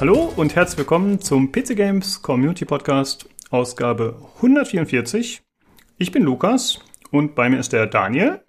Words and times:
Hallo 0.00 0.32
und 0.34 0.56
herzlich 0.56 0.78
willkommen 0.78 1.20
zum 1.20 1.52
PC 1.52 1.76
Games 1.76 2.22
Community 2.22 2.64
Podcast, 2.64 3.28
Ausgabe 3.50 4.16
144. 4.36 5.42
Ich 5.98 6.10
bin 6.10 6.22
Lukas 6.22 6.80
und 7.10 7.34
bei 7.34 7.50
mir 7.50 7.58
ist 7.58 7.74
der 7.74 7.86
Daniel. 7.86 8.42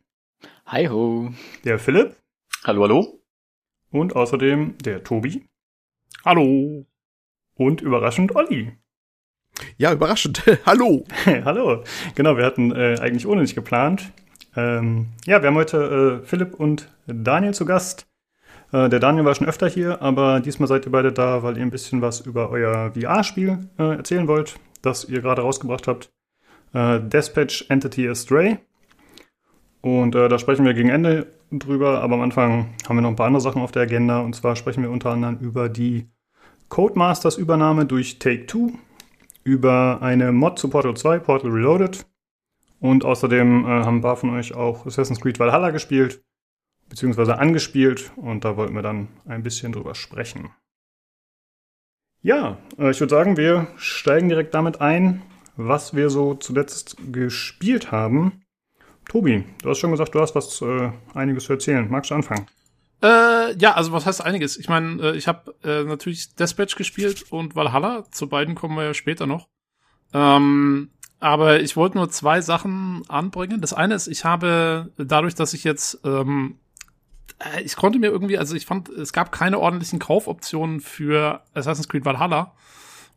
Hi 0.68 0.88
ho. 0.88 1.34
Der 1.66 1.78
Philipp. 1.78 2.16
Hallo, 2.64 2.84
hallo. 2.84 3.22
Und 3.92 4.16
außerdem 4.16 4.78
der 4.78 5.04
Tobi. 5.04 5.46
Hallo. 6.24 6.86
Und 7.56 7.82
überraschend 7.82 8.34
Olli. 8.34 8.72
Ja, 9.76 9.92
überraschend. 9.92 10.46
hallo. 10.66 11.04
hallo. 11.26 11.84
Genau, 12.16 12.38
wir 12.38 12.46
hatten 12.46 12.72
äh, 12.72 12.98
eigentlich 13.02 13.28
ohne 13.28 13.42
nicht 13.42 13.56
geplant. 13.56 14.14
Ähm, 14.56 15.08
ja, 15.26 15.42
wir 15.42 15.48
haben 15.48 15.56
heute 15.56 16.22
äh, 16.24 16.26
Philipp 16.26 16.54
und 16.54 16.90
Daniel 17.08 17.54
zu 17.54 17.66
Gast. 17.66 18.08
Äh, 18.72 18.90
der 18.90 19.00
Daniel 19.00 19.26
war 19.26 19.36
schon 19.36 19.48
öfter 19.48 19.68
hier, 19.68 20.02
aber 20.02 20.40
diesmal 20.40 20.68
seid 20.68 20.86
ihr 20.86 20.92
beide 20.92 21.12
da, 21.12 21.44
weil 21.44 21.58
ihr 21.58 21.64
ein 21.64 21.72
bisschen 21.72 22.02
was 22.02 22.22
über 22.22 22.50
euer 22.50 22.92
VR-Spiel 22.94 23.60
äh, 23.78 23.96
erzählen 23.98 24.28
wollt, 24.28 24.56
das 24.82 25.06
ihr 25.06 25.22
gerade 25.22 25.42
rausgebracht 25.42 25.88
habt. 25.88 26.12
Äh, 26.74 27.00
Dispatch 27.02 27.66
Entity 27.70 28.08
Astray. 28.08 28.58
Und 29.82 30.16
äh, 30.16 30.30
da 30.30 30.40
sprechen 30.40 30.64
wir 30.66 30.74
gegen 30.74 30.90
Ende 30.90 31.28
drüber, 31.52 32.02
aber 32.02 32.16
am 32.16 32.22
Anfang 32.22 32.74
haben 32.88 32.98
wir 32.98 33.02
noch 33.02 33.10
ein 33.10 33.16
paar 33.16 33.28
andere 33.28 33.42
Sachen 33.42 33.62
auf 33.62 33.72
der 33.72 33.84
Agenda. 33.84 34.20
Und 34.20 34.36
zwar 34.36 34.56
sprechen 34.56 34.84
wir 34.84 34.92
unter 34.92 35.10
anderem 35.10 35.38
über 35.40 35.70
die 35.70 36.08
Codemasters-Übernahme 36.70 37.86
durch 37.86 38.20
Take-Two, 38.20 38.72
über 39.44 40.00
eine 40.02 40.32
Mod 40.32 40.60
zu 40.60 40.70
Portal 40.70 40.96
2, 40.96 41.20
Portal 41.20 41.52
Reloaded. 41.52 42.06
Und 42.80 43.04
außerdem 43.04 43.66
äh, 43.66 43.68
haben 43.68 43.98
ein 43.98 44.02
paar 44.02 44.16
von 44.16 44.30
euch 44.30 44.54
auch 44.54 44.86
Assassin's 44.86 45.20
Creed 45.20 45.40
Valhalla 45.40 45.72
gespielt 45.72 46.22
beziehungsweise 46.92 47.40
angespielt 47.40 48.12
und 48.18 48.44
da 48.44 48.58
wollten 48.58 48.76
wir 48.76 48.82
dann 48.82 49.08
ein 49.26 49.44
bisschen 49.44 49.72
drüber 49.72 49.96
sprechen. 49.96 50.50
Ja, 52.22 52.58
äh, 52.78 52.92
ich 52.92 53.00
würde 53.00 53.16
sagen, 53.16 53.38
wir 53.38 53.68
steigen 53.78 54.28
direkt 54.28 54.54
damit 54.54 54.82
ein, 54.82 55.22
was 55.56 55.96
wir 55.96 56.10
so 56.10 56.36
zuletzt 56.36 56.98
gespielt 57.12 57.94
haben. 57.94 58.44
Tobi, 59.08 59.46
du 59.64 59.70
hast 59.70 59.80
schon 59.80 59.92
gesagt, 59.92 60.14
du 60.14 60.20
hast 60.20 60.36
was 60.36 60.62
äh, 60.62 60.92
einiges 61.14 61.46
zu 61.46 61.54
erzählen. 61.54 61.90
Magst 61.90 62.12
du 62.12 62.16
anfangen? 62.16 62.48
Äh, 63.02 63.56
ja, 63.58 63.74
also 63.74 63.94
was 63.94 64.06
heißt 64.06 64.22
einiges? 64.22 64.58
Ich 64.58 64.68
meine, 64.68 65.02
äh, 65.02 65.16
ich 65.16 65.30
habe 65.30 65.56
äh, 65.64 65.86
natürlich 65.86 66.36
Dispatch 66.36 66.76
gespielt 66.76 67.24
und 67.32 67.56
Valhalla. 67.56 68.04
Zu 68.12 68.28
beiden 68.28 68.54
kommen 68.54 68.76
wir 68.76 68.84
ja 68.84 68.94
später 68.94 69.28
noch. 69.28 69.48
Ähm, 70.14 70.90
aber 71.22 71.62
ich 71.62 71.78
wollte 71.78 71.98
nur 71.98 72.10
zwei 72.10 72.42
Sachen 72.42 73.04
anbringen. 73.08 73.62
Das 73.62 73.74
eine 73.74 73.96
ist, 73.96 74.08
ich 74.08 74.26
habe 74.26 74.92
dadurch, 74.98 75.36
dass 75.36 75.54
ich 75.54 75.64
jetzt 75.64 76.02
ähm, 76.04 76.58
äh, 76.58 76.71
ich 77.64 77.76
konnte 77.76 78.00
mir 78.00 78.08
irgendwie, 78.08 78.38
also 78.38 78.56
ich 78.56 78.66
fand, 78.66 78.90
es 78.90 79.14
gab 79.14 79.32
keine 79.32 79.60
ordentlichen 79.60 80.00
Kaufoptionen 80.00 80.80
für 80.80 81.42
Assassin's 81.54 81.90
Creed 81.90 82.06
Valhalla. 82.06 82.54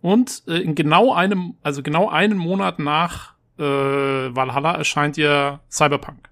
Und 0.00 0.42
äh, 0.46 0.58
in 0.58 0.74
genau 0.74 1.14
einem, 1.14 1.56
also 1.62 1.82
genau 1.82 2.08
einen 2.08 2.36
Monat 2.36 2.78
nach 2.78 3.34
äh, 3.58 3.62
Valhalla 3.62 4.72
erscheint 4.74 5.16
ja 5.16 5.60
Cyberpunk. 5.70 6.28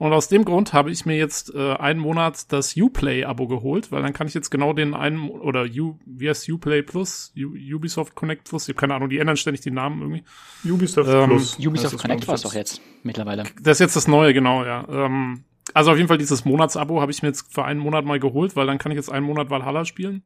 Und 0.00 0.14
aus 0.14 0.28
dem 0.28 0.46
Grund 0.46 0.72
habe 0.72 0.90
ich 0.90 1.04
mir 1.04 1.18
jetzt 1.18 1.54
äh, 1.54 1.74
einen 1.74 2.00
Monat 2.00 2.50
das 2.52 2.74
Uplay-Abo 2.74 3.46
geholt, 3.46 3.92
weil 3.92 4.00
dann 4.02 4.14
kann 4.14 4.26
ich 4.26 4.32
jetzt 4.32 4.48
genau 4.48 4.72
den 4.72 4.94
einen, 4.94 5.28
oder 5.28 5.64
U, 5.64 5.98
wie 6.06 6.30
heißt 6.30 6.48
Uplay 6.48 6.82
Plus? 6.82 7.34
U, 7.36 7.50
Ubisoft 7.76 8.14
Connect 8.14 8.48
Plus? 8.48 8.66
Ich 8.66 8.70
habe 8.70 8.80
keine 8.80 8.94
Ahnung, 8.94 9.10
die 9.10 9.18
ändern 9.18 9.36
ständig 9.36 9.60
die 9.60 9.70
Namen 9.70 10.00
irgendwie. 10.00 10.24
Ubisoft 10.64 11.10
ähm, 11.10 11.28
Plus. 11.28 11.58
Ubisoft 11.58 11.98
Connect 11.98 12.26
war 12.26 12.34
es 12.34 12.42
doch 12.42 12.54
jetzt 12.54 12.80
mittlerweile. 13.02 13.42
Das 13.60 13.76
ist 13.76 13.80
jetzt 13.80 13.96
das 13.96 14.08
Neue, 14.08 14.32
genau, 14.32 14.64
ja. 14.64 14.86
Ähm, 14.88 15.44
also 15.74 15.90
auf 15.90 15.96
jeden 15.96 16.08
Fall 16.08 16.18
dieses 16.18 16.44
Monatsabo 16.44 17.00
habe 17.00 17.12
ich 17.12 17.22
mir 17.22 17.28
jetzt 17.28 17.52
für 17.52 17.64
einen 17.64 17.80
Monat 17.80 18.04
mal 18.04 18.20
geholt, 18.20 18.56
weil 18.56 18.66
dann 18.66 18.78
kann 18.78 18.92
ich 18.92 18.96
jetzt 18.96 19.10
einen 19.10 19.26
Monat 19.26 19.50
Valhalla 19.50 19.84
spielen 19.84 20.24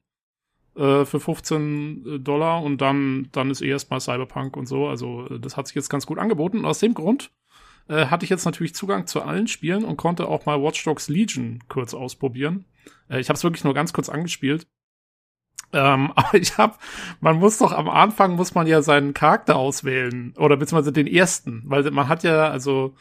äh, 0.76 1.04
für 1.04 1.20
15 1.20 2.04
äh, 2.06 2.18
Dollar 2.20 2.62
und 2.62 2.80
dann 2.80 3.28
dann 3.32 3.50
ist 3.50 3.62
eh 3.62 3.68
erstmal 3.68 4.00
Cyberpunk 4.00 4.56
und 4.56 4.66
so. 4.66 4.88
Also 4.88 5.26
äh, 5.28 5.40
das 5.40 5.56
hat 5.56 5.66
sich 5.66 5.76
jetzt 5.76 5.90
ganz 5.90 6.06
gut 6.06 6.18
angeboten. 6.18 6.58
Und 6.58 6.66
aus 6.66 6.78
dem 6.78 6.94
Grund 6.94 7.30
äh, 7.88 8.06
hatte 8.06 8.24
ich 8.24 8.30
jetzt 8.30 8.44
natürlich 8.44 8.74
Zugang 8.74 9.06
zu 9.06 9.22
allen 9.22 9.46
Spielen 9.46 9.84
und 9.84 9.96
konnte 9.96 10.28
auch 10.28 10.46
mal 10.46 10.62
Watch 10.62 10.82
Dogs 10.84 11.08
Legion 11.08 11.60
kurz 11.68 11.94
ausprobieren. 11.94 12.64
Äh, 13.08 13.20
ich 13.20 13.28
habe 13.28 13.36
es 13.36 13.44
wirklich 13.44 13.64
nur 13.64 13.74
ganz 13.74 13.92
kurz 13.92 14.08
angespielt. 14.08 14.66
Ähm, 15.72 16.12
aber 16.16 16.34
ich 16.34 16.56
habe, 16.58 16.76
man 17.20 17.38
muss 17.38 17.58
doch 17.58 17.72
am 17.72 17.88
Anfang 17.88 18.36
muss 18.36 18.54
man 18.54 18.66
ja 18.66 18.82
seinen 18.82 19.14
Charakter 19.14 19.56
auswählen 19.56 20.34
oder 20.38 20.56
beziehungsweise 20.56 20.92
den 20.92 21.06
ersten, 21.06 21.62
weil 21.66 21.90
man 21.90 22.08
hat 22.08 22.22
ja 22.22 22.48
also 22.48 22.94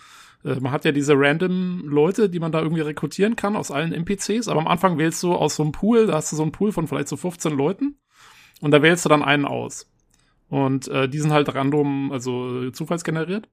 äh, 0.43 0.59
man 0.59 0.71
hat 0.71 0.85
ja 0.85 0.91
diese 0.91 1.13
random 1.15 1.83
Leute, 1.85 2.29
die 2.29 2.39
man 2.39 2.51
da 2.51 2.61
irgendwie 2.61 2.81
rekrutieren 2.81 3.35
kann 3.35 3.55
aus 3.55 3.71
allen 3.71 3.93
NPCs, 3.93 4.47
aber 4.47 4.59
am 4.59 4.67
Anfang 4.67 4.97
wählst 4.97 5.21
du 5.23 5.33
aus 5.33 5.55
so 5.55 5.63
einem 5.63 5.71
Pool, 5.71 6.07
da 6.07 6.13
hast 6.13 6.31
du 6.31 6.35
so 6.35 6.43
einen 6.43 6.51
Pool 6.51 6.71
von 6.71 6.87
vielleicht 6.87 7.07
so 7.07 7.17
15 7.17 7.55
Leuten 7.55 7.97
und 8.61 8.71
da 8.71 8.81
wählst 8.81 9.05
du 9.05 9.09
dann 9.09 9.23
einen 9.23 9.45
aus. 9.45 9.89
Und 10.49 10.87
äh, 10.87 11.09
die 11.09 11.19
sind 11.19 11.31
halt 11.31 11.53
random, 11.53 12.11
also 12.11 12.69
zufallsgeneriert. 12.71 13.49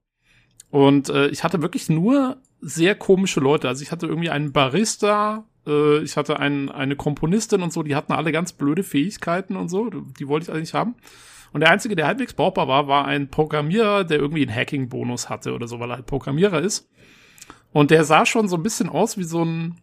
Und 0.69 1.09
äh, 1.09 1.27
ich 1.27 1.43
hatte 1.43 1.61
wirklich 1.61 1.89
nur 1.89 2.37
sehr 2.61 2.95
komische 2.95 3.39
Leute. 3.39 3.67
Also 3.67 3.81
ich 3.81 3.91
hatte 3.91 4.05
irgendwie 4.05 4.29
einen 4.29 4.51
Barista, 4.51 5.45
äh, 5.65 5.99
ich 5.99 6.15
hatte 6.15 6.39
einen, 6.39 6.69
eine 6.69 6.95
Komponistin 6.95 7.61
und 7.61 7.73
so, 7.73 7.83
die 7.83 7.95
hatten 7.95 8.13
alle 8.13 8.31
ganz 8.31 8.53
blöde 8.53 8.83
Fähigkeiten 8.83 9.55
und 9.55 9.69
so. 9.69 9.89
Die 9.89 10.27
wollte 10.27 10.45
ich 10.45 10.55
eigentlich 10.55 10.73
haben. 10.73 10.95
Und 11.53 11.61
der 11.61 11.69
einzige, 11.69 11.95
der 11.95 12.07
halbwegs 12.07 12.33
brauchbar 12.33 12.67
war, 12.67 12.87
war 12.87 13.05
ein 13.05 13.29
Programmierer, 13.29 14.03
der 14.03 14.19
irgendwie 14.19 14.47
einen 14.47 14.55
Hacking-Bonus 14.55 15.29
hatte 15.29 15.53
oder 15.53 15.67
so, 15.67 15.79
weil 15.79 15.91
er 15.91 15.97
halt 15.97 16.05
Programmierer 16.05 16.61
ist. 16.61 16.89
Und 17.73 17.91
der 17.91 18.03
sah 18.03 18.25
schon 18.25 18.47
so 18.47 18.55
ein 18.55 18.63
bisschen 18.63 18.89
aus 18.89 19.17
wie 19.17 19.23
so 19.23 19.43
ein, 19.43 19.81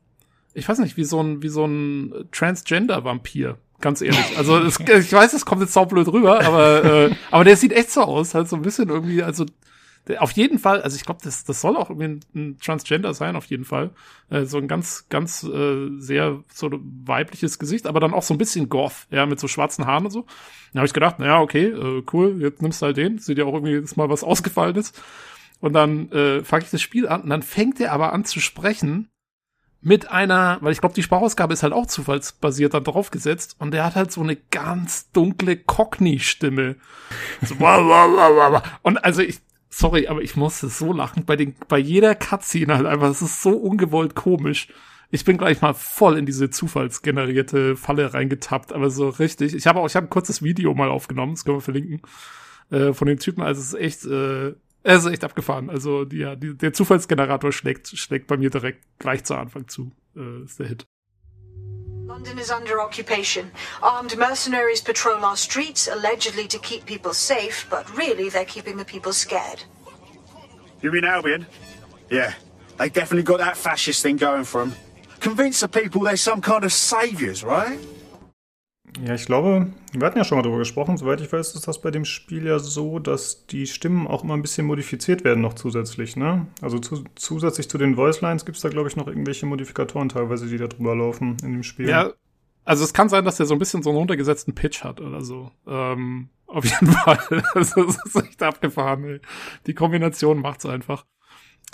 ich 0.55 0.69
weiß 0.69 0.79
nicht, 0.79 0.97
wie 0.97 1.05
so 1.05 1.21
ein, 1.21 1.43
wie 1.43 1.49
so 1.49 1.65
ein 1.67 2.29
Transgender-Vampir. 2.33 3.59
Ganz 3.81 4.01
ehrlich. 4.01 4.37
Also 4.37 4.59
es, 4.59 4.81
ich 4.81 5.13
weiß, 5.13 5.33
es 5.35 5.47
kommt 5.47 5.61
jetzt 5.61 5.73
saublöd 5.73 6.09
rüber, 6.09 6.45
aber, 6.45 6.85
äh, 6.85 7.11
aber 7.31 7.45
der 7.45 7.57
sieht 7.57 7.73
echt 7.73 7.91
so 7.91 8.03
aus, 8.03 8.35
halt 8.35 8.49
so 8.49 8.57
ein 8.57 8.63
bisschen 8.63 8.89
irgendwie, 8.89 9.23
also 9.23 9.45
auf 10.17 10.33
jeden 10.33 10.59
Fall, 10.59 10.83
also 10.83 10.97
ich 10.97 11.05
glaube, 11.05 11.21
das, 11.23 11.45
das 11.45 11.61
soll 11.61 11.77
auch 11.77 11.91
irgendwie 11.91 12.21
ein, 12.35 12.59
Transgender 12.59 13.13
sein, 13.15 13.37
auf 13.37 13.47
jeden 13.47 13.65
Fall. 13.65 13.91
Äh, 14.31 14.45
so 14.45 14.59
ein 14.59 14.69
ganz, 14.69 15.07
ganz 15.09 15.43
äh, 15.45 15.89
sehr 15.99 16.43
so 16.53 16.71
weibliches 17.05 17.59
Gesicht, 17.59 17.87
aber 17.87 18.01
dann 18.01 18.15
auch 18.15 18.23
so 18.23 18.35
ein 18.35 18.39
bisschen 18.39 18.69
goth, 18.69 19.07
ja, 19.11 19.27
mit 19.27 19.39
so 19.39 19.49
schwarzen 19.49 19.87
Haaren 19.87 20.07
und 20.07 20.11
so. 20.11 20.27
Da 20.73 20.81
habe 20.81 20.87
ich 20.87 20.93
gedacht, 20.93 21.19
naja, 21.19 21.41
okay, 21.41 21.67
äh, 21.67 22.03
cool, 22.13 22.41
jetzt 22.41 22.63
nimmst 22.63 22.81
du 22.83 22.87
halt 22.87 22.97
den. 22.97 23.19
Sieht 23.19 23.39
ja 23.39 23.45
auch 23.45 23.55
irgendwie 23.55 23.75
jetzt 23.75 23.97
mal 23.97 24.09
was 24.09 24.25
ausgefallen 24.25 24.77
ist. 24.77 25.01
Und 25.61 25.73
dann 25.73 26.11
äh, 26.13 26.45
fange 26.45 26.65
ich 26.65 26.71
das 26.71 26.83
Spiel 26.83 27.09
an 27.09 27.23
und 27.23 27.31
dann 27.31 27.43
fängt 27.43 27.81
er 27.81 27.93
aber 27.93 28.13
an 28.13 28.25
zu 28.25 28.41
sprechen 28.41 29.09
mit 29.81 30.11
einer, 30.11 30.59
weil 30.61 30.73
ich 30.73 30.81
glaube, 30.81 30.95
die 30.95 31.03
Sprachausgabe 31.03 31.53
ist 31.53 31.63
halt 31.63 31.73
auch 31.73 31.87
zufallsbasiert 31.87 32.75
dann 32.75 32.85
draufgesetzt 32.85 33.57
und 33.59 33.71
der 33.71 33.85
hat 33.85 33.95
halt 33.95 34.11
so 34.11 34.21
eine 34.21 34.37
ganz 34.37 35.11
dunkle 35.13 35.57
Cockney-Stimme. 35.57 36.77
So, 37.43 37.55
und 38.83 39.05
also 39.05 39.23
ich, 39.23 39.41
sorry, 39.79 40.09
aber 40.09 40.23
ich 40.23 40.37
musste 40.37 40.69
so 40.69 40.93
lachen 40.93 41.25
bei 41.25 41.37
den, 41.37 41.55
bei 41.69 41.79
jeder 41.79 42.15
Cutscene 42.15 42.77
halt 42.77 42.87
einfach. 42.87 43.11
Es 43.11 43.23
ist 43.23 43.43
so 43.43 43.51
ungewollt 43.51 44.15
komisch. 44.15 44.69
Ich 45.11 45.25
bin 45.25 45.39
gleich 45.39 45.63
mal 45.63 45.73
voll 45.73 46.19
in 46.19 46.27
diese 46.27 46.51
zufallsgenerierte 46.51 47.77
Falle 47.77 48.13
reingetappt, 48.13 48.73
aber 48.73 48.91
so 48.91 49.09
richtig. 49.09 49.55
Ich 49.55 49.67
habe 49.67 49.81
auch, 49.81 49.87
ich 49.87 49.97
habe 49.97 50.07
ein 50.07 50.11
kurzes 50.11 50.43
Video 50.43 50.75
mal 50.75 50.91
aufgenommen, 50.91 51.35
das 51.35 51.45
können 51.45 51.59
wir 51.59 51.63
verlinken, 51.63 52.03
äh, 52.71 52.93
von 52.93 53.07
den 53.07 53.19
Typen. 53.19 53.43
Also 53.43 53.61
es 53.61 53.69
ist 53.69 53.81
echt, 53.81 54.05
äh, 54.05 54.55
es 54.83 55.05
ist 55.05 55.11
echt 55.11 55.25
abgefahren. 55.25 55.71
Also 55.71 56.05
ja, 56.13 56.37
die, 56.37 56.55
der 56.57 56.73
Zufallsgenerator 56.73 57.53
schlägt, 57.53 57.89
schlägt 57.89 58.27
bei 58.27 58.37
mir 58.37 58.51
direkt 58.51 58.85
gleich 58.99 59.25
zu 59.25 59.35
Anfang 59.35 59.69
zu. 59.69 59.93
Äh, 60.17 60.45
ist 60.45 60.59
der 60.59 60.67
Hit. 60.67 60.87
London 62.09 62.39
is 62.39 62.51
under 62.51 62.81
occupation. 62.81 63.53
Armed 63.83 64.17
mercenaries 64.17 64.81
patrol 64.81 65.23
our 65.27 65.37
streets, 65.37 65.89
allegedly 65.89 66.49
to 66.49 66.59
keep 66.61 66.87
people 66.87 67.13
safe, 67.13 67.67
but 67.69 67.95
really 67.95 68.31
they're 68.31 68.47
keeping 68.47 68.79
the 68.79 68.85
people 68.85 69.13
scared. 69.13 69.63
You 70.81 70.91
mean 70.91 71.05
Albion? 71.05 71.45
Yeah, 72.09 72.33
they 72.79 72.89
definitely 72.89 73.25
got 73.25 73.41
that 73.41 73.59
fascist 73.59 74.03
thing 74.03 74.17
going 74.17 74.45
for 74.45 74.65
them. 74.65 74.75
Convince 75.21 75.61
the 75.61 75.69
people 75.69 76.01
they're 76.01 76.17
some 76.17 76.41
kind 76.41 76.65
of 76.65 76.73
saviors, 76.73 77.45
right? 77.45 77.79
Ja, 79.05 79.15
ich 79.15 79.27
glaube, 79.27 79.69
wir 79.93 80.07
hatten 80.07 80.19
ja 80.19 80.25
schon 80.25 80.39
mal 80.39 80.43
darüber 80.43 80.59
gesprochen. 80.59 80.97
Soweit 80.97 81.21
ich 81.21 81.33
weiß, 81.33 81.55
ist 81.55 81.69
das 81.69 81.81
bei 81.81 81.91
dem 81.91 82.05
Spiel 82.05 82.47
ja 82.47 82.59
so, 82.59 82.99
dass 82.99 83.47
die 83.47 83.67
Stimmen 83.67 84.07
auch 84.07 84.25
immer 84.25 84.35
ein 84.35 84.43
bisschen 84.43 84.67
modifiziert 84.67 85.25
werden 85.25 85.41
noch 85.41 85.55
zusätzlich. 85.55 86.17
Ne? 86.17 86.47
Also 86.61 86.79
zu, 86.79 87.05
zusätzlich 87.15 87.69
zu 87.69 87.79
den 87.79 87.95
Voice 87.95 88.21
Lines 88.21 88.45
gibt 88.45 88.57
es 88.57 88.63
da, 88.63 88.69
glaube 88.69 88.89
ich, 88.89 88.97
noch 88.97 89.07
irgendwelche 89.07 89.47
Modifikatoren 89.47 90.09
teilweise, 90.09 90.49
die 90.49 90.59
da 90.59 90.67
drüber 90.67 90.97
laufen 90.97 91.37
in 91.43 91.53
dem 91.53 91.63
Spiel. 91.63 91.89
Ja, 91.89 92.13
also 92.65 92.85
es 92.85 92.93
kann 92.93 93.09
sein, 93.09 93.25
dass 93.25 93.37
der 93.37 93.47
so 93.47 93.55
ein 93.55 93.59
bisschen 93.59 93.83
so 93.83 93.91
einen 93.91 93.99
runtergesetzten 93.99 94.55
Pitch 94.55 94.85
hat 94.85 95.01
oder 95.01 95.23
so. 95.23 95.51
Ähm, 95.67 96.29
auf 96.47 96.65
jeden 96.65 96.87
Fall. 96.93 97.43
Also, 97.55 97.85
das 97.85 98.05
ist 98.05 98.17
echt 98.17 98.43
abgefahren. 98.43 99.05
Ey. 99.05 99.21
Die 99.67 99.75
Kombination 99.75 100.41
macht's 100.41 100.67
einfach. 100.67 101.07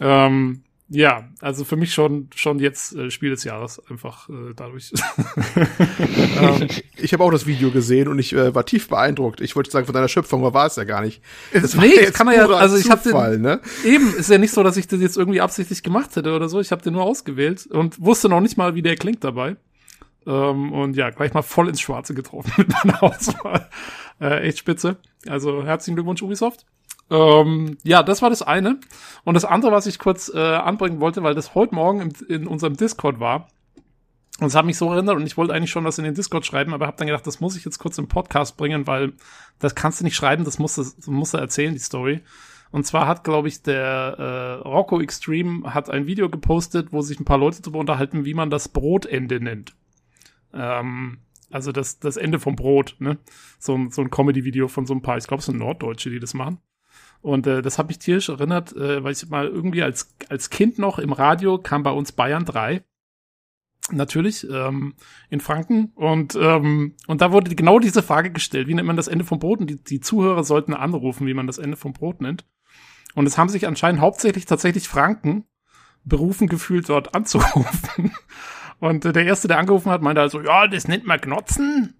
Ähm, 0.00 0.62
ja, 0.88 1.28
also 1.40 1.64
für 1.64 1.76
mich 1.76 1.94
schon 1.94 2.28
schon 2.34 2.58
jetzt 2.58 2.94
äh, 2.94 3.10
Spiel 3.10 3.31
des 3.31 3.42
Jahres 3.44 3.81
einfach 3.90 4.28
äh, 4.28 4.52
dadurch. 4.54 4.92
ähm, 5.56 6.69
ich 6.98 7.12
habe 7.14 7.25
auch 7.25 7.31
das 7.31 7.46
Video 7.46 7.70
gesehen 7.70 8.06
und 8.06 8.19
ich 8.19 8.34
äh, 8.34 8.54
war 8.54 8.66
tief 8.66 8.88
beeindruckt. 8.88 9.40
Ich 9.40 9.56
wollte 9.56 9.70
sagen 9.70 9.86
von 9.86 9.94
deiner 9.94 10.08
Schöpfung, 10.08 10.42
war 10.42 10.66
es 10.66 10.76
ja 10.76 10.84
gar 10.84 11.00
nicht. 11.00 11.22
Das 11.54 11.75
nee, 11.75 11.86
jetzt 11.86 12.14
kann 12.14 12.26
man 12.26 12.34
ja 12.36 12.46
also 12.46 12.76
ich 12.76 12.90
habe 12.90 13.38
ne? 13.38 13.60
eben 13.84 14.14
ist 14.14 14.28
ja 14.28 14.36
nicht 14.36 14.52
so, 14.52 14.62
dass 14.62 14.76
ich 14.76 14.86
das 14.86 15.00
jetzt 15.00 15.16
irgendwie 15.16 15.40
absichtlich 15.40 15.82
gemacht 15.82 16.14
hätte 16.16 16.34
oder 16.34 16.50
so. 16.50 16.60
Ich 16.60 16.70
habe 16.70 16.82
den 16.82 16.92
nur 16.92 17.04
ausgewählt 17.04 17.66
und 17.66 18.00
wusste 18.00 18.28
noch 18.28 18.40
nicht 18.40 18.58
mal, 18.58 18.75
wie 18.75 18.82
der 18.82 18.96
klingt 18.96 19.25
dabei. 19.25 19.56
Ähm, 20.26 20.72
und 20.72 20.96
ja, 20.96 21.10
gleich 21.10 21.32
mal 21.32 21.42
voll 21.42 21.69
ins 21.69 21.81
Schwarze 21.81 22.14
getroffen 22.14 22.52
mit 22.58 22.69
meiner 22.69 23.02
Auswahl. 23.02 23.69
Äh, 24.20 24.48
echt 24.48 24.58
spitze. 24.58 24.96
Also 25.26 25.64
herzlichen 25.64 25.96
Glückwunsch, 25.96 26.22
Ubisoft. 26.22 26.66
Ähm, 27.10 27.78
ja, 27.82 28.02
das 28.02 28.22
war 28.22 28.30
das 28.30 28.42
eine. 28.42 28.80
Und 29.24 29.34
das 29.34 29.44
andere, 29.44 29.72
was 29.72 29.86
ich 29.86 29.98
kurz 29.98 30.30
äh, 30.34 30.38
anbringen 30.38 31.00
wollte, 31.00 31.22
weil 31.22 31.34
das 31.34 31.54
heute 31.54 31.74
Morgen 31.74 32.00
im, 32.00 32.12
in 32.28 32.46
unserem 32.46 32.76
Discord 32.76 33.20
war, 33.20 33.48
und 34.40 34.48
es 34.48 34.56
hat 34.56 34.66
mich 34.66 34.76
so 34.76 34.90
erinnert 34.90 35.14
und 35.14 35.26
ich 35.26 35.36
wollte 35.36 35.54
eigentlich 35.54 35.70
schon 35.70 35.84
was 35.84 35.98
in 35.98 36.04
den 36.04 36.14
Discord 36.14 36.44
schreiben, 36.44 36.74
aber 36.74 36.88
habe 36.88 36.96
dann 36.96 37.06
gedacht, 37.06 37.26
das 37.26 37.38
muss 37.38 37.56
ich 37.56 37.64
jetzt 37.64 37.78
kurz 37.78 37.98
im 37.98 38.08
Podcast 38.08 38.56
bringen, 38.56 38.86
weil 38.86 39.12
das 39.60 39.76
kannst 39.76 40.00
du 40.00 40.04
nicht 40.04 40.16
schreiben, 40.16 40.44
das 40.44 40.58
musst 40.58 40.76
du, 40.76 41.10
musst 41.10 41.34
du 41.34 41.38
erzählen, 41.38 41.72
die 41.72 41.78
Story. 41.78 42.20
Und 42.72 42.84
zwar 42.84 43.06
hat, 43.06 43.22
glaube 43.22 43.46
ich, 43.46 43.62
der 43.62 44.16
äh, 44.18 44.68
Rocco 44.68 45.00
Extreme 45.00 45.72
hat 45.72 45.88
ein 45.88 46.08
Video 46.08 46.28
gepostet, 46.28 46.92
wo 46.92 47.02
sich 47.02 47.20
ein 47.20 47.24
paar 47.24 47.38
Leute 47.38 47.62
darüber 47.62 47.78
unterhalten, 47.78 48.24
wie 48.24 48.34
man 48.34 48.50
das 48.50 48.68
Brotende 48.68 49.38
nennt. 49.38 49.76
Ähm, 50.52 51.18
also 51.52 51.70
das, 51.70 52.00
das 52.00 52.16
Ende 52.16 52.40
vom 52.40 52.56
Brot, 52.56 52.96
ne? 52.98 53.18
So, 53.60 53.76
ein 53.76 53.92
so 53.92 54.02
ein 54.02 54.10
Comedy-Video 54.10 54.66
von 54.66 54.86
so 54.86 54.94
ein 54.94 55.02
paar, 55.02 55.16
ich 55.16 55.28
glaube, 55.28 55.38
es 55.38 55.46
sind 55.46 55.58
Norddeutsche, 55.58 56.10
die 56.10 56.18
das 56.18 56.34
machen. 56.34 56.58
Und 57.24 57.46
äh, 57.46 57.62
das 57.62 57.78
hat 57.78 57.88
mich 57.88 57.98
tierisch 57.98 58.28
erinnert, 58.28 58.76
äh, 58.76 59.02
weil 59.02 59.12
ich 59.12 59.26
mal 59.30 59.48
irgendwie 59.48 59.82
als, 59.82 60.14
als 60.28 60.50
Kind 60.50 60.78
noch 60.78 60.98
im 60.98 61.14
Radio 61.14 61.56
kam 61.56 61.82
bei 61.82 61.90
uns 61.90 62.12
Bayern 62.12 62.44
3 62.44 62.84
natürlich 63.90 64.46
ähm, 64.50 64.92
in 65.30 65.40
Franken. 65.40 65.92
Und 65.94 66.36
ähm, 66.38 66.96
und 67.06 67.22
da 67.22 67.32
wurde 67.32 67.54
genau 67.54 67.78
diese 67.78 68.02
Frage 68.02 68.30
gestellt, 68.30 68.68
wie 68.68 68.74
nennt 68.74 68.86
man 68.86 68.98
das 68.98 69.08
Ende 69.08 69.24
vom 69.24 69.38
Brot? 69.38 69.60
Und 69.60 69.70
die, 69.70 69.82
die 69.82 70.00
Zuhörer 70.00 70.44
sollten 70.44 70.74
anrufen, 70.74 71.26
wie 71.26 71.32
man 71.32 71.46
das 71.46 71.56
Ende 71.56 71.78
vom 71.78 71.94
Brot 71.94 72.20
nennt. 72.20 72.44
Und 73.14 73.26
es 73.26 73.38
haben 73.38 73.48
sich 73.48 73.66
anscheinend 73.66 74.02
hauptsächlich 74.02 74.44
tatsächlich 74.44 74.86
Franken 74.86 75.46
berufen 76.04 76.46
gefühlt 76.46 76.90
dort 76.90 77.14
anzurufen. 77.14 78.12
Und 78.80 79.06
äh, 79.06 79.14
der 79.14 79.24
erste, 79.24 79.48
der 79.48 79.58
angerufen 79.58 79.90
hat, 79.90 80.02
meinte 80.02 80.20
also 80.20 80.42
ja, 80.42 80.68
das 80.68 80.88
nennt 80.88 81.06
man 81.06 81.22
Knotzen 81.22 81.96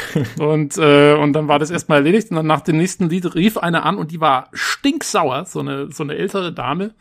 und 0.38 0.76
äh, 0.78 1.14
und 1.14 1.32
dann 1.32 1.48
war 1.48 1.58
das 1.58 1.70
erstmal 1.70 1.98
erledigt 1.98 2.30
und 2.30 2.36
dann 2.36 2.46
nach 2.46 2.60
dem 2.60 2.76
nächsten 2.76 3.08
Lied 3.08 3.34
rief 3.34 3.56
einer 3.56 3.84
an 3.84 3.98
und 3.98 4.10
die 4.10 4.20
war 4.20 4.48
stinksauer, 4.52 5.46
so 5.46 5.60
eine 5.60 5.90
so 5.92 6.02
eine 6.02 6.16
ältere 6.16 6.52
Dame 6.52 6.94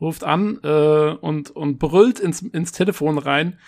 ruft 0.00 0.24
an 0.24 0.58
äh, 0.62 1.16
und, 1.20 1.50
und 1.50 1.78
brüllt 1.78 2.20
ins, 2.20 2.42
ins 2.42 2.72
Telefon 2.72 3.18
rein. 3.18 3.58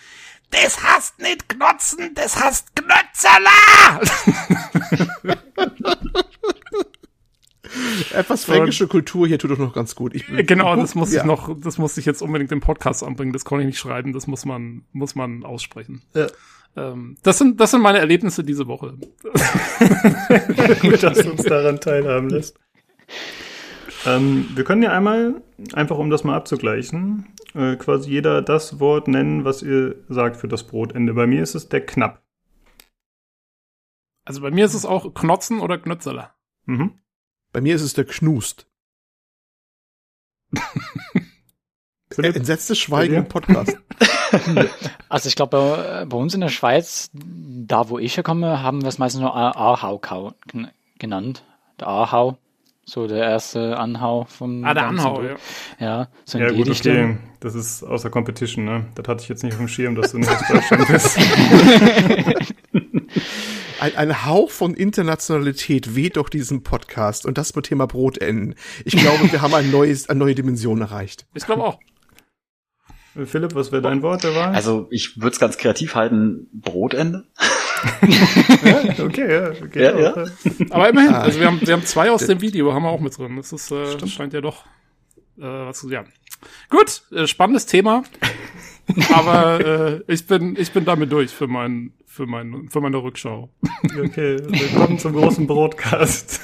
Das 0.51 0.83
hast 0.83 1.21
nicht 1.21 1.49
Knotzen, 1.49 2.15
das 2.15 2.43
hast 2.43 2.75
Knötzerla! 2.75 4.01
Etwas 8.13 8.47
fränkische 8.47 8.85
und, 8.85 8.91
Kultur 8.91 9.27
hier 9.27 9.39
tut 9.39 9.51
doch 9.51 9.59
noch 9.59 9.75
ganz 9.75 9.95
gut. 9.95 10.15
Ich, 10.15 10.25
genau, 10.27 10.75
das 10.75 10.95
muss 10.95 11.13
ja. 11.13 11.21
ich 11.21 11.27
noch, 11.27 11.55
das 11.61 11.77
muss 11.77 11.99
ich 11.99 12.07
jetzt 12.07 12.23
unbedingt 12.23 12.51
im 12.51 12.61
Podcast 12.61 13.03
anbringen. 13.03 13.35
Das 13.35 13.45
konnte 13.45 13.63
ich 13.63 13.67
nicht 13.67 13.79
schreiben, 13.79 14.15
das 14.15 14.27
muss 14.27 14.47
man, 14.47 14.87
muss 14.93 15.15
man 15.15 15.45
aussprechen. 15.45 16.01
Ja. 16.15 16.29
Ähm, 16.79 17.17
das 17.23 17.39
sind, 17.39 17.61
das 17.61 17.73
sind 17.73 17.81
meine 17.83 17.99
Erlebnisse 17.99 18.45
diese 18.45 18.69
Woche. 18.69 18.97
gut, 20.81 21.03
dass 21.03 21.19
du 21.19 21.33
uns 21.33 21.43
daran 21.43 21.81
teilhaben 21.81 22.31
lässt. 22.31 22.59
Ähm, 24.07 24.49
wir 24.55 24.63
können 24.63 24.83
ja 24.83 24.93
einmal, 24.93 25.43
einfach 25.73 25.99
um 25.99 26.09
das 26.09 26.23
mal 26.23 26.37
abzugleichen, 26.37 27.35
äh, 27.55 27.75
quasi 27.77 28.11
jeder 28.11 28.43
das 28.43 28.79
Wort 28.79 29.09
nennen, 29.09 29.45
was 29.45 29.63
ihr 29.63 29.97
sagt 30.09 30.37
für 30.37 30.47
das 30.47 30.65
Brotende. 30.65 31.15
Bei 31.15 31.27
mir 31.27 31.43
ist 31.43 31.57
es 31.57 31.69
der 31.69 31.85
Knapp. 31.85 32.23
Also 34.25 34.41
bei 34.41 34.53
mir 34.53 34.65
ist 34.65 34.75
es 34.75 34.85
auch 34.87 35.15
Knotzen 35.15 35.59
oder 35.59 35.79
Knötzeler. 35.79 36.35
Mhm. 36.67 37.01
Bei 37.53 37.61
mir 37.61 37.75
ist 37.75 37.83
es 37.83 37.95
der 37.95 38.05
Knust. 38.05 38.71
Entsetztes 42.17 42.79
Schweigen 42.79 43.15
im 43.15 43.29
Podcast. 43.29 43.77
Also 45.09 45.29
ich 45.29 45.37
glaube, 45.37 45.57
bei, 45.57 46.05
bei, 46.05 46.17
uns 46.17 46.35
in 46.35 46.41
der 46.41 46.49
Schweiz, 46.49 47.11
da 47.15 47.89
wo 47.89 47.99
ich 47.99 48.17
herkomme, 48.17 48.63
haben 48.63 48.83
wir 48.83 48.89
es 48.89 48.99
meistens 48.99 49.23
nur 49.23 49.35
Ahau 49.35 50.35
genannt. 50.99 51.45
Der 51.81 51.89
Ahau. 51.89 52.39
So 52.85 53.07
der 53.07 53.23
erste 53.23 53.77
Anhau 53.77 54.25
vom. 54.25 54.65
Ah, 54.65 54.73
der 54.73 54.87
Anhau, 54.87 55.23
ja. 55.23 55.37
Ja, 55.79 56.09
so 56.25 56.39
in 56.39 56.45
ja, 56.45 56.51
die 56.51 56.57
gut, 56.57 56.71
Richtung. 56.71 56.93
Okay. 56.93 57.17
Das 57.41 57.55
ist 57.55 57.83
außer 57.83 58.09
Competition, 58.09 58.65
ne? 58.65 58.87
Das 58.95 59.07
hatte 59.07 59.23
ich 59.23 59.29
jetzt 59.29 59.45
nicht 59.45 59.53
auf 59.53 59.59
dem 59.59 59.69
Schirm, 59.69 59.95
dass 59.95 60.13
du 60.13 60.19
nicht 60.19 60.31
aus 60.31 60.41
Deutschland 60.49 60.89
bist. 60.89 61.19
ein, 63.81 63.95
ein 63.95 64.25
Hauch 64.25 64.51
von 64.51 64.73
Internationalität 64.73 65.95
weht 65.95 66.17
doch 66.17 66.31
diesen 66.31 66.63
Podcast 66.63 67.27
und 67.27 67.37
das 67.37 67.55
mit 67.55 67.67
Thema 67.67 67.87
Brot 67.87 68.17
enden. 68.19 68.55
Ich 68.87 68.97
glaube, 68.97 69.33
wir 69.33 69.43
haben 69.43 69.53
ein 69.53 69.71
neues, 69.71 70.09
eine 70.09 70.19
neue 70.19 70.35
Dimension 70.35 70.81
erreicht. 70.81 71.27
Ich 71.35 71.45
glaube 71.45 71.65
auch. 71.65 71.79
Philipp, 73.27 73.55
was 73.55 73.73
wäre 73.73 73.83
dein 73.83 74.03
Wort 74.03 74.25
der 74.25 74.35
Wahl? 74.35 74.55
Also 74.55 74.87
ich 74.91 75.21
würde 75.21 75.33
es 75.35 75.41
ganz 75.41 75.59
kreativ 75.59 75.95
halten, 75.95 76.49
Brotende. 76.53 77.25
ja, 78.65 78.83
okay, 79.05 79.33
ja, 79.33 79.51
okay. 79.65 79.83
Ja, 79.83 79.99
ja. 79.99 80.25
Aber 80.71 80.89
immerhin, 80.89 81.15
ah. 81.15 81.21
also 81.21 81.39
wir 81.41 81.47
haben, 81.47 81.61
wir 81.61 81.73
haben 81.73 81.85
zwei 81.85 82.11
aus 82.11 82.27
dem 82.27 82.41
Video, 82.41 82.73
haben 82.73 82.83
wir 82.83 82.91
auch 82.91 83.01
mit 83.01 83.17
drin. 83.17 83.37
Das 83.37 83.53
ist, 83.53 83.71
äh, 83.71 84.07
scheint 84.07 84.33
ja 84.33 84.41
doch 84.41 84.65
äh, 85.39 85.43
was 85.43 85.81
zu 85.81 85.91
ja. 85.91 86.05
Gut, 86.69 87.03
äh, 87.13 87.27
spannendes 87.27 87.67
Thema. 87.67 88.03
Aber 89.13 89.61
äh, 89.61 90.13
ich 90.13 90.27
bin 90.27 90.57
ich 90.57 90.73
bin 90.73 90.85
damit 90.85 91.13
durch 91.13 91.31
für 91.31 91.47
mein 91.47 91.93
für 92.07 92.27
mein 92.27 92.69
für 92.71 92.81
meine 92.81 92.97
Rückschau. 92.97 93.51
Okay, 93.85 94.39
willkommen 94.49 94.99
zum 94.99 95.13
großen 95.13 95.47
Brotcast. 95.47 96.41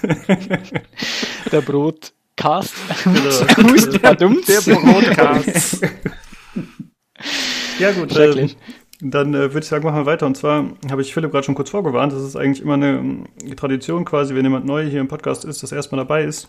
Der 1.50 1.60
Brotcast. 1.62 2.74
Genau. 3.04 3.94
Der 4.46 4.60
Brotcast. 4.60 5.80
Ja 7.78 7.92
gut, 7.92 8.16
äh, 8.16 8.48
dann 9.00 9.34
äh, 9.34 9.38
würde 9.38 9.60
ich 9.60 9.66
sagen, 9.66 9.84
machen 9.84 10.00
wir 10.00 10.06
weiter. 10.06 10.26
Und 10.26 10.36
zwar 10.36 10.70
habe 10.90 11.02
ich 11.02 11.12
Philipp 11.12 11.32
gerade 11.32 11.44
schon 11.44 11.54
kurz 11.54 11.70
vorgewarnt. 11.70 12.12
Das 12.12 12.22
ist 12.22 12.36
eigentlich 12.36 12.62
immer 12.62 12.74
eine, 12.74 13.24
eine 13.42 13.56
Tradition 13.56 14.04
quasi, 14.04 14.34
wenn 14.34 14.44
jemand 14.44 14.66
neu 14.66 14.88
hier 14.88 15.00
im 15.00 15.08
Podcast 15.08 15.44
ist, 15.44 15.62
das 15.62 15.72
erstmal 15.72 15.98
dabei 15.98 16.24
ist, 16.24 16.48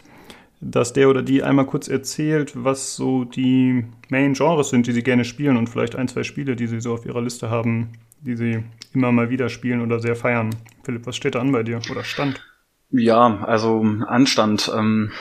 dass 0.62 0.94
der 0.94 1.10
oder 1.10 1.22
die 1.22 1.44
einmal 1.44 1.66
kurz 1.66 1.88
erzählt, 1.88 2.54
was 2.56 2.96
so 2.96 3.26
die 3.26 3.86
Main-Genres 4.10 4.70
sind, 4.70 4.88
die 4.88 4.94
sie 4.94 5.04
gerne 5.04 5.26
spielen 5.26 5.58
und 5.58 5.68
vielleicht 5.68 5.96
ein, 5.96 6.08
zwei 6.08 6.24
Spiele, 6.24 6.56
die 6.56 6.68
sie 6.68 6.80
so 6.80 6.94
auf 6.94 7.06
ihrer 7.06 7.22
Liste 7.22 7.50
haben, 7.50 7.90
die 8.22 8.36
sie 8.36 8.64
immer 8.94 9.12
mal 9.12 9.30
wieder 9.30 9.50
spielen 9.50 9.82
oder 9.82 10.00
sehr 10.00 10.16
feiern. 10.16 10.52
Philipp, 10.84 11.06
was 11.06 11.16
steht 11.16 11.36
da 11.36 11.40
an 11.40 11.52
bei 11.52 11.64
dir 11.64 11.82
oder 11.92 12.04
stand? 12.04 12.42
Ja, 12.92 13.44
also 13.44 13.84
Anstand. 14.08 14.72
Ähm, 14.76 15.12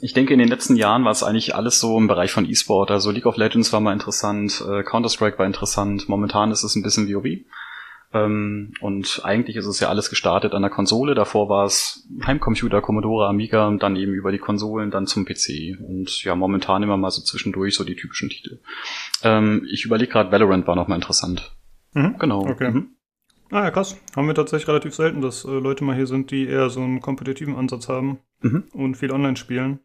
ich 0.00 0.12
denke, 0.12 0.32
in 0.32 0.38
den 0.38 0.48
letzten 0.48 0.76
Jahren 0.76 1.04
war 1.04 1.10
es 1.10 1.22
eigentlich 1.22 1.54
alles 1.54 1.80
so 1.80 1.98
im 1.98 2.06
Bereich 2.06 2.32
von 2.32 2.48
E-Sport. 2.48 2.90
Also 2.90 3.10
League 3.10 3.26
of 3.26 3.36
Legends 3.36 3.72
war 3.72 3.80
mal 3.80 3.92
interessant, 3.92 4.64
äh, 4.68 4.82
Counter-Strike 4.82 5.38
war 5.38 5.46
interessant. 5.46 6.08
Momentan 6.08 6.50
ist 6.50 6.62
es 6.62 6.76
ein 6.76 6.82
bisschen 6.82 7.08
WoW. 7.08 7.44
Ähm, 8.12 8.72
und 8.80 9.20
eigentlich 9.24 9.56
ist 9.56 9.66
es 9.66 9.78
ja 9.78 9.88
alles 9.88 10.10
gestartet 10.10 10.54
an 10.54 10.62
der 10.62 10.70
Konsole. 10.70 11.14
Davor 11.14 11.48
war 11.48 11.64
es 11.64 12.08
Heimcomputer, 12.26 12.80
Commodore, 12.80 13.28
Amiga 13.28 13.68
und 13.68 13.82
dann 13.82 13.96
eben 13.96 14.12
über 14.12 14.32
die 14.32 14.38
Konsolen, 14.38 14.90
dann 14.90 15.06
zum 15.06 15.24
PC. 15.24 15.78
Und 15.80 16.24
ja, 16.24 16.34
momentan 16.34 16.82
immer 16.82 16.96
mal 16.96 17.10
so 17.10 17.22
zwischendurch 17.22 17.74
so 17.74 17.84
die 17.84 17.94
typischen 17.94 18.28
Titel. 18.28 18.60
Ähm, 19.22 19.66
ich 19.70 19.84
überlege 19.84 20.10
gerade, 20.10 20.32
Valorant 20.32 20.66
war 20.66 20.74
noch 20.74 20.88
mal 20.88 20.96
interessant. 20.96 21.52
Mhm. 21.92 22.16
Genau. 22.18 22.40
Okay. 22.40 22.70
Mhm. 22.70 22.96
Ah 23.50 23.64
ja, 23.64 23.70
krass. 23.70 23.96
Haben 24.14 24.28
wir 24.28 24.34
tatsächlich 24.34 24.68
relativ 24.68 24.94
selten, 24.94 25.20
dass 25.20 25.44
äh, 25.44 25.48
Leute 25.48 25.82
mal 25.82 25.96
hier 25.96 26.06
sind, 26.06 26.30
die 26.30 26.46
eher 26.46 26.70
so 26.70 26.80
einen 26.80 27.00
kompetitiven 27.00 27.56
Ansatz 27.56 27.88
haben 27.88 28.20
mhm. 28.42 28.64
und 28.72 28.96
viel 28.96 29.10
online 29.10 29.36
spielen. 29.36 29.80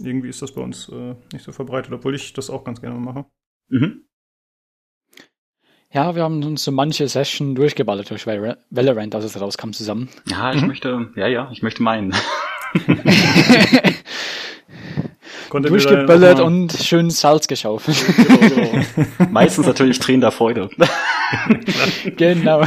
Irgendwie 0.00 0.28
ist 0.28 0.40
das 0.40 0.52
bei 0.52 0.60
uns 0.60 0.88
äh, 0.88 1.14
nicht 1.32 1.44
so 1.44 1.52
verbreitet, 1.52 1.92
obwohl 1.92 2.14
ich 2.14 2.32
das 2.32 2.48
auch 2.48 2.64
ganz 2.64 2.80
gerne 2.80 2.98
mache. 2.98 3.26
Mhm. 3.68 4.04
Ja, 5.90 6.14
wir 6.14 6.22
haben 6.22 6.42
uns 6.44 6.64
so 6.64 6.72
manche 6.72 7.06
Session 7.08 7.54
durchgeballert 7.54 8.08
durch 8.08 8.26
Valorant, 8.26 9.14
als 9.14 9.24
es 9.24 9.38
rauskam 9.38 9.72
zusammen. 9.72 10.08
Ja, 10.26 10.54
ich 10.54 10.62
mhm. 10.62 10.68
möchte, 10.68 11.10
ja, 11.16 11.26
ja, 11.26 11.50
ich 11.50 11.62
möchte 11.62 11.82
meinen. 11.82 12.14
Durchgeböllert 15.60 16.40
und 16.40 16.72
schön 16.72 17.10
Salz 17.10 17.46
geschaufelt. 17.46 18.04
Genau, 18.16 18.38
genau. 18.38 18.84
Meistens 19.30 19.66
natürlich 19.66 19.98
Tränen 19.98 20.20
der 20.20 20.30
Freude. 20.30 20.70
genau. 22.16 22.62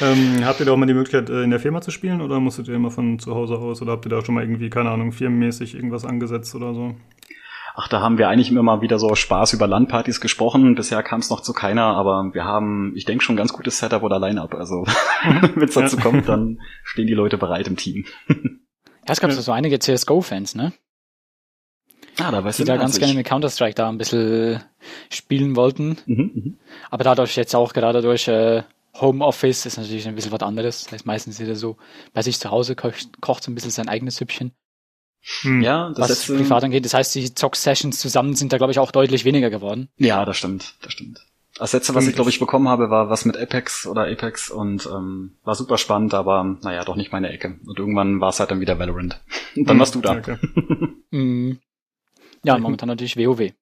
ähm, 0.00 0.44
habt 0.44 0.60
ihr 0.60 0.66
da 0.66 0.72
auch 0.72 0.76
mal 0.76 0.86
die 0.86 0.94
Möglichkeit, 0.94 1.30
äh, 1.30 1.42
in 1.42 1.50
der 1.50 1.60
Firma 1.60 1.80
zu 1.80 1.90
spielen 1.90 2.20
oder 2.20 2.40
musstet 2.40 2.68
ihr 2.68 2.74
immer 2.74 2.90
von 2.90 3.18
zu 3.18 3.34
Hause 3.34 3.56
aus 3.56 3.80
oder 3.82 3.92
habt 3.92 4.06
ihr 4.06 4.10
da 4.10 4.24
schon 4.24 4.34
mal 4.34 4.42
irgendwie, 4.42 4.70
keine 4.70 4.90
Ahnung, 4.90 5.12
firmenmäßig 5.12 5.74
irgendwas 5.74 6.04
angesetzt 6.04 6.54
oder 6.54 6.74
so? 6.74 6.94
Ach, 7.76 7.88
da 7.88 8.00
haben 8.00 8.18
wir 8.18 8.28
eigentlich 8.28 8.50
immer 8.50 8.62
mal 8.62 8.82
wieder 8.82 8.98
so 8.98 9.14
Spaß 9.14 9.52
über 9.54 9.66
Landpartys 9.66 10.20
gesprochen. 10.20 10.76
Bisher 10.76 11.02
kam 11.02 11.20
es 11.20 11.30
noch 11.30 11.40
zu 11.40 11.52
keiner, 11.52 11.96
aber 11.96 12.30
wir 12.32 12.44
haben, 12.44 12.92
ich 12.94 13.04
denke, 13.04 13.24
schon 13.24 13.34
ein 13.34 13.38
ganz 13.38 13.52
gutes 13.52 13.78
Setup 13.78 14.02
oder 14.02 14.20
Line-Up. 14.20 14.54
Also 14.54 14.84
wenn 15.54 15.68
es 15.68 15.74
dazu 15.74 15.96
kommt, 15.96 16.28
dann 16.28 16.60
stehen 16.84 17.08
die 17.08 17.14
Leute 17.14 17.36
bereit 17.36 17.66
im 17.66 17.76
Team. 17.76 18.04
Ja, 18.28 19.12
es 19.12 19.20
gab 19.20 19.32
so 19.32 19.52
einige 19.52 19.80
CSGO-Fans, 19.80 20.54
ne? 20.54 20.72
Ah, 22.18 22.30
da 22.30 22.44
weißt 22.44 22.60
die 22.60 22.64
da 22.64 22.76
ganz 22.76 22.98
gerne 22.98 23.14
mit 23.14 23.26
Counter-Strike 23.26 23.74
da 23.74 23.88
ein 23.88 23.98
bisschen 23.98 24.62
spielen 25.10 25.56
wollten. 25.56 25.98
Mhm, 26.06 26.30
mh. 26.34 26.52
Aber 26.90 27.04
dadurch 27.04 27.36
jetzt 27.36 27.54
auch 27.54 27.72
gerade 27.72 28.02
durch 28.02 28.28
äh, 28.28 28.62
Homeoffice 28.94 29.66
ist 29.66 29.76
natürlich 29.76 30.06
ein 30.06 30.14
bisschen 30.14 30.32
was 30.32 30.42
anderes. 30.42 30.84
Das 30.84 30.92
heißt, 30.92 31.06
meistens 31.06 31.40
ist 31.40 31.48
er 31.48 31.56
so 31.56 31.76
bei 32.12 32.22
sich 32.22 32.38
zu 32.38 32.50
Hause 32.50 32.76
kocht, 32.76 33.20
kocht 33.20 33.42
so 33.42 33.50
ein 33.50 33.54
bisschen 33.54 33.70
sein 33.70 33.88
eigenes 33.88 34.16
Süppchen. 34.16 34.52
Hm. 35.40 35.62
Ja, 35.62 35.88
das 35.88 35.98
was 35.98 36.08
letzte, 36.10 36.36
privat 36.36 36.64
angeht. 36.64 36.84
Das 36.84 36.94
heißt, 36.94 37.14
die 37.14 37.34
Zock-Sessions 37.34 37.98
zusammen 37.98 38.36
sind 38.36 38.52
da, 38.52 38.58
glaube 38.58 38.72
ich, 38.72 38.78
auch 38.78 38.92
deutlich 38.92 39.24
weniger 39.24 39.50
geworden. 39.50 39.88
Ja, 39.96 40.24
das 40.24 40.36
stimmt, 40.36 40.74
das 40.82 40.92
stimmt. 40.92 41.20
Das 41.56 41.72
letzte, 41.72 41.94
was 41.94 42.08
ich 42.08 42.16
glaube 42.16 42.30
ich 42.30 42.40
bekommen 42.40 42.68
habe, 42.68 42.90
war 42.90 43.10
was 43.10 43.24
mit 43.24 43.36
Apex 43.36 43.86
oder 43.86 44.10
Apex 44.10 44.50
und 44.50 44.86
ähm, 44.86 45.36
war 45.44 45.54
super 45.54 45.78
spannend, 45.78 46.12
aber 46.12 46.58
naja, 46.62 46.84
doch 46.84 46.96
nicht 46.96 47.12
meine 47.12 47.30
Ecke. 47.30 47.60
Und 47.64 47.78
irgendwann 47.78 48.20
war 48.20 48.30
es 48.30 48.40
halt 48.40 48.50
dann 48.50 48.60
wieder 48.60 48.78
Valorant. 48.78 49.20
Und 49.56 49.68
dann 49.68 49.76
hm, 49.76 49.80
warst 49.80 49.94
du 49.94 50.00
da. 50.00 50.16
Okay. 50.16 50.36
Mhm. 51.10 51.60
Ja, 52.44 52.58
momentan 52.58 52.88
natürlich 52.88 53.16
WoW. 53.16 53.52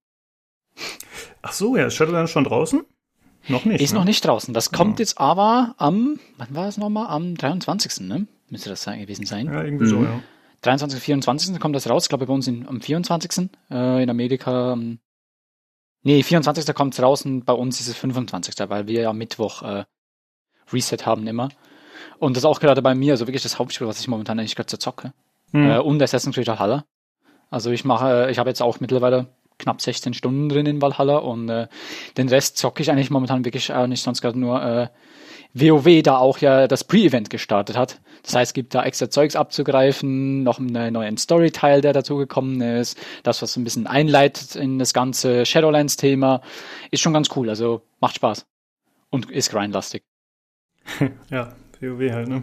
Ach 1.43 1.53
so, 1.53 1.77
ja, 1.77 1.87
ist 1.87 1.95
Shadowlands 1.95 2.31
schon 2.31 2.45
draußen? 2.45 2.83
Noch 3.49 3.65
nicht. 3.65 3.81
Ist 3.81 3.93
ne? 3.93 3.99
noch 3.99 4.05
nicht 4.05 4.25
draußen. 4.25 4.55
Das 4.55 4.71
kommt 4.71 4.99
ja. 4.99 5.03
jetzt 5.03 5.19
aber 5.19 5.75
am, 5.79 6.21
wann 6.37 6.55
war 6.55 6.69
es 6.69 6.77
nochmal? 6.77 7.09
Am 7.09 7.35
23. 7.37 8.01
Ne? 8.01 8.27
Müsste 8.49 8.71
das 8.71 8.85
gewesen 8.85 9.27
sein. 9.27 9.47
Ja, 9.47 9.65
irgendwie 9.65 9.87
mhm. 9.87 9.89
so, 9.89 10.03
ja. 10.03 10.21
23. 10.63 11.01
24. 11.01 11.59
kommt 11.59 11.75
das 11.75 11.91
raus. 11.91 12.05
Ich 12.05 12.09
glaube, 12.09 12.27
bei 12.27 12.33
uns 12.33 12.47
in, 12.47 12.69
am 12.69 12.81
24. 12.81 13.51
Äh, 13.71 14.03
in 14.03 14.11
Amerika. 14.11 14.75
Ähm, 14.75 15.01
nee, 16.03 16.23
24. 16.23 16.73
kommt 16.75 16.95
es 16.95 17.03
raus 17.03 17.25
und 17.25 17.45
bei 17.45 17.53
uns 17.53 17.81
ist 17.81 17.89
es 17.89 17.97
25. 17.97 18.55
Weil 18.69 18.87
wir 18.87 19.03
ja 19.03 19.13
Mittwoch 19.13 19.63
äh, 19.63 19.85
Reset 20.73 20.99
haben 21.05 21.27
immer. 21.27 21.49
Und 22.19 22.37
das 22.37 22.43
ist 22.43 22.47
auch 22.47 22.61
gerade 22.61 22.83
bei 22.83 22.95
mir, 22.95 23.15
also 23.15 23.27
wirklich 23.27 23.43
das 23.43 23.59
Hauptspiel, 23.59 23.87
was 23.87 24.01
ich 24.01 24.07
momentan 24.07 24.39
eigentlich 24.39 24.55
gerade 24.55 24.79
zocke. 24.79 25.13
Mhm. 25.51 25.71
Äh, 25.71 25.79
und 25.79 26.01
Assassin's 26.01 26.35
Creed 26.35 26.47
Valhalla. 26.47 26.85
Also 27.53 27.71
ich 27.71 27.85
mache, 27.85 28.29
ich 28.31 28.39
habe 28.39 28.49
jetzt 28.49 28.63
auch 28.63 28.81
mittlerweile 28.81 29.27
knapp 29.59 29.81
16 29.83 30.15
Stunden 30.15 30.49
drin 30.49 30.67
in 30.67 30.81
Valhalla 30.81 31.19
und 31.19 31.49
äh, 31.51 31.69
den 32.17 32.29
Rest 32.29 32.57
zocke 32.57 32.83
ich 32.83 32.91
eigentlich 32.91 33.11
momentan 33.11 33.45
wirklich 33.45 33.73
auch 33.73 33.87
nicht 33.87 34.03
sonst 34.03 34.23
gerade 34.23 34.39
nur 34.39 34.63
äh, 34.63 34.89
WoW, 35.53 36.03
da 36.03 36.17
auch 36.17 36.39
ja 36.39 36.67
das 36.67 36.85
Pre-Event 36.85 37.29
gestartet 37.29 37.77
hat. 37.77 38.01
Das 38.23 38.35
heißt, 38.35 38.51
es 38.51 38.55
gibt 38.55 38.75
da 38.75 38.85
extra 38.85 39.11
Zeugs 39.11 39.37
abzugreifen, 39.37 40.43
noch 40.43 40.59
einen 40.59 40.95
neuen 40.95 41.19
Story-Teil, 41.19 41.83
der 41.83 41.93
dazugekommen 41.93 42.63
ist, 42.63 42.99
das, 43.23 43.43
was 43.43 43.57
ein 43.57 43.65
bisschen 43.65 43.87
einleitet 43.87 44.57
in 44.57 44.79
das 44.79 44.95
ganze 44.95 45.45
Shadowlands-Thema, 45.45 46.41
ist 46.91 47.01
schon 47.01 47.13
ganz 47.13 47.29
cool, 47.37 47.51
also 47.51 47.83
macht 48.01 48.17
Spaß. 48.17 48.47
Und 49.11 49.31
ist 49.31 49.51
grindlastig. 49.51 50.03
ja, 51.31 51.53
WoW 51.81 52.13
halt, 52.13 52.29
ne? 52.29 52.43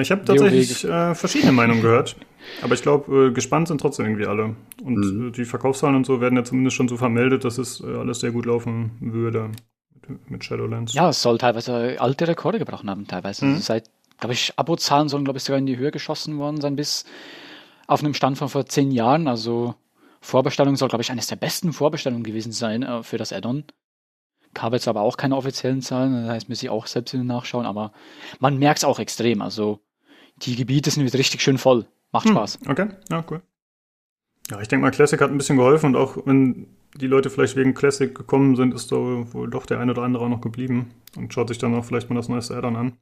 Ich 0.00 0.10
habe 0.10 0.24
tatsächlich 0.24 0.84
äh, 0.84 1.14
verschiedene 1.14 1.52
Meinungen 1.52 1.82
gehört, 1.82 2.16
aber 2.60 2.74
ich 2.74 2.82
glaube, 2.82 3.28
äh, 3.28 3.32
gespannt 3.32 3.68
sind 3.68 3.80
trotzdem 3.80 4.06
irgendwie 4.06 4.26
alle. 4.26 4.56
Und 4.82 4.96
mhm. 4.96 5.28
äh, 5.28 5.30
die 5.32 5.44
Verkaufszahlen 5.44 5.96
und 5.96 6.06
so 6.06 6.20
werden 6.20 6.36
ja 6.36 6.44
zumindest 6.44 6.76
schon 6.76 6.88
so 6.88 6.96
vermeldet, 6.96 7.44
dass 7.44 7.58
es 7.58 7.80
äh, 7.80 7.86
alles 7.86 8.20
sehr 8.20 8.32
gut 8.32 8.46
laufen 8.46 8.92
würde 9.00 9.50
mit, 10.08 10.30
mit, 10.30 10.44
Shadowlands. 10.44 10.94
Ja, 10.94 11.10
es 11.10 11.22
soll 11.22 11.38
teilweise 11.38 12.00
alte 12.00 12.28
Rekorde 12.28 12.58
gebrochen 12.58 12.90
haben, 12.90 13.06
teilweise. 13.06 13.44
Mhm. 13.44 13.52
Also 13.52 13.64
seit, 13.64 13.90
glaube 14.18 14.34
ich, 14.34 14.52
Abozahlen 14.56 15.08
sollen, 15.08 15.24
glaube 15.24 15.38
ich, 15.38 15.44
sogar 15.44 15.58
in 15.58 15.66
die 15.66 15.76
Höhe 15.76 15.90
geschossen 15.90 16.38
worden 16.38 16.60
sein, 16.60 16.76
bis 16.76 17.04
auf 17.86 18.00
einem 18.00 18.14
Stand 18.14 18.38
von 18.38 18.48
vor 18.48 18.66
zehn 18.66 18.90
Jahren. 18.90 19.28
Also 19.28 19.74
Vorbestellung 20.20 20.76
soll, 20.76 20.88
glaube 20.88 21.02
ich, 21.02 21.10
eines 21.10 21.26
der 21.26 21.36
besten 21.36 21.72
Vorbestellungen 21.72 22.22
gewesen 22.22 22.52
sein 22.52 22.82
äh, 22.82 23.02
für 23.02 23.18
das 23.18 23.32
Addon. 23.32 23.64
Habe 24.58 24.76
jetzt 24.76 24.88
aber 24.88 25.00
auch 25.00 25.16
keine 25.16 25.36
offiziellen 25.36 25.80
Zahlen, 25.80 26.26
das 26.26 26.30
heißt, 26.30 26.48
muss 26.48 26.62
ich 26.62 26.68
auch 26.68 26.86
selbst 26.86 27.14
nachschauen, 27.14 27.64
aber 27.64 27.92
man 28.38 28.58
merkt 28.58 28.78
es 28.78 28.84
auch 28.84 28.98
extrem. 28.98 29.40
Also 29.40 29.80
die 30.36 30.56
Gebiete 30.56 30.90
sind 30.90 31.04
wieder 31.04 31.18
richtig 31.18 31.40
schön 31.40 31.58
voll. 31.58 31.86
Macht 32.12 32.26
hm, 32.26 32.32
Spaß. 32.32 32.58
Okay, 32.68 32.88
ja, 33.10 33.24
cool. 33.30 33.42
Ja, 34.50 34.60
ich 34.60 34.68
denke 34.68 34.84
mal, 34.84 34.90
Classic 34.90 35.20
hat 35.20 35.30
ein 35.30 35.38
bisschen 35.38 35.56
geholfen 35.56 35.94
und 35.94 35.96
auch 35.96 36.18
wenn 36.26 36.66
die 36.96 37.06
Leute 37.06 37.30
vielleicht 37.30 37.56
wegen 37.56 37.74
Classic 37.74 38.14
gekommen 38.14 38.54
sind, 38.56 38.74
ist 38.74 38.92
da 38.92 38.96
wohl 38.96 39.48
doch 39.48 39.66
der 39.66 39.80
eine 39.80 39.92
oder 39.92 40.02
andere 40.02 40.24
auch 40.24 40.28
noch 40.28 40.40
geblieben 40.40 40.90
und 41.16 41.32
schaut 41.32 41.48
sich 41.48 41.58
dann 41.58 41.74
auch 41.74 41.84
vielleicht 41.84 42.10
mal 42.10 42.16
das 42.16 42.28
neueste 42.28 42.56
Addon 42.56 42.76
an. 42.76 42.98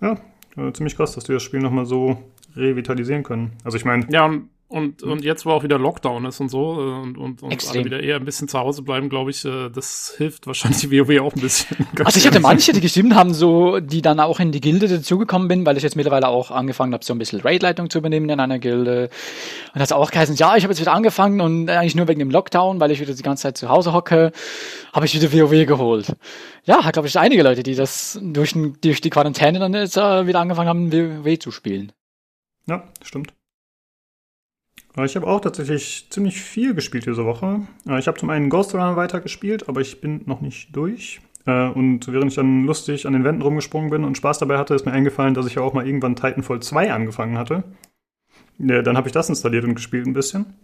Ja, 0.00 0.16
äh, 0.56 0.72
ziemlich 0.72 0.96
krass, 0.96 1.12
dass 1.12 1.24
die 1.24 1.32
das 1.32 1.42
Spiel 1.42 1.60
nochmal 1.60 1.84
so 1.84 2.22
revitalisieren 2.56 3.22
können. 3.22 3.52
Also 3.64 3.76
ich 3.76 3.84
meine. 3.84 4.06
Ja, 4.10 4.24
und 4.24 4.48
und, 4.72 5.02
und 5.02 5.22
jetzt, 5.22 5.44
wo 5.44 5.50
auch 5.50 5.62
wieder 5.62 5.78
Lockdown 5.78 6.24
ist 6.24 6.40
und 6.40 6.48
so 6.48 6.80
äh, 6.80 7.02
und, 7.02 7.18
und, 7.18 7.42
und 7.42 7.68
alle 7.68 7.84
wieder 7.84 8.00
eher 8.00 8.16
ein 8.16 8.24
bisschen 8.24 8.48
zu 8.48 8.58
Hause 8.58 8.80
bleiben, 8.80 9.10
glaube 9.10 9.30
ich, 9.30 9.44
äh, 9.44 9.68
das 9.68 10.14
hilft 10.16 10.46
wahrscheinlich 10.46 10.90
WoW 10.90 11.20
auch 11.20 11.34
ein 11.34 11.40
bisschen. 11.40 11.86
Also 12.04 12.18
ich 12.18 12.26
hatte 12.26 12.40
manche, 12.40 12.72
die 12.72 12.80
gestimmt 12.80 13.14
haben, 13.14 13.34
so, 13.34 13.80
die 13.80 14.00
dann 14.00 14.18
auch 14.18 14.40
in 14.40 14.50
die 14.50 14.60
Gilde 14.60 14.88
dazugekommen 14.88 15.46
bin, 15.46 15.66
weil 15.66 15.76
ich 15.76 15.82
jetzt 15.82 15.94
mittlerweile 15.94 16.28
auch 16.28 16.50
angefangen 16.50 16.94
habe, 16.94 17.04
so 17.04 17.12
ein 17.12 17.18
bisschen 17.18 17.40
Raid-Leitung 17.40 17.90
zu 17.90 17.98
übernehmen 17.98 18.28
in 18.30 18.40
einer 18.40 18.58
Gilde. 18.58 19.10
Und 19.74 19.78
das 19.78 19.90
hat 19.90 19.98
auch 19.98 20.10
geheißen, 20.10 20.36
ja, 20.36 20.56
ich 20.56 20.64
habe 20.64 20.72
jetzt 20.72 20.80
wieder 20.80 20.94
angefangen 20.94 21.40
und 21.42 21.68
eigentlich 21.68 21.94
nur 21.94 22.08
wegen 22.08 22.18
dem 22.18 22.30
Lockdown, 22.30 22.80
weil 22.80 22.90
ich 22.90 23.00
wieder 23.00 23.14
die 23.14 23.22
ganze 23.22 23.42
Zeit 23.42 23.58
zu 23.58 23.68
Hause 23.68 23.92
hocke, 23.92 24.32
habe 24.92 25.06
ich 25.06 25.14
wieder 25.14 25.32
WoW 25.32 25.66
geholt. 25.66 26.16
Ja, 26.64 26.82
hat, 26.84 26.94
glaube 26.94 27.08
ich, 27.08 27.18
einige 27.18 27.42
Leute, 27.42 27.62
die 27.62 27.74
das 27.74 28.18
durch, 28.22 28.54
durch 28.80 29.00
die 29.02 29.10
Quarantäne 29.10 29.58
dann 29.58 29.74
jetzt 29.74 29.98
äh, 29.98 30.26
wieder 30.26 30.40
angefangen 30.40 30.68
haben, 30.68 30.92
WoW 30.92 31.38
zu 31.38 31.50
spielen. 31.50 31.92
Ja, 32.66 32.84
stimmt. 33.02 33.34
Ich 35.04 35.16
habe 35.16 35.26
auch 35.26 35.40
tatsächlich 35.40 36.08
ziemlich 36.10 36.42
viel 36.42 36.74
gespielt 36.74 37.06
diese 37.06 37.24
Woche. 37.24 37.62
Ich 37.98 38.06
habe 38.06 38.18
zum 38.18 38.28
einen 38.28 38.50
Ghost 38.50 38.74
Runner 38.74 38.94
weitergespielt, 38.96 39.68
aber 39.68 39.80
ich 39.80 40.02
bin 40.02 40.22
noch 40.26 40.42
nicht 40.42 40.76
durch. 40.76 41.20
Äh, 41.46 41.68
und 41.68 42.12
während 42.12 42.30
ich 42.30 42.36
dann 42.36 42.64
lustig 42.64 43.06
an 43.06 43.14
den 43.14 43.24
Wänden 43.24 43.42
rumgesprungen 43.42 43.90
bin 43.90 44.04
und 44.04 44.16
Spaß 44.16 44.38
dabei 44.38 44.58
hatte, 44.58 44.74
ist 44.74 44.84
mir 44.84 44.92
eingefallen, 44.92 45.34
dass 45.34 45.46
ich 45.46 45.54
ja 45.54 45.62
auch 45.62 45.72
mal 45.72 45.86
irgendwann 45.86 46.14
Titanfall 46.14 46.60
2 46.60 46.92
angefangen 46.92 47.38
hatte. 47.38 47.64
Dann 48.58 48.96
habe 48.96 49.08
ich 49.08 49.12
das 49.12 49.28
installiert 49.28 49.64
und 49.64 49.74
gespielt 49.74 50.06
ein 50.06 50.12
bisschen. 50.12 50.54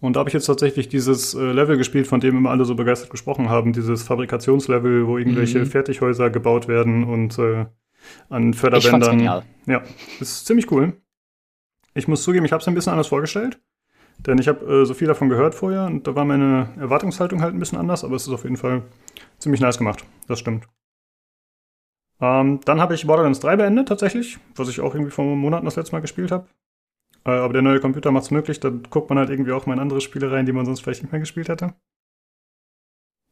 Und 0.00 0.14
da 0.14 0.20
habe 0.20 0.30
ich 0.30 0.34
jetzt 0.34 0.46
tatsächlich 0.46 0.88
dieses 0.88 1.34
äh, 1.34 1.52
Level 1.52 1.76
gespielt, 1.76 2.06
von 2.06 2.20
dem 2.20 2.36
immer 2.36 2.50
alle 2.50 2.64
so 2.64 2.76
begeistert 2.76 3.10
gesprochen 3.10 3.48
haben. 3.48 3.72
Dieses 3.72 4.02
Fabrikationslevel, 4.04 5.06
wo 5.08 5.18
irgendwelche 5.18 5.60
mhm. 5.60 5.66
Fertighäuser 5.66 6.30
gebaut 6.30 6.68
werden 6.68 7.02
und 7.02 7.38
äh, 7.38 7.66
an 8.28 8.54
Förderbändern. 8.54 8.78
Ich 8.78 8.88
fand's 8.88 9.08
genial. 9.08 9.42
Ja, 9.66 9.82
ist 10.20 10.46
ziemlich 10.46 10.70
cool. 10.70 10.92
Ich 11.98 12.06
muss 12.06 12.22
zugeben, 12.22 12.44
ich 12.44 12.52
habe 12.52 12.60
es 12.60 12.68
ein 12.68 12.74
bisschen 12.74 12.92
anders 12.92 13.08
vorgestellt. 13.08 13.60
Denn 14.24 14.38
ich 14.38 14.46
habe 14.46 14.64
äh, 14.64 14.84
so 14.84 14.94
viel 14.94 15.08
davon 15.08 15.28
gehört 15.28 15.54
vorher 15.54 15.86
und 15.86 16.06
da 16.06 16.14
war 16.14 16.24
meine 16.24 16.68
Erwartungshaltung 16.78 17.42
halt 17.42 17.54
ein 17.54 17.58
bisschen 17.58 17.78
anders, 17.78 18.04
aber 18.04 18.14
es 18.14 18.26
ist 18.26 18.32
auf 18.32 18.44
jeden 18.44 18.56
Fall 18.56 18.82
ziemlich 19.38 19.60
nice 19.60 19.78
gemacht. 19.78 20.04
Das 20.28 20.38
stimmt. 20.38 20.66
Ähm, 22.20 22.60
dann 22.64 22.80
habe 22.80 22.94
ich 22.94 23.06
Borderlands 23.06 23.40
3 23.40 23.56
beendet 23.56 23.88
tatsächlich, 23.88 24.38
was 24.54 24.68
ich 24.68 24.80
auch 24.80 24.94
irgendwie 24.94 25.10
vor 25.10 25.24
Monaten 25.24 25.64
das 25.64 25.76
letzte 25.76 25.92
Mal 25.92 26.00
gespielt 26.00 26.30
habe. 26.30 26.46
Äh, 27.24 27.30
aber 27.30 27.52
der 27.52 27.62
neue 27.62 27.80
Computer 27.80 28.12
macht 28.12 28.24
es 28.24 28.30
möglich, 28.30 28.60
da 28.60 28.70
guckt 28.70 29.08
man 29.08 29.18
halt 29.18 29.30
irgendwie 29.30 29.52
auch 29.52 29.66
mal 29.66 29.74
in 29.74 29.80
andere 29.80 30.00
Spiele 30.00 30.30
rein, 30.30 30.46
die 30.46 30.52
man 30.52 30.66
sonst 30.66 30.80
vielleicht 30.80 31.02
nicht 31.02 31.12
mehr 31.12 31.20
gespielt 31.20 31.48
hätte. 31.48 31.74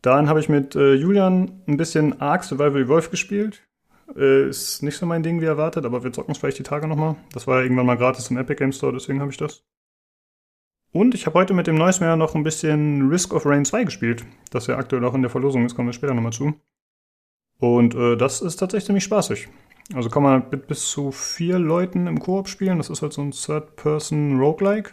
Dann 0.03 0.29
habe 0.29 0.41
ich 0.41 0.49
mit 0.49 0.75
äh, 0.75 0.95
Julian 0.95 1.63
ein 1.67 1.77
bisschen 1.77 2.21
Ark 2.21 2.43
Survival 2.45 2.83
Evolved 2.83 3.11
gespielt. 3.13 3.66
Äh, 4.15 4.49
ist 4.49 4.83
nicht 4.83 4.97
so 4.97 5.07
mein 5.07 5.23
Ding 5.23 5.41
wie 5.41 5.47
erwartet, 5.47 5.85
aber 5.85 6.05
wir 6.05 6.13
zocken 6.13 6.33
es 6.33 6.39
vielleicht 6.39 6.59
die 6.59 6.63
Tage 6.63 6.87
nochmal. 6.87 7.17
Das 7.33 7.47
war 7.47 7.59
ja 7.59 7.63
irgendwann 7.63 7.87
mal 7.87 7.97
gratis 7.97 8.31
im 8.31 8.37
Epic 8.37 8.59
Game 8.59 8.73
Store, 8.73 8.93
deswegen 8.93 9.21
habe 9.21 9.31
ich 9.31 9.37
das. 9.37 9.65
Und 10.93 11.15
ich 11.15 11.27
habe 11.27 11.39
heute 11.39 11.53
mit 11.53 11.67
dem 11.67 11.77
mehr 11.77 12.17
noch 12.17 12.35
ein 12.35 12.45
bisschen 12.45 13.09
Risk 13.09 13.35
of 13.35 13.45
Rain 13.45 13.65
2 13.65 13.85
gespielt, 13.85 14.25
das 14.51 14.67
ja 14.67 14.77
aktuell 14.79 15.05
auch 15.05 15.15
in 15.15 15.23
der 15.23 15.31
Verlosung 15.31 15.67
ist, 15.67 15.75
kommen 15.75 15.89
wir 15.89 15.93
später 15.93 16.15
nochmal 16.15 16.33
zu. 16.33 16.55
Und 17.59 17.95
äh, 17.95 18.17
das 18.17 18.41
ist 18.41 18.57
tatsächlich 18.57 18.87
ziemlich 18.87 19.05
spaßig. 19.05 19.49
Also 19.95 20.09
kann 20.09 20.23
man 20.23 20.47
mit 20.51 20.67
bis 20.67 20.89
zu 20.91 21.13
vier 21.13 21.59
Leuten 21.59 22.07
im 22.07 22.19
Koop 22.19 22.49
spielen. 22.49 22.79
Das 22.79 22.91
ist 22.91 23.03
halt 23.03 23.13
so 23.13 23.23
ein 23.23 23.31
Third-Person-Roguelike. 23.31 24.93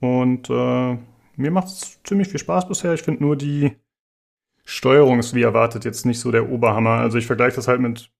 Und 0.00 0.50
äh, 0.50 0.98
mir 1.36 1.50
macht 1.50 1.68
es 1.68 2.02
ziemlich 2.02 2.28
viel 2.28 2.40
Spaß 2.40 2.68
bisher. 2.68 2.92
Ich 2.92 3.02
finde 3.02 3.22
nur 3.22 3.36
die 3.36 3.76
Steuerung 4.64 5.18
ist 5.18 5.34
wie 5.34 5.42
erwartet 5.42 5.84
jetzt 5.84 6.06
nicht 6.06 6.20
so 6.20 6.30
der 6.30 6.48
Oberhammer. 6.48 6.98
Also 6.98 7.18
ich 7.18 7.26
vergleiche 7.26 7.56
das 7.56 7.68
halt 7.68 7.80
mit, 7.80 8.10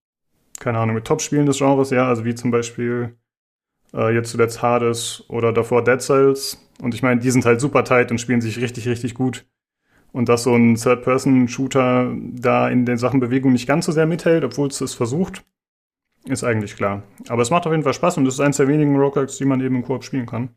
keine 0.58 0.78
Ahnung, 0.78 0.94
mit 0.94 1.04
Top-Spielen 1.04 1.46
des 1.46 1.58
Genres, 1.58 1.90
ja, 1.90 2.08
also 2.08 2.24
wie 2.24 2.34
zum 2.34 2.50
Beispiel 2.50 3.16
äh, 3.94 4.14
jetzt 4.14 4.30
zuletzt 4.30 4.62
Hades 4.62 5.24
oder 5.28 5.52
davor 5.52 5.84
Dead 5.84 6.00
Cells. 6.00 6.58
Und 6.80 6.94
ich 6.94 7.02
meine, 7.02 7.20
die 7.20 7.30
sind 7.30 7.44
halt 7.44 7.60
super 7.60 7.84
tight 7.84 8.10
und 8.10 8.20
spielen 8.20 8.40
sich 8.40 8.60
richtig, 8.60 8.88
richtig 8.88 9.14
gut. 9.14 9.46
Und 10.12 10.28
dass 10.28 10.42
so 10.42 10.54
ein 10.54 10.74
Third-Person-Shooter 10.74 12.14
da 12.32 12.68
in 12.68 12.84
den 12.84 12.98
Sachen 12.98 13.20
Bewegung 13.20 13.52
nicht 13.52 13.66
ganz 13.66 13.86
so 13.86 13.92
sehr 13.92 14.06
mithält, 14.06 14.44
obwohl 14.44 14.68
es 14.68 14.80
es 14.80 14.94
versucht, 14.94 15.42
ist 16.24 16.44
eigentlich 16.44 16.76
klar. 16.76 17.02
Aber 17.28 17.42
es 17.42 17.50
macht 17.50 17.66
auf 17.66 17.72
jeden 17.72 17.82
Fall 17.82 17.94
Spaß 17.94 18.18
und 18.18 18.26
es 18.26 18.34
ist 18.34 18.40
eines 18.40 18.58
der 18.58 18.68
wenigen 18.68 18.96
Roguelikes, 18.96 19.38
die 19.38 19.44
man 19.44 19.60
eben 19.60 19.76
im 19.76 19.82
Koop 19.82 20.04
spielen 20.04 20.26
kann. 20.26 20.50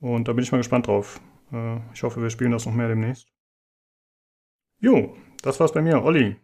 Und 0.00 0.28
da 0.28 0.32
bin 0.34 0.44
ich 0.44 0.52
mal 0.52 0.58
gespannt 0.58 0.86
drauf. 0.86 1.20
Äh, 1.52 1.78
ich 1.94 2.02
hoffe, 2.02 2.20
wir 2.20 2.30
spielen 2.30 2.52
das 2.52 2.66
noch 2.66 2.74
mehr 2.74 2.88
demnächst. 2.88 3.33
Jo, 4.80 5.14
das 5.42 5.60
war's 5.60 5.72
bei 5.72 5.82
mir. 5.82 6.02
Olli, 6.02 6.36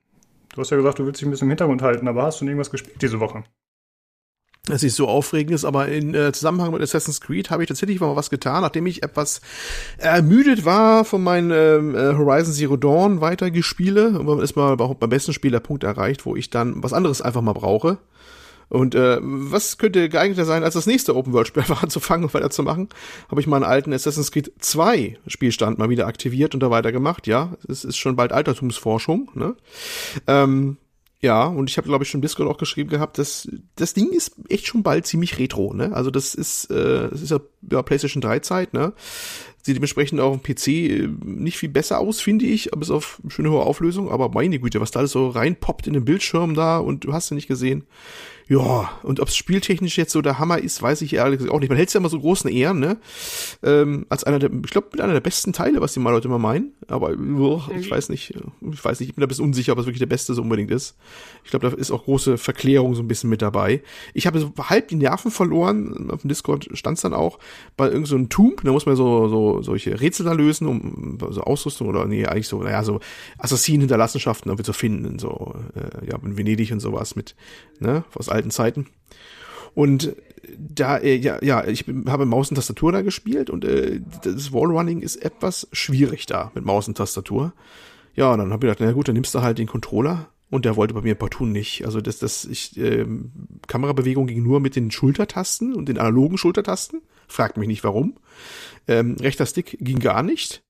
du 0.55 0.61
hast 0.61 0.71
ja 0.71 0.77
gesagt, 0.77 0.99
du 0.99 1.07
willst 1.07 1.21
dich 1.21 1.27
ein 1.27 1.31
bisschen 1.31 1.47
im 1.47 1.51
Hintergrund 1.51 1.83
halten, 1.83 2.09
aber 2.09 2.25
hast 2.25 2.41
du 2.41 2.45
irgendwas 2.45 2.71
gespielt 2.71 3.01
diese 3.03 3.21
Woche? 3.21 3.45
Es 4.69 4.83
ist 4.83 4.97
so 4.97 5.09
aufregend 5.09 5.55
ist, 5.55 5.65
aber 5.65 5.89
in 5.89 6.15
äh, 6.15 6.33
Zusammenhang 6.33 6.73
mit 6.73 6.83
Assassin's 6.83 7.21
Creed 7.21 7.51
habe 7.51 7.63
ich 7.63 7.69
tatsächlich 7.69 7.99
mal 7.99 8.15
was 8.15 8.29
getan, 8.29 8.63
nachdem 8.63 8.87
ich 8.87 9.03
etwas 9.03 9.41
ermüdet 9.97 10.65
war 10.65 11.05
von 11.05 11.23
meinem 11.23 11.51
ähm, 11.51 11.95
äh, 11.95 12.15
Horizon 12.15 12.53
Zero 12.53 12.77
Dawn 12.77 13.21
weitergespiele. 13.21 14.19
Und 14.19 14.27
man 14.27 14.39
ist 14.41 14.57
mal 14.57 14.77
beim 14.77 15.11
besten 15.11 15.33
Spiel 15.33 15.51
der 15.51 15.61
Punkt 15.61 15.83
erreicht, 15.83 16.27
wo 16.27 16.37
ich 16.37 16.51
dann 16.51 16.83
was 16.83 16.93
anderes 16.93 17.23
einfach 17.23 17.41
mal 17.41 17.55
brauche. 17.55 17.99
Und 18.71 18.95
äh, 18.95 19.19
was 19.21 19.77
könnte 19.77 20.09
geeigneter 20.09 20.45
sein, 20.47 20.65
als 20.65 20.75
das 20.75 20.87
nächste 20.87 21.15
Open-World-Spiel 21.15 21.62
einfach 21.65 21.83
anzufangen 21.83 22.25
und 22.25 22.33
weiterzumachen? 22.33 22.89
Habe 23.29 23.41
ich 23.41 23.47
meinen 23.47 23.65
alten 23.65 23.93
Assassin's 23.93 24.33
Creed 24.33 24.53
2 24.59 25.19
Spielstand 25.27 25.79
mal 25.79 25.91
wieder 25.91 26.07
aktiviert 26.07 26.55
und 26.55 26.61
da 26.61 26.71
weitergemacht. 26.71 27.27
Ja, 27.27 27.57
es 27.69 27.85
ist 27.85 27.99
schon 27.99 28.17
bald 28.17 28.33
Altertumsforschung. 28.33 29.31
Ne? 29.35 29.57
Ähm, 30.27 30.79
ja, 31.23 31.45
und 31.45 31.69
ich 31.69 31.77
habe, 31.77 31.87
glaube 31.87 32.05
ich, 32.05 32.11
schon 32.11 32.23
Discord 32.23 32.49
auch 32.49 32.57
geschrieben 32.57 32.89
gehabt, 32.89 33.19
dass 33.19 33.47
das 33.77 33.93
Ding 33.93 34.11
ist 34.11 34.37
echt 34.49 34.67
schon 34.67 34.83
bald 34.83 35.07
ziemlich 35.07 35.39
retro, 35.39 35.75
ne? 35.75 35.93
Also 35.93 36.11
das 36.11 36.35
ist, 36.35 36.71
äh, 36.71 37.11
das 37.11 37.21
ist 37.21 37.31
ja, 37.31 37.41
ja 37.71 37.83
PlayStation 37.83 38.23
3 38.23 38.39
Zeit, 38.39 38.73
ne? 38.73 38.95
Sieht 39.62 39.77
dementsprechend 39.77 40.21
auch 40.21 40.33
im 40.33 40.43
PC 40.43 40.69
äh, 40.69 41.09
nicht 41.23 41.59
viel 41.59 41.69
besser 41.69 41.99
aus, 41.99 42.23
finde 42.23 42.47
ich, 42.47 42.71
bis 42.71 42.91
auf 42.91 43.21
schöne 43.29 43.50
hohe 43.50 43.61
Auflösung. 43.61 44.11
Aber 44.11 44.31
meine 44.31 44.59
Güte, 44.59 44.81
was 44.81 44.93
da 44.93 45.00
alles 45.00 45.11
so 45.11 45.29
reinpoppt 45.29 45.87
in 45.87 45.93
den 45.93 46.07
Bildschirm 46.07 46.55
da 46.55 46.79
und 46.79 47.05
du 47.05 47.12
hast 47.12 47.29
ja 47.29 47.35
nicht 47.35 47.49
gesehen. 47.49 47.85
Ja, 48.50 48.90
und 49.04 49.21
ob's 49.21 49.37
spieltechnisch 49.37 49.97
jetzt 49.97 50.11
so 50.11 50.23
der 50.23 50.40
Hammer 50.40 50.59
ist, 50.59 50.83
weiß 50.83 51.02
ich 51.02 51.14
ehrlich 51.14 51.38
gesagt 51.38 51.54
auch 51.54 51.61
nicht. 51.61 51.69
Man 51.69 51.76
hält's 51.76 51.92
ja 51.92 51.99
immer 51.99 52.09
so 52.09 52.19
großen 52.19 52.50
Ehren, 52.50 52.80
ne? 52.80 52.97
Ähm, 53.62 54.07
als 54.09 54.25
einer 54.25 54.40
der, 54.40 54.50
ich 54.52 54.73
glaube, 54.73 54.88
mit 54.90 55.00
einer 55.00 55.12
der 55.12 55.21
besten 55.21 55.52
Teile, 55.52 55.80
was 55.80 55.92
die 55.92 56.00
mal 56.00 56.11
Leute 56.11 56.26
immer 56.26 56.40
meinen. 56.40 56.73
Aber 56.88 57.11
oh, 57.11 57.62
ich 57.78 57.88
weiß 57.88 58.09
nicht, 58.09 58.35
ich 58.73 58.85
weiß 58.85 58.99
nicht, 58.99 59.11
ich 59.11 59.14
bin 59.14 59.21
da 59.21 59.26
ein 59.26 59.28
bisschen 59.28 59.45
unsicher, 59.45 59.73
ob 59.73 59.78
es 59.78 59.87
wirklich 59.87 60.00
der 60.00 60.07
beste 60.07 60.35
so 60.35 60.42
unbedingt 60.42 60.73
ist. 60.73 60.97
Ich 61.45 61.50
glaube, 61.50 61.71
da 61.71 61.76
ist 61.76 61.92
auch 61.92 62.02
große 62.02 62.38
Verklärung 62.38 62.97
so 62.97 63.02
ein 63.02 63.07
bisschen 63.07 63.30
mit 63.30 63.40
dabei. 63.40 63.85
Ich 64.14 64.26
habe 64.26 64.40
so 64.40 64.52
halb 64.59 64.88
die 64.88 64.97
Nerven 64.97 65.30
verloren, 65.30 66.11
auf 66.11 66.23
dem 66.23 66.28
Discord 66.28 66.69
stand's 66.73 67.02
dann 67.02 67.14
auch, 67.14 67.38
bei 67.76 67.85
irgendeinem 67.85 68.23
so 68.23 68.28
Tomb, 68.30 68.62
da 68.64 68.73
muss 68.73 68.85
man 68.85 68.97
so, 68.97 69.28
so 69.28 69.62
solche 69.62 70.00
Rätsel 70.00 70.26
da 70.26 70.33
lösen, 70.33 70.66
um 70.66 71.19
so 71.30 71.42
Ausrüstung 71.42 71.87
oder 71.87 72.04
nee, 72.07 72.26
eigentlich 72.26 72.49
so, 72.49 72.61
naja, 72.61 72.83
so 72.83 72.99
Assassinen-Hinterlassenschaften 73.38 74.50
irgendwie 74.50 74.64
zu 74.64 74.73
finden, 74.73 75.21
so, 75.21 75.54
äh, 75.76 76.11
ja, 76.11 76.19
in 76.25 76.37
Venedig 76.37 76.73
und 76.73 76.80
sowas 76.80 77.14
mit, 77.14 77.37
ne, 77.78 78.02
aus 78.16 78.28
alten 78.41 78.51
Zeiten. 78.51 78.87
Und 79.75 80.17
da, 80.59 80.99
äh, 80.99 81.17
ja, 81.17 81.39
ja, 81.43 81.67
ich 81.67 81.85
habe 82.07 82.27
Maus 82.27 82.51
und 82.51 82.57
Tastatur 82.57 82.93
da 82.93 83.03
gespielt 83.03 83.51
und 83.51 83.65
äh, 83.65 84.01
das 84.23 84.53
Wallrunning 84.53 85.01
ist 85.01 85.17
etwas 85.17 85.69
schwierig 85.73 86.27
da 86.27 86.51
mit 86.55 86.65
Maus 86.65 86.89
und 86.89 86.97
Tastatur. 86.97 87.53
Ja, 88.15 88.33
und 88.33 88.39
dann 88.39 88.53
habe 88.53 88.67
ich 88.67 88.73
gedacht, 88.73 88.79
na 88.81 88.93
gut, 88.93 89.09
dann 89.09 89.15
nimmst 89.15 89.35
du 89.35 89.43
halt 89.43 89.59
den 89.59 89.67
Controller 89.67 90.29
und 90.51 90.65
der 90.65 90.77
wollte 90.77 90.95
bei 90.95 91.03
mir 91.03 91.15
partout 91.15 91.47
nicht. 91.47 91.85
Also 91.85 92.01
das, 92.01 92.19
das, 92.19 92.45
ich, 92.45 92.77
äh, 92.79 93.07
Kamerabewegung 93.69 94.27
ging 94.27 94.43
nur 94.43 94.61
mit 94.61 94.77
den 94.77 94.91
Schultertasten 94.91 95.75
und 95.75 95.89
den 95.89 95.99
analogen 95.99 96.39
Schultertasten. 96.39 97.03
Fragt 97.29 97.57
mich 97.57 97.69
nicht 97.69 97.85
warum. 97.85 98.17
Ähm, 98.89 99.17
rechter 99.21 99.47
Stick 99.47 99.77
ging 99.81 100.01
gar 100.01 100.23
nicht. 100.23 100.65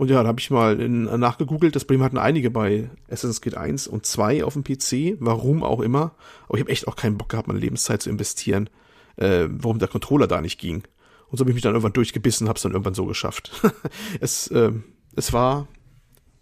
Und 0.00 0.08
ja, 0.08 0.22
da 0.22 0.28
habe 0.30 0.40
ich 0.40 0.48
mal 0.48 0.80
in, 0.80 1.02
nachgegoogelt. 1.02 1.76
Das 1.76 1.84
Problem 1.84 2.02
hatten 2.02 2.16
einige 2.16 2.50
bei 2.50 2.88
Assassin's 3.10 3.42
Creed 3.42 3.54
1 3.54 3.86
und 3.86 4.06
2 4.06 4.44
auf 4.44 4.54
dem 4.54 4.64
PC. 4.64 5.18
Warum 5.20 5.62
auch 5.62 5.80
immer. 5.80 6.14
Aber 6.48 6.56
ich 6.56 6.62
habe 6.62 6.70
echt 6.70 6.88
auch 6.88 6.96
keinen 6.96 7.18
Bock 7.18 7.28
gehabt, 7.28 7.48
meine 7.48 7.60
Lebenszeit 7.60 8.00
zu 8.00 8.08
investieren, 8.08 8.70
äh, 9.16 9.44
warum 9.50 9.78
der 9.78 9.88
Controller 9.88 10.26
da 10.26 10.40
nicht 10.40 10.58
ging. 10.58 10.84
Und 11.28 11.36
so 11.36 11.42
habe 11.42 11.50
ich 11.50 11.54
mich 11.54 11.62
dann 11.62 11.74
irgendwann 11.74 11.92
durchgebissen, 11.92 12.48
habe 12.48 12.56
es 12.56 12.62
dann 12.62 12.72
irgendwann 12.72 12.94
so 12.94 13.04
geschafft. 13.04 13.52
es, 14.20 14.46
äh, 14.46 14.72
es 15.16 15.34
war 15.34 15.68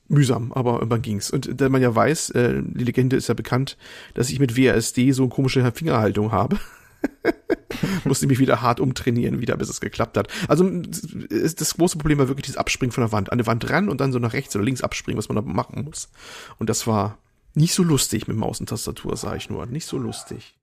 mühsam, 0.06 0.52
aber 0.52 0.74
irgendwann 0.74 1.02
ging's. 1.02 1.32
Und 1.32 1.60
da 1.60 1.68
man 1.68 1.82
ja 1.82 1.92
weiß, 1.92 2.30
äh, 2.30 2.62
die 2.64 2.84
Legende 2.84 3.16
ist 3.16 3.26
ja 3.26 3.34
bekannt, 3.34 3.76
dass 4.14 4.30
ich 4.30 4.38
mit 4.38 4.56
WASD 4.56 5.10
so 5.10 5.24
eine 5.24 5.30
komische 5.30 5.68
Fingerhaltung 5.72 6.30
habe. 6.30 6.60
Musste 8.04 8.26
mich 8.26 8.38
wieder 8.38 8.62
hart 8.62 8.80
umtrainieren, 8.80 9.40
wieder, 9.40 9.56
bis 9.56 9.68
es 9.68 9.80
geklappt 9.80 10.16
hat. 10.16 10.28
Also 10.48 10.68
das 10.68 11.74
große 11.74 11.98
Problem 11.98 12.18
war 12.18 12.28
wirklich 12.28 12.46
das 12.46 12.56
Abspringen 12.56 12.92
von 12.92 13.02
der 13.02 13.12
Wand. 13.12 13.32
An 13.32 13.38
der 13.38 13.46
Wand 13.46 13.68
ran 13.70 13.88
und 13.88 14.00
dann 14.00 14.12
so 14.12 14.18
nach 14.18 14.32
rechts 14.32 14.54
oder 14.54 14.64
links 14.64 14.82
abspringen, 14.82 15.18
was 15.18 15.28
man 15.28 15.36
da 15.36 15.42
machen 15.42 15.84
muss. 15.84 16.10
Und 16.58 16.68
das 16.68 16.86
war 16.86 17.18
nicht 17.54 17.74
so 17.74 17.82
lustig 17.82 18.28
mit 18.28 18.36
Maus 18.36 18.60
und 18.60 18.68
Tastatur, 18.68 19.16
sage 19.16 19.38
ich 19.38 19.50
nur. 19.50 19.66
Nicht 19.66 19.86
so 19.86 19.98
lustig. 19.98 20.56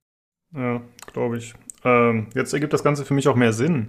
Ja, 0.54 0.80
glaube 1.12 1.38
ich. 1.38 1.54
Ähm, 1.84 2.28
jetzt 2.34 2.52
ergibt 2.52 2.72
das 2.72 2.82
Ganze 2.82 3.04
für 3.04 3.14
mich 3.14 3.28
auch 3.28 3.36
mehr 3.36 3.52
Sinn. 3.52 3.88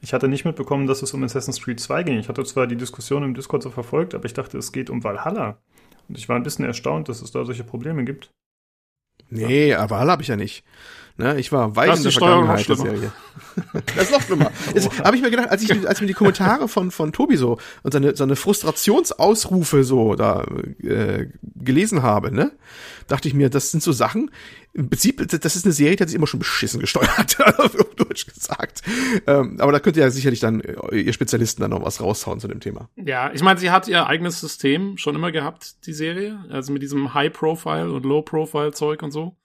Ich 0.00 0.12
hatte 0.12 0.28
nicht 0.28 0.44
mitbekommen, 0.44 0.86
dass 0.86 1.02
es 1.02 1.12
um 1.12 1.22
Assassin's 1.24 1.60
Creed 1.60 1.80
2 1.80 2.02
ging. 2.04 2.18
Ich 2.18 2.28
hatte 2.28 2.44
zwar 2.44 2.66
die 2.66 2.76
Diskussion 2.76 3.24
im 3.24 3.34
Discord 3.34 3.62
so 3.62 3.70
verfolgt, 3.70 4.14
aber 4.14 4.24
ich 4.26 4.34
dachte, 4.34 4.58
es 4.58 4.72
geht 4.72 4.90
um 4.90 5.02
Valhalla. 5.02 5.58
Und 6.08 6.16
ich 6.16 6.28
war 6.28 6.36
ein 6.36 6.42
bisschen 6.42 6.64
erstaunt, 6.64 7.08
dass 7.08 7.20
es 7.20 7.32
da 7.32 7.44
solche 7.44 7.64
Probleme 7.64 8.04
gibt. 8.04 8.30
Nee, 9.30 9.74
aber 9.74 9.90
Valhalla 9.90 10.12
habe 10.12 10.22
ich 10.22 10.28
ja 10.28 10.36
nicht. 10.36 10.64
Ne, 11.20 11.36
ich 11.40 11.50
war 11.50 11.74
weit 11.74 11.96
in 11.96 12.04
der 12.04 12.12
Vergangenheit 12.12 12.68
der 12.68 12.76
Serie. 12.76 13.12
das 13.96 14.04
ist 14.04 14.12
noch 14.12 14.22
schlimmer. 14.22 14.52
Oh. 14.72 15.04
Habe 15.04 15.16
ich 15.16 15.22
mir 15.22 15.30
gedacht, 15.30 15.50
als 15.50 15.62
ich, 15.62 15.86
als 15.86 16.00
mir 16.00 16.06
die 16.06 16.14
Kommentare 16.14 16.68
von 16.68 16.92
von 16.92 17.12
Tobi 17.12 17.36
so 17.36 17.58
und 17.82 17.92
seine 17.92 18.14
seine 18.14 18.36
Frustrationsausrufe 18.36 19.82
so 19.82 20.14
da 20.14 20.44
äh, 20.80 21.26
gelesen 21.56 22.04
habe, 22.04 22.30
ne, 22.30 22.52
dachte 23.08 23.26
ich 23.26 23.34
mir, 23.34 23.50
das 23.50 23.72
sind 23.72 23.82
so 23.82 23.90
Sachen. 23.90 24.30
Im 24.74 24.90
Prinzip, 24.90 25.26
das 25.26 25.56
ist 25.56 25.64
eine 25.64 25.72
Serie, 25.72 25.96
die 25.96 26.02
hat 26.02 26.08
sich 26.08 26.14
immer 26.14 26.28
schon 26.28 26.38
beschissen 26.38 26.78
gesteuert, 26.78 27.36
auf 27.58 27.72
Deutsch 27.96 28.26
gesagt. 28.26 28.82
Ähm, 29.26 29.56
aber 29.58 29.72
da 29.72 29.80
könnt 29.80 29.96
ihr 29.96 30.04
ja 30.04 30.10
sicherlich 30.10 30.38
dann 30.38 30.60
äh, 30.60 31.00
ihr 31.00 31.12
Spezialisten 31.12 31.62
dann 31.62 31.72
noch 31.72 31.84
was 31.84 32.00
raushauen 32.00 32.38
zu 32.38 32.46
dem 32.46 32.60
Thema. 32.60 32.90
Ja, 32.94 33.32
ich 33.32 33.42
meine, 33.42 33.58
sie 33.58 33.72
hat 33.72 33.88
ihr 33.88 34.06
eigenes 34.06 34.38
System 34.38 34.98
schon 34.98 35.16
immer 35.16 35.32
gehabt, 35.32 35.84
die 35.86 35.94
Serie, 35.94 36.44
also 36.48 36.72
mit 36.72 36.82
diesem 36.82 37.12
High-Profile 37.12 37.90
und 37.90 38.04
Low-Profile-Zeug 38.04 39.02
und 39.02 39.10
so 39.10 39.37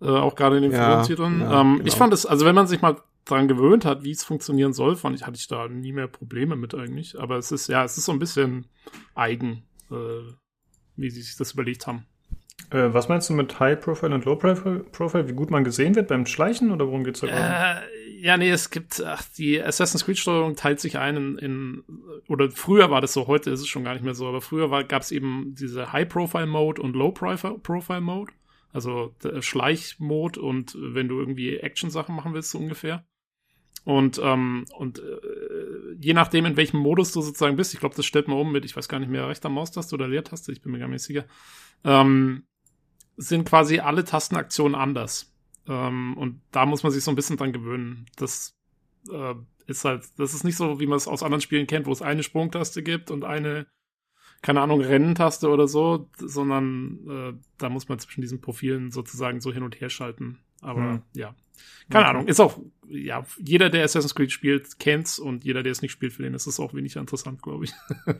äh, 0.00 0.06
auch 0.06 0.34
gerade 0.34 0.56
in 0.56 0.62
den 0.62 0.72
ja, 0.72 1.02
Titeln. 1.02 1.40
Ja, 1.40 1.60
ähm, 1.60 1.76
genau. 1.76 1.86
Ich 1.86 1.94
fand 1.94 2.12
es, 2.12 2.26
also 2.26 2.46
wenn 2.46 2.54
man 2.54 2.66
sich 2.66 2.80
mal 2.80 2.96
dran 3.24 3.48
gewöhnt 3.48 3.84
hat, 3.84 4.04
wie 4.04 4.10
es 4.10 4.24
funktionieren 4.24 4.72
soll, 4.72 4.96
fand 4.96 5.16
ich, 5.16 5.26
hatte 5.26 5.36
ich 5.36 5.48
da 5.48 5.68
nie 5.68 5.92
mehr 5.92 6.08
Probleme 6.08 6.56
mit 6.56 6.74
eigentlich. 6.74 7.18
Aber 7.20 7.36
es 7.36 7.52
ist, 7.52 7.68
ja, 7.68 7.84
es 7.84 7.98
ist 7.98 8.06
so 8.06 8.12
ein 8.12 8.18
bisschen 8.18 8.66
eigen, 9.14 9.64
äh, 9.90 9.94
wie 10.96 11.10
sie 11.10 11.22
sich 11.22 11.36
das 11.36 11.52
überlegt 11.52 11.86
haben. 11.86 12.06
Äh, 12.70 12.92
was 12.92 13.08
meinst 13.08 13.30
du 13.30 13.34
mit 13.34 13.60
High 13.60 13.80
Profile 13.80 14.14
und 14.14 14.24
Low 14.24 14.36
Profile, 14.36 14.80
Profile? 14.80 15.28
Wie 15.28 15.32
gut 15.32 15.50
man 15.50 15.64
gesehen 15.64 15.94
wird 15.94 16.08
beim 16.08 16.26
Schleichen 16.26 16.70
oder 16.70 16.86
worum 16.86 17.04
geht's 17.04 17.20
da 17.20 17.28
gerade? 17.28 17.80
Äh, 17.80 18.20
ja, 18.20 18.36
nee, 18.36 18.50
es 18.50 18.70
gibt, 18.70 19.02
ach, 19.04 19.22
die 19.36 19.62
Assassin's 19.62 20.04
Creed 20.04 20.18
Steuerung 20.18 20.56
teilt 20.56 20.80
sich 20.80 20.98
ein 20.98 21.16
in, 21.16 21.38
in, 21.38 21.84
oder 22.26 22.50
früher 22.50 22.90
war 22.90 23.00
das 23.00 23.12
so, 23.12 23.26
heute 23.26 23.50
ist 23.50 23.60
es 23.60 23.68
schon 23.68 23.84
gar 23.84 23.92
nicht 23.92 24.04
mehr 24.04 24.14
so, 24.14 24.26
aber 24.26 24.40
früher 24.40 24.84
gab 24.84 25.02
es 25.02 25.12
eben 25.12 25.54
diese 25.54 25.92
High 25.92 26.08
Profile 26.08 26.46
Mode 26.46 26.82
und 26.82 26.96
Low 26.96 27.12
Profile, 27.12 27.58
Profile 27.58 28.00
Mode. 28.00 28.32
Also 28.72 29.14
Schleichmod 29.40 30.36
und 30.36 30.76
wenn 30.78 31.08
du 31.08 31.18
irgendwie 31.18 31.56
Action-Sachen 31.56 32.14
machen 32.14 32.34
willst, 32.34 32.50
so 32.50 32.58
ungefähr. 32.58 33.06
Und, 33.84 34.20
ähm, 34.22 34.66
und 34.76 34.98
äh, 34.98 35.94
je 35.98 36.12
nachdem, 36.12 36.44
in 36.44 36.56
welchem 36.56 36.78
Modus 36.78 37.12
du 37.12 37.22
sozusagen 37.22 37.56
bist, 37.56 37.72
ich 37.72 37.80
glaube, 37.80 37.94
das 37.94 38.04
stellt 38.04 38.28
man 38.28 38.36
um 38.36 38.52
mit, 38.52 38.64
ich 38.66 38.76
weiß 38.76 38.88
gar 38.88 38.98
nicht 38.98 39.08
mehr, 39.08 39.28
rechter 39.28 39.48
Maustaste 39.48 39.94
oder 39.94 40.08
Leertaste, 40.08 40.52
ich 40.52 40.60
bin 40.60 40.72
mir 40.72 40.78
gar 40.78 40.88
nicht 40.88 41.02
sicher, 41.02 41.24
ähm, 41.84 42.44
sind 43.16 43.48
quasi 43.48 43.78
alle 43.78 44.04
Tastenaktionen 44.04 44.74
anders. 44.74 45.34
Ähm, 45.66 46.16
und 46.18 46.42
da 46.50 46.66
muss 46.66 46.82
man 46.82 46.92
sich 46.92 47.02
so 47.02 47.10
ein 47.10 47.14
bisschen 47.14 47.36
dran 47.36 47.52
gewöhnen. 47.52 48.06
Das 48.16 48.54
äh, 49.10 49.34
ist 49.66 49.84
halt, 49.84 50.04
das 50.18 50.34
ist 50.34 50.44
nicht 50.44 50.56
so, 50.56 50.80
wie 50.80 50.86
man 50.86 50.96
es 50.96 51.08
aus 51.08 51.22
anderen 51.22 51.40
Spielen 51.40 51.66
kennt, 51.66 51.86
wo 51.86 51.92
es 51.92 52.02
eine 52.02 52.22
Sprungtaste 52.22 52.82
gibt 52.82 53.10
und 53.10 53.24
eine 53.24 53.66
keine 54.42 54.60
Ahnung, 54.60 54.80
Rennentaste 54.80 55.48
oder 55.48 55.66
so, 55.66 56.08
sondern 56.16 56.98
äh, 57.08 57.32
da 57.58 57.68
muss 57.68 57.88
man 57.88 57.98
zwischen 57.98 58.20
diesen 58.20 58.40
Profilen 58.40 58.90
sozusagen 58.90 59.40
so 59.40 59.52
hin 59.52 59.62
und 59.62 59.80
her 59.80 59.90
schalten. 59.90 60.38
Aber 60.60 60.80
hm. 60.80 61.02
ja. 61.14 61.34
Keine 61.90 62.04
okay. 62.04 62.10
Ahnung, 62.10 62.28
ist 62.28 62.40
auch, 62.40 62.58
ja, 62.88 63.24
jeder, 63.38 63.68
der 63.68 63.82
Assassin's 63.82 64.14
Creed 64.14 64.30
spielt, 64.30 64.78
kennt's 64.78 65.18
und 65.18 65.44
jeder, 65.44 65.62
der 65.62 65.72
es 65.72 65.82
nicht 65.82 65.90
spielt, 65.90 66.12
für 66.12 66.22
den 66.22 66.34
ist 66.34 66.46
es 66.46 66.60
auch 66.60 66.72
wenig 66.72 66.94
interessant, 66.96 67.42
glaube 67.42 67.64
ich. 67.64 67.72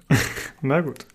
Na 0.61 0.81
gut. 0.81 1.07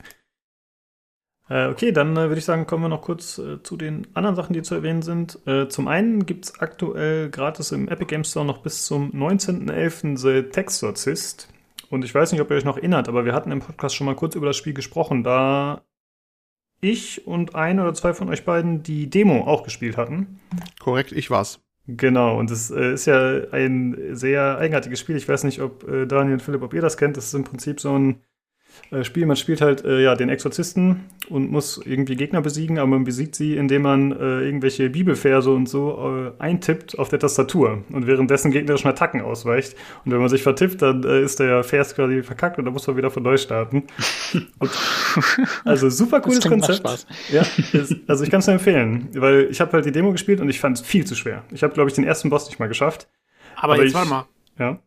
Äh, 1.49 1.67
okay, 1.67 1.91
dann 1.91 2.13
äh, 2.13 2.29
würde 2.29 2.37
ich 2.37 2.45
sagen, 2.45 2.65
kommen 2.65 2.83
wir 2.83 2.89
noch 2.89 3.01
kurz 3.01 3.37
äh, 3.37 3.61
zu 3.61 3.75
den 3.75 4.07
anderen 4.13 4.35
Sachen, 4.35 4.53
die 4.53 4.61
zu 4.61 4.75
erwähnen 4.75 5.01
sind. 5.01 5.39
Äh, 5.45 5.67
zum 5.67 5.89
einen 5.89 6.25
gibt's 6.25 6.59
aktuell 6.59 7.29
gratis 7.29 7.73
im 7.73 7.89
Epic 7.89 8.05
Games 8.05 8.31
Store 8.31 8.45
noch 8.45 8.59
bis 8.59 8.85
zum 8.85 9.11
19.11. 9.11 10.17
The 10.17 10.43
Textorcist. 10.43 11.52
Und 11.93 12.03
ich 12.03 12.15
weiß 12.15 12.32
nicht, 12.32 12.41
ob 12.41 12.49
ihr 12.49 12.58
euch 12.58 12.65
noch 12.65 12.77
erinnert, 12.77 13.08
aber 13.08 13.23
wir 13.23 13.34
hatten 13.34 13.51
im 13.51 13.60
Podcast 13.60 13.95
schon 13.95 14.06
mal 14.06 14.15
kurz 14.15 14.34
über 14.34 14.47
das 14.47 14.58
Spiel 14.58 14.73
gesprochen, 14.73 15.23
da 15.23 15.84
ich 16.82 17.27
und 17.27 17.53
ein 17.53 17.79
oder 17.79 17.93
zwei 17.93 18.15
von 18.15 18.29
euch 18.29 18.45
beiden 18.45 18.82
die 18.82 19.12
Demo 19.12 19.45
auch 19.45 19.62
gespielt 19.62 19.95
hatten. 19.95 20.39
Korrekt, 20.79 21.12
ich 21.12 21.29
war's. 21.29 21.62
Genau, 21.86 22.39
und 22.39 22.49
es 22.49 22.71
äh, 22.71 22.93
ist 22.93 23.06
ja 23.06 23.43
ein 23.51 24.15
sehr 24.15 24.58
eigenartiges 24.58 24.99
Spiel. 24.99 25.17
Ich 25.17 25.29
weiß 25.29 25.43
nicht, 25.43 25.62
ob 25.62 25.88
äh, 25.88 26.08
Daniel 26.08 26.34
und 26.34 26.41
Philipp, 26.41 26.63
ob 26.63 26.73
ihr 26.73 26.82
das 26.82 26.97
kennt. 26.97 27.15
Das 27.15 27.25
ist 27.25 27.36
im 27.36 27.43
Prinzip 27.43 27.79
so 27.79 27.95
ein 27.95 28.21
äh, 28.91 29.03
Spiel. 29.03 29.25
Man 29.25 29.36
spielt 29.36 29.62
halt 29.62 29.83
äh, 29.83 30.01
ja 30.01 30.15
den 30.15 30.29
Exorzisten 30.29 31.05
und 31.29 31.51
muss 31.51 31.81
irgendwie 31.83 32.15
Gegner 32.15 32.41
besiegen, 32.41 32.77
aber 32.77 32.88
man 32.88 33.03
besiegt 33.03 33.36
sie, 33.36 33.55
indem 33.55 33.83
man 33.83 34.12
äh, 34.12 34.41
irgendwelche 34.41 34.89
Bibelverse 34.89 35.51
und 35.51 35.67
so 35.67 36.33
äh, 36.39 36.41
eintippt 36.41 36.97
auf 36.99 37.09
der 37.09 37.19
Tastatur 37.19 37.83
und 37.91 38.07
währenddessen 38.07 38.51
gegnerischen 38.51 38.89
Attacken 38.89 39.21
ausweicht. 39.21 39.75
Und 40.05 40.12
wenn 40.12 40.19
man 40.19 40.29
sich 40.29 40.43
vertippt, 40.43 40.81
dann 40.81 41.03
äh, 41.03 41.21
ist 41.21 41.39
der 41.39 41.63
Vers 41.63 41.95
quasi 41.95 42.23
verkackt 42.23 42.57
und 42.57 42.65
dann 42.65 42.73
muss 42.73 42.86
man 42.88 42.97
wieder 42.97 43.09
von 43.09 43.23
neu 43.23 43.38
starten. 43.38 43.83
Und, 44.59 44.71
also 45.63 45.89
super 45.89 46.21
cooles 46.21 46.47
Konzept. 46.47 47.05
Ja, 47.31 47.43
ist, 47.71 47.95
also 48.07 48.23
ich 48.23 48.31
kann 48.31 48.39
es 48.39 48.47
nur 48.47 48.55
empfehlen, 48.55 49.09
weil 49.15 49.47
ich 49.49 49.62
habe 49.62 49.73
halt 49.73 49.86
die 49.86 49.91
Demo 49.91 50.12
gespielt 50.12 50.41
und 50.41 50.49
ich 50.49 50.59
fand 50.59 50.77
es 50.77 50.86
viel 50.86 51.05
zu 51.05 51.15
schwer. 51.15 51.43
Ich 51.51 51.63
habe 51.63 51.73
glaube 51.73 51.89
ich 51.89 51.95
den 51.95 52.03
ersten 52.03 52.29
Boss 52.29 52.47
nicht 52.47 52.59
mal 52.59 52.67
geschafft. 52.67 53.07
Aber, 53.55 53.73
aber 53.73 53.83
jetzt 53.83 53.91
ich, 53.91 53.95
warte 53.95 54.09
mal. 54.09 54.25
Ja 54.57 54.79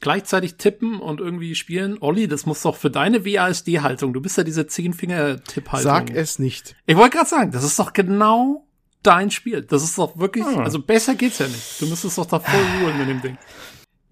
gleichzeitig 0.00 0.56
tippen 0.56 1.00
und 1.00 1.20
irgendwie 1.20 1.54
spielen. 1.54 1.98
Olli, 2.00 2.26
das 2.28 2.46
muss 2.46 2.62
doch 2.62 2.76
für 2.76 2.90
deine 2.90 3.24
WASD-Haltung. 3.24 4.12
Du 4.12 4.20
bist 4.20 4.36
ja 4.36 4.44
diese 4.44 4.66
Zehn-Finger-Tipp-Haltung. 4.66 5.90
Sag 5.90 6.10
es 6.10 6.38
nicht. 6.38 6.76
Ich 6.86 6.96
wollte 6.96 7.16
gerade 7.16 7.28
sagen, 7.28 7.52
das 7.52 7.64
ist 7.64 7.78
doch 7.78 7.92
genau 7.92 8.66
dein 9.02 9.30
Spiel. 9.30 9.62
Das 9.62 9.82
ist 9.82 9.98
doch 9.98 10.18
wirklich, 10.18 10.44
ah. 10.44 10.62
also 10.62 10.80
besser 10.80 11.14
geht's 11.14 11.38
ja 11.38 11.46
nicht. 11.46 11.80
Du 11.80 11.86
müsstest 11.86 12.18
doch 12.18 12.26
da 12.26 12.40
voll 12.40 12.60
ruhen 12.82 12.98
mit 12.98 13.08
dem 13.08 13.22
Ding. 13.22 13.38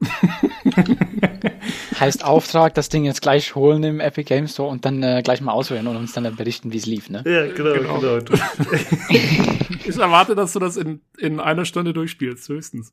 heißt 1.98 2.24
Auftrag, 2.24 2.74
das 2.74 2.88
Ding 2.88 3.04
jetzt 3.04 3.20
gleich 3.20 3.54
holen 3.56 3.82
im 3.82 4.00
Epic 4.00 4.28
Game 4.28 4.46
Store 4.46 4.68
und 4.70 4.84
dann 4.84 5.02
äh, 5.02 5.22
gleich 5.24 5.40
mal 5.40 5.52
auswählen 5.52 5.86
und 5.86 5.96
uns 5.96 6.12
dann 6.12 6.36
berichten, 6.36 6.72
wie 6.72 6.76
es 6.76 6.86
lief, 6.86 7.10
ne? 7.10 7.24
Ja, 7.26 7.52
genau, 7.52 7.74
genau. 7.74 8.20
genau. 8.20 8.22
ich 9.08 9.98
erwarte, 9.98 10.36
dass 10.36 10.52
du 10.52 10.60
das 10.60 10.76
in, 10.76 11.00
in 11.18 11.40
einer 11.40 11.64
Stunde 11.64 11.92
durchspielst, 11.92 12.48
höchstens. 12.48 12.92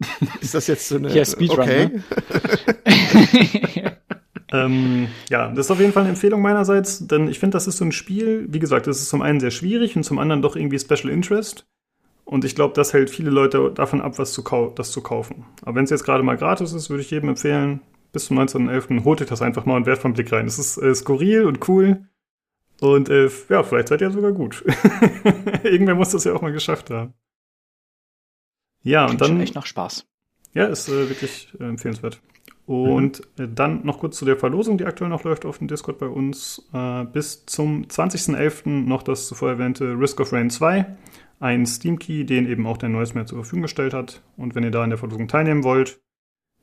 Ist 0.40 0.54
das 0.54 0.66
jetzt 0.66 0.88
so 0.88 0.96
eine. 0.96 1.14
Ja, 1.14 1.24
Speedrun, 1.24 1.60
okay. 1.60 1.86
Ne? 1.86 2.02
ähm, 4.52 5.08
ja, 5.30 5.48
das 5.50 5.66
ist 5.66 5.70
auf 5.70 5.80
jeden 5.80 5.92
Fall 5.92 6.02
eine 6.02 6.10
Empfehlung 6.10 6.42
meinerseits, 6.42 7.06
denn 7.06 7.28
ich 7.28 7.38
finde, 7.38 7.54
das 7.54 7.66
ist 7.66 7.76
so 7.76 7.84
ein 7.84 7.92
Spiel, 7.92 8.46
wie 8.48 8.58
gesagt, 8.58 8.86
das 8.86 8.98
ist 8.98 9.08
zum 9.08 9.22
einen 9.22 9.40
sehr 9.40 9.50
schwierig 9.50 9.96
und 9.96 10.02
zum 10.02 10.18
anderen 10.18 10.42
doch 10.42 10.56
irgendwie 10.56 10.78
Special 10.78 11.12
Interest. 11.12 11.66
Und 12.24 12.44
ich 12.44 12.54
glaube, 12.54 12.74
das 12.74 12.92
hält 12.92 13.10
viele 13.10 13.30
Leute 13.30 13.70
davon 13.74 14.00
ab, 14.00 14.18
was 14.18 14.32
zu 14.32 14.42
das 14.74 14.92
zu 14.92 15.02
kaufen. 15.02 15.44
Aber 15.62 15.76
wenn 15.76 15.84
es 15.84 15.90
jetzt 15.90 16.04
gerade 16.04 16.22
mal 16.22 16.36
gratis 16.36 16.72
ist, 16.72 16.88
würde 16.88 17.02
ich 17.02 17.10
jedem 17.10 17.28
empfehlen, 17.30 17.80
bis 18.12 18.26
zum 18.26 18.38
19.11. 18.38 19.04
holt 19.04 19.20
euch 19.20 19.28
das 19.28 19.42
einfach 19.42 19.66
mal 19.66 19.76
und 19.76 19.86
werft 19.86 20.04
mal 20.04 20.08
einen 20.08 20.14
Blick 20.14 20.32
rein. 20.32 20.46
Es 20.46 20.58
ist 20.58 20.76
äh, 20.78 20.94
skurril 20.94 21.44
und 21.44 21.68
cool. 21.68 22.06
Und 22.80 23.08
äh, 23.08 23.28
ja, 23.48 23.62
vielleicht 23.62 23.88
seid 23.88 24.00
ihr 24.00 24.10
sogar 24.10 24.32
gut. 24.32 24.64
Irgendwer 25.62 25.94
muss 25.94 26.10
das 26.10 26.24
ja 26.24 26.34
auch 26.34 26.42
mal 26.42 26.52
geschafft 26.52 26.90
haben. 26.90 27.14
Ja, 28.82 29.06
Klingt 29.06 29.22
und 29.22 29.30
dann. 29.30 29.40
echt 29.40 29.54
noch 29.54 29.66
Spaß. 29.66 30.06
Ja, 30.54 30.66
ist 30.66 30.88
äh, 30.88 31.08
wirklich 31.08 31.52
äh, 31.58 31.64
empfehlenswert. 31.64 32.20
Und 32.66 33.22
mhm. 33.38 33.54
dann 33.54 33.84
noch 33.84 33.98
kurz 33.98 34.16
zu 34.16 34.24
der 34.24 34.36
Verlosung, 34.36 34.78
die 34.78 34.84
aktuell 34.84 35.10
noch 35.10 35.24
läuft 35.24 35.44
auf 35.44 35.58
dem 35.58 35.68
Discord 35.68 35.98
bei 35.98 36.06
uns. 36.06 36.68
Äh, 36.72 37.04
bis 37.04 37.44
zum 37.46 37.84
20.11. 37.84 38.68
noch 38.68 39.02
das 39.02 39.26
zuvor 39.26 39.50
erwähnte 39.50 39.98
Risk 39.98 40.20
of 40.20 40.32
Rain 40.32 40.50
2. 40.50 40.86
Ein 41.40 41.66
Steam 41.66 41.98
Key, 41.98 42.24
den 42.24 42.46
eben 42.46 42.66
auch 42.66 42.76
der 42.76 42.88
Neues 42.88 43.14
mehr 43.14 43.26
zur 43.26 43.38
Verfügung 43.38 43.62
gestellt 43.62 43.94
hat. 43.94 44.22
Und 44.36 44.54
wenn 44.54 44.62
ihr 44.62 44.70
da 44.70 44.84
in 44.84 44.90
der 44.90 44.98
Verlosung 44.98 45.26
teilnehmen 45.26 45.64
wollt, 45.64 46.00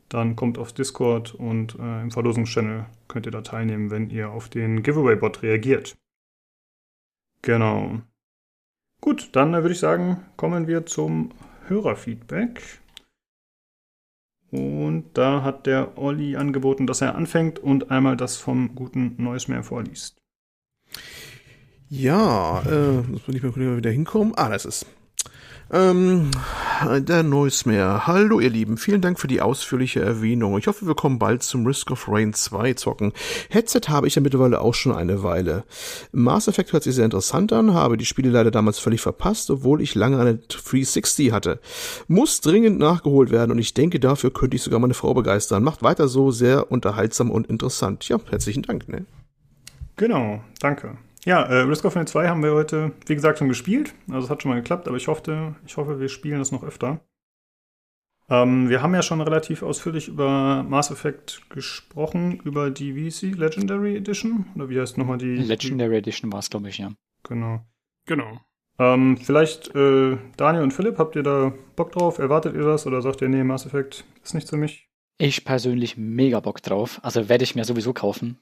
dann 0.08 0.36
kommt 0.36 0.58
aufs 0.58 0.74
Discord 0.74 1.36
und 1.36 1.78
äh, 1.78 2.02
im 2.02 2.12
Verlosungschannel 2.12 2.86
könnt 3.08 3.26
ihr 3.26 3.32
da 3.32 3.42
teilnehmen, 3.42 3.92
wenn 3.92 4.10
ihr 4.10 4.32
auf 4.32 4.50
den 4.50 4.82
Giveaway-Bot 4.82 5.44
reagiert. 5.44 5.98
Genau. 7.42 8.00
Gut, 9.02 9.30
dann 9.34 9.54
äh, 9.54 9.62
würde 9.62 9.74
ich 9.74 9.80
sagen, 9.80 10.26
kommen 10.36 10.68
wir 10.68 10.86
zum 10.86 11.32
Hörerfeedback. 11.70 12.80
Und 14.52 15.06
da 15.14 15.44
hat 15.44 15.68
der 15.68 15.98
Olli 15.98 16.36
angeboten, 16.36 16.88
dass 16.88 17.02
er 17.02 17.16
anfängt 17.16 17.60
und 17.60 17.92
einmal 17.92 18.18
das 18.18 18.38
vom 18.38 18.74
guten 18.74 19.16
Neues 19.18 19.48
mehr 19.48 19.64
vorliest. 19.64 20.18
Ja, 21.88 22.62
äh, 22.64 23.02
muss 23.02 23.28
man 23.28 23.34
nicht 23.34 23.56
mehr 23.56 23.78
wieder 23.78 23.92
hinkommen. 23.92 24.34
Ah, 24.36 24.50
das 24.50 24.66
ist 24.66 24.86
ähm, 25.72 26.32
der 27.00 27.24
Neues. 27.24 27.66
Hallo 27.66 28.40
ihr 28.40 28.50
Lieben, 28.50 28.78
vielen 28.78 29.02
Dank 29.02 29.20
für 29.20 29.28
die 29.28 29.42
ausführliche 29.42 30.02
Erwähnung. 30.02 30.58
Ich 30.58 30.68
hoffe, 30.68 30.88
wir 30.88 30.96
kommen 30.96 31.20
bald 31.20 31.44
zum 31.44 31.66
Risk 31.66 31.92
of 31.92 32.08
Rain 32.08 32.34
2 32.34 32.74
zocken. 32.74 33.14
Headset 33.50 33.82
habe 33.90 34.08
ich 34.08 34.16
ja 34.16 34.22
mittlerweile 34.22 34.62
auch 34.62 34.74
schon 34.74 34.96
eine 34.96 35.24
Weile. 35.24 35.64
Mass 36.12 36.48
Effect 36.48 36.74
hört 36.74 36.84
sich 36.84 36.96
sehr 36.96 37.06
interessant 37.06 37.54
an, 37.54 37.74
habe 37.74 37.98
die 37.98 38.06
Spiele 38.06 38.30
leider 38.30 38.52
damals 38.52 38.80
völlig 38.80 39.02
verpasst, 39.02 39.52
obwohl 39.52 39.82
ich 39.82 39.96
lange 39.96 40.20
eine 40.20 40.38
360 40.38 41.32
hatte. 41.32 41.60
Muss 42.08 42.42
dringend 42.42 42.80
nachgeholt 42.80 43.32
werden 43.32 43.52
und 43.52 43.60
ich 43.60 43.74
denke, 43.74 44.00
dafür 44.00 44.32
könnte 44.32 44.56
ich 44.56 44.64
sogar 44.64 44.80
meine 44.80 44.94
Frau 44.94 45.14
begeistern. 45.14 45.64
Macht 45.64 45.84
weiter 45.84 46.08
so, 46.08 46.32
sehr 46.32 46.72
unterhaltsam 46.72 47.30
und 47.30 47.48
interessant. 47.48 48.08
Ja, 48.08 48.20
herzlichen 48.30 48.64
Dank, 48.64 48.88
ne? 48.88 49.06
Genau, 49.98 50.42
danke. 50.62 50.98
Ja, 51.26 51.44
äh, 51.44 51.62
Risk 51.62 51.86
of 51.86 51.96
Rain 51.96 52.08
2 52.08 52.28
haben 52.30 52.44
wir 52.44 52.54
heute, 52.54 52.92
wie 53.06 53.16
gesagt, 53.16 53.40
schon 53.40 53.50
gespielt. 53.50 53.94
Also 54.10 54.26
es 54.26 54.30
hat 54.30 54.42
schon 54.42 54.52
mal 54.52 54.56
geklappt, 54.56 54.88
aber 54.88 54.98
ich 54.98 55.08
hoffe, 55.08 55.56
ich 55.66 55.78
hoffe, 55.78 56.00
wir 56.00 56.10
spielen 56.10 56.40
das 56.40 56.52
noch 56.52 56.64
öfter. 56.64 57.02
Ähm, 58.30 58.70
wir 58.70 58.82
haben 58.82 58.94
ja 58.94 59.02
schon 59.02 59.22
relativ 59.22 59.64
ausführlich 59.64 60.08
über 60.08 60.64
Mass 60.64 60.92
Effect 60.92 61.50
gesprochen, 61.50 62.40
über 62.44 62.70
die, 62.70 63.10
sie, 63.10 63.32
Legendary 63.32 63.98
Edition? 63.98 64.46
Oder 64.56 64.70
wie 64.70 64.80
heißt 64.80 64.98
nochmal 64.98 65.18
die? 65.18 65.36
Legendary 65.36 65.98
Edition 65.98 66.32
war 66.32 66.40
es, 66.40 66.50
glaube 66.50 66.70
ich, 66.70 66.78
ja. 66.78 66.92
Genau. 67.24 67.62
Genau. 68.06 68.40
Ähm, 68.78 69.18
vielleicht, 69.18 69.76
äh, 69.76 70.18
Daniel 70.38 70.64
und 70.64 70.72
Philipp, 70.72 71.00
habt 71.00 71.16
ihr 71.16 71.24
da 71.24 71.54
Bock 71.76 71.92
drauf? 71.92 72.20
Erwartet 72.20 72.56
ihr 72.56 72.64
das? 72.64 72.86
Oder 72.86 73.02
sagt 73.02 73.22
ihr, 73.22 73.30
nee, 73.30 73.44
Mass 73.44 73.66
Effect 73.66 74.06
ist 74.24 74.36
nicht 74.36 74.48
für 74.48 74.58
mich? 74.58 74.90
Ich 75.18 75.44
persönlich 75.44 75.98
mega 75.98 76.40
Bock 76.40 76.62
drauf. 76.62 77.00
Also 77.04 77.28
werde 77.28 77.44
ich 77.44 77.56
mir 77.56 77.66
sowieso 77.66 77.94
kaufen. 77.94 78.40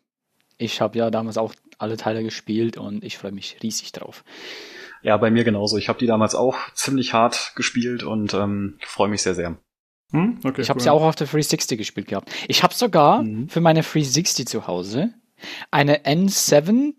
Ich 0.57 0.81
habe 0.81 0.97
ja 0.97 1.11
damals 1.11 1.37
auch 1.37 1.53
alle 1.77 1.97
Teile 1.97 2.23
gespielt 2.23 2.77
und 2.77 3.03
ich 3.03 3.17
freue 3.17 3.31
mich 3.31 3.57
riesig 3.61 3.91
drauf. 3.91 4.23
Ja, 5.03 5.17
bei 5.17 5.29
mir 5.29 5.43
genauso. 5.43 5.77
Ich 5.77 5.89
habe 5.89 5.99
die 5.99 6.07
damals 6.07 6.35
auch 6.35 6.57
ziemlich 6.73 7.13
hart 7.13 7.53
gespielt 7.55 8.03
und 8.03 8.33
ähm, 8.33 8.77
freue 8.81 9.09
mich 9.09 9.21
sehr 9.21 9.35
sehr. 9.35 9.57
Hm? 10.11 10.39
Okay, 10.43 10.61
ich 10.61 10.69
habe 10.69 10.79
cool. 10.79 10.83
sie 10.83 10.89
auch 10.89 11.03
auf 11.03 11.15
der 11.15 11.27
360 11.27 11.77
gespielt 11.77 12.07
gehabt. 12.07 12.33
Ich 12.47 12.63
habe 12.63 12.73
sogar 12.73 13.23
mhm. 13.23 13.49
für 13.49 13.61
meine 13.61 13.81
360 13.81 14.47
zu 14.47 14.67
Hause 14.67 15.13
eine 15.69 16.05
N7 16.05 16.93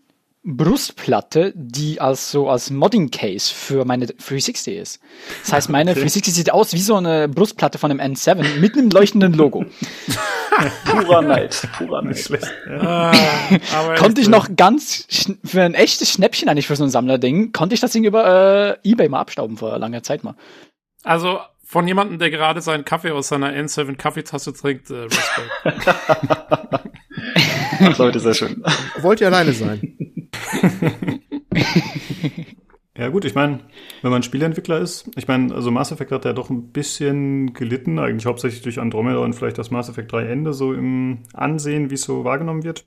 Brustplatte, 0.45 1.53
die 1.55 2.01
als 2.01 2.31
so 2.31 2.49
als 2.49 2.71
Modding 2.71 3.11
Case 3.11 3.53
für 3.53 3.85
meine 3.85 4.07
360 4.07 4.77
ist. 4.77 5.01
Das 5.43 5.53
heißt, 5.53 5.69
meine 5.69 5.91
okay. 5.91 6.01
360 6.01 6.35
sieht 6.35 6.53
aus 6.53 6.73
wie 6.73 6.81
so 6.81 6.97
eine 6.97 7.29
Brustplatte 7.29 7.79
von 7.79 7.91
einem 7.91 8.15
N7 8.15 8.59
mit 8.59 8.75
einem 8.77 8.91
leuchtenden 8.91 9.35
Logo. 9.35 9.67
purer 10.85 11.23
Neid, 11.23 11.69
purer 11.77 12.03
Neid. 12.03 12.31
Ah, 12.81 13.13
konnte 13.99 14.21
ich 14.21 14.29
noch 14.29 14.49
ganz 14.57 15.07
für 15.45 15.63
ein 15.63 15.75
echtes 15.75 16.11
Schnäppchen 16.11 16.49
eigentlich 16.49 16.67
für 16.67 16.77
so 16.77 16.85
ein 16.85 16.91
Sammlerding, 16.91 17.53
konnte 17.53 17.75
ich 17.75 17.81
das 17.81 17.93
Ding 17.93 18.05
über 18.05 18.79
äh, 18.85 18.89
eBay 18.89 19.09
mal 19.09 19.21
abstauben 19.21 19.57
vor 19.57 19.79
langer 19.79 20.03
Zeit 20.03 20.25
mal. 20.25 20.35
Also 21.03 21.41
von 21.69 21.87
jemandem, 21.87 22.19
der 22.19 22.31
gerade 22.31 22.63
seinen 22.63 22.87
Kaffee 22.87 23.11
aus 23.11 23.29
seiner 23.29 23.53
N7 23.53 23.97
Kaffeetasse 23.97 24.55
trinkt, 24.55 24.89
äh, 24.89 25.01
Respekt. 25.01 25.51
das 27.81 27.99
Leute, 27.99 28.21
sehr 28.21 28.33
schön. 28.33 28.65
Wollt 29.03 29.21
ihr 29.21 29.27
alleine 29.27 29.53
sein? 29.53 29.99
ja 32.97 33.09
gut, 33.09 33.27
ich 33.27 33.35
meine, 33.35 33.61
wenn 34.01 34.11
man 34.11 34.23
Spieleentwickler 34.23 34.79
ist, 34.79 35.11
ich 35.15 35.29
meine, 35.29 35.55
also 35.55 35.71
Mass 35.71 35.93
Effect 35.93 36.11
hat 36.11 36.25
ja 36.25 36.33
doch 36.33 36.49
ein 36.49 36.73
bisschen 36.73 37.53
gelitten, 37.53 37.99
eigentlich 37.99 38.25
hauptsächlich 38.25 38.63
durch 38.63 38.81
Andromeda 38.81 39.19
und 39.19 39.35
vielleicht 39.35 39.59
das 39.59 39.71
Mass 39.71 39.91
Effect 39.91 40.11
3 40.11 40.25
Ende 40.25 40.55
so 40.55 40.73
im 40.73 41.19
Ansehen, 41.35 41.91
wie 41.91 41.97
es 41.97 42.03
so 42.03 42.25
wahrgenommen 42.25 42.65
wird. 42.65 42.87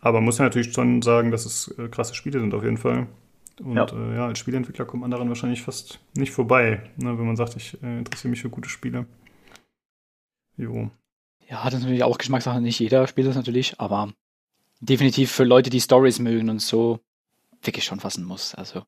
Aber 0.00 0.20
muss 0.20 0.38
ja 0.38 0.44
natürlich 0.44 0.72
schon 0.72 1.02
sagen, 1.02 1.30
dass 1.30 1.46
es 1.46 1.72
äh, 1.78 1.86
krasse 1.86 2.16
Spiele 2.16 2.40
sind 2.40 2.52
auf 2.52 2.64
jeden 2.64 2.78
Fall. 2.78 3.06
Und 3.60 3.76
ja. 3.76 3.86
Äh, 3.86 4.16
ja, 4.16 4.26
als 4.26 4.38
Spieleentwickler 4.38 4.84
kommt 4.84 5.02
man 5.02 5.10
daran 5.10 5.28
wahrscheinlich 5.28 5.62
fast 5.62 6.00
nicht 6.14 6.32
vorbei, 6.32 6.90
ne, 6.96 7.18
wenn 7.18 7.26
man 7.26 7.36
sagt, 7.36 7.56
ich 7.56 7.82
äh, 7.82 7.98
interessiere 7.98 8.30
mich 8.30 8.42
für 8.42 8.50
gute 8.50 8.68
Spiele. 8.68 9.06
Jo. 10.56 10.90
Ja, 11.48 11.64
das 11.64 11.74
ist 11.74 11.82
natürlich 11.82 12.04
auch 12.04 12.18
Geschmackssache. 12.18 12.60
Nicht 12.60 12.80
jeder 12.80 13.06
spielt 13.06 13.28
das 13.28 13.36
natürlich, 13.36 13.80
aber 13.80 14.12
definitiv 14.80 15.30
für 15.30 15.44
Leute, 15.44 15.70
die 15.70 15.80
Stories 15.80 16.18
mögen 16.18 16.50
und 16.50 16.60
so 16.60 17.00
wirklich 17.62 17.84
schon 17.84 18.00
fassen 18.00 18.24
muss. 18.24 18.54
Also 18.54 18.82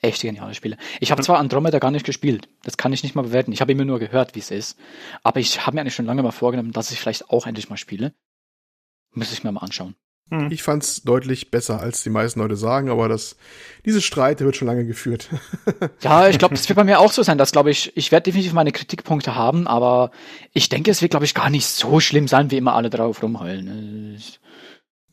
echt 0.00 0.22
geniale 0.22 0.54
Spiele. 0.54 0.76
Ich 1.00 1.10
habe 1.10 1.22
zwar 1.22 1.38
Andromeda 1.38 1.78
gar 1.78 1.90
nicht 1.90 2.06
gespielt, 2.06 2.48
das 2.62 2.76
kann 2.76 2.92
ich 2.92 3.02
nicht 3.02 3.14
mal 3.14 3.22
bewerten. 3.22 3.52
Ich 3.52 3.60
habe 3.60 3.72
immer 3.72 3.84
nur 3.84 3.98
gehört, 3.98 4.34
wie 4.34 4.40
es 4.40 4.50
ist. 4.50 4.78
Aber 5.22 5.40
ich 5.40 5.66
habe 5.66 5.74
mir 5.74 5.80
eigentlich 5.80 5.94
schon 5.94 6.06
lange 6.06 6.22
mal 6.22 6.30
vorgenommen, 6.30 6.72
dass 6.72 6.90
ich 6.90 7.00
vielleicht 7.00 7.30
auch 7.30 7.46
endlich 7.46 7.70
mal 7.70 7.76
spiele. 7.76 8.14
Müsste 9.12 9.34
ich 9.34 9.44
mir 9.44 9.52
mal 9.52 9.60
anschauen. 9.60 9.94
Hm. 10.34 10.50
Ich 10.50 10.62
fand's 10.62 11.02
deutlich 11.02 11.50
besser, 11.50 11.80
als 11.80 12.02
die 12.02 12.10
meisten 12.10 12.40
Leute 12.40 12.56
sagen, 12.56 12.90
aber 12.90 13.08
das, 13.08 13.36
diese 13.84 14.00
Streit, 14.00 14.40
wird 14.40 14.56
schon 14.56 14.68
lange 14.68 14.84
geführt. 14.84 15.28
ja, 16.02 16.28
ich 16.28 16.38
glaube, 16.38 16.54
das 16.54 16.68
wird 16.68 16.76
bei 16.76 16.84
mir 16.84 16.98
auch 16.98 17.12
so 17.12 17.22
sein, 17.22 17.38
dass, 17.38 17.52
glaube 17.52 17.70
ich, 17.70 17.96
ich 17.96 18.12
werde 18.12 18.24
definitiv 18.24 18.52
meine 18.52 18.72
Kritikpunkte 18.72 19.34
haben, 19.34 19.66
aber 19.66 20.10
ich 20.52 20.68
denke, 20.68 20.90
es 20.90 21.02
wird, 21.02 21.10
glaube 21.10 21.24
ich, 21.24 21.34
gar 21.34 21.50
nicht 21.50 21.66
so 21.66 22.00
schlimm 22.00 22.28
sein, 22.28 22.50
wie 22.50 22.56
immer 22.56 22.74
alle 22.74 22.90
drauf 22.90 23.22
rumheulen. 23.22 24.18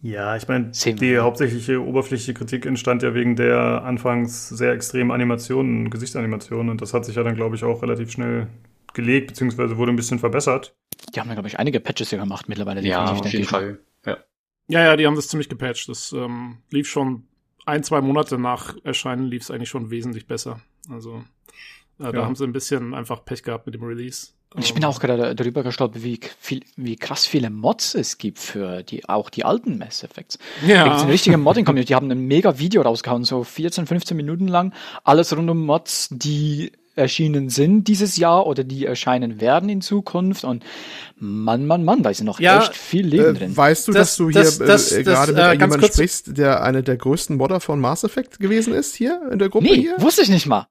Ja, 0.04 0.36
ich 0.36 0.48
meine, 0.48 0.72
die 0.72 1.20
hauptsächliche 1.20 1.80
oberflächliche 1.80 2.34
Kritik 2.34 2.66
entstand 2.66 3.04
ja 3.04 3.14
wegen 3.14 3.36
der 3.36 3.84
anfangs 3.84 4.50
sehr 4.50 4.74
extremen 4.74 5.12
Animationen, 5.12 5.92
Gesichtsanimationen 5.92 6.72
und 6.72 6.82
das 6.82 6.94
hat 6.94 7.06
sich 7.06 7.16
ja 7.16 7.24
dann, 7.24 7.36
glaube 7.36 7.56
ich, 7.56 7.64
auch 7.64 7.84
relativ 7.84 8.12
schnell 8.12 8.48
gelegt, 8.94 9.28
beziehungsweise 9.28 9.78
wurde 9.78 9.92
ein 9.92 9.96
bisschen 9.96 10.18
verbessert. 10.18 10.74
Die 11.14 11.20
haben 11.20 11.28
ja, 11.30 11.36
glaube 11.36 11.48
ich, 11.48 11.60
einige 11.60 11.80
Patches 11.80 12.10
hier 12.10 12.20
gemacht 12.20 12.50
mittlerweile. 12.50 12.82
Ja, 12.82 13.12
auf 13.12 13.26
jeden 13.28 13.46
Fall. 13.46 13.70
Ja. 13.70 13.91
Ja, 14.72 14.86
ja, 14.86 14.96
die 14.96 15.06
haben 15.06 15.16
das 15.16 15.28
ziemlich 15.28 15.50
gepatcht. 15.50 15.90
Das 15.90 16.14
ähm, 16.14 16.60
lief 16.70 16.88
schon 16.88 17.28
ein, 17.66 17.84
zwei 17.84 18.02
Monate 18.02 18.38
nach 18.38 18.76
Erscheinen 18.84 19.28
lief 19.28 19.44
es 19.44 19.52
eigentlich 19.52 19.70
schon 19.70 19.92
wesentlich 19.92 20.28
besser. 20.28 20.62
Also 20.90 21.24
äh, 22.00 22.06
ja. 22.06 22.12
da 22.14 22.26
haben 22.26 22.36
sie 22.36 22.46
ein 22.46 22.54
bisschen 22.54 22.94
einfach 22.94 23.26
Pech 23.26 23.44
gehabt 23.44 23.66
mit 23.66 23.76
dem 23.76 23.84
Release. 23.84 24.30
Ich 24.58 24.74
bin 24.74 24.84
auch 24.84 25.00
gerade 25.00 25.34
darüber 25.34 25.64
gestolpert, 25.64 26.04
wie, 26.04 26.20
viel, 26.40 26.62
wie 26.76 26.98
krass 26.98 27.26
viele 27.26 27.50
Mods 27.50 27.96
es 27.96 28.18
gibt 28.18 28.38
für 28.38 28.84
die, 28.84 29.08
auch 29.08 29.30
die 29.30 29.46
alten 29.46 29.78
Mass 29.78 30.04
Effects. 30.04 30.40
Ja. 30.66 30.84
Da 30.84 30.90
gibt 30.90 31.02
eine 31.04 31.14
richtige 31.14 31.38
Modding-Community, 31.38 31.88
die 31.88 31.96
haben 31.96 32.12
ein 32.12 32.28
mega 32.28 32.60
Video 32.60 32.82
rausgehauen, 32.82 33.24
so 33.24 33.46
14, 33.46 33.88
15 33.88 34.18
Minuten 34.18 34.50
lang. 34.50 34.74
Alles 35.06 35.36
rund 35.36 35.50
um 35.50 35.66
Mods, 35.66 36.10
die 36.12 36.74
erschienen 36.96 37.50
sind 37.50 37.88
dieses 37.88 38.18
Jahr 38.18 38.46
oder 38.48 38.64
die 38.64 38.86
erscheinen 38.86 39.40
werden 39.40 39.70
in 39.70 39.82
Zukunft 39.82 40.44
und 40.44 40.64
Mann, 41.16 41.66
Mann, 41.66 41.84
Mann, 41.84 42.04
da 42.04 42.10
ist 42.10 42.24
noch 42.24 42.40
ja, 42.40 42.62
echt 42.62 42.76
viel 42.76 43.06
Leben 43.06 43.36
äh, 43.36 43.40
drin. 43.40 43.58
Weißt 43.58 43.88
du, 43.88 43.92
das, 43.92 44.10
dass 44.10 44.18
du 44.18 44.30
hier 44.30 44.42
das, 44.42 44.58
das, 44.58 44.92
äh, 44.92 45.04
gerade 45.04 45.34
mit 45.34 45.42
äh, 45.42 45.52
jemandem 45.54 45.84
sprichst, 45.84 46.38
der 46.38 46.64
einer 46.64 46.82
der 46.82 46.98
größten 46.98 47.38
Modder 47.38 47.60
von 47.60 47.80
Mass 47.80 48.04
Effect 48.04 48.40
gewesen 48.40 48.74
ist 48.74 48.96
hier 48.96 49.22
in 49.32 49.40
der 49.40 49.50
Gruppe 49.50 49.66
nee, 49.66 49.82
hier? 49.82 49.96
wusste 50.00 50.22
ich 50.22 50.30
nicht 50.30 50.48
mal. 50.48 50.68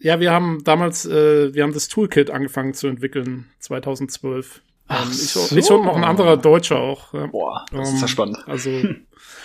Ja, 0.00 0.20
wir 0.20 0.30
haben 0.30 0.62
damals, 0.64 1.06
äh, 1.06 1.52
wir 1.54 1.62
haben 1.64 1.72
das 1.72 1.88
Toolkit 1.88 2.30
angefangen 2.30 2.74
zu 2.74 2.86
entwickeln, 2.86 3.46
2012. 3.60 4.62
Ach 4.86 5.04
ähm, 5.04 5.10
ich, 5.10 5.30
so. 5.30 5.56
ich 5.56 5.70
und 5.70 5.84
noch 5.84 5.96
ein 5.96 6.04
anderer 6.04 6.36
Deutscher 6.36 6.78
auch. 6.78 7.12
Boah, 7.30 7.66
das 7.72 7.88
ist 7.88 7.96
ja 7.96 8.02
ähm, 8.02 8.08
spannend. 8.08 8.38
Also, 8.46 8.70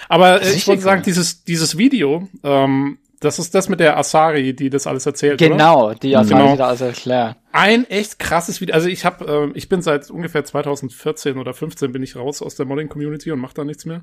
aber 0.09 0.41
äh, 0.41 0.53
ich 0.53 0.67
wollte 0.67 0.83
sagen, 0.83 1.03
dieses, 1.03 1.43
dieses 1.43 1.77
Video, 1.77 2.27
ähm, 2.43 2.99
Das 3.23 3.39
ist 3.39 3.55
das 3.55 3.69
mit 3.69 3.79
der 3.79 3.97
Asari, 3.97 4.53
die 4.53 4.69
das 4.69 4.85
alles 4.85 5.05
erzählt. 5.05 5.39
Genau, 5.39 5.87
oder? 5.87 5.95
die 5.95 6.15
Asari, 6.15 6.39
genau. 6.39 6.51
die 6.51 6.57
da 6.57 6.67
alles 6.67 6.81
erklärt. 6.81 7.37
Ein 7.51 7.85
echt 7.85 8.19
krasses 8.19 8.59
Video. 8.59 8.75
Also 8.75 8.87
ich 8.87 9.05
habe, 9.05 9.51
äh, 9.53 9.57
ich 9.57 9.69
bin 9.69 9.81
seit 9.81 10.09
ungefähr 10.09 10.43
2014 10.43 11.37
oder 11.37 11.53
15 11.53 11.91
bin 11.91 12.03
ich 12.03 12.15
raus 12.15 12.41
aus 12.41 12.55
der 12.55 12.65
Modding 12.65 12.89
Community 12.89 13.31
und 13.31 13.39
mache 13.39 13.53
da 13.53 13.63
nichts 13.63 13.85
mehr. 13.85 14.01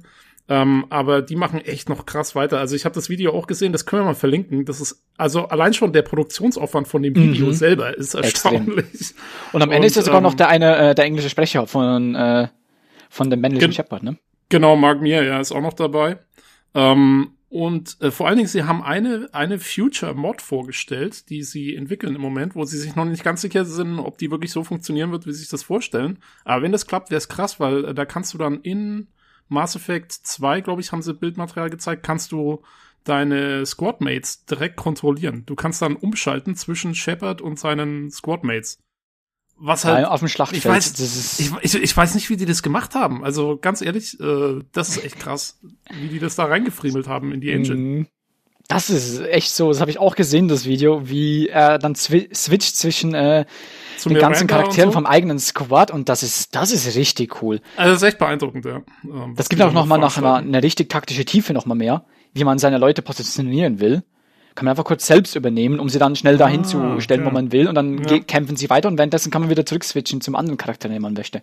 Ähm, 0.48 0.86
aber 0.88 1.20
die 1.20 1.36
machen 1.36 1.60
echt 1.60 1.88
noch 1.88 2.06
krass 2.06 2.34
weiter. 2.34 2.58
Also 2.58 2.76
ich 2.76 2.84
habe 2.84 2.94
das 2.94 3.08
Video 3.08 3.32
auch 3.32 3.46
gesehen, 3.46 3.72
das 3.72 3.86
können 3.86 4.02
wir 4.02 4.06
mal 4.06 4.14
verlinken. 4.14 4.64
Das 4.64 4.80
ist 4.80 5.04
also 5.16 5.48
allein 5.48 5.74
schon 5.74 5.92
der 5.92 6.02
Produktionsaufwand 6.02 6.88
von 6.88 7.02
dem 7.02 7.14
Video 7.14 7.46
mhm. 7.46 7.52
selber 7.52 7.96
ist 7.96 8.14
erstaunlich. 8.14 8.86
Extrem. 8.92 9.16
Und 9.52 9.62
am 9.62 9.70
Ende 9.70 9.82
und, 9.82 9.86
ist 9.86 9.96
ja 9.96 10.02
sogar 10.02 10.18
ähm, 10.18 10.24
noch 10.24 10.34
der 10.34 10.48
eine, 10.48 10.90
äh, 10.90 10.94
der 10.94 11.04
englische 11.04 11.28
Sprecher 11.28 11.66
von 11.66 12.14
äh, 12.14 12.48
von 13.10 13.28
dem 13.28 13.40
männlichen 13.40 13.72
Shepard, 13.72 14.04
ne? 14.04 14.16
Genau, 14.48 14.76
Mark 14.76 15.00
Mir, 15.00 15.22
ja, 15.24 15.40
ist 15.40 15.52
auch 15.52 15.60
noch 15.60 15.74
dabei. 15.74 16.18
Ähm, 16.74 17.32
und 17.50 18.00
äh, 18.00 18.12
vor 18.12 18.28
allen 18.28 18.36
Dingen, 18.36 18.48
sie 18.48 18.62
haben 18.62 18.80
eine, 18.80 19.28
eine 19.32 19.58
Future-Mod 19.58 20.40
vorgestellt, 20.40 21.28
die 21.30 21.42
sie 21.42 21.74
entwickeln 21.74 22.14
im 22.14 22.20
Moment, 22.20 22.54
wo 22.54 22.64
sie 22.64 22.78
sich 22.78 22.94
noch 22.94 23.04
nicht 23.04 23.24
ganz 23.24 23.40
sicher 23.40 23.64
sind, 23.64 23.98
ob 23.98 24.18
die 24.18 24.30
wirklich 24.30 24.52
so 24.52 24.62
funktionieren 24.62 25.10
wird, 25.10 25.26
wie 25.26 25.32
sie 25.32 25.40
sich 25.40 25.48
das 25.48 25.64
vorstellen. 25.64 26.20
Aber 26.44 26.62
wenn 26.62 26.70
das 26.70 26.86
klappt, 26.86 27.10
wäre 27.10 27.18
es 27.18 27.28
krass, 27.28 27.58
weil 27.58 27.86
äh, 27.86 27.94
da 27.94 28.04
kannst 28.04 28.32
du 28.34 28.38
dann 28.38 28.60
in 28.60 29.08
Mass 29.48 29.74
Effect 29.74 30.12
2, 30.12 30.60
glaube 30.60 30.80
ich, 30.80 30.92
haben 30.92 31.02
sie 31.02 31.12
Bildmaterial 31.12 31.70
gezeigt, 31.70 32.04
kannst 32.04 32.30
du 32.30 32.62
deine 33.02 33.66
Squadmates 33.66 34.44
direkt 34.44 34.76
kontrollieren. 34.76 35.42
Du 35.46 35.56
kannst 35.56 35.82
dann 35.82 35.96
umschalten 35.96 36.54
zwischen 36.54 36.94
Shepard 36.94 37.42
und 37.42 37.58
seinen 37.58 38.12
Squadmates 38.12 38.78
was 39.60 39.84
halt 39.84 40.06
auf 40.06 40.20
dem 40.20 40.28
Schlachtfeld. 40.28 40.64
Ich 40.64 40.68
weiß, 40.68 41.38
ich, 41.38 41.52
ich, 41.62 41.82
ich, 41.82 41.96
weiß 41.96 42.14
nicht, 42.14 42.30
wie 42.30 42.36
die 42.36 42.46
das 42.46 42.62
gemacht 42.62 42.94
haben. 42.94 43.22
Also 43.22 43.58
ganz 43.60 43.82
ehrlich, 43.82 44.18
äh, 44.18 44.60
das 44.72 44.90
ist 44.90 45.04
echt 45.04 45.20
krass, 45.20 45.60
wie 46.00 46.08
die 46.08 46.18
das 46.18 46.34
da 46.34 46.46
reingefriemelt 46.46 47.06
haben 47.06 47.32
in 47.32 47.40
die 47.40 47.50
Engine. 47.50 47.76
Mhm. 47.76 48.06
Das 48.68 48.88
ist 48.88 49.20
echt 49.20 49.50
so, 49.50 49.68
das 49.68 49.80
habe 49.80 49.90
ich 49.90 49.98
auch 49.98 50.14
gesehen, 50.14 50.48
das 50.48 50.64
Video, 50.64 51.08
wie 51.08 51.48
er 51.48 51.78
dann 51.78 51.94
switcht 51.96 52.76
zwischen 52.76 53.14
äh, 53.14 53.44
den 54.04 54.14
ganzen 54.14 54.46
Charakteren 54.46 54.90
so. 54.90 54.92
vom 54.92 55.06
eigenen 55.06 55.40
Squad 55.40 55.90
und 55.90 56.08
das 56.08 56.22
ist, 56.22 56.54
das 56.54 56.70
ist 56.72 56.96
richtig 56.96 57.42
cool. 57.42 57.60
Also 57.76 57.92
das 57.92 58.02
ist 58.02 58.08
echt 58.08 58.18
beeindruckend, 58.18 58.64
ja. 58.64 58.82
Ähm, 59.04 59.34
das 59.36 59.48
gibt 59.48 59.60
auch 59.60 59.72
noch 59.72 59.86
mal 59.86 59.98
nach 59.98 60.16
einer, 60.16 60.36
eine 60.36 60.62
richtig 60.62 60.88
taktische 60.88 61.24
Tiefe 61.24 61.52
noch 61.52 61.66
mal 61.66 61.74
mehr, 61.74 62.04
wie 62.32 62.44
man 62.44 62.58
seine 62.58 62.78
Leute 62.78 63.02
positionieren 63.02 63.80
will 63.80 64.04
kann 64.54 64.64
man 64.64 64.72
einfach 64.72 64.84
kurz 64.84 65.06
selbst 65.06 65.36
übernehmen, 65.36 65.80
um 65.80 65.88
sie 65.88 65.98
dann 65.98 66.16
schnell 66.16 66.36
dahin 66.36 66.60
ah, 66.60 66.64
zu 66.64 67.00
stellen, 67.00 67.22
okay. 67.22 67.30
wo 67.30 67.34
man 67.34 67.52
will. 67.52 67.68
Und 67.68 67.74
dann 67.74 68.02
ja. 68.04 68.18
kämpfen 68.20 68.56
sie 68.56 68.70
weiter 68.70 68.88
und 68.88 68.98
währenddessen 68.98 69.30
kann 69.30 69.42
man 69.42 69.50
wieder 69.50 69.66
zurückswitchen 69.66 70.20
zum 70.20 70.34
anderen 70.34 70.58
Charakter, 70.58 70.88
den 70.88 71.02
man 71.02 71.14
möchte. 71.14 71.42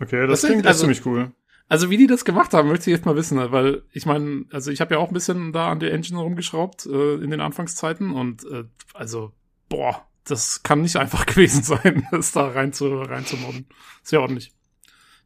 Okay, 0.00 0.26
das, 0.26 0.40
das 0.40 0.50
klingt 0.50 0.66
also, 0.66 0.80
ziemlich 0.80 1.04
cool. 1.06 1.32
Also 1.68 1.90
wie 1.90 1.98
die 1.98 2.06
das 2.06 2.24
gemacht 2.24 2.54
haben, 2.54 2.68
möchte 2.68 2.90
ich 2.90 2.96
jetzt 2.96 3.04
mal 3.04 3.16
wissen, 3.16 3.36
weil 3.52 3.82
ich 3.92 4.06
meine, 4.06 4.46
also 4.50 4.70
ich 4.70 4.80
habe 4.80 4.94
ja 4.94 5.00
auch 5.00 5.08
ein 5.08 5.14
bisschen 5.14 5.52
da 5.52 5.70
an 5.70 5.80
der 5.80 5.92
Engine 5.92 6.18
rumgeschraubt 6.18 6.86
äh, 6.86 7.14
in 7.16 7.30
den 7.30 7.40
Anfangszeiten 7.40 8.12
und 8.12 8.44
äh, 8.44 8.64
also 8.94 9.32
boah, 9.68 10.06
das 10.24 10.62
kann 10.62 10.80
nicht 10.80 10.96
einfach 11.00 11.26
gewesen 11.26 11.62
sein, 11.62 12.06
das 12.10 12.32
da 12.32 12.48
rein 12.48 12.72
zu 12.72 13.02
rein 13.02 13.26
zu 13.26 13.36
modden. 13.36 13.66
Sehr 14.02 14.22
ordentlich. 14.22 14.52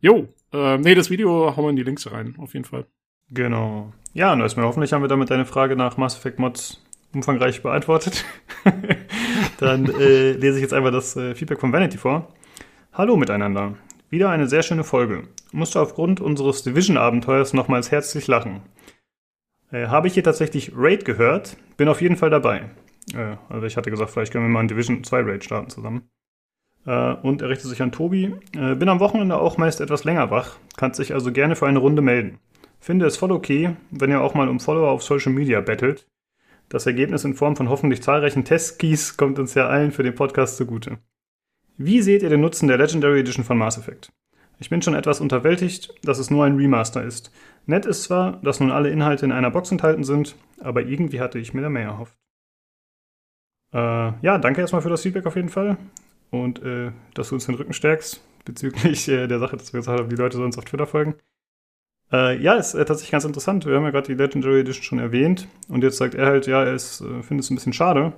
Jo, 0.00 0.28
äh, 0.52 0.78
nee, 0.78 0.96
das 0.96 1.10
Video 1.10 1.56
hauen 1.56 1.64
wir 1.64 1.70
in 1.70 1.76
die 1.76 1.84
Links 1.84 2.10
rein, 2.10 2.34
auf 2.38 2.54
jeden 2.54 2.64
Fall. 2.64 2.86
Genau. 3.32 3.92
Ja, 4.14 4.32
und 4.32 4.40
erstmal 4.40 4.66
hoffentlich 4.66 4.92
haben 4.92 5.02
wir 5.02 5.08
damit 5.08 5.30
deine 5.30 5.46
Frage 5.46 5.74
nach 5.74 5.96
Mass 5.96 6.16
Effect 6.16 6.38
Mods 6.38 6.82
umfangreich 7.14 7.62
beantwortet. 7.62 8.24
Dann 9.58 9.86
äh, 9.86 10.32
lese 10.32 10.56
ich 10.56 10.62
jetzt 10.62 10.74
einfach 10.74 10.92
das 10.92 11.16
äh, 11.16 11.34
Feedback 11.34 11.60
von 11.60 11.72
Vanity 11.72 11.98
vor. 11.98 12.28
Hallo 12.92 13.16
miteinander. 13.16 13.74
Wieder 14.10 14.28
eine 14.28 14.48
sehr 14.48 14.62
schöne 14.62 14.84
Folge. 14.84 15.28
Musste 15.52 15.80
aufgrund 15.80 16.20
unseres 16.20 16.62
Division-Abenteuers 16.62 17.54
nochmals 17.54 17.90
herzlich 17.90 18.26
lachen. 18.26 18.60
Äh, 19.70 19.86
habe 19.86 20.08
ich 20.08 20.14
hier 20.14 20.24
tatsächlich 20.24 20.72
Raid 20.76 21.06
gehört? 21.06 21.56
Bin 21.78 21.88
auf 21.88 22.02
jeden 22.02 22.16
Fall 22.16 22.30
dabei. 22.30 22.70
Äh, 23.14 23.36
also 23.48 23.66
ich 23.66 23.78
hatte 23.78 23.90
gesagt, 23.90 24.10
vielleicht 24.10 24.32
können 24.32 24.44
wir 24.44 24.50
mal 24.50 24.60
ein 24.60 24.68
Division 24.68 25.04
2 25.04 25.20
Raid 25.22 25.44
starten 25.44 25.70
zusammen. 25.70 26.10
Äh, 26.84 27.14
und 27.14 27.40
er 27.40 27.48
richtet 27.48 27.70
sich 27.70 27.80
an 27.80 27.92
Tobi. 27.92 28.34
Äh, 28.54 28.74
bin 28.74 28.90
am 28.90 29.00
Wochenende 29.00 29.38
auch 29.38 29.56
meist 29.56 29.80
etwas 29.80 30.04
länger 30.04 30.30
wach, 30.30 30.56
kannst 30.76 30.98
sich 30.98 31.14
also 31.14 31.32
gerne 31.32 31.56
für 31.56 31.66
eine 31.66 31.78
Runde 31.78 32.02
melden. 32.02 32.38
Finde 32.82 33.06
es 33.06 33.16
voll 33.16 33.30
okay, 33.30 33.76
wenn 33.92 34.10
ihr 34.10 34.20
auch 34.20 34.34
mal 34.34 34.48
um 34.48 34.58
Follower 34.58 34.90
auf 34.90 35.04
Social 35.04 35.30
Media 35.30 35.60
bettelt. 35.60 36.08
Das 36.68 36.84
Ergebnis 36.84 37.22
in 37.22 37.34
Form 37.34 37.54
von 37.54 37.68
hoffentlich 37.68 38.02
zahlreichen 38.02 38.44
Testkeys 38.44 39.16
kommt 39.16 39.38
uns 39.38 39.54
ja 39.54 39.68
allen 39.68 39.92
für 39.92 40.02
den 40.02 40.16
Podcast 40.16 40.56
zugute. 40.56 40.98
Wie 41.76 42.02
seht 42.02 42.24
ihr 42.24 42.28
den 42.28 42.40
Nutzen 42.40 42.66
der 42.66 42.78
Legendary 42.78 43.20
Edition 43.20 43.44
von 43.44 43.56
Mass 43.56 43.78
Effect? 43.78 44.12
Ich 44.58 44.68
bin 44.68 44.82
schon 44.82 44.96
etwas 44.96 45.20
unterwältigt, 45.20 45.94
dass 46.02 46.18
es 46.18 46.32
nur 46.32 46.44
ein 46.44 46.56
Remaster 46.56 47.04
ist. 47.04 47.30
Nett 47.66 47.86
ist 47.86 48.02
zwar, 48.02 48.40
dass 48.42 48.58
nun 48.58 48.72
alle 48.72 48.90
Inhalte 48.90 49.26
in 49.26 49.32
einer 49.32 49.52
Box 49.52 49.70
enthalten 49.70 50.02
sind, 50.02 50.34
aber 50.58 50.82
irgendwie 50.82 51.20
hatte 51.20 51.38
ich 51.38 51.54
mir 51.54 51.62
da 51.62 51.68
mehr 51.68 51.84
erhofft. 51.84 52.18
Äh, 53.72 53.78
ja, 53.78 54.38
danke 54.38 54.60
erstmal 54.60 54.82
für 54.82 54.90
das 54.90 55.02
Feedback 55.02 55.26
auf 55.26 55.36
jeden 55.36 55.50
Fall 55.50 55.76
und 56.32 56.60
äh, 56.64 56.90
dass 57.14 57.28
du 57.28 57.36
uns 57.36 57.46
den 57.46 57.54
Rücken 57.54 57.74
stärkst 57.74 58.20
bezüglich 58.44 59.06
äh, 59.08 59.28
der 59.28 59.38
Sache, 59.38 59.56
dass 59.56 59.72
wir 59.72 59.78
gesagt 59.78 60.00
haben, 60.00 60.10
wie 60.10 60.16
Leute 60.16 60.36
sonst 60.36 60.58
auf 60.58 60.64
Twitter 60.64 60.88
folgen. 60.88 61.14
Äh, 62.12 62.40
ja, 62.42 62.54
ist 62.54 62.74
äh, 62.74 62.84
tatsächlich 62.84 63.12
ganz 63.12 63.24
interessant. 63.24 63.64
Wir 63.64 63.76
haben 63.76 63.84
ja 63.84 63.90
gerade 63.90 64.06
die 64.06 64.14
Legendary 64.14 64.60
Edition 64.60 64.84
schon 64.84 64.98
erwähnt. 64.98 65.48
Und 65.68 65.82
jetzt 65.82 65.96
sagt 65.96 66.14
er 66.14 66.26
halt, 66.26 66.46
ja, 66.46 66.62
er 66.62 66.74
äh, 66.74 66.78
findet 66.78 67.40
es 67.44 67.50
ein 67.50 67.54
bisschen 67.54 67.72
schade, 67.72 68.12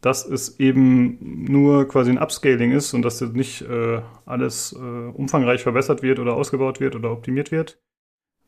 dass 0.00 0.26
es 0.26 0.58
eben 0.58 1.44
nur 1.44 1.86
quasi 1.86 2.10
ein 2.10 2.18
Upscaling 2.18 2.72
ist 2.72 2.94
und 2.94 3.02
dass 3.02 3.20
nicht 3.20 3.62
äh, 3.62 4.02
alles 4.24 4.72
äh, 4.72 4.78
umfangreich 4.78 5.62
verbessert 5.62 6.02
wird 6.02 6.18
oder 6.18 6.34
ausgebaut 6.34 6.80
wird 6.80 6.96
oder 6.96 7.12
optimiert 7.12 7.52
wird. 7.52 7.78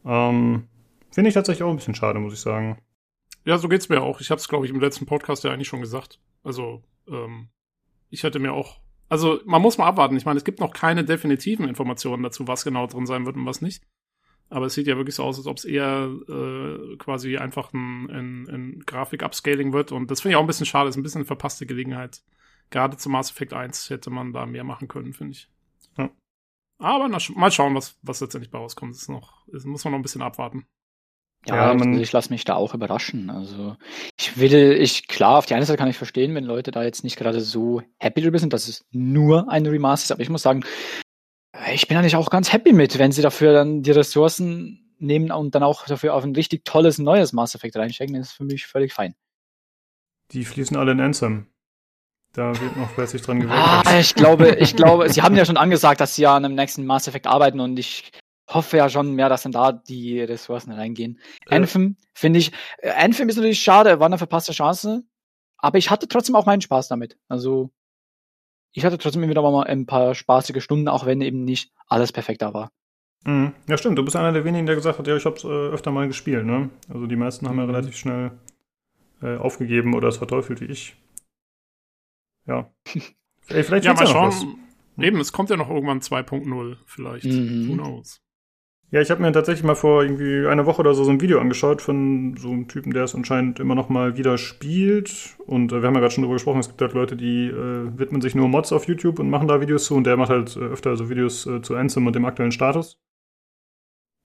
Ähm, 0.04 0.64
Finde 1.10 1.28
ich 1.28 1.34
tatsächlich 1.34 1.62
auch 1.62 1.70
ein 1.70 1.76
bisschen 1.76 1.94
schade, 1.94 2.18
muss 2.18 2.34
ich 2.34 2.40
sagen. 2.40 2.78
Ja, 3.44 3.58
so 3.58 3.68
geht's 3.68 3.88
mir 3.88 4.02
auch. 4.02 4.20
Ich 4.20 4.30
habe 4.30 4.40
es, 4.40 4.48
glaube 4.48 4.66
ich, 4.66 4.72
im 4.72 4.80
letzten 4.80 5.06
Podcast 5.06 5.44
ja 5.44 5.52
eigentlich 5.52 5.68
schon 5.68 5.80
gesagt. 5.80 6.20
Also, 6.42 6.82
ähm, 7.08 7.48
ich 8.10 8.24
hätte 8.24 8.40
mir 8.40 8.52
auch. 8.52 8.80
Also, 9.08 9.40
man 9.46 9.62
muss 9.62 9.78
mal 9.78 9.86
abwarten. 9.86 10.16
Ich 10.16 10.26
meine, 10.26 10.36
es 10.36 10.44
gibt 10.44 10.60
noch 10.60 10.72
keine 10.72 11.04
definitiven 11.04 11.66
Informationen 11.66 12.22
dazu, 12.22 12.46
was 12.46 12.64
genau 12.64 12.86
drin 12.86 13.06
sein 13.06 13.24
wird 13.24 13.36
und 13.36 13.46
was 13.46 13.62
nicht. 13.62 13.84
Aber 14.50 14.66
es 14.66 14.74
sieht 14.74 14.86
ja 14.86 14.96
wirklich 14.96 15.14
so 15.14 15.24
aus, 15.24 15.36
als 15.36 15.46
ob 15.46 15.58
es 15.58 15.64
eher 15.64 16.10
äh, 16.28 16.96
quasi 16.96 17.36
einfach 17.36 17.72
ein, 17.72 18.10
ein, 18.10 18.48
ein 18.48 18.82
Grafik-Upscaling 18.86 19.72
wird. 19.72 19.92
Und 19.92 20.10
das 20.10 20.22
finde 20.22 20.32
ich 20.32 20.36
auch 20.36 20.42
ein 20.42 20.46
bisschen 20.46 20.66
schade. 20.66 20.86
Das 20.86 20.94
ist 20.94 21.00
ein 21.00 21.02
bisschen 21.02 21.20
eine 21.20 21.26
verpasste 21.26 21.66
Gelegenheit. 21.66 22.22
Gerade 22.70 22.96
zu 22.96 23.10
Mass 23.10 23.30
Effect 23.30 23.52
1 23.52 23.90
hätte 23.90 24.10
man 24.10 24.32
da 24.32 24.46
mehr 24.46 24.64
machen 24.64 24.88
können, 24.88 25.12
finde 25.12 25.32
ich. 25.32 25.50
Ja. 25.98 26.10
Aber 26.78 27.08
na, 27.08 27.18
mal 27.34 27.50
schauen, 27.50 27.74
was, 27.74 27.98
was 28.02 28.20
letztendlich 28.20 28.50
bei 28.50 28.58
rauskommt. 28.58 28.94
Das, 28.94 29.02
ist 29.02 29.08
noch, 29.08 29.46
das 29.52 29.64
muss 29.64 29.84
man 29.84 29.92
noch 29.92 29.98
ein 29.98 30.02
bisschen 30.02 30.22
abwarten. 30.22 30.66
Ja, 31.46 31.68
ja 31.68 31.74
man, 31.74 31.98
ich 31.98 32.12
lasse 32.12 32.30
mich 32.30 32.44
da 32.44 32.54
auch 32.54 32.74
überraschen. 32.74 33.30
Also 33.30 33.76
ich 34.18 34.38
will, 34.38 34.72
ich 34.80 35.08
klar, 35.08 35.38
auf 35.38 35.46
die 35.46 35.54
eine 35.54 35.66
Seite 35.66 35.78
kann 35.78 35.88
ich 35.88 35.98
verstehen, 35.98 36.34
wenn 36.34 36.44
Leute 36.44 36.70
da 36.70 36.82
jetzt 36.82 37.04
nicht 37.04 37.16
gerade 37.16 37.40
so 37.40 37.82
happy 37.98 38.22
drüber 38.22 38.38
sind, 38.38 38.52
dass 38.52 38.68
es 38.68 38.86
nur 38.90 39.50
ein 39.50 39.66
Remaster 39.66 40.06
ist, 40.06 40.12
aber 40.12 40.22
ich 40.22 40.30
muss 40.30 40.42
sagen, 40.42 40.64
ich 41.72 41.88
bin 41.88 41.96
eigentlich 41.96 42.16
auch 42.16 42.30
ganz 42.30 42.52
happy 42.52 42.72
mit, 42.72 42.98
wenn 42.98 43.12
sie 43.12 43.22
dafür 43.22 43.52
dann 43.52 43.82
die 43.82 43.90
Ressourcen 43.90 44.94
nehmen 44.98 45.30
und 45.30 45.54
dann 45.54 45.62
auch 45.62 45.86
dafür 45.86 46.14
auf 46.14 46.24
ein 46.24 46.34
richtig 46.34 46.64
tolles 46.64 46.98
neues 46.98 47.32
Mass 47.32 47.54
Effect 47.54 47.76
reinstecken, 47.76 48.16
das 48.16 48.28
ist 48.28 48.36
für 48.36 48.44
mich 48.44 48.66
völlig 48.66 48.92
fein. 48.92 49.14
Die 50.32 50.44
fließen 50.44 50.76
alle 50.76 50.92
in 50.92 51.00
Ansem. 51.00 51.46
Da 52.34 52.58
wird 52.60 52.76
noch 52.76 52.90
fleißig 52.90 53.22
dran 53.22 53.40
gewählt. 53.40 53.58
Ah, 53.58 53.98
ich 53.98 54.14
glaube, 54.14 54.56
ich 54.56 54.76
glaube, 54.76 55.10
sie 55.10 55.22
haben 55.22 55.34
ja 55.34 55.44
schon 55.44 55.56
angesagt, 55.56 56.00
dass 56.00 56.14
sie 56.14 56.22
ja 56.22 56.36
an 56.36 56.44
einem 56.44 56.54
nächsten 56.54 56.84
Mass 56.84 57.08
Effect 57.08 57.26
arbeiten 57.26 57.60
und 57.60 57.78
ich 57.78 58.10
hoffe 58.48 58.76
ja 58.76 58.88
schon 58.88 59.14
mehr, 59.14 59.28
dass 59.28 59.42
dann 59.42 59.52
da 59.52 59.72
die 59.72 60.20
Ressourcen 60.20 60.72
reingehen. 60.72 61.20
Äh. 61.46 61.56
Anthem 61.56 61.96
finde 62.14 62.38
ich, 62.38 62.52
äh, 62.78 62.90
Anthem 62.90 63.28
ist 63.28 63.36
natürlich 63.36 63.62
schade, 63.62 64.00
war 64.00 64.06
eine 64.06 64.18
verpasste 64.18 64.52
Chance, 64.52 65.04
aber 65.56 65.78
ich 65.78 65.90
hatte 65.90 66.08
trotzdem 66.08 66.36
auch 66.36 66.46
meinen 66.46 66.60
Spaß 66.60 66.88
damit. 66.88 67.18
Also 67.28 67.70
ich 68.72 68.84
hatte 68.84 68.98
trotzdem 68.98 69.28
wieder 69.28 69.42
mal 69.42 69.64
ein 69.64 69.86
paar 69.86 70.14
spaßige 70.14 70.62
Stunden, 70.62 70.88
auch 70.88 71.06
wenn 71.06 71.20
eben 71.20 71.44
nicht 71.44 71.72
alles 71.86 72.12
perfekt 72.12 72.42
da 72.42 72.54
war. 72.54 72.70
Mhm. 73.24 73.52
Ja, 73.68 73.76
stimmt. 73.76 73.98
Du 73.98 74.04
bist 74.04 74.16
einer 74.16 74.32
der 74.32 74.44
wenigen, 74.44 74.66
der 74.66 74.76
gesagt 74.76 74.98
hat, 74.98 75.06
ja, 75.06 75.16
ich 75.16 75.24
habe 75.24 75.36
es 75.36 75.44
äh, 75.44 75.48
öfter 75.48 75.90
mal 75.90 76.06
gespielt. 76.06 76.46
Ne? 76.46 76.70
Also 76.88 77.06
die 77.06 77.16
meisten 77.16 77.48
haben 77.48 77.58
ja 77.58 77.64
mhm. 77.64 77.70
relativ 77.70 77.96
schnell 77.96 78.32
äh, 79.22 79.36
aufgegeben 79.36 79.94
oder 79.94 80.08
es 80.08 80.18
verteufelt 80.18 80.60
wie 80.60 80.66
ich. 80.66 80.96
Ja. 82.46 82.70
Ey, 83.48 83.64
vielleicht 83.64 83.84
ja, 83.84 83.94
mal 83.94 84.04
ja 84.04 84.06
schauen. 84.06 84.58
Eben, 84.98 85.20
es 85.20 85.32
kommt 85.32 85.50
ja 85.50 85.56
noch 85.56 85.70
irgendwann 85.70 86.00
2.0 86.00 86.76
vielleicht. 86.84 87.24
Mhm. 87.24 87.68
Who 87.68 87.74
knows? 87.74 88.20
Ja, 88.90 89.02
ich 89.02 89.10
habe 89.10 89.20
mir 89.20 89.30
tatsächlich 89.32 89.64
mal 89.64 89.74
vor 89.74 90.02
irgendwie 90.02 90.46
einer 90.46 90.64
Woche 90.64 90.80
oder 90.80 90.94
so 90.94 91.04
so 91.04 91.10
ein 91.10 91.20
Video 91.20 91.40
angeschaut 91.40 91.82
von 91.82 92.38
so 92.38 92.50
einem 92.50 92.68
Typen, 92.68 92.94
der 92.94 93.04
es 93.04 93.14
anscheinend 93.14 93.60
immer 93.60 93.74
noch 93.74 93.90
mal 93.90 94.16
wieder 94.16 94.38
spielt. 94.38 95.36
Und 95.46 95.72
äh, 95.72 95.82
wir 95.82 95.88
haben 95.88 95.94
ja 95.94 96.00
gerade 96.00 96.14
schon 96.14 96.22
drüber 96.22 96.36
gesprochen, 96.36 96.60
es 96.60 96.68
gibt 96.68 96.80
halt 96.80 96.94
Leute, 96.94 97.14
die 97.14 97.48
äh, 97.48 97.98
widmen 97.98 98.22
sich 98.22 98.34
nur 98.34 98.48
Mods 98.48 98.72
auf 98.72 98.88
YouTube 98.88 99.18
und 99.18 99.28
machen 99.28 99.46
da 99.46 99.60
Videos 99.60 99.84
zu. 99.84 99.94
Und 99.94 100.04
der 100.04 100.16
macht 100.16 100.30
halt 100.30 100.56
äh, 100.56 100.60
öfter 100.60 100.96
so 100.96 101.10
Videos 101.10 101.46
äh, 101.46 101.60
zu 101.60 101.76
Ansem 101.76 102.06
und 102.06 102.16
dem 102.16 102.24
aktuellen 102.24 102.50
Status. 102.50 102.98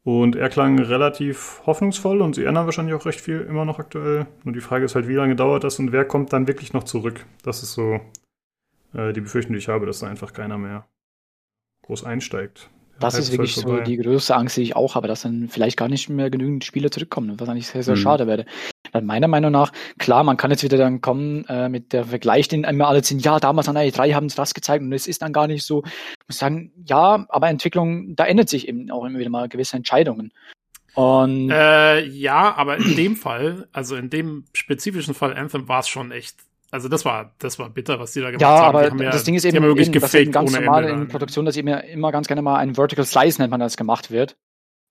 Und 0.05 0.37
er 0.37 0.47
klang 0.47 0.79
relativ 0.79 1.61
hoffnungsvoll 1.65 2.21
und 2.21 2.35
sie 2.35 2.45
ändern 2.45 2.65
wahrscheinlich 2.65 2.95
auch 2.95 3.05
recht 3.05 3.19
viel 3.19 3.41
immer 3.41 3.65
noch 3.65 3.79
aktuell. 3.79 4.27
Nur 4.45 4.53
die 4.53 4.61
Frage 4.61 4.85
ist 4.85 4.95
halt, 4.95 5.09
wie 5.09 5.15
lange 5.15 5.35
dauert 5.35 5.65
das 5.65 5.79
und 5.79 5.91
wer 5.91 6.05
kommt 6.05 6.31
dann 6.31 6.47
wirklich 6.47 6.71
noch 6.71 6.83
zurück? 6.83 7.25
Das 7.43 7.63
ist 7.63 7.73
so 7.73 7.99
äh, 8.93 9.11
die 9.11 9.21
Befürchtung, 9.21 9.53
die 9.53 9.59
ich 9.59 9.67
habe, 9.67 9.85
dass 9.85 9.99
da 9.99 10.07
einfach 10.07 10.31
keiner 10.31 10.57
mehr 10.57 10.87
groß 11.83 12.05
einsteigt. 12.05 12.69
Das 12.99 13.17
ist 13.17 13.31
wirklich 13.31 13.55
so 13.55 13.79
die 13.79 13.97
größte 13.97 14.35
Angst, 14.35 14.57
die 14.57 14.61
ich 14.61 14.75
auch 14.75 14.95
habe, 14.95 15.07
dass 15.07 15.23
dann 15.23 15.49
vielleicht 15.49 15.77
gar 15.77 15.89
nicht 15.89 16.09
mehr 16.09 16.29
genügend 16.29 16.63
Spieler 16.63 16.91
zurückkommen, 16.91 17.39
was 17.39 17.49
eigentlich 17.49 17.67
sehr, 17.67 17.83
sehr 17.83 17.95
mhm. 17.95 17.99
schade 17.99 18.27
wäre. 18.27 18.45
Dann 18.91 19.05
meiner 19.05 19.27
Meinung 19.27 19.51
nach, 19.51 19.71
klar, 19.97 20.23
man 20.23 20.37
kann 20.37 20.51
jetzt 20.51 20.63
wieder 20.63 20.77
dann 20.77 21.01
kommen 21.01 21.45
äh, 21.47 21.67
mit 21.69 21.91
der 21.91 22.05
Vergleich, 22.05 22.47
den 22.47 22.63
immer 22.63 22.87
alle 22.87 23.03
sind, 23.03 23.25
ja, 23.25 23.39
damals 23.39 23.67
an 23.67 23.75
der 23.75 23.85
E3 23.85 24.13
haben 24.13 24.29
sie 24.29 24.35
das 24.35 24.53
gezeigt 24.53 24.83
und 24.83 24.93
es 24.93 25.07
ist 25.07 25.21
dann 25.21 25.33
gar 25.33 25.47
nicht 25.47 25.63
so. 25.65 25.83
Ich 25.83 26.27
muss 26.27 26.37
sagen, 26.37 26.71
ja, 26.85 27.25
aber 27.29 27.49
Entwicklung, 27.49 28.15
da 28.15 28.25
ändert 28.25 28.49
sich 28.49 28.67
eben 28.67 28.89
auch 28.91 29.05
immer 29.05 29.19
wieder 29.19 29.29
mal 29.29 29.49
gewisse 29.49 29.75
Entscheidungen. 29.75 30.31
Und 30.93 31.49
äh, 31.49 32.05
ja, 32.05 32.55
aber 32.55 32.77
in 32.77 32.95
dem 32.95 33.15
Fall, 33.15 33.67
also 33.71 33.95
in 33.95 34.09
dem 34.09 34.45
spezifischen 34.53 35.15
Fall 35.15 35.33
Anthem 35.33 35.67
war 35.67 35.79
es 35.79 35.87
schon 35.87 36.11
echt 36.11 36.37
also 36.73 36.89
das 36.89 37.05
war, 37.05 37.35
das 37.37 37.59
war 37.59 37.69
bitter, 37.69 37.99
was 37.99 38.13
die 38.13 38.21
da 38.21 38.31
gemacht 38.31 38.41
ja, 38.41 38.47
haben. 38.47 38.75
Aber 38.75 39.03
ja, 39.03 39.11
das 39.11 39.23
Ding 39.23 39.35
ist 39.35 39.45
eben, 39.45 39.61
wirklich 39.61 39.89
eben 39.89 39.99
das 40.01 40.11
eben 40.15 40.31
ganz 40.31 40.53
normal 40.53 40.85
in 40.85 41.07
Produktion, 41.07 41.45
dass 41.45 41.55
eben 41.55 41.67
immer 41.67 42.11
ganz 42.11 42.25
gerne 42.25 42.41
mal 42.41 42.57
ein 42.57 42.73
Vertical 42.73 43.05
Slice 43.05 43.39
nennt 43.39 43.51
man 43.51 43.59
das 43.59 43.77
gemacht 43.77 44.09
wird. 44.09 44.37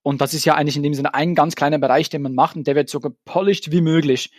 Und 0.04 0.20
das 0.20 0.32
ist 0.32 0.44
ja 0.44 0.54
eigentlich 0.54 0.76
in 0.76 0.84
dem 0.84 0.94
Sinne 0.94 1.12
ein 1.12 1.34
ganz 1.34 1.56
kleiner 1.56 1.80
Bereich, 1.80 2.08
den 2.08 2.22
man 2.22 2.36
macht 2.36 2.54
und 2.54 2.68
der 2.68 2.76
wird 2.76 2.88
so 2.88 3.00
gepolished 3.00 3.72
wie 3.72 3.80
möglich. 3.80 4.30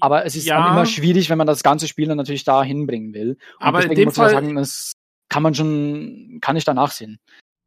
Aber 0.00 0.26
es 0.26 0.36
ist 0.36 0.44
ja. 0.44 0.72
immer 0.72 0.84
schwierig, 0.84 1.30
wenn 1.30 1.38
man 1.38 1.46
das 1.46 1.62
ganze 1.62 1.88
Spiel 1.88 2.06
dann 2.06 2.18
natürlich 2.18 2.44
da 2.44 2.62
hinbringen 2.62 3.14
will. 3.14 3.38
Und 3.60 3.66
aber 3.66 3.78
deswegen 3.78 3.92
in 3.94 3.98
dem 4.00 4.08
muss 4.08 4.18
man 4.18 4.26
Fall, 4.26 4.34
sagen, 4.34 4.54
das 4.54 4.92
kann 5.30 5.42
man 5.42 5.54
schon, 5.54 6.38
kann 6.42 6.58
ich 6.58 6.66
danach 6.66 6.90
sehen. 6.90 7.18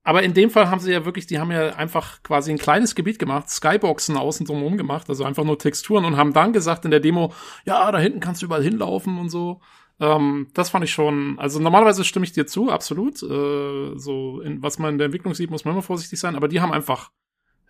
Aber 0.07 0.23
in 0.23 0.33
dem 0.33 0.49
Fall 0.49 0.69
haben 0.69 0.79
sie 0.79 0.93
ja 0.93 1.03
wirklich, 1.03 1.27
die 1.27 1.37
haben 1.37 1.51
ja 1.51 1.75
einfach 1.75 2.23
quasi 2.23 2.49
ein 2.49 2.57
kleines 2.57 2.95
Gebiet 2.95 3.19
gemacht, 3.19 3.49
Skyboxen 3.49 4.15
außen 4.15 4.45
drumherum 4.45 4.77
gemacht, 4.77 5.09
also 5.09 5.25
einfach 5.25 5.43
nur 5.43 5.59
Texturen 5.59 6.05
und 6.05 6.15
haben 6.15 6.31
dann 6.31 6.53
gesagt 6.53 6.85
in 6.85 6.91
der 6.91 7.01
Demo, 7.01 7.33
ja, 7.65 7.91
da 7.91 7.99
hinten 7.99 8.21
kannst 8.21 8.41
du 8.41 8.45
überall 8.45 8.63
hinlaufen 8.63 9.17
und 9.17 9.27
so. 9.27 9.59
Ähm, 9.99 10.47
das 10.53 10.69
fand 10.69 10.85
ich 10.85 10.93
schon, 10.93 11.37
also 11.39 11.59
normalerweise 11.59 12.05
stimme 12.05 12.23
ich 12.23 12.31
dir 12.31 12.47
zu, 12.47 12.71
absolut. 12.71 13.21
Äh, 13.21 13.97
so, 13.97 14.39
in, 14.39 14.63
was 14.63 14.79
man 14.79 14.93
in 14.93 14.97
der 14.97 15.05
Entwicklung 15.07 15.33
sieht, 15.33 15.49
muss 15.49 15.65
man 15.65 15.73
immer 15.73 15.83
vorsichtig 15.83 16.21
sein, 16.21 16.37
aber 16.37 16.47
die 16.47 16.61
haben 16.61 16.71
einfach, 16.71 17.11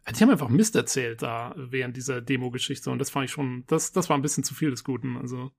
die 0.07 0.21
haben 0.21 0.29
einfach 0.29 0.49
Mist 0.49 0.75
erzählt 0.75 1.23
da 1.23 1.55
während 1.57 1.97
dieser 1.97 2.21
Demo-Geschichte 2.21 2.91
und 2.91 2.99
das 2.99 3.09
fand 3.09 3.25
ich 3.25 3.31
schon, 3.31 3.63
das, 3.65 3.93
das 3.93 4.11
war 4.11 4.15
ein 4.15 4.21
bisschen 4.21 4.43
zu 4.43 4.53
viel 4.53 4.69
des 4.69 4.83
Guten. 4.83 5.17
Also 5.17 5.49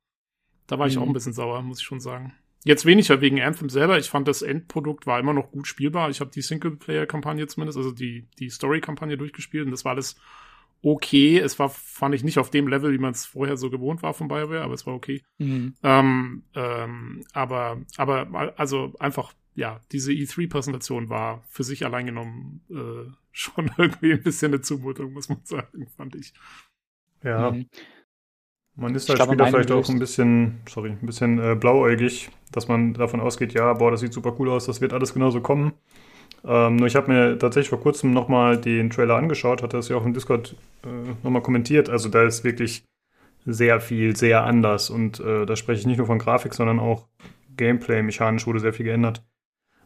da 0.68 0.78
war 0.78 0.86
ich 0.86 0.94
mhm. 0.94 1.02
auch 1.02 1.06
ein 1.08 1.12
bisschen 1.12 1.32
sauer, 1.32 1.60
muss 1.62 1.80
ich 1.80 1.86
schon 1.86 1.98
sagen. 1.98 2.34
Jetzt 2.64 2.84
weniger 2.84 3.20
wegen 3.20 3.40
Anthem 3.40 3.68
selber. 3.68 3.98
Ich 3.98 4.10
fand, 4.10 4.26
das 4.26 4.42
Endprodukt 4.42 5.06
war 5.06 5.20
immer 5.20 5.32
noch 5.32 5.50
gut 5.50 5.66
spielbar. 5.66 6.10
Ich 6.10 6.20
habe 6.20 6.30
die 6.30 6.42
Singleplayer-Kampagne 6.42 7.46
zumindest, 7.46 7.78
also 7.78 7.92
die, 7.92 8.26
die 8.38 8.50
Story-Kampagne 8.50 9.16
durchgespielt 9.16 9.64
und 9.64 9.70
das 9.70 9.84
war 9.84 9.92
alles 9.92 10.16
okay. 10.82 11.38
Es 11.38 11.58
war, 11.58 11.68
fand 11.68 12.14
ich, 12.14 12.24
nicht 12.24 12.38
auf 12.38 12.50
dem 12.50 12.68
Level, 12.68 12.92
wie 12.92 12.98
man 12.98 13.12
es 13.12 13.26
vorher 13.26 13.56
so 13.56 13.70
gewohnt 13.70 14.02
war 14.02 14.14
von 14.14 14.28
BioWare, 14.28 14.62
aber 14.62 14.74
es 14.74 14.86
war 14.86 14.94
okay. 14.94 15.22
Mhm. 15.38 15.74
Ähm, 15.82 16.42
ähm, 16.54 17.24
aber, 17.32 17.80
aber, 17.96 18.52
also 18.58 18.94
einfach, 18.98 19.32
ja, 19.54 19.80
diese 19.92 20.12
E3-Präsentation 20.12 21.08
war 21.08 21.42
für 21.48 21.64
sich 21.64 21.84
allein 21.84 22.06
genommen 22.06 22.60
äh, 22.70 23.10
schon 23.32 23.70
irgendwie 23.76 24.12
ein 24.12 24.22
bisschen 24.22 24.52
eine 24.52 24.62
Zumutung, 24.62 25.12
muss 25.12 25.28
man 25.28 25.40
sagen, 25.44 25.86
fand 25.96 26.16
ich. 26.16 26.32
Ja. 27.22 27.52
Mhm. 27.52 27.66
Man 28.74 28.94
ist 28.94 29.10
als 29.10 29.20
Spieler 29.20 29.46
vielleicht 29.48 29.72
auch 29.72 29.88
ein 29.88 29.98
bisschen, 29.98 30.60
sorry, 30.68 30.90
ein 30.90 31.06
bisschen 31.06 31.40
äh, 31.40 31.56
blauäugig, 31.56 32.30
dass 32.52 32.68
man 32.68 32.94
davon 32.94 33.20
ausgeht, 33.20 33.54
ja, 33.54 33.72
boah, 33.72 33.90
das 33.90 34.00
sieht 34.00 34.12
super 34.12 34.34
cool 34.38 34.50
aus, 34.50 34.66
das 34.66 34.80
wird 34.80 34.92
alles 34.92 35.14
genauso 35.14 35.40
kommen. 35.40 35.72
Ähm, 36.44 36.76
nur 36.76 36.86
ich 36.86 36.96
habe 36.96 37.12
mir 37.12 37.38
tatsächlich 37.38 37.70
vor 37.70 37.80
kurzem 37.80 38.12
nochmal 38.12 38.58
den 38.58 38.90
Trailer 38.90 39.16
angeschaut, 39.16 39.62
hatte 39.62 39.76
das 39.76 39.88
ja 39.88 39.96
auch 39.96 40.04
im 40.04 40.14
Discord 40.14 40.56
äh, 40.84 40.88
nochmal 41.22 41.42
kommentiert. 41.42 41.88
Also 41.88 42.08
da 42.08 42.22
ist 42.22 42.44
wirklich 42.44 42.84
sehr 43.44 43.80
viel, 43.80 44.14
sehr 44.16 44.44
anders. 44.44 44.90
Und 44.90 45.20
äh, 45.20 45.46
da 45.46 45.56
spreche 45.56 45.80
ich 45.80 45.86
nicht 45.86 45.98
nur 45.98 46.06
von 46.06 46.18
Grafik, 46.18 46.54
sondern 46.54 46.78
auch 46.78 47.06
Gameplay, 47.56 48.02
mechanisch 48.02 48.46
wurde 48.46 48.60
sehr 48.60 48.72
viel 48.72 48.86
geändert. 48.86 49.22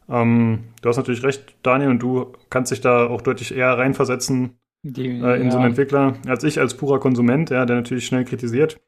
Ähm, 0.09 0.65
du 0.83 0.89
hast 0.89 0.97
natürlich 0.97 1.23
recht, 1.23 1.57
Daniel, 1.63 1.91
und 1.91 2.01
du 2.01 2.33
kannst 2.51 2.73
dich 2.73 2.81
da 2.81 3.07
auch 3.07 3.23
deutlich 3.23 3.55
eher 3.55 3.79
reinversetzen, 3.79 4.59
die, 4.83 5.07
äh, 5.07 5.37
in 5.37 5.45
ja. 5.45 5.51
so 5.51 5.59
einen 5.59 5.69
Entwickler 5.69 6.17
als 6.27 6.45
ich 6.45 6.59
als 6.59 6.77
purer 6.77 6.99
Konsument, 6.99 7.51
ja, 7.51 7.65
der 7.65 7.77
natürlich 7.77 8.07
schnell 8.07 8.25
kritisiert. 8.25 8.81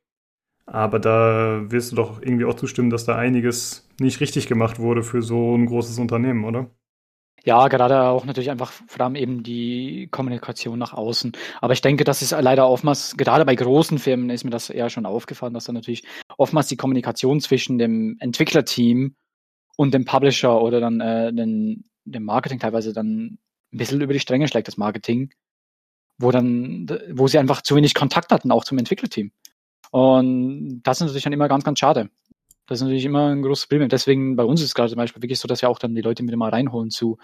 Aber 0.67 0.99
da 0.99 1.71
wirst 1.71 1.93
du 1.93 1.97
doch 1.97 2.23
irgendwie 2.23 2.45
auch 2.45 2.55
zustimmen, 2.55 2.91
dass 2.91 3.05
da 3.05 3.17
einiges 3.17 3.89
nicht 4.01 4.21
richtig 4.21 4.47
gemacht 4.47 4.79
wurde 4.79 5.03
für 5.03 5.23
so 5.23 5.55
ein 5.57 5.67
großes 5.67 5.99
Unternehmen, 5.99 6.45
oder? 6.45 6.71
Ja, 7.45 7.69
gerade 7.69 8.05
auch 8.05 8.25
natürlich 8.25 8.51
einfach 8.51 8.73
vor 8.73 9.05
allem 9.05 9.17
eben 9.17 9.43
die 9.43 10.09
Kommunikation 10.11 10.79
nach 10.79 10.95
außen. 10.95 11.33
Aber 11.61 11.75
ich 11.75 11.83
denke, 11.83 12.05
das 12.05 12.23
ist 12.23 12.31
leider 12.31 12.67
oftmals, 12.69 13.17
gerade 13.19 13.45
bei 13.45 13.55
großen 13.55 13.99
Firmen 13.99 14.31
ist 14.31 14.45
mir 14.45 14.51
das 14.51 14.71
eher 14.71 14.89
schon 14.89 15.05
aufgefallen, 15.05 15.53
dass 15.53 15.65
da 15.65 15.73
natürlich 15.75 16.05
oftmals 16.39 16.69
die 16.69 16.79
Kommunikation 16.79 17.41
zwischen 17.41 17.77
dem 17.77 18.17
Entwicklerteam 18.21 19.15
und 19.77 19.93
dem 19.93 20.07
Publisher 20.07 20.63
oder 20.63 20.81
dann 20.81 21.01
äh, 21.03 21.35
den, 21.35 21.85
dem 22.05 22.25
Marketing 22.25 22.61
teilweise 22.61 22.95
dann 22.95 23.39
ein 23.75 23.79
bisschen 23.79 24.01
über 24.01 24.15
die 24.15 24.21
Stränge 24.21 24.49
schlägt, 24.49 24.69
das 24.69 24.79
Marketing 24.79 25.31
wo 26.19 26.31
dann, 26.31 26.87
wo 27.13 27.27
sie 27.27 27.39
einfach 27.39 27.63
zu 27.63 27.77
wenig 27.77 27.95
Kontakt 27.95 28.31
hatten, 28.33 28.51
auch 28.51 28.65
zum 28.65 28.79
Entwicklerteam. 28.79 29.33
Und 29.95 30.83
das 30.83 30.97
ist 30.97 31.03
natürlich 31.03 31.23
dann 31.23 31.33
immer 31.33 31.47
ganz, 31.47 31.63
ganz 31.63 31.79
schade. 31.79 32.11
Das 32.67 32.79
ist 32.79 32.83
natürlich 32.83 33.05
immer 33.05 33.29
ein 33.29 33.43
großes 33.43 33.69
Problem. 33.69 33.89
Deswegen 33.89 34.35
bei 34.35 34.43
uns 34.43 34.61
ist 34.61 34.67
es 34.67 34.75
gerade 34.75 34.91
zum 34.91 34.97
Beispiel 34.97 35.23
wirklich 35.23 35.39
so, 35.39 35.47
dass 35.47 35.63
wir 35.63 35.71
auch 35.71 35.79
dann 35.79 35.95
die 35.95 36.01
Leute 36.01 36.25
wieder 36.25 36.37
mal 36.37 36.51
reinholen 36.51 36.91
zu, 36.91 37.17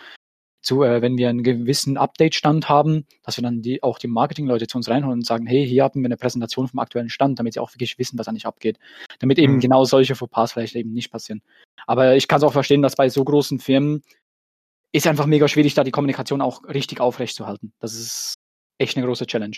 zu 0.62 0.84
äh, 0.84 1.02
wenn 1.02 1.18
wir 1.18 1.30
einen 1.30 1.42
gewissen 1.42 1.96
Update-Stand 1.96 2.68
haben, 2.68 3.06
dass 3.24 3.36
wir 3.36 3.42
dann 3.42 3.60
die, 3.60 3.82
auch 3.82 3.98
die 3.98 4.06
Marketing-Leute 4.06 4.68
zu 4.68 4.78
uns 4.78 4.88
reinholen 4.88 5.18
und 5.18 5.26
sagen, 5.26 5.48
hey, 5.48 5.66
hier 5.66 5.82
hatten 5.82 6.00
wir 6.00 6.06
eine 6.06 6.16
Präsentation 6.16 6.68
vom 6.68 6.78
aktuellen 6.78 7.08
Stand, 7.08 7.40
damit 7.40 7.54
sie 7.54 7.60
auch 7.60 7.74
wirklich 7.74 7.98
wissen, 7.98 8.16
was 8.20 8.28
eigentlich 8.28 8.46
abgeht. 8.46 8.78
Damit 9.18 9.40
eben 9.40 9.54
mhm. 9.54 9.60
genau 9.60 9.84
solche 9.84 10.14
Fauxpas 10.14 10.52
vielleicht 10.52 10.76
eben 10.76 10.92
nicht 10.92 11.10
passieren. 11.10 11.42
Aber 11.88 12.14
ich 12.14 12.28
kann 12.28 12.38
es 12.38 12.44
auch 12.44 12.52
verstehen, 12.52 12.82
dass 12.82 12.94
bei 12.94 13.08
so 13.08 13.24
großen 13.24 13.58
Firmen 13.58 14.04
ist 14.92 15.08
einfach 15.08 15.26
mega 15.26 15.48
schwierig, 15.48 15.74
da 15.74 15.82
die 15.82 15.90
Kommunikation 15.90 16.40
auch 16.40 16.62
richtig 16.68 17.00
aufrechtzuerhalten. 17.00 17.72
Das 17.80 17.94
ist 17.94 18.34
echt 18.78 18.96
eine 18.96 19.06
große 19.06 19.26
Challenge. 19.26 19.56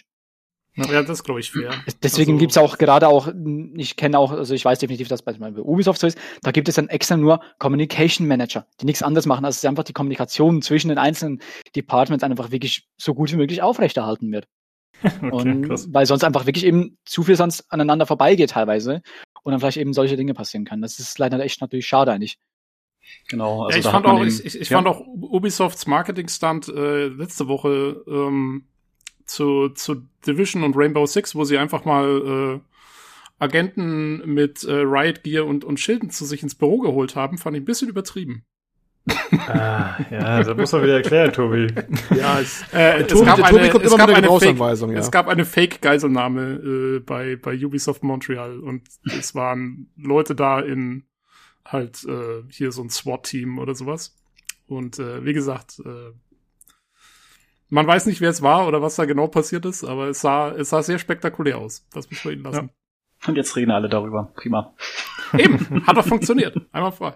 Ja, 0.74 1.02
das 1.02 1.22
glaube 1.22 1.40
ich 1.40 1.50
fair. 1.50 1.72
Deswegen 2.02 2.32
also, 2.32 2.40
gibt's 2.40 2.56
auch 2.56 2.78
gerade 2.78 3.08
auch, 3.08 3.28
ich 3.76 3.96
kenne 3.96 4.18
auch, 4.18 4.32
also 4.32 4.54
ich 4.54 4.64
weiß 4.64 4.78
definitiv, 4.78 5.08
dass 5.08 5.22
bei 5.22 5.34
Ubisoft 5.34 6.00
so 6.00 6.06
ist, 6.06 6.18
da 6.42 6.50
gibt 6.50 6.68
es 6.68 6.76
dann 6.76 6.88
extra 6.88 7.16
nur 7.16 7.40
Communication 7.58 8.26
Manager, 8.26 8.66
die 8.80 8.86
nichts 8.86 9.02
anderes 9.02 9.26
machen, 9.26 9.44
als 9.44 9.62
einfach 9.66 9.84
die 9.84 9.92
Kommunikation 9.92 10.62
zwischen 10.62 10.88
den 10.88 10.96
einzelnen 10.96 11.42
Departments 11.76 12.24
einfach 12.24 12.50
wirklich 12.52 12.88
so 12.96 13.12
gut 13.12 13.30
wie 13.32 13.36
möglich 13.36 13.60
aufrechterhalten 13.60 14.32
wird. 14.32 14.46
okay, 15.04 15.30
und 15.30 15.62
krass. 15.68 15.88
weil 15.90 16.06
sonst 16.06 16.24
einfach 16.24 16.46
wirklich 16.46 16.64
eben 16.64 16.96
zu 17.04 17.22
viel 17.22 17.36
sonst 17.36 17.70
aneinander 17.70 18.06
vorbeigeht 18.06 18.50
teilweise 18.50 19.02
und 19.42 19.50
dann 19.50 19.60
vielleicht 19.60 19.78
eben 19.78 19.92
solche 19.92 20.16
Dinge 20.16 20.32
passieren 20.32 20.64
können. 20.64 20.80
Das 20.80 20.98
ist 20.98 21.18
leider 21.18 21.38
echt 21.40 21.60
natürlich 21.60 21.86
schade 21.86 22.12
eigentlich. 22.12 22.38
Genau. 23.28 23.64
Also 23.64 23.78
ja, 23.78 23.84
ich 23.84 23.90
fand 23.90 24.06
auch, 24.06 24.22
ich, 24.22 24.44
ich, 24.44 24.60
ich 24.60 24.70
ja. 24.70 24.78
fand 24.78 24.86
auch 24.86 25.00
Ubisofts 25.00 25.86
Marketing-Stand 25.86 26.68
äh, 26.68 27.08
letzte 27.08 27.48
Woche 27.48 28.02
ähm, 28.06 28.68
zu, 29.32 29.70
zu 29.70 30.06
Division 30.26 30.62
und 30.62 30.76
Rainbow 30.76 31.06
Six, 31.06 31.34
wo 31.34 31.44
sie 31.44 31.58
einfach 31.58 31.84
mal 31.84 32.60
äh, 32.60 33.42
Agenten 33.42 34.22
mit 34.26 34.62
äh, 34.64 34.72
Riot 34.72 35.24
Gear 35.24 35.46
und, 35.46 35.64
und 35.64 35.80
Schilden 35.80 36.10
zu 36.10 36.24
sich 36.24 36.42
ins 36.42 36.54
Büro 36.54 36.78
geholt 36.78 37.16
haben, 37.16 37.38
fand 37.38 37.56
ich 37.56 37.62
ein 37.62 37.66
bisschen 37.66 37.88
übertrieben. 37.88 38.44
ah, 39.48 39.96
ja, 40.12 40.44
das 40.44 40.56
muss 40.56 40.70
man 40.70 40.84
wieder 40.84 40.96
erklären, 40.96 41.32
Tobi. 41.32 41.66
Ja, 42.14 42.38
es, 42.38 42.62
äh, 42.72 43.02
Tobi, 43.04 43.22
es 43.22 43.26
gab 43.26 43.42
eine, 43.42 43.70
kommt 43.70 43.84
es 43.84 43.92
immer 43.92 44.06
gab 44.06 44.16
eine 44.16 44.28
Fake, 44.38 44.58
ja. 44.58 44.98
Es 44.98 45.10
gab 45.10 45.28
eine 45.28 45.44
Fake-Geiselnahme 45.44 46.42
äh, 46.52 47.00
bei, 47.00 47.34
bei 47.34 47.56
Ubisoft 47.56 48.04
Montreal 48.04 48.60
und 48.60 48.82
es 49.06 49.34
waren 49.34 49.90
Leute 49.96 50.36
da 50.36 50.60
in 50.60 51.04
halt 51.64 52.04
äh, 52.04 52.42
hier 52.48 52.70
so 52.70 52.82
ein 52.82 52.90
SWAT-Team 52.90 53.58
oder 53.58 53.74
sowas. 53.74 54.16
Und 54.66 55.00
äh, 55.00 55.24
wie 55.24 55.32
gesagt, 55.32 55.80
äh, 55.84 56.12
man 57.72 57.86
weiß 57.86 58.04
nicht, 58.04 58.20
wer 58.20 58.28
es 58.28 58.42
war 58.42 58.68
oder 58.68 58.82
was 58.82 58.96
da 58.96 59.06
genau 59.06 59.28
passiert 59.28 59.64
ist, 59.64 59.82
aber 59.82 60.08
es 60.08 60.20
sah, 60.20 60.50
es 60.50 60.68
sah 60.68 60.82
sehr 60.82 60.98
spektakulär 60.98 61.56
aus. 61.56 61.86
Das 61.94 62.10
muss 62.10 62.22
man 62.22 62.34
ihnen 62.34 62.42
lassen. 62.42 62.70
Ja. 62.70 63.28
Und 63.28 63.36
jetzt 63.36 63.56
reden 63.56 63.70
alle 63.70 63.88
darüber. 63.88 64.30
Prima. 64.34 64.74
Eben, 65.38 65.82
hat 65.86 65.96
doch 65.96 66.06
funktioniert. 66.06 66.54
Einmal 66.70 66.92
frei. 66.92 67.14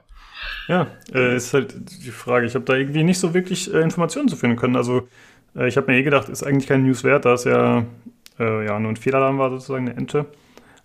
Ja, 0.68 0.86
äh, 1.12 1.36
ist 1.36 1.52
halt 1.52 1.74
die 1.76 2.10
Frage. 2.10 2.46
Ich 2.46 2.54
habe 2.54 2.64
da 2.64 2.74
irgendwie 2.74 3.02
nicht 3.02 3.18
so 3.18 3.34
wirklich 3.34 3.72
äh, 3.72 3.80
Informationen 3.80 4.28
zu 4.28 4.36
finden 4.36 4.56
können. 4.56 4.76
Also 4.76 5.06
äh, 5.54 5.68
ich 5.68 5.76
habe 5.76 5.92
mir 5.92 5.98
eh 5.98 6.02
gedacht, 6.02 6.30
ist 6.30 6.42
eigentlich 6.42 6.66
kein 6.66 6.84
News 6.84 7.04
wert, 7.04 7.26
da 7.26 7.34
es 7.34 7.44
ja, 7.44 7.84
äh, 8.38 8.64
ja 8.64 8.78
nur 8.80 8.90
ein 8.90 8.96
Fehlalarm 8.96 9.36
war, 9.36 9.50
sozusagen 9.50 9.88
eine 9.88 9.96
Ente. 9.98 10.24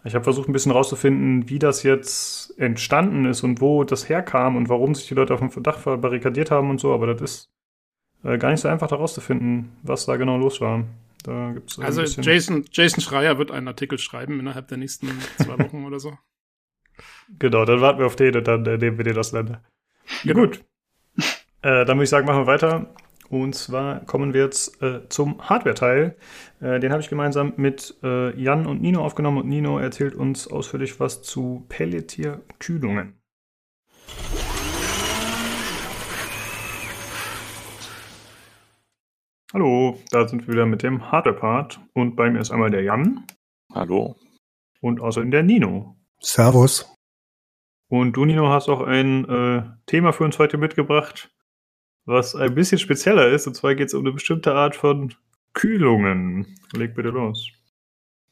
Ich 0.04 0.16
habe 0.16 0.26
versucht, 0.26 0.50
ein 0.50 0.54
bisschen 0.54 0.74
rauszufinden, 0.74 1.48
wie 1.48 1.60
das 1.60 1.84
jetzt 1.84 2.60
entstanden 2.60 3.24
ist 3.24 3.44
und 3.44 3.62
wo 3.62 3.86
das 3.86 4.10
herkam 4.10 4.58
und 4.58 4.68
warum 4.68 4.96
sich 4.96 5.08
die 5.08 5.14
Leute 5.14 5.34
auf 5.34 5.40
dem 5.40 5.64
Dach 5.64 5.78
verbarrikadiert 5.78 6.52
haben 6.52 6.70
und 6.70 6.82
so, 6.82 6.94
aber 6.94 7.08
das 7.08 7.22
ist 7.22 7.52
äh, 8.24 8.38
gar 8.38 8.52
nicht 8.52 8.62
so 8.62 8.68
einfach 8.68 8.92
herauszufinden, 8.92 9.72
was 9.84 10.06
da 10.06 10.16
genau 10.18 10.38
los 10.38 10.62
war. 10.62 10.84
Da 11.24 11.52
gibt's 11.54 11.80
also 11.80 12.02
Jason, 12.02 12.66
Jason 12.72 13.02
Schreier 13.02 13.38
wird 13.38 13.52
einen 13.52 13.68
Artikel 13.68 14.00
schreiben 14.00 14.40
innerhalb 14.40 14.68
der 14.68 14.78
nächsten 14.78 15.08
zwei 15.38 15.58
Wochen 15.60 15.86
oder 15.86 16.00
so. 16.00 16.18
Genau, 17.40 17.66
dann 17.66 17.82
warten 17.82 18.00
wir 18.00 18.06
auf 18.06 18.16
den 18.16 18.36
und 18.36 18.48
dann 18.48 18.66
äh, 18.66 18.78
nehmen 18.78 18.98
wir 18.98 19.06
dir 19.06 19.14
das 19.14 19.32
Länder. 19.32 19.62
Genau. 20.24 20.42
Gut. 20.42 20.64
Äh, 21.64 21.86
dann 21.86 21.90
würde 21.90 22.04
ich 22.04 22.10
sagen, 22.10 22.26
machen 22.26 22.42
wir 22.42 22.48
weiter. 22.48 22.94
Und 23.30 23.56
zwar 23.56 24.02
kommen 24.06 24.34
wir 24.34 24.44
jetzt 24.44 24.82
äh, 24.82 25.08
zum 25.08 25.48
Hardware-Teil. 25.48 26.18
Äh, 26.60 26.80
den 26.82 26.92
habe 26.92 27.02
ich 27.02 27.08
gemeinsam 27.08 27.54
mit 27.56 27.96
äh, 28.04 28.38
Jan 28.38 28.66
und 28.66 28.82
Nino 28.82 29.02
aufgenommen 29.02 29.38
und 29.38 29.48
Nino 29.48 29.80
erzählt 29.80 30.16
uns 30.16 30.50
ausführlich 30.50 31.00
was 31.00 31.22
zu 31.22 31.66
Pelletier-Kühlungen. 31.70 33.22
Hallo, 39.54 40.00
da 40.12 40.26
sind 40.30 40.48
wir 40.48 40.54
wieder 40.54 40.66
mit 40.66 40.82
dem 40.82 41.12
Hardware-Part 41.12 41.82
und 41.94 42.16
bei 42.16 42.30
mir 42.30 42.40
ist 42.40 42.52
einmal 42.52 42.72
der 42.72 42.84
Jan. 42.84 43.28
Hallo. 43.74 44.16
Und 44.80 45.02
außerdem 45.02 45.30
der 45.30 45.44
Nino. 45.44 45.98
Servus. 46.22 46.90
Und 47.90 48.14
du, 48.14 48.24
Nino, 48.24 48.48
hast 48.48 48.70
auch 48.70 48.80
ein 48.80 49.28
äh, 49.28 49.64
Thema 49.88 50.14
für 50.14 50.24
uns 50.24 50.40
heute 50.40 50.58
mitgebracht, 50.58 51.36
was 52.06 52.34
ein 52.34 52.56
bisschen 52.56 52.80
spezieller 52.80 53.28
ist. 53.28 53.46
Und 53.46 53.56
zwar 53.56 53.76
geht 53.76 53.88
es 53.90 53.94
um 53.94 54.06
eine 54.06 54.14
bestimmte 54.14 54.54
Art 54.54 54.78
von 54.78 55.14
Kühlungen. 55.54 56.58
Leg 56.72 56.96
bitte 56.96 57.10
los. 57.10 57.46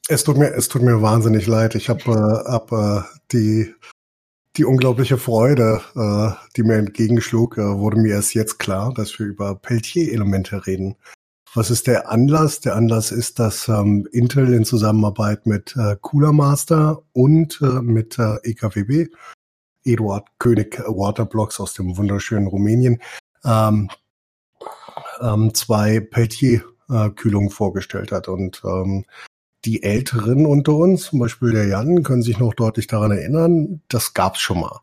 Es 0.08 0.24
tut 0.24 0.38
mir, 0.38 0.54
es 0.54 0.70
tut 0.70 0.84
mir 0.84 1.02
wahnsinnig 1.02 1.48
leid. 1.48 1.76
Ich 1.76 1.90
habe 1.90 2.02
äh, 2.12 2.50
hab, 2.50 2.72
äh, 2.72 3.02
die, 3.34 3.76
die 4.60 4.66
unglaubliche 4.66 5.18
Freude, 5.18 5.82
äh, 5.96 6.32
die 6.58 6.64
mir 6.64 6.76
entgegenschlug, 6.76 7.58
äh, 7.58 7.62
wurde 7.62 7.98
mir 7.98 8.16
erst 8.16 8.34
jetzt 8.34 8.60
klar, 8.60 8.94
dass 8.94 9.18
wir 9.18 9.26
über 9.26 9.56
Peltier-Elemente 9.56 10.68
reden. 10.68 10.98
Was 11.54 11.72
ist 11.72 11.88
der 11.88 12.12
Anlass? 12.12 12.60
Der 12.60 12.76
Anlass 12.76 13.12
ist, 13.12 13.40
dass 13.40 13.70
ähm, 13.70 14.06
Intel 14.12 14.54
in 14.54 14.66
Zusammenarbeit 14.66 15.46
mit 15.46 15.76
äh, 15.78 15.96
Cooler 16.02 16.34
Master 16.34 17.02
und 17.14 17.60
äh, 17.62 17.82
mit 17.82 18.20
äh, 18.20 18.36
EKWB, 18.44 19.08
Eduard 19.86 20.28
König 20.40 20.78
Waterblocks 20.86 21.62
aus 21.62 21.74
dem 21.74 21.96
wunderschönen 21.96 22.48
Rumänien, 22.48 23.02
ähm, 23.46 23.90
ähm, 25.22 25.54
zwei 25.54 26.02
Peltier-Kühlungen 26.02 27.50
vorgestellt 27.50 28.12
hat. 28.12 28.28
Und 28.28 28.62
ähm, 28.66 29.06
die 29.66 29.84
Älteren 29.84 30.46
unter 30.46 30.74
uns, 30.74 31.06
zum 31.06 31.20
Beispiel 31.20 31.52
der 31.52 31.68
Jan, 31.68 32.04
können 32.04 32.22
sich 32.22 32.40
noch 32.40 32.54
deutlich 32.54 32.88
daran 32.88 33.12
erinnern, 33.12 33.82
das 33.90 34.14
gab's 34.14 34.40
schon 34.40 34.62
mal. 34.62 34.80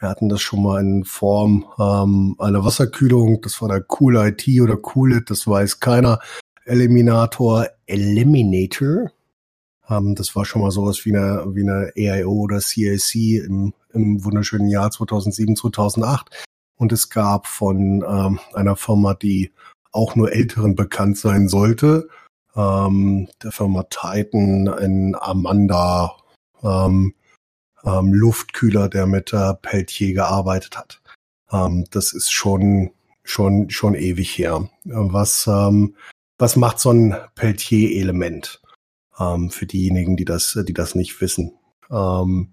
Wir 0.00 0.08
hatten 0.08 0.28
das 0.28 0.42
schon 0.42 0.62
mal 0.62 0.80
in 0.80 1.04
Form 1.04 1.66
ähm, 1.78 2.36
einer 2.38 2.64
Wasserkühlung. 2.64 3.40
Das 3.40 3.62
war 3.62 3.68
der 3.68 3.84
Cool 3.88 4.16
IT 4.16 4.46
oder 4.60 4.78
Cool 4.94 5.14
It, 5.16 5.30
das 5.30 5.46
weiß 5.46 5.80
keiner. 5.80 6.20
Eliminator 6.64 7.66
Eliminator. 7.86 9.10
Ähm, 9.88 10.14
das 10.14 10.36
war 10.36 10.44
schon 10.44 10.62
mal 10.62 10.70
sowas 10.70 11.04
wie 11.04 11.16
eine, 11.16 11.46
wie 11.54 11.62
eine 11.62 11.92
AIO 11.96 12.30
oder 12.30 12.60
CAC 12.60 13.14
im, 13.14 13.72
im 13.92 14.24
wunderschönen 14.24 14.68
Jahr 14.68 14.90
2007, 14.90 15.56
2008. 15.56 16.44
Und 16.76 16.92
es 16.92 17.08
gab 17.08 17.46
von 17.46 18.04
ähm, 18.06 18.38
einer 18.52 18.76
Firma, 18.76 19.14
die 19.14 19.52
auch 19.92 20.14
nur 20.14 20.30
Älteren 20.30 20.74
bekannt 20.74 21.16
sein 21.16 21.48
sollte, 21.48 22.08
ähm, 22.56 23.28
der 23.42 23.52
Firma 23.52 23.84
Titan 23.84 24.66
in 24.66 25.14
Amanda, 25.14 26.16
ähm, 26.62 27.14
ähm, 27.84 28.12
Luftkühler, 28.12 28.88
der 28.88 29.06
mit 29.06 29.32
äh, 29.32 29.54
Peltier 29.54 30.14
gearbeitet 30.14 30.76
hat. 30.76 31.02
Ähm, 31.50 31.84
das 31.90 32.12
ist 32.12 32.32
schon 32.32 32.90
schon 33.22 33.70
schon 33.70 33.94
ewig 33.94 34.38
her. 34.38 34.68
Was 34.84 35.46
ähm, 35.46 35.96
was 36.38 36.56
macht 36.56 36.80
so 36.80 36.90
ein 36.90 37.16
Peltier-Element 37.34 38.60
ähm, 39.18 39.50
für 39.50 39.66
diejenigen, 39.66 40.16
die 40.16 40.24
das 40.24 40.58
die 40.66 40.74
das 40.74 40.94
nicht 40.94 41.20
wissen? 41.20 41.52
Ähm, 41.90 42.52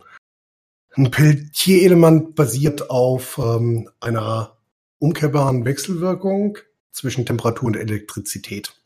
ein 0.95 1.09
Peltier-Element 1.09 2.35
basiert 2.35 2.89
auf 2.89 3.39
ähm, 3.39 3.89
einer 3.99 4.57
umkehrbaren 4.99 5.65
Wechselwirkung 5.65 6.59
zwischen 6.91 7.25
Temperatur 7.25 7.67
und 7.67 7.75
Elektrizität. 7.75 8.82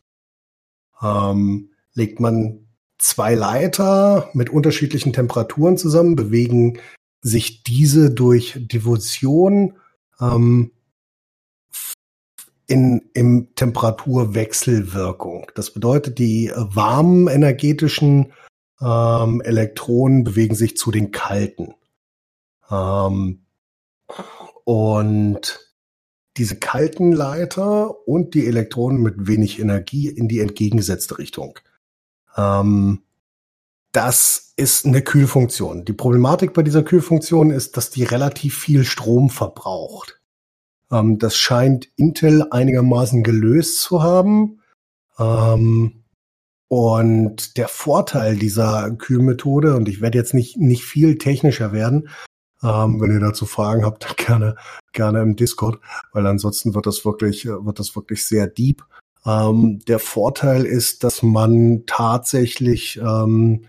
Ähm, 1.01 1.71
legt 1.93 2.19
man 2.19 2.67
zwei 2.97 3.35
Leiter 3.35 4.29
mit 4.33 4.49
unterschiedlichen 4.49 5.13
Temperaturen 5.13 5.77
zusammen, 5.77 6.15
bewegen 6.15 6.79
sich 7.21 7.63
diese 7.63 8.11
durch 8.11 8.57
Diffusion 8.57 9.73
ähm, 10.19 10.71
in, 12.67 13.09
im 13.13 13.55
Temperaturwechselwirkung. 13.55 15.51
Das 15.55 15.71
bedeutet, 15.71 16.19
die 16.19 16.51
warmen 16.55 17.27
energetischen 17.27 18.33
ähm, 18.81 19.41
Elektronen 19.41 20.23
bewegen 20.23 20.55
sich 20.55 20.77
zu 20.77 20.91
den 20.91 21.11
kalten. 21.11 21.75
Ähm, 22.69 23.45
und 24.63 25.66
diese 26.37 26.55
kalten 26.55 27.11
Leiter 27.11 28.07
und 28.07 28.33
die 28.33 28.47
Elektronen 28.47 29.01
mit 29.01 29.27
wenig 29.27 29.59
Energie 29.59 30.07
in 30.07 30.27
die 30.27 30.39
entgegengesetzte 30.39 31.17
Richtung. 31.17 31.59
Ähm, 32.35 33.01
das 33.91 34.53
ist 34.55 34.85
eine 34.85 35.01
Kühlfunktion. 35.01 35.85
Die 35.85 35.93
Problematik 35.93 36.53
bei 36.53 36.61
dieser 36.61 36.83
Kühlfunktion 36.83 37.51
ist, 37.51 37.77
dass 37.77 37.89
die 37.89 38.03
relativ 38.03 38.57
viel 38.57 38.83
Strom 38.83 39.29
verbraucht. 39.29 40.21
Ähm, 40.91 41.19
das 41.19 41.35
scheint 41.35 41.89
Intel 41.95 42.45
einigermaßen 42.51 43.23
gelöst 43.23 43.81
zu 43.81 44.03
haben. 44.03 44.61
Ähm, 45.17 46.03
und 46.69 47.57
der 47.57 47.69
Vorteil 47.69 48.35
dieser 48.35 48.91
Kühlmethode, 48.91 49.75
und 49.75 49.87
ich 49.87 50.01
werde 50.01 50.17
jetzt 50.17 50.33
nicht, 50.33 50.57
nicht 50.57 50.83
viel 50.83 51.17
technischer 51.17 51.71
werden, 51.71 52.09
ähm, 52.63 52.99
wenn 52.99 53.11
ihr 53.11 53.19
dazu 53.19 53.45
Fragen 53.45 53.85
habt, 53.85 54.03
dann 54.17 54.25
gerne, 54.25 54.55
gerne 54.93 55.21
im 55.21 55.35
Discord, 55.35 55.79
weil 56.13 56.25
ansonsten 56.25 56.73
wird 56.75 56.85
das 56.85 57.05
wirklich, 57.05 57.45
wird 57.45 57.79
das 57.79 57.95
wirklich 57.95 58.25
sehr 58.25 58.47
deep. 58.47 58.83
Ähm, 59.25 59.79
der 59.87 59.99
Vorteil 59.99 60.65
ist, 60.65 61.03
dass 61.03 61.21
man 61.21 61.83
tatsächlich 61.85 62.97
ähm, 62.97 63.65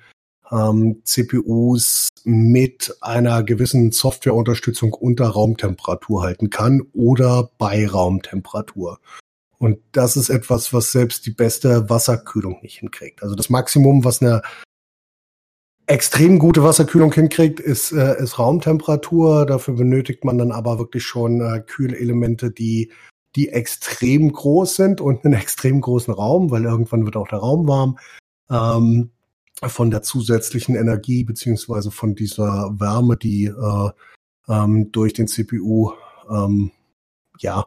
ähm, 0.51 1.03
CPUs 1.05 2.09
mit 2.24 2.97
einer 3.01 3.43
gewissen 3.43 3.93
Softwareunterstützung 3.93 4.93
unter 4.93 5.28
Raumtemperatur 5.28 6.22
halten 6.22 6.51
kann 6.51 6.82
oder 6.93 7.51
bei 7.59 7.86
Raumtemperatur. 7.86 9.01
Und 9.59 9.78
das 9.93 10.16
ist 10.16 10.28
etwas, 10.28 10.72
was 10.72 10.93
selbst 10.93 11.26
die 11.26 11.32
beste 11.32 11.91
Wasserkühlung 11.91 12.61
nicht 12.62 12.78
hinkriegt. 12.78 13.22
Also 13.22 13.34
das 13.34 13.51
Maximum, 13.51 14.05
was 14.05 14.22
eine 14.22 14.43
extrem 15.89 16.39
gute 16.39 16.62
Wasserkühlung 16.62 17.12
hinkriegt, 17.12 17.61
ist, 17.61 17.93
äh, 17.93 18.22
ist 18.22 18.39
Raumtemperatur. 18.39 19.47
Dafür 19.47 19.74
benötigt 19.74 20.24
man 20.24 20.39
dann 20.39 20.53
aber 20.53 20.78
wirklich 20.78 21.03
schon 21.05 21.41
äh, 21.41 21.61
Kühlelemente, 21.61 22.51
die 22.51 22.93
die 23.36 23.51
extrem 23.51 24.32
groß 24.32 24.76
sind 24.76 25.01
und 25.01 25.24
einen 25.24 25.34
extrem 25.41 25.80
großen 25.80 26.12
Raum, 26.12 26.51
weil 26.51 26.64
irgendwann 26.64 27.05
wird 27.05 27.16
auch 27.16 27.28
der 27.28 27.39
Raum 27.39 27.68
warm, 27.68 27.99
ähm, 28.51 29.11
von 29.62 29.91
der 29.91 30.03
zusätzlichen 30.03 30.76
Energie 30.76 31.24
beziehungsweise 31.24 31.91
von 31.91 32.14
dieser 32.14 32.78
Wärme, 32.78 33.16
die 33.16 33.47
äh, 33.47 33.91
ähm, 34.49 34.93
durch 34.93 35.14
den 35.14 35.26
CPU 35.26 35.93
ähm, 36.30 36.70
ja 37.39 37.64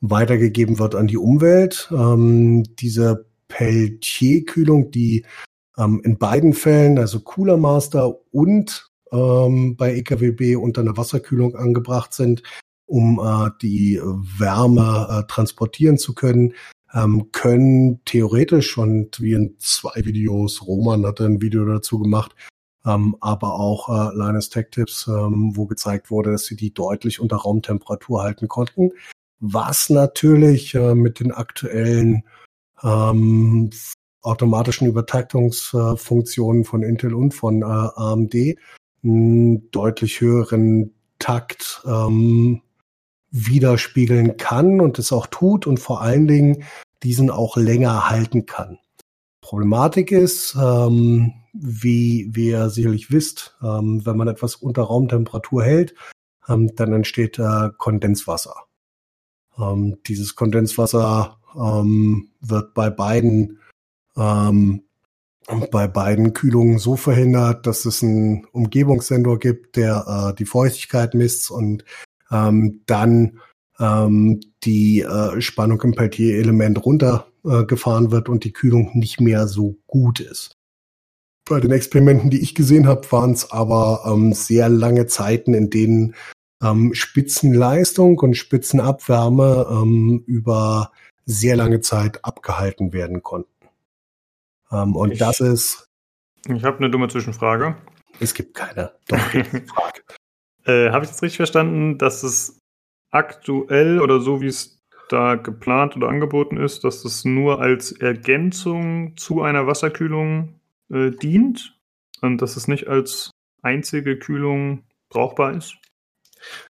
weitergegeben 0.00 0.78
wird 0.78 0.94
an 0.94 1.06
die 1.06 1.18
Umwelt. 1.18 1.88
Ähm, 1.92 2.64
diese 2.78 3.26
Peltier-Kühlung, 3.48 4.90
die 4.90 5.24
ähm, 5.78 6.00
in 6.04 6.18
beiden 6.18 6.52
Fällen, 6.52 6.98
also 6.98 7.20
Cooler 7.20 7.56
Master 7.56 8.16
und 8.32 8.90
ähm, 9.12 9.76
bei 9.76 9.94
EKWB 9.94 10.56
unter 10.56 10.82
einer 10.82 10.96
Wasserkühlung 10.96 11.56
angebracht 11.56 12.12
sind, 12.12 12.42
um 12.86 13.20
äh, 13.20 13.50
die 13.62 14.00
Wärme 14.02 15.08
äh, 15.10 15.32
transportieren 15.32 15.98
zu 15.98 16.14
können, 16.14 16.54
ähm, 16.94 17.30
können 17.32 18.00
theoretisch 18.04 18.76
und 18.78 19.20
wie 19.20 19.32
in 19.32 19.56
zwei 19.58 20.04
Videos, 20.04 20.66
Roman 20.66 21.06
hatte 21.06 21.24
ein 21.24 21.40
Video 21.40 21.64
dazu 21.64 21.98
gemacht, 21.98 22.34
ähm, 22.86 23.16
aber 23.20 23.54
auch 23.54 23.88
äh, 23.88 24.16
Linus 24.16 24.48
Tech 24.48 24.68
Tips, 24.70 25.06
ähm, 25.06 25.52
wo 25.54 25.66
gezeigt 25.66 26.10
wurde, 26.10 26.32
dass 26.32 26.46
sie 26.46 26.56
die 26.56 26.72
deutlich 26.72 27.20
unter 27.20 27.36
Raumtemperatur 27.36 28.22
halten 28.22 28.48
konnten, 28.48 28.92
was 29.40 29.90
natürlich 29.90 30.74
äh, 30.74 30.94
mit 30.94 31.20
den 31.20 31.32
aktuellen 31.32 32.24
ähm, 32.82 33.70
automatischen 34.22 34.88
Übertaktungsfunktionen 34.88 36.64
von 36.64 36.82
Intel 36.82 37.14
und 37.14 37.32
von 37.32 37.62
äh, 37.62 37.64
AMD 37.64 38.34
einen 39.02 39.70
deutlich 39.70 40.20
höheren 40.20 40.94
Takt 41.18 41.82
ähm, 41.86 42.62
widerspiegeln 43.30 44.36
kann 44.36 44.80
und 44.80 44.98
es 44.98 45.12
auch 45.12 45.26
tut 45.26 45.66
und 45.66 45.78
vor 45.78 46.00
allen 46.00 46.26
Dingen 46.26 46.64
diesen 47.02 47.30
auch 47.30 47.56
länger 47.56 48.08
halten 48.08 48.46
kann. 48.46 48.78
Problematik 49.40 50.12
ist, 50.12 50.56
ähm, 50.60 51.32
wie, 51.52 52.28
wie 52.32 52.48
ihr 52.48 52.70
sicherlich 52.70 53.10
wisst, 53.10 53.56
ähm, 53.62 54.04
wenn 54.04 54.16
man 54.16 54.28
etwas 54.28 54.56
unter 54.56 54.82
Raumtemperatur 54.82 55.64
hält, 55.64 55.94
ähm, 56.48 56.74
dann 56.74 56.92
entsteht 56.92 57.38
äh, 57.38 57.70
Kondenswasser. 57.76 58.54
Ähm, 59.58 59.98
dieses 60.06 60.34
Kondenswasser 60.34 61.38
ähm, 61.54 62.30
wird 62.40 62.74
bei 62.74 62.90
beiden 62.90 63.58
ähm, 64.18 64.82
bei 65.70 65.88
beiden 65.88 66.34
Kühlungen 66.34 66.78
so 66.78 66.96
verhindert, 66.96 67.66
dass 67.66 67.84
es 67.84 68.02
einen 68.02 68.44
Umgebungssensor 68.52 69.38
gibt, 69.38 69.76
der 69.76 70.30
äh, 70.32 70.34
die 70.34 70.44
Feuchtigkeit 70.44 71.14
misst 71.14 71.50
und 71.50 71.84
ähm, 72.30 72.82
dann 72.86 73.40
ähm, 73.78 74.40
die 74.64 75.00
äh, 75.00 75.40
Spannung 75.40 75.80
im 75.82 75.94
Peltier-Element 75.94 76.84
runtergefahren 76.84 78.06
äh, 78.06 78.10
wird 78.10 78.28
und 78.28 78.44
die 78.44 78.52
Kühlung 78.52 78.90
nicht 78.94 79.20
mehr 79.20 79.48
so 79.48 79.76
gut 79.86 80.20
ist. 80.20 80.56
Bei 81.48 81.60
den 81.60 81.70
Experimenten, 81.70 82.28
die 82.28 82.42
ich 82.42 82.54
gesehen 82.54 82.86
habe, 82.86 83.10
waren 83.10 83.32
es 83.32 83.50
aber 83.50 84.02
ähm, 84.06 84.34
sehr 84.34 84.68
lange 84.68 85.06
Zeiten, 85.06 85.54
in 85.54 85.70
denen 85.70 86.14
ähm, 86.62 86.92
Spitzenleistung 86.92 88.18
und 88.18 88.34
Spitzenabwärme 88.34 89.66
ähm, 89.70 90.22
über 90.26 90.92
sehr 91.24 91.56
lange 91.56 91.80
Zeit 91.80 92.24
abgehalten 92.24 92.92
werden 92.92 93.22
konnten. 93.22 93.57
Ähm, 94.72 94.96
und 94.96 95.12
ich 95.12 95.18
das 95.18 95.40
ist 95.40 95.86
Ich 96.46 96.64
habe 96.64 96.78
eine 96.78 96.90
dumme 96.90 97.08
Zwischenfrage. 97.08 97.76
Es 98.20 98.34
gibt 98.34 98.54
keine. 98.54 98.92
Doch, 99.08 99.18
Frage. 99.18 100.02
äh, 100.64 100.90
habe 100.90 101.04
ich 101.04 101.10
das 101.10 101.22
richtig 101.22 101.36
verstanden, 101.36 101.98
dass 101.98 102.22
es 102.22 102.58
aktuell 103.10 104.00
oder 104.00 104.20
so 104.20 104.40
wie 104.40 104.46
es 104.46 104.78
da 105.08 105.36
geplant 105.36 105.96
oder 105.96 106.08
angeboten 106.08 106.56
ist, 106.56 106.84
dass 106.84 107.04
es 107.04 107.24
nur 107.24 107.60
als 107.60 107.92
Ergänzung 107.92 109.16
zu 109.16 109.42
einer 109.42 109.66
Wasserkühlung 109.66 110.60
äh, 110.90 111.10
dient 111.10 111.78
und 112.20 112.42
dass 112.42 112.56
es 112.56 112.68
nicht 112.68 112.88
als 112.88 113.30
einzige 113.62 114.18
Kühlung 114.18 114.84
brauchbar 115.08 115.54
ist? 115.54 115.76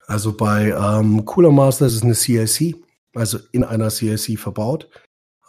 Also 0.06 0.36
bei 0.36 0.70
ähm, 0.70 1.26
Cooler 1.26 1.52
Master 1.52 1.88
ist 1.88 1.96
es 1.96 2.04
eine 2.04 2.14
CLC, 2.14 2.76
also 3.16 3.40
in 3.52 3.64
einer 3.64 3.90
CLC 3.90 4.38
verbaut, 4.38 4.90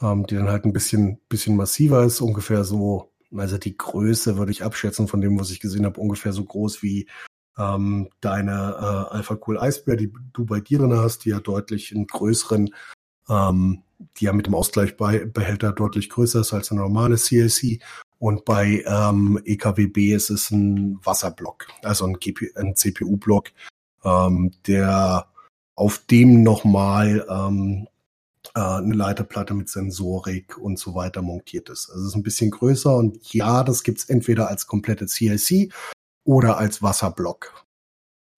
ähm, 0.01 0.26
die 0.26 0.36
dann 0.36 0.49
halt 0.49 0.64
ein 0.64 0.72
bisschen, 0.72 1.18
bisschen 1.28 1.57
massiver 1.57 2.05
ist, 2.05 2.20
ungefähr 2.20 2.64
so, 2.64 3.12
also 3.36 3.59
die 3.59 3.76
Größe 3.76 4.36
würde 4.36 4.53
ich 4.53 4.64
abschätzen 4.64 5.09
von 5.09 5.20
dem, 5.20 5.38
was 5.38 5.51
ich 5.51 5.61
gesehen 5.61 5.84
habe, 5.84 6.01
ungefähr 6.01 6.32
so 6.32 6.44
groß 6.44 6.82
wie 6.82 7.09
ähm, 7.59 8.09
deine 8.20 8.53
äh, 8.53 9.14
Alpha 9.14 9.38
Cool 9.46 9.59
Eisbär, 9.59 9.96
die 9.96 10.12
du 10.32 10.44
bei 10.44 10.61
dir 10.61 10.78
drin 10.78 10.96
hast, 10.96 11.24
die 11.24 11.30
ja 11.30 11.40
deutlich 11.40 11.94
einen 11.94 12.07
größeren, 12.07 12.70
ähm, 13.28 13.82
die 14.16 14.26
ja 14.26 14.32
mit 14.32 14.46
dem 14.46 14.55
Ausgleichbehälter 14.55 15.72
deutlich 15.72 16.09
größer 16.09 16.40
ist 16.40 16.53
als 16.53 16.70
eine 16.70 16.80
normale 16.80 17.16
CLC. 17.16 17.80
Und 18.18 18.44
bei 18.44 18.84
ähm, 18.86 19.40
EKWB 19.44 20.12
ist 20.12 20.30
es 20.30 20.51
ein 20.51 20.99
Wasserblock, 21.05 21.66
also 21.82 22.05
ein, 22.05 22.16
ein 22.57 22.74
CPU-Block, 22.74 23.51
ähm, 24.05 24.53
der 24.66 25.26
auf 25.74 25.99
dem 26.11 26.42
nochmal 26.42 27.24
ähm, 27.28 27.86
äh, 27.86 27.97
eine 28.55 28.94
Leiterplatte 28.94 29.55
mit 29.55 29.68
Sensorik 29.68 30.59
und 30.59 30.78
so 30.78 30.94
weiter 30.94 31.22
montiert 31.22 31.68
ist. 31.68 31.90
Also 31.90 32.03
es 32.03 32.09
ist 32.09 32.16
ein 32.16 32.22
bisschen 32.22 32.51
größer 32.51 32.94
und 32.94 33.32
ja, 33.32 33.62
das 33.64 33.82
gibt's 33.82 34.09
entweder 34.09 34.49
als 34.49 34.66
komplette 34.66 35.07
CIC 35.07 35.72
oder 36.24 36.59
als 36.59 36.82
Wasserblock. 36.82 37.64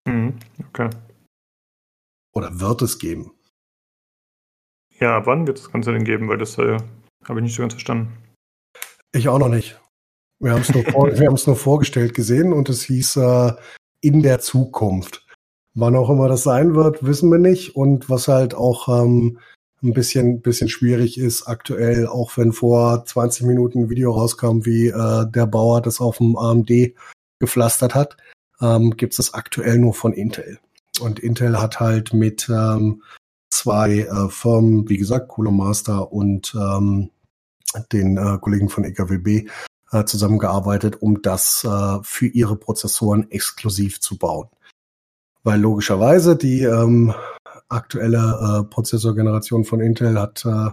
Mhm, 0.07 0.39
okay. 0.69 0.91
Oder 2.33 2.61
wird 2.61 2.83
es 2.83 2.99
geben? 2.99 3.33
Ja, 4.99 5.25
wann 5.27 5.47
wird 5.47 5.59
es 5.59 5.65
das 5.65 5.73
Ganze 5.73 5.93
denn 5.93 6.05
geben? 6.05 6.29
Weil 6.29 6.39
das 6.39 6.59
äh, 6.59 6.79
habe 7.25 7.41
ich 7.41 7.45
nicht 7.45 7.55
so 7.55 7.63
ganz 7.63 7.75
verstanden. 7.75 8.13
Ich 9.13 9.29
auch 9.29 9.39
noch 9.39 9.49
nicht. 9.49 9.81
Wir 10.41 10.53
haben 10.53 10.61
es 10.61 10.73
nur, 10.73 10.85
vor, 10.85 11.11
nur 11.47 11.57
vorgestellt 11.57 12.15
gesehen 12.15 12.53
und 12.53 12.69
es 12.69 12.83
hieß 12.85 13.17
äh, 13.17 13.53
in 14.01 14.23
der 14.23 14.41
Zukunft. 14.41 15.27
Wann 15.75 15.97
auch 15.97 16.11
immer 16.11 16.29
das 16.29 16.43
sein 16.43 16.75
wird, 16.75 17.05
wissen 17.05 17.31
wir 17.31 17.39
nicht. 17.39 17.77
Und 17.77 18.09
was 18.11 18.29
halt 18.29 18.55
auch 18.55 18.89
ähm, 18.89 19.39
ein 19.83 19.93
bisschen, 19.93 20.43
bisschen 20.43 20.69
schwierig 20.69 21.19
ist 21.19 21.47
aktuell, 21.47 22.07
auch 22.07 22.37
wenn 22.37 22.53
vor 22.53 23.05
20 23.05 23.47
Minuten 23.47 23.85
ein 23.85 23.91
Video 23.91 24.13
rauskam, 24.13 24.65
wie 24.65 24.89
äh, 24.89 25.27
der 25.31 25.47
Bauer 25.47 25.81
das 25.81 26.01
auf 26.01 26.19
dem 26.19 26.37
AMD 26.37 26.71
gepflastert 27.39 27.95
hat, 27.95 28.17
ähm, 28.61 28.97
gibt 28.97 29.15
es 29.15 29.17
das 29.17 29.35
aktuell 29.35 29.79
nur 29.79 29.95
von 29.95 30.13
Intel. 30.13 30.59
Und 31.01 31.19
Intel 31.19 31.61
hat 31.61 31.81
halt 31.81 32.13
mit 32.13 32.49
ähm, 32.51 33.03
zwei 33.51 34.01
äh, 34.01 34.29
Firmen, 34.29 34.89
wie 34.89 34.99
gesagt, 34.99 35.29
Cooler 35.29 35.51
Master 35.51 36.13
und 36.13 36.55
ähm, 36.55 37.11
den 37.93 38.17
äh, 38.17 38.39
Kollegen 38.41 38.69
von 38.69 38.85
EKWB 38.85 39.49
äh, 39.93 40.05
zusammengearbeitet, 40.05 41.01
um 41.01 41.23
das 41.23 41.65
äh, 41.65 41.99
für 42.03 42.27
ihre 42.27 42.57
Prozessoren 42.57 43.31
exklusiv 43.31 44.01
zu 44.01 44.19
bauen. 44.19 44.49
Weil 45.43 45.61
logischerweise 45.61 46.37
die 46.37 46.63
ähm, 46.63 47.15
aktuelle 47.71 48.19
äh, 48.61 48.65
Prozessorgeneration 48.69 49.65
von 49.65 49.81
Intel 49.81 50.21
hat 50.21 50.45
äh, 50.45 50.71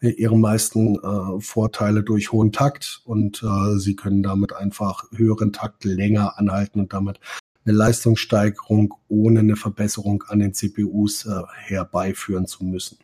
ihre 0.00 0.38
meisten 0.38 0.96
äh, 0.96 1.40
Vorteile 1.40 2.02
durch 2.02 2.32
hohen 2.32 2.52
Takt 2.52 3.00
und 3.04 3.42
äh, 3.42 3.78
sie 3.78 3.96
können 3.96 4.22
damit 4.22 4.54
einfach 4.54 5.04
höheren 5.12 5.52
Takt 5.52 5.84
länger 5.84 6.38
anhalten 6.38 6.80
und 6.80 6.92
damit 6.92 7.20
eine 7.64 7.76
Leistungssteigerung 7.76 8.94
ohne 9.08 9.40
eine 9.40 9.56
Verbesserung 9.56 10.24
an 10.28 10.40
den 10.40 10.52
CPUs 10.52 11.26
äh, 11.26 11.42
herbeiführen 11.54 12.46
zu 12.46 12.64
müssen. 12.64 12.98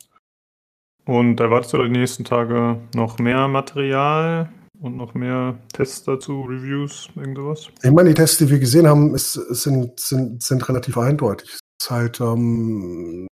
Und 1.06 1.40
erwartest 1.40 1.72
du 1.72 1.82
die 1.82 1.88
nächsten 1.88 2.24
Tage 2.24 2.78
noch 2.94 3.18
mehr 3.18 3.48
Material 3.48 4.50
und 4.78 4.96
noch 4.96 5.14
mehr 5.14 5.58
Tests 5.72 6.04
dazu, 6.04 6.42
Reviews, 6.42 7.08
irgendwas? 7.16 7.68
Ich 7.82 7.90
meine, 7.90 8.10
die 8.10 8.14
Tests, 8.14 8.38
die 8.38 8.50
wir 8.50 8.58
gesehen 8.58 8.86
haben, 8.86 9.14
ist, 9.14 9.32
sind, 9.32 9.98
sind, 9.98 10.42
sind 10.42 10.68
relativ 10.68 10.98
eindeutig. 10.98 11.58
Halt 11.88 12.20
ähm, 12.20 13.26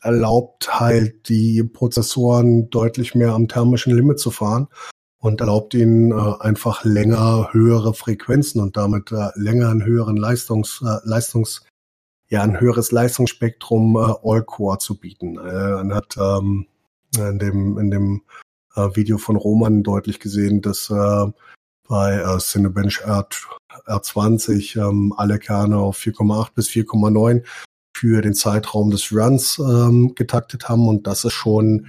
erlaubt 0.00 0.80
halt 0.80 1.28
die 1.28 1.62
Prozessoren 1.62 2.70
deutlich 2.70 3.14
mehr 3.14 3.32
am 3.32 3.48
thermischen 3.48 3.94
Limit 3.94 4.18
zu 4.18 4.30
fahren 4.30 4.68
und 5.18 5.40
erlaubt 5.40 5.74
ihnen 5.74 6.12
äh, 6.12 6.34
einfach 6.40 6.84
länger 6.84 7.48
höhere 7.52 7.94
Frequenzen 7.94 8.60
und 8.60 8.76
damit 8.76 9.12
äh, 9.12 9.30
länger 9.34 9.70
einen 9.70 9.84
höheren 9.84 10.16
Leistungs, 10.16 10.82
äh, 10.82 10.98
Leistungs 11.04 11.64
ja, 12.28 12.42
ein 12.42 12.60
höheres 12.60 12.92
Leistungsspektrum 12.92 13.96
äh, 13.96 14.14
All-Core 14.22 14.78
zu 14.78 14.98
bieten. 14.98 15.38
Äh, 15.38 15.70
man 15.70 15.94
hat 15.94 16.16
ähm, 16.18 16.66
in 17.16 17.38
dem, 17.38 17.78
in 17.78 17.90
dem 17.90 18.22
äh, 18.74 18.88
Video 18.94 19.18
von 19.18 19.36
Roman 19.36 19.82
deutlich 19.82 20.20
gesehen, 20.20 20.60
dass 20.60 20.90
äh, 20.90 21.26
bei 21.88 22.14
äh, 22.14 22.38
Cinebench 22.38 23.00
R, 23.02 23.28
R20 23.86 24.76
ähm, 24.78 25.14
alle 25.16 25.38
Kerne 25.38 25.78
auf 25.78 25.98
4,8 25.98 26.54
bis 26.54 26.68
4,9 26.68 27.44
für 27.96 28.20
den 28.20 28.34
Zeitraum 28.34 28.90
des 28.90 29.10
Runs 29.10 29.58
ähm, 29.58 30.14
getaktet 30.14 30.68
haben 30.68 30.86
und 30.86 31.06
das 31.06 31.24
ist 31.24 31.32
schon 31.32 31.86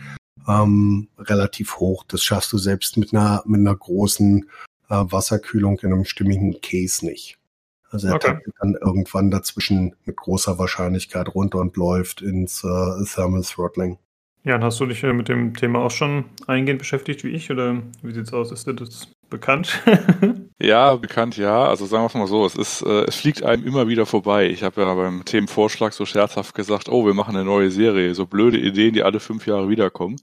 ähm, 0.47 1.09
relativ 1.19 1.79
hoch. 1.79 2.05
Das 2.07 2.23
schaffst 2.23 2.53
du 2.53 2.57
selbst 2.57 2.95
mit 2.95 3.13
einer 3.13 3.43
mit 3.45 3.59
einer 3.59 3.75
großen 3.75 4.49
äh, 4.89 4.95
Wasserkühlung 4.95 5.79
in 5.79 5.91
einem 5.91 6.05
stimmigen 6.05 6.61
Case 6.61 7.05
nicht. 7.05 7.37
Also 7.89 8.07
er 8.07 8.15
okay. 8.15 8.27
taktet 8.27 8.53
dann 8.59 8.75
irgendwann 8.75 9.31
dazwischen 9.31 9.95
mit 10.05 10.15
großer 10.15 10.57
Wahrscheinlichkeit 10.57 11.35
runter 11.35 11.59
und 11.59 11.75
läuft 11.75 12.21
ins 12.21 12.63
äh, 12.63 13.03
Thermal 13.05 13.41
Throttling. 13.41 13.97
Ja, 14.43 14.55
und 14.55 14.63
hast 14.63 14.79
du 14.79 14.85
dich 14.85 15.03
äh, 15.03 15.13
mit 15.13 15.27
dem 15.27 15.53
Thema 15.55 15.79
auch 15.79 15.91
schon 15.91 16.25
eingehend 16.47 16.79
beschäftigt 16.79 17.23
wie 17.23 17.29
ich 17.29 17.51
oder 17.51 17.81
wie 18.01 18.13
sieht's 18.13 18.33
aus? 18.33 18.51
Ist 18.51 18.65
dir 18.65 18.73
das 18.73 19.11
bekannt? 19.29 19.81
ja, 20.61 20.95
bekannt, 20.95 21.37
ja. 21.37 21.65
Also 21.65 21.85
sagen 21.85 22.03
wir 22.03 22.07
es 22.07 22.13
mal 22.13 22.27
so, 22.27 22.45
es 22.45 22.55
ist, 22.55 22.81
äh, 22.81 23.05
es 23.05 23.15
fliegt 23.15 23.43
einem 23.43 23.65
immer 23.65 23.87
wieder 23.87 24.05
vorbei. 24.05 24.47
Ich 24.49 24.63
habe 24.63 24.81
ja 24.81 24.93
beim 24.93 25.25
Themenvorschlag 25.25 25.93
so 25.93 26.05
scherzhaft 26.05 26.55
gesagt, 26.55 26.87
oh, 26.89 27.05
wir 27.05 27.13
machen 27.13 27.35
eine 27.35 27.45
neue 27.45 27.71
Serie, 27.71 28.15
so 28.15 28.25
blöde 28.25 28.57
Ideen, 28.57 28.93
die 28.93 29.03
alle 29.03 29.19
fünf 29.19 29.47
Jahre 29.47 29.69
wiederkommen. 29.69 30.17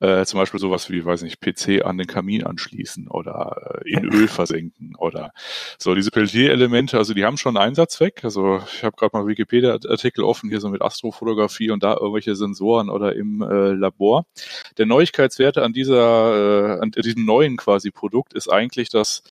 Äh, 0.00 0.24
zum 0.26 0.38
Beispiel 0.38 0.60
sowas 0.60 0.90
wie, 0.90 1.04
weiß 1.04 1.22
nicht, 1.22 1.40
PC 1.40 1.84
an 1.84 1.98
den 1.98 2.06
Kamin 2.06 2.44
anschließen 2.44 3.08
oder 3.08 3.80
äh, 3.84 3.90
in 3.90 4.04
Öl 4.04 4.28
versenken 4.28 4.94
oder 4.96 5.32
so 5.76 5.94
diese 5.94 6.12
Peltier-Elemente, 6.12 6.96
also 6.96 7.14
die 7.14 7.24
haben 7.24 7.36
schon 7.36 7.56
einen 7.56 7.68
Einsatzzweck. 7.70 8.22
Also 8.22 8.62
ich 8.72 8.84
habe 8.84 8.96
gerade 8.96 9.16
mal 9.16 9.26
Wikipedia-Artikel 9.26 10.22
offen 10.22 10.50
hier 10.50 10.60
so 10.60 10.68
mit 10.68 10.82
Astrofotografie 10.82 11.70
und 11.70 11.82
da 11.82 11.94
irgendwelche 11.94 12.36
Sensoren 12.36 12.90
oder 12.90 13.16
im 13.16 13.42
äh, 13.42 13.72
Labor. 13.72 14.24
Der 14.78 14.86
Neuigkeitswerte 14.86 15.62
an 15.62 15.72
dieser, 15.72 16.76
äh, 16.76 16.80
an 16.80 16.92
diesem 16.92 17.24
neuen 17.24 17.56
quasi 17.56 17.90
Produkt 17.90 18.34
ist 18.34 18.48
eigentlich, 18.48 18.90
dass 18.90 19.22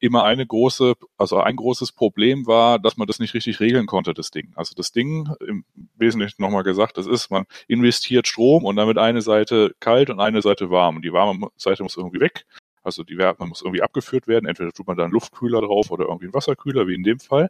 immer 0.00 0.24
eine 0.24 0.46
große, 0.46 0.94
also 1.16 1.40
ein 1.40 1.56
großes 1.56 1.92
Problem 1.92 2.46
war, 2.46 2.78
dass 2.78 2.96
man 2.96 3.06
das 3.06 3.18
nicht 3.18 3.34
richtig 3.34 3.58
regeln 3.58 3.86
konnte, 3.86 4.14
das 4.14 4.30
Ding. 4.30 4.52
Also 4.54 4.74
das 4.76 4.92
Ding, 4.92 5.28
im 5.46 5.64
Wesentlichen 5.96 6.40
nochmal 6.40 6.62
gesagt, 6.62 6.98
das 6.98 7.06
ist, 7.06 7.30
man 7.30 7.46
investiert 7.66 8.28
Strom 8.28 8.64
und 8.64 8.76
damit 8.76 8.98
eine 8.98 9.22
Seite 9.22 9.74
kalt 9.80 10.10
und 10.10 10.20
eine 10.20 10.42
Seite 10.42 10.70
warm. 10.70 10.96
Und 10.96 11.04
die 11.04 11.12
warme 11.12 11.48
Seite 11.56 11.82
muss 11.82 11.96
irgendwie 11.96 12.20
weg. 12.20 12.44
Also 12.86 13.02
die 13.02 13.18
Wärme 13.18 13.48
muss 13.48 13.62
irgendwie 13.62 13.82
abgeführt 13.82 14.28
werden. 14.28 14.46
Entweder 14.46 14.70
tut 14.70 14.86
man 14.86 14.96
da 14.96 15.02
einen 15.02 15.12
Luftkühler 15.12 15.60
drauf 15.60 15.90
oder 15.90 16.04
irgendwie 16.04 16.26
einen 16.26 16.34
Wasserkühler, 16.34 16.86
wie 16.86 16.94
in 16.94 17.02
dem 17.02 17.18
Fall. 17.18 17.48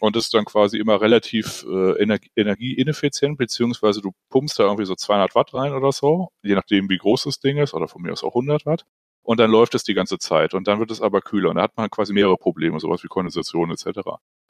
Und 0.00 0.16
das 0.16 0.24
ist 0.24 0.34
dann 0.34 0.46
quasi 0.46 0.78
immer 0.78 1.02
relativ 1.02 1.66
äh, 1.68 2.02
energie 2.02 2.30
energieineffizient, 2.34 3.36
beziehungsweise 3.36 4.00
du 4.00 4.12
pumpst 4.30 4.58
da 4.58 4.62
irgendwie 4.64 4.86
so 4.86 4.94
200 4.94 5.34
Watt 5.34 5.52
rein 5.52 5.74
oder 5.74 5.92
so, 5.92 6.30
je 6.42 6.54
nachdem, 6.54 6.88
wie 6.88 6.96
groß 6.96 7.24
das 7.24 7.40
Ding 7.40 7.58
ist, 7.58 7.74
oder 7.74 7.88
von 7.88 8.00
mir 8.00 8.12
aus 8.12 8.24
auch 8.24 8.34
100 8.34 8.64
Watt 8.64 8.86
und 9.22 9.40
dann 9.40 9.50
läuft 9.50 9.74
es 9.74 9.84
die 9.84 9.94
ganze 9.94 10.18
Zeit 10.18 10.54
und 10.54 10.66
dann 10.68 10.78
wird 10.78 10.90
es 10.90 11.00
aber 11.00 11.20
kühler 11.20 11.50
und 11.50 11.56
da 11.56 11.62
hat 11.62 11.76
man 11.76 11.90
quasi 11.90 12.12
mehrere 12.12 12.36
Probleme, 12.36 12.78
sowas 12.80 13.02
wie 13.04 13.08
Kondensation 13.08 13.70
etc. 13.70 14.00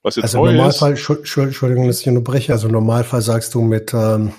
Was 0.02 0.16
jetzt 0.16 0.24
also 0.24 0.38
neu 0.38 0.50
im 0.50 0.56
Normalfall, 0.56 0.94
ist, 0.94 1.10
Entschuldigung, 1.10 1.86
dass 1.86 2.00
ich 2.00 2.08
unterbreche, 2.08 2.52
also 2.52 2.68
im 2.68 2.72
Normalfall 2.72 3.20
sagst 3.20 3.54
du 3.54 3.60
mit, 3.60 3.92
ähm, 3.92 4.32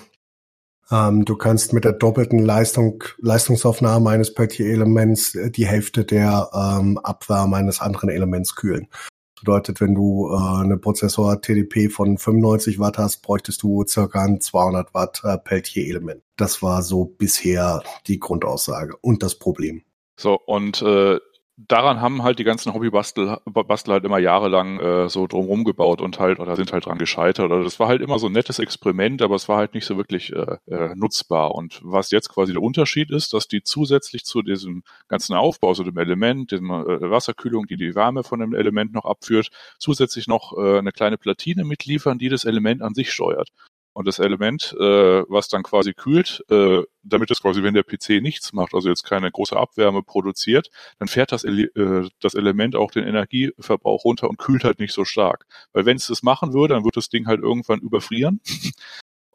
ähm, 0.90 1.24
du 1.24 1.36
kannst 1.36 1.72
mit 1.72 1.84
der 1.84 1.92
doppelten 1.92 2.38
Leistung, 2.40 3.04
Leistungsaufnahme 3.18 4.10
eines 4.10 4.34
Peltier-Elements 4.34 5.34
äh, 5.34 5.50
die 5.50 5.66
Hälfte 5.66 6.04
der 6.04 6.50
ähm, 6.52 6.98
Abwärme 6.98 7.56
eines 7.56 7.80
anderen 7.80 8.10
Elements 8.10 8.56
kühlen. 8.56 8.88
Das 9.34 9.44
bedeutet, 9.44 9.80
wenn 9.80 9.94
du 9.94 10.30
äh, 10.30 10.60
eine 10.62 10.78
Prozessor 10.78 11.40
TDP 11.40 11.88
von 11.88 12.18
95 12.18 12.78
Watt 12.80 12.98
hast, 12.98 13.22
bräuchtest 13.22 13.62
du 13.62 13.84
circa 13.86 14.24
ein 14.24 14.40
200 14.40 14.92
Watt 14.94 15.22
äh, 15.24 15.38
Peltier-Element. 15.38 16.22
Das 16.36 16.62
war 16.62 16.82
so 16.82 17.04
bisher 17.04 17.82
die 18.08 18.18
Grundaussage 18.18 18.96
und 19.00 19.22
das 19.22 19.36
Problem. 19.38 19.84
So, 20.16 20.34
und 20.34 20.82
äh, 20.82 21.18
daran 21.56 22.00
haben 22.00 22.22
halt 22.22 22.38
die 22.38 22.44
ganzen 22.44 22.72
Hobbybastler 22.72 23.40
halt 23.44 24.04
immer 24.04 24.18
jahrelang 24.18 24.80
äh, 24.80 25.08
so 25.08 25.26
drumherum 25.26 25.64
gebaut 25.64 26.00
und 26.00 26.18
halt 26.18 26.40
oder 26.40 26.56
sind 26.56 26.72
halt 26.72 26.86
dran 26.86 26.98
gescheitert. 26.98 27.46
Oder 27.46 27.62
das 27.62 27.78
war 27.78 27.88
halt 27.88 28.00
immer 28.00 28.18
so 28.18 28.26
ein 28.26 28.32
nettes 28.32 28.58
Experiment, 28.58 29.22
aber 29.22 29.36
es 29.36 29.48
war 29.48 29.58
halt 29.58 29.74
nicht 29.74 29.84
so 29.84 29.96
wirklich 29.96 30.32
äh, 30.32 30.56
äh, 30.66 30.94
nutzbar. 30.94 31.54
Und 31.54 31.80
was 31.84 32.10
jetzt 32.10 32.28
quasi 32.30 32.52
der 32.52 32.62
Unterschied 32.62 33.10
ist, 33.10 33.32
dass 33.34 33.48
die 33.48 33.62
zusätzlich 33.62 34.24
zu 34.24 34.42
diesem 34.42 34.82
ganzen 35.08 35.34
Aufbau, 35.34 35.68
also 35.68 35.84
dem 35.84 35.98
Element, 35.98 36.52
dem 36.52 36.70
äh, 36.70 37.10
Wasserkühlung, 37.10 37.66
die 37.66 37.76
die 37.76 37.94
Wärme 37.94 38.24
von 38.24 38.40
dem 38.40 38.54
Element 38.54 38.92
noch 38.92 39.04
abführt, 39.04 39.50
zusätzlich 39.78 40.26
noch 40.26 40.56
äh, 40.56 40.78
eine 40.78 40.92
kleine 40.92 41.18
Platine 41.18 41.64
mitliefern, 41.64 42.18
die 42.18 42.28
das 42.28 42.44
Element 42.44 42.82
an 42.82 42.94
sich 42.94 43.12
steuert. 43.12 43.50
Und 43.94 44.08
das 44.08 44.18
Element, 44.18 44.74
äh, 44.78 45.22
was 45.28 45.48
dann 45.48 45.62
quasi 45.62 45.92
kühlt, 45.92 46.42
äh, 46.48 46.82
damit 47.02 47.30
es 47.30 47.42
quasi, 47.42 47.62
wenn 47.62 47.74
der 47.74 47.82
PC 47.82 48.22
nichts 48.22 48.52
macht, 48.52 48.74
also 48.74 48.88
jetzt 48.88 49.02
keine 49.02 49.30
große 49.30 49.56
Abwärme 49.56 50.02
produziert, 50.02 50.70
dann 50.98 51.08
fährt 51.08 51.32
das, 51.32 51.44
Ele 51.44 51.64
äh, 51.74 52.08
das 52.20 52.34
Element 52.34 52.74
auch 52.74 52.90
den 52.90 53.04
Energieverbrauch 53.04 54.04
runter 54.04 54.30
und 54.30 54.38
kühlt 54.38 54.64
halt 54.64 54.78
nicht 54.78 54.94
so 54.94 55.04
stark. 55.04 55.46
Weil 55.72 55.84
wenn 55.84 55.96
es 55.96 56.06
das 56.06 56.22
machen 56.22 56.54
würde, 56.54 56.74
dann 56.74 56.84
wird 56.84 56.96
das 56.96 57.10
Ding 57.10 57.26
halt 57.26 57.40
irgendwann 57.40 57.80
überfrieren. 57.80 58.40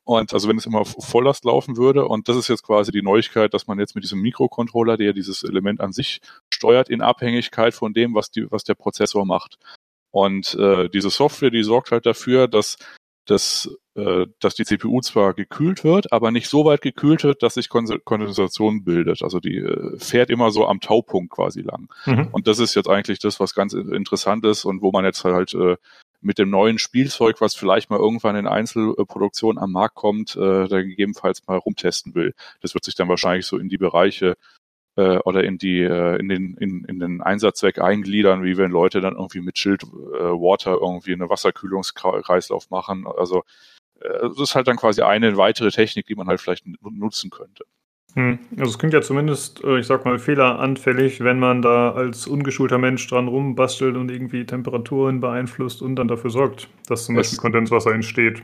Und 0.03 0.33
also 0.33 0.47
wenn 0.47 0.55
es 0.55 0.65
immer 0.65 0.85
Volllast 0.85 1.43
laufen 1.43 1.75
würde, 1.75 2.07
und 2.07 2.29
das 2.29 2.37
ist 2.37 2.47
jetzt 2.47 2.63
quasi 2.63 2.93
die 2.93 3.01
Neuigkeit, 3.01 3.53
dass 3.53 3.67
man 3.67 3.77
jetzt 3.77 3.93
mit 3.93 4.05
diesem 4.05 4.21
Mikrocontroller, 4.21 4.95
der 4.95 5.11
dieses 5.11 5.43
Element 5.43 5.81
an 5.81 5.91
sich 5.91 6.21
steuert, 6.49 6.87
in 6.87 7.01
Abhängigkeit 7.01 7.73
von 7.73 7.91
dem, 7.91 8.15
was 8.15 8.31
die, 8.31 8.49
was 8.49 8.63
der 8.63 8.75
Prozessor 8.75 9.25
macht. 9.25 9.57
Und 10.11 10.55
äh, 10.55 10.87
diese 10.87 11.09
Software, 11.09 11.49
die 11.49 11.61
sorgt 11.61 11.91
halt 11.91 12.05
dafür, 12.05 12.47
dass 12.47 12.77
dass, 13.29 13.69
äh, 13.95 14.25
dass 14.39 14.55
die 14.55 14.65
CPU 14.65 15.01
zwar 15.01 15.33
gekühlt 15.33 15.83
wird, 15.83 16.11
aber 16.11 16.31
nicht 16.31 16.49
so 16.49 16.65
weit 16.65 16.81
gekühlt 16.81 17.23
wird, 17.23 17.43
dass 17.43 17.55
sich 17.55 17.69
Kondensation 17.69 18.83
bildet. 18.83 19.21
Also 19.21 19.39
die 19.39 19.57
äh, 19.57 19.97
fährt 19.99 20.29
immer 20.29 20.51
so 20.51 20.67
am 20.67 20.79
Taupunkt 20.79 21.31
quasi 21.31 21.61
lang. 21.61 21.89
Mhm. 22.05 22.29
Und 22.31 22.47
das 22.47 22.59
ist 22.59 22.75
jetzt 22.75 22.89
eigentlich 22.89 23.19
das, 23.19 23.39
was 23.39 23.53
ganz 23.53 23.73
interessant 23.73 24.45
ist 24.45 24.65
und 24.65 24.81
wo 24.81 24.91
man 24.91 25.05
jetzt 25.05 25.23
halt 25.23 25.53
äh, 25.53 25.77
mit 26.21 26.39
dem 26.39 26.49
neuen 26.49 26.79
Spielzeug, 26.79 27.41
was 27.41 27.55
vielleicht 27.55 27.89
mal 27.89 27.99
irgendwann 27.99 28.35
in 28.35 28.47
Einzelproduktion 28.47 29.57
am 29.57 29.71
Markt 29.71 29.95
kommt, 29.95 30.35
äh, 30.35 30.67
da 30.67 30.81
gegebenenfalls 30.81 31.45
mal 31.47 31.57
rumtesten 31.57 32.15
will. 32.15 32.33
Das 32.61 32.73
wird 32.73 32.83
sich 32.83 32.95
dann 32.95 33.09
wahrscheinlich 33.09 33.45
so 33.45 33.57
in 33.57 33.69
die 33.69 33.77
Bereiche 33.77 34.35
äh, 34.97 35.19
oder 35.19 35.43
in 35.43 35.57
die 35.57 35.81
äh, 35.81 36.19
in 36.19 36.27
den 36.27 36.57
in, 36.57 36.83
in 36.85 36.99
den 36.99 37.21
Einsatzzweck 37.21 37.79
eingliedern, 37.79 38.43
wie 38.43 38.57
wenn 38.57 38.71
Leute 38.71 38.99
dann 38.99 39.15
irgendwie 39.15 39.41
mit 39.41 39.57
Schild 39.57 39.83
äh, 39.83 39.87
Water 39.87 40.77
irgendwie 40.81 41.13
eine 41.13 41.29
Wasserkühlungskreislauf 41.29 42.69
machen. 42.69 43.05
Also 43.17 43.43
äh, 44.01 44.19
das 44.21 44.39
ist 44.39 44.55
halt 44.55 44.67
dann 44.67 44.77
quasi 44.77 45.03
eine 45.03 45.37
weitere 45.37 45.71
Technik, 45.71 46.07
die 46.07 46.15
man 46.15 46.27
halt 46.27 46.41
vielleicht 46.41 46.65
nutzen 46.81 47.29
könnte. 47.29 47.63
Hm. 48.15 48.39
Also 48.57 48.71
es 48.71 48.79
klingt 48.79 48.95
ja 48.95 49.01
zumindest, 49.01 49.63
äh, 49.63 49.77
ich 49.77 49.85
sag 49.85 50.03
mal, 50.03 50.17
fehleranfällig, 50.17 51.23
wenn 51.23 51.37
man 51.37 51.61
da 51.61 51.91
als 51.91 52.25
ungeschulter 52.25 52.79
Mensch 52.79 53.07
dran 53.07 53.27
rumbastelt 53.27 53.95
und 53.95 54.09
irgendwie 54.09 54.45
Temperaturen 54.45 55.21
beeinflusst 55.21 55.83
und 55.83 55.95
dann 55.97 56.07
dafür 56.07 56.31
sorgt, 56.31 56.67
dass 56.87 57.05
zum 57.05 57.15
Beispiel 57.15 57.37
Kondenswasser 57.37 57.93
entsteht. 57.93 58.41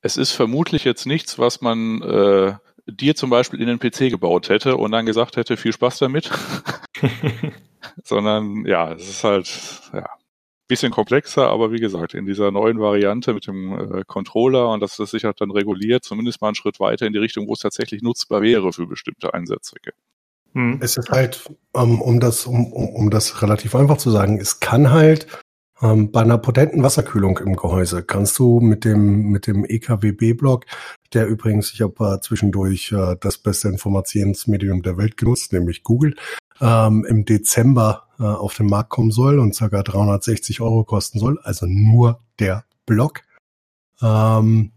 Es 0.00 0.16
ist 0.16 0.30
vermutlich 0.30 0.84
jetzt 0.84 1.06
nichts, 1.06 1.40
was 1.40 1.60
man 1.60 2.02
äh, 2.02 2.54
dir 2.88 3.14
zum 3.14 3.30
Beispiel 3.30 3.60
in 3.60 3.66
den 3.66 3.78
PC 3.78 4.10
gebaut 4.10 4.48
hätte 4.48 4.76
und 4.76 4.92
dann 4.92 5.06
gesagt 5.06 5.36
hätte, 5.36 5.56
viel 5.56 5.72
Spaß 5.72 5.98
damit. 5.98 6.30
Sondern 8.04 8.64
ja, 8.66 8.92
es 8.92 9.08
ist 9.08 9.24
halt 9.24 9.48
ja 9.92 10.06
bisschen 10.68 10.92
komplexer, 10.92 11.48
aber 11.48 11.72
wie 11.72 11.80
gesagt, 11.80 12.14
in 12.14 12.26
dieser 12.26 12.50
neuen 12.52 12.78
Variante 12.78 13.32
mit 13.32 13.46
dem 13.46 13.72
äh, 13.72 14.04
Controller 14.06 14.70
und 14.70 14.80
dass 14.80 14.96
das 14.96 15.10
sich 15.10 15.24
halt 15.24 15.40
dann 15.40 15.50
reguliert, 15.50 16.04
zumindest 16.04 16.40
mal 16.40 16.48
einen 16.48 16.54
Schritt 16.54 16.78
weiter 16.78 17.06
in 17.06 17.14
die 17.14 17.18
Richtung, 17.18 17.48
wo 17.48 17.54
es 17.54 17.60
tatsächlich 17.60 18.02
nutzbar 18.02 18.42
wäre 18.42 18.72
für 18.72 18.86
bestimmte 18.86 19.32
Einsatzzwecke. 19.34 19.92
Hm. 20.52 20.78
Es 20.80 20.96
ist 20.96 21.10
halt, 21.10 21.50
ähm, 21.74 22.00
um 22.00 22.20
das, 22.20 22.46
um, 22.46 22.72
um 22.72 23.10
das 23.10 23.42
relativ 23.42 23.74
einfach 23.74 23.96
zu 23.96 24.10
sagen, 24.10 24.38
es 24.38 24.60
kann 24.60 24.90
halt 24.90 25.26
ähm, 25.80 26.10
bei 26.10 26.22
einer 26.22 26.38
potenten 26.38 26.82
Wasserkühlung 26.82 27.38
im 27.38 27.56
Gehäuse 27.56 28.02
kannst 28.02 28.38
du 28.38 28.60
mit 28.60 28.84
dem, 28.84 29.30
mit 29.30 29.46
dem 29.46 29.64
EKWB-Block, 29.64 30.66
der 31.14 31.26
übrigens, 31.26 31.72
ich 31.72 31.82
habe 31.82 32.16
äh, 32.16 32.20
zwischendurch 32.20 32.92
äh, 32.92 33.16
das 33.20 33.38
beste 33.38 33.68
Informationsmedium 33.68 34.82
der 34.82 34.96
Welt 34.96 35.16
genutzt, 35.16 35.52
nämlich 35.52 35.84
Google, 35.84 36.16
ähm, 36.60 37.06
im 37.08 37.24
Dezember 37.24 38.08
äh, 38.18 38.24
auf 38.24 38.54
den 38.54 38.66
Markt 38.66 38.90
kommen 38.90 39.10
soll 39.10 39.38
und 39.38 39.56
ca. 39.56 39.82
360 39.82 40.60
Euro 40.60 40.84
kosten 40.84 41.18
soll, 41.18 41.38
also 41.42 41.66
nur 41.66 42.20
der 42.40 42.64
Block, 42.86 43.22
ähm, 44.02 44.72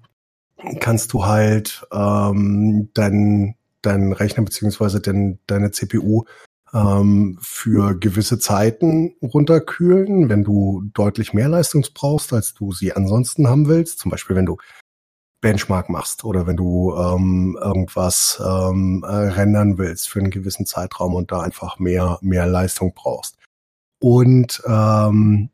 kannst 0.79 1.13
du 1.13 1.25
halt 1.25 1.85
ähm, 1.91 2.89
deinen 2.93 3.55
dein 3.81 4.13
Rechner 4.13 4.43
beziehungsweise 4.43 5.01
dein, 5.01 5.39
deine 5.47 5.71
CPU 5.71 6.25
ähm, 6.73 7.37
für 7.41 7.97
gewisse 7.99 8.39
Zeiten 8.39 9.15
runterkühlen, 9.21 10.29
wenn 10.29 10.43
du 10.43 10.83
deutlich 10.93 11.33
mehr 11.33 11.49
Leistung 11.49 11.85
brauchst, 11.93 12.33
als 12.33 12.53
du 12.53 12.71
sie 12.71 12.93
ansonsten 12.93 13.47
haben 13.47 13.67
willst. 13.67 13.99
Zum 13.99 14.11
Beispiel, 14.11 14.35
wenn 14.35 14.45
du 14.45 14.57
Benchmark 15.41 15.89
machst 15.89 16.23
oder 16.23 16.45
wenn 16.45 16.55
du 16.55 16.95
ähm, 16.95 17.57
irgendwas 17.59 18.41
ähm, 18.45 19.03
äh, 19.05 19.11
rendern 19.11 19.77
willst 19.77 20.07
für 20.07 20.19
einen 20.19 20.29
gewissen 20.29 20.65
Zeitraum 20.65 21.15
und 21.15 21.31
da 21.31 21.41
einfach 21.41 21.79
mehr 21.79 22.19
mehr 22.21 22.45
Leistung 22.45 22.93
brauchst. 22.93 23.37
Und 23.99 24.61
ähm, 24.67 25.49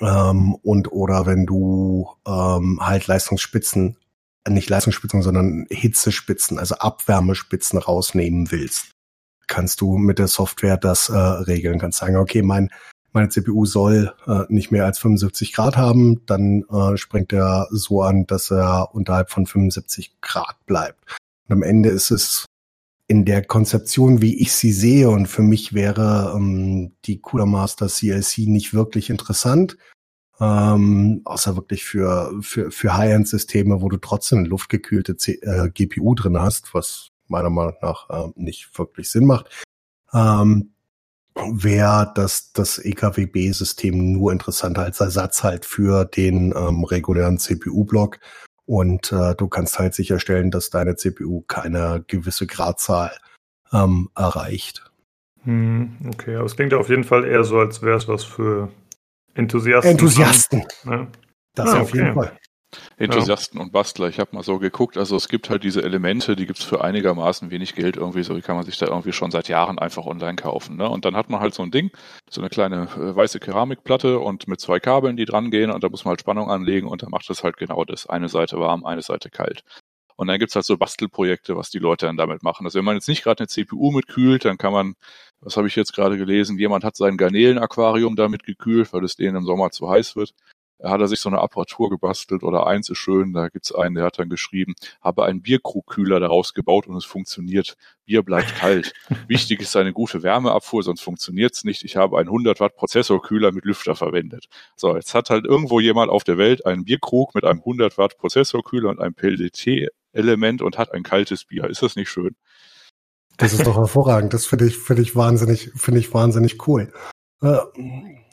ähm, 0.00 0.54
und 0.62 0.92
oder 0.92 1.26
wenn 1.26 1.46
du 1.46 2.08
ähm, 2.26 2.78
halt 2.80 3.08
Leistungsspitzen, 3.08 3.96
nicht 4.48 4.70
Leistungsspitzen, 4.70 5.22
sondern 5.22 5.66
Hitzespitzen, 5.70 6.58
also 6.58 6.76
Abwärmespitzen 6.76 7.78
rausnehmen 7.78 8.52
willst 8.52 8.92
kannst 9.50 9.82
du 9.82 9.98
mit 9.98 10.18
der 10.18 10.28
Software 10.28 10.78
das 10.78 11.10
äh, 11.10 11.16
regeln. 11.16 11.78
Kannst 11.78 11.98
sagen, 11.98 12.16
okay, 12.16 12.40
mein, 12.40 12.70
meine 13.12 13.28
CPU 13.28 13.66
soll 13.66 14.14
äh, 14.26 14.44
nicht 14.48 14.70
mehr 14.70 14.86
als 14.86 14.98
75 15.00 15.52
Grad 15.52 15.76
haben, 15.76 16.24
dann 16.24 16.64
äh, 16.70 16.96
springt 16.96 17.32
er 17.32 17.66
so 17.70 18.02
an, 18.02 18.26
dass 18.26 18.50
er 18.50 18.94
unterhalb 18.94 19.30
von 19.30 19.46
75 19.46 20.20
Grad 20.22 20.56
bleibt. 20.64 21.04
Und 21.48 21.54
am 21.54 21.62
Ende 21.62 21.90
ist 21.90 22.10
es 22.10 22.46
in 23.08 23.24
der 23.24 23.42
Konzeption, 23.42 24.22
wie 24.22 24.40
ich 24.40 24.52
sie 24.52 24.72
sehe, 24.72 25.10
und 25.10 25.26
für 25.26 25.42
mich 25.42 25.74
wäre 25.74 26.32
ähm, 26.36 26.92
die 27.04 27.20
Cooler 27.20 27.46
Master 27.46 27.88
CLC 27.88 28.46
nicht 28.46 28.72
wirklich 28.72 29.10
interessant, 29.10 29.76
ähm, 30.38 31.22
außer 31.24 31.56
wirklich 31.56 31.84
für, 31.84 32.32
für, 32.40 32.70
für 32.70 32.96
High-End-Systeme, 32.96 33.82
wo 33.82 33.88
du 33.88 33.96
trotzdem 33.96 34.38
eine 34.38 34.48
luftgekühlte 34.48 35.16
C 35.16 35.40
äh, 35.42 35.70
GPU 35.70 36.14
drin 36.14 36.40
hast, 36.40 36.72
was 36.72 37.09
meiner 37.30 37.50
Meinung 37.50 37.76
nach 37.80 38.10
äh, 38.10 38.32
nicht 38.36 38.76
wirklich 38.78 39.10
Sinn 39.10 39.26
macht, 39.26 39.66
ähm, 40.12 40.72
wäre 41.34 42.12
das, 42.14 42.52
das 42.52 42.78
EKWB-System 42.78 44.12
nur 44.12 44.32
interessanter 44.32 44.82
als 44.82 45.00
Ersatz 45.00 45.42
halt 45.42 45.64
für 45.64 46.04
den 46.04 46.52
ähm, 46.56 46.84
regulären 46.84 47.38
CPU-Block. 47.38 48.18
Und 48.66 49.10
äh, 49.12 49.34
du 49.34 49.48
kannst 49.48 49.78
halt 49.78 49.94
sicherstellen, 49.94 50.50
dass 50.50 50.70
deine 50.70 50.96
CPU 50.96 51.42
keine 51.42 52.04
gewisse 52.06 52.46
Gradzahl 52.46 53.12
ähm, 53.72 54.10
erreicht. 54.14 54.90
Hm, 55.44 55.96
okay, 56.12 56.36
aber 56.36 56.44
es 56.44 56.56
klingt 56.56 56.72
ja 56.72 56.78
auf 56.78 56.88
jeden 56.88 57.04
Fall 57.04 57.24
eher 57.24 57.44
so, 57.44 57.58
als 57.58 57.82
wäre 57.82 57.96
es 57.96 58.06
was 58.06 58.24
für 58.24 58.70
Enthusiasten. 59.34 59.90
Enthusiasten. 59.92 60.64
Ja. 60.84 61.06
Das 61.54 61.70
ah, 61.70 61.80
auf 61.80 61.88
okay. 61.88 61.98
jeden 61.98 62.14
Fall. 62.14 62.38
Enthusiasten 62.96 63.58
ja. 63.58 63.64
und 63.64 63.72
Bastler. 63.72 64.08
Ich 64.08 64.20
habe 64.20 64.34
mal 64.34 64.42
so 64.42 64.58
geguckt, 64.58 64.96
also 64.96 65.16
es 65.16 65.28
gibt 65.28 65.50
halt 65.50 65.64
diese 65.64 65.82
Elemente, 65.82 66.36
die 66.36 66.46
gibt's 66.46 66.62
für 66.62 66.82
einigermaßen 66.82 67.50
wenig 67.50 67.74
Geld 67.74 67.96
irgendwie, 67.96 68.22
so 68.22 68.34
die 68.34 68.42
kann 68.42 68.56
man 68.56 68.64
sich 68.64 68.78
da 68.78 68.86
irgendwie 68.86 69.12
schon 69.12 69.30
seit 69.30 69.48
Jahren 69.48 69.78
einfach 69.78 70.06
online 70.06 70.36
kaufen. 70.36 70.76
Ne? 70.76 70.88
Und 70.88 71.04
dann 71.04 71.16
hat 71.16 71.30
man 71.30 71.40
halt 71.40 71.54
so 71.54 71.62
ein 71.62 71.70
Ding, 71.70 71.90
so 72.28 72.40
eine 72.40 72.50
kleine 72.50 72.88
äh, 72.96 73.16
weiße 73.16 73.40
Keramikplatte 73.40 74.20
und 74.20 74.46
mit 74.46 74.60
zwei 74.60 74.78
Kabeln, 74.78 75.16
die 75.16 75.24
dran 75.24 75.50
gehen 75.50 75.70
und 75.70 75.82
da 75.82 75.88
muss 75.88 76.04
man 76.04 76.10
halt 76.10 76.20
Spannung 76.20 76.50
anlegen 76.50 76.86
und 76.86 77.02
dann 77.02 77.10
macht 77.10 77.28
das 77.28 77.42
halt 77.42 77.56
genau 77.56 77.84
das. 77.84 78.06
Eine 78.08 78.28
Seite 78.28 78.58
warm, 78.58 78.84
eine 78.84 79.02
Seite 79.02 79.30
kalt. 79.30 79.64
Und 80.16 80.26
dann 80.26 80.38
gibt's 80.38 80.54
halt 80.54 80.66
so 80.66 80.76
Bastelprojekte, 80.76 81.56
was 81.56 81.70
die 81.70 81.78
Leute 81.78 82.06
dann 82.06 82.18
damit 82.18 82.42
machen. 82.42 82.66
Also 82.66 82.78
wenn 82.78 82.84
man 82.84 82.94
jetzt 82.94 83.08
nicht 83.08 83.22
gerade 83.22 83.40
eine 83.40 83.48
CPU 83.48 83.90
mitkühlt, 83.90 84.44
dann 84.44 84.58
kann 84.58 84.72
man, 84.72 84.94
was 85.40 85.56
habe 85.56 85.66
ich 85.66 85.76
jetzt 85.76 85.94
gerade 85.94 86.18
gelesen, 86.18 86.58
jemand 86.58 86.84
hat 86.84 86.94
sein 86.94 87.16
Garnelenaquarium 87.16 88.16
damit 88.16 88.44
gekühlt, 88.44 88.92
weil 88.92 89.02
es 89.02 89.16
denen 89.16 89.36
im 89.36 89.44
Sommer 89.44 89.70
zu 89.70 89.88
heiß 89.88 90.16
wird 90.16 90.34
hat 90.82 91.00
er 91.00 91.08
sich 91.08 91.20
so 91.20 91.28
eine 91.28 91.40
Apparatur 91.40 91.90
gebastelt 91.90 92.42
oder 92.42 92.66
eins 92.66 92.88
ist 92.88 92.98
schön, 92.98 93.32
da 93.32 93.48
gibt's 93.48 93.72
einen, 93.74 93.94
der 93.94 94.04
hat 94.04 94.18
dann 94.18 94.28
geschrieben, 94.28 94.74
habe 95.00 95.24
einen 95.24 95.42
Bierkrugkühler 95.42 96.20
daraus 96.20 96.54
gebaut 96.54 96.86
und 96.86 96.96
es 96.96 97.04
funktioniert. 97.04 97.76
Bier 98.04 98.22
bleibt 98.22 98.56
kalt. 98.56 98.92
Wichtig 99.28 99.60
ist 99.60 99.76
eine 99.76 99.92
gute 99.92 100.22
Wärmeabfuhr, 100.22 100.82
sonst 100.82 101.02
funktioniert's 101.02 101.64
nicht. 101.64 101.84
Ich 101.84 101.96
habe 101.96 102.18
einen 102.18 102.28
100 102.28 102.60
Watt 102.60 102.76
Prozessorkühler 102.76 103.52
mit 103.52 103.64
Lüfter 103.64 103.94
verwendet. 103.94 104.46
So, 104.76 104.94
jetzt 104.96 105.14
hat 105.14 105.30
halt 105.30 105.44
irgendwo 105.44 105.80
jemand 105.80 106.10
auf 106.10 106.24
der 106.24 106.38
Welt 106.38 106.66
einen 106.66 106.84
Bierkrug 106.84 107.34
mit 107.34 107.44
einem 107.44 107.60
100 107.60 107.98
Watt 107.98 108.18
Prozessorkühler 108.18 108.90
und 108.90 109.00
einem 109.00 109.14
PLDT 109.14 109.88
Element 110.12 110.62
und 110.62 110.78
hat 110.78 110.92
ein 110.92 111.02
kaltes 111.02 111.44
Bier. 111.44 111.64
Ist 111.64 111.82
das 111.82 111.96
nicht 111.96 112.08
schön? 112.08 112.34
Das 113.36 113.52
ist 113.52 113.66
doch 113.66 113.76
hervorragend. 113.76 114.34
Das 114.34 114.44
finde 114.44 114.66
ich, 114.66 114.76
finde 114.76 115.02
ich 115.02 115.16
wahnsinnig, 115.16 115.70
finde 115.74 116.00
ich 116.00 116.12
wahnsinnig 116.12 116.66
cool. 116.68 116.92
Äh, 117.42 117.58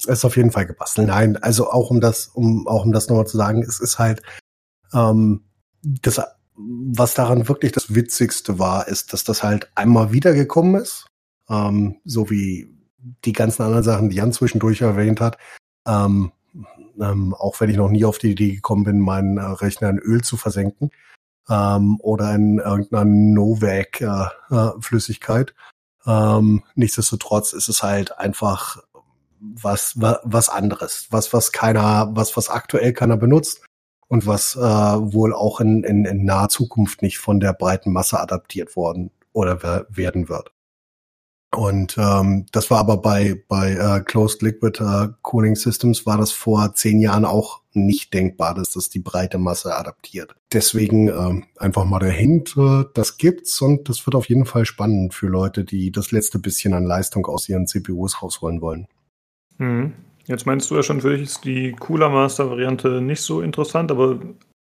ist 0.06 0.26
auf 0.26 0.38
jeden 0.38 0.52
Fall 0.52 0.66
gebastelt. 0.66 1.08
Nein, 1.08 1.38
also 1.38 1.72
auch 1.72 1.90
um 1.90 2.02
das, 2.02 2.28
um 2.28 2.68
auch 2.68 2.86
um 2.86 2.92
das 2.92 3.08
nochmal 3.08 3.28
zu 3.28 3.38
sagen, 3.38 3.64
es 3.64 3.80
ist 3.80 4.00
halt 4.00 4.22
ähm, 4.94 5.46
das, 5.82 6.22
was 6.56 7.14
daran 7.14 7.48
wirklich 7.48 7.72
das 7.72 7.96
Witzigste 7.96 8.60
war, 8.60 8.88
ist, 8.88 9.14
dass 9.14 9.24
das 9.24 9.44
halt 9.44 9.72
einmal 9.76 10.12
wiedergekommen 10.12 10.82
ist, 10.82 11.08
ähm, 11.50 12.02
so 12.04 12.30
wie 12.30 12.76
die 13.26 13.34
ganzen 13.34 13.64
anderen 13.64 13.84
Sachen, 13.84 14.10
die 14.10 14.18
Jan 14.18 14.34
zwischendurch 14.34 14.82
erwähnt 14.82 15.22
hat, 15.22 15.38
ähm, 15.88 16.32
ähm, 17.00 17.34
auch 17.34 17.62
wenn 17.62 17.70
ich 17.70 17.78
noch 17.78 17.90
nie 17.90 18.06
auf 18.06 18.18
die 18.18 18.32
Idee 18.32 18.56
gekommen 18.56 18.84
bin, 18.84 19.00
meinen 19.00 19.38
äh, 19.38 19.44
Rechner 19.44 19.90
in 19.90 20.00
Öl 20.00 20.22
zu 20.24 20.36
versenken 20.36 20.90
ähm, 21.50 22.02
oder 22.02 22.36
in 22.36 22.60
irgendeiner 22.60 23.06
Novak-Flüssigkeit. 23.06 25.52
Äh, 25.52 25.54
äh, 25.54 25.56
ähm, 26.08 26.64
nichtsdestotrotz 26.76 27.54
ist 27.54 27.70
es 27.70 27.84
halt 27.84 28.18
einfach 28.18 28.82
was, 29.40 29.94
was, 29.96 30.50
anderes, 30.50 31.08
was, 31.10 31.34
was 31.34 31.52
keiner, 31.52 32.10
was, 32.14 32.36
was 32.38 32.50
aktuell 32.50 32.94
keiner 32.94 33.18
benutzt 33.18 33.62
und 34.08 34.26
was 34.26 34.56
äh, 34.56 34.60
wohl 34.60 35.34
auch 35.34 35.60
in, 35.60 35.84
in, 35.84 36.06
in 36.06 36.26
naher 36.26 36.50
Zukunft 36.50 37.02
nicht 37.02 37.18
von 37.20 37.40
der 37.40 37.54
breiten 37.54 37.92
Masse 37.92 38.20
adaptiert 38.20 38.76
worden 38.76 39.12
oder 39.34 39.86
werden 39.90 40.30
wird. 40.30 40.52
Und 41.56 41.98
ähm, 41.98 42.46
das 42.52 42.70
war 42.70 42.80
aber 42.80 42.98
bei, 42.98 43.42
bei 43.48 43.72
äh, 43.72 44.02
Closed 44.02 44.42
Liquid 44.42 44.84
äh, 44.84 45.10
Cooling 45.22 45.56
Systems 45.56 46.06
war 46.06 46.18
das 46.18 46.32
vor 46.32 46.74
zehn 46.76 47.00
Jahren 47.00 47.24
auch 47.24 47.62
nicht 47.72 48.14
denkbar, 48.14 48.54
dass 48.54 48.72
das 48.72 48.90
die 48.90 49.00
breite 49.00 49.38
Masse 49.38 49.76
adaptiert. 49.76 50.36
Deswegen 50.52 51.08
ähm, 51.08 51.46
einfach 51.58 51.86
mal 51.86 52.00
der 52.00 52.12
Hint, 52.12 52.56
äh, 52.58 52.84
das 52.94 53.18
gibt's 53.18 53.62
und 53.62 53.88
das 53.88 54.06
wird 54.06 54.16
auf 54.16 54.28
jeden 54.28 54.46
Fall 54.46 54.66
spannend 54.66 55.14
für 55.14 55.28
Leute, 55.28 55.64
die 55.64 55.92
das 55.92 56.12
letzte 56.12 56.38
bisschen 56.38 56.74
an 56.74 56.86
Leistung 56.86 57.26
aus 57.28 57.48
ihren 57.48 57.66
CPUs 57.66 58.22
rausholen 58.22 58.60
wollen. 58.60 58.88
Mhm. 59.58 59.94
Jetzt 60.26 60.46
meinst 60.46 60.70
du 60.70 60.76
ja 60.76 60.84
schon, 60.84 61.02
für 61.02 61.16
dich 61.16 61.24
ist 61.24 61.46
die 61.46 61.72
Cooler 61.72 62.10
Master 62.10 62.50
Variante 62.50 63.02
nicht 63.02 63.22
so 63.22 63.42
interessant, 63.42 63.92
aber 63.92 64.20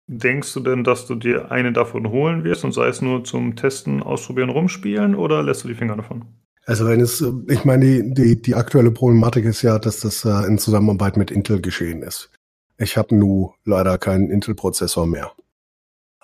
denkst 0.08 0.54
du 0.54 0.60
denn, 0.60 0.84
dass 0.84 1.08
du 1.08 1.16
dir 1.16 1.52
eine 1.52 1.72
davon 1.72 2.10
holen 2.10 2.44
wirst 2.44 2.64
und 2.64 2.74
sei 2.74 2.88
es 2.88 3.02
nur 3.02 3.24
zum 3.24 3.56
Testen, 3.56 4.04
Ausprobieren, 4.04 4.50
Rumspielen 4.50 5.16
oder 5.16 5.42
lässt 5.44 5.64
du 5.64 5.68
die 5.70 5.76
Finger 5.76 5.96
davon? 5.96 6.26
Also 6.66 6.88
wenn 6.88 7.00
es, 7.00 7.24
ich 7.48 7.64
meine, 7.64 7.86
die, 7.86 8.14
die, 8.14 8.42
die 8.42 8.56
aktuelle 8.56 8.92
Problematik 8.92 9.46
ist 9.46 9.62
ja, 9.62 9.80
dass 9.80 10.00
das 10.00 10.26
äh, 10.26 10.48
in 10.48 10.58
Zusammenarbeit 10.58 11.16
mit 11.16 11.32
Intel 11.32 11.62
geschehen 11.62 12.02
ist. 12.02 12.32
Ich 12.78 12.98
habe 12.98 13.16
nun 13.16 13.52
leider 13.64 13.98
keinen 13.98 14.30
Intel-Prozessor 14.30 15.06
mehr. 15.08 15.32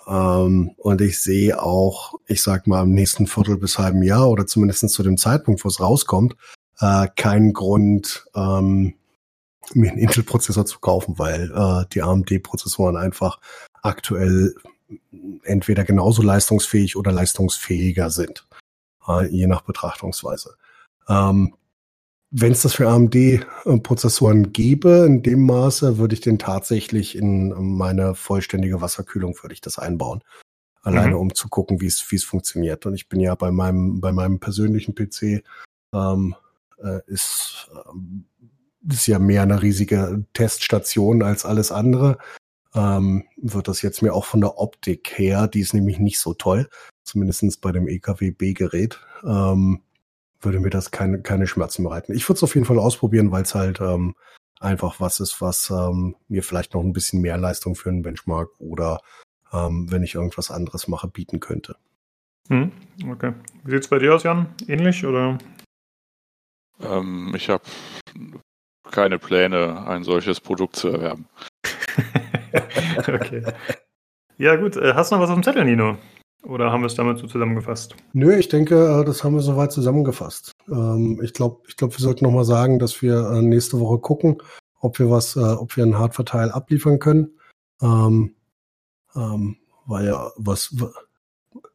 Ähm, 0.06 0.72
und 0.76 1.00
ich 1.00 1.22
sehe 1.22 1.62
auch, 1.62 2.14
ich 2.26 2.42
sag 2.42 2.66
mal, 2.66 2.82
im 2.82 2.92
nächsten 2.92 3.26
Viertel 3.26 3.56
bis 3.56 3.78
halben 3.78 4.02
Jahr 4.02 4.28
oder 4.28 4.46
zumindest 4.46 4.88
zu 4.90 5.02
dem 5.02 5.16
Zeitpunkt, 5.16 5.64
wo 5.64 5.68
es 5.68 5.80
rauskommt, 5.80 6.36
äh, 6.82 7.08
keinen 7.16 7.52
Grund, 7.52 8.26
ähm, 8.34 8.94
mir 9.72 9.90
einen 9.90 10.00
Intel-Prozessor 10.00 10.66
zu 10.66 10.80
kaufen, 10.80 11.18
weil 11.18 11.50
äh, 11.54 11.86
die 11.92 12.02
AMD-Prozessoren 12.02 12.96
einfach 12.96 13.38
aktuell 13.82 14.54
entweder 15.44 15.84
genauso 15.84 16.20
leistungsfähig 16.22 16.96
oder 16.96 17.12
leistungsfähiger 17.12 18.10
sind 18.10 18.46
äh, 19.08 19.26
je 19.28 19.46
nach 19.46 19.62
Betrachtungsweise. 19.62 20.56
Ähm, 21.08 21.54
wenn 22.30 22.52
es 22.52 22.62
das 22.62 22.74
für 22.74 22.88
AMD-Prozessoren 22.88 24.52
gäbe, 24.52 25.04
in 25.06 25.22
dem 25.22 25.44
Maße, 25.46 25.98
würde 25.98 26.14
ich 26.14 26.20
den 26.20 26.38
tatsächlich 26.38 27.16
in 27.16 27.52
meine 27.76 28.14
vollständige 28.14 28.80
Wasserkühlung 28.80 29.36
würde 29.42 29.52
ich 29.52 29.60
das 29.60 29.78
einbauen. 29.78 30.22
Alleine 30.82 31.14
mhm. 31.14 31.20
um 31.20 31.34
zu 31.34 31.48
gucken, 31.48 31.80
wie 31.80 31.86
es 31.86 32.04
wie 32.10 32.16
es 32.16 32.24
funktioniert. 32.24 32.86
Und 32.86 32.94
ich 32.94 33.08
bin 33.08 33.20
ja 33.20 33.34
bei 33.34 33.50
meinem 33.50 34.00
bei 34.00 34.12
meinem 34.12 34.40
persönlichen 34.40 34.94
PC 34.94 35.44
ähm, 35.94 36.34
äh, 36.82 37.00
ist 37.06 37.70
ähm, 37.88 38.26
ist 38.88 39.06
ja 39.06 39.18
mehr 39.18 39.42
eine 39.42 39.62
riesige 39.62 40.24
Teststation 40.32 41.22
als 41.22 41.44
alles 41.44 41.70
andere. 41.70 42.18
Ähm, 42.74 43.24
wird 43.36 43.68
das 43.68 43.82
jetzt 43.82 44.02
mir 44.02 44.14
auch 44.14 44.24
von 44.24 44.40
der 44.40 44.58
Optik 44.58 45.18
her, 45.18 45.46
die 45.46 45.60
ist 45.60 45.74
nämlich 45.74 45.98
nicht 45.98 46.18
so 46.18 46.34
toll, 46.34 46.68
zumindestens 47.04 47.58
bei 47.58 47.70
dem 47.70 47.86
EKW-B-Gerät, 47.86 48.98
ähm, 49.24 49.82
würde 50.40 50.58
mir 50.58 50.70
das 50.70 50.90
keine, 50.90 51.20
keine 51.20 51.46
Schmerzen 51.46 51.84
bereiten. 51.84 52.12
Ich 52.12 52.28
würde 52.28 52.38
es 52.38 52.42
auf 52.42 52.54
jeden 52.54 52.66
Fall 52.66 52.78
ausprobieren, 52.78 53.30
weil 53.30 53.42
es 53.42 53.54
halt 53.54 53.80
ähm, 53.80 54.14
einfach 54.58 55.00
was 55.00 55.20
ist, 55.20 55.40
was 55.40 55.70
ähm, 55.70 56.16
mir 56.28 56.42
vielleicht 56.42 56.74
noch 56.74 56.82
ein 56.82 56.92
bisschen 56.94 57.20
mehr 57.20 57.36
Leistung 57.36 57.74
für 57.74 57.90
einen 57.90 58.02
Benchmark 58.02 58.48
oder 58.58 59.00
ähm, 59.52 59.90
wenn 59.90 60.02
ich 60.02 60.14
irgendwas 60.14 60.50
anderes 60.50 60.88
mache, 60.88 61.08
bieten 61.08 61.40
könnte. 61.40 61.76
Hm, 62.48 62.72
okay. 63.10 63.34
Wie 63.64 63.70
sieht 63.72 63.82
es 63.82 63.88
bei 63.88 63.98
dir 63.98 64.14
aus, 64.14 64.22
Jan? 64.22 64.46
Ähnlich 64.66 65.04
oder? 65.04 65.38
Ähm, 66.84 67.32
ich 67.36 67.48
habe 67.48 67.64
keine 68.90 69.18
Pläne, 69.18 69.86
ein 69.86 70.04
solches 70.04 70.40
Produkt 70.40 70.76
zu 70.76 70.88
erwerben. 70.88 71.26
okay. 72.98 73.42
Ja, 74.38 74.56
gut. 74.56 74.76
Äh, 74.76 74.94
hast 74.94 75.10
du 75.10 75.16
noch 75.16 75.22
was 75.22 75.30
auf 75.30 75.36
dem 75.36 75.42
Zettel, 75.42 75.64
Nino? 75.64 75.96
Oder 76.44 76.72
haben 76.72 76.82
wir 76.82 76.88
es 76.88 76.94
damit 76.94 77.18
so 77.18 77.26
zusammengefasst? 77.26 77.94
Nö, 78.12 78.34
ich 78.36 78.48
denke, 78.48 78.74
äh, 78.74 79.04
das 79.04 79.22
haben 79.22 79.34
wir 79.34 79.42
soweit 79.42 79.72
zusammengefasst. 79.72 80.52
Ähm, 80.68 81.20
ich 81.22 81.32
glaube, 81.32 81.62
ich 81.68 81.76
glaube, 81.76 81.94
wir 81.94 82.00
sollten 82.00 82.24
nochmal 82.24 82.44
sagen, 82.44 82.78
dass 82.78 83.02
wir 83.02 83.30
äh, 83.30 83.42
nächste 83.42 83.78
Woche 83.78 83.98
gucken, 83.98 84.42
ob 84.80 84.98
wir 84.98 85.10
was, 85.10 85.36
ob 85.36 85.76
wir 85.76 85.84
einen 85.84 85.98
Hardverteil 85.98 86.50
abliefern 86.50 86.98
können. 86.98 87.38
Ähm, 87.80 88.34
ähm, 89.14 89.56
weil 89.86 90.06
ja 90.06 90.30
was 90.36 90.74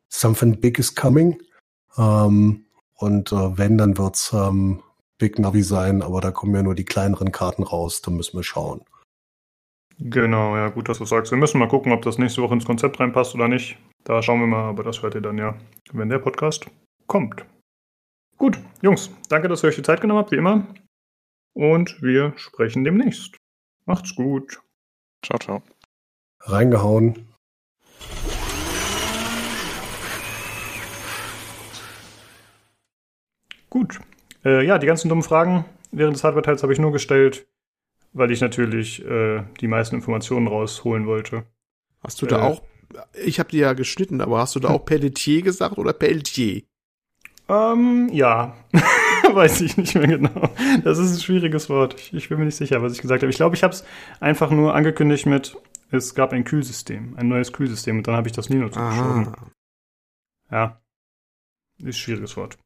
something 0.09 0.59
big 0.59 0.77
is 0.77 0.93
coming. 0.93 1.41
und 1.95 3.31
wenn, 3.31 3.77
dann 3.77 3.97
wird's 3.97 4.33
Big 5.17 5.39
Navi 5.39 5.63
sein, 5.63 6.01
aber 6.01 6.21
da 6.21 6.31
kommen 6.31 6.55
ja 6.55 6.63
nur 6.63 6.75
die 6.75 6.85
kleineren 6.85 7.31
Karten 7.31 7.63
raus, 7.63 8.01
da 8.01 8.11
müssen 8.11 8.37
wir 8.37 8.43
schauen. 8.43 8.81
Genau, 9.99 10.55
ja, 10.55 10.69
gut, 10.69 10.89
dass 10.89 10.99
du 10.99 11.05
sagst. 11.05 11.31
Wir 11.31 11.39
müssen 11.39 11.57
mal 11.57 11.67
gucken, 11.67 11.91
ob 11.91 12.03
das 12.03 12.19
nächste 12.19 12.43
Woche 12.43 12.53
ins 12.53 12.65
Konzept 12.65 12.99
reinpasst 12.99 13.33
oder 13.33 13.47
nicht. 13.47 13.77
Da 14.03 14.21
schauen 14.21 14.39
wir 14.39 14.47
mal, 14.47 14.69
aber 14.69 14.83
das 14.83 15.01
hört 15.01 15.15
ihr 15.15 15.21
dann 15.21 15.39
ja, 15.39 15.55
wenn 15.91 16.09
der 16.09 16.19
Podcast 16.19 16.67
kommt. 17.07 17.43
Gut, 18.37 18.59
Jungs, 18.81 19.09
danke, 19.29 19.47
dass 19.47 19.63
ihr 19.63 19.69
euch 19.69 19.75
die 19.75 19.81
Zeit 19.81 20.01
genommen 20.01 20.19
habt, 20.19 20.31
wie 20.31 20.35
immer. 20.35 20.67
Und 21.53 21.99
wir 22.03 22.33
sprechen 22.37 22.83
demnächst. 22.83 23.35
Macht's 23.85 24.13
gut. 24.13 24.61
Ciao, 25.25 25.39
ciao. 25.39 25.63
Reingehauen. 26.41 27.27
Gut. 33.71 33.99
Äh, 34.47 34.65
ja, 34.65 34.77
die 34.77 34.87
ganzen 34.87 35.09
dummen 35.09 35.23
Fragen 35.23 35.65
während 35.91 36.15
des 36.15 36.23
Hardware-Teils 36.23 36.63
habe 36.63 36.71
ich 36.71 36.79
nur 36.79 36.93
gestellt, 36.93 37.47
weil 38.13 38.31
ich 38.31 38.39
natürlich 38.39 39.05
äh, 39.05 39.43
die 39.59 39.67
meisten 39.67 39.95
Informationen 39.95 40.47
rausholen 40.47 41.05
wollte. 41.05 41.43
Hast 42.01 42.21
du 42.21 42.27
da 42.27 42.37
äh, 42.37 42.41
auch, 42.41 42.61
ich 43.25 43.39
habe 43.39 43.49
dir 43.49 43.61
ja 43.61 43.73
geschnitten, 43.73 44.21
aber 44.21 44.39
hast 44.39 44.55
du 44.55 44.61
da 44.61 44.69
auch 44.69 44.85
Pelletier 44.85 45.41
gesagt 45.41 45.77
oder 45.77 45.91
Pelletier? 45.91 46.63
Ähm, 47.49 48.09
ja. 48.13 48.55
Weiß 49.33 49.59
ich 49.59 49.75
nicht 49.75 49.95
mehr 49.95 50.07
genau. 50.07 50.49
Das 50.83 50.97
ist 50.97 51.13
ein 51.13 51.19
schwieriges 51.19 51.69
Wort. 51.69 51.95
Ich, 51.99 52.13
ich 52.13 52.29
bin 52.29 52.39
mir 52.39 52.45
nicht 52.45 52.55
sicher, 52.55 52.81
was 52.81 52.93
ich 52.93 53.01
gesagt 53.01 53.23
habe. 53.23 53.29
Ich 53.29 53.37
glaube, 53.37 53.55
ich 53.55 53.63
habe 53.63 53.73
es 53.73 53.83
einfach 54.21 54.51
nur 54.51 54.73
angekündigt 54.75 55.25
mit, 55.25 55.57
es 55.91 56.15
gab 56.15 56.31
ein 56.31 56.45
Kühlsystem, 56.45 57.15
ein 57.17 57.27
neues 57.27 57.51
Kühlsystem 57.51 57.97
und 57.97 58.07
dann 58.07 58.15
habe 58.15 58.29
ich 58.29 58.33
das 58.33 58.47
Linux 58.47 58.75
zugeschoben. 58.75 59.33
Ja. 60.49 60.81
Ist 61.79 61.85
ein 61.85 61.93
schwieriges 61.93 62.37
Wort. 62.37 62.57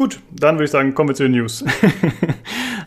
Gut, 0.00 0.22
dann 0.32 0.54
würde 0.54 0.64
ich 0.64 0.70
sagen, 0.70 0.94
kommen 0.94 1.10
wir 1.10 1.14
zu 1.14 1.24
den 1.24 1.32
News. 1.32 1.62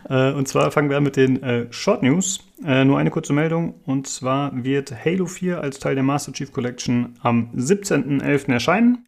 Äh, 0.09 0.33
und 0.33 0.49
zwar 0.49 0.69
fangen 0.69 0.89
wir 0.89 0.97
an 0.97 1.03
mit 1.03 1.15
den 1.15 1.41
äh, 1.41 1.71
Short 1.71 2.03
News. 2.03 2.45
Äh, 2.65 2.83
nur 2.83 2.97
eine 2.97 3.09
kurze 3.09 3.31
Meldung. 3.31 3.75
Und 3.85 4.05
zwar 4.05 4.51
wird 4.65 4.93
Halo 5.05 5.27
4 5.27 5.61
als 5.61 5.79
Teil 5.79 5.95
der 5.95 6.03
Master 6.03 6.33
Chief 6.33 6.51
Collection 6.51 7.17
am 7.21 7.51
17.11. 7.55 8.51
erscheinen. 8.51 9.07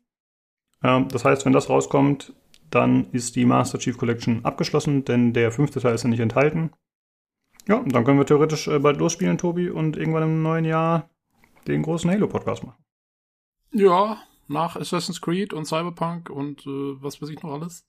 Ähm, 0.81 1.09
das 1.09 1.25
heißt, 1.25 1.45
wenn 1.45 1.51
das 1.51 1.69
rauskommt, 1.69 2.31
dann 2.71 3.11
ist 3.11 3.35
die 3.35 3.43
Master 3.43 3.77
Chief 3.77 3.97
Collection 3.97 4.45
abgeschlossen, 4.45 5.03
denn 5.03 5.33
der 5.33 5.51
fünfte 5.51 5.81
Teil 5.81 5.95
ist 5.95 6.03
ja 6.03 6.09
nicht 6.09 6.21
enthalten. 6.21 6.71
Ja, 7.67 7.83
dann 7.85 8.05
können 8.05 8.17
wir 8.17 8.25
theoretisch 8.25 8.69
bald 8.81 8.97
losspielen, 8.97 9.37
Tobi, 9.37 9.69
und 9.69 9.97
irgendwann 9.97 10.23
im 10.23 10.43
neuen 10.43 10.63
Jahr 10.63 11.09
den 11.67 11.81
großen 11.81 12.09
Halo-Podcast 12.09 12.63
machen. 12.63 12.81
Ja, 13.73 14.23
nach 14.47 14.77
Assassin's 14.77 15.19
Creed 15.19 15.51
und 15.51 15.65
Cyberpunk 15.65 16.29
und 16.29 16.65
was 16.65 17.21
weiß 17.21 17.29
ich 17.29 17.43
noch 17.43 17.51
alles. 17.51 17.85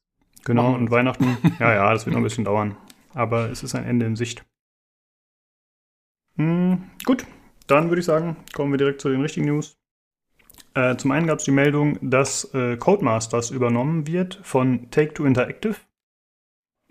Genau, 0.46 0.74
und 0.74 0.92
Weihnachten. 0.92 1.36
ja, 1.58 1.74
ja, 1.74 1.92
das 1.92 2.06
wird 2.06 2.14
noch 2.14 2.20
ein 2.20 2.24
bisschen 2.24 2.44
dauern. 2.44 2.76
Aber 3.14 3.50
es 3.50 3.64
ist 3.64 3.74
ein 3.74 3.84
Ende 3.84 4.06
in 4.06 4.14
Sicht. 4.14 4.46
Hm, 6.36 6.84
gut, 7.04 7.26
dann 7.66 7.88
würde 7.88 8.00
ich 8.00 8.06
sagen, 8.06 8.36
kommen 8.54 8.72
wir 8.72 8.78
direkt 8.78 9.00
zu 9.00 9.08
den 9.08 9.20
richtigen 9.20 9.46
News. 9.46 9.76
Äh, 10.74 10.96
zum 10.96 11.10
einen 11.10 11.26
gab 11.26 11.40
es 11.40 11.44
die 11.44 11.50
Meldung, 11.50 11.98
dass 12.00 12.54
äh, 12.54 12.76
Codemasters 12.76 13.50
übernommen 13.50 14.06
wird 14.06 14.38
von 14.42 14.88
Take-Two 14.90 15.24
Interactive. 15.24 15.76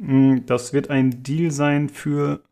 Hm, 0.01 0.45
das 0.45 0.73
wird 0.73 0.89
ein 0.89 1.23
Deal 1.23 1.51
sein 1.51 1.87
für 1.87 2.43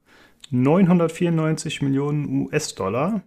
994 0.52 1.82
Millionen 1.82 2.44
US-Dollar. 2.44 3.24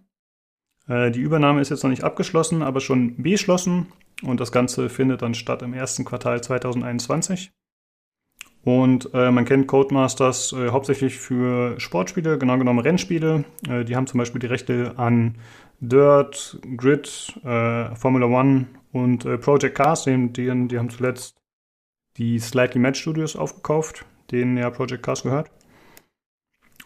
Äh, 0.87 1.11
die 1.11 1.21
Übernahme 1.21 1.61
ist 1.61 1.69
jetzt 1.69 1.83
noch 1.83 1.91
nicht 1.91 2.03
abgeschlossen, 2.03 2.63
aber 2.63 2.79
schon 2.79 3.21
beschlossen 3.21 3.91
und 4.23 4.39
das 4.39 4.51
Ganze 4.51 4.89
findet 4.89 5.21
dann 5.21 5.35
statt 5.35 5.61
im 5.61 5.73
ersten 5.73 6.05
Quartal 6.05 6.41
2021. 6.41 7.51
Und 8.67 9.13
äh, 9.13 9.31
man 9.31 9.45
kennt 9.45 9.67
Codemasters 9.67 10.51
äh, 10.51 10.71
hauptsächlich 10.71 11.17
für 11.17 11.79
Sportspiele, 11.79 12.37
genau 12.37 12.57
genommen 12.57 12.79
Rennspiele. 12.79 13.45
Äh, 13.65 13.85
die 13.85 13.95
haben 13.95 14.07
zum 14.07 14.17
Beispiel 14.17 14.39
die 14.39 14.47
Rechte 14.47 14.91
an 14.97 15.35
Dirt, 15.79 16.59
Grid, 16.75 17.33
äh, 17.45 17.95
Formula 17.95 18.25
One 18.25 18.67
und 18.91 19.23
äh, 19.23 19.37
Project 19.37 19.75
Cars. 19.75 20.03
Die, 20.03 20.33
die, 20.33 20.49
haben 20.51 20.89
zuletzt 20.89 21.37
die 22.17 22.39
Slightly 22.39 22.81
Match 22.81 22.99
Studios 22.99 23.37
aufgekauft, 23.37 24.03
denen 24.31 24.57
ja 24.57 24.69
Project 24.69 25.01
Cars 25.01 25.23
gehört. 25.23 25.49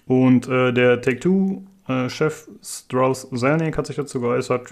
Und 0.05 0.47
äh, 0.47 0.71
der 0.71 1.01
Take-Two-Chef 1.01 2.47
Strauss 2.61 3.27
Zelnick 3.31 3.75
hat 3.75 3.87
sich 3.87 3.95
dazu 3.95 4.21
geäußert. 4.21 4.69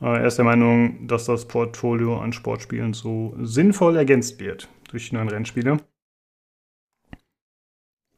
Er 0.00 0.26
ist 0.26 0.36
der 0.36 0.44
Meinung, 0.44 1.06
dass 1.06 1.24
das 1.24 1.48
Portfolio 1.48 2.18
an 2.18 2.34
Sportspielen 2.34 2.92
so 2.92 3.34
sinnvoll 3.40 3.96
ergänzt 3.96 4.38
wird 4.38 4.68
durch 4.90 5.08
die 5.08 5.14
neuen 5.14 5.30
Rennspiele. 5.30 5.78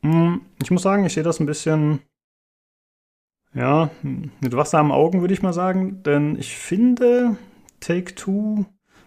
Hm, 0.03 0.43
ich 0.63 0.71
muss 0.71 0.83
sagen, 0.83 1.05
ich 1.05 1.15
sehe 1.15 1.23
das 1.23 1.41
ein 1.41 1.47
bisschen, 1.47 2.01
ja, 3.55 3.91
mit 4.03 4.57
Wasser 4.57 4.79
am 4.79 4.93
Augen 4.93 5.21
würde 5.21 5.35
ich 5.35 5.43
mal 5.43 5.53
sagen, 5.53 6.03
denn 6.03 6.37
ich 6.39 6.57
finde, 6.57 7.37
Take-Two 7.81 8.67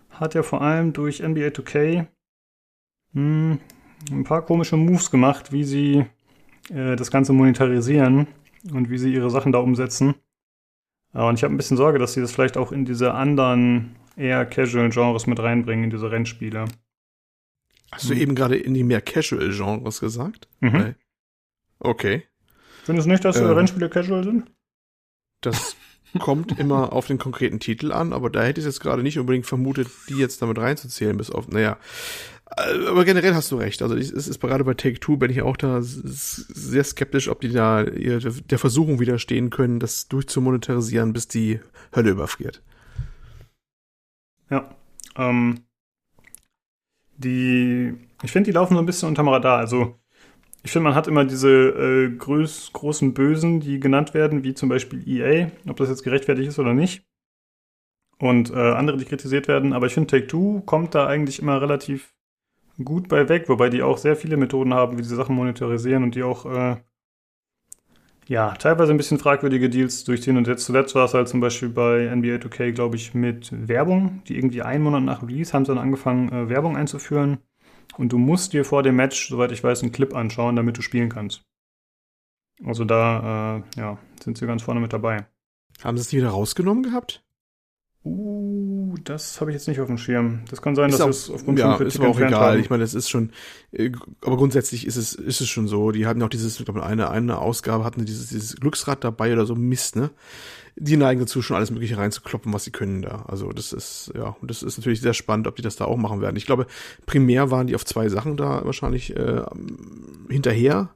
hat 0.09 0.33
ja 0.33 0.43
vor 0.43 0.61
allem 0.61 0.93
durch 0.93 1.21
NBA 1.21 1.47
2K 1.47 2.07
mh, 3.13 3.13
hm, 3.13 3.59
ein 4.11 4.23
paar 4.23 4.43
komische 4.43 4.77
Moves 4.77 5.11
gemacht, 5.11 5.51
wie 5.51 5.63
sie 5.63 6.05
äh, 6.69 6.95
das 6.95 7.11
Ganze 7.11 7.33
monetarisieren 7.33 8.27
und 8.71 8.89
wie 8.89 8.97
sie 8.97 9.13
ihre 9.13 9.29
Sachen 9.29 9.51
da 9.51 9.59
umsetzen. 9.59 10.15
Und 11.13 11.35
ich 11.35 11.43
habe 11.43 11.53
ein 11.53 11.57
bisschen 11.57 11.77
Sorge, 11.77 11.99
dass 11.99 12.13
sie 12.13 12.21
das 12.21 12.31
vielleicht 12.31 12.57
auch 12.57 12.71
in 12.71 12.85
diese 12.85 13.13
anderen 13.13 13.95
eher 14.15 14.45
Casual-Genres 14.45 15.27
mit 15.27 15.39
reinbringen, 15.39 15.85
in 15.85 15.89
diese 15.89 16.11
Rennspiele. 16.11 16.65
Hast 17.91 18.09
du 18.09 18.13
hm. 18.13 18.21
eben 18.21 18.35
gerade 18.35 18.55
in 18.55 18.73
die 18.73 18.83
mehr 18.83 19.01
Casual-Genres 19.01 19.99
gesagt? 19.99 20.47
Mhm. 20.61 20.95
Okay. 21.79 22.23
Findest 22.83 23.07
du 23.07 23.11
nicht, 23.11 23.25
dass 23.25 23.37
ähm, 23.37 23.47
Rennspiele 23.47 23.89
casual 23.89 24.23
sind? 24.23 24.51
Das 25.41 25.75
kommt 26.19 26.57
immer 26.59 26.93
auf 26.93 27.07
den 27.07 27.17
konkreten 27.17 27.59
Titel 27.59 27.91
an, 27.91 28.13
aber 28.13 28.29
da 28.29 28.43
hätte 28.43 28.61
ich 28.61 28.65
jetzt 28.65 28.79
gerade 28.79 29.03
nicht 29.03 29.19
unbedingt 29.19 29.45
vermutet, 29.45 29.87
die 30.09 30.17
jetzt 30.17 30.41
damit 30.41 30.57
reinzuzählen, 30.57 31.17
bis 31.17 31.29
auf, 31.29 31.47
naja. 31.47 31.77
Äh, 32.57 32.87
aber 32.87 33.05
generell 33.05 33.33
hast 33.33 33.51
du 33.51 33.57
recht. 33.57 33.81
Also 33.81 33.95
es 33.95 34.11
ist 34.11 34.39
gerade 34.39 34.63
bei 34.63 34.73
Take 34.73 34.99
Two 34.99 35.17
bin 35.17 35.31
ich 35.31 35.41
auch 35.41 35.57
da 35.57 35.79
sehr 35.81 36.83
skeptisch, 36.83 37.29
ob 37.29 37.41
die 37.41 37.51
da 37.51 37.83
der 37.83 38.59
Versuchung 38.59 38.99
widerstehen 38.99 39.49
können, 39.49 39.79
das 39.79 40.07
durchzumonetarisieren, 40.07 41.13
bis 41.13 41.27
die 41.27 41.59
Hölle 41.95 42.11
überfriert. 42.11 42.61
Ja. 44.49 44.75
Ähm, 45.15 45.61
die, 47.22 47.93
ich 48.24 48.32
finde, 48.32 48.49
die 48.49 48.53
laufen 48.53 48.74
so 48.74 48.80
ein 48.80 48.86
bisschen 48.86 49.09
unterm 49.09 49.30
Radar. 49.30 49.57
Also 49.57 49.95
ich 50.63 50.72
finde, 50.72 50.86
man 50.86 50.95
hat 50.95 51.07
immer 51.07 51.26
diese 51.26 51.49
äh, 51.49 52.15
groß, 52.15 52.72
großen 52.74 53.13
Bösen, 53.13 53.59
die 53.59 53.80
genannt 53.80 54.13
werden, 54.13 54.43
wie 54.43 54.53
zum 54.53 54.69
Beispiel 54.69 55.07
EA, 55.07 55.49
ob 55.67 55.78
das 55.78 55.89
jetzt 55.89 56.03
gerechtfertigt 56.03 56.49
ist 56.49 56.59
oder 56.59 56.74
nicht. 56.74 57.03
Und 58.19 58.51
äh, 58.51 58.74
andere, 58.74 58.97
die 58.97 59.05
kritisiert 59.05 59.47
werden. 59.47 59.74
Aber 59.74 59.88
ich 59.88 59.93
finde, 59.93 60.07
Take-Two 60.07 60.61
kommt 60.61 60.93
da 60.93 61.07
eigentlich 61.07 61.39
immer 61.39 61.59
relativ 61.59 62.13
gut 62.84 63.07
bei 63.07 63.28
weg, 63.30 63.49
wobei 63.49 63.69
die 63.69 63.82
auch 63.82 63.97
sehr 63.97 64.15
viele 64.15 64.38
Methoden 64.38 64.74
haben, 64.74 64.97
wie 64.99 65.03
sie 65.03 65.15
Sachen 65.15 65.36
monetarisieren 65.36 66.03
und 66.03 66.15
die 66.15 66.24
auch, 66.24 66.45
äh, 66.45 66.78
ja, 68.32 68.53
teilweise 68.53 68.93
ein 68.93 68.97
bisschen 68.97 69.19
fragwürdige 69.19 69.69
Deals 69.69 70.05
durchziehen. 70.05 70.38
Und 70.38 70.47
jetzt 70.47 70.63
zuletzt 70.63 70.95
war 70.95 71.03
es 71.03 71.13
halt 71.13 71.27
zum 71.27 71.41
Beispiel 71.41 71.67
bei 71.67 72.09
NBA 72.15 72.36
2K, 72.36 72.71
glaube 72.71 72.95
ich, 72.95 73.13
mit 73.13 73.49
Werbung, 73.51 74.23
die 74.25 74.38
irgendwie 74.38 74.61
einen 74.61 74.86
Monat 74.86 75.03
nach 75.03 75.21
Release 75.21 75.51
haben 75.51 75.65
sie 75.65 75.73
dann 75.73 75.84
angefangen, 75.84 76.32
äh, 76.32 76.47
Werbung 76.47 76.77
einzuführen. 76.77 77.39
Und 77.97 78.13
du 78.13 78.17
musst 78.17 78.53
dir 78.53 78.63
vor 78.63 78.84
dem 78.84 78.95
Match, 78.95 79.27
soweit 79.27 79.51
ich 79.51 79.61
weiß, 79.61 79.82
einen 79.82 79.91
Clip 79.91 80.15
anschauen, 80.15 80.55
damit 80.55 80.77
du 80.77 80.82
spielen 80.82 81.09
kannst. 81.09 81.41
Also 82.63 82.86
da, 82.86 83.65
äh, 83.75 83.79
ja, 83.82 83.97
sind 84.23 84.38
sie 84.38 84.47
ganz 84.47 84.61
vorne 84.61 84.79
mit 84.79 84.93
dabei. 84.93 85.25
Haben 85.84 85.97
sie 85.97 86.03
es 86.03 86.13
wieder 86.13 86.29
rausgenommen 86.29 86.84
gehabt? 86.84 87.25
Uh, 88.05 88.70
das 89.03 89.41
habe 89.41 89.51
ich 89.51 89.55
jetzt 89.55 89.67
nicht 89.67 89.79
auf 89.79 89.87
dem 89.87 89.97
Schirm. 89.97 90.41
Das 90.49 90.61
kann 90.61 90.75
sein, 90.75 90.89
ist 90.89 90.99
dass 90.99 91.09
es 91.09 91.29
aufgrund 91.29 91.59
ja, 91.59 91.77
von 91.77 91.85
ist 91.85 91.99
aber 91.99 92.09
auch 92.09 92.19
egal. 92.19 92.53
Haben. 92.53 92.59
Ich 92.59 92.69
meine, 92.69 92.83
das 92.83 92.93
ist 92.93 93.09
schon, 93.09 93.31
äh, 93.71 93.91
aber 94.21 94.37
grundsätzlich 94.37 94.85
ist 94.85 94.95
es, 94.95 95.13
ist 95.13 95.41
es 95.41 95.49
schon 95.49 95.67
so. 95.67 95.91
Die 95.91 96.05
hatten 96.05 96.21
auch 96.23 96.29
dieses, 96.29 96.59
ich 96.59 96.65
glaube, 96.65 96.83
eine, 96.83 97.09
eine 97.09 97.39
Ausgabe 97.39 97.83
hatten 97.83 98.05
dieses, 98.05 98.29
dieses 98.29 98.55
Glücksrad 98.55 99.03
dabei 99.03 99.33
oder 99.33 99.45
so 99.45 99.55
Mist, 99.55 99.95
ne? 99.95 100.11
Die 100.77 100.95
neigen 100.95 101.19
dazu, 101.19 101.41
schon 101.41 101.57
alles 101.57 101.69
Mögliche 101.69 101.97
reinzukloppen, 101.97 102.53
was 102.53 102.63
sie 102.63 102.71
können 102.71 103.01
da. 103.01 103.25
Also 103.27 103.51
das 103.51 103.73
ist, 103.73 104.11
ja, 104.15 104.35
und 104.41 104.49
das 104.49 104.63
ist 104.63 104.77
natürlich 104.77 105.01
sehr 105.01 105.13
spannend, 105.13 105.47
ob 105.47 105.57
die 105.57 105.61
das 105.61 105.75
da 105.75 105.85
auch 105.85 105.97
machen 105.97 106.21
werden. 106.21 106.37
Ich 106.37 106.45
glaube, 106.45 106.65
primär 107.05 107.51
waren 107.51 107.67
die 107.67 107.75
auf 107.75 107.85
zwei 107.85 108.07
Sachen 108.07 108.37
da 108.37 108.63
wahrscheinlich 108.63 109.15
äh, 109.15 109.43
hinterher. 110.29 110.89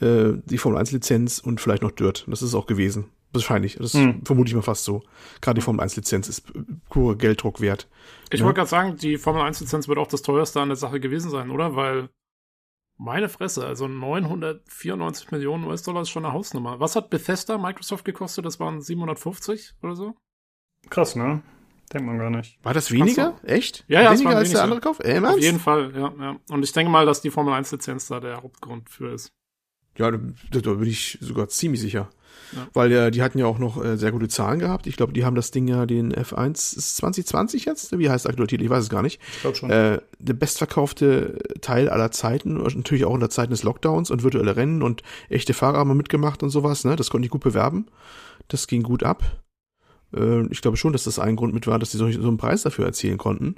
Äh, 0.00 0.32
die 0.44 0.58
Formel 0.58 0.78
1 0.78 0.90
Lizenz 0.90 1.38
und 1.38 1.60
vielleicht 1.60 1.82
noch 1.82 1.92
Dirt. 1.92 2.24
Das 2.28 2.42
ist 2.42 2.54
auch 2.54 2.66
gewesen. 2.66 3.06
Wahrscheinlich. 3.34 3.76
Das 3.76 3.94
hm. 3.94 4.24
vermute 4.24 4.48
ich 4.48 4.54
mal 4.54 4.62
fast 4.62 4.84
so. 4.84 5.02
Gerade 5.40 5.58
die 5.58 5.64
Formel 5.64 5.82
1 5.82 5.96
Lizenz 5.96 6.28
ist 6.28 6.52
pure 6.88 7.16
Gelddruck 7.16 7.60
wert. 7.60 7.88
Ich 8.30 8.40
ja? 8.40 8.46
wollte 8.46 8.58
gerade 8.58 8.70
sagen, 8.70 8.96
die 8.96 9.18
Formel 9.18 9.42
1 9.42 9.60
Lizenz 9.60 9.88
wird 9.88 9.98
auch 9.98 10.06
das 10.06 10.22
teuerste 10.22 10.60
an 10.60 10.68
der 10.68 10.76
Sache 10.76 11.00
gewesen 11.00 11.30
sein, 11.30 11.50
oder? 11.50 11.74
Weil 11.74 12.08
meine 12.96 13.28
Fresse, 13.28 13.66
also 13.66 13.88
994 13.88 15.32
Millionen 15.32 15.64
US-Dollar 15.64 16.02
ist 16.02 16.10
schon 16.10 16.24
eine 16.24 16.32
Hausnummer. 16.32 16.78
Was 16.78 16.94
hat 16.94 17.10
Bethesda 17.10 17.58
Microsoft 17.58 18.04
gekostet? 18.04 18.44
Das 18.46 18.60
waren 18.60 18.80
750 18.80 19.74
oder 19.82 19.96
so? 19.96 20.14
Krass, 20.90 21.16
ne? 21.16 21.42
Denkt 21.92 22.06
man 22.06 22.18
gar 22.18 22.30
nicht. 22.30 22.58
War 22.62 22.72
das 22.72 22.92
weniger? 22.92 23.38
Echt? 23.42 23.84
Ja, 23.88 24.02
ja, 24.02 24.12
weniger 24.12 24.36
als 24.36 24.50
der 24.50 24.62
andere 24.62 24.80
Kauf? 24.80 25.00
Ey, 25.00 25.18
Auf 25.18 25.40
jeden 25.40 25.60
Fall, 25.60 25.92
ja, 25.94 26.12
ja. 26.18 26.36
Und 26.50 26.62
ich 26.62 26.72
denke 26.72 26.90
mal, 26.90 27.04
dass 27.04 27.20
die 27.20 27.30
Formel 27.30 27.52
1 27.52 27.72
Lizenz 27.72 28.06
da 28.06 28.20
der 28.20 28.42
Hauptgrund 28.42 28.88
für 28.88 29.12
ist. 29.12 29.32
Ja, 29.96 30.10
da, 30.10 30.18
da 30.50 30.74
bin 30.74 30.88
ich 30.88 31.18
sogar 31.20 31.48
ziemlich 31.48 31.80
sicher. 31.80 32.10
Ja. 32.52 32.68
Weil 32.72 32.92
ja, 32.92 33.10
die 33.10 33.22
hatten 33.22 33.38
ja 33.38 33.46
auch 33.46 33.58
noch 33.58 33.82
äh, 33.82 33.96
sehr 33.96 34.12
gute 34.12 34.28
Zahlen 34.28 34.58
gehabt. 34.58 34.86
Ich 34.86 34.96
glaube, 34.96 35.12
die 35.12 35.24
haben 35.24 35.34
das 35.34 35.50
Ding 35.50 35.66
ja 35.66 35.86
den 35.86 36.12
F1 36.14 36.76
ist 36.76 36.96
2020 36.96 37.64
jetzt? 37.64 37.98
Wie 37.98 38.08
heißt 38.08 38.24
der 38.24 38.30
aktuelle 38.30 38.48
Titel? 38.48 38.64
Ich 38.64 38.70
weiß 38.70 38.84
es 38.84 38.90
gar 38.90 39.02
nicht. 39.02 39.20
Ich 39.34 39.40
glaube 39.40 39.56
schon. 39.56 39.70
Äh, 39.70 40.00
der 40.18 40.34
bestverkaufte 40.34 41.38
Teil 41.60 41.88
aller 41.88 42.10
Zeiten, 42.10 42.54
natürlich 42.54 43.04
auch 43.04 43.14
in 43.14 43.20
der 43.20 43.30
Zeit 43.30 43.50
des 43.50 43.62
Lockdowns 43.62 44.10
und 44.10 44.22
virtuelle 44.22 44.56
Rennen 44.56 44.82
und 44.82 45.02
echte 45.28 45.54
Fahrer 45.54 45.78
haben 45.78 45.96
mitgemacht 45.96 46.42
und 46.42 46.50
sowas. 46.50 46.84
Ne? 46.84 46.96
Das 46.96 47.10
konnten 47.10 47.24
die 47.24 47.28
gut 47.28 47.42
bewerben. 47.42 47.86
Das 48.48 48.66
ging 48.66 48.82
gut 48.82 49.02
ab. 49.02 49.22
Äh, 50.14 50.46
ich 50.50 50.60
glaube 50.60 50.76
schon, 50.76 50.92
dass 50.92 51.04
das 51.04 51.18
ein 51.18 51.36
Grund 51.36 51.54
mit 51.54 51.66
war, 51.66 51.78
dass 51.78 51.92
sie 51.92 51.98
so, 51.98 52.10
so 52.10 52.28
einen 52.28 52.36
Preis 52.36 52.62
dafür 52.62 52.86
erzielen 52.86 53.18
konnten. 53.18 53.56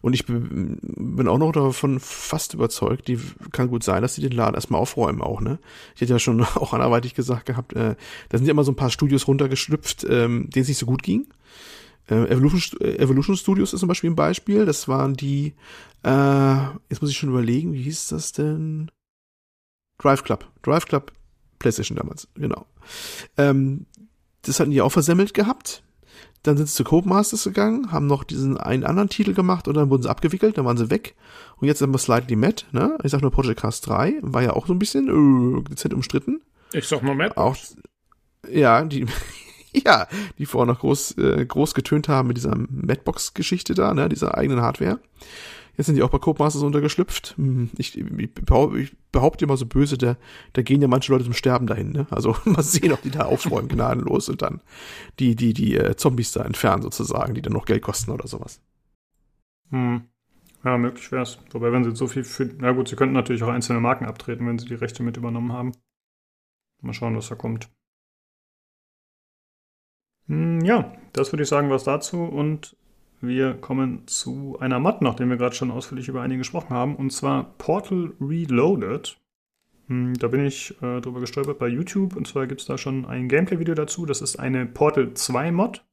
Und 0.00 0.14
ich 0.14 0.26
bin 0.26 1.28
auch 1.28 1.38
noch 1.38 1.52
davon 1.52 2.00
fast 2.00 2.54
überzeugt, 2.54 3.08
die 3.08 3.18
kann 3.52 3.68
gut 3.68 3.84
sein, 3.84 4.02
dass 4.02 4.14
sie 4.14 4.22
den 4.22 4.32
Laden 4.32 4.54
erstmal 4.54 4.80
aufräumen 4.80 5.20
auch, 5.22 5.40
ne? 5.40 5.58
Ich 5.94 6.00
hätte 6.00 6.12
ja 6.12 6.18
schon 6.18 6.40
auch 6.54 6.72
anderweitig 6.72 7.14
gesagt 7.14 7.46
gehabt, 7.46 7.72
äh, 7.74 7.94
da 8.28 8.38
sind 8.38 8.46
ja 8.46 8.52
immer 8.52 8.64
so 8.64 8.72
ein 8.72 8.76
paar 8.76 8.90
Studios 8.90 9.28
runtergeschlüpft, 9.28 10.04
ähm, 10.04 10.50
denen 10.50 10.62
es 10.62 10.68
nicht 10.68 10.78
so 10.78 10.86
gut 10.86 11.02
ging. 11.02 11.26
Äh, 12.08 12.28
Evolution, 12.28 12.80
Evolution 12.80 13.36
Studios 13.36 13.72
ist 13.72 13.80
zum 13.80 13.88
Beispiel 13.88 14.10
ein 14.10 14.16
Beispiel. 14.16 14.66
Das 14.66 14.88
waren 14.88 15.14
die, 15.14 15.54
äh, 16.02 16.62
jetzt 16.88 17.00
muss 17.00 17.10
ich 17.10 17.16
schon 17.16 17.30
überlegen, 17.30 17.72
wie 17.72 17.82
hieß 17.82 18.08
das 18.08 18.32
denn? 18.32 18.90
Drive 19.98 20.24
Club. 20.24 20.50
Drive 20.62 20.86
Club 20.86 21.12
PlayStation 21.62 21.96
damals, 21.96 22.26
genau. 22.34 22.66
Ähm, 23.36 23.86
das 24.42 24.60
hatten 24.60 24.70
die 24.70 24.82
auch 24.82 24.92
versemmelt 24.92 25.34
gehabt. 25.34 25.82
Dann 26.42 26.56
sind 26.56 26.68
sie 26.68 26.74
zu 26.74 26.84
Codemasters 26.84 27.44
gegangen, 27.44 27.92
haben 27.92 28.08
noch 28.08 28.24
diesen 28.24 28.56
einen 28.56 28.84
anderen 28.84 29.08
Titel 29.08 29.32
gemacht 29.32 29.68
und 29.68 29.76
dann 29.76 29.90
wurden 29.90 30.02
sie 30.02 30.10
abgewickelt, 30.10 30.58
dann 30.58 30.64
waren 30.64 30.76
sie 30.76 30.90
weg. 30.90 31.14
Und 31.56 31.68
jetzt 31.68 31.80
haben 31.80 31.94
wir 31.94 31.98
Slightly 31.98 32.34
Mad, 32.34 32.64
ne? 32.72 32.98
Ich 33.04 33.12
sag 33.12 33.22
nur 33.22 33.30
Project 33.30 33.60
Cast 33.60 33.86
3, 33.86 34.18
war 34.22 34.42
ja 34.42 34.52
auch 34.52 34.66
so 34.66 34.72
ein 34.72 34.78
bisschen 34.80 35.08
äh, 35.08 35.62
dezent 35.70 35.94
umstritten. 35.94 36.40
Ich 36.72 36.88
sag 36.88 37.02
nur 37.04 37.14
Mad. 37.14 37.36
Auch, 37.36 37.56
ja, 38.50 38.82
die, 38.84 39.06
ja, 39.72 40.08
die 40.38 40.46
vorher 40.46 40.72
noch 40.72 40.80
groß, 40.80 41.16
äh, 41.18 41.46
groß 41.46 41.74
getönt 41.74 42.08
haben 42.08 42.28
mit 42.28 42.36
dieser 42.36 42.56
Madbox-Geschichte 42.56 43.74
da, 43.74 43.94
ne? 43.94 44.08
Dieser 44.08 44.36
eigenen 44.36 44.62
Hardware. 44.62 44.98
Jetzt 45.76 45.86
sind 45.86 45.94
die 45.96 46.02
auch 46.02 46.10
bei 46.10 46.18
Copemasters 46.18 46.62
untergeschlüpft. 46.62 47.34
Hm, 47.36 47.70
ich, 47.78 47.96
ich, 47.98 48.34
behaupte, 48.34 48.78
ich 48.78 48.94
behaupte 49.10 49.44
immer 49.44 49.56
so 49.56 49.66
böse, 49.66 49.96
da, 49.96 50.16
da 50.52 50.62
gehen 50.62 50.82
ja 50.82 50.88
manche 50.88 51.12
Leute 51.12 51.24
zum 51.24 51.32
Sterben 51.32 51.66
dahin. 51.66 51.92
Ne? 51.92 52.06
Also 52.10 52.36
mal 52.44 52.62
sehen, 52.62 52.92
ob 52.92 53.02
die 53.02 53.10
da 53.10 53.24
aufräumen, 53.24 53.68
gnadenlos 53.68 54.28
und 54.28 54.42
dann 54.42 54.60
die, 55.18 55.34
die, 55.34 55.54
die 55.54 55.76
äh, 55.76 55.96
Zombies 55.96 56.32
da 56.32 56.44
entfernen 56.44 56.82
sozusagen, 56.82 57.34
die 57.34 57.42
dann 57.42 57.52
noch 57.52 57.64
Geld 57.64 57.82
kosten 57.82 58.10
oder 58.10 58.28
sowas. 58.28 58.60
Hm. 59.70 60.02
Ja, 60.64 60.78
möglich 60.78 61.10
wäre 61.10 61.22
es. 61.22 61.38
Wobei, 61.50 61.72
wenn 61.72 61.84
sie 61.84 61.96
so 61.96 62.06
viel 62.06 62.22
für. 62.22 62.44
Na 62.58 62.72
gut, 62.72 62.88
sie 62.88 62.96
könnten 62.96 63.14
natürlich 63.14 63.42
auch 63.42 63.48
einzelne 63.48 63.80
Marken 63.80 64.04
abtreten, 64.06 64.46
wenn 64.46 64.58
sie 64.58 64.66
die 64.66 64.74
Rechte 64.74 65.02
mit 65.02 65.16
übernommen 65.16 65.52
haben. 65.52 65.72
Mal 66.82 66.92
schauen, 66.92 67.16
was 67.16 67.28
da 67.28 67.34
kommt. 67.34 67.68
Hm, 70.28 70.60
ja, 70.64 70.96
das 71.12 71.32
würde 71.32 71.42
ich 71.42 71.48
sagen, 71.48 71.70
was 71.70 71.84
dazu. 71.84 72.22
Und 72.22 72.76
wir 73.22 73.54
kommen 73.54 74.02
zu 74.06 74.58
einer 74.60 74.80
Mod, 74.80 75.00
nachdem 75.00 75.30
wir 75.30 75.36
gerade 75.36 75.54
schon 75.54 75.70
ausführlich 75.70 76.08
über 76.08 76.22
einige 76.22 76.38
gesprochen 76.38 76.70
haben, 76.70 76.96
und 76.96 77.10
zwar 77.10 77.54
Portal 77.56 78.12
Reloaded. 78.20 79.16
Hm, 79.86 80.14
da 80.14 80.26
bin 80.26 80.44
ich 80.44 80.74
äh, 80.82 81.00
drüber 81.00 81.20
gestolpert 81.20 81.58
bei 81.58 81.68
YouTube, 81.68 82.16
und 82.16 82.26
zwar 82.26 82.48
gibt 82.48 82.60
es 82.60 82.66
da 82.66 82.76
schon 82.76 83.06
ein 83.06 83.28
Gameplay-Video 83.28 83.74
dazu. 83.74 84.06
Das 84.06 84.20
ist 84.20 84.36
eine 84.36 84.66
Portal 84.66 85.14
2 85.14 85.52
Mod. 85.52 85.84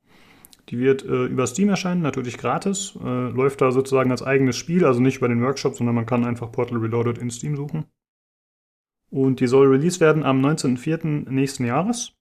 Die 0.69 0.79
wird 0.79 1.03
äh, 1.03 1.25
über 1.25 1.45
Steam 1.45 1.69
erscheinen, 1.69 2.01
natürlich 2.01 2.37
gratis. 2.37 2.97
Äh, 2.99 3.29
läuft 3.29 3.61
da 3.61 3.71
sozusagen 3.71 4.11
als 4.11 4.23
eigenes 4.23 4.57
Spiel, 4.57 4.83
also 4.83 4.99
nicht 4.99 5.17
über 5.17 5.27
den 5.27 5.41
Workshop, 5.41 5.75
sondern 5.75 5.95
man 5.95 6.07
kann 6.07 6.25
einfach 6.25 6.51
Portal 6.51 6.79
Reloaded 6.79 7.19
in 7.19 7.29
Steam 7.29 7.55
suchen. 7.55 7.85
Und 9.11 9.39
die 9.39 9.47
soll 9.47 9.67
released 9.67 9.99
werden 9.99 10.23
am 10.23 10.43
19.04. 10.43 11.29
nächsten 11.29 11.65
Jahres. 11.65 12.13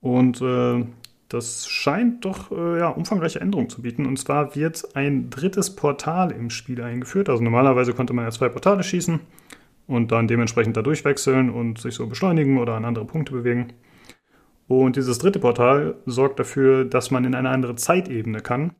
Und 0.00 0.40
äh, 0.40 0.84
das 1.28 1.68
scheint 1.68 2.24
doch 2.24 2.50
äh, 2.52 2.78
ja, 2.78 2.88
umfangreiche 2.88 3.40
Änderungen 3.40 3.68
zu 3.68 3.82
bieten. 3.82 4.06
Und 4.06 4.18
zwar 4.18 4.54
wird 4.56 4.96
ein 4.96 5.28
drittes 5.28 5.76
Portal 5.76 6.30
im 6.30 6.50
Spiel 6.50 6.82
eingeführt. 6.82 7.28
Also 7.28 7.42
normalerweise 7.42 7.92
konnte 7.92 8.14
man 8.14 8.24
ja 8.24 8.30
zwei 8.30 8.48
Portale 8.48 8.82
schießen 8.82 9.20
und 9.86 10.12
dann 10.12 10.28
dementsprechend 10.28 10.76
da 10.76 10.82
durchwechseln 10.82 11.50
und 11.50 11.78
sich 11.78 11.94
so 11.94 12.06
beschleunigen 12.06 12.58
oder 12.58 12.74
an 12.74 12.84
andere 12.84 13.04
Punkte 13.04 13.32
bewegen. 13.32 13.74
Und 14.68 14.96
dieses 14.96 15.18
dritte 15.18 15.38
Portal 15.38 15.96
sorgt 16.06 16.38
dafür, 16.38 16.84
dass 16.84 17.10
man 17.10 17.24
in 17.24 17.34
eine 17.34 17.50
andere 17.50 17.74
Zeitebene 17.74 18.40
kann. 18.40 18.74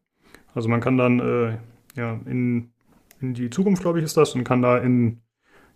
Also 0.54 0.68
man 0.68 0.80
kann 0.80 0.96
dann 0.96 1.20
äh, 1.20 1.58
ja, 1.96 2.18
in, 2.26 2.70
in 3.20 3.34
die 3.34 3.50
Zukunft, 3.50 3.82
glaube 3.82 3.98
ich, 3.98 4.04
ist 4.04 4.16
das, 4.16 4.34
und 4.34 4.44
kann 4.44 4.62
da 4.62 4.78
in 4.78 5.20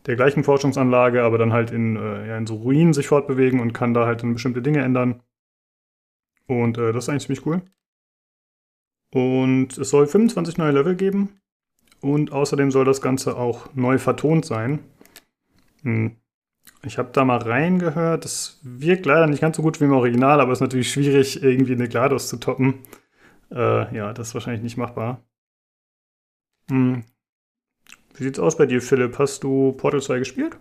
der 0.07 0.17
gleichen 0.17 0.45
Forschungsanlage, 0.45 1.23
aber 1.23 1.39
dann 1.39 1.53
halt 1.53 1.71
in, 1.71 1.97
äh, 1.97 2.29
ja, 2.29 2.37
in 2.37 2.47
so 2.47 2.57
Ruinen 2.57 2.93
sich 2.93 3.07
fortbewegen 3.07 3.61
und 3.61 3.73
kann 3.73 3.95
da 3.95 4.07
halt 4.07 4.23
dann 4.23 4.35
bestimmte 4.35 4.63
Dinge 4.63 4.81
ändern. 4.81 5.23
Und 6.47 6.79
äh, 6.79 6.93
das 6.93 7.05
ist 7.05 7.09
eigentlich 7.09 7.27
ziemlich 7.27 7.47
cool. 7.47 7.63
Und 9.13 9.77
es 9.79 9.91
soll 9.91 10.07
25 10.07 10.59
neue 10.59 10.73
Level 10.73 10.97
geben. 10.97 11.41
Und 12.01 12.33
außerdem 12.33 12.71
soll 12.71 12.85
das 12.85 13.01
Ganze 13.01 13.37
auch 13.37 13.73
neu 13.75 13.99
vertont 13.99 14.45
sein. 14.45 14.81
Hm. 15.83 16.17
Ich 16.85 16.99
habe 16.99 17.11
da 17.13 17.25
mal 17.25 17.39
reingehört. 17.39 18.25
Das 18.25 18.59
wirkt 18.63 19.07
leider 19.07 19.27
nicht 19.27 19.41
ganz 19.41 19.57
so 19.57 19.63
gut 19.63 19.81
wie 19.81 19.85
im 19.85 19.93
Original, 19.93 20.41
aber 20.41 20.53
es 20.53 20.59
ist 20.59 20.63
natürlich 20.63 20.91
schwierig, 20.91 21.43
irgendwie 21.43 21.75
eine 21.75 21.89
GLaDOS 21.89 22.29
zu 22.29 22.39
toppen. 22.39 22.81
Äh, 23.51 23.95
ja, 23.95 24.13
das 24.13 24.29
ist 24.29 24.35
wahrscheinlich 24.35 24.63
nicht 24.63 24.77
machbar. 24.77 25.23
Hm. 26.71 27.05
Wie 28.15 28.25
sieht's 28.25 28.39
aus 28.39 28.57
bei 28.57 28.67
dir, 28.67 28.83
Philipp? 28.83 29.19
Hast 29.19 29.45
du 29.45 29.73
Portal 29.73 30.03
2 30.03 30.19
gespielt? 30.19 30.57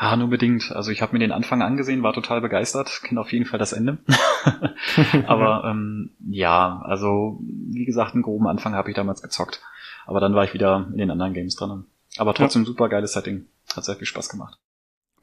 Ah, 0.00 0.14
nur 0.14 0.28
bedingt. 0.28 0.70
Also 0.70 0.92
ich 0.92 1.02
habe 1.02 1.12
mir 1.12 1.18
den 1.18 1.32
Anfang 1.32 1.60
angesehen, 1.60 2.04
war 2.04 2.12
total 2.12 2.40
begeistert, 2.40 3.00
kenne 3.02 3.20
auf 3.20 3.32
jeden 3.32 3.46
Fall 3.46 3.58
das 3.58 3.72
Ende. 3.72 3.98
Aber 5.26 5.64
ähm, 5.66 6.10
ja, 6.24 6.80
also 6.84 7.40
wie 7.40 7.84
gesagt, 7.84 8.14
einen 8.14 8.22
groben 8.22 8.46
Anfang 8.46 8.74
habe 8.74 8.88
ich 8.90 8.94
damals 8.94 9.22
gezockt. 9.22 9.60
Aber 10.06 10.20
dann 10.20 10.36
war 10.36 10.44
ich 10.44 10.54
wieder 10.54 10.86
in 10.92 10.98
den 10.98 11.10
anderen 11.10 11.34
Games 11.34 11.56
drin. 11.56 11.86
Aber 12.16 12.32
trotzdem 12.32 12.62
ja. 12.62 12.66
super 12.66 12.88
geiles 12.88 13.12
Setting. 13.12 13.46
Hat 13.74 13.84
sehr 13.84 13.96
viel 13.96 14.06
Spaß 14.06 14.28
gemacht. 14.28 14.56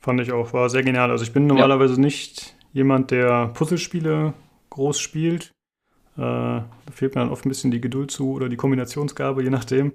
Fand 0.02 0.20
ich 0.20 0.34
auch, 0.34 0.52
war 0.52 0.70
sehr 0.70 0.84
genial. 0.84 1.10
Also 1.10 1.24
ich 1.24 1.32
bin 1.32 1.48
normalerweise 1.48 1.94
ja. 1.94 2.02
nicht 2.02 2.58
jemand, 2.74 3.12
der 3.12 3.48
Puzzlespiele 3.54 4.34
groß 4.72 5.00
spielt. 5.00 5.52
Äh, 6.18 6.20
da 6.20 6.68
fehlt 6.92 7.16
mir 7.16 7.22
dann 7.22 7.32
oft 7.32 7.46
ein 7.46 7.50
bisschen 7.50 7.72
die 7.72 7.80
Geduld 7.80 8.12
zu 8.12 8.34
oder 8.34 8.50
die 8.50 8.58
Kombinationsgabe, 8.58 9.42
je 9.42 9.52
nachdem. 9.52 9.94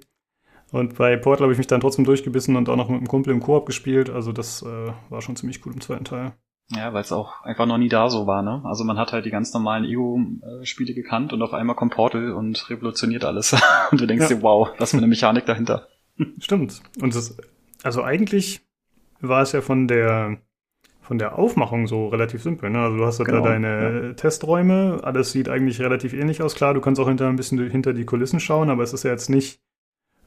Und 0.71 0.97
bei 0.97 1.17
Portal 1.17 1.43
habe 1.43 1.51
ich 1.51 1.57
mich 1.57 1.67
dann 1.67 1.81
trotzdem 1.81 2.05
durchgebissen 2.05 2.55
und 2.55 2.69
auch 2.69 2.77
noch 2.77 2.87
mit 2.87 2.97
einem 2.97 3.07
Kumpel 3.07 3.33
im 3.33 3.41
Koop 3.41 3.65
gespielt. 3.65 4.09
Also 4.09 4.31
das 4.31 4.61
äh, 4.63 4.93
war 5.09 5.21
schon 5.21 5.35
ziemlich 5.35 5.61
gut 5.61 5.73
im 5.73 5.81
zweiten 5.81 6.05
Teil. 6.05 6.33
Ja, 6.73 6.93
weil 6.93 7.01
es 7.01 7.11
auch 7.11 7.43
einfach 7.43 7.65
noch 7.65 7.77
nie 7.77 7.89
da 7.89 8.09
so 8.09 8.27
war, 8.27 8.41
ne? 8.41 8.61
Also 8.63 8.85
man 8.85 8.97
hat 8.97 9.11
halt 9.11 9.25
die 9.25 9.29
ganz 9.29 9.53
normalen 9.53 9.83
Ego-Spiele 9.83 10.93
gekannt 10.93 11.33
und 11.33 11.41
auf 11.41 11.53
einmal 11.53 11.75
kommt 11.75 11.93
Portal 11.93 12.31
und 12.31 12.69
revolutioniert 12.69 13.25
alles. 13.25 13.53
und 13.91 13.99
du 13.99 14.05
denkst 14.05 14.29
ja. 14.29 14.37
dir, 14.37 14.41
wow, 14.41 14.69
was 14.77 14.91
für 14.91 14.97
eine 14.97 15.07
Mechanik 15.07 15.45
dahinter. 15.45 15.87
Stimmt. 16.39 16.81
Und 17.01 17.13
das, 17.13 17.35
also 17.83 18.03
eigentlich 18.03 18.61
war 19.19 19.41
es 19.41 19.51
ja 19.51 19.61
von 19.61 19.87
der 19.87 20.37
von 21.01 21.17
der 21.17 21.37
Aufmachung 21.37 21.87
so 21.87 22.07
relativ 22.07 22.41
simpel. 22.41 22.69
Ne? 22.69 22.79
Also 22.79 22.95
du 22.95 23.05
hast 23.05 23.19
halt 23.19 23.27
genau, 23.27 23.43
da 23.43 23.49
deine 23.49 24.01
ja. 24.07 24.13
Testräume, 24.13 25.01
alles 25.03 25.33
sieht 25.33 25.49
eigentlich 25.49 25.81
relativ 25.81 26.13
ähnlich 26.13 26.41
aus. 26.41 26.55
Klar, 26.55 26.73
du 26.73 26.79
kannst 26.79 27.01
auch 27.01 27.07
hinter 27.07 27.27
ein 27.27 27.35
bisschen 27.35 27.69
hinter 27.69 27.91
die 27.91 28.05
Kulissen 28.05 28.39
schauen, 28.39 28.69
aber 28.69 28.83
es 28.83 28.93
ist 28.93 29.03
ja 29.03 29.11
jetzt 29.11 29.29
nicht 29.29 29.59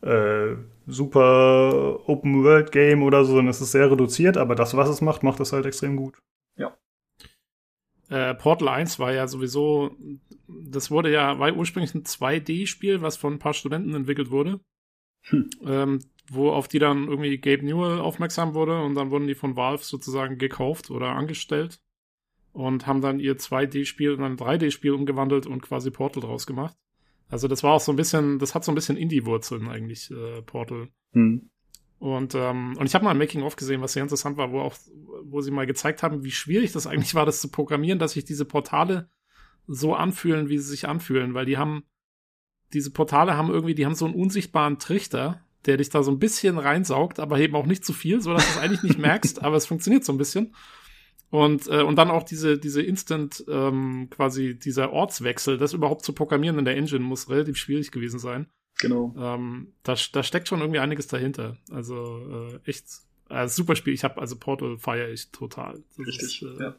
äh, 0.05 0.57
super 0.87 2.09
Open 2.09 2.45
World 2.45 2.73
Game 2.73 3.03
oder 3.03 3.25
so, 3.25 3.33
sondern 3.33 3.49
es 3.49 3.61
ist 3.61 3.73
sehr 3.73 3.91
reduziert, 3.91 4.37
aber 4.37 4.55
das, 4.55 4.77
was 4.77 4.89
es 4.89 5.01
macht, 5.01 5.23
macht 5.23 5.41
es 5.41 5.53
halt 5.53 5.67
extrem 5.67 5.97
gut. 5.97 6.19
Ja. 6.57 6.77
Äh, 8.11 8.35
Portal 8.35 8.69
1 8.69 8.99
war 8.99 9.13
ja 9.13 9.27
sowieso, 9.27 9.97
das 10.47 10.91
wurde 10.91 11.11
ja, 11.11 11.39
war 11.39 11.55
ursprünglich 11.55 11.95
ein 11.95 12.05
2D-Spiel, 12.05 13.01
was 13.01 13.17
von 13.17 13.35
ein 13.35 13.39
paar 13.39 13.55
Studenten 13.55 13.95
entwickelt 13.95 14.31
wurde. 14.31 14.61
Hm. 15.29 15.51
Ähm, 15.65 15.99
wo 16.31 16.51
auf 16.51 16.69
die 16.69 16.79
dann 16.79 17.09
irgendwie 17.09 17.39
Gabe 17.39 17.65
Newell 17.65 17.99
aufmerksam 17.99 18.55
wurde 18.55 18.83
und 18.83 18.95
dann 18.95 19.11
wurden 19.11 19.27
die 19.27 19.35
von 19.35 19.57
Valve 19.57 19.85
sozusagen 19.85 20.39
gekauft 20.39 20.91
oder 20.91 21.09
angestellt 21.11 21.81
und 22.53 22.87
haben 22.87 23.01
dann 23.01 23.21
ihr 23.21 23.37
2D-Spiel 23.37 24.13
in 24.13 24.23
ein 24.23 24.37
3D-Spiel 24.37 24.93
umgewandelt 24.93 25.47
und 25.47 25.63
quasi 25.63 25.91
Portal 25.91 26.23
draus 26.23 26.47
gemacht. 26.47 26.77
Also 27.29 27.49
das 27.49 27.63
war 27.63 27.73
auch 27.73 27.81
so 27.81 27.93
ein 27.93 27.97
bisschen, 27.97 28.39
das 28.39 28.55
hat 28.55 28.65
so 28.65 28.73
ein 28.73 28.75
bisschen 28.75 28.97
Indie-Wurzeln 28.97 29.69
eigentlich, 29.69 30.11
äh, 30.11 30.43
Portal. 30.43 30.89
Hm. 31.13 31.51
Und, 31.99 32.35
ähm, 32.35 32.77
und 32.79 32.87
ich 32.87 32.95
habe 32.95 33.05
mal 33.05 33.13
ein 33.13 33.19
Making-of 33.19 33.57
gesehen, 33.57 33.81
was 33.81 33.95
sehr 33.95 34.03
interessant 34.03 34.37
war, 34.37 34.53
wo 34.53 34.61
auch, 34.61 34.75
wo 35.23 35.41
sie 35.41 35.51
mal 35.51 35.67
gezeigt 35.67 36.03
haben, 36.03 36.23
wie 36.23 36.31
schwierig 36.31 36.73
das 36.73 36.87
eigentlich 36.87 37.15
war, 37.15 37.25
das 37.25 37.41
zu 37.41 37.51
programmieren, 37.51 37.99
dass 37.99 38.13
sich 38.13 38.25
diese 38.25 38.45
Portale 38.45 39.09
so 39.67 39.95
anfühlen, 39.95 40.49
wie 40.49 40.59
sie 40.59 40.69
sich 40.69 40.87
anfühlen, 40.87 41.33
weil 41.33 41.47
die 41.47 41.57
haben, 41.57 41.85
diese 42.73 42.91
Portale 42.91 43.37
haben 43.37 43.49
irgendwie, 43.49 43.75
die 43.75 43.87
haben 43.87 43.95
so 43.95 44.05
einen 44.05 44.15
unsichtbaren 44.15 44.79
Trichter, 44.79 45.41
der 45.65 45.79
dich 45.79 45.89
da 45.89 46.03
so 46.03 46.11
ein 46.11 46.19
bisschen 46.19 46.59
reinsaugt, 46.59 47.19
aber 47.21 47.39
eben 47.39 47.55
auch 47.55 47.67
nicht 47.67 47.85
zu 47.85 47.95
viel, 47.95 48.21
so 48.21 48.35
dass 48.35 48.45
du 48.45 48.51
es 48.51 48.59
eigentlich 48.59 48.83
nicht 48.83 48.99
merkst, 48.99 49.43
aber 49.43 49.57
es 49.57 49.67
funktioniert 49.67 50.05
so 50.05 50.13
ein 50.13 50.19
bisschen. 50.19 50.55
Und, 51.35 51.67
äh, 51.67 51.83
und 51.83 51.97
dann 51.97 52.13
auch 52.13 52.23
diese, 52.23 52.59
diese 52.59 52.81
Instant, 52.81 53.45
ähm, 53.49 54.07
quasi 54.09 54.57
dieser 54.57 54.93
Ortswechsel, 54.93 55.59
das 55.59 55.73
überhaupt 55.73 56.05
zu 56.05 56.13
programmieren 56.13 56.61
in 56.61 56.65
der 56.65 56.77
Engine 56.77 57.05
muss 57.05 57.29
relativ 57.29 57.57
schwierig 57.57 57.91
gewesen 57.91 58.21
sein. 58.21 58.47
Genau. 58.79 59.13
Ähm, 59.19 59.73
da, 59.83 59.97
da 60.13 60.23
steckt 60.23 60.47
schon 60.47 60.61
irgendwie 60.61 60.79
einiges 60.79 61.09
dahinter. 61.09 61.57
Also 61.73 62.51
äh, 62.65 62.71
echt 62.71 62.85
äh, 63.31 63.49
super 63.49 63.75
Spiel. 63.75 63.95
Ich 63.95 64.05
habe 64.05 64.21
also 64.21 64.37
Portal 64.37 64.79
feiere 64.79 65.09
ich 65.09 65.33
total. 65.33 65.83
Das 65.97 66.07
Richtig. 66.07 66.43
Ist, 66.43 66.61
äh, 66.61 66.63
ja. 66.63 66.77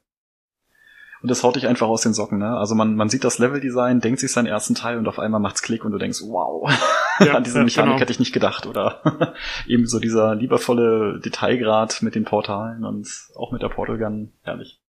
Und 1.21 1.31
das 1.31 1.43
haut 1.43 1.55
dich 1.55 1.67
einfach 1.67 1.87
aus 1.87 2.01
den 2.01 2.13
Socken, 2.13 2.39
ne? 2.39 2.57
Also 2.57 2.75
man, 2.75 2.95
man 2.95 3.09
sieht 3.09 3.23
das 3.23 3.39
Leveldesign, 3.39 3.99
denkt 3.99 4.19
sich 4.19 4.31
seinen 4.31 4.47
ersten 4.47 4.75
Teil 4.75 4.97
und 4.97 5.07
auf 5.07 5.19
einmal 5.19 5.39
macht's 5.39 5.61
Klick 5.61 5.85
und 5.85 5.91
du 5.91 5.97
denkst, 5.97 6.21
wow, 6.21 6.69
ja, 7.19 7.35
an 7.35 7.43
diese 7.43 7.63
Mechanik 7.63 7.91
genau. 7.91 7.99
hätte 7.99 8.11
ich 8.11 8.19
nicht 8.19 8.33
gedacht. 8.33 8.65
Oder 8.67 9.33
eben 9.67 9.87
so 9.87 9.99
dieser 9.99 10.35
liebevolle 10.35 11.19
Detailgrad 11.19 12.01
mit 12.01 12.15
den 12.15 12.25
Portalen 12.25 12.83
und 12.85 13.07
auch 13.35 13.51
mit 13.51 13.61
der 13.61 13.69
Portal 13.69 13.97
Gun, 13.97 14.33
herrlich. 14.43 14.81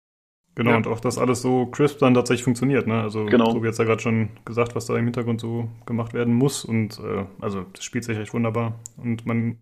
Genau, 0.57 0.71
ja. 0.71 0.77
und 0.79 0.87
auch, 0.87 1.01
dass 1.01 1.19
alles 1.19 1.43
so 1.43 1.67
crisp 1.67 1.99
dann 1.99 2.15
tatsächlich 2.15 2.45
funktioniert, 2.45 2.87
ne? 2.87 3.03
Also 3.03 3.27
genau. 3.27 3.51
so 3.51 3.63
wie 3.63 3.67
jetzt 3.67 3.79
ja 3.79 3.85
gerade 3.85 4.01
schon 4.01 4.31
gesagt, 4.47 4.75
was 4.75 4.87
da 4.87 4.97
im 4.97 5.05
Hintergrund 5.05 5.39
so 5.39 5.69
gemacht 5.85 6.15
werden 6.15 6.33
muss. 6.33 6.65
Und 6.65 6.99
äh, 6.99 7.27
also 7.41 7.67
das 7.75 7.85
spielt 7.85 8.05
sich 8.05 8.17
echt 8.17 8.33
wunderbar. 8.33 8.81
Und 8.97 9.27
man 9.27 9.59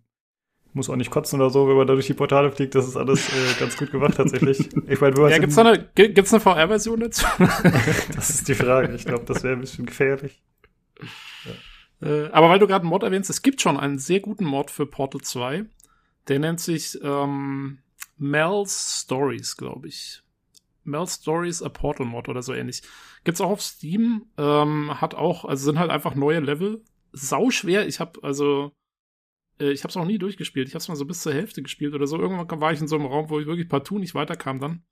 muss 0.74 0.90
auch 0.90 0.96
nicht 0.96 1.10
kotzen 1.10 1.40
oder 1.40 1.50
so, 1.50 1.68
wenn 1.68 1.76
man 1.76 1.86
da 1.86 1.94
durch 1.94 2.06
die 2.06 2.14
Portale 2.14 2.50
fliegt. 2.50 2.74
Das 2.74 2.86
ist 2.86 2.96
alles 2.96 3.28
äh, 3.28 3.60
ganz 3.60 3.76
gut 3.76 3.92
gemacht 3.92 4.16
tatsächlich. 4.16 4.58
Ich 4.88 5.00
meine, 5.00 5.30
ja, 5.30 5.38
gibt's 5.38 5.54
da 5.54 5.62
eine, 5.62 5.88
gibt's 5.94 6.32
eine 6.32 6.40
VR-Version 6.40 7.00
dazu? 7.00 7.24
das 8.14 8.30
ist 8.30 8.48
die 8.48 8.54
Frage. 8.54 8.94
Ich 8.94 9.04
glaube, 9.04 9.24
das 9.24 9.42
wäre 9.44 9.54
ein 9.54 9.60
bisschen 9.60 9.86
gefährlich. 9.86 10.42
Ja. 12.00 12.08
Äh, 12.08 12.30
aber 12.32 12.50
weil 12.50 12.58
du 12.58 12.66
gerade 12.66 12.82
einen 12.82 12.90
Mod 12.90 13.04
erwähnst, 13.04 13.30
es 13.30 13.42
gibt 13.42 13.60
schon 13.60 13.78
einen 13.78 13.98
sehr 13.98 14.20
guten 14.20 14.44
Mod 14.44 14.70
für 14.70 14.86
Portal 14.86 15.20
2. 15.20 15.64
Der 16.26 16.38
nennt 16.40 16.60
sich 16.60 16.98
ähm, 17.02 17.78
Mel's 18.18 19.02
Stories, 19.04 19.56
glaube 19.56 19.88
ich. 19.88 20.22
Mel's 20.82 21.14
Stories 21.22 21.62
a 21.62 21.68
Portal 21.68 22.06
Mod 22.06 22.28
oder 22.28 22.42
so 22.42 22.52
ähnlich. 22.52 22.82
Gibt's 23.22 23.40
auch 23.40 23.50
auf 23.50 23.62
Steam. 23.62 24.26
Ähm, 24.36 25.00
hat 25.00 25.14
auch, 25.14 25.44
also 25.44 25.64
sind 25.64 25.78
halt 25.78 25.90
einfach 25.90 26.16
neue 26.16 26.40
Level. 26.40 26.82
Sau 27.12 27.50
schwer. 27.50 27.86
Ich 27.86 28.00
habe 28.00 28.18
also 28.22 28.72
äh, 29.60 29.72
ich 29.72 29.82
habe 29.82 29.90
es 29.90 29.96
noch 29.96 30.06
nie 30.06 30.18
durchgespielt. 30.18 30.68
Ich 30.68 30.74
habe 30.74 30.80
es 30.80 30.88
mal 30.88 30.96
so 30.96 31.04
bis 31.04 31.22
zur 31.22 31.32
Hälfte 31.32 31.62
gespielt 31.62 31.94
oder 31.94 32.06
so. 32.06 32.18
Irgendwann 32.18 32.60
war 32.60 32.72
ich 32.72 32.80
in 32.80 32.88
so 32.88 32.96
einem 32.96 33.06
Raum, 33.06 33.30
wo 33.30 33.40
ich 33.40 33.46
wirklich 33.46 33.68
partout 33.68 33.98
nicht 33.98 34.14
weiterkam 34.14 34.60
dann. 34.60 34.82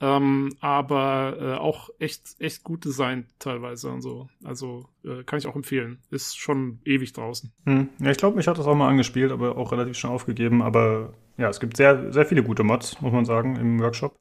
Ähm, 0.00 0.50
aber 0.60 1.36
äh, 1.40 1.54
auch 1.54 1.88
echt, 1.98 2.36
echt 2.40 2.64
gut 2.64 2.84
designt 2.84 3.26
teilweise 3.38 3.90
und 3.90 4.02
so. 4.02 4.28
Also 4.42 4.88
äh, 5.04 5.22
kann 5.22 5.38
ich 5.38 5.46
auch 5.46 5.54
empfehlen. 5.54 6.02
Ist 6.10 6.36
schon 6.36 6.80
ewig 6.84 7.12
draußen. 7.12 7.52
Hm. 7.64 7.88
Ja, 8.00 8.10
ich 8.10 8.18
glaube, 8.18 8.36
mich 8.36 8.48
hat 8.48 8.58
das 8.58 8.66
auch 8.66 8.74
mal 8.74 8.88
angespielt, 8.88 9.30
aber 9.30 9.56
auch 9.56 9.72
relativ 9.72 9.96
schnell 9.96 10.12
aufgegeben. 10.12 10.62
Aber 10.62 11.14
ja, 11.36 11.48
es 11.48 11.60
gibt 11.60 11.76
sehr, 11.76 12.12
sehr 12.12 12.26
viele 12.26 12.42
gute 12.42 12.64
Mods, 12.64 13.00
muss 13.00 13.12
man 13.12 13.24
sagen, 13.24 13.56
im 13.56 13.80
Workshop. 13.80 14.16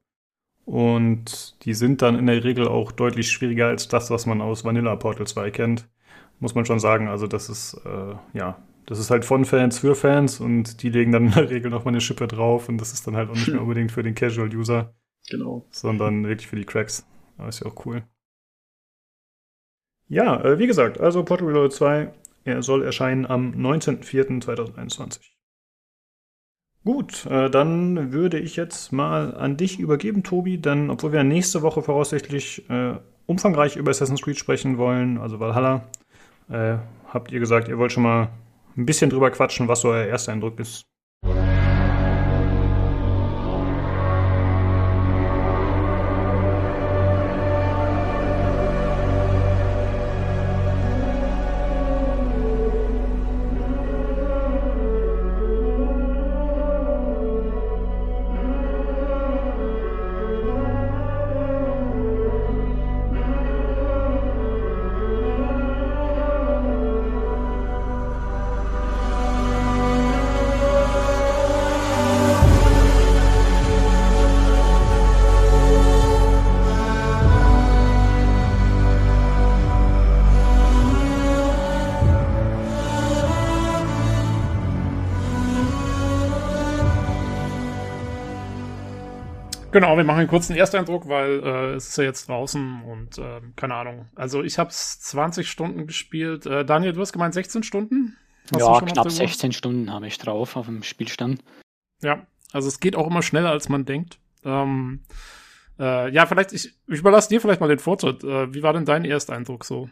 Und 0.65 1.57
die 1.65 1.73
sind 1.73 2.01
dann 2.01 2.17
in 2.17 2.27
der 2.27 2.43
Regel 2.43 2.67
auch 2.67 2.91
deutlich 2.91 3.29
schwieriger 3.31 3.67
als 3.67 3.87
das, 3.87 4.09
was 4.09 4.25
man 4.25 4.41
aus 4.41 4.63
Vanilla 4.63 4.95
Portal 4.95 5.27
2 5.27 5.51
kennt. 5.51 5.89
Muss 6.39 6.55
man 6.55 6.65
schon 6.65 6.79
sagen. 6.79 7.07
Also, 7.07 7.27
das 7.27 7.49
ist, 7.49 7.73
äh, 7.85 8.15
ja, 8.33 8.57
das 8.85 8.99
ist 8.99 9.09
halt 9.09 9.25
von 9.25 9.45
Fans 9.45 9.79
für 9.79 9.95
Fans 9.95 10.39
und 10.39 10.83
die 10.83 10.89
legen 10.89 11.11
dann 11.11 11.27
in 11.27 11.31
der 11.31 11.49
Regel 11.49 11.71
noch 11.71 11.85
mal 11.85 11.91
eine 11.91 12.01
Schippe 12.01 12.27
drauf 12.27 12.69
und 12.69 12.77
das 12.79 12.93
ist 12.93 13.07
dann 13.07 13.15
halt 13.15 13.29
auch 13.29 13.35
nicht 13.35 13.47
mehr 13.47 13.61
unbedingt 13.61 13.91
für 13.91 14.03
den 14.03 14.15
Casual-User. 14.15 14.93
Genau. 15.29 15.65
Sondern 15.71 16.27
wirklich 16.27 16.47
für 16.47 16.57
die 16.57 16.65
Cracks. 16.65 17.05
Das 17.37 17.55
ist 17.55 17.63
ja 17.63 17.71
auch 17.71 17.85
cool. 17.85 18.03
Ja, 20.09 20.43
äh, 20.43 20.59
wie 20.59 20.67
gesagt, 20.67 20.99
also 20.99 21.23
Portal 21.23 21.47
Reload 21.47 21.73
2 21.73 22.11
er 22.45 22.61
soll 22.61 22.83
erscheinen 22.83 23.25
am 23.25 23.51
19.04.2021. 23.53 25.19
Gut, 26.83 27.25
äh, 27.27 27.49
dann 27.49 28.11
würde 28.11 28.37
ich 28.37 28.57
jetzt 28.57 28.91
mal 28.91 29.35
an 29.35 29.55
dich 29.55 29.79
übergeben, 29.79 30.23
Tobi, 30.23 30.57
denn 30.57 30.89
obwohl 30.89 31.13
wir 31.13 31.23
nächste 31.23 31.61
Woche 31.61 31.81
voraussichtlich 31.81 32.69
äh, 32.69 32.95
umfangreich 33.25 33.77
über 33.77 33.91
Assassin's 33.91 34.21
Creed 34.21 34.37
sprechen 34.37 34.77
wollen, 34.77 35.17
also 35.17 35.39
Valhalla, 35.39 35.87
äh, 36.49 36.75
habt 37.07 37.31
ihr 37.31 37.39
gesagt, 37.39 37.69
ihr 37.69 37.77
wollt 37.77 37.93
schon 37.93 38.03
mal 38.03 38.29
ein 38.77 38.85
bisschen 38.85 39.09
drüber 39.09 39.31
quatschen, 39.31 39.67
was 39.67 39.81
so 39.81 39.89
euer 39.89 40.05
erster 40.07 40.31
Eindruck 40.31 40.59
ist. 40.59 40.85
Genau, 89.73 89.97
wir 89.97 90.03
machen 90.03 90.19
einen 90.19 90.27
kurzen 90.27 90.55
Ersteindruck, 90.55 91.07
weil 91.09 91.41
äh, 91.43 91.73
es 91.73 91.89
ist 91.89 91.97
ja 91.97 92.03
jetzt 92.03 92.29
draußen 92.29 92.83
und 92.83 93.17
äh, 93.17 93.41
keine 93.55 93.73
Ahnung. 93.73 94.07
Also 94.15 94.43
ich 94.43 94.59
habe 94.59 94.69
es 94.69 94.99
20 95.01 95.49
Stunden 95.49 95.87
gespielt. 95.87 96.45
Äh, 96.45 96.63
Daniel, 96.63 96.93
du 96.93 97.01
hast 97.01 97.11
gemeint 97.11 97.33
16 97.33 97.63
Stunden? 97.63 98.15
Hast 98.53 98.61
ja, 98.61 98.79
knapp 98.81 99.09
16 99.09 99.51
Stunden 99.51 99.91
habe 99.91 100.07
ich 100.07 100.17
drauf 100.19 100.55
auf 100.55 100.67
dem 100.67 100.83
Spielstand. 100.83 101.43
Ja, 102.01 102.27
also 102.51 102.67
es 102.67 102.79
geht 102.79 102.95
auch 102.95 103.07
immer 103.07 103.23
schneller, 103.23 103.49
als 103.49 103.67
man 103.67 103.83
denkt. 103.83 104.19
Ähm, 104.43 105.03
äh, 105.79 106.13
ja, 106.13 106.27
vielleicht, 106.27 106.53
ich, 106.53 106.75
ich 106.87 106.99
überlasse 106.99 107.29
dir 107.29 107.41
vielleicht 107.41 107.61
mal 107.61 107.67
den 107.67 107.79
Vortritt. 107.79 108.23
Äh, 108.23 108.53
wie 108.53 108.61
war 108.61 108.73
denn 108.73 108.85
dein 108.85 109.05
Ersteindruck 109.05 109.65
so? 109.65 109.89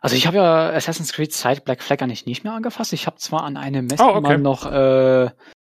Also 0.00 0.16
ich 0.16 0.26
habe 0.26 0.38
ja 0.38 0.70
Assassin's 0.70 1.12
Creed 1.12 1.32
seit 1.32 1.64
Black 1.64 1.82
Flag 1.82 2.00
eigentlich 2.02 2.24
nicht 2.24 2.44
mehr 2.44 2.54
angefasst. 2.54 2.92
Ich 2.94 3.06
habe 3.06 3.16
zwar 3.16 3.42
an 3.42 3.56
einem 3.56 3.86
Messe 3.86 4.02
oh, 4.02 4.08
okay. 4.08 4.20
mal 4.20 4.38
noch 4.38 4.70
äh, 4.70 5.30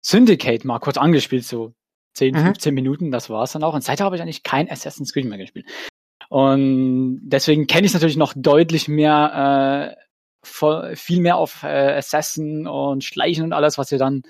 Syndicate 0.02 0.64
mal 0.64 0.78
kurz 0.78 0.98
angespielt, 0.98 1.44
so 1.44 1.74
10, 2.16 2.34
mhm. 2.34 2.38
15 2.40 2.74
Minuten, 2.74 3.10
das 3.10 3.28
war's 3.30 3.52
dann 3.52 3.62
auch. 3.62 3.74
Und 3.74 3.84
seitdem 3.84 4.06
habe 4.06 4.16
ich 4.16 4.22
eigentlich 4.22 4.42
kein 4.42 4.70
Assassin's 4.70 5.12
Creed 5.12 5.26
mehr 5.26 5.38
gespielt. 5.38 5.66
Und 6.28 7.20
deswegen 7.22 7.66
kenne 7.66 7.86
ich 7.86 7.94
natürlich 7.94 8.16
noch 8.16 8.32
deutlich 8.34 8.88
mehr, 8.88 9.94
äh, 9.94 10.02
voll, 10.42 10.96
viel 10.96 11.20
mehr 11.20 11.36
auf 11.36 11.62
äh, 11.62 11.94
Assassin 11.96 12.66
und 12.66 13.04
Schleichen 13.04 13.44
und 13.44 13.52
alles, 13.52 13.78
was 13.78 13.92
ihr 13.92 13.98
dann 13.98 14.22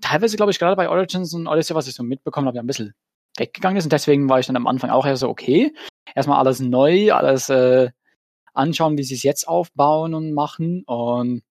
teilweise, 0.00 0.36
glaube 0.36 0.52
ich, 0.52 0.58
gerade 0.58 0.76
bei 0.76 0.88
Origins 0.88 1.34
und 1.34 1.46
alles, 1.46 1.72
was 1.74 1.86
ich 1.86 1.94
so 1.94 2.02
mitbekommen 2.02 2.46
habe, 2.46 2.56
ja 2.56 2.62
ein 2.62 2.66
bisschen 2.66 2.94
weggegangen 3.36 3.76
ist. 3.76 3.84
Und 3.84 3.92
deswegen 3.92 4.28
war 4.28 4.40
ich 4.40 4.46
dann 4.46 4.56
am 4.56 4.66
Anfang 4.66 4.90
auch 4.90 5.06
eher 5.06 5.16
so, 5.16 5.28
okay, 5.28 5.72
erstmal 6.14 6.38
alles 6.38 6.60
neu, 6.60 7.12
alles 7.12 7.50
äh, 7.50 7.90
anschauen, 8.54 8.96
wie 8.96 9.04
sie 9.04 9.14
es 9.14 9.22
jetzt 9.22 9.46
aufbauen 9.46 10.14
und 10.14 10.32
machen. 10.32 10.82
Und 10.86 11.42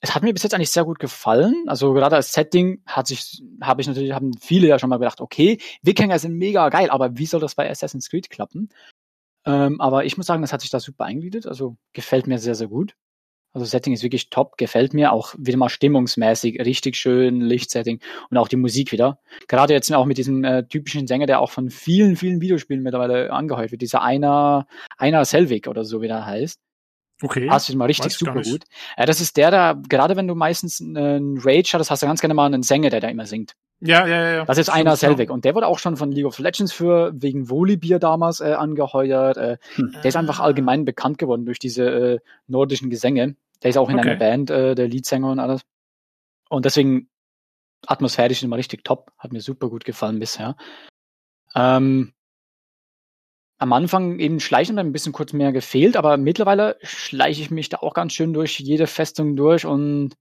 es 0.00 0.14
hat 0.14 0.22
mir 0.22 0.32
bis 0.32 0.42
jetzt 0.42 0.54
eigentlich 0.54 0.70
sehr 0.70 0.84
gut 0.84 0.98
gefallen. 0.98 1.64
Also 1.66 1.92
gerade 1.92 2.16
als 2.16 2.32
Setting 2.32 2.82
hat 2.86 3.06
sich, 3.06 3.42
habe 3.60 3.82
ich 3.82 3.88
natürlich, 3.88 4.12
haben 4.12 4.32
viele 4.40 4.66
ja 4.66 4.78
schon 4.78 4.90
mal 4.90 4.98
gedacht, 4.98 5.20
okay, 5.20 5.58
Wikinger 5.82 6.18
sind 6.18 6.36
mega 6.36 6.68
geil, 6.70 6.90
aber 6.90 7.18
wie 7.18 7.26
soll 7.26 7.40
das 7.40 7.54
bei 7.54 7.70
Assassin's 7.70 8.08
Creed 8.08 8.30
klappen? 8.30 8.70
Ähm, 9.44 9.80
aber 9.80 10.04
ich 10.04 10.16
muss 10.16 10.26
sagen, 10.26 10.42
das 10.42 10.52
hat 10.52 10.62
sich 10.62 10.70
da 10.70 10.80
super 10.80 11.04
eingegliedert. 11.04 11.46
Also 11.46 11.76
gefällt 11.92 12.26
mir 12.26 12.38
sehr, 12.38 12.54
sehr 12.54 12.68
gut. 12.68 12.94
Also 13.52 13.66
Setting 13.66 13.92
ist 13.92 14.04
wirklich 14.04 14.30
top, 14.30 14.56
gefällt 14.58 14.94
mir 14.94 15.12
auch 15.12 15.34
wieder 15.36 15.58
mal 15.58 15.68
stimmungsmäßig, 15.68 16.60
richtig 16.60 16.96
schön, 16.96 17.40
Lichtsetting 17.40 18.00
und 18.30 18.36
auch 18.36 18.46
die 18.46 18.56
Musik 18.56 18.92
wieder. 18.92 19.18
Gerade 19.48 19.74
jetzt 19.74 19.92
auch 19.92 20.06
mit 20.06 20.18
diesem 20.18 20.44
äh, 20.44 20.64
typischen 20.66 21.08
Sänger, 21.08 21.26
der 21.26 21.40
auch 21.40 21.50
von 21.50 21.68
vielen, 21.68 22.14
vielen 22.14 22.40
Videospielen 22.40 22.82
mittlerweile 22.82 23.32
angeheuert 23.32 23.72
wird, 23.72 23.82
dieser 23.82 24.02
einer, 24.02 24.66
einer 24.98 25.24
Selvig 25.24 25.66
oder 25.66 25.84
so 25.84 26.00
wie 26.00 26.06
der 26.06 26.24
heißt. 26.24 26.60
Okay. 27.22 27.46
Passt 27.46 27.66
sich 27.66 27.76
mal 27.76 27.86
richtig 27.86 28.14
super 28.14 28.42
gut. 28.42 28.64
Ja, 28.96 29.06
das 29.06 29.20
ist 29.20 29.36
der, 29.36 29.50
da, 29.50 29.80
gerade 29.88 30.16
wenn 30.16 30.26
du 30.26 30.34
meistens 30.34 30.80
einen 30.80 31.38
Rage 31.38 31.70
hast, 31.74 31.90
hast 31.90 32.02
du 32.02 32.06
ganz 32.06 32.20
gerne 32.20 32.34
mal 32.34 32.46
einen 32.46 32.62
Sänger, 32.62 32.90
der 32.90 33.00
da 33.00 33.08
immer 33.08 33.26
singt. 33.26 33.54
Ja, 33.80 34.06
ja, 34.06 34.32
ja. 34.32 34.44
Das 34.44 34.58
ist 34.58 34.68
einer 34.68 34.96
Selvig. 34.96 35.30
Und 35.30 35.44
der 35.44 35.54
wurde 35.54 35.66
auch 35.66 35.78
schon 35.78 35.96
von 35.96 36.12
League 36.12 36.26
of 36.26 36.38
Legends 36.38 36.72
für, 36.72 37.12
wegen 37.14 37.48
Volibear 37.48 37.98
damals 37.98 38.40
äh, 38.40 38.52
angeheuert. 38.52 39.38
Äh, 39.38 39.56
hm. 39.74 39.92
Der 39.94 40.04
ist 40.04 40.16
einfach 40.16 40.40
allgemein 40.40 40.84
bekannt 40.84 41.18
geworden 41.18 41.46
durch 41.46 41.58
diese 41.58 41.84
äh, 41.84 42.18
nordischen 42.46 42.90
Gesänge. 42.90 43.36
Der 43.62 43.70
ist 43.70 43.78
auch 43.78 43.88
in 43.88 43.98
okay. 43.98 44.10
einer 44.10 44.18
Band, 44.18 44.50
äh, 44.50 44.74
der 44.74 44.88
Leadsänger 44.88 45.30
und 45.30 45.38
alles. 45.38 45.62
Und 46.50 46.64
deswegen 46.66 47.08
atmosphärisch 47.86 48.42
immer 48.42 48.56
richtig 48.56 48.84
top. 48.84 49.12
Hat 49.18 49.32
mir 49.32 49.40
super 49.40 49.70
gut 49.70 49.84
gefallen 49.84 50.18
bisher. 50.18 50.56
Ähm, 51.54 52.12
am 53.60 53.74
Anfang 53.74 54.18
eben 54.18 54.40
Schleichen 54.40 54.78
ein 54.78 54.90
bisschen 54.90 55.12
kurz 55.12 55.34
mehr 55.34 55.52
gefehlt, 55.52 55.96
aber 55.96 56.16
mittlerweile 56.16 56.78
schleiche 56.82 57.42
ich 57.42 57.50
mich 57.50 57.68
da 57.68 57.76
auch 57.78 57.92
ganz 57.92 58.14
schön 58.14 58.32
durch 58.32 58.58
jede 58.58 58.86
Festung 58.86 59.36
durch 59.36 59.66
und 59.66 60.14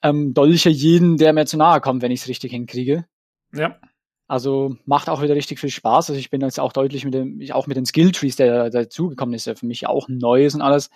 ähm, 0.00 0.32
dolche 0.32 0.70
jeden, 0.70 1.16
der 1.16 1.32
mir 1.32 1.44
zu 1.44 1.56
nahe 1.56 1.80
kommt, 1.80 2.02
wenn 2.02 2.12
ich 2.12 2.20
es 2.20 2.28
richtig 2.28 2.52
hinkriege. 2.52 3.04
Ja. 3.52 3.80
Also 4.28 4.76
macht 4.84 5.08
auch 5.08 5.22
wieder 5.22 5.34
richtig 5.34 5.58
viel 5.58 5.70
Spaß. 5.70 6.10
Also 6.10 6.20
ich 6.20 6.30
bin 6.30 6.40
jetzt 6.40 6.60
auch 6.60 6.72
deutlich 6.72 7.04
mit 7.04 7.14
dem, 7.14 7.42
auch 7.50 7.66
mit 7.66 7.76
den 7.76 7.84
Skilltrees, 7.84 8.36
der 8.36 8.70
dazugekommen 8.70 9.34
ist, 9.34 9.46
ja 9.46 9.56
für 9.56 9.66
mich 9.66 9.88
auch 9.88 10.08
Neues 10.08 10.54
und 10.54 10.62
alles. 10.62 10.88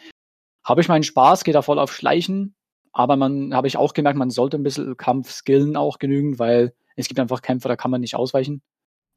Habe 0.62 0.82
ich 0.82 0.88
meinen 0.88 1.02
Spaß, 1.02 1.42
geht 1.42 1.56
da 1.56 1.62
voll 1.62 1.80
auf 1.80 1.92
Schleichen, 1.92 2.54
aber 2.92 3.16
man 3.16 3.54
habe 3.54 3.66
ich 3.66 3.76
auch 3.76 3.92
gemerkt, 3.92 4.18
man 4.18 4.30
sollte 4.30 4.56
ein 4.56 4.62
bisschen 4.62 4.96
Kampf 4.96 5.32
skillen 5.32 5.76
auch 5.76 5.98
genügen, 5.98 6.38
weil 6.38 6.74
es 6.94 7.08
gibt 7.08 7.18
einfach 7.18 7.42
Kämpfe, 7.42 7.66
da 7.66 7.74
kann 7.74 7.90
man 7.90 8.00
nicht 8.00 8.14
ausweichen. 8.14 8.62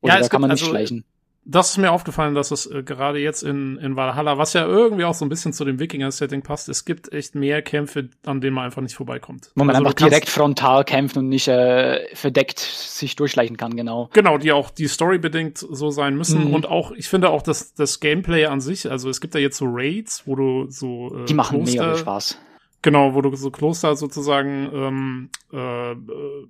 Oder 0.01 0.15
ja, 0.15 0.19
da 0.19 0.27
kann 0.29 0.41
man 0.41 0.49
nicht 0.49 0.63
also, 0.63 0.71
schleichen 0.71 1.05
das 1.49 1.71
ist 1.71 1.77
mir 1.77 1.91
aufgefallen, 1.91 2.35
dass 2.35 2.51
es 2.51 2.67
äh, 2.67 2.83
gerade 2.83 3.17
jetzt 3.19 3.41
in, 3.41 3.77
in 3.77 3.95
Valhalla, 3.95 4.37
was 4.37 4.53
ja 4.53 4.65
irgendwie 4.65 5.03
auch 5.03 5.15
so 5.15 5.25
ein 5.25 5.29
bisschen 5.29 5.51
zu 5.51 5.65
dem 5.65 5.79
Wikinger-Setting 5.79 6.43
passt, 6.43 6.69
es 6.69 6.85
gibt 6.85 7.11
echt 7.11 7.33
mehr 7.33 7.63
Kämpfe, 7.63 8.09
an 8.25 8.39
denen 8.39 8.55
man 8.55 8.65
einfach 8.65 8.83
nicht 8.83 8.95
vorbeikommt. 8.95 9.51
Wo 9.55 9.63
man 9.63 9.75
also 9.75 9.87
einfach 9.87 9.95
direkt 9.95 10.29
frontal 10.29 10.83
kämpft 10.83 11.17
und 11.17 11.27
nicht 11.27 11.47
äh, 11.47 12.05
verdeckt 12.15 12.59
sich 12.59 13.15
durchschleichen 13.15 13.57
kann, 13.57 13.75
genau. 13.75 14.09
Genau, 14.13 14.37
die 14.37 14.51
auch 14.51 14.69
die 14.69 14.87
Story 14.87 15.17
bedingt 15.17 15.57
so 15.57 15.89
sein 15.89 16.15
müssen 16.15 16.49
mhm. 16.49 16.53
und 16.53 16.67
auch, 16.67 16.91
ich 16.91 17.09
finde 17.09 17.29
auch, 17.29 17.41
dass 17.41 17.73
das 17.73 17.99
Gameplay 17.99 18.45
an 18.45 18.61
sich, 18.61 18.89
also 18.89 19.09
es 19.09 19.19
gibt 19.19 19.33
ja 19.33 19.41
jetzt 19.41 19.57
so 19.57 19.65
Raids, 19.67 20.27
wo 20.27 20.35
du 20.35 20.67
so 20.69 21.15
äh, 21.15 21.25
Die 21.25 21.33
machen 21.33 21.63
Kloster, 21.63 21.83
mega 21.83 21.97
Spaß. 21.97 22.37
Genau, 22.83 23.15
wo 23.15 23.21
du 23.21 23.35
so 23.35 23.49
Kloster 23.49 23.95
sozusagen 23.95 24.69
ähm, 24.71 25.29
äh, 25.51 25.91
äh 25.91 25.93
äh, 25.93 26.47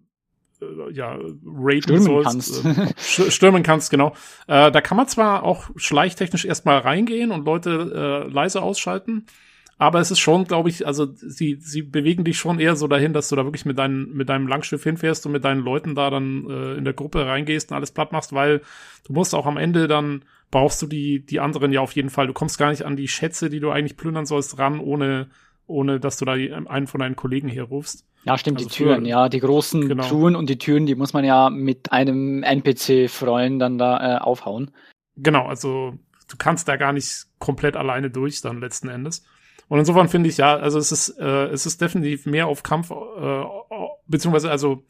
ja, 0.92 1.18
raiden 1.46 1.82
stürmen 1.82 2.04
sollst, 2.04 2.64
kannst. 2.64 3.20
Äh, 3.20 3.32
stürmen 3.32 3.64
kannst, 3.64 3.92
genau. 3.92 4.14
Äh, 4.48 4.72
da 4.72 4.82
kann 4.82 4.98
man 4.98 5.08
zwar 5.08 5.44
auch 5.44 5.70
schleichtechnisch 5.76 6.46
erstmal 6.46 6.80
reingehen 6.80 7.32
und 7.32 7.46
Leute 7.46 8.26
äh, 8.28 8.32
leise 8.32 8.62
ausschalten, 8.62 9.26
aber 9.78 10.02
es 10.02 10.12
ist 10.12 10.20
schon, 10.20 10.44
glaube 10.44 10.68
ich, 10.68 10.86
also 10.86 11.08
sie, 11.14 11.58
sie 11.62 11.82
bewegen 11.82 12.26
dich 12.26 12.38
schon 12.38 12.60
eher 12.60 12.76
so 12.76 12.88
dahin, 12.88 13.14
dass 13.14 13.30
du 13.30 13.38
da 13.38 13.46
wirklich 13.46 13.66
mit, 13.66 13.80
deinem 13.80 14.12
mit 14.14 14.28
deinem 14.28 14.46
Langschiff 14.46 14.84
hinfährst 14.84 15.26
und 15.26 15.32
mit 15.32 15.46
deinen 15.46 15.62
Leuten 15.62 15.96
da 15.96 16.10
dann 16.10 16.50
äh, 16.50 16.74
in 16.74 16.84
der 16.84 16.94
Gruppe 16.94 17.26
reingehst 17.26 17.72
und 17.72 17.78
alles 17.78 17.92
platt 17.92 18.12
machst, 18.12 18.34
weil 18.34 18.62
du 19.06 19.14
musst 19.14 19.34
auch 19.34 19.46
am 19.46 19.56
Ende 19.56 19.88
dann 19.88 20.26
brauchst 20.52 20.82
du 20.82 20.88
die, 20.88 21.26
die 21.26 21.40
anderen 21.40 21.72
ja 21.72 21.80
auf 21.80 21.94
jeden 21.94 22.10
Fall. 22.10 22.28
Du 22.28 22.34
kommst 22.34 22.58
gar 22.58 22.72
nicht 22.72 22.84
an 22.84 22.98
die 22.98 23.08
Schätze, 23.08 23.50
die 23.50 23.62
du 23.62 23.72
eigentlich 23.72 23.96
plündern 23.96 24.26
sollst, 24.26 24.58
ran, 24.58 24.82
ohne, 24.82 25.30
ohne 25.66 26.02
dass 26.02 26.18
du 26.18 26.26
da 26.26 26.34
einen 26.34 26.88
von 26.88 27.00
deinen 27.00 27.16
Kollegen 27.16 27.48
hier 27.48 27.64
rufst. 27.64 28.06
Ja, 28.24 28.38
stimmt, 28.38 28.58
also 28.58 28.70
die 28.70 28.76
Türen, 28.76 29.04
für, 29.04 29.10
ja, 29.10 29.30
die 29.30 29.40
großen 29.40 29.88
genau. 29.88 30.08
Truhen 30.08 30.36
und 30.36 30.50
die 30.50 30.58
Türen, 30.58 30.86
die 30.86 30.96
muss 30.96 31.14
man 31.14 31.24
ja 31.24 31.50
mit 31.50 31.92
einem 31.92 32.44
NPC-Freund 32.44 33.62
dann 33.62 33.78
da 33.78 34.18
äh, 34.18 34.20
aufhauen. 34.20 34.72
Genau, 35.16 35.46
also 35.46 35.94
du 36.28 36.38
kannst 36.38 36.68
da 36.68 36.76
gar 36.76 36.94
nicht 36.94 37.26
komplett 37.40 37.76
alleine 37.76 38.10
durch 38.10 38.42
dann 38.42 38.60
letzten 38.60 38.90
Endes. 38.90 39.24
Und 39.68 39.80
insofern 39.80 40.10
finde 40.10 40.30
ich 40.30 40.38
ja, 40.38 40.56
also 40.56 40.80
es 40.80 40.92
ist, 40.92 41.10
äh, 41.20 41.46
es 41.48 41.66
ist 41.66 41.80
definitiv 41.80 42.26
mehr 42.26 42.48
auf 42.48 42.64
Kampf, 42.64 42.92
äh, 42.92 43.44
beziehungsweise 44.08 44.50
also 44.50 44.84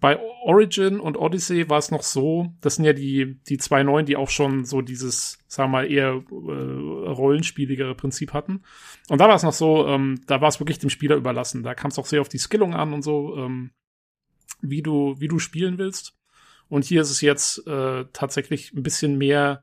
bei 0.00 0.18
Origin 0.42 1.00
und 1.00 1.16
Odyssey 1.16 1.68
war 1.70 1.78
es 1.78 1.90
noch 1.90 2.02
so, 2.02 2.52
das 2.60 2.76
sind 2.76 2.84
ja 2.84 2.92
die, 2.92 3.38
die 3.48 3.58
zwei 3.58 3.82
neuen, 3.82 4.06
die 4.06 4.16
auch 4.16 4.28
schon 4.28 4.64
so 4.64 4.82
dieses, 4.82 5.38
sagen 5.48 5.70
wir 5.70 5.78
mal, 5.78 5.90
eher 5.90 6.22
äh, 6.30 7.10
rollenspieligere 7.10 7.94
Prinzip 7.94 8.32
hatten. 8.34 8.62
Und 9.08 9.20
da 9.20 9.28
war 9.28 9.34
es 9.34 9.42
noch 9.42 9.52
so, 9.52 9.86
ähm, 9.88 10.20
da 10.26 10.40
war 10.40 10.48
es 10.48 10.60
wirklich 10.60 10.78
dem 10.78 10.90
Spieler 10.90 11.16
überlassen. 11.16 11.62
Da 11.62 11.74
kam 11.74 11.90
es 11.90 11.98
auch 11.98 12.06
sehr 12.06 12.20
auf 12.20 12.28
die 12.28 12.38
Skillung 12.38 12.74
an 12.74 12.92
und 12.92 13.02
so, 13.02 13.36
ähm, 13.36 13.70
wie 14.60 14.82
du, 14.82 15.14
wie 15.18 15.28
du 15.28 15.38
spielen 15.38 15.78
willst. 15.78 16.14
Und 16.68 16.84
hier 16.84 17.02
ist 17.02 17.10
es 17.10 17.20
jetzt 17.20 17.66
äh, 17.66 18.04
tatsächlich 18.12 18.72
ein 18.72 18.82
bisschen 18.82 19.16
mehr 19.16 19.62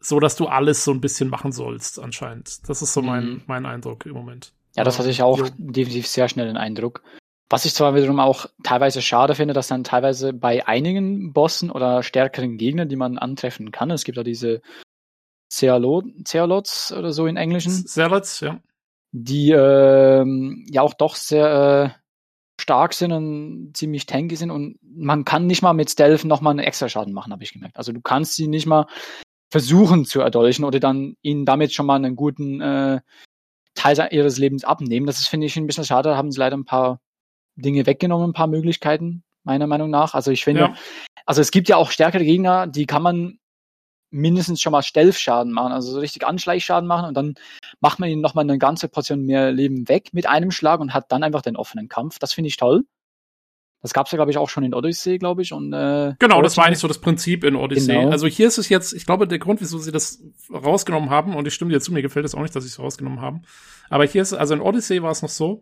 so, 0.00 0.20
dass 0.20 0.36
du 0.36 0.46
alles 0.46 0.84
so 0.84 0.92
ein 0.92 1.00
bisschen 1.00 1.28
machen 1.28 1.52
sollst, 1.52 1.98
anscheinend. 1.98 2.68
Das 2.68 2.82
ist 2.82 2.92
so 2.92 3.02
mein, 3.02 3.24
mhm. 3.24 3.42
mein 3.46 3.66
Eindruck 3.66 4.06
im 4.06 4.12
Moment. 4.12 4.52
Ja, 4.76 4.84
das 4.84 4.98
hatte 4.98 5.10
ich 5.10 5.22
auch 5.22 5.48
definitiv 5.56 6.06
sehr 6.06 6.28
schnell 6.28 6.46
den 6.46 6.56
Eindruck. 6.56 7.02
Was 7.50 7.64
ich 7.64 7.74
zwar 7.74 7.94
wiederum 7.94 8.20
auch 8.20 8.46
teilweise 8.62 9.02
schade 9.02 9.34
finde, 9.34 9.54
dass 9.54 9.68
dann 9.68 9.84
teilweise 9.84 10.32
bei 10.32 10.66
einigen 10.66 11.32
Bossen 11.32 11.70
oder 11.70 12.02
stärkeren 12.02 12.56
Gegnern, 12.56 12.88
die 12.88 12.96
man 12.96 13.18
antreffen 13.18 13.70
kann, 13.70 13.90
es 13.90 14.04
gibt 14.04 14.16
ja 14.16 14.24
diese 14.24 14.62
Zealots 15.50 16.92
oder 16.92 17.12
so 17.12 17.26
in 17.26 17.36
Englischen. 17.36 17.86
Zealots, 17.86 18.40
ja. 18.40 18.60
Die 19.12 19.50
ähm, 19.52 20.66
ja 20.70 20.82
auch 20.82 20.94
doch 20.94 21.14
sehr 21.14 21.94
äh, 21.94 22.00
stark 22.60 22.94
sind 22.94 23.12
und 23.12 23.72
ziemlich 23.74 24.06
tanky 24.06 24.36
sind 24.36 24.50
und 24.50 24.78
man 24.82 25.24
kann 25.24 25.46
nicht 25.46 25.62
mal 25.62 25.72
mit 25.72 25.90
Stealth 25.90 26.24
nochmal 26.24 26.52
einen 26.52 26.66
extra 26.66 26.88
Schaden 26.88 27.12
machen, 27.12 27.32
habe 27.32 27.44
ich 27.44 27.52
gemerkt. 27.52 27.76
Also 27.76 27.92
du 27.92 28.00
kannst 28.00 28.34
sie 28.34 28.48
nicht 28.48 28.66
mal 28.66 28.86
versuchen 29.52 30.04
zu 30.04 30.20
erdolchen 30.20 30.64
oder 30.64 30.80
dann 30.80 31.16
ihnen 31.22 31.44
damit 31.44 31.72
schon 31.72 31.86
mal 31.86 31.96
einen 31.96 32.16
guten 32.16 32.60
äh, 32.60 33.00
Teil 33.74 34.08
ihres 34.10 34.38
Lebens 34.38 34.64
abnehmen. 34.64 35.06
Das 35.06 35.20
ist, 35.20 35.28
finde 35.28 35.46
ich, 35.46 35.56
ein 35.56 35.66
bisschen 35.66 35.84
schade. 35.84 36.10
Da 36.10 36.16
haben 36.16 36.32
sie 36.32 36.40
leider 36.40 36.56
ein 36.56 36.64
paar 36.64 37.00
Dinge 37.56 37.86
weggenommen, 37.86 38.30
ein 38.30 38.34
paar 38.34 38.46
Möglichkeiten, 38.46 39.22
meiner 39.42 39.66
Meinung 39.66 39.90
nach. 39.90 40.14
Also 40.14 40.30
ich 40.30 40.44
finde, 40.44 40.60
ja. 40.60 40.74
also 41.26 41.40
es 41.40 41.50
gibt 41.50 41.68
ja 41.68 41.76
auch 41.76 41.90
stärkere 41.90 42.24
Gegner, 42.24 42.66
die 42.66 42.86
kann 42.86 43.02
man 43.02 43.38
mindestens 44.10 44.60
schon 44.60 44.72
mal 44.72 44.82
Stealth-Schaden 44.82 45.52
machen, 45.52 45.72
also 45.72 45.90
so 45.90 45.98
richtig 45.98 46.24
Anschleichschaden 46.24 46.86
machen 46.86 47.08
und 47.08 47.14
dann 47.14 47.34
macht 47.80 47.98
man 47.98 48.08
ihnen 48.08 48.22
nochmal 48.22 48.44
eine 48.44 48.58
ganze 48.58 48.88
Portion 48.88 49.26
mehr 49.26 49.50
Leben 49.50 49.88
weg 49.88 50.10
mit 50.12 50.26
einem 50.28 50.52
Schlag 50.52 50.80
und 50.80 50.94
hat 50.94 51.10
dann 51.10 51.24
einfach 51.24 51.42
den 51.42 51.56
offenen 51.56 51.88
Kampf. 51.88 52.20
Das 52.20 52.32
finde 52.32 52.48
ich 52.48 52.56
toll. 52.56 52.84
Das 53.84 53.92
gab's 53.92 54.10
ja, 54.12 54.16
glaube 54.16 54.30
ich, 54.30 54.38
auch 54.38 54.48
schon 54.48 54.64
in 54.64 54.72
Odyssey, 54.72 55.18
glaube 55.18 55.42
ich. 55.42 55.52
Und, 55.52 55.74
äh, 55.74 56.14
genau, 56.18 56.40
das 56.40 56.56
war 56.56 56.64
eigentlich 56.64 56.78
so 56.78 56.88
das 56.88 57.02
Prinzip 57.02 57.44
in 57.44 57.54
Odyssey. 57.54 57.92
Genau. 57.92 58.08
Also 58.08 58.26
hier 58.26 58.46
ist 58.46 58.56
es 58.56 58.70
jetzt, 58.70 58.94
ich 58.94 59.04
glaube, 59.04 59.28
der 59.28 59.38
Grund, 59.38 59.60
wieso 59.60 59.76
sie 59.76 59.92
das 59.92 60.22
rausgenommen 60.50 61.10
haben, 61.10 61.36
und 61.36 61.46
ich 61.46 61.52
stimme 61.52 61.70
dir 61.70 61.80
zu, 61.82 61.92
mir 61.92 62.00
gefällt 62.00 62.24
es 62.24 62.34
auch 62.34 62.40
nicht, 62.40 62.56
dass 62.56 62.64
sie 62.64 62.70
es 62.70 62.78
rausgenommen 62.78 63.20
haben. 63.20 63.42
Aber 63.90 64.06
hier 64.06 64.22
ist, 64.22 64.32
also 64.32 64.54
in 64.54 64.62
Odyssey 64.62 65.02
war 65.02 65.10
es 65.10 65.20
noch 65.20 65.28
so, 65.28 65.60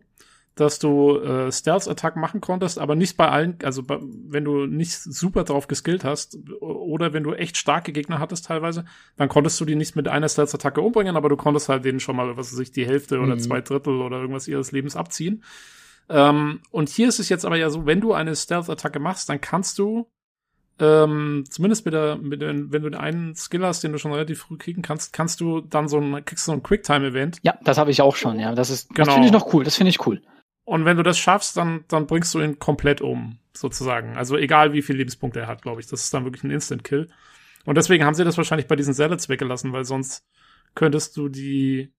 dass 0.55 0.77
du 0.77 1.17
äh, 1.17 1.51
Stealth-Attack 1.51 2.15
machen 2.15 2.39
konntest, 2.39 2.77
aber 2.77 2.95
nicht 2.95 3.17
bei 3.17 3.27
allen, 3.27 3.57
also 3.63 3.81
bei, 3.81 3.97
wenn 4.01 4.45
du 4.45 4.67
nicht 4.67 4.93
super 4.93 5.43
drauf 5.43 5.67
geskillt 5.67 6.03
hast 6.03 6.37
oder 6.59 7.11
wenn 7.13 7.23
du 7.23 7.33
echt 7.33 7.57
starke 7.57 7.91
Gegner 7.91 8.19
hattest 8.19 8.45
teilweise, 8.45 8.85
dann 9.17 9.29
konntest 9.29 9.59
du 9.59 9.65
die 9.65 9.75
nicht 9.75 9.95
mit 9.95 10.07
einer 10.07 10.29
Stealth-Attacke 10.29 10.81
umbringen, 10.81 11.17
aber 11.17 11.29
du 11.29 11.37
konntest 11.37 11.69
halt 11.69 11.85
denen 11.85 11.99
schon 11.99 12.15
mal, 12.15 12.37
was 12.37 12.53
weiß 12.53 12.59
ich, 12.59 12.71
die 12.71 12.85
Hälfte 12.85 13.17
mhm. 13.17 13.23
oder 13.23 13.37
zwei 13.39 13.61
Drittel 13.61 14.01
oder 14.01 14.19
irgendwas 14.19 14.47
ihres 14.47 14.71
Lebens 14.71 14.95
abziehen. 14.95 15.43
Ähm, 16.09 16.59
und 16.69 16.89
hier 16.89 17.07
ist 17.07 17.19
es 17.19 17.29
jetzt 17.29 17.45
aber 17.45 17.57
ja 17.57 17.69
so, 17.69 17.85
wenn 17.85 18.01
du 18.01 18.13
eine 18.13 18.35
Stealth-Attacke 18.35 18.99
machst, 18.99 19.29
dann 19.29 19.41
kannst 19.41 19.79
du 19.79 20.07
ähm, 20.79 21.45
zumindest 21.49 21.85
mit 21.85 21.93
der, 21.93 22.17
mit 22.17 22.41
den, 22.41 22.71
wenn 22.71 22.83
du 22.83 22.89
den 22.89 22.99
einen 22.99 23.35
Skill 23.35 23.65
hast, 23.65 23.83
den 23.83 23.91
du 23.91 23.97
schon 23.97 24.11
relativ 24.11 24.41
früh 24.41 24.57
kriegen 24.57 24.81
kannst, 24.81 25.13
kannst 25.13 25.39
du 25.39 25.61
dann 25.61 25.87
so 25.87 25.99
ein, 25.99 26.25
kriegst 26.25 26.47
du 26.47 26.51
so 26.51 26.57
ein 26.57 26.63
Quicktime-Event. 26.63 27.37
Ja, 27.43 27.57
das 27.63 27.77
habe 27.77 27.91
ich 27.91 28.01
auch 28.01 28.15
schon, 28.15 28.39
ja. 28.39 28.53
Das 28.53 28.69
ist, 28.69 28.89
genau. 28.89 29.05
das 29.05 29.13
finde 29.13 29.27
ich 29.27 29.33
noch 29.33 29.53
cool, 29.53 29.63
das 29.63 29.75
finde 29.75 29.89
ich 29.89 30.05
cool. 30.05 30.21
Und 30.65 30.85
wenn 30.85 30.97
du 30.97 31.03
das 31.03 31.17
schaffst, 31.17 31.57
dann, 31.57 31.83
dann 31.87 32.07
bringst 32.07 32.33
du 32.33 32.39
ihn 32.39 32.59
komplett 32.59 33.01
um, 33.01 33.39
sozusagen. 33.53 34.15
Also 34.15 34.37
egal 34.37 34.73
wie 34.73 34.81
viele 34.81 34.99
Lebenspunkte 34.99 35.41
er 35.41 35.47
hat, 35.47 35.61
glaube 35.61 35.81
ich. 35.81 35.87
Das 35.87 36.03
ist 36.03 36.13
dann 36.13 36.23
wirklich 36.23 36.43
ein 36.43 36.51
Instant-Kill. 36.51 37.09
Und 37.65 37.77
deswegen 37.77 38.05
haben 38.05 38.13
sie 38.13 38.23
das 38.23 38.37
wahrscheinlich 38.37 38.67
bei 38.67 38.75
diesen 38.75 38.93
Salads 38.93 39.29
weggelassen, 39.29 39.73
weil 39.73 39.85
sonst 39.85 40.25
könntest 40.75 41.17
du 41.17 41.29
die 41.29 41.91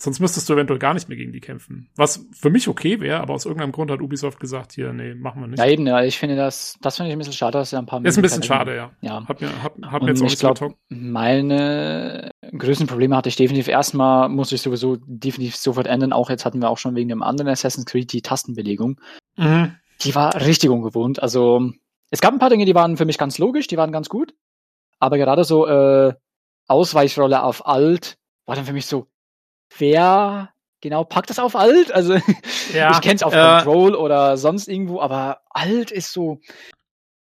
Sonst 0.00 0.20
müsstest 0.20 0.48
du 0.48 0.52
eventuell 0.52 0.78
gar 0.78 0.94
nicht 0.94 1.08
mehr 1.08 1.18
gegen 1.18 1.32
die 1.32 1.40
kämpfen. 1.40 1.90
Was 1.96 2.24
für 2.32 2.50
mich 2.50 2.68
okay 2.68 3.00
wäre, 3.00 3.18
aber 3.18 3.34
aus 3.34 3.46
irgendeinem 3.46 3.72
Grund 3.72 3.90
hat 3.90 4.00
Ubisoft 4.00 4.38
gesagt, 4.38 4.72
hier, 4.72 4.92
nee, 4.92 5.14
machen 5.14 5.40
wir 5.40 5.48
nicht. 5.48 5.58
Ja, 5.58 5.66
eben, 5.66 5.88
ja, 5.88 6.04
ich 6.04 6.18
finde 6.18 6.36
das, 6.36 6.78
das 6.80 6.96
finde 6.96 7.08
ich 7.08 7.16
ein 7.16 7.18
bisschen 7.18 7.34
schade, 7.34 7.58
dass 7.58 7.72
ja 7.72 7.80
ein 7.80 7.86
paar 7.86 8.04
Ist 8.04 8.16
ein 8.16 8.22
bisschen 8.22 8.44
schade, 8.44 8.76
ja. 8.76 8.92
Ja. 9.00 9.26
Hat 9.26 9.40
mir, 9.40 9.50
hat, 9.60 9.72
hat 9.82 10.02
mir 10.02 10.10
jetzt 10.10 10.22
auch 10.22 10.26
ich 10.26 10.38
glaube, 10.38 10.74
meine 10.88 12.30
größten 12.56 12.86
Probleme 12.86 13.16
hatte 13.16 13.28
ich 13.28 13.34
definitiv 13.34 13.66
erstmal, 13.66 14.28
musste 14.28 14.54
ich 14.54 14.62
sowieso 14.62 14.98
definitiv 15.04 15.56
sofort 15.56 15.88
ändern. 15.88 16.12
Auch 16.12 16.30
jetzt 16.30 16.44
hatten 16.44 16.62
wir 16.62 16.70
auch 16.70 16.78
schon 16.78 16.94
wegen 16.94 17.08
dem 17.08 17.24
anderen 17.24 17.48
Assassin's 17.48 17.86
Creed 17.86 18.12
die 18.12 18.22
Tastenbelegung. 18.22 19.00
Mhm. 19.36 19.74
Die 20.02 20.14
war 20.14 20.32
richtig 20.36 20.70
ungewohnt. 20.70 21.20
Also, 21.20 21.72
es 22.10 22.20
gab 22.20 22.32
ein 22.32 22.38
paar 22.38 22.50
Dinge, 22.50 22.66
die 22.66 22.74
waren 22.76 22.96
für 22.96 23.04
mich 23.04 23.18
ganz 23.18 23.38
logisch, 23.38 23.66
die 23.66 23.76
waren 23.76 23.90
ganz 23.90 24.08
gut. 24.08 24.32
Aber 25.00 25.18
gerade 25.18 25.42
so, 25.42 25.66
äh, 25.66 26.14
Ausweichrolle 26.68 27.42
auf 27.42 27.66
Alt 27.66 28.16
war 28.46 28.54
dann 28.54 28.64
für 28.64 28.72
mich 28.72 28.86
so, 28.86 29.08
wer 29.76 30.50
genau 30.80 31.04
packt 31.04 31.30
das 31.30 31.38
auf 31.38 31.56
alt? 31.56 31.92
Also 31.92 32.14
ja, 32.72 32.90
ich 32.92 33.00
kenne 33.00 33.16
es 33.16 33.22
auf 33.22 33.34
äh, 33.34 33.62
Control 33.62 33.94
oder 33.94 34.36
sonst 34.36 34.68
irgendwo, 34.68 35.00
aber 35.00 35.40
alt 35.50 35.90
ist 35.90 36.12
so, 36.12 36.40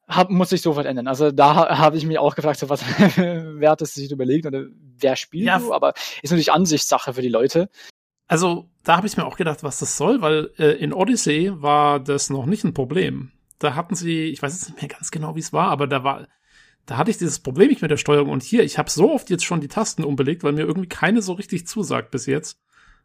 hab, 0.07 0.29
muss 0.29 0.49
sich 0.49 0.61
sofort 0.61 0.85
ändern. 0.85 1.07
Also 1.07 1.31
da 1.31 1.77
habe 1.77 1.97
ich 1.97 2.05
mich 2.05 2.19
auch 2.19 2.35
gefragt, 2.35 2.59
so 2.59 2.69
was, 2.69 2.81
wer 3.15 3.71
hat 3.71 3.81
es 3.81 3.93
sich 3.93 4.11
überlegt 4.11 4.45
oder 4.45 4.65
wer 4.97 5.15
spielt 5.15 5.45
ja, 5.45 5.59
du? 5.59 5.73
Aber 5.73 5.93
ist 6.21 6.31
natürlich 6.31 6.51
Ansichtssache 6.51 7.13
für 7.13 7.21
die 7.21 7.29
Leute. 7.29 7.69
Also 8.27 8.69
da 8.83 8.97
habe 8.97 9.07
ich 9.07 9.17
mir 9.17 9.25
auch 9.25 9.37
gedacht, 9.37 9.63
was 9.63 9.79
das 9.79 9.97
soll, 9.97 10.21
weil 10.21 10.51
äh, 10.57 10.71
in 10.71 10.93
Odyssey 10.93 11.51
war 11.53 11.99
das 11.99 12.29
noch 12.29 12.45
nicht 12.45 12.63
ein 12.63 12.73
Problem. 12.73 13.31
Da 13.59 13.75
hatten 13.75 13.95
sie, 13.95 14.25
ich 14.25 14.41
weiß 14.41 14.53
jetzt 14.53 14.69
nicht 14.69 14.81
mehr 14.81 14.89
ganz 14.89 15.11
genau, 15.11 15.35
wie 15.35 15.39
es 15.39 15.53
war, 15.53 15.69
aber 15.69 15.87
da 15.87 16.03
war, 16.03 16.27
da 16.85 16.97
hatte 16.97 17.11
ich 17.11 17.17
dieses 17.17 17.39
Problem 17.39 17.69
nicht 17.69 17.81
mit 17.81 17.91
der 17.91 17.97
Steuerung. 17.97 18.29
Und 18.29 18.43
hier, 18.43 18.63
ich 18.63 18.77
habe 18.77 18.89
so 18.89 19.11
oft 19.11 19.29
jetzt 19.29 19.45
schon 19.45 19.61
die 19.61 19.67
Tasten 19.67 20.03
umbelegt, 20.03 20.43
weil 20.43 20.53
mir 20.53 20.65
irgendwie 20.65 20.89
keine 20.89 21.21
so 21.21 21.33
richtig 21.33 21.67
zusagt 21.67 22.11
bis 22.11 22.25
jetzt. 22.25 22.59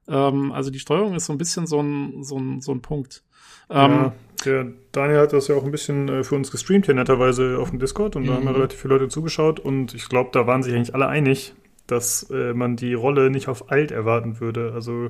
Ähm, 0.08 0.52
also 0.52 0.70
die 0.70 0.80
Steuerung 0.80 1.14
ist 1.14 1.26
so 1.26 1.32
ein 1.32 1.38
bisschen 1.38 1.66
so 1.66 1.80
ein, 1.80 2.24
so 2.24 2.38
ein, 2.38 2.60
so 2.60 2.72
ein 2.72 2.82
Punkt. 2.82 3.22
Ähm, 3.70 3.90
ja, 3.90 4.12
der 4.44 4.66
Daniel 4.92 5.20
hat 5.20 5.32
das 5.32 5.48
ja 5.48 5.54
auch 5.54 5.64
ein 5.64 5.70
bisschen 5.70 6.08
äh, 6.08 6.24
für 6.24 6.34
uns 6.34 6.50
gestreamt 6.50 6.86
hier 6.86 6.94
netterweise 6.94 7.58
auf 7.60 7.70
dem 7.70 7.78
Discord 7.78 8.16
und 8.16 8.26
da 8.26 8.34
haben 8.34 8.44
ja 8.44 8.50
mhm. 8.50 8.56
relativ 8.56 8.80
viele 8.80 8.94
Leute 8.94 9.08
zugeschaut 9.08 9.60
und 9.60 9.94
ich 9.94 10.08
glaube, 10.08 10.30
da 10.32 10.46
waren 10.46 10.62
sich 10.62 10.74
eigentlich 10.74 10.94
alle 10.94 11.06
einig, 11.06 11.54
dass 11.86 12.30
äh, 12.30 12.54
man 12.54 12.76
die 12.76 12.94
Rolle 12.94 13.30
nicht 13.30 13.48
auf 13.48 13.70
Alt 13.70 13.90
erwarten 13.90 14.40
würde. 14.40 14.72
Also 14.72 15.08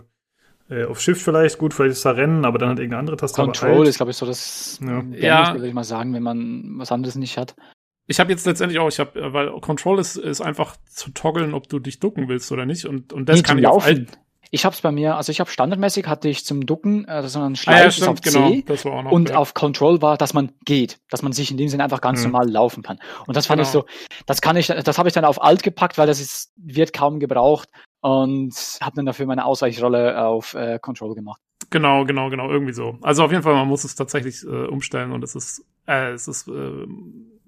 äh, 0.69 0.85
auf 0.85 1.01
Shift 1.01 1.23
vielleicht, 1.23 1.59
gut, 1.59 1.73
vielleicht 1.73 1.93
ist 1.93 2.05
da 2.05 2.11
Rennen, 2.11 2.45
aber 2.45 2.59
dann 2.59 2.71
hat 2.71 2.79
irgendeine 2.79 3.01
andere 3.01 3.17
Taste. 3.17 3.41
Control 3.41 3.87
ist, 3.87 3.97
glaube 3.97 4.11
ich, 4.11 4.17
so 4.17 4.27
das 4.27 4.81
ja. 4.85 5.03
ja. 5.13 5.55
würde 5.55 5.69
ich 5.69 5.75
mal 5.75 5.85
sagen, 5.85 6.13
wenn 6.13 6.23
man 6.23 6.79
was 6.79 6.91
anderes 6.91 7.15
nicht 7.15 7.39
hat. 7.39 7.55
Ich 8.09 8.19
habe 8.19 8.33
jetzt 8.33 8.47
letztendlich 8.47 8.81
auch, 8.81 8.89
ich 8.89 8.99
habe, 8.99 9.21
äh, 9.21 9.33
weil 9.33 9.51
Control 9.61 10.01
ist, 10.01 10.17
ist 10.17 10.41
einfach 10.41 10.77
zu 10.87 11.11
toggeln, 11.11 11.55
ob 11.55 11.69
du 11.69 11.79
dich 11.79 12.01
ducken 12.01 12.29
willst 12.29 12.51
oder 12.51 12.67
nicht. 12.67 12.87
Und, 12.87 13.13
und 13.13 13.29
das 13.29 13.37
nee, 13.37 13.43
kann 13.43 13.59
ich 13.59 13.67
auf 13.67 13.87
ich 14.51 14.65
habe 14.65 14.75
es 14.75 14.81
bei 14.81 14.91
mir, 14.91 15.17
also 15.17 15.31
ich 15.31 15.41
habe 15.41 15.51
standardmäßig 15.51 16.07
hatte 16.07 16.29
ich 16.29 16.45
zum 16.45 16.65
Ducken, 16.65 17.07
äh, 17.07 17.29
so 17.29 17.41
einen 17.41 17.57
Schleif 17.57 17.77
ah, 17.77 17.85
ja, 17.85 17.91
stimmt, 17.91 18.09
auf 18.09 18.21
C 18.23 18.63
genau, 18.63 19.03
noch, 19.03 19.13
und 19.13 19.31
ja. 19.31 19.37
auf 19.37 19.55
Control 19.55 20.01
war, 20.01 20.17
dass 20.17 20.33
man 20.33 20.53
geht, 20.65 21.01
dass 21.11 21.23
man 21.23 21.33
sich 21.33 21.51
in 21.51 21.57
dem 21.59 21.69
Sinne 21.69 21.85
einfach 21.85 22.01
ganz 22.01 22.21
mhm. 22.21 22.33
normal 22.33 22.51
laufen 22.51 22.83
kann. 22.83 22.99
Und 23.27 23.37
das 23.37 23.47
fand 23.47 23.59
genau. 23.59 23.69
ich 23.69 23.73
so, 23.73 23.85
das 24.27 24.41
kann 24.41 24.57
ich, 24.57 24.69
das 24.69 24.99
habe 24.99 25.09
ich 25.09 25.15
dann 25.15 25.25
auf 25.25 25.43
Alt 25.43 25.63
gepackt, 25.63 25.99
weil 25.99 26.07
das 26.07 26.21
ist, 26.21 26.53
wird 26.57 26.93
kaum 26.93 27.21
gebraucht 27.21 27.69
und 28.01 28.55
habe 28.81 28.97
dann 28.97 29.07
dafür 29.07 29.27
meine 29.27 29.45
Ausweichrolle 29.45 30.25
auf 30.25 30.55
äh, 30.55 30.79
Control 30.79 31.15
gemacht. 31.15 31.41
Genau, 31.71 32.07
genau, 32.07 32.31
genau, 32.31 32.49
irgendwie 32.51 32.73
so. 32.73 32.97
Also 33.03 33.25
auf 33.25 33.31
jeden 33.31 33.43
Fall, 33.43 33.55
man 33.55 33.69
muss 33.69 33.85
es 33.85 33.95
tatsächlich 33.95 34.43
äh, 34.45 34.67
umstellen 34.67 35.13
und 35.13 35.23
es 35.23 35.35
ist, 35.35 35.65
äh, 35.87 36.13
es 36.13 36.27
ist 36.27 36.49
äh, 36.49 36.87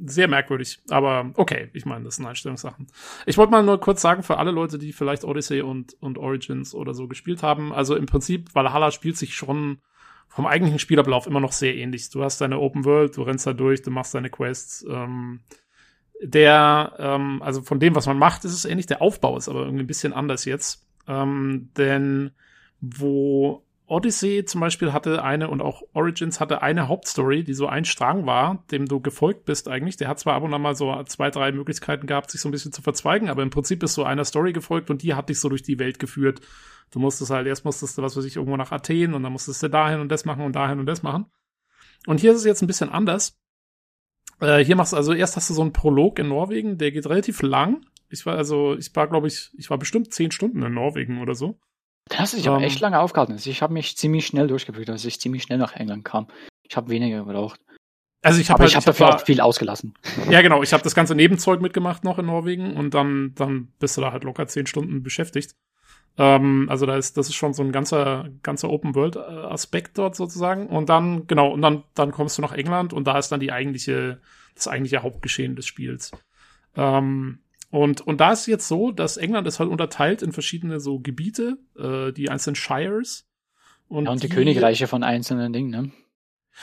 sehr 0.05 0.29
merkwürdig. 0.29 0.81
Aber 0.91 1.31
okay, 1.35 1.69
ich 1.73 1.85
meine, 1.85 2.05
das 2.05 2.17
sind 2.17 2.27
Einstellungssachen. 2.27 2.87
Ich 3.27 3.39
wollte 3.39 3.53
mal 3.53 3.63
nur 3.63 3.81
kurz 3.81 4.01
sagen 4.01 4.23
für 4.23 4.39
alle 4.39 4.51
Leute, 4.51 4.79
die 4.79 4.93
vielleicht 4.93 5.25
Odyssey 5.25 5.63
und, 5.63 5.95
und 6.01 6.19
Origins 6.19 6.75
oder 6.75 6.95
so 6.95 7.09
gespielt 7.09 7.43
haben. 7.43 7.73
Also 7.73 7.97
im 7.97 8.07
Prinzip, 8.07 8.55
Valhalla 8.55 8.91
spielt 8.91 9.17
sich 9.17 9.35
schon 9.35 9.79
vom 10.29 10.47
eigentlichen 10.47 10.79
Spielablauf 10.79 11.27
immer 11.27 11.41
noch 11.41 11.53
sehr 11.53 11.75
ähnlich. 11.75 12.09
Du 12.11 12.23
hast 12.23 12.41
deine 12.41 12.59
Open 12.59 12.85
World, 12.85 13.17
du 13.17 13.23
rennst 13.23 13.47
da 13.47 13.53
durch, 13.53 13.83
du 13.83 13.91
machst 13.91 14.15
deine 14.15 14.31
Quests. 14.31 14.87
Ähm, 14.89 15.41
der, 16.23 16.95
ähm, 16.99 17.43
also 17.43 17.63
von 17.63 17.81
dem, 17.81 17.95
was 17.95 18.07
man 18.07 18.19
macht, 18.19 18.45
ist 18.45 18.55
es 18.55 18.65
ähnlich. 18.65 18.87
Der 18.87 19.03
Aufbau 19.03 19.37
ist 19.37 19.49
aber 19.49 19.61
irgendwie 19.61 19.85
ein 19.85 19.89
bisschen 19.89 20.13
anders 20.13 20.45
jetzt. 20.45 20.87
Ähm, 21.09 21.71
denn 21.77 22.31
wo 22.81 23.65
Odyssey 23.91 24.45
zum 24.45 24.61
Beispiel 24.61 24.93
hatte 24.93 25.25
eine 25.25 25.51
und 25.51 25.61
auch 25.61 25.83
Origins 25.95 26.39
hatte 26.39 26.63
eine 26.63 26.87
Hauptstory, 26.87 27.43
die 27.43 27.55
so 27.55 27.67
ein 27.67 27.85
Strang 27.85 28.25
war, 28.25 28.65
dem 28.71 28.87
du 28.87 29.01
gefolgt 29.01 29.47
bist 29.47 29.67
eigentlich. 29.67 29.97
Der 29.97 30.07
hat 30.07 30.21
zwar 30.21 30.35
ab 30.35 30.45
und 30.45 30.55
an 30.55 30.63
mal 30.63 30.77
so 30.77 31.03
zwei, 31.05 31.31
drei 31.31 31.51
Möglichkeiten 31.51 32.07
gehabt, 32.07 32.31
sich 32.31 32.41
so 32.41 32.49
ein 32.49 32.53
bisschen 32.53 32.73
zu 32.73 32.83
verzweigen, 32.83 33.29
aber 33.29 33.43
im 33.43 33.51
Prinzip 33.51 33.83
ist 33.83 33.95
so 33.95 34.05
einer 34.05 34.25
Story 34.25 34.53
gefolgt 34.53 34.91
und 34.91 35.03
die 35.03 35.15
hat 35.15 35.29
dich 35.29 35.41
so 35.41 35.49
durch 35.49 35.63
die 35.63 35.81
Welt 35.81 35.99
geführt. 35.99 36.41
Du 36.93 37.01
musstest 37.01 37.33
halt, 37.33 37.49
erst 37.49 37.65
musstest 37.65 37.99
du, 37.99 38.03
was 38.03 38.17
weiß 38.17 38.25
ich, 38.25 38.37
irgendwo 38.37 38.57
nach 38.57 38.71
Athen 38.71 39.13
und 39.13 39.25
dann 39.25 39.33
musstest 39.33 39.61
du 39.63 39.69
dahin 39.69 39.99
und 39.99 40.09
das 40.09 40.25
machen 40.25 40.45
und 40.45 40.55
dahin 40.55 40.79
und 40.79 40.87
das 40.87 41.03
machen. 41.03 41.27
Und 42.07 42.21
hier 42.21 42.31
ist 42.31 42.39
es 42.39 42.45
jetzt 42.45 42.63
ein 42.63 42.69
bisschen 42.69 42.91
anders. 42.91 43.41
Äh, 44.41 44.65
hier 44.65 44.77
machst 44.77 44.93
du, 44.93 44.99
also 44.99 45.13
erst 45.13 45.37
hast 45.37 45.51
du 45.51 45.55
so 45.55 45.63
einen 45.63 45.73
Prolog 45.73 46.21
in 46.21 46.29
Norwegen, 46.29 46.79
der 46.79 46.93
geht 46.93 47.07
relativ 47.07 47.43
lang. 47.43 47.85
Ich 48.09 48.25
war 48.25 48.37
also, 48.37 48.77
ich 48.77 48.95
war, 48.95 49.09
glaube 49.09 49.27
ich, 49.27 49.51
ich 49.59 49.69
war 49.69 49.79
bestimmt 49.79 50.15
zehn 50.15 50.31
Stunden 50.31 50.63
in 50.63 50.75
Norwegen 50.75 51.21
oder 51.21 51.35
so. 51.35 51.59
Da 52.11 52.19
hast 52.19 52.33
du 52.33 52.37
dich 52.37 52.49
um, 52.49 52.57
aber 52.57 52.65
echt 52.65 52.77
ähm. 52.77 52.83
lange 52.83 52.99
aufgehalten. 52.99 53.33
Also 53.33 53.49
ich 53.49 53.63
habe 53.63 53.73
mich 53.73 53.97
ziemlich 53.97 54.27
schnell 54.27 54.49
durchgeprüft, 54.49 54.91
als 54.91 55.05
ich 55.05 55.21
ziemlich 55.21 55.45
schnell 55.45 55.59
nach 55.59 55.75
England 55.75 56.05
kam. 56.05 56.27
Ich 56.63 56.77
habe 56.77 56.91
weniger 56.91 57.25
gebraucht. 57.25 57.61
Also 58.23 58.41
ich 58.41 58.51
habe 58.51 58.61
halt, 58.61 58.71
ich 58.71 58.77
hab 58.77 58.85
dafür 58.85 59.07
war, 59.07 59.17
auch 59.17 59.25
viel 59.25 59.41
ausgelassen. 59.41 59.95
Ja, 60.29 60.43
genau. 60.43 60.63
Ich 60.63 60.73
habe 60.73 60.83
das 60.83 60.95
ganze 60.95 61.15
Nebenzeug 61.15 61.63
mitgemacht 61.63 62.05
noch 62.05 62.19
in 62.19 62.27
Norwegen 62.27 62.77
und 62.77 62.93
dann, 62.93 63.33
dann 63.37 63.69
bist 63.79 63.97
du 63.97 64.03
da 64.03 64.13
halt 64.13 64.25
locker 64.25 64.47
zehn 64.47 64.67
Stunden 64.67 65.03
beschäftigt. 65.03 65.55
Ähm, 66.19 66.67
also 66.69 66.85
da 66.85 66.97
ist, 66.97 67.17
das 67.17 67.29
ist 67.29 67.37
schon 67.37 67.55
so 67.55 67.63
ein 67.63 67.73
ganzer, 67.73 68.29
ganzer 68.43 68.71
Open 68.71 68.95
World 68.95 69.17
äh, 69.17 69.83
dort 69.95 70.17
sozusagen. 70.17 70.67
Und 70.67 70.89
dann, 70.89 71.29
genau, 71.29 71.51
und 71.51 71.63
dann, 71.63 71.85
dann 71.95 72.11
kommst 72.11 72.37
du 72.37 72.43
nach 72.43 72.53
England 72.53 72.93
und 72.93 73.07
da 73.07 73.19
ist 73.19 73.31
dann 73.31 73.41
die 73.41 73.53
eigentliche, 73.53 74.21
das 74.55 74.67
eigentliche 74.69 75.03
Hauptgeschehen 75.03 75.57
des 75.57 75.67
Spiels. 75.67 76.11
Ähm, 76.77 77.39
und, 77.71 78.01
und 78.01 78.21
da 78.21 78.33
ist 78.33 78.47
jetzt 78.47 78.67
so, 78.67 78.91
dass 78.91 79.17
England 79.17 79.47
ist 79.47 79.61
halt 79.61 79.71
unterteilt 79.71 80.23
in 80.23 80.33
verschiedene 80.33 80.81
so 80.81 80.99
Gebiete, 80.99 81.59
äh, 81.79 82.13
die 82.13 82.29
einzelnen 82.29 82.57
Shires. 82.57 83.27
Und, 83.89 84.05
ja, 84.05 84.11
und 84.13 84.23
die, 84.23 84.29
die 84.29 84.35
Königreiche 84.35 84.87
von 84.87 85.03
einzelnen 85.03 85.53
Dingen, 85.53 85.71
ne? 85.71 85.91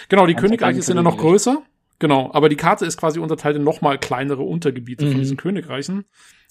Genau, 0.09 0.27
die 0.27 0.35
Königreiche 0.35 0.81
sind 0.81 0.97
ja 0.97 1.03
noch 1.03 1.17
größer. 1.17 1.61
Genau, 1.99 2.29
aber 2.33 2.49
die 2.49 2.55
Karte 2.55 2.85
ist 2.85 2.97
quasi 2.97 3.19
unterteilt 3.19 3.55
in 3.55 3.63
nochmal 3.63 3.97
kleinere 3.97 4.43
Untergebiete 4.43 5.05
mhm. 5.05 5.11
von 5.11 5.19
diesen 5.19 5.37
Königreichen. 5.37 6.05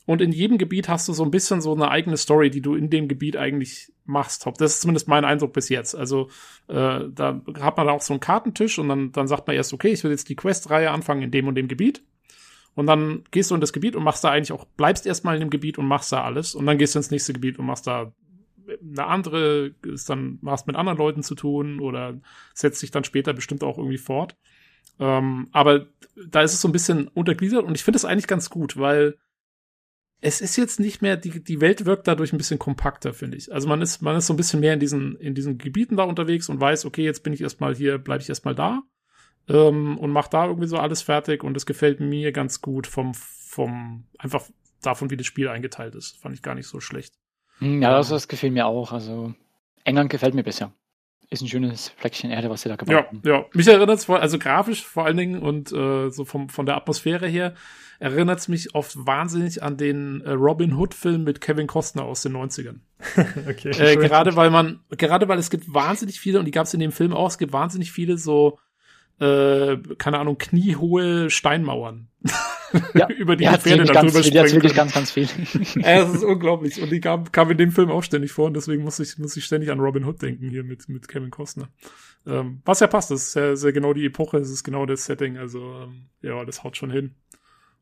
Und 0.07 0.23
in 0.23 0.33
jedem 0.33 0.57
Gebiet 0.57 0.89
hast 0.89 1.09
du 1.09 1.13
so 1.13 1.25
ein 1.25 1.31
bisschen 1.31 1.61
so 1.61 1.75
eine 1.75 1.91
eigene 1.91 2.17
Story, 2.17 2.49
die 2.49 2.63
du 2.63 2.75
in 2.75 2.91
dem 2.91 3.09
Gebiet 3.09 3.37
eigentlich 3.37 3.93
machst. 4.05 4.47
Das 4.59 4.75
ist 4.75 4.81
zumindest 4.81 5.09
mein 5.09 5.25
Eindruck 5.25 5.53
bis 5.53 5.69
jetzt. 5.69 5.95
Also 5.95 6.29
äh, 6.69 7.01
da 7.11 7.43
hat 7.61 7.77
man 7.77 7.87
da 7.87 7.93
auch 7.93 8.01
so 8.01 8.15
einen 8.15 8.21
Kartentisch 8.21 8.79
und 8.79 8.89
dann, 8.89 9.13
dann 9.13 9.27
sagt 9.27 9.49
man 9.49 9.57
erst, 9.57 9.73
okay, 9.73 9.89
ich 9.89 10.05
will 10.05 10.13
jetzt 10.13 10.29
die 10.29 10.37
Questreihe 10.37 10.93
anfangen 10.93 11.23
in 11.23 11.31
dem 11.33 11.49
und 11.49 11.57
dem 11.57 11.67
Gebiet. 11.67 12.03
Und 12.77 12.87
dann 12.87 13.25
gehst 13.31 13.51
du 13.51 13.55
in 13.55 13.61
das 13.63 13.73
Gebiet 13.73 13.97
und 13.97 14.05
machst 14.05 14.23
da 14.23 14.31
eigentlich 14.31 14.53
auch, 14.53 14.67
bleibst 14.67 15.07
erstmal 15.07 15.35
in 15.35 15.41
dem 15.41 15.51
Gebiet 15.51 15.79
und 15.79 15.87
machst 15.87 16.13
da 16.13 16.23
alles. 16.23 16.55
Und 16.55 16.67
dann 16.67 16.77
gehst 16.77 16.95
du 16.95 16.99
ins 16.99 17.11
nächste 17.11 17.33
Gebiet 17.33 17.59
und 17.59 17.65
machst 17.65 17.87
da 17.87 18.13
eine 18.69 19.07
andere, 19.07 19.75
ist 19.83 20.11
dann, 20.11 20.39
machst 20.43 20.67
mit 20.67 20.77
anderen 20.77 20.99
Leuten 20.99 21.23
zu 21.23 21.35
tun 21.35 21.81
oder 21.81 22.21
setzt 22.53 22.81
sich 22.81 22.91
dann 22.91 23.03
später 23.03 23.33
bestimmt 23.33 23.65
auch 23.65 23.79
irgendwie 23.79 23.97
fort. 23.97 24.37
Ähm, 25.01 25.49
aber 25.53 25.87
da 26.29 26.43
ist 26.43 26.53
es 26.53 26.61
so 26.61 26.69
ein 26.69 26.73
bisschen 26.73 27.09
untergliedert 27.09 27.65
und 27.65 27.75
ich 27.75 27.83
finde 27.83 27.97
es 27.97 28.05
eigentlich 28.05 28.27
ganz 28.27 28.51
gut, 28.51 28.77
weil 28.77 29.17
es 30.21 30.43
ist 30.43 30.57
jetzt 30.57 30.79
nicht 30.79 31.01
mehr, 31.01 31.17
die, 31.17 31.43
die 31.43 31.61
Welt 31.63 31.87
wirkt 31.87 32.07
dadurch 32.09 32.35
ein 32.35 32.39
bisschen 32.39 32.59
kompakter, 32.59 33.15
finde 33.15 33.39
ich. 33.39 33.53
Also 33.55 33.69
man 33.69 33.81
ist, 33.81 34.03
man 34.03 34.17
ist 34.17 34.27
so 34.27 34.35
ein 34.35 34.39
bisschen 34.39 34.61
mehr 34.61 34.75
in 34.75 34.81
diesen, 34.81 35.17
in 35.17 35.35
diesen 35.35 35.57
Gebieten 35.57 35.97
da 35.97 36.03
unterwegs 36.03 36.51
und 36.51 36.61
weiß, 36.61 36.85
okay, 36.85 37.05
jetzt 37.05 37.23
bin 37.23 37.33
ich 37.33 37.41
erstmal 37.41 37.75
hier, 37.75 37.97
bleibe 37.97 38.23
ich 38.23 38.29
erstmal 38.29 38.55
da 38.55 38.83
ähm, 39.49 39.99
und 39.99 40.11
macht 40.11 40.35
da 40.35 40.47
irgendwie 40.47 40.69
so 40.69 40.79
alles 40.79 41.03
fertig 41.03 41.45
und 41.45 41.57
es 41.57 41.67
gefällt 41.67 42.01
mir 42.01 42.33
ganz 42.33 42.61
gut 42.61 42.87
vom, 42.87 43.15
vom, 43.15 44.05
einfach 44.19 44.45
davon, 44.83 45.11
wie 45.11 45.17
das 45.17 45.27
Spiel 45.27 45.49
eingeteilt 45.49 45.95
ist. 45.95 46.19
Fand 46.21 46.35
ich 46.35 46.43
gar 46.43 46.55
nicht 46.55 46.67
so 46.67 46.81
schlecht. 46.81 47.15
Hm, 47.59 47.83
ja, 47.83 47.91
das, 47.91 48.09
das 48.09 48.29
gefällt 48.29 48.53
mir 48.53 48.67
auch. 48.67 48.93
Also 48.93 49.35
England 49.85 50.11
gefällt 50.11 50.35
mir 50.35 50.43
bisher. 50.43 50.73
ist 51.31 51.43
ein 51.43 51.49
schönes 51.49 51.89
Fleckchen 51.97 52.31
Erde, 52.31 52.51
was 52.51 52.63
sie 52.63 52.69
da 52.69 52.77
gebaut 52.77 52.95
ja, 52.95 53.07
haben. 53.07 53.23
Ja, 53.25 53.47
mich 53.53 53.67
erinnert 53.67 53.99
es, 53.99 54.09
also 54.09 54.39
grafisch 54.39 54.85
vor 54.85 55.07
allen 55.07 55.17
Dingen 55.17 55.41
und 55.41 55.73
äh, 55.73 56.11
so 56.11 56.25
vom, 56.25 56.49
von 56.49 56.67
der 56.67 56.77
Atmosphäre 56.77 57.27
her, 57.27 57.55
erinnert 57.99 58.41
es 58.41 58.49
mich 58.49 58.75
oft 58.75 58.95
wahnsinnig 59.07 59.63
an 59.63 59.77
den 59.77 60.21
äh, 60.23 60.33
Robin 60.33 60.75
Hood-Film 60.75 61.25
mit 61.25 61.41
Kevin 61.41 61.67
Costner 61.67 62.05
aus 62.05 62.23
den 62.23 62.37
90ern. 62.37 62.81
okay, 63.49 63.71
äh, 63.71 63.97
gerade 63.97 64.37
weil 64.37 64.51
man, 64.51 64.81
gerade 64.91 65.29
weil 65.29 65.39
es 65.39 65.51
gibt 65.51 65.73
wahnsinnig 65.73 66.21
viele, 66.21 66.39
und 66.39 66.45
die 66.45 66.51
gab 66.51 66.67
es 66.67 66.75
in 66.75 66.81
dem 66.81 66.93
Film 66.93 67.15
auch, 67.15 67.29
es 67.29 67.39
gibt 67.39 67.53
wahnsinnig 67.53 67.93
viele 67.93 68.19
so, 68.19 68.59
äh, 69.21 69.77
keine 69.99 70.19
Ahnung, 70.19 70.39
kniehohe 70.39 71.31
Steinmauern. 71.31 72.09
Ja, 72.95 73.09
über 73.19 73.37
die 73.37 73.45
ja, 73.45 73.57
Pferde 73.57 73.85
da 73.85 74.03
drüber 74.03 74.23
springen. 74.23 74.45
Jetzt 74.45 74.55
wirklich 74.55 74.75
ganz, 74.75 74.93
ganz 74.93 75.11
viel. 75.11 75.25
ja, 75.77 76.01
das 76.01 76.15
ist 76.15 76.25
unglaublich. 76.25 76.83
Und 76.83 76.91
die 76.91 77.01
kam, 77.01 77.31
kam 77.33 77.51
in 77.51 77.59
dem 77.59 77.73
Film 77.73 77.91
auch 77.91 78.03
ständig 78.03 78.33
vor 78.33 78.47
und 78.47 78.55
deswegen 78.55 78.83
muss 78.83 78.99
ich, 78.99 79.19
muss 79.19 79.37
ich 79.37 79.45
ständig 79.45 79.71
an 79.71 79.81
Robin 79.81 80.05
Hood 80.05 80.21
denken 80.21 80.51
hier 80.51 80.65
mit, 80.65 80.89
mit 80.89 81.09
Kevin 81.09 81.31
Costner. 81.31 81.69
Ähm, 82.27 82.61
was 82.65 82.81
ja 82.81 82.89
passt, 82.89 83.11
das 83.11 83.29
ist 83.29 83.35
ja, 83.35 83.57
sehr 83.57 83.73
genau 83.73 83.95
die 83.95 84.05
Epoche, 84.05 84.39
das 84.39 84.51
ist 84.51 84.65
genau 84.65 84.85
das 84.85 85.05
Setting, 85.07 85.39
also 85.39 85.61
ähm, 85.61 86.07
ja, 86.23 86.45
das 86.45 86.65
haut 86.65 86.77
schon 86.77 86.91
hin. 86.91 87.15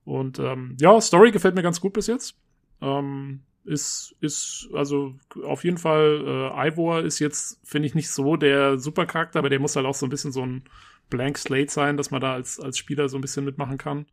Und 0.05 0.39
ähm, 0.39 0.77
ja, 0.79 1.01
Story 1.01 1.31
gefällt 1.31 1.55
mir 1.55 1.63
ganz 1.63 1.81
gut 1.81 1.95
bis 1.95 2.07
jetzt. 2.07 2.37
Ähm, 2.83 3.41
ist, 3.65 4.15
ist, 4.21 4.69
also 4.75 5.15
auf 5.43 5.65
jeden 5.65 5.79
Fall, 5.79 6.53
äh, 6.55 6.69
Ivor 6.69 7.01
ist 7.01 7.19
jetzt, 7.19 7.59
finde 7.65 7.89
ich, 7.89 7.95
nicht 7.95 8.11
so 8.11 8.37
der 8.37 8.79
Supercharakter, 8.79 9.39
aber 9.39 9.49
der 9.49 9.61
muss 9.61 9.75
halt 9.75 9.87
auch 9.87 9.95
so 9.95 10.05
ein 10.05 10.11
bisschen 10.11 10.33
so 10.33 10.43
ein 10.43 10.65
Blank 11.11 11.39
Slate 11.39 11.71
sein, 11.71 11.97
dass 11.97 12.11
man 12.11 12.21
da 12.21 12.35
als, 12.35 12.59
als 12.61 12.79
Spieler 12.79 13.09
so 13.09 13.19
ein 13.19 13.21
bisschen 13.21 13.45
mitmachen 13.45 13.79
kann. 13.79 14.07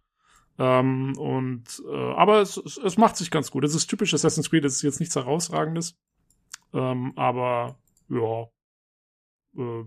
Ähm, 0.59 1.17
und 1.17 1.81
äh, 1.89 2.13
aber 2.13 2.41
es, 2.41 2.57
es, 2.57 2.77
es 2.77 2.97
macht 2.97 3.17
sich 3.17 3.31
ganz 3.31 3.51
gut. 3.51 3.63
Es 3.63 3.75
ist 3.75 3.87
typisch 3.87 4.13
Assassin's 4.13 4.49
Creed, 4.49 4.65
es 4.65 4.75
ist 4.75 4.81
jetzt 4.81 4.99
nichts 4.99 5.15
herausragendes. 5.15 5.97
Ähm, 6.73 7.13
aber 7.15 7.79
ja, 8.09 8.47
äh, 9.57 9.83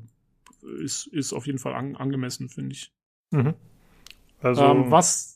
ist, 0.83 1.07
ist 1.09 1.33
auf 1.33 1.47
jeden 1.47 1.59
Fall 1.59 1.75
an, 1.75 1.97
angemessen, 1.97 2.49
finde 2.49 2.75
ich. 2.75 2.93
Mhm. 3.31 3.55
Also, 4.41 4.63
ähm, 4.63 4.91
was 4.91 5.35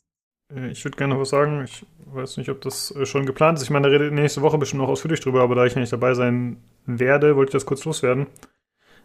äh, 0.53 0.69
ich 0.69 0.83
würde 0.83 0.97
gerne 0.97 1.13
noch 1.13 1.21
was 1.21 1.29
sagen. 1.29 1.63
Ich 1.63 1.85
weiß 2.05 2.37
nicht, 2.37 2.49
ob 2.49 2.61
das 2.61 2.91
äh, 2.95 3.05
schon 3.05 3.25
geplant 3.25 3.57
ist. 3.57 3.63
Ich 3.63 3.69
meine, 3.69 3.87
da 3.87 3.91
redet 3.91 4.13
nächste 4.13 4.41
Woche 4.41 4.57
bestimmt 4.57 4.81
noch 4.81 4.89
ausführlich 4.89 5.19
drüber, 5.19 5.41
aber 5.41 5.55
da 5.55 5.65
ich 5.65 5.75
nicht 5.75 5.93
dabei 5.93 6.13
sein 6.13 6.57
werde, 6.85 7.35
wollte 7.35 7.49
ich 7.49 7.53
das 7.53 7.65
kurz 7.65 7.85
loswerden. 7.85 8.27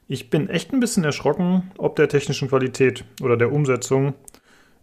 Ich 0.07 0.31
bin 0.31 0.49
echt 0.49 0.73
ein 0.73 0.81
bisschen 0.81 1.05
erschrocken, 1.05 1.71
ob 1.79 1.97
der 1.97 2.09
technischen 2.09 2.49
Qualität 2.49 3.05
oder 3.23 3.37
der 3.37 3.53
Umsetzung 3.53 4.15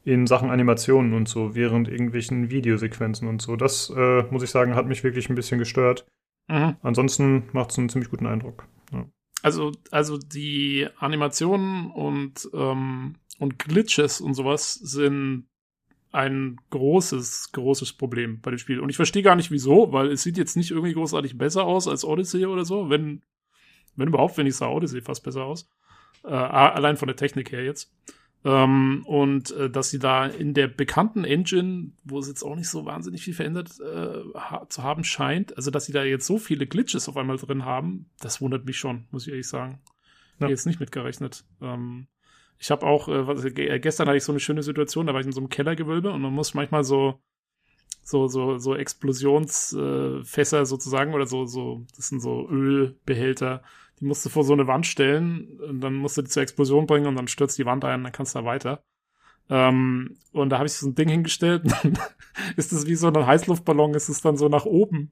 in 0.04 0.26
Sachen 0.26 0.50
Animationen 0.50 1.14
und 1.14 1.28
so, 1.28 1.54
während 1.54 1.88
irgendwelchen 1.88 2.50
Videosequenzen 2.50 3.28
und 3.28 3.42
so. 3.42 3.56
Das, 3.56 3.92
äh, 3.96 4.24
muss 4.32 4.42
ich 4.44 4.50
sagen, 4.50 4.76
hat 4.76 4.88
mich 4.88 5.04
wirklich 5.04 5.30
ein 5.30 5.36
bisschen 5.36 5.60
gestört. 5.60 6.06
Mhm. 6.48 6.76
Ansonsten 6.82 7.44
macht 7.54 7.72
es 7.72 7.78
einen 7.78 7.90
ziemlich 7.90 8.10
guten 8.10 8.26
Eindruck. 8.26 8.66
Ja. 8.92 9.06
Also, 9.44 9.72
also 9.92 10.18
die 10.18 10.88
Animationen 10.98 11.92
und, 11.92 12.50
ähm, 12.54 13.16
und 13.38 13.60
Glitches 13.60 14.22
und 14.22 14.34
sowas 14.34 14.74
sind 14.74 15.46
ein 16.12 16.58
großes, 16.72 17.52
großes 17.54 17.94
Problem 17.94 18.42
bei 18.42 18.52
dem 18.52 18.58
Spiel. 18.58 18.80
Und 18.80 18.90
ich 18.90 18.96
verstehe 18.96 19.24
gar 19.24 19.36
nicht 19.36 19.52
wieso, 19.52 19.94
weil 19.94 20.12
es 20.12 20.24
sieht 20.24 20.38
jetzt 20.38 20.58
nicht 20.58 20.72
irgendwie 20.72 20.94
großartig 20.94 21.38
besser 21.38 21.64
aus 21.64 21.88
als 21.88 22.04
Odyssey 22.04 22.46
oder 22.46 22.66
so. 22.66 22.90
Wenn, 22.90 23.22
wenn 23.96 24.08
überhaupt, 24.08 24.38
wenn 24.38 24.48
ich 24.48 24.56
sah 24.56 24.68
Odyssey 24.68 25.02
fast 25.02 25.24
besser 25.24 25.44
aus. 25.44 25.70
Äh, 26.24 26.30
allein 26.30 26.98
von 26.98 27.08
der 27.08 27.16
Technik 27.16 27.52
her 27.52 27.64
jetzt. 27.64 27.92
Ähm, 28.44 29.04
und 29.06 29.52
äh, 29.52 29.70
dass 29.70 29.92
sie 29.92 30.00
da 30.00 30.26
in 30.26 30.54
der 30.54 30.68
bekannten 30.68 31.26
Engine, 31.26 31.92
wo 32.04 32.18
es 32.20 32.28
jetzt 32.28 32.44
auch 32.44 32.56
nicht 32.56 32.70
so 32.70 32.86
wahnsinnig 32.86 33.24
viel 33.24 33.36
verändert 33.36 33.80
äh, 33.80 34.24
ha 34.34 34.66
zu 34.68 34.82
haben 34.82 35.04
scheint, 35.04 35.56
also 35.58 35.70
dass 35.70 35.86
sie 35.86 35.94
da 35.94 36.04
jetzt 36.04 36.26
so 36.26 36.40
viele 36.40 36.66
Glitches 36.66 37.08
auf 37.08 37.18
einmal 37.18 37.38
drin 37.38 37.66
haben, 37.66 38.08
das 38.20 38.42
wundert 38.42 38.66
mich 38.66 38.78
schon, 38.78 39.06
muss 39.12 39.28
ich 39.28 39.30
ehrlich 39.30 39.48
sagen. 39.48 39.80
Ja. 40.40 40.48
Jetzt 40.48 40.66
nicht 40.66 40.80
mitgerechnet. 40.80 41.44
Ähm, 41.62 42.08
ich 42.58 42.72
habe 42.72 42.86
auch, 42.88 43.08
äh, 43.08 43.28
was, 43.28 43.46
äh, 43.46 43.80
gestern 43.80 44.08
hatte 44.08 44.18
ich 44.18 44.24
so 44.24 44.32
eine 44.32 44.40
schöne 44.40 44.64
Situation, 44.64 45.06
da 45.06 45.14
war 45.14 45.20
ich 45.20 45.28
in 45.28 45.34
so 45.34 45.42
einem 45.42 45.50
Kellergewölbe 45.50 46.12
und 46.12 46.22
man 46.22 46.34
muss 46.34 46.56
manchmal 46.56 46.84
so 46.84 47.20
so 48.04 48.28
so 48.28 48.58
so 48.58 48.76
Explosionsfässer 48.76 50.62
äh, 50.62 50.66
sozusagen 50.66 51.14
oder 51.14 51.28
so 51.28 51.46
so 51.46 51.86
das 51.96 52.08
sind 52.08 52.22
so 52.22 52.50
Ölbehälter, 52.50 53.62
die 54.02 54.06
musst 54.06 54.26
du 54.26 54.30
vor 54.30 54.44
so 54.44 54.54
eine 54.54 54.68
Wand 54.68 54.88
stellen 54.88 55.60
und 55.60 55.82
dann 55.82 55.94
musst 55.94 56.18
du 56.18 56.24
die 56.24 56.30
zur 56.30 56.44
Explosion 56.44 56.88
bringen 56.88 57.06
und 57.06 57.16
dann 57.16 57.28
stürzt 57.28 57.58
die 57.58 57.66
Wand 57.66 57.86
ein 57.86 58.00
und 58.00 58.04
dann 58.06 58.12
kannst 58.12 58.36
du 58.36 58.40
da 58.40 58.46
weiter. 58.46 58.84
Ähm, 59.50 60.18
und 60.32 60.50
da 60.50 60.58
habe 60.58 60.68
ich 60.68 60.74
so 60.74 60.88
ein 60.88 60.96
Ding 60.96 61.08
hingestellt 61.08 61.64
und 61.64 61.72
dann 61.84 61.98
ist 62.58 62.74
es 62.74 62.88
wie 62.88 62.96
so 62.96 63.08
ein 63.08 63.28
Heißluftballon, 63.28 63.94
ist 63.94 64.10
es 64.10 64.22
dann 64.22 64.38
so 64.38 64.50
nach 64.50 64.66
oben 64.66 65.12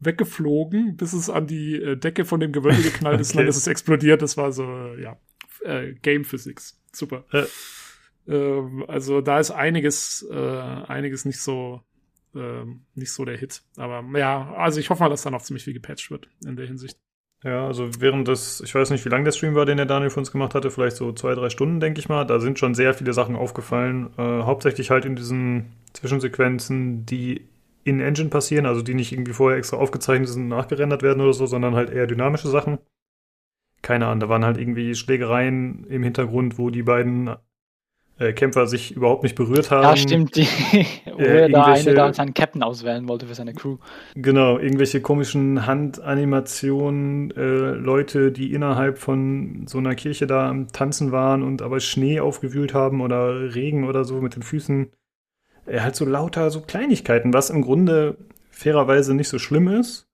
weggeflogen, 0.00 0.96
bis 0.96 1.12
es 1.12 1.30
an 1.30 1.46
die 1.46 1.74
äh, 1.76 1.96
Decke 1.96 2.24
von 2.24 2.40
dem 2.40 2.52
Gewölbe 2.52 2.82
geknallt 2.82 3.20
ist 3.20 3.30
okay. 3.30 3.38
und 3.38 3.42
dann 3.44 3.48
ist 3.48 3.56
es 3.56 3.66
explodiert. 3.66 4.22
Das 4.22 4.36
war 4.36 4.52
so, 4.52 4.64
äh, 4.64 5.02
ja, 5.02 5.16
äh, 5.62 5.94
Game 5.94 6.24
Physics. 6.24 6.80
Super. 6.92 7.24
Ja. 7.32 7.46
Ähm, 8.28 8.84
also 8.88 9.20
da 9.20 9.38
ist 9.38 9.50
einiges, 9.50 10.26
äh, 10.30 10.34
einiges 10.34 11.24
nicht 11.24 11.40
so, 11.40 11.82
äh, 12.34 12.64
nicht 12.94 13.12
so 13.12 13.24
der 13.24 13.36
Hit. 13.36 13.62
Aber 13.76 14.04
ja, 14.18 14.54
also 14.54 14.80
ich 14.80 14.90
hoffe 14.90 15.02
mal, 15.02 15.08
dass 15.08 15.22
da 15.22 15.30
noch 15.30 15.42
ziemlich 15.42 15.64
viel 15.64 15.74
gepatcht 15.74 16.10
wird 16.10 16.28
in 16.44 16.56
der 16.56 16.66
Hinsicht. 16.66 16.98
Ja, 17.44 17.66
also 17.66 17.88
während 18.00 18.26
des, 18.26 18.60
ich 18.62 18.74
weiß 18.74 18.90
nicht, 18.90 19.04
wie 19.04 19.10
lang 19.10 19.24
der 19.24 19.30
Stream 19.32 19.54
war, 19.54 19.64
den 19.64 19.76
der 19.76 19.86
Daniel 19.86 20.10
für 20.10 20.18
uns 20.18 20.32
gemacht 20.32 20.54
hatte, 20.56 20.70
vielleicht 20.72 20.96
so 20.96 21.12
zwei, 21.12 21.34
drei 21.34 21.50
Stunden, 21.50 21.78
denke 21.78 22.00
ich 22.00 22.08
mal. 22.08 22.24
Da 22.24 22.40
sind 22.40 22.58
schon 22.58 22.74
sehr 22.74 22.94
viele 22.94 23.12
Sachen 23.12 23.36
aufgefallen. 23.36 24.10
Äh, 24.18 24.42
hauptsächlich 24.42 24.90
halt 24.90 25.04
in 25.04 25.14
diesen 25.14 25.72
Zwischensequenzen, 25.92 27.06
die 27.06 27.46
in 27.84 28.00
Engine 28.00 28.28
passieren, 28.28 28.66
also 28.66 28.82
die 28.82 28.94
nicht 28.94 29.12
irgendwie 29.12 29.32
vorher 29.32 29.56
extra 29.58 29.76
aufgezeichnet 29.76 30.28
sind 30.28 30.42
und 30.42 30.48
nachgerendert 30.48 31.02
werden 31.02 31.20
oder 31.22 31.32
so, 31.32 31.46
sondern 31.46 31.76
halt 31.76 31.90
eher 31.90 32.06
dynamische 32.08 32.48
Sachen 32.48 32.78
keine 33.82 34.06
Ahnung, 34.06 34.20
da 34.20 34.28
waren 34.28 34.44
halt 34.44 34.58
irgendwie 34.58 34.94
Schlägereien 34.94 35.84
im 35.84 36.02
Hintergrund, 36.02 36.58
wo 36.58 36.70
die 36.70 36.82
beiden 36.82 37.30
äh, 38.18 38.32
Kämpfer 38.32 38.66
sich 38.66 38.94
überhaupt 38.94 39.22
nicht 39.22 39.36
berührt 39.36 39.70
haben. 39.70 39.84
Ja, 39.84 39.96
stimmt, 39.96 40.36
die, 40.36 40.48
wo 41.06 41.18
äh, 41.18 41.48
der 41.48 41.66
eine 41.66 41.94
da 41.94 42.12
seinen 42.12 42.34
Captain 42.34 42.62
auswählen 42.62 43.08
wollte 43.08 43.26
für 43.26 43.34
seine 43.34 43.54
Crew. 43.54 43.78
Genau, 44.14 44.58
irgendwelche 44.58 45.00
komischen 45.00 45.66
Handanimationen, 45.66 47.30
äh, 47.30 47.72
Leute, 47.72 48.32
die 48.32 48.52
innerhalb 48.52 48.98
von 48.98 49.66
so 49.66 49.78
einer 49.78 49.94
Kirche 49.94 50.26
da 50.26 50.48
am 50.48 50.68
Tanzen 50.72 51.12
waren 51.12 51.42
und 51.42 51.62
aber 51.62 51.80
Schnee 51.80 52.20
aufgewühlt 52.20 52.74
haben 52.74 53.00
oder 53.00 53.54
Regen 53.54 53.84
oder 53.84 54.04
so 54.04 54.20
mit 54.20 54.34
den 54.34 54.42
Füßen. 54.42 54.90
Äh, 55.66 55.80
halt 55.80 55.96
so 55.96 56.04
lauter 56.04 56.50
so 56.50 56.60
Kleinigkeiten, 56.60 57.32
was 57.32 57.50
im 57.50 57.62
Grunde 57.62 58.16
fairerweise 58.50 59.14
nicht 59.14 59.28
so 59.28 59.38
schlimm 59.38 59.68
ist. 59.68 60.08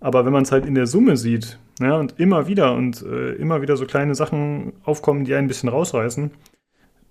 Aber 0.00 0.26
wenn 0.26 0.32
man 0.32 0.42
es 0.42 0.52
halt 0.52 0.66
in 0.66 0.74
der 0.74 0.86
Summe 0.86 1.16
sieht, 1.16 1.58
ja, 1.80 1.96
und 1.96 2.18
immer 2.18 2.48
wieder 2.48 2.74
und 2.74 3.02
äh, 3.02 3.32
immer 3.32 3.62
wieder 3.62 3.76
so 3.76 3.86
kleine 3.86 4.14
Sachen 4.14 4.74
aufkommen, 4.82 5.24
die 5.24 5.34
einen 5.34 5.46
ein 5.46 5.48
bisschen 5.48 5.68
rausreißen, 5.68 6.30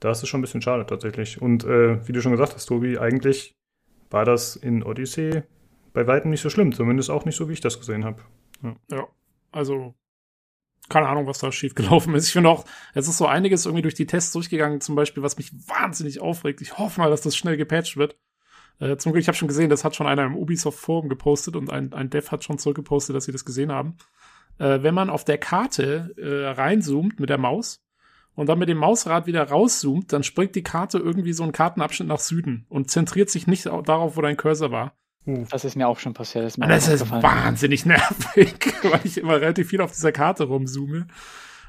da 0.06 0.12
ist 0.12 0.28
schon 0.28 0.40
ein 0.40 0.42
bisschen 0.42 0.62
schade 0.62 0.86
tatsächlich. 0.86 1.42
Und 1.42 1.64
äh, 1.64 2.08
wie 2.08 2.12
du 2.12 2.22
schon 2.22 2.32
gesagt 2.32 2.54
hast, 2.54 2.68
Tobi, 2.68 3.00
eigentlich 3.00 3.56
war 4.12 4.24
das 4.24 4.56
in 4.56 4.84
Odyssey 4.84 5.42
bei 5.94 6.06
weitem 6.06 6.30
nicht 6.30 6.42
so 6.42 6.50
schlimm, 6.50 6.74
zumindest 6.74 7.10
auch 7.10 7.26
nicht 7.26 7.36
so, 7.36 7.50
wie 7.50 7.54
ich 7.54 7.62
das 7.62 7.80
gesehen 7.80 8.06
habe. 8.06 8.22
Ja. 8.62 8.76
ja, 8.92 9.08
also 9.52 9.96
keine 10.90 11.08
Ahnung, 11.08 11.26
was 11.26 11.40
da 11.40 11.52
schief 11.52 11.74
gelaufen 11.74 12.14
ist. 12.14 12.28
Ich 12.28 12.34
finde 12.34 12.50
auch, 12.50 12.66
es 12.94 13.08
ist 13.08 13.18
so 13.18 13.26
einiges 13.26 13.66
irgendwie 13.66 13.82
durch 13.82 13.96
die 13.96 14.06
Tests 14.06 14.32
durchgegangen, 14.32 14.80
zum 14.80 14.94
Beispiel, 14.94 15.24
was 15.24 15.38
mich 15.38 15.52
wahnsinnig 15.68 16.22
aufregt. 16.22 16.62
Ich 16.62 16.78
hoffe 16.78 17.02
mal, 17.02 17.10
dass 17.10 17.22
das 17.22 17.36
schnell 17.36 17.58
gepatcht 17.58 17.98
wird. 17.98 18.16
Äh, 18.80 18.98
zum 18.98 19.12
Glück, 19.12 19.22
ich 19.22 19.28
habe 19.28 19.38
schon 19.38 19.48
gesehen, 19.48 19.72
das 19.72 19.84
hat 19.84 19.96
schon 19.96 20.06
einer 20.06 20.26
im 20.26 20.36
Ubisoft 20.36 20.78
Forum 20.78 21.10
gepostet 21.10 21.56
und 21.56 21.72
ein, 21.72 21.94
ein 21.94 22.12
Dev 22.12 22.30
hat 22.30 22.44
schon 22.44 22.60
zurückgepostet, 22.60 23.16
dass 23.16 23.26
sie 23.26 23.32
das 23.32 23.46
gesehen 23.46 23.72
haben. 23.72 23.98
Äh, 24.60 24.84
wenn 24.84 24.94
man 24.94 25.10
auf 25.10 25.26
der 25.26 25.40
Karte 25.40 26.14
äh, 26.18 26.50
reinzoomt 26.50 27.20
mit 27.20 27.30
der 27.30 27.40
Maus 27.40 27.85
und 28.36 28.48
dann 28.48 28.60
mit 28.60 28.70
dem 28.70 28.78
Mausrad 28.78 29.28
wieder 29.28 29.44
rauszoomt, 29.44 30.12
dann 30.12 30.24
springt 30.24 30.56
die 30.56 30.64
Karte 30.64 30.98
irgendwie 30.98 31.34
so 31.34 31.44
einen 31.44 31.52
Kartenabschnitt 31.52 32.08
nach 32.08 32.20
Süden 32.20 32.66
und 32.70 32.92
zentriert 32.92 33.30
sich 33.30 33.48
nicht 33.48 33.66
darauf, 33.66 34.18
wo 34.18 34.22
dein 34.22 34.38
Cursor 34.38 34.72
war. 34.72 34.94
Das 35.50 35.66
ist 35.66 35.76
mir 35.76 35.88
auch 35.88 35.98
schon 35.98 36.14
passiert. 36.14 36.46
Das, 36.46 36.58
ist, 36.58 36.62
das 36.62 37.02
ist 37.02 37.12
wahnsinnig 37.12 37.86
nervig, 37.86 38.56
weil 38.84 39.02
ich 39.04 39.18
immer 39.18 39.42
relativ 39.42 39.70
viel 39.70 39.82
auf 39.82 39.92
dieser 39.92 40.12
Karte 40.12 40.44
rumzoome. 40.44 41.08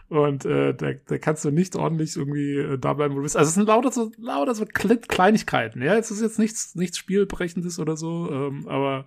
Und 0.09 0.45
äh, 0.45 0.73
da, 0.75 0.93
da 0.93 1.19
kannst 1.19 1.45
du 1.45 1.51
nicht 1.51 1.75
ordentlich 1.75 2.17
irgendwie 2.17 2.59
äh, 2.59 2.79
da 2.79 2.93
bleiben, 2.93 3.15
wo 3.15 3.19
du 3.19 3.23
bist. 3.25 3.37
Also 3.37 3.49
es 3.49 3.55
sind 3.55 3.67
lauter 3.67 3.91
so, 3.91 4.13
lauter 4.19 4.55
so 4.55 4.65
Kleinigkeiten, 4.67 5.83
ja. 5.83 5.97
Es 5.97 6.11
ist 6.11 6.21
jetzt 6.21 6.39
nichts, 6.39 6.75
nichts 6.75 6.99
Spielbrechendes 6.99 7.81
oder 7.81 7.97
so, 7.97 8.31
ähm, 8.31 8.69
aber, 8.69 9.07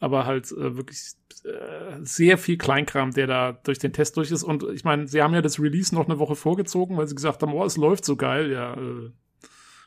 aber 0.00 0.26
halt 0.26 0.50
äh, 0.52 0.76
wirklich 0.76 1.14
äh, 1.44 1.98
sehr 2.02 2.38
viel 2.38 2.58
Kleinkram, 2.58 3.12
der 3.12 3.26
da 3.26 3.52
durch 3.52 3.78
den 3.78 3.92
Test 3.92 4.16
durch 4.16 4.30
ist. 4.30 4.42
Und 4.42 4.64
ich 4.64 4.84
meine, 4.84 5.06
sie 5.08 5.22
haben 5.22 5.34
ja 5.34 5.42
das 5.42 5.60
Release 5.60 5.94
noch 5.94 6.06
eine 6.06 6.18
Woche 6.18 6.36
vorgezogen, 6.36 6.96
weil 6.96 7.06
sie 7.06 7.14
gesagt 7.14 7.42
haben, 7.42 7.52
oh, 7.52 7.64
es 7.64 7.76
läuft 7.76 8.04
so 8.04 8.16
geil, 8.16 8.50
ja. 8.50 8.74
Äh, 8.74 9.10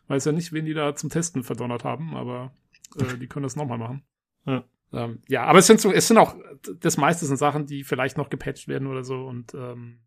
weiß 0.07 0.25
ja 0.25 0.31
nicht, 0.31 0.53
wen 0.53 0.65
die 0.65 0.73
da 0.73 0.95
zum 0.95 1.09
Testen 1.09 1.43
verdonnert 1.43 1.83
haben, 1.83 2.15
aber 2.15 2.53
äh, 2.97 3.17
die 3.17 3.27
können 3.27 3.43
das 3.43 3.55
nochmal 3.55 3.77
machen. 3.77 4.03
Ja. 4.45 4.63
Ähm, 4.93 5.19
ja, 5.27 5.43
aber 5.43 5.59
es 5.59 5.67
sind 5.67 5.81
so, 5.81 5.91
es 5.91 6.07
sind 6.07 6.17
auch, 6.17 6.35
das 6.79 6.95
meiste 6.95 7.25
sind 7.25 7.35
Sachen, 7.35 7.65
die 7.65 7.83
vielleicht 7.83 8.17
noch 8.17 8.29
gepatcht 8.29 8.69
werden 8.69 8.87
oder 8.87 9.03
so 9.03 9.25
und 9.25 9.53
ähm, 9.53 9.99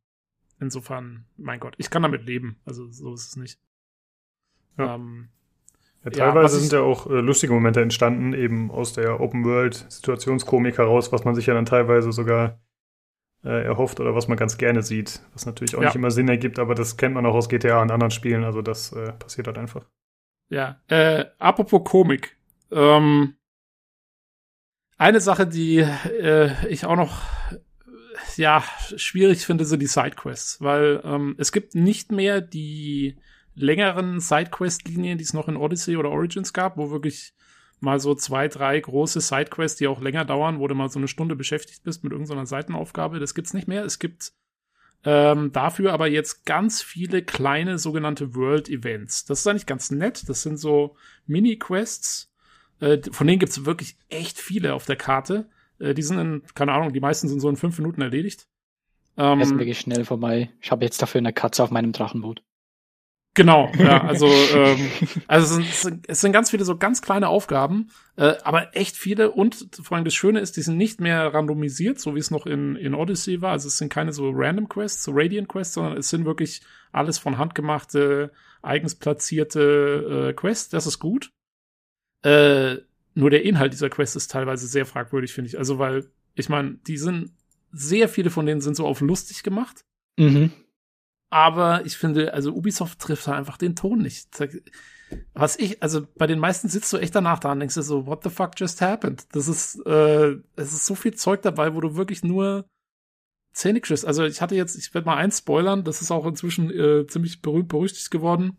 Insofern, 0.61 1.25
mein 1.39 1.59
Gott, 1.59 1.75
ich 1.79 1.89
kann 1.89 2.03
damit 2.03 2.27
leben. 2.27 2.61
Also 2.67 2.91
so 2.91 3.15
ist 3.15 3.29
es 3.29 3.37
nicht. 3.37 3.59
Ja. 4.77 4.95
Ähm, 4.95 5.31
ja, 6.05 6.11
teilweise 6.11 6.57
ja, 6.57 6.61
sind 6.61 6.73
ja 6.73 6.81
auch 6.81 7.07
äh, 7.07 7.21
lustige 7.21 7.53
Momente 7.53 7.81
entstanden, 7.81 8.33
eben 8.33 8.71
aus 8.71 8.93
der 8.93 9.21
Open 9.21 9.45
World 9.45 9.87
Situationskomik 9.89 10.79
heraus, 10.79 11.13
was 11.13 11.25
man 11.25 11.35
sich 11.35 11.47
ja 11.47 11.55
dann 11.55 11.67
teilweise 11.67 12.13
sogar 12.13 12.61
äh, 13.45 13.65
erhofft 13.65 14.01
oder 14.01 14.15
was 14.15 14.29
man 14.29 14.37
ganz 14.37 14.59
gerne 14.59 14.83
sieht. 14.83 15.21
Was 15.33 15.47
natürlich 15.47 15.77
auch 15.77 15.81
ja. 15.81 15.89
nicht 15.89 15.97
immer 15.97 16.11
Sinn 16.11 16.29
ergibt, 16.29 16.59
aber 16.59 16.75
das 16.75 16.97
kennt 16.97 17.15
man 17.15 17.27
auch 17.27 17.35
aus 17.35 17.49
GTA 17.49 17.83
und 17.83 17.91
anderen 17.91 18.11
Spielen. 18.11 18.45
Also 18.45 18.63
das 18.63 18.93
äh, 18.93 19.13
passiert 19.13 19.47
halt 19.47 19.59
einfach. 19.59 19.87
Ja, 20.49 20.81
äh, 20.89 21.27
apropos 21.39 21.85
Komik. 21.85 22.37
Ähm, 22.71 23.35
eine 24.97 25.21
Sache, 25.21 25.47
die 25.47 25.79
äh, 25.79 26.67
ich 26.69 26.85
auch 26.85 26.97
noch 26.97 27.23
ja 28.37 28.63
schwierig 28.97 29.47
finde, 29.47 29.65
sind 29.65 29.81
die 29.81 29.87
Sidequests, 29.87 30.61
weil 30.61 31.01
ähm, 31.05 31.35
es 31.39 31.53
gibt 31.53 31.75
nicht 31.75 32.13
mehr 32.13 32.41
die 32.41 33.17
längeren 33.61 34.21
Sidequest-Linien, 34.21 35.19
die 35.19 35.25
es 35.25 35.35
noch 35.35 35.49
in 35.49 35.57
Odyssey 35.57 35.97
oder 35.97 36.11
Origins 36.11 36.53
gab, 36.53 36.77
wo 36.77 36.91
wirklich 36.91 37.35
mal 37.81 37.99
so 37.99 38.15
zwei, 38.15 38.49
drei 38.49 38.79
große 38.79 39.21
Sidequests, 39.21 39.79
die 39.79 39.89
auch 39.89 40.01
länger 40.01 40.25
dauern, 40.25 40.59
wo 40.59 40.69
du 40.69 40.75
mal 40.75 40.91
so 40.91 40.99
eine 40.99 41.09
Stunde 41.09 41.37
beschäftigt 41.37 41.83
bist 41.83 42.05
mit 42.05 42.13
irgendeiner 42.13 42.47
Seitenaufgabe. 42.47 43.19
Das 43.19 43.35
gibt's 43.35 43.55
nicht 43.55 43.69
mehr. 43.69 43.85
Es 43.85 43.99
gibt 43.99 44.33
ähm, 45.03 45.51
dafür 45.53 45.93
aber 45.93 46.09
jetzt 46.09 46.45
ganz 46.45 46.83
viele 46.83 47.23
kleine 47.23 47.79
sogenannte 47.79 48.35
World 48.35 48.69
Events. 48.69 49.25
Das 49.25 49.41
ist 49.41 49.47
eigentlich 49.47 49.67
ganz 49.67 49.91
nett. 49.91 50.29
Das 50.29 50.43
sind 50.43 50.59
so 50.59 50.97
Mini-Quests. 51.27 52.31
Äh, 52.81 52.99
von 53.11 53.27
denen 53.27 53.39
gibt's 53.39 53.65
wirklich 53.65 53.97
echt 54.09 54.39
viele 54.39 54.75
auf 54.75 54.85
der 54.85 54.97
Karte. 54.97 55.49
Äh, 55.79 55.95
die 55.95 56.03
sind 56.03 56.19
in, 56.19 56.43
keine 56.55 56.73
Ahnung, 56.73 56.93
die 56.93 57.01
meisten 57.01 57.29
sind 57.29 57.41
so 57.41 57.49
in 57.49 57.57
fünf 57.57 57.79
Minuten 57.79 58.03
erledigt. 58.03 58.47
Ähm, 59.17 59.39
das 59.39 59.51
ist 59.51 59.59
wirklich 59.59 59.81
schnell 59.81 60.05
vorbei. 60.05 60.51
Ich 60.61 60.71
habe 60.71 60.85
jetzt 60.85 61.01
dafür 61.01 61.19
eine 61.21 61.33
Katze 61.33 61.63
auf 61.63 61.71
meinem 61.71 61.93
Drachenboot. 61.93 62.43
Genau, 63.35 63.71
ja, 63.79 64.03
also, 64.05 64.27
ähm, 64.27 64.91
also 65.29 65.61
es 65.61 65.83
sind, 65.83 66.09
es 66.09 66.21
sind 66.21 66.33
ganz 66.33 66.51
viele 66.51 66.65
so 66.65 66.77
ganz 66.77 67.01
kleine 67.01 67.29
Aufgaben, 67.29 67.91
äh, 68.17 68.35
aber 68.43 68.77
echt 68.77 68.97
viele 68.97 69.31
und 69.31 69.69
vor 69.81 69.97
allem 69.97 70.05
das 70.05 70.15
Schöne 70.15 70.41
ist, 70.41 70.57
die 70.57 70.63
sind 70.63 70.77
nicht 70.77 71.01
mehr 71.01 71.33
randomisiert, 71.33 72.01
so 72.01 72.17
wie 72.17 72.19
es 72.19 72.33
noch 72.33 72.47
in, 72.47 72.75
in 72.75 72.93
Odyssey 72.93 73.41
war. 73.41 73.53
Also 73.53 73.69
es 73.69 73.79
sind 73.79 73.93
keine 73.93 74.13
so 74.13 74.31
Random 74.35 74.69
Quests, 74.69 75.05
so 75.05 75.13
Radiant 75.15 75.49
Quests, 75.49 75.75
sondern 75.75 75.97
es 75.97 76.09
sind 76.09 76.25
wirklich 76.25 76.63
alles 76.91 77.19
von 77.19 77.39
Hand 77.39 77.55
gemachte, 77.55 78.33
eigens 78.63 78.97
platzierte 78.97 80.31
äh, 80.31 80.33
Quests. 80.33 80.71
Das 80.71 80.89
ist 80.89 80.99
gut. 80.99 81.31
Äh, 82.23 82.79
nur 83.15 83.31
der 83.31 83.45
Inhalt 83.45 83.73
dieser 83.73 83.91
Quest 83.91 84.17
ist 84.17 84.31
teilweise 84.31 84.67
sehr 84.67 84.87
fragwürdig, 84.87 85.33
finde 85.33 85.49
ich. 85.49 85.59
Also, 85.59 85.79
weil, 85.79 86.11
ich 86.35 86.49
meine, 86.49 86.79
die 86.87 86.97
sind, 86.97 87.33
sehr 87.73 88.09
viele 88.09 88.31
von 88.31 88.47
denen 88.47 88.61
sind 88.61 88.75
so 88.75 88.87
auf 88.87 89.01
lustig 89.01 89.45
gemacht. 89.45 89.85
Mhm. 90.19 90.51
Aber 91.31 91.87
ich 91.87 91.97
finde, 91.97 92.35
also 92.35 92.53
Ubisoft 92.53 92.99
trifft 92.99 93.29
da 93.29 93.33
einfach 93.33 93.57
den 93.57 93.77
Ton 93.77 94.03
nicht. 94.03 94.29
Was 95.33 95.59
ich, 95.59 95.83
also 95.83 96.07
bei 96.17 96.27
den 96.27 96.41
meisten 96.41 96.69
sitzt 96.69 96.93
du 96.93 96.99
echt 96.99 97.15
danach 97.15 97.39
da 97.39 97.53
und 97.53 97.61
denkst 97.61 97.75
dir 97.75 97.83
so, 97.83 98.07
what 98.07 98.23
the 98.25 98.31
fuck 98.31 98.53
just 98.57 98.81
happened? 98.81 99.27
Das 99.33 99.49
ist, 99.49 99.85
äh, 99.87 100.37
es 100.57 100.73
ist 100.73 100.87
so 100.87 100.95
viel 100.95 101.15
Zeug 101.15 101.43
dabei, 101.43 101.75
wo 101.75 101.81
du 101.81 101.97
wirklich 101.97 102.25
nur 102.25 102.69
Zähne 103.53 103.81
kriegst. 103.81 104.07
Also 104.07 104.25
ich 104.25 104.41
hatte 104.41 104.57
jetzt, 104.57 104.77
ich 104.77 104.93
werde 104.93 105.07
mal 105.07 105.17
eins 105.17 105.39
spoilern, 105.39 105.85
das 105.85 106.03
ist 106.03 106.11
auch 106.11 106.27
inzwischen 106.27 106.71
äh, 106.71 107.07
ziemlich 107.07 107.43
berühmt 107.43 107.69
berüchtigt 107.69 108.11
geworden. 108.11 108.57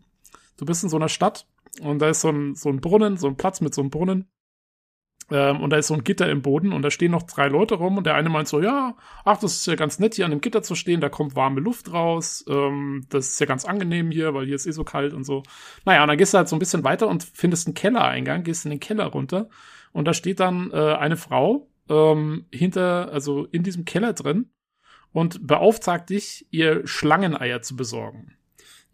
Du 0.56 0.64
bist 0.64 0.82
in 0.82 0.90
so 0.90 0.96
einer 0.96 1.08
Stadt 1.08 1.46
und 1.80 1.98
da 2.00 2.08
ist 2.08 2.22
so 2.22 2.28
ein, 2.28 2.54
so 2.54 2.68
ein 2.68 2.80
Brunnen, 2.80 3.16
so 3.16 3.28
ein 3.28 3.36
Platz 3.36 3.60
mit 3.60 3.74
so 3.74 3.80
einem 3.82 3.90
Brunnen. 3.90 4.28
Ähm, 5.30 5.60
und 5.60 5.70
da 5.70 5.76
ist 5.76 5.86
so 5.86 5.94
ein 5.94 6.04
Gitter 6.04 6.28
im 6.30 6.42
Boden 6.42 6.72
und 6.72 6.82
da 6.82 6.90
stehen 6.90 7.12
noch 7.12 7.22
drei 7.22 7.48
Leute 7.48 7.74
rum 7.74 7.96
und 7.96 8.06
der 8.06 8.14
eine 8.14 8.28
meint 8.28 8.48
so, 8.48 8.60
ja, 8.60 8.96
ach, 9.24 9.38
das 9.38 9.54
ist 9.54 9.66
ja 9.66 9.74
ganz 9.74 9.98
nett 9.98 10.14
hier 10.14 10.24
an 10.24 10.30
dem 10.30 10.40
Gitter 10.40 10.62
zu 10.62 10.74
stehen, 10.74 11.00
da 11.00 11.08
kommt 11.08 11.36
warme 11.36 11.60
Luft 11.60 11.92
raus, 11.92 12.44
ähm, 12.48 13.06
das 13.08 13.28
ist 13.30 13.40
ja 13.40 13.46
ganz 13.46 13.64
angenehm 13.64 14.10
hier, 14.10 14.34
weil 14.34 14.46
hier 14.46 14.56
ist 14.56 14.66
eh 14.66 14.72
so 14.72 14.84
kalt 14.84 15.14
und 15.14 15.24
so. 15.24 15.42
Naja, 15.84 16.02
und 16.02 16.08
dann 16.08 16.18
gehst 16.18 16.34
du 16.34 16.38
halt 16.38 16.48
so 16.48 16.56
ein 16.56 16.58
bisschen 16.58 16.84
weiter 16.84 17.08
und 17.08 17.24
findest 17.24 17.66
einen 17.66 17.74
Kellereingang, 17.74 18.42
gehst 18.42 18.64
in 18.64 18.70
den 18.70 18.80
Keller 18.80 19.06
runter 19.06 19.48
und 19.92 20.06
da 20.06 20.14
steht 20.14 20.40
dann 20.40 20.70
äh, 20.72 20.94
eine 20.94 21.16
Frau 21.16 21.68
ähm, 21.88 22.46
hinter, 22.52 23.10
also 23.12 23.46
in 23.46 23.62
diesem 23.62 23.84
Keller 23.84 24.12
drin 24.12 24.50
und 25.12 25.46
beauftragt 25.46 26.10
dich, 26.10 26.46
ihr 26.50 26.86
Schlangeneier 26.86 27.62
zu 27.62 27.76
besorgen 27.76 28.36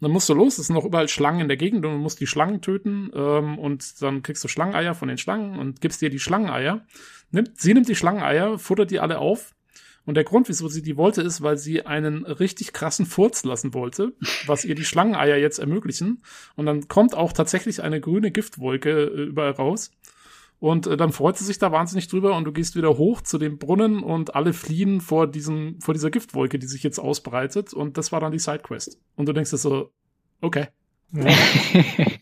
dann 0.00 0.10
musst 0.10 0.28
du 0.28 0.34
los, 0.34 0.58
es 0.58 0.66
sind 0.66 0.74
noch 0.74 0.84
überall 0.84 1.08
Schlangen 1.08 1.40
in 1.40 1.48
der 1.48 1.56
Gegend 1.56 1.84
und 1.84 1.92
du 1.92 1.98
musst 1.98 2.20
die 2.20 2.26
Schlangen 2.26 2.60
töten 2.60 3.10
ähm, 3.14 3.58
und 3.58 4.00
dann 4.02 4.22
kriegst 4.22 4.44
du 4.44 4.48
Schlangeneier 4.48 4.94
von 4.94 5.08
den 5.08 5.18
Schlangen 5.18 5.58
und 5.58 5.80
gibst 5.80 6.00
dir 6.00 6.10
die 6.10 6.20
Schlangeneier. 6.20 6.86
Nimmt, 7.30 7.60
sie 7.60 7.74
nimmt 7.74 7.88
die 7.88 7.96
Schlangeneier, 7.96 8.58
futtert 8.58 8.90
die 8.90 9.00
alle 9.00 9.18
auf 9.18 9.54
und 10.08 10.14
der 10.14 10.24
Grund, 10.24 10.48
wieso 10.48 10.68
sie 10.68 10.80
die 10.80 10.96
wollte, 10.96 11.20
ist, 11.20 11.42
weil 11.42 11.58
sie 11.58 11.84
einen 11.84 12.24
richtig 12.24 12.72
krassen 12.72 13.04
Furz 13.04 13.44
lassen 13.44 13.74
wollte, 13.74 14.14
was 14.46 14.64
ihr 14.64 14.74
die 14.74 14.86
Schlangeneier 14.86 15.36
jetzt 15.36 15.58
ermöglichen. 15.58 16.22
Und 16.56 16.64
dann 16.64 16.88
kommt 16.88 17.14
auch 17.14 17.34
tatsächlich 17.34 17.82
eine 17.82 18.00
grüne 18.00 18.30
Giftwolke 18.30 19.02
äh, 19.02 19.24
überall 19.24 19.50
raus. 19.50 19.90
Und 20.60 20.86
äh, 20.86 20.96
dann 20.96 21.12
freut 21.12 21.36
sie 21.36 21.44
sich 21.44 21.58
da 21.58 21.70
wahnsinnig 21.70 22.08
drüber 22.08 22.36
und 22.36 22.44
du 22.44 22.52
gehst 22.52 22.74
wieder 22.74 22.96
hoch 22.96 23.20
zu 23.20 23.38
dem 23.38 23.58
Brunnen 23.58 24.02
und 24.02 24.34
alle 24.34 24.52
fliehen 24.52 25.00
vor 25.00 25.26
diesem, 25.26 25.80
vor 25.80 25.94
dieser 25.94 26.10
Giftwolke, 26.10 26.58
die 26.58 26.66
sich 26.66 26.82
jetzt 26.82 26.98
ausbreitet. 26.98 27.72
Und 27.72 27.96
das 27.96 28.10
war 28.10 28.20
dann 28.20 28.32
die 28.32 28.40
Sidequest. 28.40 28.98
Und 29.14 29.26
du 29.26 29.32
denkst 29.32 29.50
dir 29.50 29.56
so, 29.56 29.92
okay. 30.40 30.68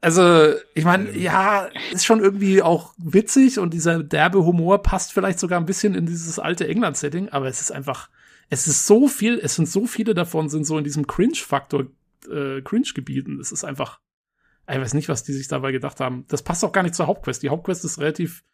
also, 0.00 0.54
ich 0.74 0.84
meine, 0.84 1.16
ja, 1.16 1.68
ist 1.92 2.04
schon 2.04 2.20
irgendwie 2.20 2.60
auch 2.60 2.92
witzig 2.98 3.58
und 3.58 3.72
dieser 3.72 4.02
derbe 4.02 4.44
Humor 4.44 4.82
passt 4.82 5.12
vielleicht 5.12 5.38
sogar 5.38 5.60
ein 5.60 5.66
bisschen 5.66 5.94
in 5.94 6.06
dieses 6.06 6.38
alte 6.38 6.66
England-Setting, 6.66 7.28
aber 7.28 7.46
es 7.46 7.60
ist 7.60 7.70
einfach, 7.70 8.10
es 8.50 8.66
ist 8.66 8.86
so 8.86 9.08
viel, 9.08 9.38
es 9.42 9.54
sind 9.54 9.68
so 9.68 9.86
viele 9.86 10.12
davon, 10.12 10.48
sind 10.48 10.66
so 10.66 10.76
in 10.76 10.84
diesem 10.84 11.06
Cringe-Faktor, 11.06 11.86
äh, 12.30 12.60
Cringe-Gebieten. 12.62 13.38
Es 13.40 13.52
ist 13.52 13.64
einfach, 13.64 14.00
ich 14.68 14.78
weiß 14.78 14.94
nicht, 14.94 15.08
was 15.08 15.24
die 15.24 15.32
sich 15.32 15.48
dabei 15.48 15.72
gedacht 15.72 16.00
haben. 16.00 16.24
Das 16.28 16.42
passt 16.42 16.64
auch 16.64 16.72
gar 16.72 16.82
nicht 16.82 16.94
zur 16.94 17.06
Hauptquest. 17.06 17.42
Die 17.42 17.50
Hauptquest 17.50 17.84
ist 17.84 17.98
relativ, 17.98 18.44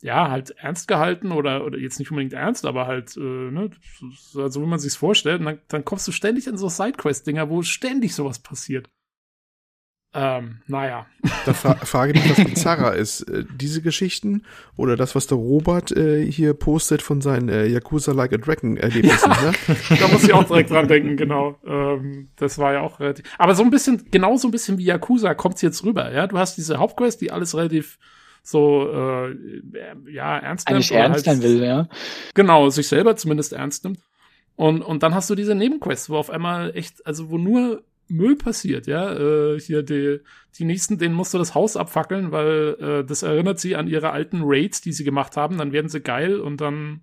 ja, 0.00 0.30
halt 0.30 0.50
ernst 0.58 0.88
gehalten 0.88 1.32
oder, 1.32 1.64
oder 1.64 1.78
jetzt 1.78 1.98
nicht 1.98 2.10
unbedingt 2.10 2.34
ernst, 2.34 2.66
aber 2.66 2.86
halt, 2.86 3.16
äh, 3.16 3.20
ne, 3.20 3.70
so 4.14 4.42
also 4.42 4.62
wie 4.62 4.66
man 4.66 4.78
sich's 4.78 4.96
vorstellt. 4.96 5.40
Und 5.40 5.46
dann, 5.46 5.60
dann 5.68 5.84
kommst 5.84 6.06
du 6.06 6.12
ständig 6.12 6.46
in 6.46 6.56
so 6.56 6.68
Sidequest-Dinger, 6.68 7.48
wo 7.48 7.62
ständig 7.62 8.14
sowas 8.14 8.40
passiert. 8.40 8.90
Ähm, 10.14 10.58
naja. 10.66 11.06
Da 11.46 11.54
fra 11.54 11.74
frage 11.76 12.12
ich 12.12 12.22
mich, 12.22 12.38
was 12.38 12.44
bizarrer 12.44 12.94
ist. 12.94 13.22
Äh, 13.22 13.44
diese 13.54 13.80
Geschichten 13.80 14.44
oder 14.76 14.96
das, 14.96 15.14
was 15.14 15.26
der 15.26 15.38
Robert 15.38 15.90
äh, 15.90 16.30
hier 16.30 16.52
postet 16.52 17.00
von 17.00 17.22
seinen 17.22 17.48
äh, 17.48 17.66
Yakuza 17.66 18.12
Like 18.12 18.34
a 18.34 18.36
Dragon 18.36 18.76
Erlebnissen, 18.76 19.30
ja, 19.30 19.50
ne? 19.50 19.52
da 20.00 20.08
muss 20.08 20.24
ich 20.24 20.34
auch 20.34 20.44
direkt 20.44 20.70
dran 20.70 20.86
denken, 20.86 21.16
genau. 21.16 21.56
Ähm, 21.66 22.28
das 22.36 22.58
war 22.58 22.74
ja 22.74 22.80
auch 22.80 23.00
relativ. 23.00 23.24
Aber 23.38 23.54
so 23.54 23.62
ein 23.62 23.70
bisschen, 23.70 24.10
genau 24.10 24.36
so 24.36 24.48
ein 24.48 24.50
bisschen 24.50 24.76
wie 24.76 24.84
Yakuza 24.84 25.34
kommt's 25.34 25.62
jetzt 25.62 25.82
rüber, 25.82 26.12
ja. 26.12 26.26
Du 26.26 26.36
hast 26.36 26.58
diese 26.58 26.78
Hauptquest, 26.78 27.22
die 27.22 27.30
alles 27.30 27.56
relativ 27.56 27.98
so 28.42 28.90
äh, 28.92 29.34
ja 30.10 30.38
ernst 30.38 30.68
nimmt. 30.68 30.76
Eigentlich 30.76 30.92
ernst 30.92 31.26
halt, 31.26 31.42
will, 31.42 31.62
ja. 31.62 31.88
Genau, 32.34 32.68
sich 32.68 32.88
selber 32.88 33.16
zumindest 33.16 33.54
ernst 33.54 33.84
nimmt. 33.84 34.00
Und, 34.56 34.82
und 34.82 35.02
dann 35.02 35.14
hast 35.14 35.30
du 35.30 35.34
diese 35.34 35.54
Nebenquests, 35.54 36.10
wo 36.10 36.16
auf 36.16 36.28
einmal 36.28 36.76
echt, 36.76 37.06
also 37.06 37.30
wo 37.30 37.38
nur 37.38 37.82
Müll 38.12 38.36
passiert, 38.36 38.86
ja. 38.86 39.12
Äh, 39.12 39.58
hier 39.58 39.82
die, 39.82 40.20
die 40.58 40.64
nächsten, 40.64 40.98
denen 40.98 41.14
musst 41.14 41.34
du 41.34 41.38
das 41.38 41.54
Haus 41.54 41.76
abfackeln, 41.76 42.30
weil 42.30 42.76
äh, 42.80 43.04
das 43.04 43.22
erinnert 43.22 43.58
sie 43.58 43.74
an 43.76 43.88
ihre 43.88 44.10
alten 44.10 44.42
Raids, 44.44 44.80
die 44.80 44.92
sie 44.92 45.04
gemacht 45.04 45.36
haben. 45.36 45.58
Dann 45.58 45.72
werden 45.72 45.88
sie 45.88 46.00
geil 46.00 46.38
und 46.38 46.60
dann 46.60 47.00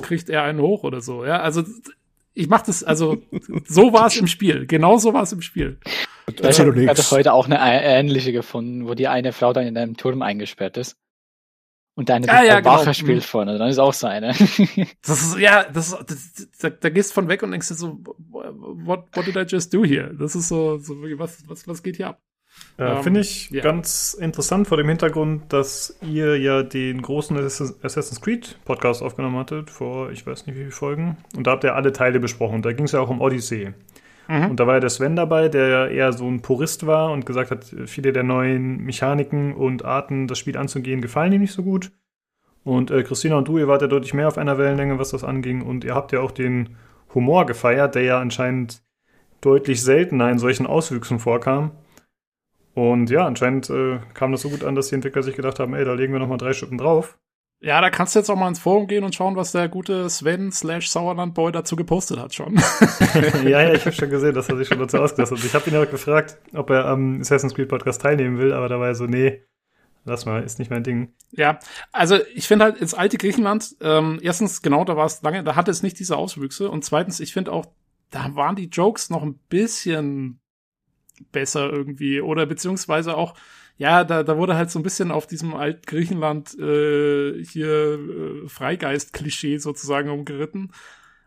kriegt 0.00 0.30
er 0.30 0.44
einen 0.44 0.60
hoch 0.60 0.84
oder 0.84 1.00
so, 1.00 1.24
ja. 1.24 1.40
Also 1.40 1.64
ich 2.34 2.48
mach 2.48 2.62
das, 2.62 2.84
also 2.84 3.20
so 3.66 3.92
war 3.92 4.06
es 4.06 4.16
im 4.16 4.28
Spiel. 4.28 4.66
Genau 4.66 4.96
so 4.98 5.12
war 5.12 5.24
es 5.24 5.32
im 5.32 5.42
Spiel. 5.42 5.78
Ich 6.28 6.60
habe 6.60 7.10
heute 7.10 7.32
auch 7.32 7.46
eine 7.46 7.58
ähnliche 7.60 8.32
gefunden, 8.32 8.86
wo 8.86 8.94
die 8.94 9.08
eine 9.08 9.32
Frau 9.32 9.52
dann 9.52 9.66
in 9.66 9.76
einem 9.76 9.96
Turm 9.96 10.22
eingesperrt 10.22 10.76
ist. 10.76 10.96
Und 11.98 12.10
deine 12.10 12.28
ah, 12.28 12.44
ja, 12.44 12.64
Wache 12.64 12.82
genau. 12.82 12.92
spielt 12.92 13.24
vorne, 13.24 13.58
dann 13.58 13.68
ist 13.70 13.80
auch 13.80 13.92
seine. 13.92 14.28
das 15.02 15.20
ist, 15.20 15.36
ja, 15.36 15.64
das, 15.64 15.98
das 16.06 16.48
da, 16.60 16.70
da 16.70 16.90
gehst 16.90 17.12
von 17.12 17.26
weg 17.26 17.42
und 17.42 17.50
denkst 17.50 17.66
dir 17.66 17.74
so, 17.74 17.98
what, 18.30 19.08
what 19.14 19.26
did 19.26 19.34
I 19.34 19.40
just 19.40 19.74
do 19.74 19.84
here? 19.84 20.14
Das 20.16 20.36
ist 20.36 20.46
so, 20.46 20.78
so 20.78 20.94
was, 20.94 21.42
was, 21.48 21.66
was 21.66 21.82
geht 21.82 21.96
hier 21.96 22.10
ab? 22.10 22.20
Äh, 22.76 22.92
um, 22.92 23.02
Finde 23.02 23.18
ich 23.18 23.50
yeah. 23.50 23.64
ganz 23.64 24.14
interessant 24.14 24.68
vor 24.68 24.76
dem 24.76 24.88
Hintergrund, 24.88 25.52
dass 25.52 25.98
ihr 26.00 26.38
ja 26.38 26.62
den 26.62 27.02
großen 27.02 27.36
Assassin's 27.36 28.20
Creed 28.20 28.56
Podcast 28.64 29.02
aufgenommen 29.02 29.36
hattet, 29.36 29.68
vor 29.68 30.12
ich 30.12 30.24
weiß 30.24 30.46
nicht 30.46 30.54
wie 30.54 30.60
viele 30.60 30.70
Folgen. 30.70 31.16
Und 31.36 31.48
da 31.48 31.50
habt 31.50 31.64
ihr 31.64 31.74
alle 31.74 31.92
Teile 31.92 32.20
besprochen. 32.20 32.62
Da 32.62 32.72
ging 32.74 32.84
es 32.84 32.92
ja 32.92 33.00
auch 33.00 33.10
um 33.10 33.20
Odyssey. 33.20 33.74
Mhm. 34.28 34.50
Und 34.50 34.60
da 34.60 34.66
war 34.66 34.74
ja 34.74 34.80
der 34.80 34.90
Sven 34.90 35.16
dabei, 35.16 35.48
der 35.48 35.68
ja 35.68 35.86
eher 35.86 36.12
so 36.12 36.28
ein 36.28 36.42
Purist 36.42 36.86
war 36.86 37.10
und 37.10 37.26
gesagt 37.26 37.50
hat, 37.50 37.74
viele 37.86 38.12
der 38.12 38.22
neuen 38.22 38.84
Mechaniken 38.84 39.54
und 39.54 39.84
Arten, 39.84 40.28
das 40.28 40.38
Spiel 40.38 40.56
anzugehen, 40.56 41.00
gefallen 41.00 41.32
ihm 41.32 41.40
nicht 41.40 41.54
so 41.54 41.62
gut. 41.62 41.90
Und 42.62 42.90
äh, 42.90 43.02
Christina 43.02 43.36
und 43.36 43.48
du, 43.48 43.56
ihr 43.56 43.68
wart 43.68 43.80
ja 43.80 43.88
deutlich 43.88 44.12
mehr 44.12 44.28
auf 44.28 44.36
einer 44.36 44.58
Wellenlänge, 44.58 44.98
was 44.98 45.10
das 45.10 45.24
anging. 45.24 45.62
Und 45.62 45.84
ihr 45.84 45.94
habt 45.94 46.12
ja 46.12 46.20
auch 46.20 46.30
den 46.30 46.76
Humor 47.14 47.46
gefeiert, 47.46 47.94
der 47.94 48.02
ja 48.02 48.20
anscheinend 48.20 48.82
deutlich 49.40 49.82
seltener 49.82 50.30
in 50.30 50.38
solchen 50.38 50.66
Auswüchsen 50.66 51.18
vorkam. 51.18 51.70
Und 52.74 53.08
ja, 53.08 53.26
anscheinend 53.26 53.70
äh, 53.70 53.98
kam 54.12 54.32
das 54.32 54.42
so 54.42 54.50
gut 54.50 54.62
an, 54.62 54.74
dass 54.74 54.88
die 54.88 54.96
Entwickler 54.96 55.22
sich 55.22 55.34
gedacht 55.34 55.58
haben, 55.58 55.74
ey, 55.74 55.84
da 55.84 55.94
legen 55.94 56.12
wir 56.12 56.20
nochmal 56.20 56.38
drei 56.38 56.52
Stunden 56.52 56.76
drauf. 56.76 57.18
Ja, 57.60 57.80
da 57.80 57.90
kannst 57.90 58.14
du 58.14 58.20
jetzt 58.20 58.30
auch 58.30 58.36
mal 58.36 58.48
ins 58.48 58.60
Forum 58.60 58.86
gehen 58.86 59.02
und 59.02 59.16
schauen, 59.16 59.34
was 59.34 59.50
der 59.50 59.68
gute 59.68 60.08
Sven 60.08 60.52
slash 60.52 60.90
Sauerlandboy 60.90 61.50
dazu 61.50 61.74
gepostet 61.74 62.18
hat 62.20 62.32
schon. 62.32 62.54
ja, 63.44 63.62
ja, 63.62 63.74
ich 63.74 63.84
habe 63.84 63.96
schon 63.96 64.10
gesehen, 64.10 64.34
dass 64.34 64.48
er 64.48 64.56
sich 64.56 64.68
schon 64.68 64.78
dazu 64.78 64.98
ausgelassen 64.98 65.36
hat. 65.36 65.44
Ich 65.44 65.54
habe 65.54 65.68
ihn 65.68 65.76
auch 65.76 65.90
gefragt, 65.90 66.38
ob 66.54 66.70
er 66.70 66.86
am 66.86 67.20
Assassin's 67.20 67.54
Creed 67.54 67.68
Podcast 67.68 68.00
teilnehmen 68.00 68.38
will, 68.38 68.52
aber 68.52 68.68
da 68.68 68.78
war 68.78 68.86
er 68.86 68.94
so, 68.94 69.06
nee, 69.06 69.42
lass 70.04 70.24
mal, 70.24 70.44
ist 70.44 70.60
nicht 70.60 70.70
mein 70.70 70.84
Ding. 70.84 71.12
Ja, 71.32 71.58
also 71.90 72.18
ich 72.32 72.46
finde 72.46 72.66
halt 72.66 72.76
ins 72.76 72.94
alte 72.94 73.18
Griechenland, 73.18 73.74
ähm, 73.80 74.20
erstens, 74.22 74.62
genau, 74.62 74.84
da 74.84 74.96
war 74.96 75.06
es 75.06 75.22
lange, 75.22 75.42
da 75.42 75.56
hatte 75.56 75.72
es 75.72 75.82
nicht 75.82 75.98
diese 75.98 76.16
Auswüchse 76.16 76.70
und 76.70 76.84
zweitens, 76.84 77.18
ich 77.18 77.32
finde 77.32 77.52
auch, 77.52 77.66
da 78.10 78.36
waren 78.36 78.54
die 78.54 78.68
Jokes 78.68 79.10
noch 79.10 79.24
ein 79.24 79.38
bisschen 79.48 80.40
besser 81.32 81.70
irgendwie 81.70 82.20
oder 82.20 82.46
beziehungsweise 82.46 83.16
auch, 83.16 83.34
ja, 83.78 84.02
da, 84.02 84.24
da 84.24 84.36
wurde 84.36 84.56
halt 84.56 84.70
so 84.70 84.78
ein 84.78 84.82
bisschen 84.82 85.12
auf 85.12 85.26
diesem 85.26 85.54
alten 85.54 85.82
Griechenland 85.86 86.58
äh, 86.58 87.42
hier 87.44 87.94
äh, 87.94 88.48
Freigeist-Klischee 88.48 89.58
sozusagen 89.58 90.10
umgeritten. 90.10 90.72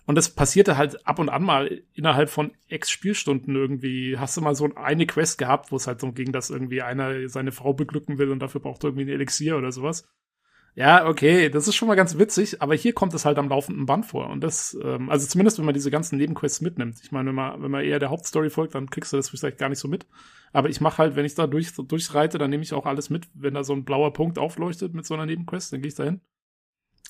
Und 0.05 0.15
das 0.15 0.29
passierte 0.29 0.75
halt 0.75 1.07
ab 1.07 1.19
und 1.19 1.29
an 1.29 1.43
mal 1.43 1.81
innerhalb 1.93 2.29
von 2.29 2.51
Ex-Spielstunden 2.67 3.55
irgendwie. 3.55 4.17
Hast 4.17 4.35
du 4.35 4.41
mal 4.41 4.55
so 4.55 4.69
eine 4.75 5.05
Quest 5.05 5.37
gehabt, 5.37 5.71
wo 5.71 5.77
es 5.77 5.87
halt 5.87 6.01
so 6.01 6.11
ging, 6.11 6.33
dass 6.33 6.49
irgendwie 6.49 6.81
einer 6.81 7.29
seine 7.29 7.53
Frau 7.53 7.73
beglücken 7.73 8.17
will 8.17 8.31
und 8.31 8.39
dafür 8.39 8.59
braucht 8.59 8.83
er 8.83 8.89
irgendwie 8.89 9.05
ein 9.05 9.15
Elixier 9.15 9.57
oder 9.57 9.71
sowas. 9.71 10.05
Ja, 10.73 11.05
okay, 11.05 11.49
das 11.49 11.67
ist 11.67 11.75
schon 11.75 11.89
mal 11.89 11.95
ganz 11.95 12.17
witzig, 12.17 12.61
aber 12.61 12.75
hier 12.75 12.93
kommt 12.93 13.13
es 13.13 13.25
halt 13.25 13.37
am 13.37 13.49
laufenden 13.49 13.85
Band 13.85 14.05
vor. 14.05 14.29
Und 14.29 14.41
das, 14.41 14.77
ähm, 14.81 15.09
also 15.09 15.27
zumindest 15.27 15.57
wenn 15.57 15.65
man 15.65 15.73
diese 15.73 15.91
ganzen 15.91 16.17
Nebenquests 16.17 16.61
mitnimmt. 16.61 16.99
Ich 17.03 17.11
meine, 17.11 17.29
wenn 17.29 17.35
man, 17.35 17.61
wenn 17.61 17.71
man 17.71 17.83
eher 17.83 17.99
der 17.99 18.09
Hauptstory 18.09 18.49
folgt, 18.49 18.75
dann 18.75 18.89
kriegst 18.89 19.11
du 19.11 19.17
das 19.17 19.29
vielleicht 19.29 19.57
gar 19.57 19.67
nicht 19.67 19.79
so 19.79 19.89
mit. 19.89 20.07
Aber 20.53 20.69
ich 20.69 20.79
mache 20.79 20.99
halt, 20.99 21.15
wenn 21.15 21.25
ich 21.25 21.35
da 21.35 21.45
durch, 21.47 21.73
durchreite, 21.73 22.37
dann 22.37 22.49
nehme 22.49 22.63
ich 22.63 22.73
auch 22.73 22.85
alles 22.85 23.09
mit. 23.09 23.27
Wenn 23.33 23.53
da 23.53 23.63
so 23.63 23.73
ein 23.73 23.83
blauer 23.83 24.13
Punkt 24.13 24.39
aufleuchtet 24.39 24.93
mit 24.93 25.05
so 25.05 25.13
einer 25.13 25.25
Nebenquest, 25.25 25.73
dann 25.73 25.81
gehe 25.81 25.89
ich 25.89 25.95
da 25.95 26.05
hin. 26.05 26.21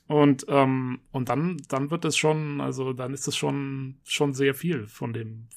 Und, 0.08 0.46
ähm, 0.50 1.00
und 1.12 1.30
dann, 1.30 1.58
dann 1.70 1.92
wird 1.92 2.04
es 2.06 2.18
schon, 2.18 2.62
also 2.62 2.94
dann 2.94 3.14
ist 3.14 3.28
es 3.28 3.38
schon, 3.38 4.00
schon 4.04 4.34
sehr 4.34 4.56
viel 4.56 4.88
von 4.88 5.14
dem, 5.14 5.50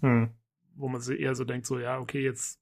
hm. 0.00 0.30
wo 0.74 0.88
man 0.88 1.00
eher 1.00 1.34
so 1.34 1.44
denkt, 1.44 1.66
so, 1.66 1.78
ja, 1.78 1.98
okay, 1.98 2.22
jetzt 2.22 2.60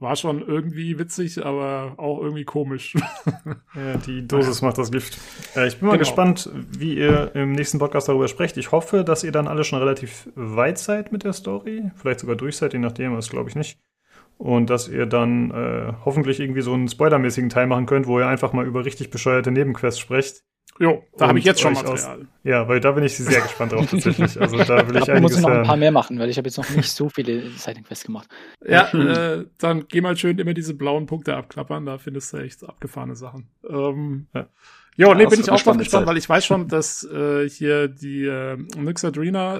war 0.00 0.16
schon 0.16 0.46
irgendwie 0.46 0.98
witzig, 0.98 1.44
aber 1.44 1.94
auch 1.98 2.20
irgendwie 2.20 2.44
komisch. 2.44 2.94
ja, 3.74 3.96
die 4.06 4.26
Dosis 4.26 4.62
macht 4.62 4.78
das 4.78 4.90
Gift. 4.90 5.18
Äh, 5.54 5.68
ich 5.68 5.78
bin 5.78 5.86
mal 5.86 5.92
genau. 5.92 6.00
gespannt, 6.00 6.50
wie 6.76 6.94
ihr 6.94 7.34
im 7.34 7.52
nächsten 7.52 7.78
Podcast 7.78 8.08
darüber 8.08 8.26
sprecht. 8.26 8.56
Ich 8.56 8.72
hoffe, 8.72 9.04
dass 9.04 9.24
ihr 9.24 9.32
dann 9.32 9.46
alle 9.46 9.62
schon 9.62 9.78
relativ 9.78 10.28
weit 10.34 10.78
seid 10.78 11.12
mit 11.12 11.24
der 11.24 11.34
Story. 11.34 11.90
Vielleicht 11.96 12.20
sogar 12.20 12.36
durch 12.36 12.56
seid, 12.56 12.72
je 12.72 12.78
nachdem, 12.78 13.14
das 13.14 13.28
glaube 13.28 13.50
ich 13.50 13.56
nicht. 13.56 13.78
Und 14.38 14.70
dass 14.70 14.88
ihr 14.88 15.04
dann 15.04 15.50
äh, 15.50 15.92
hoffentlich 16.06 16.40
irgendwie 16.40 16.62
so 16.62 16.72
einen 16.72 16.88
spoilermäßigen 16.88 17.50
Teil 17.50 17.66
machen 17.66 17.84
könnt, 17.84 18.06
wo 18.06 18.18
ihr 18.18 18.26
einfach 18.26 18.54
mal 18.54 18.66
über 18.66 18.86
richtig 18.86 19.10
bescheuerte 19.10 19.50
Nebenquests 19.50 20.00
sprecht. 20.00 20.44
Jo, 20.80 21.04
da 21.18 21.28
habe 21.28 21.38
ich 21.38 21.44
jetzt 21.44 21.60
schon 21.60 21.74
Material. 21.74 22.22
Aus, 22.22 22.26
ja, 22.42 22.66
weil 22.66 22.80
da 22.80 22.92
bin 22.92 23.04
ich 23.04 23.14
sehr 23.14 23.42
gespannt 23.42 23.72
drauf 23.72 23.90
tatsächlich. 23.90 24.40
Also 24.40 24.56
da 24.56 24.88
will 24.88 24.96
ich, 24.96 25.02
ich 25.02 25.10
einiges 25.10 25.36
muss 25.36 25.42
noch 25.42 25.50
ein 25.50 25.62
paar 25.62 25.76
mehr 25.76 25.92
machen, 25.92 26.18
weil 26.18 26.30
ich 26.30 26.38
habe 26.38 26.48
jetzt 26.48 26.56
noch 26.56 26.70
nicht 26.70 26.90
so 26.90 27.10
viele 27.10 27.50
Sighting-Quests 27.50 28.06
gemacht. 28.06 28.28
Ja, 28.66 28.90
äh, 28.94 29.44
dann 29.58 29.88
geh 29.88 30.00
mal 30.00 30.16
schön 30.16 30.38
immer 30.38 30.54
diese 30.54 30.72
blauen 30.72 31.04
Punkte 31.04 31.36
abklappern, 31.36 31.84
da 31.84 31.98
findest 31.98 32.32
du 32.32 32.38
echt 32.38 32.66
abgefahrene 32.66 33.14
Sachen. 33.14 33.48
Ähm, 33.68 34.28
ja. 34.34 34.48
Jo, 34.96 35.12
nee, 35.12 35.26
bin 35.26 35.40
ich 35.40 35.50
auch 35.50 35.56
gespannt, 35.56 35.90
Zeit. 35.90 36.06
weil 36.06 36.16
ich 36.16 36.28
weiß 36.28 36.46
schon, 36.46 36.66
dass 36.66 37.04
äh, 37.04 37.46
hier 37.46 37.88
die 37.88 38.24
äh, 38.24 38.56
Nixadrina 38.56 39.58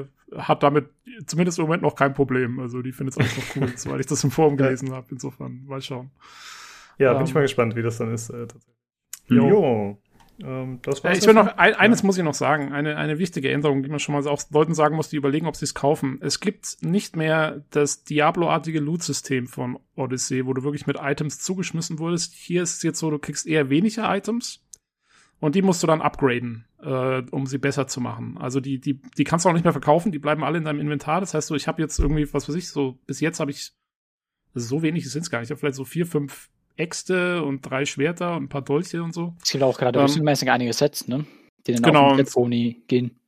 äh, 0.00 0.04
hat 0.36 0.64
damit 0.64 0.88
zumindest 1.26 1.60
im 1.60 1.66
Moment 1.66 1.82
noch 1.82 1.94
kein 1.94 2.12
Problem. 2.12 2.58
Also 2.58 2.82
die 2.82 2.90
findet 2.90 3.14
es 3.14 3.18
alles 3.20 3.36
noch 3.36 3.56
cool, 3.56 3.72
weil 3.92 4.00
ich 4.00 4.06
das 4.06 4.24
im 4.24 4.32
Forum 4.32 4.56
gelesen 4.56 4.92
habe. 4.92 5.06
Insofern, 5.12 5.64
mal 5.64 5.80
schauen. 5.80 6.10
Ja, 6.98 7.12
bin 7.14 7.22
ich 7.22 7.30
ähm, 7.30 7.34
mal 7.34 7.42
gespannt, 7.42 7.76
wie 7.76 7.82
das 7.82 7.98
dann 7.98 8.12
ist. 8.12 8.30
Äh, 8.30 8.48
tatsächlich. 8.48 8.76
Jo. 9.28 9.48
jo. 9.48 9.98
Ähm, 10.42 10.80
das 10.82 11.02
war's 11.02 11.18
ich 11.18 11.26
will 11.26 11.34
noch, 11.34 11.46
ein, 11.56 11.74
eines 11.74 12.00
ja. 12.00 12.06
muss 12.06 12.18
ich 12.18 12.24
noch 12.24 12.34
sagen, 12.34 12.72
eine, 12.72 12.96
eine 12.96 13.18
wichtige 13.18 13.50
Änderung, 13.50 13.82
die 13.82 13.88
man 13.88 13.98
schon 13.98 14.14
mal 14.14 14.26
auch 14.26 14.42
Leuten 14.50 14.74
sagen 14.74 14.96
muss, 14.96 15.08
die 15.08 15.16
überlegen, 15.16 15.46
ob 15.46 15.56
sie 15.56 15.64
es 15.64 15.74
kaufen. 15.74 16.18
Es 16.20 16.40
gibt 16.40 16.78
nicht 16.82 17.16
mehr 17.16 17.64
das 17.70 18.04
Diablo-artige 18.04 18.80
Loot-System 18.80 19.46
von 19.46 19.78
Odyssey, 19.94 20.46
wo 20.46 20.52
du 20.52 20.62
wirklich 20.62 20.86
mit 20.86 20.98
Items 21.00 21.40
zugeschmissen 21.40 21.98
wurdest. 21.98 22.34
Hier 22.34 22.62
ist 22.62 22.76
es 22.76 22.82
jetzt 22.82 22.98
so, 22.98 23.10
du 23.10 23.18
kriegst 23.18 23.46
eher 23.46 23.70
weniger 23.70 24.14
Items 24.14 24.64
und 25.40 25.54
die 25.54 25.62
musst 25.62 25.82
du 25.82 25.86
dann 25.86 26.02
upgraden, 26.02 26.66
äh, 26.82 27.22
um 27.30 27.46
sie 27.46 27.58
besser 27.58 27.86
zu 27.86 28.00
machen. 28.00 28.36
Also 28.38 28.60
die, 28.60 28.78
die, 28.78 29.00
die 29.00 29.24
kannst 29.24 29.44
du 29.44 29.48
auch 29.48 29.54
nicht 29.54 29.64
mehr 29.64 29.72
verkaufen, 29.72 30.12
die 30.12 30.18
bleiben 30.18 30.44
alle 30.44 30.58
in 30.58 30.64
deinem 30.64 30.80
Inventar. 30.80 31.20
Das 31.20 31.34
heißt 31.34 31.48
so, 31.48 31.54
ich 31.54 31.68
habe 31.68 31.80
jetzt 31.82 31.98
irgendwie, 31.98 32.32
was 32.32 32.48
weiß 32.48 32.56
ich, 32.56 32.68
so 32.68 32.98
bis 33.06 33.20
jetzt 33.20 33.40
habe 33.40 33.50
ich 33.50 33.72
so 34.54 34.82
wenig 34.82 35.10
sind 35.10 35.22
es 35.22 35.30
gar 35.30 35.40
nicht. 35.40 35.48
Ich 35.48 35.50
habe 35.50 35.60
vielleicht 35.60 35.76
so 35.76 35.84
vier, 35.84 36.06
fünf 36.06 36.48
Äxte 36.76 37.42
und 37.42 37.62
drei 37.62 37.84
Schwerter 37.84 38.36
und 38.36 38.44
ein 38.44 38.48
paar 38.48 38.62
Dolche 38.62 39.02
und 39.02 39.14
so. 39.14 39.34
Es 39.42 39.50
gibt 39.50 39.64
auch 39.64 39.78
gerade 39.78 39.98
ähm, 39.98 40.04
rüstungsmäßig 40.04 40.50
einige 40.50 40.72
Sets, 40.72 41.08
ne? 41.08 41.24
Die 41.66 41.72
dann 41.72 41.82
genau, 41.82 42.10
auf 42.10 42.16
den 42.16 42.26
Boni 42.26 42.82
gehen. 42.86 43.18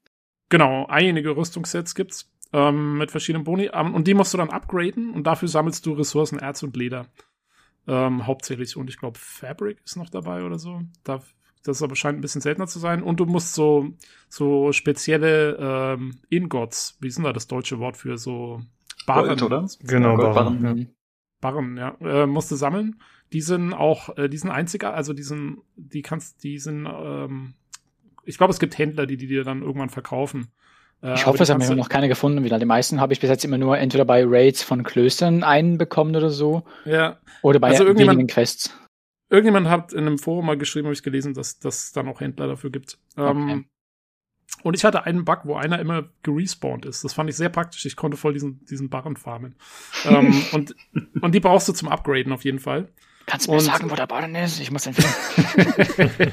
Genau, 0.48 0.86
einige 0.86 1.36
Rüstungssets 1.36 1.94
gibt's 1.94 2.30
ähm, 2.52 2.98
mit 2.98 3.10
verschiedenen 3.10 3.44
Boni. 3.44 3.70
Ähm, 3.72 3.94
und 3.94 4.06
die 4.06 4.14
musst 4.14 4.32
du 4.32 4.38
dann 4.38 4.50
upgraden 4.50 5.12
und 5.12 5.26
dafür 5.26 5.48
sammelst 5.48 5.84
du 5.86 5.92
Ressourcen, 5.92 6.38
Erz 6.38 6.62
und 6.62 6.76
Leder. 6.76 7.06
Ähm, 7.86 8.26
hauptsächlich. 8.26 8.76
Und 8.76 8.90
ich 8.90 8.98
glaube, 8.98 9.18
Fabric 9.18 9.78
ist 9.84 9.96
noch 9.96 10.10
dabei 10.10 10.44
oder 10.44 10.58
so. 10.58 10.82
Da, 11.04 11.22
das 11.64 11.82
aber 11.82 11.96
scheint 11.96 12.18
ein 12.18 12.20
bisschen 12.20 12.40
seltener 12.40 12.66
zu 12.66 12.78
sein. 12.78 13.02
Und 13.02 13.20
du 13.20 13.26
musst 13.26 13.54
so, 13.54 13.88
so 14.28 14.72
spezielle 14.72 15.56
ähm, 15.58 16.20
Ingots, 16.28 16.96
wie 17.00 17.08
ist 17.08 17.16
denn 17.16 17.24
da 17.24 17.32
das 17.32 17.46
deutsche 17.46 17.78
Wort 17.78 17.96
für 17.96 18.18
so 18.18 18.60
Barren? 19.06 19.28
Gold, 19.28 19.42
oder? 19.42 19.66
Genau, 19.80 20.16
Barren. 20.16 20.62
Barren, 20.62 20.78
ja. 20.78 20.86
Barren, 21.40 21.76
ja. 21.76 22.22
Äh, 22.22 22.26
musst 22.26 22.50
du 22.50 22.56
sammeln 22.56 23.00
die 23.32 23.40
sind 23.40 23.74
auch, 23.74 24.16
äh, 24.16 24.28
die 24.28 24.38
sind 24.38 24.50
einziger, 24.50 24.94
also 24.94 25.12
die 25.12 25.22
sind, 25.22 25.58
die 25.76 26.02
kannst, 26.02 26.42
die 26.42 26.58
sind, 26.58 26.86
ähm, 26.86 27.54
ich 28.24 28.38
glaube, 28.38 28.52
es 28.52 28.58
gibt 28.58 28.78
Händler, 28.78 29.06
die 29.06 29.16
die 29.16 29.26
dir 29.26 29.44
dann 29.44 29.62
irgendwann 29.62 29.90
verkaufen. 29.90 30.48
Äh, 31.02 31.14
ich 31.14 31.26
hoffe, 31.26 31.42
es 31.42 31.50
haben 31.50 31.76
noch 31.76 31.88
keine 31.88 32.08
gefunden 32.08 32.44
wieder. 32.44 32.58
Die 32.58 32.64
meisten 32.64 33.00
habe 33.00 33.12
ich 33.12 33.20
bis 33.20 33.30
jetzt 33.30 33.44
immer 33.44 33.58
nur 33.58 33.78
entweder 33.78 34.04
bei 34.04 34.24
Raids 34.26 34.62
von 34.62 34.82
Klöstern 34.82 35.44
einen 35.44 35.78
bekommen 35.78 36.14
oder 36.16 36.30
so. 36.30 36.64
Ja. 36.84 37.18
Oder 37.42 37.60
bei 37.60 37.68
also 37.68 37.86
wenigen 37.86 38.26
Quests. 38.26 38.76
Irgendjemand 39.30 39.68
hat 39.68 39.92
in 39.92 40.00
einem 40.00 40.18
Forum 40.18 40.46
mal 40.46 40.56
geschrieben, 40.56 40.86
habe 40.86 40.94
ich 40.94 41.02
gelesen, 41.02 41.34
dass, 41.34 41.58
dass 41.58 41.84
es 41.84 41.92
dann 41.92 42.08
auch 42.08 42.20
Händler 42.20 42.48
dafür 42.48 42.70
gibt. 42.70 42.98
Okay. 43.16 43.30
Ähm, 43.30 43.66
und 44.62 44.74
ich 44.74 44.84
hatte 44.84 45.04
einen 45.04 45.24
Bug, 45.24 45.40
wo 45.44 45.56
einer 45.56 45.78
immer 45.78 46.08
gerespawnt 46.22 46.86
ist. 46.86 47.04
Das 47.04 47.12
fand 47.12 47.28
ich 47.28 47.36
sehr 47.36 47.50
praktisch. 47.50 47.84
Ich 47.84 47.96
konnte 47.96 48.16
voll 48.16 48.32
diesen, 48.32 48.64
diesen 48.64 48.88
Barren 48.88 49.16
farmen. 49.16 49.54
ähm, 50.06 50.34
und, 50.52 50.74
und 51.20 51.34
die 51.34 51.40
brauchst 51.40 51.68
du 51.68 51.72
zum 51.74 51.88
Upgraden 51.88 52.32
auf 52.32 52.44
jeden 52.44 52.58
Fall. 52.58 52.88
Kannst 53.28 53.46
du 53.46 53.50
mir 53.50 53.58
und, 53.58 53.64
sagen, 53.64 53.90
wo 53.90 53.94
der 53.94 54.06
Baden 54.06 54.34
ist? 54.34 54.58
Ich 54.58 54.70
muss 54.70 54.84
den 54.84 54.94
finden. 54.94 56.32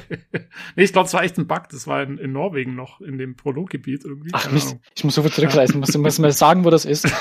nee, 0.76 0.84
ich 0.84 0.94
glaube, 0.94 1.06
es 1.06 1.12
war 1.12 1.22
echt 1.22 1.36
ein 1.36 1.46
Bug. 1.46 1.68
Das 1.70 1.86
war 1.86 2.02
in, 2.02 2.16
in 2.16 2.32
Norwegen 2.32 2.74
noch, 2.74 3.02
in 3.02 3.18
dem 3.18 3.36
Prologgebiet 3.36 4.06
irgendwie. 4.06 4.30
Ach 4.32 4.50
Mist, 4.50 4.78
ich 4.94 5.04
muss 5.04 5.14
so 5.14 5.20
viel 5.20 5.30
zurückreisen. 5.30 5.74
Ja. 5.74 5.80
Musst 5.80 5.94
du 5.94 6.22
mir 6.22 6.32
sagen, 6.32 6.64
wo 6.64 6.70
das 6.70 6.86
ist? 6.86 7.06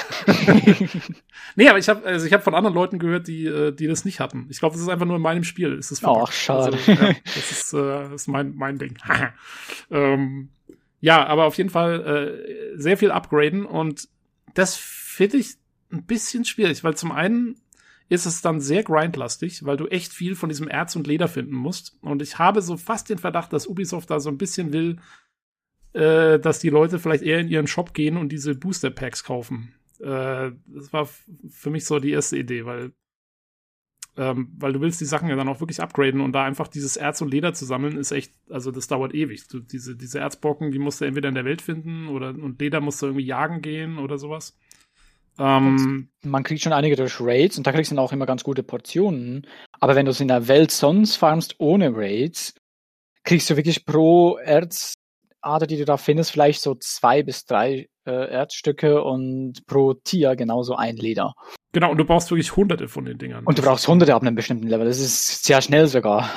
nee, 1.57 1.67
aber 1.67 1.77
ich 1.77 1.89
habe 1.89 2.05
also 2.05 2.25
ich 2.25 2.31
hab 2.31 2.43
von 2.43 2.55
anderen 2.55 2.73
Leuten 2.73 2.99
gehört, 2.99 3.27
die, 3.27 3.47
äh, 3.47 3.73
die 3.73 3.87
das 3.87 4.05
nicht 4.05 4.21
hatten. 4.21 4.47
Ich 4.49 4.59
glaube, 4.59 4.73
das 4.73 4.81
ist 4.81 4.87
einfach 4.87 5.05
nur 5.05 5.17
in 5.17 5.21
meinem 5.21 5.43
Spiel. 5.43 5.73
Ist 5.73 5.91
das 5.91 6.01
Ach, 6.05 6.31
schade. 6.31 6.77
Also, 6.77 6.91
ja, 6.91 7.13
das 7.23 7.51
ist, 7.51 7.73
äh, 7.73 8.15
ist 8.15 8.27
mein, 8.27 8.55
mein 8.55 8.77
Ding. 8.77 8.97
ähm, 9.91 10.49
ja, 11.01 11.25
aber 11.25 11.43
auf 11.45 11.57
jeden 11.57 11.69
Fall 11.69 12.71
äh, 12.73 12.79
sehr 12.79 12.97
viel 12.97 13.11
upgraden 13.11 13.65
und 13.65 14.07
das 14.53 14.77
finde 14.77 15.37
ich 15.37 15.55
ein 15.91 16.03
bisschen 16.03 16.45
schwierig, 16.45 16.83
weil 16.83 16.95
zum 16.95 17.11
einen 17.11 17.57
ist 18.09 18.25
es 18.25 18.41
dann 18.41 18.61
sehr 18.61 18.83
grindlastig, 18.83 19.65
weil 19.65 19.77
du 19.77 19.87
echt 19.87 20.13
viel 20.13 20.35
von 20.35 20.49
diesem 20.49 20.67
Erz 20.67 20.95
und 20.95 21.07
Leder 21.07 21.27
finden 21.27 21.55
musst. 21.55 21.97
Und 22.01 22.21
ich 22.21 22.37
habe 22.37 22.61
so 22.61 22.77
fast 22.77 23.09
den 23.09 23.17
Verdacht, 23.17 23.51
dass 23.51 23.67
Ubisoft 23.67 24.09
da 24.09 24.19
so 24.19 24.29
ein 24.29 24.37
bisschen 24.37 24.73
will, 24.73 24.97
äh, 25.93 26.39
dass 26.39 26.59
die 26.59 26.69
Leute 26.69 26.99
vielleicht 26.99 27.23
eher 27.23 27.39
in 27.39 27.47
ihren 27.47 27.67
Shop 27.67 27.93
gehen 27.93 28.17
und 28.17 28.29
diese 28.29 28.53
Booster 28.53 28.91
Packs 28.91 29.23
kaufen. 29.23 29.73
Äh, 29.99 30.51
das 30.67 30.91
war 30.91 31.09
für 31.49 31.69
mich 31.69 31.85
so 31.85 31.99
die 31.99 32.11
erste 32.11 32.37
Idee, 32.37 32.65
weil 32.65 32.91
ähm, 34.17 34.53
weil 34.57 34.71
du 34.71 34.79
willst 34.79 35.01
die 35.01 35.05
Sachen 35.05 35.27
ja 35.27 35.35
dann 35.35 35.49
auch 35.49 35.59
wirklich 35.59 35.81
upgraden 35.81 36.21
und 36.21 36.31
da 36.31 36.45
einfach 36.45 36.69
dieses 36.69 36.95
Erz 36.95 37.21
und 37.21 37.31
Leder 37.31 37.53
zu 37.53 37.65
sammeln, 37.65 37.97
ist 37.97 38.11
echt, 38.11 38.33
also 38.49 38.71
das 38.71 38.87
dauert 38.87 39.13
ewig. 39.13 39.47
Du, 39.49 39.59
diese, 39.59 39.95
diese 39.95 40.19
Erzbrocken, 40.19 40.71
die 40.71 40.79
musst 40.79 41.01
du 41.01 41.05
entweder 41.05 41.27
in 41.27 41.35
der 41.35 41.43
Welt 41.43 41.61
finden 41.61 42.07
oder 42.07 42.29
und 42.29 42.61
Leder 42.61 42.79
musst 42.79 43.01
du 43.01 43.07
irgendwie 43.07 43.25
jagen 43.25 43.61
gehen 43.61 43.97
oder 43.97 44.17
sowas. 44.17 44.57
Ähm, 45.37 46.09
man 46.23 46.43
kriegt 46.43 46.61
schon 46.61 46.73
einige 46.73 46.95
durch 46.95 47.19
Raids 47.19 47.57
und 47.57 47.67
da 47.67 47.71
kriegst 47.71 47.91
du 47.91 47.95
dann 47.95 48.03
auch 48.03 48.13
immer 48.13 48.25
ganz 48.25 48.43
gute 48.43 48.63
Portionen. 48.63 49.45
Aber 49.79 49.95
wenn 49.95 50.05
du 50.05 50.11
es 50.11 50.21
in 50.21 50.27
der 50.27 50.47
Welt 50.47 50.71
sonst 50.71 51.17
farmst 51.17 51.55
ohne 51.59 51.95
Raids, 51.95 52.53
kriegst 53.23 53.49
du 53.49 53.57
wirklich 53.57 53.85
pro 53.85 54.37
Erzader, 54.37 55.67
die 55.67 55.77
du 55.77 55.85
da 55.85 55.97
findest, 55.97 56.31
vielleicht 56.31 56.61
so 56.61 56.75
zwei 56.75 57.23
bis 57.23 57.45
drei 57.45 57.89
äh, 58.05 58.29
Erzstücke 58.29 59.03
und 59.03 59.65
pro 59.65 59.93
Tier 59.93 60.35
genauso 60.35 60.75
ein 60.75 60.95
Leder. 60.95 61.33
Genau, 61.73 61.91
und 61.91 61.97
du 61.97 62.05
brauchst 62.05 62.31
wirklich 62.31 62.55
hunderte 62.55 62.87
von 62.87 63.03
den 63.03 63.17
Dingern. 63.17 63.43
Und 63.45 63.57
du 63.57 63.61
brauchst 63.61 63.87
hunderte 63.87 64.15
ab 64.15 64.21
einem 64.21 64.35
bestimmten 64.35 64.67
Level. 64.67 64.85
Das 64.85 64.99
ist 64.99 65.43
sehr 65.43 65.61
schnell 65.61 65.87
sogar. 65.87 66.29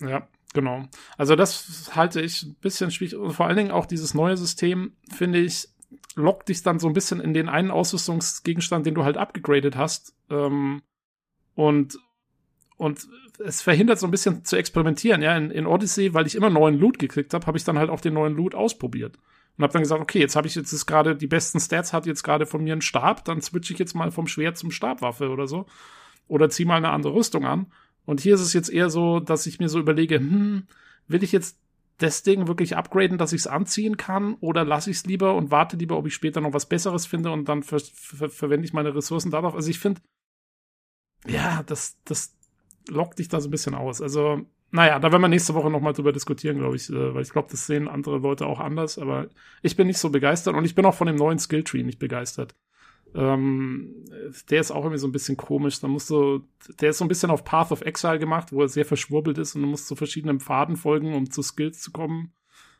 Ja, 0.00 0.26
genau. 0.54 0.84
Also 1.18 1.36
das 1.36 1.90
halte 1.94 2.22
ich 2.22 2.42
ein 2.44 2.54
bisschen 2.54 2.90
schwierig. 2.90 3.16
Und 3.16 3.32
vor 3.32 3.46
allen 3.46 3.56
Dingen 3.56 3.70
auch 3.70 3.86
dieses 3.86 4.14
neue 4.14 4.36
System, 4.36 4.96
finde 5.12 5.40
ich, 5.40 5.68
lockt 6.14 6.48
dich 6.48 6.62
dann 6.62 6.78
so 6.78 6.88
ein 6.88 6.94
bisschen 6.94 7.20
in 7.20 7.34
den 7.34 7.48
einen 7.48 7.70
Ausrüstungsgegenstand, 7.70 8.86
den 8.86 8.94
du 8.94 9.04
halt 9.04 9.16
abgegradet 9.16 9.76
hast. 9.76 10.14
Ähm, 10.30 10.82
und, 11.54 11.98
und 12.76 13.06
es 13.44 13.62
verhindert 13.62 13.98
so 13.98 14.06
ein 14.06 14.10
bisschen 14.10 14.44
zu 14.44 14.56
experimentieren. 14.56 15.22
Ja, 15.22 15.36
in, 15.36 15.50
in 15.50 15.66
Odyssey, 15.66 16.14
weil 16.14 16.26
ich 16.26 16.34
immer 16.34 16.50
neuen 16.50 16.78
Loot 16.78 16.98
gekriegt 16.98 17.34
habe, 17.34 17.46
habe 17.46 17.58
ich 17.58 17.64
dann 17.64 17.78
halt 17.78 17.90
auch 17.90 18.00
den 18.00 18.14
neuen 18.14 18.34
Loot 18.34 18.54
ausprobiert. 18.54 19.18
Und 19.56 19.62
habe 19.62 19.72
dann 19.72 19.82
gesagt, 19.82 20.02
okay, 20.02 20.20
jetzt 20.20 20.36
habe 20.36 20.46
ich 20.46 20.54
jetzt 20.54 20.86
gerade 20.86 21.16
die 21.16 21.26
besten 21.26 21.60
Stats, 21.60 21.92
hat 21.92 22.06
jetzt 22.06 22.22
gerade 22.22 22.46
von 22.46 22.62
mir 22.62 22.72
einen 22.72 22.82
Stab, 22.82 23.24
dann 23.24 23.40
switche 23.40 23.72
ich 23.72 23.78
jetzt 23.78 23.94
mal 23.94 24.10
vom 24.10 24.26
Schwert 24.26 24.58
zum 24.58 24.70
Stabwaffe 24.70 25.30
oder 25.30 25.46
so. 25.46 25.66
Oder 26.28 26.50
zieh 26.50 26.64
mal 26.64 26.76
eine 26.76 26.90
andere 26.90 27.14
Rüstung 27.14 27.46
an. 27.46 27.66
Und 28.04 28.20
hier 28.20 28.34
ist 28.34 28.40
es 28.40 28.52
jetzt 28.52 28.68
eher 28.68 28.90
so, 28.90 29.20
dass 29.20 29.46
ich 29.46 29.58
mir 29.58 29.68
so 29.68 29.78
überlege, 29.78 30.18
hm, 30.18 30.66
will 31.08 31.22
ich 31.22 31.32
jetzt 31.32 31.58
das 31.98 32.22
Ding 32.22 32.46
wirklich 32.46 32.76
upgraden, 32.76 33.18
dass 33.18 33.32
ich 33.32 33.42
es 33.42 33.46
anziehen 33.46 33.96
kann, 33.96 34.34
oder 34.40 34.64
lasse 34.64 34.90
ich 34.90 34.98
es 34.98 35.06
lieber 35.06 35.34
und 35.34 35.50
warte 35.50 35.76
lieber, 35.76 35.96
ob 35.96 36.06
ich 36.06 36.14
später 36.14 36.40
noch 36.40 36.52
was 36.52 36.66
Besseres 36.66 37.06
finde 37.06 37.30
und 37.30 37.48
dann 37.48 37.62
ver 37.62 37.80
ver 37.80 38.28
verwende 38.28 38.66
ich 38.66 38.72
meine 38.72 38.94
Ressourcen 38.94 39.30
darauf. 39.30 39.54
Also 39.54 39.70
ich 39.70 39.78
finde, 39.78 40.00
ja, 41.26 41.62
das, 41.64 41.98
das 42.04 42.36
lockt 42.88 43.18
dich 43.18 43.28
da 43.28 43.40
so 43.40 43.48
ein 43.48 43.50
bisschen 43.50 43.74
aus. 43.74 44.00
Also, 44.02 44.42
naja, 44.70 44.98
da 44.98 45.10
werden 45.10 45.22
wir 45.22 45.28
nächste 45.28 45.54
Woche 45.54 45.70
nochmal 45.70 45.92
drüber 45.92 46.12
diskutieren, 46.12 46.58
glaube 46.58 46.76
ich, 46.76 46.90
äh, 46.90 47.14
weil 47.14 47.22
ich 47.22 47.30
glaube, 47.30 47.48
das 47.50 47.66
sehen 47.66 47.88
andere 47.88 48.18
Leute 48.18 48.46
auch 48.46 48.60
anders, 48.60 48.98
aber 48.98 49.28
ich 49.62 49.76
bin 49.76 49.86
nicht 49.86 49.98
so 49.98 50.10
begeistert 50.10 50.54
und 50.54 50.64
ich 50.64 50.74
bin 50.74 50.84
auch 50.84 50.94
von 50.94 51.06
dem 51.06 51.16
neuen 51.16 51.38
Skilltree 51.38 51.82
nicht 51.82 51.98
begeistert. 51.98 52.54
Ähm, 53.14 54.04
der 54.50 54.60
ist 54.60 54.70
auch 54.70 54.84
irgendwie 54.84 54.98
so 54.98 55.08
ein 55.08 55.12
bisschen 55.12 55.36
komisch. 55.36 55.80
Da 55.80 55.88
musst 55.88 56.10
du, 56.10 56.44
der 56.80 56.90
ist 56.90 56.98
so 56.98 57.04
ein 57.04 57.08
bisschen 57.08 57.30
auf 57.30 57.44
Path 57.44 57.72
of 57.72 57.82
Exile 57.82 58.18
gemacht, 58.18 58.52
wo 58.52 58.62
er 58.62 58.68
sehr 58.68 58.84
verschwurbelt 58.84 59.38
ist 59.38 59.54
und 59.54 59.62
du 59.62 59.68
musst 59.68 59.86
zu 59.86 59.96
verschiedenen 59.96 60.40
Pfaden 60.40 60.76
folgen, 60.76 61.14
um 61.14 61.30
zu 61.30 61.42
Skills 61.42 61.80
zu 61.80 61.92
kommen. 61.92 62.32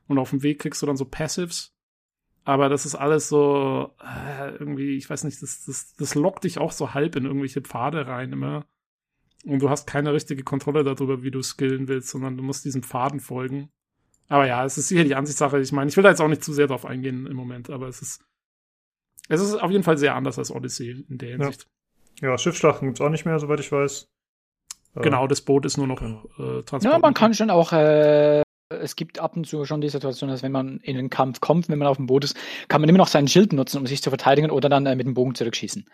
Und 0.08 0.18
auf 0.18 0.30
dem 0.30 0.42
Weg 0.42 0.60
kriegst 0.60 0.82
du 0.82 0.86
dann 0.86 0.96
so 0.96 1.04
Passives. 1.04 1.72
Aber 2.44 2.68
das 2.68 2.86
ist 2.86 2.94
alles 2.94 3.28
so, 3.28 3.92
äh, 4.00 4.50
irgendwie, 4.52 4.96
ich 4.96 5.10
weiß 5.10 5.24
nicht, 5.24 5.42
das, 5.42 5.64
das, 5.64 5.94
das 5.96 6.14
lockt 6.14 6.44
dich 6.44 6.58
auch 6.58 6.70
so 6.70 6.94
halb 6.94 7.16
in 7.16 7.24
irgendwelche 7.24 7.60
Pfade 7.60 8.06
rein 8.06 8.32
immer. 8.32 8.66
Und 9.44 9.60
du 9.60 9.68
hast 9.68 9.86
keine 9.86 10.12
richtige 10.12 10.44
Kontrolle 10.44 10.84
darüber, 10.84 11.22
wie 11.22 11.32
du 11.32 11.42
skillen 11.42 11.88
willst, 11.88 12.08
sondern 12.08 12.36
du 12.36 12.44
musst 12.44 12.64
diesen 12.64 12.84
Pfaden 12.84 13.18
folgen. 13.18 13.68
Aber 14.28 14.46
ja, 14.46 14.64
es 14.64 14.78
ist 14.78 14.88
sicher 14.88 15.04
die 15.04 15.14
Ansichtssache. 15.14 15.60
Ich 15.60 15.72
meine, 15.72 15.88
ich 15.88 15.96
will 15.96 16.02
da 16.02 16.10
jetzt 16.10 16.20
auch 16.20 16.28
nicht 16.28 16.42
zu 16.42 16.52
sehr 16.52 16.66
drauf 16.66 16.84
eingehen 16.84 17.26
im 17.26 17.36
Moment, 17.36 17.70
aber 17.70 17.88
es 17.88 18.02
ist, 18.02 18.24
es 19.28 19.40
ist 19.40 19.54
auf 19.54 19.70
jeden 19.70 19.84
Fall 19.84 19.98
sehr 19.98 20.14
anders 20.14 20.38
als 20.38 20.50
Odyssey 20.50 21.04
in 21.08 21.18
der 21.18 21.30
Hinsicht. 21.30 21.66
Ja, 22.20 22.30
ja 22.30 22.38
Schiffsschlachten 22.38 22.88
gibt's 22.88 23.00
auch 23.00 23.10
nicht 23.10 23.24
mehr, 23.24 23.38
soweit 23.38 23.60
ich 23.60 23.72
weiß. 23.72 24.08
Genau, 25.02 25.26
das 25.26 25.42
Boot 25.42 25.66
ist 25.66 25.76
nur 25.76 25.86
noch 25.86 26.00
genau. 26.00 26.24
äh, 26.38 26.62
Transport. 26.62 26.84
Ja, 26.84 26.98
man 26.98 27.12
kann 27.12 27.34
schon 27.34 27.50
auch, 27.50 27.72
äh, 27.72 28.42
es 28.70 28.96
gibt 28.96 29.18
ab 29.18 29.36
und 29.36 29.46
zu 29.46 29.64
schon 29.64 29.80
die 29.80 29.90
Situation, 29.90 30.30
dass 30.30 30.42
wenn 30.42 30.52
man 30.52 30.78
in 30.78 30.96
den 30.96 31.10
Kampf 31.10 31.40
kommt, 31.40 31.68
wenn 31.68 31.78
man 31.78 31.88
auf 31.88 31.98
dem 31.98 32.06
Boot 32.06 32.24
ist, 32.24 32.36
kann 32.68 32.80
man 32.80 32.88
immer 32.88 32.98
noch 32.98 33.08
seinen 33.08 33.28
Schild 33.28 33.52
nutzen, 33.52 33.78
um 33.78 33.86
sich 33.86 34.02
zu 34.02 34.10
verteidigen 34.10 34.50
oder 34.50 34.68
dann 34.68 34.86
äh, 34.86 34.96
mit 34.96 35.06
dem 35.06 35.14
Bogen 35.14 35.34
zurückschießen. 35.34 35.86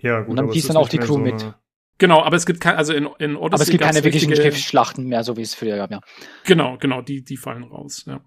Ja, 0.00 0.20
gut. 0.20 0.30
Und 0.30 0.36
dann 0.36 0.50
gießt 0.50 0.68
dann 0.68 0.76
auch 0.76 0.88
die 0.88 0.98
Crew 0.98 1.14
so 1.14 1.18
mit. 1.18 1.54
Genau, 1.98 2.22
aber 2.22 2.36
es 2.36 2.46
gibt 2.46 2.60
kein, 2.60 2.76
also 2.76 2.92
in, 2.92 3.08
in 3.18 3.36
Odyssey. 3.36 3.54
Aber 3.54 3.62
es 3.62 3.70
gibt 3.70 3.84
keine 3.84 4.04
wirklichen 4.04 4.34
Schiffsschlachten 4.34 5.06
mehr, 5.06 5.22
so 5.24 5.36
wie 5.36 5.42
es 5.42 5.54
früher 5.54 5.76
gab, 5.76 5.90
ja. 5.90 6.00
Genau, 6.44 6.76
genau, 6.78 7.02
die, 7.02 7.22
die 7.22 7.36
fallen 7.36 7.64
raus, 7.64 8.04
ja. 8.06 8.20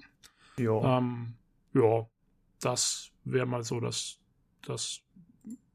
Ja. 0.58 0.98
Ähm, 0.98 1.34
ja, 1.74 2.06
das 2.62 3.12
wäre 3.26 3.46
mal 3.46 3.64
so 3.64 3.80
das, 3.80 4.18
das 4.66 5.02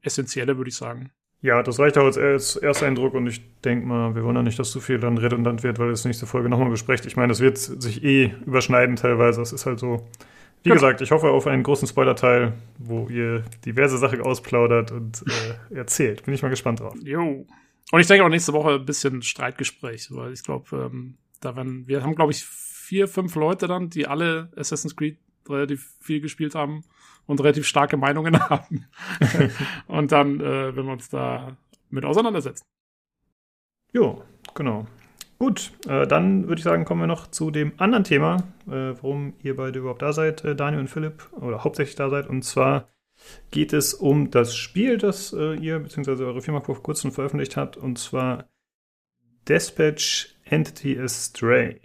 Essentielle, 0.02 0.56
würde 0.56 0.70
ich 0.70 0.76
sagen. 0.76 1.10
Ja, 1.42 1.62
das 1.62 1.78
reicht 1.78 1.96
auch 1.96 2.04
als, 2.04 2.18
als 2.18 2.56
Ersteindruck 2.56 3.14
und 3.14 3.26
ich 3.26 3.40
denke 3.62 3.86
mal, 3.86 4.14
wir 4.14 4.24
wollen 4.24 4.36
ja 4.36 4.42
nicht, 4.42 4.58
dass 4.58 4.70
zu 4.70 4.80
viel 4.80 4.98
dann 4.98 5.16
redundant 5.16 5.62
wird, 5.62 5.78
weil 5.78 5.90
es 5.90 6.04
nächste 6.04 6.26
Folge 6.26 6.50
nochmal 6.50 6.68
besprecht. 6.68 7.06
Ich 7.06 7.16
meine, 7.16 7.28
das 7.28 7.40
wird 7.40 7.56
sich 7.56 8.04
eh 8.04 8.34
überschneiden 8.44 8.96
teilweise. 8.96 9.40
Das 9.40 9.52
ist 9.52 9.64
halt 9.64 9.78
so. 9.78 10.06
Wie 10.62 10.68
genau. 10.68 10.74
gesagt, 10.74 11.00
ich 11.00 11.10
hoffe 11.10 11.30
auf 11.30 11.46
einen 11.46 11.62
großen 11.62 11.88
Spoiler-Teil, 11.88 12.52
wo 12.78 13.08
ihr 13.08 13.42
diverse 13.64 13.96
Sachen 13.96 14.20
ausplaudert 14.20 14.92
und 14.92 15.24
äh, 15.70 15.74
erzählt. 15.74 16.24
Bin 16.24 16.34
ich 16.34 16.42
mal 16.42 16.50
gespannt 16.50 16.80
drauf. 16.80 16.94
Jo. 17.02 17.46
Und 17.92 18.00
ich 18.00 18.06
denke 18.06 18.24
auch 18.24 18.28
nächste 18.28 18.52
Woche 18.52 18.74
ein 18.74 18.84
bisschen 18.84 19.22
Streitgespräch, 19.22 20.08
weil 20.10 20.34
ich 20.34 20.42
glaube, 20.42 20.90
ähm, 20.92 21.16
da 21.40 21.56
werden, 21.56 21.88
wir 21.88 22.02
haben, 22.02 22.14
glaube 22.14 22.32
ich, 22.32 22.44
vier, 22.44 23.08
fünf 23.08 23.34
Leute 23.36 23.66
dann, 23.66 23.88
die 23.88 24.06
alle 24.06 24.50
Assassin's 24.54 24.94
Creed 24.94 25.16
relativ 25.50 25.94
viel 26.00 26.20
gespielt 26.20 26.54
haben 26.54 26.84
und 27.26 27.40
relativ 27.40 27.66
starke 27.66 27.96
Meinungen 27.96 28.38
haben. 28.50 28.86
und 29.86 30.12
dann, 30.12 30.40
äh, 30.40 30.74
wenn 30.76 30.86
wir 30.86 30.92
uns 30.92 31.08
da 31.08 31.56
mit 31.90 32.04
auseinandersetzen. 32.04 32.64
Jo, 33.92 34.22
genau. 34.54 34.86
Gut, 35.38 35.72
äh, 35.88 36.06
dann 36.06 36.48
würde 36.48 36.58
ich 36.58 36.64
sagen, 36.64 36.84
kommen 36.84 37.00
wir 37.00 37.06
noch 37.06 37.26
zu 37.26 37.50
dem 37.50 37.72
anderen 37.78 38.04
Thema, 38.04 38.44
äh, 38.66 38.92
warum 39.00 39.32
ihr 39.42 39.56
beide 39.56 39.78
überhaupt 39.78 40.02
da 40.02 40.12
seid, 40.12 40.44
äh, 40.44 40.54
Daniel 40.54 40.82
und 40.82 40.88
Philipp, 40.88 41.32
oder 41.32 41.64
hauptsächlich 41.64 41.96
da 41.96 42.10
seid. 42.10 42.28
Und 42.28 42.42
zwar 42.42 42.88
geht 43.50 43.72
es 43.72 43.94
um 43.94 44.30
das 44.30 44.54
Spiel, 44.54 44.98
das 44.98 45.32
äh, 45.32 45.54
ihr 45.54 45.78
bzw. 45.78 46.24
eure 46.24 46.42
Firma 46.42 46.60
vor 46.60 46.82
kurzem 46.82 47.10
veröffentlicht 47.10 47.56
habt, 47.56 47.78
und 47.78 47.98
zwar 47.98 48.50
Dispatch 49.48 50.36
Entity 50.44 51.00
Astray. 51.00 51.80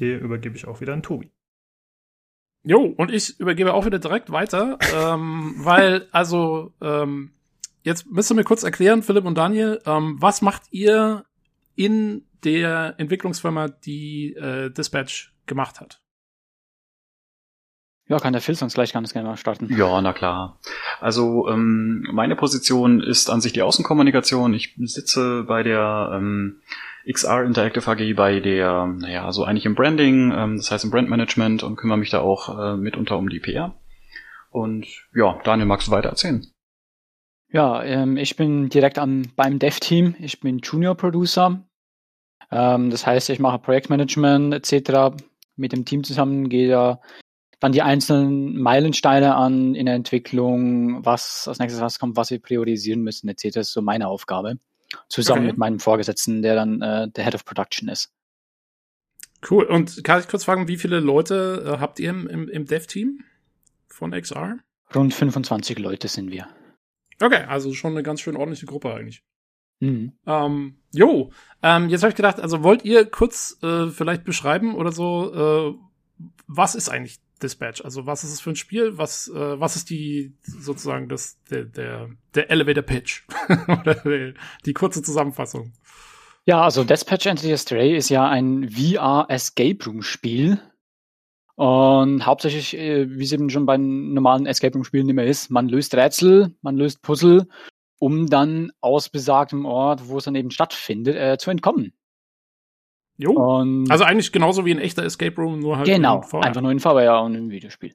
Hier 0.00 0.18
übergebe 0.18 0.56
ich 0.56 0.66
auch 0.66 0.80
wieder 0.80 0.92
an 0.92 1.02
Tobi. 1.02 1.30
Jo, 2.62 2.94
und 2.96 3.10
ich 3.10 3.38
übergebe 3.38 3.72
auch 3.72 3.86
wieder 3.86 3.98
direkt 3.98 4.30
weiter, 4.32 4.78
ähm, 4.94 5.54
weil, 5.58 6.08
also, 6.10 6.72
ähm, 6.80 7.32
jetzt 7.82 8.10
müsst 8.10 8.30
ihr 8.30 8.34
mir 8.34 8.44
kurz 8.44 8.62
erklären, 8.62 9.02
Philipp 9.02 9.24
und 9.24 9.36
Daniel, 9.36 9.80
ähm, 9.86 10.16
was 10.18 10.42
macht 10.42 10.62
ihr 10.70 11.24
in 11.76 12.26
der 12.44 12.94
Entwicklungsfirma, 12.98 13.68
die 13.68 14.34
äh, 14.34 14.70
Dispatch 14.70 15.34
gemacht 15.46 15.80
hat? 15.80 16.00
Ja, 18.08 18.18
kann 18.18 18.32
der 18.32 18.42
Phil 18.42 18.56
sonst 18.56 18.74
gleich 18.74 18.92
ganz 18.92 19.12
gerne 19.12 19.28
mal 19.28 19.36
starten. 19.36 19.68
Ja, 19.72 20.00
na 20.00 20.12
klar. 20.12 20.58
Also 20.98 21.48
ähm, 21.48 22.08
meine 22.10 22.34
Position 22.34 23.00
ist 23.00 23.30
an 23.30 23.40
sich 23.40 23.52
die 23.52 23.62
Außenkommunikation. 23.62 24.52
Ich 24.52 24.74
sitze 24.78 25.44
bei 25.44 25.62
der 25.62 26.10
ähm, 26.14 26.60
XR 27.06 27.44
Interactive 27.44 27.90
AG 27.90 28.14
bei 28.14 28.40
der, 28.40 28.86
naja, 28.86 29.32
so 29.32 29.44
eigentlich 29.44 29.66
im 29.66 29.74
Branding, 29.74 30.32
ähm, 30.32 30.56
das 30.56 30.70
heißt 30.70 30.84
im 30.84 30.90
Brandmanagement 30.90 31.62
und 31.62 31.76
kümmere 31.76 31.98
mich 31.98 32.10
da 32.10 32.20
auch 32.20 32.58
äh, 32.58 32.76
mitunter 32.76 33.16
um 33.16 33.28
die 33.28 33.40
PR. 33.40 33.74
Und 34.50 34.86
ja, 35.14 35.38
Daniel, 35.44 35.66
magst 35.66 35.88
du 35.88 35.92
weiter 35.92 36.08
erzählen? 36.08 36.46
Ja, 37.52 37.82
ähm, 37.82 38.16
ich 38.16 38.36
bin 38.36 38.68
direkt 38.68 38.98
am, 38.98 39.22
beim 39.34 39.58
Dev-Team. 39.58 40.14
Ich 40.18 40.40
bin 40.40 40.58
Junior 40.58 40.94
Producer. 40.94 41.64
Ähm, 42.50 42.90
das 42.90 43.06
heißt, 43.06 43.30
ich 43.30 43.38
mache 43.38 43.58
Projektmanagement 43.58 44.54
etc. 44.54 45.16
mit 45.56 45.72
dem 45.72 45.84
Team 45.84 46.04
zusammen, 46.04 46.48
gehe 46.48 46.68
da 46.68 47.00
dann 47.60 47.72
die 47.72 47.82
einzelnen 47.82 48.56
Meilensteine 48.58 49.36
an 49.36 49.74
in 49.74 49.84
der 49.84 49.94
Entwicklung, 49.94 51.04
was 51.04 51.46
als 51.46 51.58
nächstes 51.58 51.82
was 51.82 51.98
kommt, 51.98 52.16
was 52.16 52.30
wir 52.30 52.40
priorisieren 52.40 53.02
müssen 53.02 53.28
etc. 53.28 53.54
Das 53.54 53.68
ist 53.68 53.72
so 53.74 53.82
meine 53.82 54.08
Aufgabe 54.08 54.58
zusammen 55.08 55.40
okay. 55.40 55.48
mit 55.48 55.58
meinem 55.58 55.80
Vorgesetzten, 55.80 56.42
der 56.42 56.54
dann 56.54 56.82
äh, 56.82 57.08
der 57.10 57.24
Head 57.24 57.34
of 57.34 57.44
Production 57.44 57.88
ist. 57.88 58.12
Cool. 59.48 59.64
Und 59.64 60.04
kann 60.04 60.20
ich 60.20 60.28
kurz 60.28 60.44
fragen, 60.44 60.68
wie 60.68 60.76
viele 60.76 61.00
Leute 61.00 61.64
äh, 61.64 61.80
habt 61.80 61.98
ihr 61.98 62.10
im, 62.10 62.26
im, 62.26 62.48
im 62.48 62.66
Dev-Team 62.66 63.24
von 63.88 64.12
XR? 64.12 64.58
Rund 64.94 65.14
25 65.14 65.78
Leute 65.78 66.08
sind 66.08 66.30
wir. 66.30 66.48
Okay, 67.20 67.44
also 67.44 67.72
schon 67.74 67.92
eine 67.92 68.02
ganz 68.02 68.20
schön 68.20 68.36
ordentliche 68.36 68.66
Gruppe 68.66 68.94
eigentlich. 68.94 69.22
Mhm. 69.80 70.12
Ähm, 70.26 70.76
jo, 70.92 71.30
ähm, 71.62 71.88
jetzt 71.88 72.02
habe 72.02 72.10
ich 72.10 72.16
gedacht, 72.16 72.40
also 72.40 72.62
wollt 72.62 72.84
ihr 72.84 73.06
kurz 73.06 73.58
äh, 73.62 73.88
vielleicht 73.88 74.24
beschreiben 74.24 74.74
oder 74.74 74.92
so, 74.92 75.32
äh, 75.34 75.74
was 76.46 76.74
ist 76.74 76.90
eigentlich 76.90 77.18
Dispatch? 77.42 77.84
Also 77.84 78.06
was 78.06 78.24
ist 78.24 78.32
es 78.32 78.40
für 78.40 78.50
ein 78.50 78.56
Spiel? 78.56 78.98
Was, 78.98 79.28
äh, 79.28 79.60
was 79.60 79.76
ist 79.76 79.90
die 79.90 80.32
sozusagen 80.42 81.08
das, 81.08 81.38
der, 81.50 81.64
der, 81.64 82.10
der 82.34 82.50
Elevator 82.50 82.82
Pitch? 82.82 83.22
Oder 83.68 84.34
die, 84.64 84.72
kurze 84.72 85.02
Zusammenfassung? 85.02 85.72
Ja, 86.46 86.62
also 86.62 86.84
Dispatch 86.84 87.26
Entity 87.26 87.56
Stray 87.56 87.96
ist 87.96 88.08
ja 88.08 88.28
ein 88.28 88.70
VR 88.70 89.26
Escape 89.28 89.84
Room 89.86 90.02
Spiel. 90.02 90.60
Und 91.56 92.24
hauptsächlich, 92.24 92.76
äh, 92.76 93.06
wie 93.10 93.24
es 93.24 93.32
eben 93.32 93.50
schon 93.50 93.66
bei 93.66 93.76
normalen 93.76 94.46
Escape 94.46 94.74
Room 94.74 94.84
Spielen 94.84 95.08
immer 95.08 95.24
ist, 95.24 95.50
man 95.50 95.68
löst 95.68 95.94
Rätsel, 95.94 96.54
man 96.62 96.76
löst 96.76 97.02
Puzzle 97.02 97.46
um 98.00 98.28
dann 98.28 98.72
aus 98.80 99.10
besagtem 99.10 99.66
Ort, 99.66 100.08
wo 100.08 100.18
es 100.18 100.24
dann 100.24 100.34
eben 100.34 100.50
stattfindet, 100.50 101.16
äh, 101.16 101.38
zu 101.38 101.50
entkommen. 101.50 101.92
Jo. 103.20 103.32
Und 103.32 103.90
also 103.90 104.04
eigentlich 104.04 104.32
genauso 104.32 104.64
wie 104.64 104.72
ein 104.72 104.78
echter 104.78 105.04
Escape 105.04 105.36
Room, 105.36 105.60
nur 105.60 105.76
halt 105.76 105.86
genau, 105.86 106.24
einfach 106.40 106.62
nur 106.62 106.72
in 106.72 106.80
VR 106.80 107.22
und 107.22 107.34
im 107.34 107.50
Videospiel. 107.50 107.92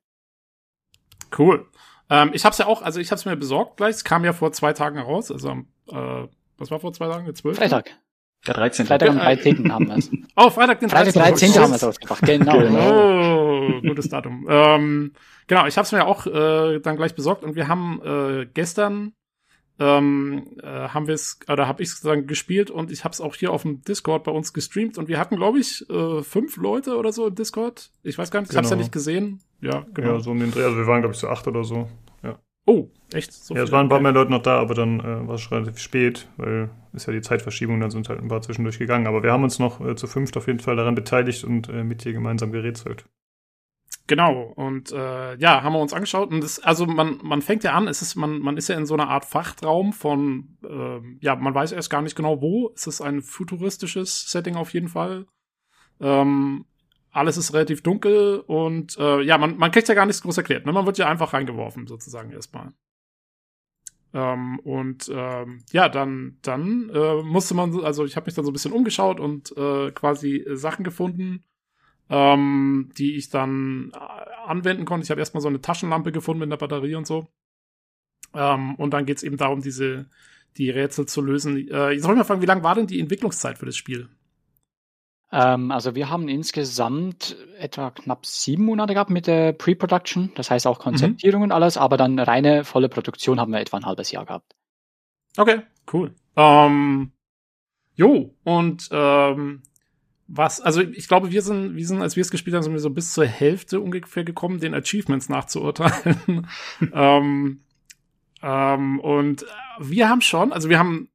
Cool. 1.38 1.66
Ähm, 2.10 2.30
ich 2.34 2.46
hab's 2.46 2.60
ja 2.60 2.68
auch, 2.68 2.84
also 2.84 3.00
ich 3.00 3.12
hab's 3.12 3.26
mir 3.26 3.36
besorgt 3.36 3.78
gleich. 3.78 3.96
Es 3.96 4.04
kam 4.04 4.24
ja 4.24 4.34
vor 4.34 4.52
zwei 4.52 4.74
Tagen 4.74 5.00
raus. 5.00 5.32
Also 5.32 5.50
äh, 5.90 6.28
was 6.58 6.70
war 6.72 6.80
vor 6.80 6.94
zwei 6.94 7.08
Tagen? 7.08 7.26
Der 7.26 7.34
12. 7.34 7.58
Freitag. 7.58 7.98
Der 8.46 8.54
13. 8.54 8.86
Freitag 8.86 9.10
am 9.10 9.18
13. 9.18 9.72
haben 9.72 9.88
wir 9.88 9.98
es. 9.98 10.12
Oh, 10.36 10.50
Freitag 10.52 10.80
den 10.80 10.90
13. 10.90 11.14
Freitag 11.14 11.30
13. 11.40 11.62
haben 11.62 11.72
wir 11.72 11.76
es 11.76 11.84
ausgebracht, 11.84 12.22
genau. 12.24 12.60
genau. 12.60 13.68
Oh, 13.68 13.82
gutes 13.82 14.10
Datum. 14.10 14.46
ähm, 14.48 15.14
genau, 15.48 15.66
ich 15.66 15.78
habe 15.78 15.86
es 15.86 15.92
mir 15.92 16.06
auch 16.06 16.28
äh, 16.28 16.80
dann 16.80 16.98
gleich 16.98 17.16
besorgt 17.16 17.44
und 17.44 17.56
wir 17.56 17.68
haben 17.68 18.02
äh, 18.04 18.46
gestern 18.54 19.14
ähm, 19.80 20.48
äh, 20.62 20.68
haben 20.68 21.08
wir 21.08 21.16
es 21.16 21.40
oder 21.50 21.68
habe 21.68 21.84
ich 21.84 21.90
es 21.90 22.02
dann 22.02 22.28
gespielt 22.28 22.72
und 22.72 22.92
ich 22.92 23.04
habe 23.04 23.14
es 23.14 23.22
auch 23.22 23.36
hier 23.36 23.52
auf 23.52 23.64
dem 23.64 23.82
Discord 23.82 24.24
bei 24.24 24.32
uns 24.32 24.54
gestreamt 24.54 24.98
und 24.98 25.08
wir 25.08 25.20
hatten 25.20 25.36
glaube 25.36 25.60
ich 25.60 25.88
äh, 25.90 26.24
fünf 26.24 26.58
Leute 26.58 26.98
oder 26.98 27.12
so 27.12 27.28
im 27.28 27.36
Discord. 27.36 27.92
Ich 28.04 28.18
weiß 28.18 28.32
gar 28.32 28.40
nicht, 28.40 28.50
ich 28.50 28.52
genau. 28.52 28.60
habe 28.60 28.66
es 28.66 28.72
ja 28.72 28.78
nicht 28.78 28.92
gesehen. 28.92 29.42
Ja, 29.62 29.86
genau. 29.94 30.14
Ja, 30.14 30.20
so 30.20 30.32
um 30.32 30.40
den 30.40 30.52
Dreh. 30.52 30.64
Also 30.64 30.78
wir 30.78 30.88
waren 30.88 31.02
glaube 31.02 31.14
ich 31.14 31.20
so 31.20 31.28
acht 31.28 31.48
oder 31.48 31.64
so. 31.64 31.90
Ja. 32.24 32.40
Oh, 32.66 32.88
echt? 33.14 33.34
So 33.34 33.54
ja, 33.54 33.64
es 33.64 33.72
waren 33.72 33.88
ein 33.88 33.90
paar 33.90 34.00
mehr 34.00 34.14
Leute 34.14 34.32
noch 34.32 34.42
da, 34.42 34.60
aber 34.60 34.76
dann 34.76 35.00
äh, 35.00 35.28
war 35.28 35.36
es 35.36 35.52
relativ 35.52 35.78
spät, 35.80 36.28
weil 36.38 36.70
ist 36.94 37.08
ja 37.08 37.14
die 37.14 37.22
Zeitverschiebung, 37.22 37.80
dann 37.80 37.92
sind 37.92 38.08
halt 38.08 38.22
ein 38.22 38.30
paar 38.30 38.42
zwischendurch 38.42 38.80
gegangen. 38.80 39.08
Aber 39.08 39.24
wir 39.24 39.32
haben 39.32 39.44
uns 39.44 39.60
noch 39.60 39.86
äh, 39.86 39.96
zu 39.96 40.08
fünft 40.08 40.38
auf 40.38 40.48
jeden 40.48 40.60
Fall 40.60 40.78
daran 40.78 40.96
beteiligt 40.96 41.44
und 41.44 41.68
äh, 41.70 41.84
mit 41.84 42.06
dir 42.06 42.14
gemeinsam 42.14 42.52
gerätselt. 42.52 43.06
Genau, 44.08 44.54
und 44.56 44.92
äh, 44.92 45.36
ja, 45.38 45.64
haben 45.64 45.74
wir 45.74 45.80
uns 45.80 45.94
angeschaut. 45.94 46.30
Und 46.30 46.42
das, 46.42 46.60
also 46.60 46.86
man, 46.86 47.20
man 47.24 47.42
fängt 47.42 47.64
ja 47.64 47.74
an, 47.74 47.88
es 47.88 48.04
ist, 48.04 48.16
man, 48.16 48.40
man 48.40 48.56
ist 48.56 48.68
ja 48.68 48.78
in 48.78 48.86
so 48.86 48.94
einer 48.94 49.10
Art 49.10 49.26
Frachtraum 49.26 49.94
von, 49.94 50.58
äh, 50.64 51.02
ja, 51.26 51.36
man 51.36 51.56
weiß 51.56 51.72
erst 51.72 51.90
gar 51.90 52.04
nicht 52.04 52.16
genau 52.16 52.40
wo. 52.40 52.72
Es 52.76 52.86
ist 52.86 53.02
ein 53.02 53.24
futuristisches 53.24 54.30
Setting 54.30 54.58
auf 54.58 54.74
jeden 54.74 54.90
Fall. 54.90 55.26
Ähm, 56.00 56.66
alles 57.10 57.38
ist 57.38 57.54
relativ 57.54 57.82
dunkel 57.82 58.44
und 58.46 58.96
äh, 59.00 59.22
ja, 59.22 59.38
man, 59.40 59.58
man 59.58 59.72
kriegt 59.72 59.88
ja 59.88 59.96
gar 59.96 60.06
nichts 60.06 60.22
groß 60.22 60.38
erklärt. 60.38 60.66
Ne? 60.66 60.74
Man 60.74 60.86
wird 60.86 61.00
ja 61.00 61.08
einfach 61.08 61.34
reingeworfen, 61.34 61.88
sozusagen 61.88 62.32
erstmal. 62.32 62.74
Ähm, 64.14 64.60
und 64.60 65.10
ähm, 65.12 65.64
ja, 65.72 65.90
dann, 65.90 66.38
dann 66.44 66.90
äh, 66.90 67.24
musste 67.24 67.56
man, 67.56 67.84
also 67.84 68.06
ich 68.06 68.16
habe 68.16 68.28
mich 68.28 68.36
dann 68.36 68.46
so 68.46 68.52
ein 68.52 68.54
bisschen 68.54 68.72
umgeschaut 68.74 69.20
und 69.20 69.56
äh, 69.58 69.92
quasi 69.92 70.46
Sachen 70.54 70.84
gefunden, 70.84 71.44
ähm, 72.10 72.92
die 72.98 73.16
ich 73.16 73.30
dann 73.30 73.92
äh, 73.94 74.48
anwenden 74.48 74.86
konnte. 74.86 75.04
Ich 75.04 75.12
habe 75.12 75.22
erstmal 75.22 75.42
so 75.42 75.48
eine 75.48 75.62
Taschenlampe 75.62 76.12
gefunden 76.12 76.40
mit 76.40 76.50
einer 76.50 76.58
Batterie 76.58 76.96
und 76.96 77.08
so. 77.08 77.28
Ähm, 78.34 78.76
und 78.76 78.94
dann 78.94 79.06
geht's 79.06 79.24
eben 79.24 79.38
darum, 79.38 79.62
diese 79.62 80.08
die 80.58 80.70
Rätsel 80.70 81.06
zu 81.06 81.22
lösen. 81.22 81.68
Äh, 81.70 81.92
jetzt 81.92 82.04
soll 82.04 82.14
ich 82.14 82.18
mal 82.18 82.24
fragen, 82.24 82.42
wie 82.42 82.48
lang 82.48 82.64
war 82.64 82.76
denn 82.76 82.88
die 82.88 83.00
Entwicklungszeit 83.00 83.58
für 83.58 83.66
das 83.66 83.76
Spiel? 83.76 84.10
Ähm, 85.32 85.72
also 85.72 85.96
wir 85.96 86.10
haben 86.10 86.30
insgesamt 86.30 87.36
etwa 87.58 87.92
knapp 87.92 88.26
sieben 88.26 88.64
Monate 88.64 88.94
gehabt 88.94 89.10
mit 89.10 89.28
der 89.28 89.54
Pre-Production, 89.54 90.32
das 90.36 90.50
heißt 90.50 90.68
auch 90.68 90.80
Konzeptierung 90.80 91.42
mhm. 91.42 91.46
und 91.46 91.52
alles, 91.52 91.78
aber 91.78 91.98
dann 91.98 92.20
reine 92.20 92.64
volle 92.64 92.90
Produktion 92.90 93.40
haben 93.40 93.52
wir 93.52 93.60
etwa 93.60 93.78
ein 93.78 93.86
halbes 93.86 94.12
Jahr 94.12 94.26
gehabt. 94.26 94.56
Okay, 95.36 95.62
cool. 95.92 96.16
Ähm, 96.38 97.12
jo, 97.96 98.34
und 98.44 98.88
ähm, 98.92 99.64
was, 100.28 100.60
also 100.60 100.82
ich 100.82 101.08
glaube, 101.08 101.32
wir 101.32 101.42
sind, 101.42 101.76
wir 101.76 101.86
sind, 101.86 102.02
als 102.02 102.16
wir 102.16 102.22
es 102.22 102.32
gespielt 102.32 102.56
haben, 102.56 102.64
sind 102.64 102.74
wir 102.74 102.80
so 102.80 102.90
bis 102.90 103.14
zur 103.14 103.26
Hälfte 103.26 103.80
ungefähr 103.80 104.24
gekommen, 104.24 104.60
den 104.60 104.74
Achievements 104.74 105.30
nachzuurteilen. 105.30 106.48
ähm, 106.94 107.62
ähm, 108.42 109.00
und 109.00 109.46
wir 109.80 110.10
haben 110.10 110.22
schon, 110.22 110.52
also 110.52 110.70
wir 110.70 110.80
haben 110.80 111.10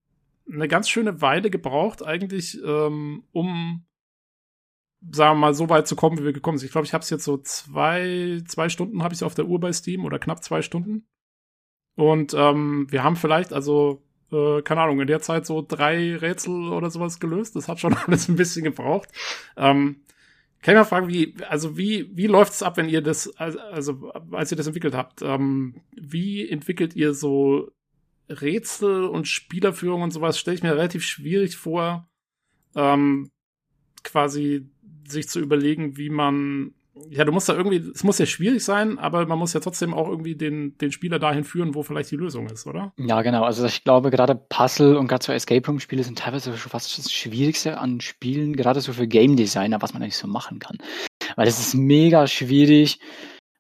eine 0.53 0.69
ganz 0.69 0.89
schöne 0.89 1.21
Weile 1.21 1.51
gebraucht, 1.51 2.05
eigentlich, 2.05 2.59
ähm, 2.65 3.25
um 3.33 3.85
sagen 5.13 5.37
wir 5.37 5.41
mal, 5.41 5.55
so 5.55 5.69
weit 5.69 5.89
zu 5.89 5.97
kommen, 5.97 6.19
wie 6.19 6.25
wir 6.25 6.33
gekommen 6.33 6.59
sind. 6.59 6.67
Ich 6.67 6.73
glaube, 6.73 6.87
ich 6.87 6.93
habe 6.93 7.03
es 7.03 7.11
jetzt 7.11 7.25
so 7.25 7.39
zwei, 7.39 8.43
zwei 8.47 8.69
Stunden 8.69 9.03
habe 9.03 9.15
ich 9.15 9.25
auf 9.25 9.35
der 9.35 9.47
Uhr 9.47 9.59
bei 9.59 9.73
Steam 9.73 10.05
oder 10.05 10.19
knapp 10.19 10.45
zwei 10.45 10.63
Stunden. 10.63 11.07
Und 11.97 12.35
ähm, 12.35 12.87
wir 12.91 13.03
haben 13.03 13.17
vielleicht, 13.17 13.53
also, 13.53 14.03
äh, 14.33 14.63
keine 14.63 14.83
Ahnung, 14.83 15.01
in 15.01 15.07
der 15.07 15.21
Zeit 15.21 15.47
so 15.47 15.65
drei 15.67 16.17
Rätsel 16.17 16.73
oder 16.73 16.91
sowas 16.91 17.21
gelöst. 17.21 17.57
Das 17.57 17.69
hat 17.69 17.81
schon 17.81 17.95
alles 18.07 18.29
ein 18.29 18.37
bisschen 18.37 18.65
gebraucht. 18.65 19.09
Ähm, 19.57 20.03
kann 20.63 20.75
ich 20.75 20.79
mal 20.79 20.85
fragen, 20.85 21.09
wie, 21.09 21.35
also 21.49 21.79
wie, 21.79 22.11
wie 22.15 22.27
läuft 22.27 22.53
es 22.53 22.63
ab, 22.63 22.77
wenn 22.77 22.89
ihr 22.89 23.01
das, 23.01 23.35
also 23.37 24.13
als 24.31 24.51
ihr 24.51 24.57
das 24.59 24.67
entwickelt 24.67 24.95
habt, 24.95 25.23
ähm, 25.23 25.81
wie 25.93 26.47
entwickelt 26.49 26.95
ihr 26.95 27.15
so 27.15 27.71
Rätsel 28.29 29.05
und 29.05 29.27
Spielerführung 29.27 30.03
und 30.03 30.11
sowas? 30.11 30.39
Stelle 30.39 30.57
ich 30.57 30.63
mir 30.63 30.73
relativ 30.73 31.03
schwierig 31.03 31.57
vor, 31.57 32.07
ähm, 32.77 33.31
quasi 34.05 34.69
sich 35.09 35.29
zu 35.29 35.41
überlegen, 35.41 35.97
wie 35.97 36.11
man 36.11 36.75
ja, 37.09 37.25
du 37.25 37.33
musst 37.33 37.49
da 37.49 37.55
irgendwie, 37.55 37.91
es 37.95 38.05
muss 38.05 38.19
ja 38.19 38.27
schwierig 38.27 38.65
sein, 38.65 38.99
aber 38.99 39.27
man 39.27 39.39
muss 39.39 39.53
ja 39.53 39.61
trotzdem 39.61 39.95
auch 39.95 40.09
irgendwie 40.09 40.35
den, 40.35 40.77
den 40.79 40.93
Spieler 40.93 41.19
dahin 41.19 41.45
führen, 41.45 41.75
wo 41.75 41.83
vielleicht 41.83 42.11
die 42.11 42.17
Lösung 42.17 42.49
ist, 42.49 42.67
oder? 42.67 42.93
Ja, 42.99 43.23
genau. 43.23 43.45
Also 43.45 43.65
ich 43.67 43.85
glaube, 43.85 44.11
gerade 44.11 44.35
Puzzle 44.35 44.97
und 44.97 45.09
gerade 45.09 45.25
so 45.25 45.33
Escape 45.33 45.67
Room 45.67 45.81
Spiele 45.81 46.05
sind 46.05 46.19
teilweise 46.19 46.57
schon 46.57 46.71
fast 46.71 46.97
das 46.99 47.13
Schwierigste 47.13 47.79
an 47.79 48.01
Spielen, 48.01 48.57
gerade 48.57 48.81
so 48.81 48.93
für 48.93 49.07
Game 49.07 49.37
Designer, 49.37 49.81
was 49.81 49.93
man 49.93 50.03
eigentlich 50.03 50.17
so 50.17 50.27
machen 50.27 50.59
kann. 50.59 50.79
Weil 51.37 51.49
es 51.49 51.59
ist 51.59 51.75
mega 51.75 52.27
schwierig 52.27 53.01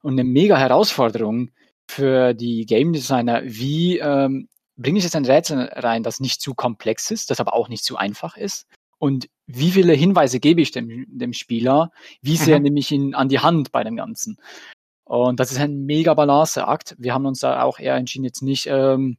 und 0.03 0.13
eine 0.13 0.25
mega 0.25 0.57
Herausforderung 0.57 1.51
für 1.89 2.35
die 2.35 2.67
Game 2.67 2.93
Designer, 2.93 3.43
wie 3.45 3.99
ähm, 3.99 4.49
bringe 4.77 4.99
ich 4.99 5.05
jetzt 5.05 5.17
ein 5.17 5.25
Rätsel 5.25 5.71
rein, 5.75 6.03
das 6.03 6.21
nicht 6.21 6.41
zu 6.41 6.55
komplex 6.55 7.11
ist, 7.11 7.31
das 7.31 7.41
aber 7.41 7.55
auch 7.55 7.69
nicht 7.69 7.85
zu 7.85 7.97
einfach 7.97 8.37
ist 8.37 8.67
und 9.01 9.31
wie 9.47 9.71
viele 9.71 9.95
Hinweise 9.95 10.41
gebe 10.41 10.61
ich 10.61 10.73
dem, 10.73 11.07
dem 11.09 11.33
Spieler, 11.33 11.91
wie 12.21 12.37
sehr 12.37 12.59
mhm. 12.59 12.65
nehme 12.65 12.79
ich 12.81 12.93
ihn 12.93 13.15
an 13.15 13.31
die 13.31 13.41
Hand 13.41 13.73
bei 13.73 13.83
dem 13.83 13.97
Ganzen. 13.97 14.37
Und 15.05 15.41
das 15.41 15.51
ist 15.51 15.59
ein 15.59 15.87
mega 15.87 16.13
Balanceakt. 16.13 16.97
Wir 16.99 17.15
haben 17.15 17.25
uns 17.25 17.41
da 17.41 17.63
auch 17.63 17.79
eher 17.79 17.97
entschieden, 17.97 18.27
jetzt 18.27 18.43
nicht 18.43 18.67
ähm, 18.67 19.17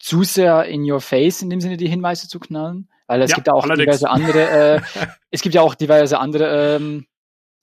zu 0.00 0.24
sehr 0.24 0.64
in 0.64 0.90
your 0.90 1.00
face 1.00 1.42
in 1.42 1.48
dem 1.48 1.60
Sinne 1.60 1.76
die 1.76 1.88
Hinweise 1.88 2.26
zu 2.28 2.40
knallen, 2.40 2.90
weil 3.06 3.22
es 3.22 3.30
ja, 3.30 3.36
gibt 3.36 3.46
ja 3.46 3.52
auch 3.54 3.62
allerdings. 3.62 3.98
diverse 3.98 4.10
andere, 4.10 4.50
äh, 4.50 4.80
es 5.30 5.42
gibt 5.42 5.54
ja 5.54 5.62
auch 5.62 5.76
diverse 5.76 6.18
andere 6.18 6.76
ähm, 6.76 7.06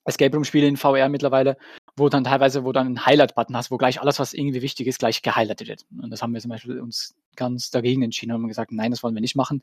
Escape 0.05 0.33
Room 0.33 0.45
Spiele 0.45 0.67
in 0.67 0.77
VR 0.77 1.09
mittlerweile, 1.09 1.57
wo 1.97 2.07
dann 2.07 2.23
teilweise, 2.23 2.63
wo 2.63 2.71
dann 2.71 2.93
ein 2.93 3.05
Highlight-Button 3.05 3.57
hast, 3.57 3.71
wo 3.71 3.77
gleich 3.77 3.99
alles, 3.99 4.19
was 4.19 4.33
irgendwie 4.33 4.61
wichtig 4.61 4.87
ist, 4.87 4.99
gleich 4.99 5.21
gehighlightet 5.21 5.67
wird. 5.67 5.85
Und 6.01 6.11
das 6.11 6.21
haben 6.21 6.33
wir 6.33 6.39
zum 6.39 6.49
Beispiel 6.49 6.79
uns 6.79 7.13
ganz 7.35 7.71
dagegen 7.71 8.03
entschieden 8.03 8.31
und 8.31 8.41
haben 8.41 8.47
gesagt, 8.47 8.71
nein, 8.71 8.91
das 8.91 9.03
wollen 9.03 9.15
wir 9.15 9.21
nicht 9.21 9.35
machen 9.35 9.61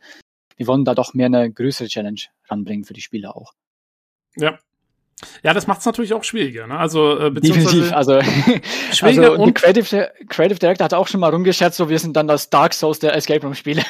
wir 0.59 0.67
wollen 0.67 0.85
da 0.85 0.95
doch 0.95 1.15
mehr 1.15 1.27
eine 1.27 1.51
größere 1.51 1.89
Challenge 1.89 2.21
ranbringen 2.49 2.85
für 2.85 2.93
die 2.93 3.01
Spieler 3.01 3.37
auch. 3.37 3.55
Ja. 4.37 4.59
Ja, 5.43 5.53
das 5.53 5.67
macht 5.67 5.81
es 5.81 5.87
natürlich 5.87 6.13
auch 6.13 6.23
schwieriger, 6.23 6.69
ne? 6.69 6.79
Also 6.79 7.19
äh, 7.19 7.33
Definitiv, 7.33 7.93
also, 7.93 8.21
schwieriger 8.93 9.31
also 9.31 9.43
und 9.43 9.55
Creative, 9.55 10.13
Creative 10.29 10.59
Director 10.61 10.85
hat 10.85 10.95
auch 10.95 11.09
schon 11.09 11.19
mal 11.19 11.31
rumgeschätzt, 11.31 11.77
so 11.77 11.89
wir 11.89 11.99
sind 11.99 12.17
dann 12.17 12.29
das 12.29 12.51
Dark 12.51 12.73
Souls 12.73 13.01
der 13.01 13.17
Escape 13.17 13.43
Room 13.43 13.55
Spiele. 13.55 13.83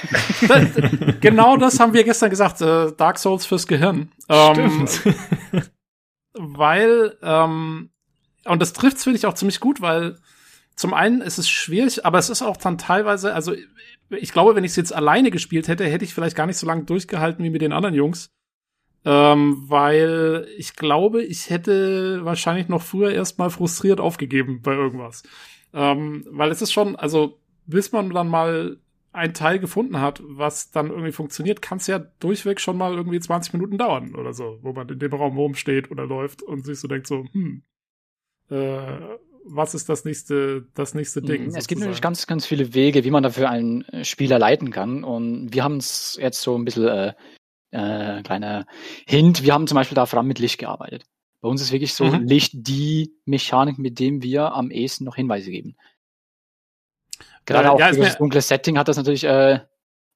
genau 1.21 1.59
das 1.59 1.81
haben 1.81 1.93
wir 1.93 2.05
gestern 2.05 2.31
gesagt, 2.31 2.63
äh, 2.63 2.93
Dark 2.97 3.19
Souls 3.19 3.45
fürs 3.45 3.67
Gehirn. 3.67 4.11
Ähm, 4.31 4.89
weil 6.33 7.19
ähm, 7.23 7.91
und 8.47 8.63
das 8.63 8.73
trifft 8.73 8.99
finde 8.99 9.19
ich 9.19 9.27
auch 9.27 9.35
ziemlich 9.35 9.61
gut, 9.61 9.83
weil 9.83 10.17
zum 10.77 10.95
einen 10.95 11.21
ist 11.21 11.39
es 11.39 11.49
schwierig, 11.49 12.07
aber 12.07 12.19
es 12.19 12.31
ist 12.31 12.41
auch 12.41 12.57
dann 12.57 12.79
teilweise, 12.79 13.35
also 13.35 13.53
ich 14.11 14.33
glaube, 14.33 14.55
wenn 14.55 14.65
ich 14.65 14.73
es 14.73 14.77
jetzt 14.77 14.95
alleine 14.95 15.31
gespielt 15.31 15.69
hätte, 15.69 15.85
hätte 15.85 16.05
ich 16.05 16.15
vielleicht 16.15 16.37
gar 16.37 16.47
nicht 16.47 16.57
so 16.57 16.67
lange 16.67 16.85
durchgehalten 16.85 17.45
wie 17.45 17.51
mit 17.51 17.63
den 17.63 17.73
anderen 17.73 17.95
Jungs. 17.95 18.31
Ähm, 19.05 19.65
weil 19.69 20.47
ich 20.57 20.75
glaube, 20.75 21.23
ich 21.23 21.51
hätte 21.51 22.25
wahrscheinlich 22.25 22.69
noch 22.69 22.83
früher 22.83 23.13
erstmal 23.13 23.51
frustriert 23.51 24.01
aufgegeben 24.01 24.61
bei 24.63 24.75
irgendwas. 24.75 25.23
Ähm, 25.73 26.27
weil 26.31 26.51
es 26.51 26.63
ist 26.63 26.73
schon, 26.73 26.97
also 26.97 27.39
bis 27.67 27.93
man 27.93 28.11
dann 28.11 28.29
mal 28.29 28.79
ein 29.13 29.35
Teil 29.35 29.59
gefunden 29.59 30.01
hat, 30.01 30.23
was 30.25 30.71
dann 30.71 30.91
irgendwie 30.91 31.13
funktioniert, 31.13 31.63
kann 31.63 31.79
es 31.79 31.87
ja 31.87 31.99
durchweg 31.99 32.61
schon 32.61 32.77
mal 32.77 32.95
irgendwie 32.95 33.21
20 33.21 33.53
Minuten 33.53 33.79
dauern 33.79 34.15
oder 34.15 34.33
so, 34.33 34.59
wo 34.63 34.73
man 34.73 34.89
in 34.89 34.99
dem 34.99 35.13
Raum 35.13 35.37
rumsteht 35.37 35.91
oder 35.91 36.07
läuft 36.07 36.43
und 36.43 36.65
sich 36.65 36.79
so 36.79 36.89
denkt 36.89 37.07
so, 37.07 37.25
hm, 37.33 37.63
äh, 38.51 38.99
was 39.51 39.75
ist 39.75 39.89
das 39.89 40.05
nächste, 40.05 40.67
das 40.75 40.95
nächste 40.95 41.23
Ding? 41.23 41.43
Es 41.43 41.47
sozusagen. 41.47 41.67
gibt 41.67 41.81
natürlich 41.81 42.01
ganz, 42.01 42.27
ganz 42.27 42.47
viele 42.47 42.75
Wege, 42.75 43.05
wie 43.05 43.11
man 43.11 43.23
dafür 43.23 43.51
einen 43.51 43.83
äh, 43.89 44.05
Spieler 44.05 44.39
leiten 44.39 44.71
kann. 44.71 45.05
Und 45.05 45.53
wir 45.53 45.65
haben 45.65 45.77
es 45.79 46.19
jetzt 46.21 46.41
so 46.41 46.57
ein 46.57 46.65
bisschen, 46.65 46.87
äh, 46.87 47.13
äh, 47.71 48.23
kleiner 48.23 48.67
Hint, 49.07 49.43
wir 49.43 49.53
haben 49.53 49.67
zum 49.67 49.77
Beispiel 49.77 49.95
da 49.95 50.07
vor 50.07 50.19
allem 50.19 50.29
mit 50.29 50.39
Licht 50.39 50.59
gearbeitet. 50.59 51.05
Bei 51.41 51.49
uns 51.49 51.63
ist 51.63 51.73
wirklich 51.73 51.95
so 51.95 52.05
mhm. 52.05 52.25
Licht 52.25 52.53
die 52.55 53.15
Mechanik, 53.25 53.79
mit 53.79 53.99
dem 53.99 54.23
wir 54.23 54.53
am 54.53 54.71
ehesten 54.71 55.05
noch 55.05 55.17
Hinweise 55.17 55.51
geben. 55.51 55.77
Gerade 57.47 57.69
äh, 57.69 57.71
auch 57.71 57.81
ja, 57.81 57.93
das 57.93 58.19
dunkle 58.19 58.41
Setting 58.41 58.79
hat 58.79 58.89
das 58.89 58.97
natürlich, 58.97 59.25
äh, 59.25 59.61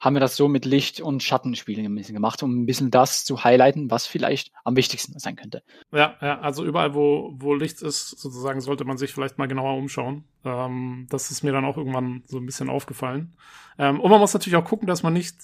haben 0.02 0.16
wir 0.16 0.20
das 0.20 0.34
so 0.34 0.48
mit 0.48 0.64
Licht- 0.64 1.00
und 1.00 1.22
Schattenspielen 1.22 1.86
ein 1.86 1.94
bisschen 1.94 2.16
gemacht, 2.16 2.42
um 2.42 2.62
ein 2.62 2.66
bisschen 2.66 2.90
das 2.90 3.24
zu 3.24 3.44
highlighten, 3.44 3.88
was 3.88 4.04
vielleicht 4.04 4.50
am 4.64 4.74
wichtigsten 4.74 5.16
sein 5.20 5.36
könnte. 5.36 5.62
Ja, 5.92 6.16
ja, 6.20 6.40
also 6.40 6.64
überall, 6.64 6.92
wo, 6.94 7.32
wo 7.36 7.54
Licht 7.54 7.80
ist, 7.82 8.08
sozusagen, 8.08 8.60
sollte 8.60 8.84
man 8.84 8.98
sich 8.98 9.12
vielleicht 9.12 9.38
mal 9.38 9.46
genauer 9.46 9.78
umschauen. 9.78 10.24
Ähm, 10.44 11.06
das 11.08 11.30
ist 11.30 11.44
mir 11.44 11.52
dann 11.52 11.64
auch 11.64 11.76
irgendwann 11.76 12.24
so 12.26 12.38
ein 12.38 12.46
bisschen 12.46 12.68
aufgefallen. 12.68 13.36
Ähm, 13.78 14.00
und 14.00 14.10
man 14.10 14.18
muss 14.18 14.34
natürlich 14.34 14.56
auch 14.56 14.64
gucken, 14.64 14.88
dass 14.88 15.04
man 15.04 15.12
nicht, 15.12 15.36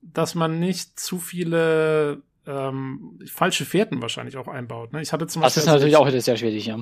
dass 0.00 0.34
man 0.34 0.58
nicht 0.58 0.98
zu 0.98 1.18
viele 1.18 2.22
ähm, 2.46 3.18
falsche 3.30 3.66
Fährten 3.66 4.00
wahrscheinlich 4.00 4.38
auch 4.38 4.48
einbaut. 4.48 4.94
Ne? 4.94 5.02
Ich 5.02 5.12
hatte 5.12 5.26
zum 5.26 5.42
das 5.42 5.54
Beispiel. 5.54 5.60
Das 5.60 5.66
ist 5.66 5.72
natürlich 5.74 5.96
auch 5.96 6.08
sehr 6.08 6.36
schwierig, 6.38 6.64
ja. 6.64 6.78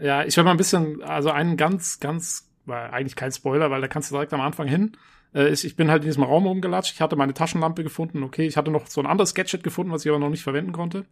Ja, 0.00 0.24
ich 0.24 0.36
will 0.36 0.42
mal 0.42 0.50
ein 0.50 0.56
bisschen, 0.56 1.02
also 1.02 1.30
einen 1.30 1.56
ganz, 1.56 2.00
ganz, 2.00 2.50
eigentlich 2.66 3.14
kein 3.14 3.30
Spoiler, 3.30 3.70
weil 3.70 3.80
da 3.80 3.86
kannst 3.86 4.10
du 4.10 4.16
direkt 4.16 4.34
am 4.34 4.40
Anfang 4.40 4.66
hin 4.66 4.96
äh, 5.34 5.50
ich 5.50 5.76
bin 5.76 5.90
halt 5.90 6.02
in 6.02 6.08
diesem 6.08 6.22
Raum 6.22 6.46
rumgelatscht. 6.46 6.94
Ich 6.94 7.00
hatte 7.00 7.16
meine 7.16 7.34
Taschenlampe 7.34 7.82
gefunden. 7.82 8.22
Okay, 8.22 8.46
ich 8.46 8.56
hatte 8.56 8.70
noch 8.70 8.86
so 8.86 9.00
ein 9.00 9.06
anderes 9.06 9.34
Gadget 9.34 9.62
gefunden, 9.62 9.92
was 9.92 10.04
ich 10.04 10.10
aber 10.10 10.18
noch 10.18 10.30
nicht 10.30 10.42
verwenden 10.42 10.72
konnte. 10.72 11.06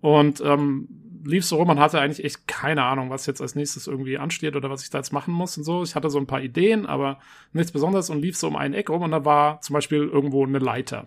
Und 0.00 0.40
ähm, 0.42 0.88
lief 1.24 1.44
so 1.44 1.56
rum 1.56 1.70
und 1.70 1.80
hatte 1.80 2.00
eigentlich 2.00 2.24
echt 2.24 2.46
keine 2.46 2.84
Ahnung, 2.84 3.10
was 3.10 3.26
jetzt 3.26 3.40
als 3.40 3.54
nächstes 3.54 3.86
irgendwie 3.86 4.18
ansteht 4.18 4.56
oder 4.56 4.70
was 4.70 4.82
ich 4.82 4.90
da 4.90 4.98
jetzt 4.98 5.12
machen 5.12 5.32
muss 5.32 5.56
und 5.56 5.64
so. 5.64 5.82
Ich 5.82 5.94
hatte 5.94 6.10
so 6.10 6.18
ein 6.18 6.26
paar 6.26 6.42
Ideen, 6.42 6.86
aber 6.86 7.18
nichts 7.52 7.72
Besonderes 7.72 8.10
und 8.10 8.20
lief 8.20 8.36
so 8.36 8.48
um 8.48 8.56
ein 8.56 8.74
Eck 8.74 8.90
rum 8.90 9.02
und 9.02 9.10
da 9.10 9.24
war 9.24 9.60
zum 9.62 9.74
Beispiel 9.74 10.02
irgendwo 10.02 10.44
eine 10.44 10.58
Leiter. 10.58 11.06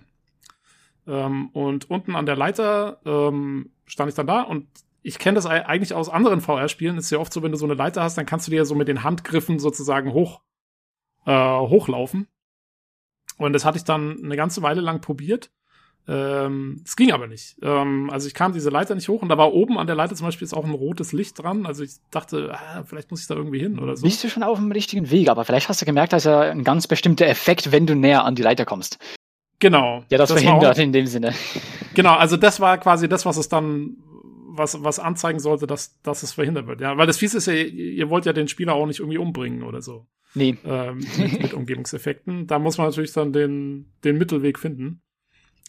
Ähm, 1.06 1.50
und 1.50 1.90
unten 1.90 2.16
an 2.16 2.26
der 2.26 2.36
Leiter 2.36 3.00
ähm, 3.06 3.70
stand 3.86 4.10
ich 4.10 4.16
dann 4.16 4.28
da 4.28 4.42
und 4.42 4.68
ich 5.04 5.20
kenne 5.20 5.36
das 5.36 5.46
eigentlich 5.46 5.94
aus 5.94 6.10
anderen 6.10 6.42
VR-Spielen. 6.42 6.98
Ist 6.98 7.12
ja 7.12 7.20
oft 7.20 7.32
so, 7.32 7.42
wenn 7.42 7.52
du 7.52 7.58
so 7.58 7.66
eine 7.66 7.76
Leiter 7.76 8.02
hast, 8.04 8.18
dann 8.18 8.26
kannst 8.26 8.48
du 8.48 8.52
dir 8.52 8.66
so 8.66 8.76
mit 8.76 8.90
den 8.90 9.04
Handgriffen 9.04 9.58
sozusagen 9.58 10.12
hoch 10.12 10.42
äh, 11.26 11.32
hochlaufen. 11.32 12.28
Und 13.38 13.54
das 13.54 13.66
hatte 13.66 13.78
ich 13.78 13.84
dann 13.84 14.18
eine 14.24 14.36
ganze 14.36 14.62
Weile 14.62 14.82
lang 14.82 15.02
probiert. 15.02 15.52
Ähm, 16.10 16.82
es 16.86 16.96
ging 16.96 17.12
aber 17.12 17.28
nicht. 17.28 17.58
Ähm, 17.62 18.10
also 18.10 18.28
ich 18.28 18.34
kam 18.34 18.54
diese 18.54 18.70
Leiter 18.70 18.96
nicht 18.96 19.10
hoch 19.10 19.22
und 19.22 19.30
da 19.30 19.38
war 19.38 19.54
oben 19.54 19.78
an 19.78 19.88
der 19.88 19.96
Leiter 19.96 20.16
zum 20.16 20.26
Beispiel 20.26 20.46
ist 20.46 20.54
auch 20.54 20.64
ein 20.64 20.72
rotes 20.72 21.12
Licht 21.12 21.42
dran. 21.42 21.66
Also 21.66 21.84
ich 21.84 21.96
dachte, 22.12 22.54
ah, 22.54 22.84
vielleicht 22.86 23.12
muss 23.12 23.22
ich 23.22 23.28
da 23.28 23.36
irgendwie 23.36 23.60
hin 23.60 23.78
oder 23.78 23.98
so. 23.98 24.04
Bist 24.04 24.24
du 24.24 24.30
schon 24.30 24.44
auf 24.44 24.58
dem 24.58 24.72
richtigen 24.72 25.12
Weg, 25.12 25.28
aber 25.28 25.44
vielleicht 25.44 25.68
hast 25.68 25.82
du 25.82 25.86
gemerkt, 25.86 26.14
dass 26.14 26.24
ja 26.24 26.40
ein 26.40 26.64
ganz 26.64 26.88
bestimmter 26.88 27.28
Effekt, 27.28 27.74
wenn 27.74 27.86
du 27.86 27.96
näher 27.96 28.24
an 28.24 28.36
die 28.36 28.42
Leiter 28.42 28.64
kommst. 28.64 29.00
Genau. 29.60 30.04
Ja, 30.10 30.18
das, 30.18 30.30
das 30.30 30.42
verhindert 30.42 30.78
auch, 30.78 30.82
in 30.82 30.94
dem 30.94 31.08
Sinne. 31.08 31.34
Genau, 31.94 32.14
also 32.14 32.38
das 32.38 32.60
war 32.60 32.78
quasi 32.78 33.10
das, 33.10 33.26
was 33.26 33.38
es 33.38 33.50
dann, 33.50 33.98
was, 34.58 34.84
was 34.84 35.00
anzeigen 35.00 35.40
sollte, 35.40 35.68
dass, 35.68 36.02
dass 36.02 36.24
es 36.24 36.34
verhindert 36.34 36.68
wird. 36.68 36.82
Ja, 36.82 36.98
weil 36.98 37.08
das 37.08 37.18
Fies 37.18 37.34
ist 37.34 37.48
ja, 37.48 37.54
ihr 37.54 38.10
wollt 38.10 38.26
ja 38.26 38.34
den 38.34 38.48
Spieler 38.48 38.74
auch 38.74 38.86
nicht 38.86 39.00
irgendwie 39.00 39.18
umbringen 39.18 39.64
oder 39.64 39.82
so. 39.82 40.08
Nee. 40.34 40.58
Ähm, 40.66 41.00
mit, 41.18 41.42
mit 41.42 41.54
Umgebungseffekten. 41.54 42.48
Da 42.48 42.60
muss 42.60 42.78
man 42.78 42.88
natürlich 42.88 43.14
dann 43.14 43.34
den, 43.34 43.92
den 44.04 44.18
Mittelweg 44.18 44.60
finden. 44.60 45.02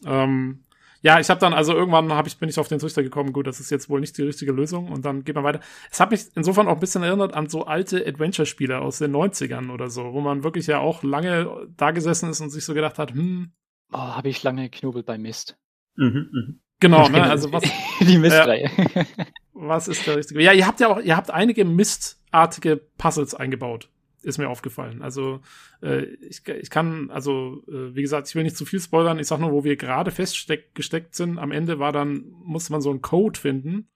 Ähm, 0.05 0.65
ja, 1.01 1.21
ich 1.21 1.31
habe 1.31 1.39
dann, 1.39 1.53
also 1.53 1.75
irgendwann 1.75 2.13
hab 2.13 2.27
ich, 2.27 2.39
bin 2.39 2.49
ich 2.49 2.59
auf 2.59 2.67
den 2.67 2.81
Trichter 2.81 3.03
gekommen, 3.03 3.33
gut, 3.33 3.47
das 3.47 3.61
ist 3.61 3.71
jetzt 3.71 3.89
wohl 3.89 4.01
nicht 4.01 4.19
die 4.19 4.23
richtige 4.23 4.51
Lösung 4.51 4.91
und 4.91 5.05
dann 5.05 5.23
geht 5.23 5.37
man 5.37 5.45
weiter. 5.45 5.61
Es 5.91 6.01
hat 6.01 6.11
mich 6.11 6.27
insofern 6.35 6.67
auch 6.67 6.75
ein 6.75 6.81
bisschen 6.81 7.05
erinnert 7.05 7.35
an 7.35 7.49
so 7.49 7.65
alte 7.67 8.05
Adventure-Spiele 8.05 8.81
aus 8.81 8.99
den 8.99 9.15
90ern 9.15 9.71
oder 9.71 9.91
so, 9.91 10.13
wo 10.13 10.21
man 10.21 10.43
wirklich 10.43 10.67
ja 10.67 10.81
auch 10.81 11.05
lange 11.05 11.69
da 11.77 11.93
gesessen 11.93 12.31
ist 12.31 12.41
und 12.41 12.51
sich 12.51 12.65
so 12.65 12.75
gedacht 12.75 12.99
hat, 12.99 13.13
hm. 13.13 13.53
Oh, 13.93 13.99
habe 13.99 14.29
ich 14.29 14.43
lange 14.43 14.69
geknobelt 14.69 15.07
bei 15.07 15.19
Mist. 15.19 15.57
Mhm, 15.97 16.29
mh. 16.33 16.55
Genau, 16.81 17.09
ne, 17.09 17.23
also 17.23 17.53
was. 17.53 17.65
die 18.01 18.19
Mistreihe. 18.19 18.71
Äh, 18.95 19.05
was 19.53 19.89
ist 19.89 20.07
der 20.07 20.17
richtige? 20.17 20.41
Ja, 20.43 20.53
ihr 20.53 20.67
habt 20.67 20.81
ja 20.81 20.89
auch, 20.89 21.01
ihr 21.01 21.17
habt 21.17 21.31
einige 21.31 21.65
mistartige 21.65 22.81
Puzzles 22.97 23.35
eingebaut 23.35 23.89
ist 24.23 24.39
mir 24.39 24.49
aufgefallen. 24.49 25.01
Also 25.01 25.41
äh, 25.81 26.03
ich, 26.29 26.47
ich 26.47 26.71
kann, 26.71 27.11
also 27.11 27.63
äh, 27.69 27.95
wie 27.95 28.03
gesagt, 28.03 28.29
ich 28.29 28.35
will 28.35 28.43
nicht 28.43 28.57
zu 28.57 28.65
viel 28.65 28.81
spoilern. 28.81 29.19
Ich 29.19 29.29
sag 29.29 29.39
nur, 29.39 29.53
wo 29.53 29.65
wir 29.65 29.77
gerade 29.77 30.11
festgesteckt 30.11 31.15
sind. 31.15 31.39
Am 31.39 31.53
Ende 31.53 31.79
war 31.79 31.93
dann 31.93 32.25
musste 32.45 32.73
man 32.73 32.81
so 32.81 32.91
einen 32.91 33.01
Code 33.01 33.39
finden 33.39 33.89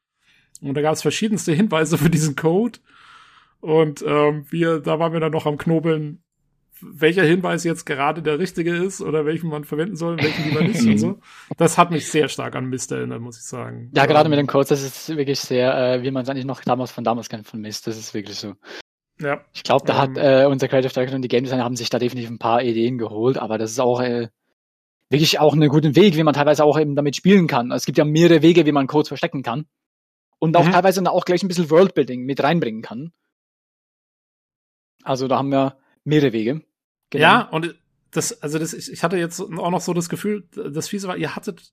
und 0.61 0.75
da 0.75 0.83
gab 0.83 0.95
es 0.95 1.03
verschiedenste 1.03 1.53
Hinweise 1.53 1.99
für 1.99 2.11
diesen 2.11 2.37
Code 2.37 2.79
und 3.61 4.05
ähm, 4.07 4.47
wir, 4.51 4.81
da 4.81 4.99
waren 4.99 5.13
wir 5.13 5.21
dann 5.21 5.33
noch 5.33 5.47
am 5.47 5.59
Knobeln, 5.59 6.23
welcher 6.83 7.25
Hinweis 7.25 7.65
jetzt 7.65 7.87
gerade 7.87 8.23
der 8.23 8.39
richtige 8.39 8.75
ist 8.75 9.01
oder 9.01 9.25
welchen 9.25 9.49
man 9.49 9.65
verwenden 9.65 9.97
soll, 9.97 10.19
welchen 10.19 10.45
lieber 10.45 10.63
nicht 10.63 10.83
und 10.83 10.99
so. 10.99 11.21
Das 11.57 11.79
hat 11.79 11.91
mich 11.91 12.09
sehr 12.09 12.29
stark 12.29 12.57
an 12.57 12.67
Mist 12.67 12.93
erinnert, 12.93 13.21
muss 13.21 13.39
ich 13.39 13.45
sagen. 13.45 13.91
Ja, 13.95 14.07
gerade 14.07 14.29
mit 14.29 14.39
den 14.39 14.47
Codes, 14.47 14.69
das 14.69 14.83
ist 14.83 15.17
wirklich 15.17 15.41
sehr, 15.41 15.75
äh, 15.77 16.03
wie 16.03 16.11
man 16.11 16.23
es 16.23 16.29
eigentlich 16.29 16.45
noch 16.45 16.63
damals 16.63 16.91
von 16.91 17.05
damals 17.05 17.29
kennt 17.29 17.47
von 17.47 17.61
Mist. 17.61 17.87
Das 17.87 17.97
ist 17.97 18.15
wirklich 18.15 18.37
so. 18.37 18.55
Ja. 19.21 19.41
Ich 19.53 19.63
glaube, 19.63 19.87
da 19.87 19.95
ähm, 19.95 20.01
hat 20.01 20.17
äh, 20.17 20.47
unser 20.47 20.69
Creative 20.69 20.93
Director 20.93 21.17
und 21.17 21.23
die 21.23 21.29
Game 21.29 21.45
Designer 21.45 21.65
haben 21.65 21.77
sich 21.77 21.91
da 21.91 21.99
definitiv 21.99 22.31
ein 22.31 22.39
paar 22.39 22.63
Ideen 22.63 22.99
geholt, 22.99 23.39
aber 23.39 23.59
das 23.59 23.71
ist 23.71 23.81
auch 23.81 24.01
äh, 24.01 24.29
wirklich 25.11 25.39
auch 25.39 25.53
einen 25.53 25.69
guten 25.69 25.95
Weg, 25.95 26.17
wie 26.17 26.23
man 26.23 26.35
teilweise 26.35 26.65
auch 26.65 26.79
eben 26.79 26.97
damit 26.97 27.17
spielen 27.17 27.47
kann. 27.47 27.71
Es 27.71 27.85
gibt 27.85 27.99
ja 27.99 28.05
mehrere 28.05 28.43
Wege, 28.43 28.67
wie 28.67 28.73
man 28.73 28.87
Codes 28.87 29.09
verstecken 29.09 29.43
kann. 29.43 29.67
Und 30.39 30.57
auch 30.57 30.65
mhm. 30.65 30.73
teilweise 30.73 31.09
auch 31.09 31.25
gleich 31.25 31.45
ein 31.45 31.49
bisschen 31.49 31.71
Worldbuilding 31.71 32.25
mit 32.25 32.43
reinbringen 32.43 32.83
kann. 32.83 33.13
Also 35.05 35.29
da 35.29 35.39
haben 35.39 35.51
wir 35.51 35.77
mehrere 36.05 36.33
Wege. 36.33 36.63
Genau. 37.13 37.23
Ja, 37.23 37.41
und 37.43 37.75
das, 38.11 38.43
also 38.43 38.59
das, 38.59 38.73
ich 38.73 39.03
hatte 39.05 39.17
jetzt 39.17 39.41
auch 39.41 39.71
noch 39.71 39.81
so 39.81 39.93
das 39.93 40.09
Gefühl, 40.09 40.49
das 40.53 40.89
Fiese 40.89 41.09
war, 41.09 41.17
ihr 41.17 41.37
hattet, 41.37 41.73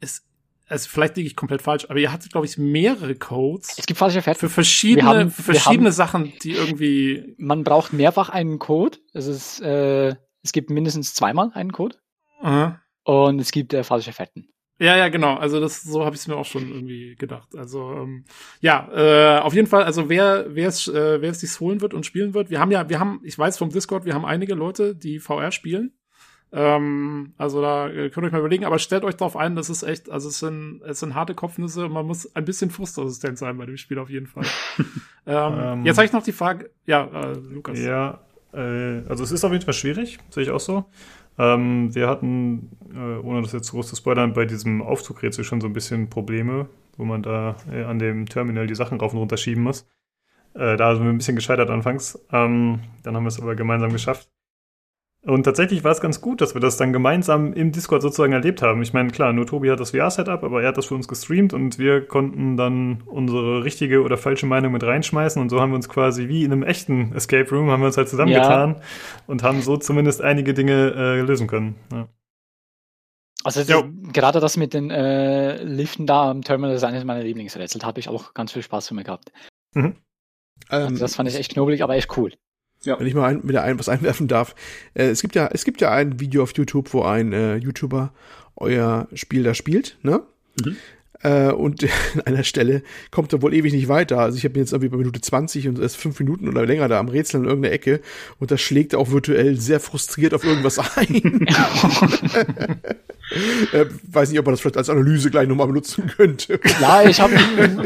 es, 0.00 0.26
also 0.66 0.88
vielleicht 0.88 1.16
liege 1.16 1.26
ich 1.26 1.36
komplett 1.36 1.62
falsch, 1.62 1.84
aber 1.88 1.98
ihr 1.98 2.10
hattet, 2.12 2.32
glaube 2.32 2.46
ich, 2.46 2.56
mehrere 2.56 3.14
Codes. 3.14 3.76
Es 3.76 3.86
gibt 3.86 3.98
falsche 3.98 4.22
Für 4.22 4.48
verschiedene, 4.48 5.06
haben, 5.06 5.30
für 5.30 5.42
verschiedene 5.42 5.88
haben, 5.88 5.94
Sachen, 5.94 6.32
die 6.42 6.52
irgendwie. 6.52 7.34
Man 7.38 7.64
braucht 7.64 7.92
mehrfach 7.92 8.30
einen 8.30 8.58
Code. 8.58 8.98
Es 9.12 9.26
ist, 9.26 9.60
äh, 9.60 10.14
es 10.42 10.52
gibt 10.52 10.70
mindestens 10.70 11.12
zweimal 11.12 11.50
einen 11.54 11.72
Code. 11.72 11.96
Aha. 12.40 12.80
Und 13.04 13.40
es 13.40 13.50
gibt 13.50 13.74
äh, 13.74 13.84
falsche 13.84 14.12
Fetten. 14.12 14.48
Ja, 14.80 14.96
ja, 14.96 15.08
genau. 15.10 15.34
Also 15.34 15.60
das, 15.60 15.82
so 15.82 16.06
habe 16.06 16.16
ich 16.16 16.22
es 16.22 16.26
mir 16.26 16.36
auch 16.36 16.46
schon 16.46 16.70
irgendwie 16.70 17.14
gedacht. 17.14 17.54
Also 17.54 17.92
ähm, 17.92 18.24
ja, 18.60 18.88
äh, 18.94 19.40
auf 19.40 19.52
jeden 19.52 19.66
Fall. 19.66 19.84
Also 19.84 20.08
wer, 20.08 20.46
wer 20.48 20.68
es, 20.68 20.88
äh, 20.88 21.20
wer 21.20 21.30
es 21.30 21.40
sich 21.40 21.60
holen 21.60 21.82
wird 21.82 21.92
und 21.92 22.06
spielen 22.06 22.32
wird, 22.32 22.48
wir 22.48 22.60
haben 22.60 22.70
ja, 22.70 22.88
wir 22.88 22.98
haben, 22.98 23.20
ich 23.22 23.38
weiß 23.38 23.58
vom 23.58 23.68
Discord, 23.68 24.06
wir 24.06 24.14
haben 24.14 24.24
einige 24.24 24.54
Leute, 24.54 24.96
die 24.96 25.18
VR 25.18 25.52
spielen. 25.52 25.92
Ähm, 26.52 27.34
also 27.36 27.60
da 27.60 27.88
äh, 27.88 28.08
könnt 28.08 28.24
ihr 28.24 28.28
euch 28.28 28.32
mal 28.32 28.38
überlegen, 28.38 28.64
aber 28.64 28.78
stellt 28.78 29.04
euch 29.04 29.16
darauf 29.16 29.36
ein, 29.36 29.54
das 29.54 29.68
ist 29.68 29.82
echt, 29.82 30.10
also 30.10 30.28
es 30.28 30.38
sind, 30.38 30.80
es 30.82 30.98
sind 30.98 31.14
harte 31.14 31.34
Kopfnüsse 31.34 31.84
und 31.84 31.92
man 31.92 32.06
muss 32.06 32.34
ein 32.34 32.46
bisschen 32.46 32.70
frustresistent 32.70 33.38
sein 33.38 33.58
bei 33.58 33.66
dem 33.66 33.76
Spiel 33.76 33.98
auf 33.98 34.08
jeden 34.08 34.26
Fall. 34.26 34.46
ähm, 35.26 35.54
ähm, 35.62 35.84
jetzt 35.84 35.98
habe 35.98 36.06
ich 36.06 36.12
noch 36.12 36.24
die 36.24 36.32
Frage, 36.32 36.70
ja, 36.86 37.04
äh, 37.04 37.34
Lukas. 37.34 37.78
Ja, 37.78 38.20
äh, 38.52 39.02
also 39.08 39.22
es 39.22 39.30
ist 39.30 39.44
auf 39.44 39.52
jeden 39.52 39.64
Fall 39.64 39.74
schwierig, 39.74 40.18
sehe 40.30 40.42
ich 40.42 40.50
auch 40.50 40.58
so. 40.58 40.86
Ähm, 41.38 41.94
wir 41.94 42.08
hatten, 42.08 42.70
äh, 42.94 43.18
ohne 43.24 43.42
das 43.42 43.52
jetzt 43.52 43.66
zu 43.66 43.72
groß 43.72 43.88
zu 43.88 43.96
spoilern, 43.96 44.32
bei 44.32 44.44
diesem 44.44 44.82
Aufzugrätsel 44.82 45.44
schon 45.44 45.60
so 45.60 45.66
ein 45.66 45.72
bisschen 45.72 46.10
Probleme, 46.10 46.68
wo 46.96 47.04
man 47.04 47.22
da 47.22 47.56
äh, 47.72 47.84
an 47.84 47.98
dem 47.98 48.26
Terminal 48.26 48.66
die 48.66 48.74
Sachen 48.74 49.00
rauf 49.00 49.12
und 49.12 49.18
runter 49.20 49.36
schieben 49.36 49.62
muss. 49.62 49.86
Äh, 50.54 50.76
da 50.76 50.94
sind 50.94 51.04
wir 51.04 51.10
ein 51.10 51.18
bisschen 51.18 51.36
gescheitert 51.36 51.70
anfangs. 51.70 52.18
Ähm, 52.32 52.80
dann 53.02 53.16
haben 53.16 53.24
wir 53.24 53.28
es 53.28 53.40
aber 53.40 53.54
gemeinsam 53.54 53.92
geschafft. 53.92 54.28
Und 55.22 55.42
tatsächlich 55.42 55.84
war 55.84 55.92
es 55.92 56.00
ganz 56.00 56.22
gut, 56.22 56.40
dass 56.40 56.54
wir 56.54 56.62
das 56.62 56.78
dann 56.78 56.94
gemeinsam 56.94 57.52
im 57.52 57.72
Discord 57.72 58.00
sozusagen 58.00 58.32
erlebt 58.32 58.62
haben. 58.62 58.80
Ich 58.80 58.94
meine, 58.94 59.10
klar, 59.10 59.34
nur 59.34 59.46
Tobi 59.46 59.70
hat 59.70 59.78
das 59.78 59.90
VR-Setup, 59.90 60.42
aber 60.42 60.62
er 60.62 60.68
hat 60.68 60.78
das 60.78 60.86
für 60.86 60.94
uns 60.94 61.08
gestreamt 61.08 61.52
und 61.52 61.78
wir 61.78 62.06
konnten 62.06 62.56
dann 62.56 63.02
unsere 63.04 63.62
richtige 63.62 64.02
oder 64.02 64.16
falsche 64.16 64.46
Meinung 64.46 64.72
mit 64.72 64.82
reinschmeißen 64.82 65.40
und 65.40 65.50
so 65.50 65.60
haben 65.60 65.72
wir 65.72 65.76
uns 65.76 65.90
quasi 65.90 66.28
wie 66.28 66.44
in 66.44 66.52
einem 66.52 66.62
echten 66.62 67.12
Escape 67.14 67.50
Room 67.50 67.70
haben 67.70 67.80
wir 67.82 67.88
uns 67.88 67.98
halt 67.98 68.08
zusammengetan 68.08 68.76
ja. 68.76 68.82
und 69.26 69.42
haben 69.42 69.60
so 69.60 69.76
zumindest 69.76 70.22
einige 70.22 70.54
Dinge 70.54 70.94
äh, 70.96 71.20
lösen 71.20 71.46
können. 71.46 71.74
Ja. 71.92 72.08
Also 73.44 73.60
ja. 73.60 73.82
gerade 74.12 74.40
das 74.40 74.56
mit 74.56 74.72
den 74.72 74.90
äh, 74.90 75.62
Liften 75.62 76.06
da 76.06 76.30
am 76.30 76.42
Terminal 76.42 76.74
ist 76.74 76.82
eines 76.82 77.04
meiner 77.04 77.22
Lieblingsrätsel. 77.22 77.80
Da 77.80 77.86
habe 77.86 78.00
ich 78.00 78.08
auch 78.08 78.32
ganz 78.32 78.52
viel 78.52 78.62
Spaß 78.62 78.88
damit 78.88 79.06
gehabt. 79.06 79.32
Mhm. 79.74 79.96
Also 80.68 80.88
ähm, 80.88 80.98
das 80.98 81.16
fand 81.16 81.28
ich 81.28 81.36
echt 81.36 81.52
knobelig, 81.52 81.82
aber 81.82 81.96
echt 81.96 82.16
cool. 82.16 82.32
Ja. 82.84 82.98
Wenn 82.98 83.06
ich 83.06 83.14
mal 83.14 83.26
ein, 83.26 83.48
wieder 83.48 83.62
ein, 83.62 83.78
was 83.78 83.88
einwerfen 83.90 84.28
darf. 84.28 84.54
Äh, 84.94 85.08
es 85.08 85.22
gibt 85.22 85.34
ja, 85.34 85.48
es 85.52 85.64
gibt 85.64 85.80
ja 85.80 85.90
ein 85.90 86.20
Video 86.20 86.42
auf 86.42 86.52
YouTube, 86.56 86.92
wo 86.92 87.02
ein 87.02 87.32
äh, 87.32 87.56
YouTuber 87.56 88.12
euer 88.56 89.08
Spiel 89.14 89.42
da 89.42 89.54
spielt, 89.54 89.98
ne? 90.02 90.22
Mhm. 90.64 90.76
Äh, 91.22 91.50
und 91.52 91.84
an 92.14 92.22
einer 92.24 92.44
Stelle 92.44 92.82
kommt 93.10 93.32
er 93.32 93.42
wohl 93.42 93.54
ewig 93.54 93.72
nicht 93.72 93.88
weiter. 93.88 94.18
Also 94.18 94.38
ich 94.38 94.44
habe 94.44 94.58
jetzt 94.58 94.72
irgendwie 94.72 94.90
bei 94.90 94.96
Minute 94.96 95.20
20 95.20 95.68
und 95.68 95.78
erst 95.78 95.96
fünf 95.96 96.18
Minuten 96.18 96.48
oder 96.48 96.64
länger 96.66 96.88
da 96.88 96.98
am 96.98 97.08
Rätseln 97.08 97.44
in 97.44 97.48
irgendeiner 97.50 97.74
Ecke 97.74 98.00
und 98.38 98.50
da 98.50 98.58
schlägt 98.58 98.92
er 98.92 98.98
auch 98.98 99.10
virtuell 99.10 99.56
sehr 99.60 99.80
frustriert 99.80 100.34
auf 100.34 100.44
irgendwas 100.44 100.78
ein. 100.96 101.46
äh, 103.72 103.86
weiß 104.10 104.30
nicht, 104.30 104.38
ob 104.38 104.46
man 104.46 104.54
das 104.54 104.60
vielleicht 104.60 104.76
als 104.76 104.90
Analyse 104.90 105.30
gleich 105.30 105.48
nochmal 105.48 105.66
benutzen 105.66 106.06
könnte. 106.06 106.58
Ja, 106.80 107.02
ich 107.02 107.20
habe, 107.20 107.34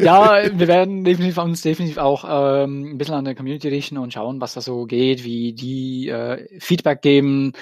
ja, 0.01 0.43
wir 0.52 0.69
werden 0.69 1.05
definitiv 1.05 1.39
uns 1.39 1.62
definitiv 1.62 1.98
auch 1.98 2.24
ähm, 2.27 2.93
ein 2.93 2.98
bisschen 2.98 3.15
an 3.15 3.24
der 3.24 3.35
Community 3.35 3.69
richten 3.69 3.98
und 3.98 4.12
schauen, 4.12 4.40
was 4.40 4.55
da 4.55 4.61
so 4.61 4.86
geht, 4.86 5.24
wie 5.24 5.52
die 5.52 6.09
äh, 6.09 6.47
Feedback 6.61 7.02
geben, 7.02 7.52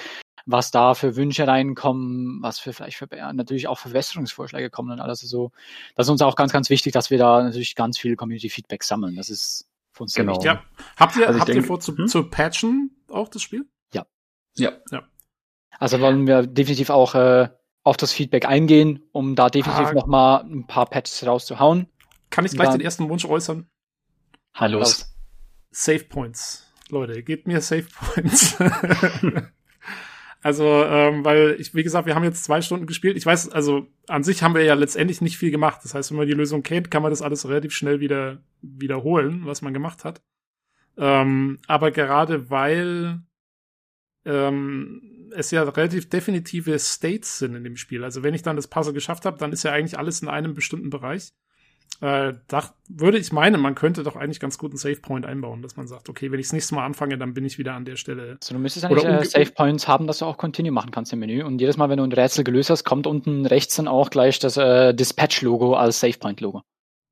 was 0.45 0.71
da 0.71 0.93
für 0.93 1.15
Wünsche 1.15 1.47
reinkommen, 1.47 2.41
was 2.41 2.59
für 2.59 2.73
vielleicht 2.73 2.97
für 2.97 3.07
natürlich 3.33 3.67
auch 3.67 3.79
Verbesserungsvorschläge 3.79 4.69
kommen 4.69 4.91
und 4.91 4.99
alles 4.99 5.21
so. 5.21 5.51
Das 5.95 6.07
ist 6.07 6.11
uns 6.11 6.21
auch 6.21 6.35
ganz, 6.35 6.51
ganz 6.51 6.69
wichtig, 6.69 6.93
dass 6.93 7.11
wir 7.11 7.17
da 7.17 7.43
natürlich 7.43 7.75
ganz 7.75 7.97
viel 7.97 8.15
Community-Feedback 8.15 8.83
sammeln. 8.83 9.15
Das 9.15 9.29
ist 9.29 9.69
für 9.93 10.03
uns 10.03 10.13
genau. 10.13 10.33
wichtig. 10.33 10.45
Ja. 10.45 10.63
Habt 10.97 11.15
ihr, 11.15 11.27
also 11.27 11.39
habt 11.39 11.49
denke, 11.49 11.61
ihr 11.61 11.67
vor 11.67 11.79
zu, 11.79 11.95
hm? 11.95 12.07
zu 12.07 12.29
patchen 12.29 12.91
auch 13.09 13.29
das 13.29 13.41
Spiel? 13.41 13.65
Ja. 13.93 14.05
Ja. 14.55 14.73
Ja. 14.91 15.03
Also 15.79 15.99
wollen 16.01 16.27
wir 16.27 16.45
definitiv 16.45 16.89
auch 16.89 17.15
äh, 17.15 17.49
auf 17.83 17.97
das 17.97 18.11
Feedback 18.11 18.45
eingehen, 18.45 19.03
um 19.11 19.35
da 19.35 19.49
definitiv 19.49 19.87
ah. 19.87 19.93
nochmal 19.93 20.43
ein 20.43 20.67
paar 20.67 20.87
Patches 20.87 21.25
rauszuhauen. 21.25 21.87
Kann 22.29 22.45
ich 22.45 22.51
gleich 22.51 22.69
dann, 22.69 22.79
den 22.79 22.85
ersten 22.85 23.09
Wunsch 23.09 23.25
äußern? 23.25 23.67
Hallo. 24.53 24.83
Save 25.71 26.03
Points. 26.05 26.71
Leute, 26.89 27.23
gebt 27.23 27.47
mir 27.47 27.61
Save 27.61 27.87
Points. 28.13 28.57
also, 30.43 30.65
ähm, 30.65 31.23
weil 31.23 31.55
ich, 31.57 31.73
wie 31.73 31.83
gesagt, 31.83 32.05
wir 32.05 32.15
haben 32.15 32.25
jetzt 32.25 32.43
zwei 32.43 32.61
Stunden 32.61 32.85
gespielt. 32.85 33.15
Ich 33.15 33.25
weiß, 33.25 33.49
also 33.49 33.87
an 34.07 34.25
sich 34.25 34.43
haben 34.43 34.55
wir 34.55 34.63
ja 34.63 34.73
letztendlich 34.73 35.21
nicht 35.21 35.37
viel 35.37 35.51
gemacht. 35.51 35.79
Das 35.83 35.95
heißt, 35.95 36.11
wenn 36.11 36.17
man 36.17 36.27
die 36.27 36.33
Lösung 36.33 36.63
kennt, 36.63 36.91
kann 36.91 37.01
man 37.01 37.11
das 37.11 37.21
alles 37.21 37.47
relativ 37.47 37.73
schnell 37.73 38.01
wieder 38.01 38.43
wiederholen, 38.61 39.45
was 39.45 39.61
man 39.61 39.73
gemacht 39.73 40.03
hat. 40.03 40.21
Ähm, 40.97 41.59
aber 41.67 41.91
gerade 41.91 42.49
weil 42.49 43.21
ähm, 44.25 45.29
es 45.33 45.49
ja 45.51 45.63
relativ 45.63 46.09
definitive 46.09 46.77
States 46.77 47.39
sind 47.39 47.55
in 47.55 47.63
dem 47.63 47.77
Spiel. 47.77 48.03
Also 48.03 48.21
wenn 48.21 48.33
ich 48.33 48.41
dann 48.43 48.57
das 48.57 48.67
Puzzle 48.67 48.93
geschafft 48.93 49.25
habe, 49.25 49.37
dann 49.37 49.53
ist 49.53 49.63
ja 49.63 49.71
eigentlich 49.71 49.97
alles 49.97 50.21
in 50.21 50.27
einem 50.27 50.53
bestimmten 50.53 50.89
Bereich. 50.89 51.31
Äh, 52.03 52.33
da 52.49 52.65
würde 52.89 53.17
ich 53.17 53.31
meinen, 53.31 53.61
man 53.61 53.75
könnte 53.75 54.03
doch 54.03 54.17
eigentlich 54.17 54.41
ganz 54.41 54.57
gut 54.57 54.71
einen 54.71 54.77
Save 54.77 54.97
Point 54.97 55.25
einbauen, 55.25 55.61
dass 55.61 55.77
man 55.77 55.87
sagt, 55.87 56.09
okay, 56.09 56.33
wenn 56.33 56.39
ich 56.41 56.47
das 56.47 56.51
nächste 56.53 56.75
Mal 56.75 56.85
anfange, 56.85 57.17
dann 57.17 57.33
bin 57.33 57.45
ich 57.45 57.57
wieder 57.57 57.75
an 57.75 57.85
der 57.85 57.95
Stelle. 57.95 58.35
So, 58.43 58.53
du 58.53 58.59
müsstest 58.59 58.83
eigentlich 58.83 59.05
äh, 59.05 59.23
Save 59.23 59.51
Points 59.51 59.87
haben, 59.87 60.05
dass 60.05 60.17
du 60.17 60.25
auch 60.25 60.37
Continue 60.37 60.73
machen 60.73 60.91
kannst 60.91 61.13
im 61.13 61.19
Menü. 61.19 61.43
Und 61.43 61.61
jedes 61.61 61.77
Mal, 61.77 61.87
wenn 61.87 61.99
du 61.99 62.03
ein 62.03 62.11
Rätsel 62.11 62.43
gelöst 62.43 62.69
hast, 62.69 62.83
kommt 62.83 63.07
unten 63.07 63.45
rechts 63.45 63.77
dann 63.77 63.87
auch 63.87 64.09
gleich 64.09 64.37
das 64.39 64.57
äh, 64.57 64.93
Dispatch-Logo 64.93 65.75
als 65.75 66.01
Save 66.01 66.17
Point-Logo. 66.19 66.63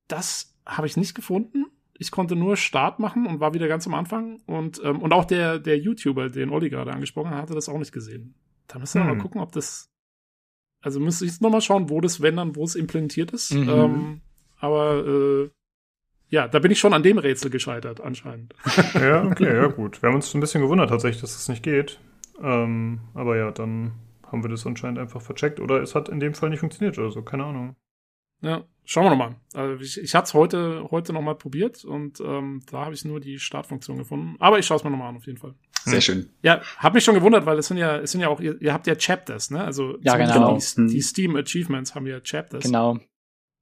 Das 0.10 0.58
habe 0.66 0.88
ich 0.88 0.98
nicht 0.98 1.16
gefunden. 1.16 1.68
Ich 1.98 2.12
konnte 2.12 2.36
nur 2.36 2.58
Start 2.58 3.00
machen 3.00 3.28
und 3.28 3.40
war 3.40 3.54
wieder 3.54 3.70
ganz 3.70 3.88
am 3.88 3.94
Anfang. 3.94 4.42
Und, 4.46 4.82
ähm, 4.84 5.02
und 5.02 5.14
auch 5.14 5.24
der, 5.24 5.60
der 5.60 5.78
YouTuber, 5.78 6.28
den 6.28 6.50
Olli 6.50 6.70
gerade 6.70 6.92
angesprochen 6.92 7.30
hat, 7.30 7.44
hatte 7.44 7.54
das 7.54 7.70
auch 7.70 7.80
nicht 7.80 7.94
gesehen. 7.94 8.36
Da 8.68 8.78
müssen 8.78 9.00
wir 9.00 9.10
hm. 9.10 9.16
mal 9.16 9.24
gucken, 9.24 9.40
ob 9.40 9.54
das. 9.54 9.90
Also 10.82 11.00
müsste 11.00 11.24
ich 11.24 11.32
jetzt 11.32 11.42
nochmal 11.42 11.62
schauen, 11.62 11.90
wo 11.90 12.02
das, 12.02 12.20
wenn 12.20 12.36
dann, 12.36 12.58
wo 12.58 12.66
es 12.66 12.76
implementiert 12.76 13.32
ist. 13.32 13.54
Mhm. 13.54 13.70
Ähm, 13.70 14.22
aber 14.62 15.06
äh, 15.06 15.50
ja, 16.30 16.48
da 16.48 16.60
bin 16.60 16.72
ich 16.72 16.80
schon 16.80 16.94
an 16.94 17.04
dem 17.04 17.18
Rätsel 17.18 17.52
gescheitert, 17.52 18.00
anscheinend. 18.00 18.56
ja, 18.94 19.26
okay, 19.26 19.54
ja 19.54 19.68
gut. 19.68 20.02
Wir 20.02 20.08
haben 20.08 20.16
uns 20.16 20.34
ein 20.34 20.40
bisschen 20.40 20.62
gewundert 20.62 20.90
tatsächlich, 20.90 21.22
dass 21.22 21.32
es 21.32 21.38
das 21.38 21.50
nicht 21.50 21.64
geht. 21.64 22.00
Ähm, 22.42 23.02
aber 23.14 23.38
ja, 23.38 23.52
dann 23.52 23.92
haben 24.26 24.44
wir 24.44 24.50
das 24.50 24.66
anscheinend 24.66 24.98
einfach 24.98 25.22
vercheckt 25.22 25.60
oder 25.60 25.82
es 25.82 25.94
hat 25.94 26.08
in 26.08 26.22
dem 26.22 26.34
Fall 26.34 26.50
nicht 26.50 26.62
funktioniert 26.62 26.98
oder 26.98 27.12
so, 27.12 27.22
keine 27.22 27.44
Ahnung. 27.44 27.76
Ja, 28.42 28.64
schauen 28.86 29.04
wir 29.04 29.10
nochmal. 29.12 29.36
Also 29.54 29.84
ich, 29.84 30.00
ich 30.00 30.16
hatte 30.16 30.26
es 30.26 30.34
heute, 30.34 30.88
heute 30.90 31.14
nochmal 31.14 31.36
probiert 31.36 31.84
und 31.84 32.20
ähm, 32.22 32.62
da 32.72 32.86
habe 32.86 32.96
ich 32.96 33.06
nur 33.06 33.20
die 33.20 33.38
Startfunktion 33.38 33.98
gefunden. 33.98 34.36
Aber 34.40 34.58
ich 34.58 34.66
schaue 34.66 34.78
es 34.78 34.84
mir 34.84 34.90
nochmal 34.90 35.10
an, 35.10 35.18
auf 35.18 35.28
jeden 35.28 35.38
Fall. 35.38 35.54
Sehr 35.84 35.96
hm. 35.96 36.02
schön. 36.02 36.30
Ja, 36.42 36.62
habe 36.78 36.96
mich 36.96 37.04
schon 37.04 37.16
gewundert, 37.16 37.46
weil 37.46 37.60
es 37.60 37.68
sind 37.68 37.78
ja, 37.78 37.98
es 37.98 38.12
sind 38.12 38.22
ja 38.22 38.30
auch, 38.30 38.40
ihr, 38.40 38.60
ihr 38.62 38.74
habt 38.74 38.88
ja 38.88 38.96
Chapters, 38.96 39.52
ne? 39.52 39.64
Also 39.64 39.98
ja, 40.02 40.16
genau. 40.16 40.58
die, 40.58 40.88
die 40.88 41.02
Steam 41.02 41.36
Achievements 41.36 41.94
haben 41.94 42.08
ja 42.08 42.20
Chapters. 42.20 42.64
Genau. 42.64 43.00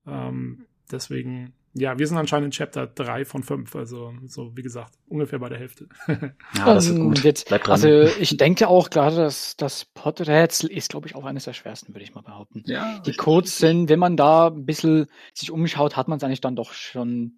Ähm, 0.06 0.66
deswegen 0.92 1.54
ja, 1.74 2.00
wir 2.00 2.08
sind 2.08 2.18
anscheinend 2.18 2.46
in 2.46 2.52
Chapter 2.52 2.88
3 2.88 3.26
von 3.26 3.44
5, 3.44 3.76
also 3.76 4.14
so 4.26 4.56
wie 4.56 4.64
gesagt, 4.64 4.96
ungefähr 5.08 5.40
bei 5.40 5.50
der 5.50 5.60
Hälfte. 5.60 5.88
ja, 6.08 6.34
das 6.66 6.88
ist 6.88 6.96
gut. 6.96 7.24
Jetzt, 7.24 7.48
Bleib 7.48 7.64
dran. 7.64 7.74
Also 7.74 7.88
ich 8.20 8.38
denke 8.38 8.68
auch 8.68 8.90
gerade, 8.90 9.18
dass 9.18 9.56
das 9.56 9.86
Podrätsel 9.86 10.72
ist, 10.72 10.90
glaube 10.90 11.08
ich, 11.08 11.16
auch 11.16 11.26
eines 11.26 11.46
der 11.46 11.54
schwersten, 11.54 11.94
würde 11.94 12.04
ich 12.04 12.16
mal 12.16 12.22
behaupten. 12.22 12.64
Ja, 12.66 13.00
Die 13.06 13.14
Codes 13.14 13.60
sind, 13.60 13.90
wenn 13.90 14.00
man 14.00 14.18
da 14.18 14.48
ein 14.48 14.66
bisschen 14.66 15.08
sich 15.34 15.52
umschaut, 15.52 15.96
hat 15.96 16.08
man 16.08 16.18
es 16.18 16.24
eigentlich 16.24 16.42
dann 16.42 16.56
doch 16.56 16.74
schon 16.74 17.38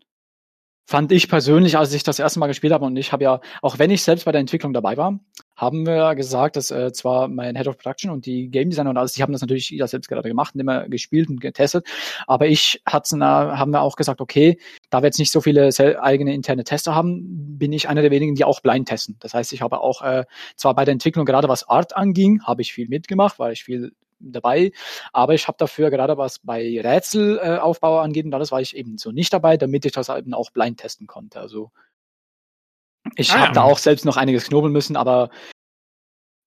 fand 0.86 1.12
ich 1.12 1.30
persönlich, 1.30 1.78
als 1.78 1.94
ich 1.94 2.04
das 2.04 2.20
erste 2.20 2.40
Mal 2.40 2.48
gespielt 2.48 2.74
habe 2.74 2.86
und 2.86 2.96
ich 2.98 3.12
habe 3.12 3.24
ja, 3.24 3.42
auch 3.62 3.80
wenn 3.80 3.92
ich 3.92 4.04
selbst 4.04 4.26
bei 4.26 4.32
der 4.32 4.42
Entwicklung 4.42 4.74
dabei 4.74 4.98
war, 4.98 5.20
haben 5.56 5.86
wir 5.86 6.16
gesagt, 6.16 6.56
dass 6.56 6.72
äh, 6.72 6.92
zwar 6.92 7.28
mein 7.28 7.56
Head 7.56 7.68
of 7.68 7.78
Production 7.78 8.12
und 8.12 8.26
die 8.26 8.50
Game 8.50 8.70
Designer 8.70 8.90
und 8.90 8.98
alles, 8.98 9.14
die 9.14 9.22
haben 9.22 9.32
das 9.32 9.42
natürlich 9.42 9.70
jeder 9.70 9.88
selbst 9.88 10.08
gerade 10.08 10.28
gemacht 10.28 10.56
und 10.56 10.62
immer 10.62 10.90
gespielt 10.90 11.30
und 11.30 11.40
getestet, 11.40 11.88
aber 12.28 12.48
ich 12.48 12.82
hat's 12.86 13.12
na, 13.12 13.58
haben 13.58 13.72
wir 13.72 13.82
auch 13.82 13.96
gesagt, 13.96 14.22
okay, 14.22 14.58
da 14.90 15.02
wir 15.02 15.08
jetzt 15.08 15.20
nicht 15.20 15.32
so 15.32 15.40
viele 15.40 15.70
eigene 16.02 16.34
interne 16.34 16.64
Tester 16.64 16.96
haben, 16.96 17.58
bin 17.58 17.74
ich 17.74 17.88
einer 17.88 18.02
der 18.02 18.12
wenigen, 18.12 18.36
die 18.36 18.44
auch 18.44 18.62
blind 18.62 18.88
testen. 18.88 19.18
Das 19.20 19.34
heißt, 19.34 19.54
ich 19.54 19.62
habe 19.62 19.82
auch 19.82 20.02
äh, 20.02 20.26
zwar 20.56 20.74
bei 20.74 20.86
der 20.86 20.94
Entwicklung 20.94 21.26
gerade 21.26 21.48
was 21.48 21.68
Art 21.68 21.96
anging, 21.96 22.44
habe 22.44 22.62
ich 22.62 22.74
viel 22.74 22.88
mitgemacht, 22.88 23.40
weil 23.40 23.54
ich 23.54 23.64
viel 23.64 23.94
dabei. 24.22 24.72
Aber 25.14 25.34
ich 25.34 25.48
habe 25.48 25.58
dafür 25.58 25.90
gerade 25.90 26.18
was 26.18 26.40
bei 26.40 26.80
Rätselaufbau 26.82 27.98
äh, 27.98 28.04
angeht 28.04 28.26
und 28.26 28.34
alles 28.34 28.52
war 28.52 28.62
ich 28.62 28.76
eben 28.76 28.98
so 28.98 29.12
nicht 29.12 29.34
dabei, 29.34 29.58
damit 29.58 29.86
ich 29.86 29.92
das 29.92 30.10
eben 30.10 30.34
auch 30.34 30.52
blind 30.52 30.80
testen 30.80 31.08
konnte. 31.08 31.40
Also 31.40 31.72
ich 33.16 33.32
ah, 33.32 33.36
habe 33.36 33.46
ja. 33.48 33.52
da 33.54 33.64
auch 33.64 33.78
selbst 33.78 34.06
noch 34.06 34.18
einiges 34.18 34.48
knobeln 34.48 34.72
müssen, 34.72 34.96
aber 34.96 35.30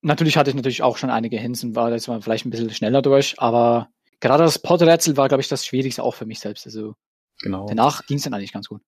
natürlich 0.03 0.37
hatte 0.37 0.51
ich 0.51 0.57
natürlich 0.57 0.83
auch 0.83 0.97
schon 0.97 1.11
einige 1.11 1.39
Hints 1.39 1.65
und 1.65 1.75
war 1.75 1.91
jetzt 1.91 2.09
mal 2.09 2.21
vielleicht 2.21 2.47
ein 2.47 2.51
bisschen 2.51 2.71
schneller 2.71 3.03
durch, 3.03 3.35
aber 3.39 3.89
gerade 4.21 4.45
das 4.45 4.59
Porträtsel 4.59 5.17
war, 5.17 5.29
glaube 5.29 5.41
ich, 5.41 5.49
das 5.49 5.67
Schwierigste 5.67 6.03
auch 6.03 6.15
für 6.15 6.27
mich 6.27 6.41
selbst. 6.41 6.67
Also 6.67 6.95
genau. 7.41 7.67
danach 7.67 8.07
ging 8.07 8.19
es 8.19 8.25
dann 8.25 8.35
eigentlich 8.35 8.53
ganz 8.53 8.69
gut. 8.69 8.83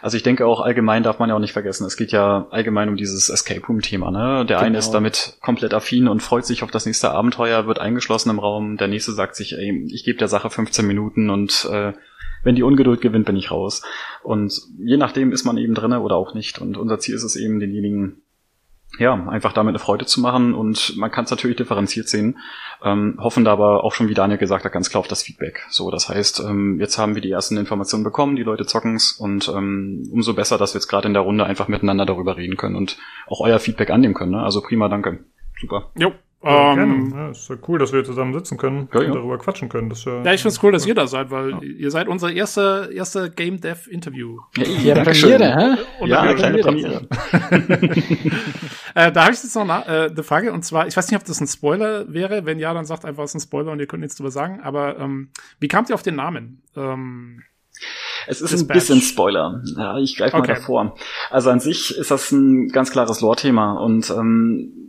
Also 0.00 0.16
ich 0.16 0.22
denke 0.22 0.46
auch 0.46 0.60
allgemein 0.60 1.02
darf 1.02 1.18
man 1.18 1.28
ja 1.28 1.34
auch 1.34 1.40
nicht 1.40 1.52
vergessen, 1.52 1.86
es 1.86 1.96
geht 1.96 2.12
ja 2.12 2.46
allgemein 2.50 2.88
um 2.88 2.96
dieses 2.96 3.28
Escape 3.28 3.66
Room 3.66 3.80
Thema, 3.80 4.10
ne? 4.10 4.46
Der 4.46 4.58
genau. 4.58 4.66
eine 4.66 4.78
ist 4.78 4.90
damit 4.90 5.38
komplett 5.40 5.74
affin 5.74 6.08
und 6.08 6.22
freut 6.22 6.46
sich 6.46 6.62
auf 6.62 6.70
das 6.70 6.86
nächste 6.86 7.10
Abenteuer, 7.10 7.66
wird 7.66 7.78
eingeschlossen 7.78 8.30
im 8.30 8.38
Raum, 8.38 8.76
der 8.76 8.88
nächste 8.88 9.12
sagt 9.12 9.34
sich, 9.34 9.54
ey, 9.54 9.86
ich 9.92 10.04
gebe 10.04 10.18
der 10.18 10.28
Sache 10.28 10.50
15 10.50 10.86
Minuten 10.86 11.30
und 11.30 11.68
äh, 11.70 11.92
wenn 12.42 12.56
die 12.56 12.62
Ungeduld 12.62 13.00
gewinnt, 13.00 13.26
bin 13.26 13.36
ich 13.36 13.50
raus. 13.50 13.82
Und 14.22 14.52
je 14.78 14.96
nachdem 14.96 15.32
ist 15.32 15.44
man 15.44 15.58
eben 15.58 15.74
drinne 15.74 16.00
oder 16.00 16.16
auch 16.16 16.34
nicht. 16.34 16.58
Und 16.58 16.76
unser 16.76 16.98
Ziel 16.98 17.14
ist 17.14 17.22
es 17.22 17.36
eben, 17.36 17.60
denjenigen 17.60 18.21
ja, 18.98 19.14
einfach 19.28 19.52
damit 19.52 19.70
eine 19.70 19.78
Freude 19.78 20.04
zu 20.06 20.20
machen 20.20 20.54
und 20.54 20.96
man 20.96 21.10
kann 21.10 21.24
es 21.24 21.30
natürlich 21.30 21.56
differenziert 21.56 22.08
sehen, 22.08 22.38
ähm, 22.84 23.16
hoffen 23.18 23.44
da 23.44 23.52
aber 23.52 23.84
auch 23.84 23.92
schon, 23.92 24.08
wie 24.08 24.14
Daniel 24.14 24.38
gesagt 24.38 24.64
hat, 24.64 24.72
ganz 24.72 24.90
klar 24.90 25.00
auf 25.00 25.08
das 25.08 25.22
Feedback. 25.22 25.64
So, 25.70 25.90
das 25.90 26.08
heißt, 26.08 26.40
ähm, 26.40 26.78
jetzt 26.78 26.98
haben 26.98 27.14
wir 27.14 27.22
die 27.22 27.30
ersten 27.30 27.56
Informationen 27.56 28.04
bekommen, 28.04 28.36
die 28.36 28.42
Leute 28.42 28.66
zocken's 28.66 29.12
und 29.12 29.48
ähm, 29.48 30.08
umso 30.12 30.34
besser, 30.34 30.58
dass 30.58 30.74
wir 30.74 30.78
jetzt 30.78 30.88
gerade 30.88 31.08
in 31.08 31.14
der 31.14 31.22
Runde 31.22 31.44
einfach 31.44 31.68
miteinander 31.68 32.04
darüber 32.04 32.36
reden 32.36 32.56
können 32.56 32.76
und 32.76 32.98
auch 33.26 33.40
euer 33.40 33.58
Feedback 33.58 33.90
annehmen 33.90 34.14
können. 34.14 34.32
Ne? 34.32 34.42
Also 34.42 34.60
prima, 34.60 34.88
danke. 34.88 35.24
Super. 35.58 35.90
Jo, 35.96 36.12
ja, 36.44 36.72
ähm, 36.74 37.12
ja, 37.14 37.30
ist 37.30 37.48
ja 37.48 37.56
cool, 37.68 37.78
dass 37.78 37.92
wir 37.92 38.02
zusammen 38.04 38.34
sitzen 38.34 38.58
können 38.58 38.88
ja, 38.92 39.00
und 39.00 39.14
darüber 39.14 39.38
quatschen 39.38 39.68
können. 39.68 39.88
Das 39.88 40.04
ja, 40.04 40.22
ja, 40.22 40.32
ich 40.32 40.42
find's 40.42 40.62
cool, 40.62 40.72
dass 40.72 40.86
ihr 40.86 40.94
da 40.94 41.06
seid, 41.06 41.30
weil 41.30 41.62
ihr 41.62 41.90
seid 41.90 42.08
unser 42.08 42.32
erster 42.32 42.90
erster 42.90 43.28
Game 43.28 43.60
Dev 43.60 43.88
Interview. 43.88 44.38
Ja, 44.56 44.94
ja 44.94 45.04
Premiere, 45.04 45.56
hä? 45.56 45.82
Und 46.00 46.08
ja, 46.08 46.34
kleine 46.34 46.58
Premiere. 46.58 47.06
äh, 48.94 49.12
da 49.12 49.24
habe 49.24 49.32
ich 49.32 49.42
jetzt 49.42 49.54
noch 49.54 49.68
eine, 49.68 49.86
äh, 50.16 50.22
Frage 50.22 50.52
und 50.52 50.64
zwar, 50.64 50.86
ich 50.86 50.96
weiß 50.96 51.10
nicht, 51.10 51.20
ob 51.20 51.24
das 51.24 51.40
ein 51.40 51.46
Spoiler 51.46 52.12
wäre. 52.12 52.44
Wenn 52.44 52.58
ja, 52.58 52.74
dann 52.74 52.86
sagt 52.86 53.04
einfach, 53.04 53.22
es 53.24 53.30
ist 53.30 53.34
ein 53.36 53.40
Spoiler 53.40 53.72
und 53.72 53.80
ihr 53.80 53.86
könnt 53.86 54.02
nichts 54.02 54.16
drüber 54.16 54.30
sagen. 54.30 54.60
Aber 54.62 54.98
ähm, 54.98 55.30
wie 55.60 55.68
kamt 55.68 55.90
ihr 55.90 55.94
auf 55.94 56.02
den 56.02 56.16
Namen? 56.16 56.62
Ähm, 56.76 57.42
es 58.26 58.40
ist 58.40 58.60
ein 58.60 58.66
bisschen 58.66 59.00
Spoiler. 59.00 59.62
Ja, 59.76 59.98
ich 59.98 60.16
greife 60.16 60.36
mal 60.36 60.42
okay. 60.42 60.54
davor. 60.54 60.96
Also 61.30 61.50
an 61.50 61.60
sich 61.60 61.96
ist 61.96 62.10
das 62.10 62.30
ein 62.30 62.68
ganz 62.68 62.90
klares 62.90 63.20
Lore-Thema 63.20 63.74
und 63.74 64.10
ähm, 64.10 64.81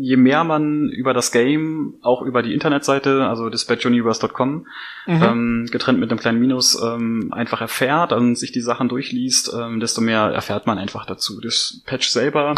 je 0.00 0.16
mehr 0.16 0.44
man 0.44 0.88
über 0.88 1.12
das 1.12 1.32
Game, 1.32 1.94
auch 2.02 2.22
über 2.22 2.42
die 2.42 2.54
Internetseite, 2.54 3.26
also 3.26 3.50
dispatchuniverse.com, 3.50 4.66
mhm. 5.06 5.22
ähm, 5.22 5.68
getrennt 5.70 5.98
mit 5.98 6.10
einem 6.10 6.20
kleinen 6.20 6.38
Minus, 6.38 6.80
ähm, 6.80 7.32
einfach 7.32 7.60
erfährt 7.60 8.12
und 8.12 8.36
sich 8.36 8.52
die 8.52 8.60
Sachen 8.60 8.88
durchliest, 8.88 9.52
ähm, 9.52 9.80
desto 9.80 10.00
mehr 10.00 10.20
erfährt 10.20 10.66
man 10.66 10.78
einfach 10.78 11.04
dazu. 11.04 11.40
Das 11.40 11.82
Patch 11.84 12.08
selber 12.08 12.54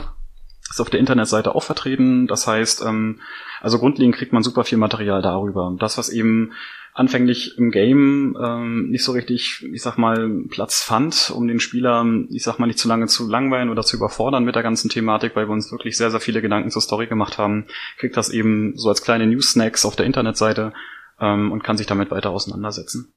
ist 0.68 0.80
auf 0.80 0.90
der 0.90 1.00
Internetseite 1.00 1.54
auch 1.54 1.62
vertreten. 1.62 2.26
Das 2.26 2.46
heißt, 2.46 2.82
ähm, 2.82 3.20
also 3.60 3.78
grundlegend 3.78 4.16
kriegt 4.16 4.32
man 4.32 4.42
super 4.42 4.64
viel 4.64 4.78
Material 4.78 5.22
darüber. 5.22 5.74
Das, 5.78 5.96
was 5.96 6.10
eben 6.10 6.52
anfänglich 6.92 7.56
im 7.58 7.70
Game 7.70 8.36
ähm, 8.42 8.90
nicht 8.90 9.04
so 9.04 9.12
richtig, 9.12 9.66
ich 9.72 9.82
sag 9.82 9.96
mal, 9.96 10.44
Platz 10.48 10.82
fand, 10.82 11.30
um 11.34 11.46
den 11.46 11.60
Spieler, 11.60 12.04
ich 12.30 12.42
sag 12.42 12.58
mal, 12.58 12.66
nicht 12.66 12.78
zu 12.78 12.88
lange 12.88 13.06
zu 13.06 13.28
langweilen 13.28 13.70
oder 13.70 13.82
zu 13.82 13.96
überfordern 13.96 14.44
mit 14.44 14.54
der 14.54 14.62
ganzen 14.62 14.90
Thematik, 14.90 15.36
weil 15.36 15.48
wir 15.48 15.52
uns 15.52 15.70
wirklich 15.70 15.96
sehr, 15.96 16.10
sehr 16.10 16.20
viele 16.20 16.42
Gedanken 16.42 16.70
zur 16.70 16.82
Story 16.82 17.06
gemacht 17.06 17.38
haben, 17.38 17.66
kriegt 17.98 18.16
das 18.16 18.30
eben 18.30 18.76
so 18.76 18.88
als 18.88 19.02
kleine 19.02 19.26
News-Snacks 19.26 19.84
auf 19.84 19.96
der 19.96 20.06
Internetseite 20.06 20.72
ähm, 21.20 21.52
und 21.52 21.64
kann 21.64 21.76
sich 21.76 21.86
damit 21.86 22.10
weiter 22.10 22.30
auseinandersetzen. 22.30 23.12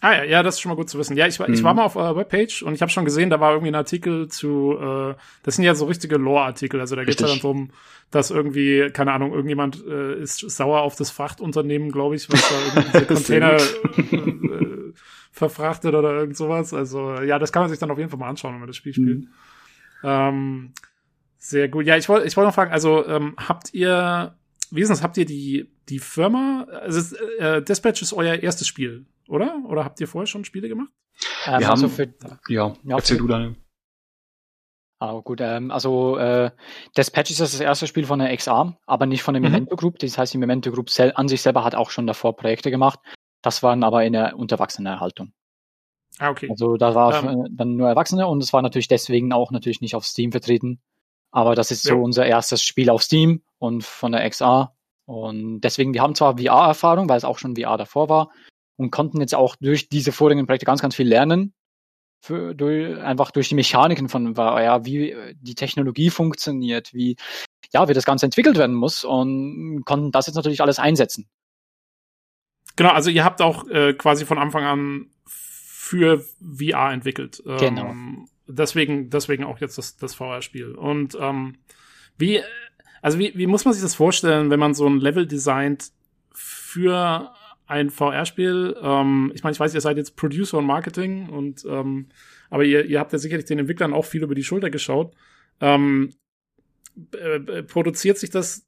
Ah 0.00 0.14
ja, 0.14 0.24
ja, 0.24 0.42
das 0.44 0.54
ist 0.54 0.60
schon 0.60 0.70
mal 0.70 0.76
gut 0.76 0.88
zu 0.88 0.98
wissen. 0.98 1.16
Ja, 1.16 1.26
ich, 1.26 1.40
war, 1.40 1.48
ich 1.48 1.62
war 1.64 1.72
mhm. 1.72 1.78
mal 1.78 1.84
auf 1.84 1.96
eurer 1.96 2.14
Webpage 2.14 2.62
und 2.62 2.72
ich 2.72 2.82
habe 2.82 2.90
schon 2.90 3.04
gesehen, 3.04 3.30
da 3.30 3.40
war 3.40 3.50
irgendwie 3.50 3.72
ein 3.72 3.74
Artikel 3.74 4.28
zu, 4.28 4.78
äh, 4.80 5.14
das 5.42 5.56
sind 5.56 5.64
ja 5.64 5.74
so 5.74 5.86
richtige 5.86 6.16
Lore-Artikel, 6.16 6.80
also 6.80 6.94
da 6.94 7.04
geht 7.04 7.16
es 7.16 7.20
ja 7.20 7.26
dann 7.26 7.40
darum, 7.40 7.70
dass 8.12 8.30
irgendwie, 8.30 8.90
keine 8.92 9.12
Ahnung, 9.12 9.32
irgendjemand 9.32 9.84
äh, 9.86 10.20
ist 10.20 10.38
sauer 10.38 10.82
auf 10.82 10.94
das 10.94 11.10
Frachtunternehmen, 11.10 11.90
glaube 11.90 12.14
ich, 12.14 12.30
was 12.30 12.48
da 12.48 12.54
irgendwie 12.80 13.06
Container 13.14 13.56
äh, 13.56 14.92
verfrachtet 15.32 15.94
oder 15.94 16.12
irgend 16.14 16.36
sowas. 16.36 16.72
Also 16.72 17.20
ja, 17.20 17.38
das 17.38 17.50
kann 17.50 17.62
man 17.62 17.70
sich 17.70 17.78
dann 17.80 17.90
auf 17.90 17.98
jeden 17.98 18.10
Fall 18.10 18.20
mal 18.20 18.28
anschauen, 18.28 18.52
wenn 18.52 18.60
man 18.60 18.68
das 18.68 18.76
Spiel 18.76 18.94
spielt. 18.94 19.20
Mhm. 19.22 19.28
Ähm, 20.04 20.72
sehr 21.38 21.68
gut. 21.68 21.86
Ja, 21.86 21.96
ich 21.96 22.08
wollte 22.08 22.26
ich 22.26 22.36
wollte 22.36 22.48
noch 22.48 22.54
fragen, 22.54 22.72
also 22.72 23.06
ähm, 23.06 23.34
habt 23.36 23.74
ihr, 23.74 24.34
wie 24.70 24.80
ist 24.80 24.90
das, 24.90 25.02
habt 25.02 25.16
ihr 25.16 25.24
die, 25.24 25.68
die 25.88 25.98
Firma, 25.98 26.66
also 26.82 27.16
äh, 27.38 27.62
Dispatch 27.62 28.02
ist 28.02 28.12
euer 28.12 28.36
erstes 28.36 28.68
Spiel, 28.68 29.06
oder? 29.28 29.62
Oder 29.66 29.84
habt 29.84 30.00
ihr 30.00 30.08
vorher 30.08 30.26
schon 30.26 30.44
Spiele 30.44 30.68
gemacht? 30.68 30.90
Ähm, 31.46 31.60
wir 31.60 31.70
also 31.70 31.84
haben, 31.84 31.90
für, 31.90 32.14
ja, 32.48 32.74
ja, 32.82 32.96
erzähl 32.96 33.18
du 33.18 33.26
Daniel. 33.26 33.56
Ah, 35.00 35.20
gut, 35.20 35.40
ähm, 35.40 35.70
also 35.70 36.16
äh, 36.16 36.50
Dispatch 36.96 37.30
ist 37.30 37.40
das 37.40 37.60
erste 37.60 37.86
Spiel 37.86 38.04
von 38.04 38.18
der 38.18 38.36
XA, 38.36 38.76
aber 38.84 39.06
nicht 39.06 39.22
von 39.22 39.34
der 39.34 39.40
mhm. 39.40 39.50
Memento 39.50 39.76
Group. 39.76 39.98
Das 40.00 40.18
heißt, 40.18 40.34
die 40.34 40.38
Memento 40.38 40.72
Group 40.72 40.90
an 41.14 41.28
sich 41.28 41.40
selber 41.40 41.62
hat 41.62 41.76
auch 41.76 41.90
schon 41.90 42.06
davor 42.06 42.34
Projekte 42.34 42.70
gemacht. 42.70 42.98
Das 43.40 43.62
waren 43.62 43.84
aber 43.84 44.04
in 44.04 44.14
der 44.14 44.36
Unterwachsenenerhaltung. 44.36 45.32
Ah, 46.18 46.30
okay. 46.30 46.48
Also 46.50 46.76
da 46.76 46.96
war 46.96 47.22
ähm. 47.22 47.46
dann 47.52 47.76
nur 47.76 47.88
Erwachsene 47.88 48.26
und 48.26 48.42
es 48.42 48.52
war 48.52 48.62
natürlich 48.62 48.88
deswegen 48.88 49.32
auch 49.32 49.52
natürlich 49.52 49.80
nicht 49.80 49.94
auf 49.94 50.04
Steam 50.04 50.32
vertreten. 50.32 50.80
Aber 51.30 51.54
das 51.54 51.70
ist 51.70 51.84
ja. 51.84 51.94
so 51.94 52.00
unser 52.00 52.26
erstes 52.26 52.64
Spiel 52.64 52.90
auf 52.90 53.02
Steam 53.02 53.42
und 53.58 53.84
von 53.84 54.10
der 54.10 54.28
XA. 54.28 54.74
Und 55.04 55.60
deswegen, 55.60 55.94
wir 55.94 56.02
haben 56.02 56.16
zwar 56.16 56.38
VR-Erfahrung, 56.38 57.08
weil 57.08 57.18
es 57.18 57.24
auch 57.24 57.38
schon 57.38 57.54
VR 57.54 57.76
davor 57.76 58.08
war 58.08 58.30
und 58.78 58.90
konnten 58.90 59.20
jetzt 59.20 59.34
auch 59.34 59.56
durch 59.56 59.88
diese 59.88 60.12
vorigen 60.12 60.46
Projekte 60.46 60.64
ganz, 60.64 60.80
ganz 60.80 60.94
viel 60.94 61.08
lernen 61.08 61.52
für, 62.20 62.54
durch, 62.54 62.98
einfach 63.00 63.30
durch 63.30 63.48
die 63.48 63.54
Mechaniken 63.54 64.08
von 64.08 64.34
ja, 64.34 64.84
wie 64.84 65.10
äh, 65.10 65.34
die 65.38 65.54
Technologie 65.54 66.10
funktioniert, 66.10 66.94
wie, 66.94 67.16
ja, 67.72 67.88
wie 67.88 67.94
das 67.94 68.04
Ganze 68.04 68.26
entwickelt 68.26 68.56
werden 68.56 68.74
muss 68.74 69.04
und 69.04 69.84
konnten 69.84 70.12
das 70.12 70.26
jetzt 70.26 70.36
natürlich 70.36 70.62
alles 70.62 70.78
einsetzen. 70.78 71.28
Genau, 72.76 72.90
also 72.90 73.10
ihr 73.10 73.24
habt 73.24 73.42
auch 73.42 73.66
äh, 73.68 73.92
quasi 73.94 74.24
von 74.24 74.38
Anfang 74.38 74.64
an 74.64 75.10
für 75.26 76.24
VR 76.40 76.92
entwickelt. 76.92 77.42
Ähm, 77.44 77.56
genau. 77.58 77.94
Deswegen, 78.46 79.10
deswegen 79.10 79.44
auch 79.44 79.58
jetzt 79.58 79.78
das, 79.78 79.96
das 79.96 80.14
VR-Spiel. 80.14 80.74
Und 80.74 81.16
ähm, 81.20 81.58
wie, 82.16 82.40
also 83.02 83.18
wie, 83.18 83.32
wie 83.36 83.46
muss 83.46 83.64
man 83.64 83.74
sich 83.74 83.82
das 83.82 83.94
vorstellen, 83.94 84.50
wenn 84.50 84.60
man 84.60 84.74
so 84.74 84.86
ein 84.86 85.00
Level 85.00 85.26
designt 85.26 85.90
für 86.32 87.32
ein 87.68 87.90
VR-Spiel. 87.90 88.76
Ähm, 88.82 89.30
ich 89.34 89.44
meine, 89.44 89.52
ich 89.52 89.60
weiß, 89.60 89.74
ihr 89.74 89.80
seid 89.80 89.98
jetzt 89.98 90.16
Producer 90.16 90.58
und 90.58 90.66
Marketing 90.66 91.28
und 91.28 91.64
ähm, 91.68 92.08
aber 92.50 92.64
ihr, 92.64 92.86
ihr 92.86 92.98
habt 92.98 93.12
ja 93.12 93.18
sicherlich 93.18 93.44
den 93.44 93.58
Entwicklern 93.58 93.92
auch 93.92 94.06
viel 94.06 94.22
über 94.22 94.34
die 94.34 94.42
Schulter 94.42 94.70
geschaut. 94.70 95.14
Ähm, 95.60 96.14
äh, 97.12 97.62
produziert 97.62 98.18
sich 98.18 98.30
das 98.30 98.66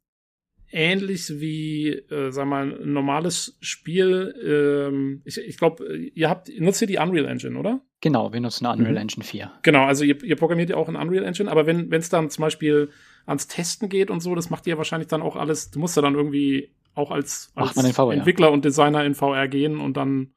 ähnlich 0.71 1.41
wie, 1.41 1.89
äh, 1.89 2.31
sag 2.31 2.47
mal, 2.47 2.75
ein 2.75 2.93
normales 2.93 3.57
Spiel? 3.61 4.35
Ähm, 4.45 5.23
ich 5.25 5.39
ich 5.39 5.57
glaube, 5.57 5.97
ihr 5.97 6.29
habt 6.29 6.51
nutzt 6.61 6.83
ihr 6.83 6.87
die 6.87 6.99
Unreal 6.99 7.27
Engine, 7.27 7.59
oder? 7.59 7.81
Genau, 8.03 8.33
wir 8.33 8.41
nutzen 8.41 8.67
Unreal 8.67 8.93
mhm. 8.93 8.99
Engine 8.99 9.25
4. 9.25 9.51
Genau, 9.63 9.85
also 9.85 10.05
ihr, 10.05 10.23
ihr 10.23 10.37
programmiert 10.37 10.71
ja 10.71 10.77
auch 10.77 10.89
in 10.89 10.97
Unreal 10.97 11.25
Engine, 11.25 11.51
aber 11.51 11.67
wenn 11.67 11.91
es 11.91 12.11
dann 12.11 12.31
zum 12.31 12.43
Beispiel 12.43 12.91
ans 13.27 13.49
Testen 13.49 13.89
geht 13.89 14.11
und 14.11 14.21
so, 14.21 14.35
das 14.35 14.51
macht 14.51 14.67
ihr 14.67 14.77
wahrscheinlich 14.77 15.09
dann 15.09 15.23
auch 15.23 15.37
alles, 15.37 15.71
du 15.71 15.79
musst 15.79 15.97
ja 15.97 16.03
dann 16.03 16.15
irgendwie 16.15 16.71
auch 16.95 17.11
als, 17.11 17.53
als 17.55 17.77
Entwickler 17.77 18.51
und 18.51 18.65
Designer 18.65 19.05
in 19.05 19.15
VR 19.15 19.49
gehen 19.49 19.81
und 19.81 19.97
dann 19.97 20.33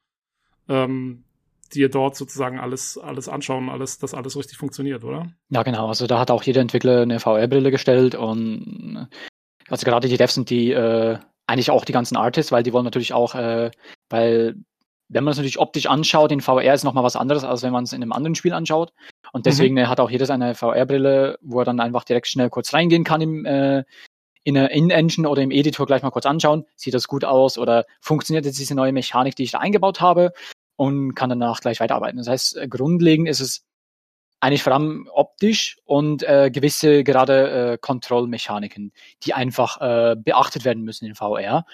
ähm, 0.69 1.23
dir 1.73 1.89
dort 1.89 2.15
sozusagen 2.15 2.59
alles, 2.59 2.97
alles 2.97 3.27
anschauen, 3.27 3.69
alles, 3.69 3.99
dass 3.99 4.13
alles 4.13 4.37
richtig 4.37 4.57
funktioniert, 4.57 5.03
oder? 5.03 5.31
Ja, 5.49 5.63
genau. 5.63 5.87
Also 5.87 6.07
da 6.07 6.19
hat 6.19 6.31
auch 6.31 6.43
jeder 6.43 6.61
Entwickler 6.61 7.01
eine 7.01 7.19
VR-Brille 7.19 7.71
gestellt 7.71 8.15
und 8.15 9.07
also 9.69 9.85
gerade 9.85 10.07
die 10.07 10.17
Devs 10.17 10.35
sind 10.35 10.49
die 10.49 10.71
äh, 10.71 11.17
eigentlich 11.47 11.71
auch 11.71 11.85
die 11.85 11.93
ganzen 11.93 12.15
Artists, 12.15 12.51
weil 12.51 12.63
die 12.63 12.73
wollen 12.73 12.85
natürlich 12.85 13.13
auch, 13.13 13.35
äh, 13.35 13.71
weil 14.09 14.55
wenn 15.09 15.23
man 15.23 15.31
es 15.31 15.37
natürlich 15.37 15.59
optisch 15.59 15.87
anschaut, 15.87 16.31
in 16.31 16.41
VR 16.41 16.73
ist 16.73 16.83
nochmal 16.83 17.03
was 17.03 17.15
anderes, 17.15 17.43
als 17.43 17.63
wenn 17.63 17.73
man 17.73 17.83
es 17.83 17.93
in 17.93 18.01
einem 18.01 18.13
anderen 18.13 18.35
Spiel 18.35 18.53
anschaut. 18.53 18.93
Und 19.31 19.41
mhm. 19.41 19.43
deswegen 19.43 19.75
mhm. 19.75 19.87
hat 19.87 19.99
auch 19.99 20.09
jeder 20.09 20.25
seine 20.25 20.55
VR-Brille, 20.55 21.37
wo 21.41 21.59
er 21.59 21.65
dann 21.65 21.79
einfach 21.79 22.03
direkt 22.03 22.27
schnell 22.27 22.49
kurz 22.49 22.73
reingehen 22.73 23.03
kann 23.03 23.21
im, 23.21 23.45
äh, 23.45 23.83
in 24.43 24.55
der 24.55 24.71
In-Engine 24.71 25.27
oder 25.29 25.41
im 25.41 25.51
Editor 25.51 25.85
gleich 25.85 26.03
mal 26.03 26.11
kurz 26.11 26.25
anschauen, 26.25 26.65
sieht 26.75 26.93
das 26.93 27.07
gut 27.07 27.23
aus 27.23 27.57
oder 27.57 27.85
funktioniert 28.01 28.45
jetzt 28.45 28.59
diese 28.59 28.75
neue 28.75 28.91
Mechanik, 28.91 29.35
die 29.35 29.43
ich 29.43 29.51
da 29.51 29.59
eingebaut 29.59 30.01
habe 30.01 30.33
und 30.75 31.15
kann 31.15 31.29
danach 31.29 31.61
gleich 31.61 31.79
weiterarbeiten. 31.79 32.17
Das 32.17 32.27
heißt, 32.27 32.57
äh, 32.57 32.67
grundlegend 32.67 33.27
ist 33.27 33.39
es 33.39 33.65
eigentlich 34.39 34.63
vor 34.63 34.73
allem 34.73 35.07
optisch 35.13 35.77
und 35.85 36.23
äh, 36.23 36.51
gewisse 36.51 37.05
gerade 37.05 37.73
äh, 37.73 37.77
Kontrollmechaniken, 37.77 38.91
die 39.23 39.33
einfach 39.33 39.79
äh, 39.79 40.15
beachtet 40.17 40.65
werden 40.65 40.83
müssen 40.83 41.05
in 41.05 41.15
VR. 41.15 41.65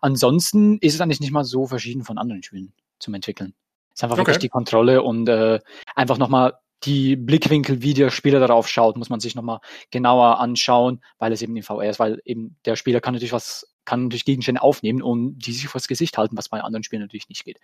Ansonsten 0.00 0.78
ist 0.78 0.94
es 0.94 1.00
eigentlich 1.00 1.20
nicht 1.20 1.30
mal 1.30 1.44
so 1.44 1.66
verschieden 1.66 2.02
von 2.02 2.18
anderen 2.18 2.42
Spielen 2.42 2.72
zum 2.98 3.14
Entwickeln. 3.14 3.54
Es 3.90 4.00
ist 4.00 4.04
einfach 4.04 4.16
okay. 4.16 4.26
wirklich 4.26 4.38
die 4.38 4.48
Kontrolle 4.48 5.02
und 5.02 5.28
äh, 5.28 5.60
einfach 5.94 6.18
nochmal 6.18 6.54
die 6.84 7.16
Blickwinkel, 7.16 7.82
wie 7.82 7.94
der 7.94 8.10
Spieler 8.10 8.40
darauf 8.40 8.68
schaut, 8.68 8.96
muss 8.96 9.10
man 9.10 9.20
sich 9.20 9.34
nochmal 9.34 9.60
genauer 9.90 10.38
anschauen, 10.40 11.00
weil 11.18 11.32
es 11.32 11.42
eben 11.42 11.56
in 11.56 11.62
VR 11.62 11.88
ist, 11.88 11.98
weil 11.98 12.20
eben 12.24 12.56
der 12.64 12.76
Spieler 12.76 13.00
kann 13.00 13.14
natürlich 13.14 13.32
was, 13.32 13.74
kann 13.84 14.04
natürlich 14.04 14.24
Gegenstände 14.24 14.62
aufnehmen 14.62 15.02
und 15.02 15.38
die 15.38 15.52
sich 15.52 15.68
vors 15.68 15.88
Gesicht 15.88 16.18
halten, 16.18 16.36
was 16.36 16.48
bei 16.48 16.60
anderen 16.60 16.82
Spielen 16.82 17.02
natürlich 17.02 17.28
nicht 17.28 17.44
geht. 17.44 17.58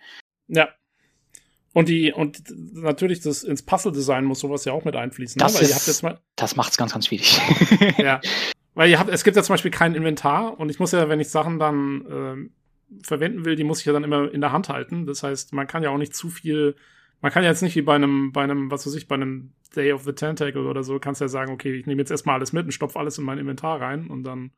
Ja. 0.47 0.69
Und 1.73 1.89
die, 1.89 2.13
und 2.13 2.43
natürlich 2.73 3.21
das 3.21 3.43
ins 3.43 3.63
Puzzle-Design 3.63 4.25
muss 4.25 4.39
sowas 4.39 4.63
ja 4.65 4.73
auch 4.73 4.85
mit 4.85 4.95
einfließen. 4.95 5.39
Ne? 5.39 5.43
Das, 5.43 5.59
ne? 5.59 5.67
ist, 5.67 6.03
das 6.35 6.55
macht's 6.55 6.77
ganz, 6.77 6.93
ganz 6.93 7.07
schwierig. 7.07 7.39
ja. 7.97 8.21
Weil 8.75 8.89
ihr 8.89 8.99
habt, 8.99 9.09
es 9.09 9.23
gibt 9.23 9.37
ja 9.37 9.43
zum 9.43 9.53
Beispiel 9.53 9.71
kein 9.71 9.95
Inventar 9.95 10.59
und 10.59 10.69
ich 10.69 10.79
muss 10.79 10.91
ja, 10.91 11.09
wenn 11.09 11.19
ich 11.19 11.29
Sachen 11.29 11.59
dann 11.59 12.49
äh, 12.49 13.03
verwenden 13.03 13.45
will, 13.45 13.55
die 13.55 13.63
muss 13.63 13.79
ich 13.79 13.85
ja 13.85 13.93
dann 13.93 14.03
immer 14.03 14.31
in 14.31 14.41
der 14.41 14.51
Hand 14.51 14.69
halten. 14.69 15.05
Das 15.05 15.23
heißt, 15.23 15.53
man 15.53 15.67
kann 15.67 15.83
ja 15.83 15.89
auch 15.89 15.97
nicht 15.97 16.15
zu 16.15 16.29
viel 16.29 16.75
man 17.23 17.31
kann 17.31 17.43
ja 17.43 17.49
jetzt 17.49 17.61
nicht 17.61 17.75
wie 17.77 17.81
bei 17.81 17.95
einem, 17.95 18.33
bei 18.33 18.43
einem, 18.43 18.69
was 18.69 18.85
weiß 18.85 18.95
ich, 18.95 19.07
bei 19.07 19.15
einem 19.15 19.53
Day 19.73 19.93
of 19.93 20.03
the 20.03 20.11
Tentacle 20.11 20.67
oder 20.67 20.83
so, 20.83 20.99
kannst 20.99 21.21
ja 21.21 21.29
sagen, 21.29 21.53
okay, 21.53 21.73
ich 21.73 21.85
nehme 21.85 22.01
jetzt 22.01 22.11
erstmal 22.11 22.35
alles 22.35 22.51
mit 22.51 22.65
und 22.65 22.73
stopfe 22.73 22.99
alles 22.99 23.17
in 23.17 23.23
mein 23.23 23.37
Inventar 23.37 23.79
rein 23.79 24.07
und 24.07 24.25
dann 24.25 24.51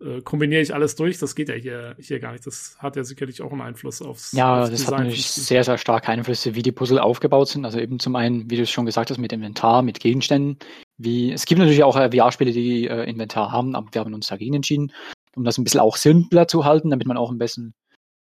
äh, 0.00 0.20
kombiniere 0.20 0.60
ich 0.60 0.74
alles 0.74 0.96
durch. 0.96 1.20
Das 1.20 1.36
geht 1.36 1.48
ja 1.48 1.54
hier, 1.54 1.94
hier 2.00 2.18
gar 2.18 2.32
nicht. 2.32 2.44
Das 2.48 2.76
hat 2.80 2.96
ja 2.96 3.04
sicherlich 3.04 3.42
auch 3.42 3.52
einen 3.52 3.60
Einfluss 3.60 4.02
aufs 4.02 4.32
Ja, 4.32 4.62
aufs 4.62 4.70
das 4.70 4.80
Design 4.80 4.92
hat 4.92 5.04
natürlich 5.04 5.30
sehr, 5.30 5.62
sehr 5.62 5.78
stark 5.78 6.08
Einflüsse, 6.08 6.56
wie 6.56 6.62
die 6.62 6.72
Puzzle 6.72 6.98
aufgebaut 6.98 7.46
sind. 7.46 7.64
Also 7.64 7.78
eben 7.78 8.00
zum 8.00 8.16
einen, 8.16 8.50
wie 8.50 8.56
du 8.56 8.62
es 8.62 8.72
schon 8.72 8.86
gesagt 8.86 9.10
hast, 9.10 9.18
mit 9.18 9.32
Inventar, 9.32 9.82
mit 9.82 10.00
Gegenständen. 10.00 10.58
Wie, 10.98 11.30
es 11.30 11.46
gibt 11.46 11.60
natürlich 11.60 11.84
auch 11.84 11.96
äh, 11.96 12.10
VR-Spiele, 12.10 12.50
die 12.50 12.88
äh, 12.88 13.08
Inventar 13.08 13.52
haben, 13.52 13.76
aber 13.76 13.86
wir 13.92 14.00
haben 14.00 14.14
uns 14.14 14.26
dagegen 14.26 14.54
entschieden, 14.54 14.90
um 15.36 15.44
das 15.44 15.58
ein 15.58 15.64
bisschen 15.64 15.80
auch 15.80 15.96
simpler 15.96 16.48
zu 16.48 16.64
halten, 16.64 16.90
damit 16.90 17.06
man 17.06 17.16
auch 17.16 17.30
ein 17.30 17.38
bisschen 17.38 17.72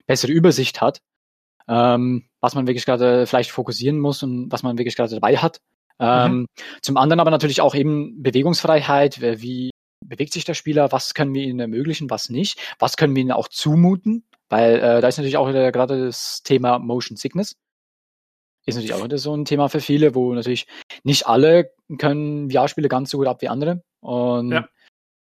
bessere 0.07 0.33
Übersicht 0.33 0.81
hat 0.81 0.99
ähm, 1.71 2.25
was 2.41 2.53
man 2.53 2.67
wirklich 2.67 2.85
gerade 2.85 3.25
vielleicht 3.25 3.51
fokussieren 3.51 3.97
muss 3.97 4.21
und 4.23 4.51
was 4.51 4.61
man 4.61 4.77
wirklich 4.77 4.95
gerade 4.95 5.13
dabei 5.13 5.37
hat. 5.37 5.61
Ähm, 5.99 6.31
mhm. 6.31 6.45
Zum 6.81 6.97
anderen 6.97 7.19
aber 7.19 7.31
natürlich 7.31 7.61
auch 7.61 7.75
eben 7.75 8.21
Bewegungsfreiheit, 8.21 9.21
wie 9.21 9.71
bewegt 10.05 10.33
sich 10.33 10.43
der 10.43 10.55
Spieler, 10.55 10.91
was 10.91 11.13
können 11.13 11.33
wir 11.33 11.43
ihnen 11.43 11.59
ermöglichen, 11.59 12.09
was 12.09 12.29
nicht, 12.29 12.59
was 12.79 12.97
können 12.97 13.15
wir 13.15 13.21
ihnen 13.21 13.31
auch 13.31 13.47
zumuten, 13.47 14.25
weil 14.49 14.75
äh, 14.75 15.01
da 15.01 15.07
ist 15.07 15.17
natürlich 15.17 15.37
auch 15.37 15.47
wieder 15.47 15.71
gerade 15.71 16.05
das 16.05 16.43
Thema 16.43 16.79
Motion 16.79 17.15
Sickness. 17.15 17.55
Ist 18.65 18.75
natürlich 18.75 18.93
auch 18.93 19.03
wieder 19.03 19.17
so 19.17 19.35
ein 19.35 19.45
Thema 19.45 19.69
für 19.69 19.79
viele, 19.79 20.13
wo 20.13 20.33
natürlich 20.33 20.67
nicht 21.03 21.25
alle 21.25 21.71
können 21.97 22.51
VR-Spiele 22.51 22.89
ganz 22.89 23.09
so 23.09 23.17
gut 23.17 23.27
ab 23.27 23.41
wie 23.41 23.47
andere. 23.47 23.81
Und 24.01 24.51
ja. 24.51 24.67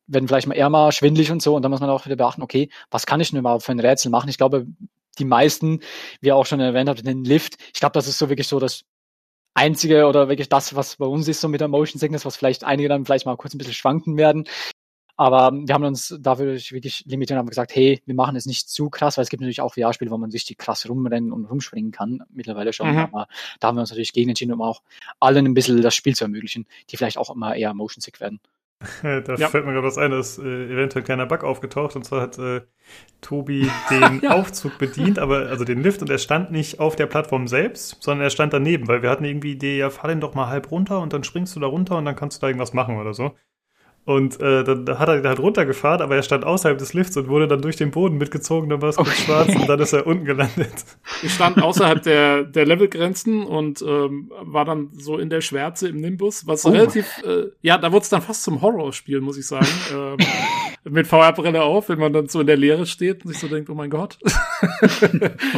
werden 0.07 0.27
vielleicht 0.27 0.47
mal 0.47 0.55
eher 0.55 0.71
mal 0.71 0.91
schwindlig 0.93 1.31
und 1.31 1.43
so. 1.43 1.55
Und 1.55 1.63
dann 1.63 1.71
muss 1.71 1.81
man 1.81 1.91
auch 1.91 2.07
wieder 2.07 2.17
beachten, 2.17 2.43
okay, 2.43 2.71
was 2.91 3.05
kann 3.05 3.21
ich 3.21 3.31
denn 3.31 3.41
überhaupt 3.41 3.65
für 3.65 3.73
ein 3.73 3.81
Rätsel 3.81 4.11
machen? 4.11 4.31
Ich 4.31 4.39
glaube, 4.39 4.67
die 5.19 5.25
meisten, 5.25 5.81
wie 6.21 6.33
auch 6.33 6.47
schon 6.47 6.61
erwähnt 6.61 6.89
habt, 6.89 7.07
den 7.07 7.25
Lift. 7.25 7.57
Ich 7.75 7.81
glaube, 7.81 7.95
das 7.95 8.07
ist 8.09 8.19
so 8.19 8.29
wirklich 8.29 8.49
so 8.49 8.59
das 8.59 8.83
einzige 9.55 10.07
oder 10.07 10.29
wirklich 10.29 10.49
das, 10.49 10.75
was 10.77 10.97
bei 10.97 11.07
uns 11.07 11.29
ist, 11.29 11.41
so 11.41 11.49
mit 11.49 11.61
der 11.61 11.69
Motion 11.69 11.99
Sickness, 11.99 12.25
was 12.25 12.37
vielleicht 12.37 12.65
einige 12.65 12.89
dann 12.89 13.05
vielleicht 13.05 13.27
mal 13.27 13.37
kurz 13.37 13.55
ein 13.55 13.59
bisschen 13.59 13.75
schwanken 13.75 14.17
werden. 14.17 14.47
Aber 15.19 15.51
wir 15.51 15.75
haben 15.75 15.85
uns 15.85 16.15
dafür 16.21 16.57
wirklich 16.57 17.05
limitiert 17.07 17.37
und 17.37 17.39
haben 17.39 17.49
gesagt, 17.49 17.75
hey, 17.75 18.03
wir 18.05 18.15
machen 18.15 18.37
es 18.37 18.45
nicht 18.45 18.69
zu 18.69 18.91
krass, 18.91 19.17
weil 19.17 19.23
es 19.23 19.31
gibt 19.31 19.41
natürlich 19.41 19.63
auch 19.63 19.73
VR-Spiele, 19.73 20.11
wo 20.11 20.19
man 20.19 20.31
richtig 20.31 20.59
krass 20.59 20.87
rumrennen 20.87 21.33
und 21.33 21.47
rumspringen 21.47 21.91
kann, 21.91 22.23
mittlerweile 22.31 22.75
schon. 22.75 22.93
Mhm. 22.93 22.99
Aber 22.99 23.29
da 23.59 23.69
haben 23.69 23.77
wir 23.77 23.81
uns 23.81 23.91
natürlich 23.91 24.13
gegen 24.13 24.29
entschieden, 24.29 24.53
um 24.53 24.61
auch 24.61 24.83
allen 25.19 25.47
ein 25.47 25.55
bisschen 25.55 25.81
das 25.81 25.95
Spiel 25.95 26.15
zu 26.15 26.25
ermöglichen, 26.25 26.67
die 26.91 26.99
vielleicht 26.99 27.17
auch 27.17 27.35
immer 27.35 27.57
eher 27.57 27.73
motion 27.73 28.03
sick 28.03 28.21
werden. 28.21 28.41
da 29.03 29.35
ja. 29.37 29.49
fällt 29.49 29.65
mir 29.65 29.73
gerade 29.73 29.87
was 29.87 29.97
ein, 29.97 30.11
da 30.11 30.19
ist 30.19 30.39
äh, 30.39 30.67
eventuell 30.67 31.03
ein 31.03 31.07
kleiner 31.07 31.27
Bug 31.27 31.45
aufgetaucht 31.45 31.97
und 31.97 32.05
zwar 32.05 32.21
hat 32.21 32.39
äh, 32.39 32.61
Tobi 33.21 33.71
den 33.91 34.21
ja. 34.23 34.33
Aufzug 34.33 34.77
bedient, 34.79 35.19
aber 35.19 35.47
also 35.49 35.65
den 35.65 35.83
Lift 35.83 36.03
und 36.03 36.11
er 36.11 36.19
stand 36.19 36.51
nicht 36.51 36.79
auf 36.79 36.95
der 36.95 37.07
Plattform 37.07 37.49
selbst, 37.49 37.97
sondern 38.01 38.25
er 38.25 38.31
stand 38.31 38.53
daneben, 38.53 38.87
weil 38.87 39.03
wir 39.03 39.11
hatten 39.11 39.25
irgendwie 39.25 39.57
die 39.57 39.57
Idee, 39.57 39.79
ja, 39.79 39.91
fahr 39.91 40.09
den 40.09 40.21
doch 40.21 40.35
mal 40.35 40.49
halb 40.49 40.71
runter 40.71 41.01
und 41.01 41.13
dann 41.13 41.25
springst 41.25 41.57
du 41.57 41.61
da 41.61 41.67
runter 41.67 41.97
und 41.97 42.05
dann 42.05 42.17
kannst 42.17 42.37
du 42.37 42.41
da 42.43 42.49
irgendwas 42.49 42.75
machen 42.75 42.99
oder 42.99 43.15
so. 43.15 43.35
Und 44.07 44.41
äh, 44.41 44.63
dann 44.63 45.01
hat 45.01 45.09
er 45.09 45.21
halt 45.21 45.41
runtergefahren, 45.41 46.01
aber 46.01 46.15
er 46.15 46.23
stand 46.23 46.45
außerhalb 46.45 46.79
des 46.79 46.95
Lifts 46.95 47.17
und 47.17 47.27
wurde 47.27 47.49
dann 47.49 47.61
durch 47.61 47.75
den 47.75 47.91
Boden 47.91 48.19
mitgezogen, 48.19 48.71
dann 48.71 48.81
war 48.81 48.91
es 48.91 48.97
kurz 48.97 49.17
schwarz 49.25 49.53
und 49.53 49.69
dann 49.69 49.81
ist 49.81 49.93
er 49.93 50.07
unten 50.07 50.25
gelandet. 50.25 50.73
Ich 51.25 51.35
stand 51.35 51.61
außerhalb 51.61 52.05
der, 52.05 52.45
der 52.45 52.67
Levelgrenzen 52.67 53.43
und 53.43 53.83
ähm, 53.83 54.31
war 54.43 54.65
dann 54.65 54.91
so 54.97 55.19
in 55.19 55.29
der 55.29 55.41
Schwärze 55.41 55.89
im 55.89 56.01
Nimbus, 56.01 56.47
was 56.47 56.65
oh. 56.65 56.69
relativ, 56.69 57.21
äh, 57.25 57.47
ja, 57.63 57.79
da 57.79 57.91
wurde 57.91 58.05
es 58.05 58.09
dann 58.09 58.23
fast 58.23 58.45
zum 58.45 58.63
Horrorspiel, 58.63 59.21
muss 59.21 59.39
ich 59.39 59.47
sagen. 59.49 59.67
ähm, 59.93 60.19
mit 60.89 61.07
VR-Brille 61.07 61.63
auf, 61.63 61.89
wenn 61.89 61.99
man 61.99 62.13
dann 62.13 62.29
so 62.29 62.41
in 62.41 62.47
der 62.47 62.57
Leere 62.57 62.87
steht 62.87 63.25
und 63.25 63.33
sich 63.33 63.41
so 63.41 63.49
denkt, 63.49 63.69
oh 63.71 63.75
mein 63.75 63.91
Gott. 63.91 64.19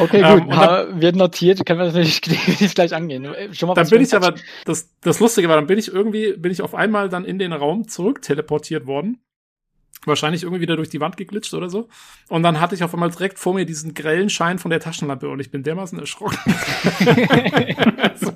okay, 0.01 0.23
gut, 0.23 0.43
ähm, 0.43 0.49
dann, 0.49 1.01
wird 1.01 1.16
notiert, 1.16 1.65
können 1.66 1.81
wir 1.81 1.87
natürlich 1.87 2.23
gleich 2.75 2.95
angehen. 2.95 3.29
Schon 3.53 3.69
mal 3.69 3.75
dann 3.75 3.89
bin 3.89 4.01
ich 4.01 4.15
aber, 4.15 4.35
das, 4.65 4.89
das 5.03 5.20
Lustige 5.20 5.49
war, 5.49 5.57
dann 5.57 5.66
bin 5.66 5.79
ich 5.79 5.93
irgendwie, 5.93 6.33
bin 6.33 6.51
ich 6.51 6.62
auf 6.62 6.75
einmal 6.75 7.09
dann 7.09 7.25
in 7.25 7.39
den 7.39 7.53
Raum 7.53 7.89
zurück 7.89 8.23
teleportiert 8.39 8.86
worden. 8.86 9.19
wahrscheinlich 10.05 10.44
irgendwie 10.44 10.60
wieder 10.60 10.77
durch 10.77 10.90
die 10.90 11.01
Wand 11.01 11.16
geglitscht 11.16 11.55
oder 11.55 11.69
so. 11.69 11.89
Und 12.28 12.44
dann 12.44 12.60
hatte 12.60 12.77
ich 12.77 12.85
auf 12.85 12.94
einmal 12.94 13.10
direkt 13.10 13.36
vor 13.39 13.52
mir 13.52 13.66
diesen 13.66 13.94
grellen 13.94 14.31
Schein 14.31 14.60
von 14.60 14.70
der 14.70 14.78
Taschenlampe 14.78 15.28
und 15.28 15.40
ich 15.40 15.51
bin 15.51 15.65
dermaßen 15.65 15.98
erschrocken. 15.98 16.39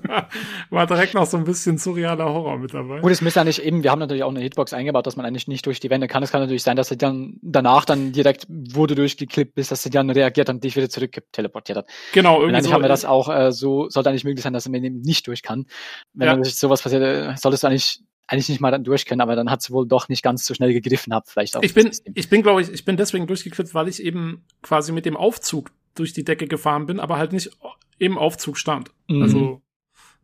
war, 0.08 0.28
war 0.70 0.86
direkt 0.88 1.14
noch 1.14 1.24
so 1.24 1.36
ein 1.36 1.44
bisschen 1.44 1.78
surrealer 1.78 2.24
Horror 2.24 2.58
mit 2.58 2.74
dabei. 2.74 2.98
Gut, 3.00 3.12
es 3.12 3.20
müsste 3.20 3.40
ja 3.40 3.44
nicht 3.44 3.60
eben, 3.60 3.84
wir 3.84 3.92
haben 3.92 4.00
natürlich 4.00 4.24
auch 4.24 4.30
eine 4.30 4.40
Hitbox 4.40 4.72
eingebaut, 4.72 5.06
dass 5.06 5.14
man 5.14 5.24
eigentlich 5.24 5.46
nicht 5.46 5.64
durch 5.64 5.78
die 5.78 5.88
Wände 5.88 6.08
kann. 6.08 6.24
Es 6.24 6.32
kann 6.32 6.40
natürlich 6.40 6.64
sein, 6.64 6.76
dass 6.76 6.88
sie 6.88 6.98
dann 6.98 7.38
danach 7.42 7.84
dann 7.84 8.10
direkt 8.10 8.46
wurde 8.48 8.96
durchgeklippt, 8.96 9.54
bis 9.54 9.68
dass 9.68 9.84
sie 9.84 9.90
dann 9.90 10.10
reagiert 10.10 10.48
und 10.48 10.64
dich 10.64 10.74
wieder 10.74 10.90
zurück 10.90 11.22
teleportiert 11.30 11.78
hat. 11.78 11.86
Genau, 12.12 12.40
irgendwie. 12.40 12.48
Und 12.48 12.54
eigentlich 12.56 12.66
so 12.70 12.72
haben 12.74 12.82
wir 12.82 12.88
das 12.88 13.04
auch 13.04 13.28
äh, 13.28 13.52
so, 13.52 13.88
sollte 13.88 14.10
eigentlich 14.10 14.24
möglich 14.24 14.42
sein, 14.42 14.52
dass 14.52 14.68
man 14.68 14.82
eben 14.82 15.00
nicht 15.00 15.28
durch 15.28 15.42
kann. 15.42 15.66
Wenn 16.12 16.26
ja. 16.26 16.44
sowas 16.44 16.82
passiert, 16.82 17.02
äh, 17.02 17.36
solltest 17.36 17.62
du 17.62 17.68
eigentlich 17.68 18.00
eigentlich 18.26 18.48
nicht 18.48 18.60
mal 18.60 18.70
dann 18.70 18.84
durch 18.84 19.06
können, 19.06 19.20
aber 19.20 19.36
dann 19.36 19.50
hat 19.50 19.60
es 19.60 19.70
wohl 19.70 19.86
doch 19.86 20.08
nicht 20.08 20.22
ganz 20.22 20.44
so 20.44 20.54
schnell 20.54 20.72
gegriffen 20.72 21.12
hab, 21.12 21.28
vielleicht 21.28 21.56
auch. 21.56 21.62
Ich 21.62 21.74
bin, 21.74 21.90
ich 22.14 22.28
bin, 22.28 22.42
glaube 22.42 22.62
ich, 22.62 22.70
ich 22.70 22.84
bin 22.84 22.96
deswegen 22.96 23.26
durchgeklippt, 23.26 23.74
weil 23.74 23.88
ich 23.88 24.02
eben 24.02 24.44
quasi 24.62 24.92
mit 24.92 25.06
dem 25.06 25.16
Aufzug 25.16 25.70
durch 25.94 26.12
die 26.12 26.24
Decke 26.24 26.46
gefahren 26.46 26.86
bin, 26.86 27.00
aber 27.00 27.18
halt 27.18 27.32
nicht 27.32 27.50
im 27.98 28.18
Aufzug 28.18 28.56
stand. 28.56 28.90
Mhm. 29.08 29.22
Also 29.22 29.62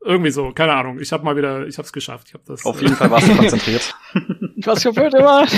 irgendwie 0.01 0.31
so, 0.31 0.53
keine 0.53 0.75
Ahnung. 0.75 1.01
Ich 1.01 1.13
habe 1.13 1.25
mal 1.25 1.37
wieder, 1.37 1.67
ich 1.67 1.77
habe 1.77 1.85
es 1.85 1.93
geschafft. 1.93 2.29
Ich 2.29 2.35
hab 2.35 2.45
das. 2.45 2.65
Auf 2.65 2.81
jeden 2.81 2.95
Fall 2.95 3.11
warst 3.11 3.29
du 3.29 3.37
konzentriert. 3.37 3.95
Was 4.65 4.83
für 4.83 4.93
blöd 4.93 5.13
immer. 5.15 5.45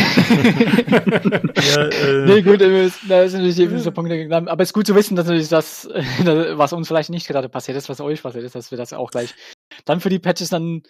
ja, 1.56 1.88
äh. 1.88 2.26
Nee, 2.26 2.42
gut, 2.42 2.60
da 2.60 3.22
ist 3.22 3.32
natürlich 3.34 3.58
eben 3.58 3.78
so 3.78 3.92
Punkte 3.92 4.16
gegangen. 4.16 4.48
Aber 4.48 4.62
es 4.62 4.70
ist 4.70 4.72
gut 4.72 4.86
zu 4.86 4.94
wissen, 4.94 5.14
dass 5.14 5.26
natürlich 5.26 5.48
das, 5.48 5.88
was 6.54 6.72
uns 6.72 6.88
vielleicht 6.88 7.10
nicht 7.10 7.26
gerade 7.26 7.48
passiert 7.48 7.76
ist, 7.76 7.88
was 7.88 8.00
euch 8.00 8.22
passiert 8.22 8.44
ist, 8.44 8.54
dass 8.54 8.70
wir 8.70 8.78
das 8.78 8.92
auch 8.92 9.10
gleich 9.10 9.34
dann 9.84 10.00
für 10.00 10.10
die 10.10 10.18
Patches 10.18 10.48
dann 10.50 10.82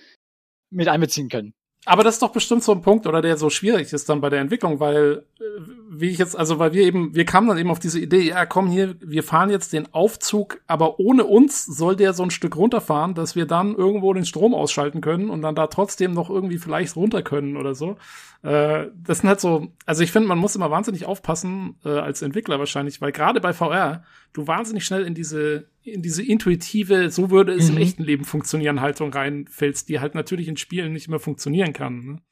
mit 0.70 0.88
einbeziehen 0.88 1.28
können. 1.28 1.54
Aber 1.86 2.04
das 2.04 2.16
ist 2.16 2.22
doch 2.22 2.32
bestimmt 2.32 2.62
so 2.62 2.72
ein 2.72 2.82
Punkt, 2.82 3.06
oder 3.06 3.22
der 3.22 3.38
so 3.38 3.48
schwierig 3.48 3.92
ist 3.94 4.08
dann 4.10 4.20
bei 4.20 4.28
der 4.28 4.40
Entwicklung, 4.40 4.80
weil, 4.80 5.24
äh, 5.38 5.42
wie 5.88 6.10
ich 6.10 6.18
jetzt, 6.18 6.38
also 6.38 6.58
weil 6.58 6.74
wir 6.74 6.82
eben, 6.82 7.14
wir 7.14 7.24
kamen 7.24 7.48
dann 7.48 7.56
eben 7.56 7.70
auf 7.70 7.78
diese 7.78 7.98
Idee, 7.98 8.20
ja 8.20 8.44
komm 8.44 8.68
hier, 8.68 8.96
wir 9.00 9.22
fahren 9.22 9.48
jetzt 9.48 9.72
den 9.72 9.92
Aufzug, 9.94 10.60
aber 10.66 11.00
ohne 11.00 11.24
uns 11.24 11.64
soll 11.64 11.96
der 11.96 12.12
so 12.12 12.22
ein 12.22 12.30
Stück 12.30 12.56
runterfahren, 12.56 13.14
dass 13.14 13.34
wir 13.34 13.46
dann 13.46 13.74
irgendwo 13.74 14.12
den 14.12 14.26
Strom 14.26 14.54
ausschalten 14.54 15.00
können 15.00 15.30
und 15.30 15.40
dann 15.40 15.54
da 15.54 15.68
trotzdem 15.68 16.12
noch 16.12 16.28
irgendwie 16.28 16.58
vielleicht 16.58 16.96
runter 16.96 17.22
können 17.22 17.56
oder 17.56 17.74
so. 17.74 17.96
Äh, 18.42 18.88
das 19.02 19.20
sind 19.20 19.30
halt 19.30 19.40
so, 19.40 19.68
also 19.86 20.02
ich 20.02 20.12
finde, 20.12 20.28
man 20.28 20.38
muss 20.38 20.56
immer 20.56 20.70
wahnsinnig 20.70 21.06
aufpassen, 21.06 21.76
äh, 21.86 21.88
als 21.88 22.20
Entwickler 22.20 22.58
wahrscheinlich, 22.58 23.00
weil 23.00 23.12
gerade 23.12 23.40
bei 23.40 23.54
VR 23.54 24.04
du 24.32 24.46
wahnsinnig 24.46 24.84
schnell 24.84 25.04
in 25.04 25.14
diese, 25.14 25.68
in 25.82 26.02
diese 26.02 26.22
intuitive, 26.22 27.10
so 27.10 27.30
würde 27.30 27.52
es 27.52 27.70
mhm. 27.70 27.76
im 27.76 27.82
echten 27.82 28.02
Leben 28.02 28.24
funktionieren, 28.24 28.80
Haltung 28.80 29.12
reinfällst, 29.12 29.88
die 29.88 30.00
halt 30.00 30.14
natürlich 30.14 30.48
in 30.48 30.56
Spielen 30.56 30.92
nicht 30.92 31.08
mehr 31.08 31.20
funktionieren 31.20 31.72
kann. 31.72 32.04
Ne? 32.04 32.22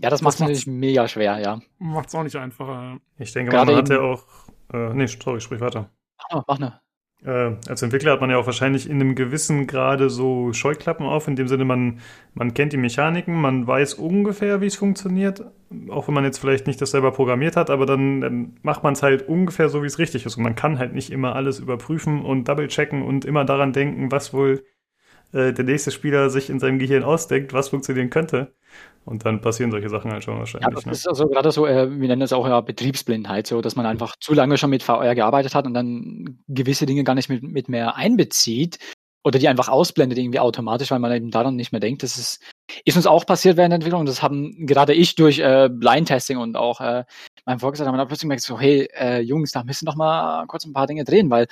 Ja, 0.00 0.10
das, 0.10 0.20
das 0.20 0.22
macht 0.22 0.40
natürlich 0.40 0.66
mega 0.66 1.06
schwer, 1.08 1.38
ja. 1.38 1.60
Macht's 1.78 2.14
auch 2.14 2.22
nicht 2.24 2.36
einfacher. 2.36 2.98
Ich 3.18 3.32
denke, 3.32 3.52
Gerade 3.52 3.72
man 3.72 3.82
hat 3.82 3.88
ja 3.88 4.00
auch, 4.00 4.24
äh, 4.72 4.94
nee, 4.94 5.06
sorry, 5.06 5.40
sprich 5.40 5.60
weiter. 5.60 5.90
Mach, 6.32 6.44
mach 6.46 6.58
ne. 6.58 6.80
Äh, 7.24 7.52
als 7.68 7.82
Entwickler 7.82 8.12
hat 8.12 8.20
man 8.20 8.30
ja 8.30 8.36
auch 8.36 8.46
wahrscheinlich 8.46 8.90
in 8.90 9.00
einem 9.00 9.14
gewissen 9.14 9.68
Grade 9.68 10.10
so 10.10 10.52
Scheuklappen 10.52 11.06
auf, 11.06 11.28
in 11.28 11.36
dem 11.36 11.46
Sinne, 11.46 11.64
man, 11.64 12.00
man 12.34 12.52
kennt 12.52 12.72
die 12.72 12.78
Mechaniken, 12.78 13.40
man 13.40 13.66
weiß 13.66 13.94
ungefähr, 13.94 14.60
wie 14.60 14.66
es 14.66 14.74
funktioniert, 14.74 15.44
auch 15.88 16.08
wenn 16.08 16.14
man 16.14 16.24
jetzt 16.24 16.38
vielleicht 16.38 16.66
nicht 16.66 16.80
das 16.80 16.90
selber 16.90 17.12
programmiert 17.12 17.56
hat, 17.56 17.70
aber 17.70 17.86
dann, 17.86 18.20
dann 18.20 18.56
macht 18.62 18.82
man 18.82 18.94
es 18.94 19.02
halt 19.04 19.28
ungefähr 19.28 19.68
so, 19.68 19.82
wie 19.82 19.86
es 19.86 20.00
richtig 20.00 20.26
ist. 20.26 20.36
Und 20.36 20.42
man 20.42 20.56
kann 20.56 20.78
halt 20.78 20.94
nicht 20.94 21.10
immer 21.10 21.36
alles 21.36 21.60
überprüfen 21.60 22.24
und 22.24 22.48
double-checken 22.48 23.02
und 23.02 23.24
immer 23.24 23.44
daran 23.44 23.72
denken, 23.72 24.10
was 24.10 24.34
wohl 24.34 24.64
äh, 25.32 25.52
der 25.52 25.64
nächste 25.64 25.90
Spieler 25.90 26.30
sich 26.30 26.50
in 26.50 26.60
seinem 26.60 26.78
Gehirn 26.78 27.02
ausdenkt, 27.02 27.52
was 27.52 27.70
funktionieren 27.70 28.10
könnte. 28.10 28.52
Und 29.04 29.26
dann 29.26 29.40
passieren 29.40 29.72
solche 29.72 29.88
Sachen 29.88 30.12
halt 30.12 30.22
schon 30.22 30.38
wahrscheinlich. 30.38 30.68
Ja, 30.68 30.74
das 30.74 30.86
ne? 30.86 30.92
ist 30.92 31.08
also 31.08 31.26
gerade 31.26 31.50
so, 31.50 31.66
äh, 31.66 31.90
wir 31.90 32.08
nennen 32.08 32.20
das 32.20 32.32
auch 32.32 32.46
ja 32.46 32.60
Betriebsblindheit, 32.60 33.46
so 33.46 33.60
dass 33.60 33.74
man 33.74 33.84
einfach 33.84 34.14
zu 34.20 34.32
lange 34.32 34.58
schon 34.58 34.70
mit 34.70 34.82
VR 34.82 35.14
gearbeitet 35.14 35.54
hat 35.54 35.66
und 35.66 35.74
dann 35.74 36.38
gewisse 36.46 36.86
Dinge 36.86 37.02
gar 37.02 37.14
nicht 37.14 37.28
mit, 37.28 37.42
mit 37.42 37.68
mehr 37.68 37.96
einbezieht 37.96 38.78
oder 39.24 39.38
die 39.38 39.48
einfach 39.48 39.68
ausblendet 39.68 40.18
irgendwie 40.18 40.38
automatisch, 40.38 40.90
weil 40.90 40.98
man 40.98 41.12
eben 41.12 41.30
daran 41.30 41.56
nicht 41.56 41.72
mehr 41.72 41.80
denkt. 41.80 42.02
Das 42.02 42.16
ist, 42.16 42.42
ist 42.84 42.96
uns 42.96 43.06
auch 43.06 43.26
passiert 43.26 43.56
während 43.56 43.72
der 43.72 43.76
Entwicklung. 43.76 44.04
Das 44.04 44.22
haben 44.22 44.66
gerade 44.66 44.94
ich 44.94 45.14
durch 45.16 45.38
äh, 45.40 45.68
Blind-Testing 45.68 46.38
und 46.38 46.56
auch 46.56 46.80
äh, 46.80 47.04
mein 47.44 47.58
Vorgesetzter 47.58 47.90
haben 47.90 47.98
dann 47.98 48.06
plötzlich 48.06 48.22
gemerkt, 48.22 48.42
so, 48.42 48.58
hey, 48.58 48.88
äh, 48.94 49.20
Jungs, 49.20 49.52
da 49.52 49.64
müssen 49.64 49.86
doch 49.86 49.96
mal 49.96 50.46
kurz 50.46 50.64
ein 50.64 50.72
paar 50.72 50.86
Dinge 50.86 51.04
drehen, 51.04 51.30
weil 51.30 51.46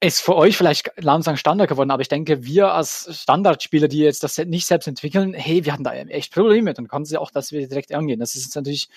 ist 0.00 0.20
für 0.20 0.36
euch 0.36 0.56
vielleicht 0.56 0.90
langsam 0.96 1.36
Standard 1.36 1.68
geworden, 1.68 1.90
aber 1.90 2.02
ich 2.02 2.08
denke, 2.08 2.44
wir 2.44 2.72
als 2.72 3.08
Standardspieler, 3.22 3.88
die 3.88 3.98
jetzt 3.98 4.22
das 4.22 4.36
nicht 4.38 4.66
selbst 4.66 4.86
entwickeln, 4.86 5.32
hey, 5.32 5.64
wir 5.64 5.72
hatten 5.72 5.84
da 5.84 5.94
echt 5.94 6.34
Probleme 6.34 6.62
mit 6.62 6.78
und 6.78 6.88
konnten 6.88 7.06
sie 7.06 7.16
auch, 7.16 7.30
dass 7.30 7.52
wir 7.52 7.66
direkt 7.66 7.92
angehen. 7.92 8.20
Das 8.20 8.34
ist 8.34 8.54
natürlich 8.54 8.88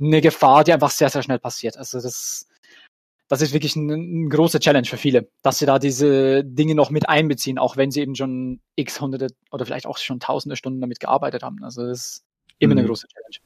eine 0.00 0.20
Gefahr, 0.20 0.64
die 0.64 0.72
einfach 0.72 0.90
sehr, 0.90 1.10
sehr 1.10 1.22
schnell 1.22 1.38
passiert. 1.38 1.76
Also 1.76 2.00
das, 2.00 2.46
das 3.28 3.42
ist 3.42 3.52
wirklich 3.52 3.76
ein, 3.76 3.90
ein 3.90 4.30
großer 4.30 4.60
Challenge 4.60 4.86
für 4.86 4.96
viele, 4.96 5.28
dass 5.42 5.58
sie 5.58 5.66
da 5.66 5.78
diese 5.78 6.42
Dinge 6.44 6.74
noch 6.74 6.90
mit 6.90 7.08
einbeziehen, 7.08 7.58
auch 7.58 7.76
wenn 7.76 7.90
sie 7.90 8.00
eben 8.00 8.14
schon 8.14 8.60
x 8.76 9.00
hunderte 9.00 9.34
oder 9.50 9.66
vielleicht 9.66 9.86
auch 9.86 9.98
schon 9.98 10.20
tausende 10.20 10.56
Stunden 10.56 10.80
damit 10.80 11.00
gearbeitet 11.00 11.42
haben. 11.42 11.62
Also 11.64 11.86
das 11.86 11.98
ist 11.98 12.24
immer 12.58 12.74
mhm. 12.74 12.78
eine 12.78 12.88
große 12.88 13.08
Challenge. 13.08 13.45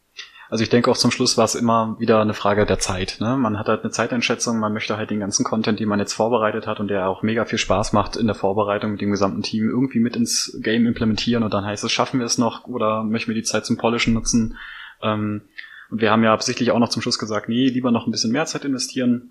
Also 0.51 0.65
ich 0.65 0.69
denke 0.69 0.91
auch 0.91 0.97
zum 0.97 1.13
Schluss 1.13 1.39
war 1.39 1.45
es 1.45 1.55
immer 1.55 1.95
wieder 2.01 2.21
eine 2.21 2.35
Frage 2.35 2.67
der 2.67 2.81
Zeit. 2.81 3.19
Ne? 3.21 3.37
Man 3.37 3.57
hat 3.57 3.69
halt 3.69 3.83
eine 3.83 3.93
Zeiteinschätzung, 3.93 4.59
man 4.59 4.73
möchte 4.73 4.97
halt 4.97 5.11
den 5.11 5.21
ganzen 5.21 5.45
Content, 5.45 5.79
den 5.79 5.89
man 5.89 6.01
jetzt 6.01 6.13
vorbereitet 6.13 6.67
hat 6.67 6.81
und 6.81 6.89
der 6.89 7.09
auch 7.09 7.23
mega 7.23 7.45
viel 7.45 7.59
Spaß 7.59 7.93
macht 7.93 8.17
in 8.17 8.27
der 8.27 8.35
Vorbereitung 8.35 8.91
mit 8.91 9.01
dem 9.01 9.13
gesamten 9.13 9.43
Team, 9.43 9.69
irgendwie 9.69 10.01
mit 10.01 10.17
ins 10.17 10.59
Game 10.61 10.87
implementieren 10.87 11.45
und 11.45 11.55
dann 11.55 11.65
heißt 11.65 11.85
es, 11.85 11.93
schaffen 11.93 12.19
wir 12.19 12.27
es 12.27 12.37
noch 12.37 12.67
oder 12.67 13.05
möchten 13.05 13.31
wir 13.31 13.37
die 13.37 13.45
Zeit 13.45 13.65
zum 13.65 13.77
Polischen 13.77 14.13
nutzen? 14.13 14.57
Ähm, 15.03 15.43
und 15.89 16.01
wir 16.01 16.11
haben 16.11 16.25
ja 16.25 16.33
absichtlich 16.33 16.73
auch 16.73 16.81
noch 16.81 16.89
zum 16.89 17.01
Schluss 17.01 17.21
gesagt, 17.21 17.49
nee, 17.49 17.69
lieber 17.69 17.93
noch 17.93 18.09
ein 18.09 18.11
bisschen 18.11 18.33
mehr 18.33 18.47
Zeit 18.47 18.65
investieren, 18.65 19.31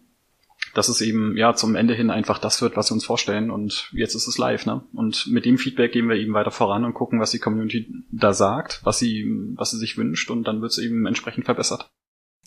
dass 0.73 0.89
es 0.89 1.01
eben 1.01 1.35
ja 1.37 1.53
zum 1.53 1.75
Ende 1.75 1.93
hin 1.93 2.09
einfach 2.09 2.39
das 2.39 2.61
wird, 2.61 2.75
was 2.77 2.89
wir 2.89 2.95
uns 2.95 3.05
vorstellen 3.05 3.51
und 3.51 3.89
jetzt 3.93 4.15
ist 4.15 4.27
es 4.27 4.37
live, 4.37 4.65
ne? 4.65 4.83
Und 4.93 5.27
mit 5.27 5.45
dem 5.45 5.57
Feedback 5.57 5.91
gehen 5.91 6.07
wir 6.07 6.15
eben 6.15 6.33
weiter 6.33 6.51
voran 6.51 6.85
und 6.85 6.93
gucken, 6.93 7.19
was 7.19 7.31
die 7.31 7.39
Community 7.39 7.91
da 8.11 8.33
sagt, 8.33 8.81
was 8.83 8.99
sie, 8.99 9.25
was 9.55 9.71
sie 9.71 9.77
sich 9.77 9.97
wünscht 9.97 10.29
und 10.29 10.43
dann 10.45 10.61
wird 10.61 10.71
es 10.71 10.77
eben 10.77 11.05
entsprechend 11.05 11.45
verbessert. 11.45 11.91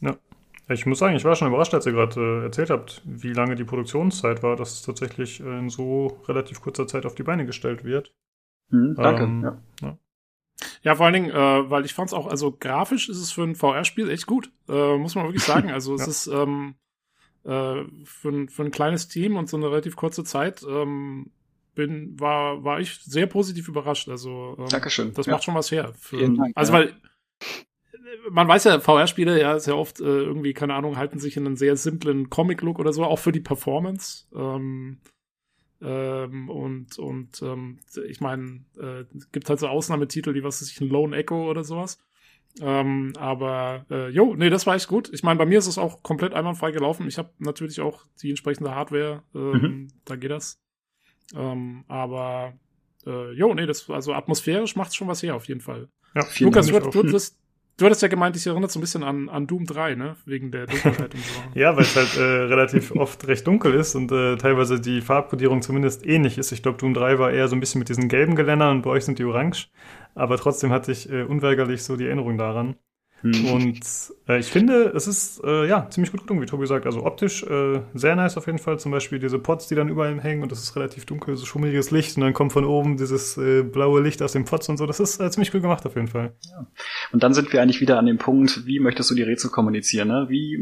Ja. 0.01 0.17
Ich 0.69 0.87
muss 0.87 0.99
sagen, 0.99 1.17
ich 1.17 1.25
war 1.25 1.35
schon 1.35 1.49
überrascht, 1.49 1.75
als 1.75 1.87
ihr 1.87 1.93
gerade 1.93 2.21
äh, 2.21 2.45
erzählt 2.45 2.71
habt, 2.71 3.03
wie 3.05 3.33
lange 3.33 3.57
die 3.57 3.65
Produktionszeit 3.65 4.43
war, 4.43 4.57
dass 4.57 4.75
es 4.75 4.83
tatsächlich 4.83 5.41
äh, 5.41 5.59
in 5.59 5.69
so 5.69 6.21
relativ 6.29 6.61
kurzer 6.61 6.87
Zeit 6.87 7.05
auf 7.05 7.15
die 7.15 7.25
Beine 7.25 7.47
gestellt 7.47 7.85
wird. 7.85 8.15
Hm, 8.71 8.95
danke. 8.97 9.25
Ähm, 9.25 9.43
ja. 9.43 9.59
ja. 9.83 9.99
Ja, 10.83 10.95
vor 10.95 11.07
allen 11.07 11.15
Dingen, 11.15 11.31
äh, 11.31 11.71
weil 11.71 11.85
ich 11.85 11.95
fand 11.95 12.09
es 12.09 12.15
auch, 12.15 12.27
also 12.27 12.53
grafisch 12.53 13.09
ist 13.09 13.19
es 13.19 13.33
für 13.33 13.43
ein 13.43 13.57
VR-Spiel 13.57 14.11
echt 14.11 14.27
gut, 14.27 14.51
äh, 14.69 14.97
muss 14.97 15.15
man 15.15 15.25
wirklich 15.25 15.43
sagen. 15.43 15.71
Also 15.71 15.95
es 15.95 16.03
ja. 16.07 16.09
ist, 16.09 16.27
ähm, 16.29 16.75
äh, 17.45 17.85
für, 18.05 18.29
ein, 18.29 18.49
für 18.49 18.63
ein 18.63 18.71
kleines 18.71 19.09
Team 19.09 19.37
und 19.37 19.49
so 19.49 19.57
eine 19.57 19.71
relativ 19.71 19.97
kurze 19.97 20.25
Zeit 20.25 20.65
ähm, 20.69 21.31
bin, 21.75 22.19
war, 22.21 22.65
war 22.65 22.81
ich 22.81 23.01
sehr 23.01 23.27
positiv 23.27 23.69
überrascht. 23.69 24.09
Also 24.09 24.57
ähm, 24.59 24.69
Dankeschön. 24.69 25.13
das 25.15 25.27
ja. 25.27 25.33
macht 25.33 25.45
schon 25.45 25.55
was 25.55 25.71
her. 25.71 25.93
Für, 25.99 26.29
Dank, 26.29 26.53
also 26.55 26.73
ja. 26.73 26.79
weil 26.79 26.95
man 28.31 28.49
weiß 28.49 28.65
ja, 28.65 28.81
VR-Spiele 28.81 29.41
ja 29.41 29.59
sehr 29.59 29.77
oft 29.77 30.01
äh, 30.01 30.05
irgendwie, 30.05 30.55
keine 30.55 30.75
Ahnung, 30.75 30.97
halten 30.97 31.19
sich 31.19 31.37
in 31.37 31.47
einen 31.47 31.57
sehr 31.57 31.77
simplen 31.77 32.31
Comic-Look 32.31 32.79
oder 32.79 32.93
so, 32.93 33.05
auch 33.05 33.19
für 33.19 33.33
die 33.33 33.41
Performance. 33.41 34.27
Ähm, 34.35 34.99
ähm, 35.81 36.49
und 36.49 36.99
und 36.99 37.43
ähm, 37.43 37.81
ich 38.07 38.21
meine, 38.21 38.65
äh, 38.79 39.05
gibt 39.33 39.49
halt 39.49 39.59
so 39.59 39.67
Ausnahmetitel, 39.67 40.35
wie 40.35 40.45
was 40.45 40.63
ist 40.63 40.71
ich, 40.71 40.81
ein 40.81 40.89
Lone 40.89 41.17
Echo 41.17 41.51
oder 41.51 41.65
sowas. 41.65 41.99
Ähm, 42.61 43.15
aber 43.19 43.87
äh, 43.91 44.09
jo, 44.11 44.35
nee, 44.35 44.51
das 44.51 44.67
war 44.67 44.75
echt 44.75 44.89
gut. 44.89 45.11
Ich 45.13 45.23
meine, 45.23 45.39
bei 45.39 45.47
mir 45.47 45.59
ist 45.59 45.67
es 45.67 45.79
auch 45.79 46.03
komplett 46.03 46.35
einwandfrei 46.35 46.71
gelaufen. 46.71 47.09
Ich 47.09 47.19
habe 47.19 47.31
natürlich 47.39 47.81
auch 47.81 48.05
die 48.21 48.31
entsprechende 48.31 48.75
Hardware, 48.75 49.23
ähm, 49.35 49.53
mhm. 49.53 49.89
da 50.05 50.17
geht 50.17 50.31
das. 50.31 50.61
Ähm, 51.35 51.85
aber 51.89 52.53
äh, 53.07 53.33
jo, 53.33 53.55
nee, 53.55 53.67
das 53.67 53.89
also 53.89 54.13
atmosphärisch 54.13 54.77
macht 54.77 54.95
schon 54.95 55.09
was 55.09 55.23
her 55.23 55.35
auf 55.35 55.49
jeden 55.49 55.61
Fall. 55.61 55.89
Ja, 56.15 56.27
Lukas, 56.41 56.67
du, 56.67 56.79
du, 56.79 57.03
du, 57.03 57.19
Du 57.83 57.87
hattest 57.87 58.03
ja 58.03 58.07
gemeint, 58.07 58.37
ich 58.37 58.47
erinnere 58.47 58.71
so 58.71 58.79
ein 58.79 58.81
bisschen 58.81 59.03
an, 59.03 59.29
an 59.29 59.49
Doom 59.49 59.67
3, 59.67 59.97
ne? 59.97 60.15
Wegen 60.25 60.53
der 60.53 60.69
Dunkelheit 60.69 61.13
und 61.15 61.21
so. 61.21 61.41
ja, 61.59 61.75
weil 61.75 61.83
es 61.83 61.97
halt 61.97 62.17
äh, 62.17 62.23
relativ 62.23 62.93
oft 62.93 63.27
recht 63.27 63.45
dunkel 63.45 63.75
ist 63.75 63.97
und 63.97 64.13
äh, 64.13 64.37
teilweise 64.37 64.81
die 64.81 65.01
Farbkodierung 65.01 65.63
zumindest 65.63 66.07
ähnlich 66.07 66.39
ist. 66.39 66.53
Ich 66.53 66.63
glaube, 66.63 66.79
Doom 66.79 66.95
3 66.95 67.19
war 67.19 67.33
eher 67.33 67.49
so 67.49 67.57
ein 67.57 67.61
bisschen 67.61 67.81
mit 67.81 67.89
diesen 67.89 68.07
gelben 68.07 68.37
Geländern 68.37 68.77
und 68.77 68.83
bei 68.83 68.91
euch 68.91 69.05
sind 69.05 69.19
die 69.19 69.25
orange. 69.25 69.69
Aber 70.15 70.37
trotzdem 70.37 70.71
hatte 70.71 70.93
ich 70.93 71.11
äh, 71.11 71.25
unweigerlich 71.25 71.83
so 71.83 71.97
die 71.97 72.07
Erinnerung 72.07 72.39
daran. 72.39 72.77
Hm. 73.23 73.47
Und 73.53 73.81
äh, 74.29 74.39
ich 74.39 74.47
finde, 74.47 74.93
es 74.95 75.07
ist 75.07 75.43
äh, 75.45 75.69
ja 75.69 75.89
ziemlich 75.91 76.11
gut 76.11 76.23
gelungen, 76.23 76.43
wie 76.43 76.47
Tobi 76.47 76.67
sagt. 76.67 76.87
Also 76.87 77.05
optisch 77.05 77.45
äh, 77.45 77.81
sehr 77.95 78.17
nice 78.17 78.37
auf 78.37 78.47
jeden 78.47 78.59
Fall. 78.59 78.79
Zum 78.79 78.91
Beispiel 78.91 79.19
diese 79.19 79.39
Pots, 79.39 79.69
die 79.69 79.75
dann 79.75 79.89
überall 79.89 80.21
hängen 80.21 80.43
und 80.43 80.51
das 80.51 80.63
ist 80.63 80.75
relativ 80.75 81.07
dunkel, 81.07 81.37
so 81.37 81.47
schummriges 81.47 81.91
Licht 81.93 82.17
und 82.17 82.23
dann 82.23 82.33
kommt 82.33 82.53
von 82.53 82.65
oben 82.65 82.97
dieses 82.97 83.37
äh, 83.39 83.63
blaue 83.63 84.03
Licht 84.03 84.23
aus 84.23 84.33
den 84.33 84.45
Pots 84.45 84.69
und 84.69 84.77
so. 84.77 84.87
Das 84.87 84.99
ist 84.99 85.21
äh, 85.21 85.31
ziemlich 85.31 85.53
gut 85.53 85.63
gemacht 85.63 85.87
auf 85.87 85.95
jeden 85.95 86.09
Fall. 86.09 86.33
Ja. 86.51 86.67
Und 87.13 87.23
dann 87.23 87.33
sind 87.33 87.53
wir 87.53 87.63
eigentlich 87.63 87.81
wieder 87.81 87.99
an 87.99 88.07
dem 88.07 88.19
Punkt, 88.19 88.67
wie 88.67 88.81
möchtest 88.81 89.11
du 89.11 89.15
die 89.15 89.23
Rätsel 89.23 89.51
kommunizieren? 89.51 90.09
Ne? 90.09 90.27
Wie 90.29 90.59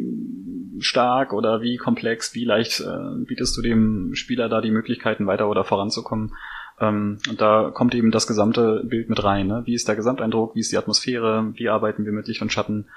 stark 0.81 1.33
oder 1.33 1.63
wie 1.63 1.77
komplex, 1.77 2.35
wie 2.35 2.45
leicht 2.45 2.81
äh, 2.81 3.25
bietest 3.25 3.57
du 3.57 3.63
dem 3.63 4.15
Spieler 4.15 4.49
da 4.49 4.61
die 4.61 4.71
Möglichkeiten 4.71 5.27
weiter 5.27 5.49
oder 5.49 5.65
voranzukommen? 5.65 6.33
Ähm, 6.81 7.19
und 7.29 7.41
da 7.41 7.71
kommt 7.73 7.95
eben 7.95 8.11
das 8.11 8.27
gesamte 8.27 8.83
Bild 8.85 9.11
mit 9.11 9.23
rein. 9.23 9.47
Ne? 9.47 9.63
Wie 9.67 9.75
ist 9.75 9.87
der 9.87 9.97
Gesamteindruck? 9.97 10.55
Wie 10.55 10.61
ist 10.61 10.73
die 10.73 10.79
Atmosphäre? 10.79 11.53
Wie 11.55 11.69
arbeiten 11.69 12.05
wir 12.05 12.13
mit 12.13 12.27
Licht 12.27 12.43
und 12.43 12.53
Schatten? 12.53 12.89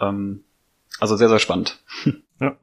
Ähm, 0.00 0.44
Also 1.00 1.16
sehr, 1.16 1.28
sehr 1.28 1.38
spannend. 1.38 1.82
Ja. 2.40 2.56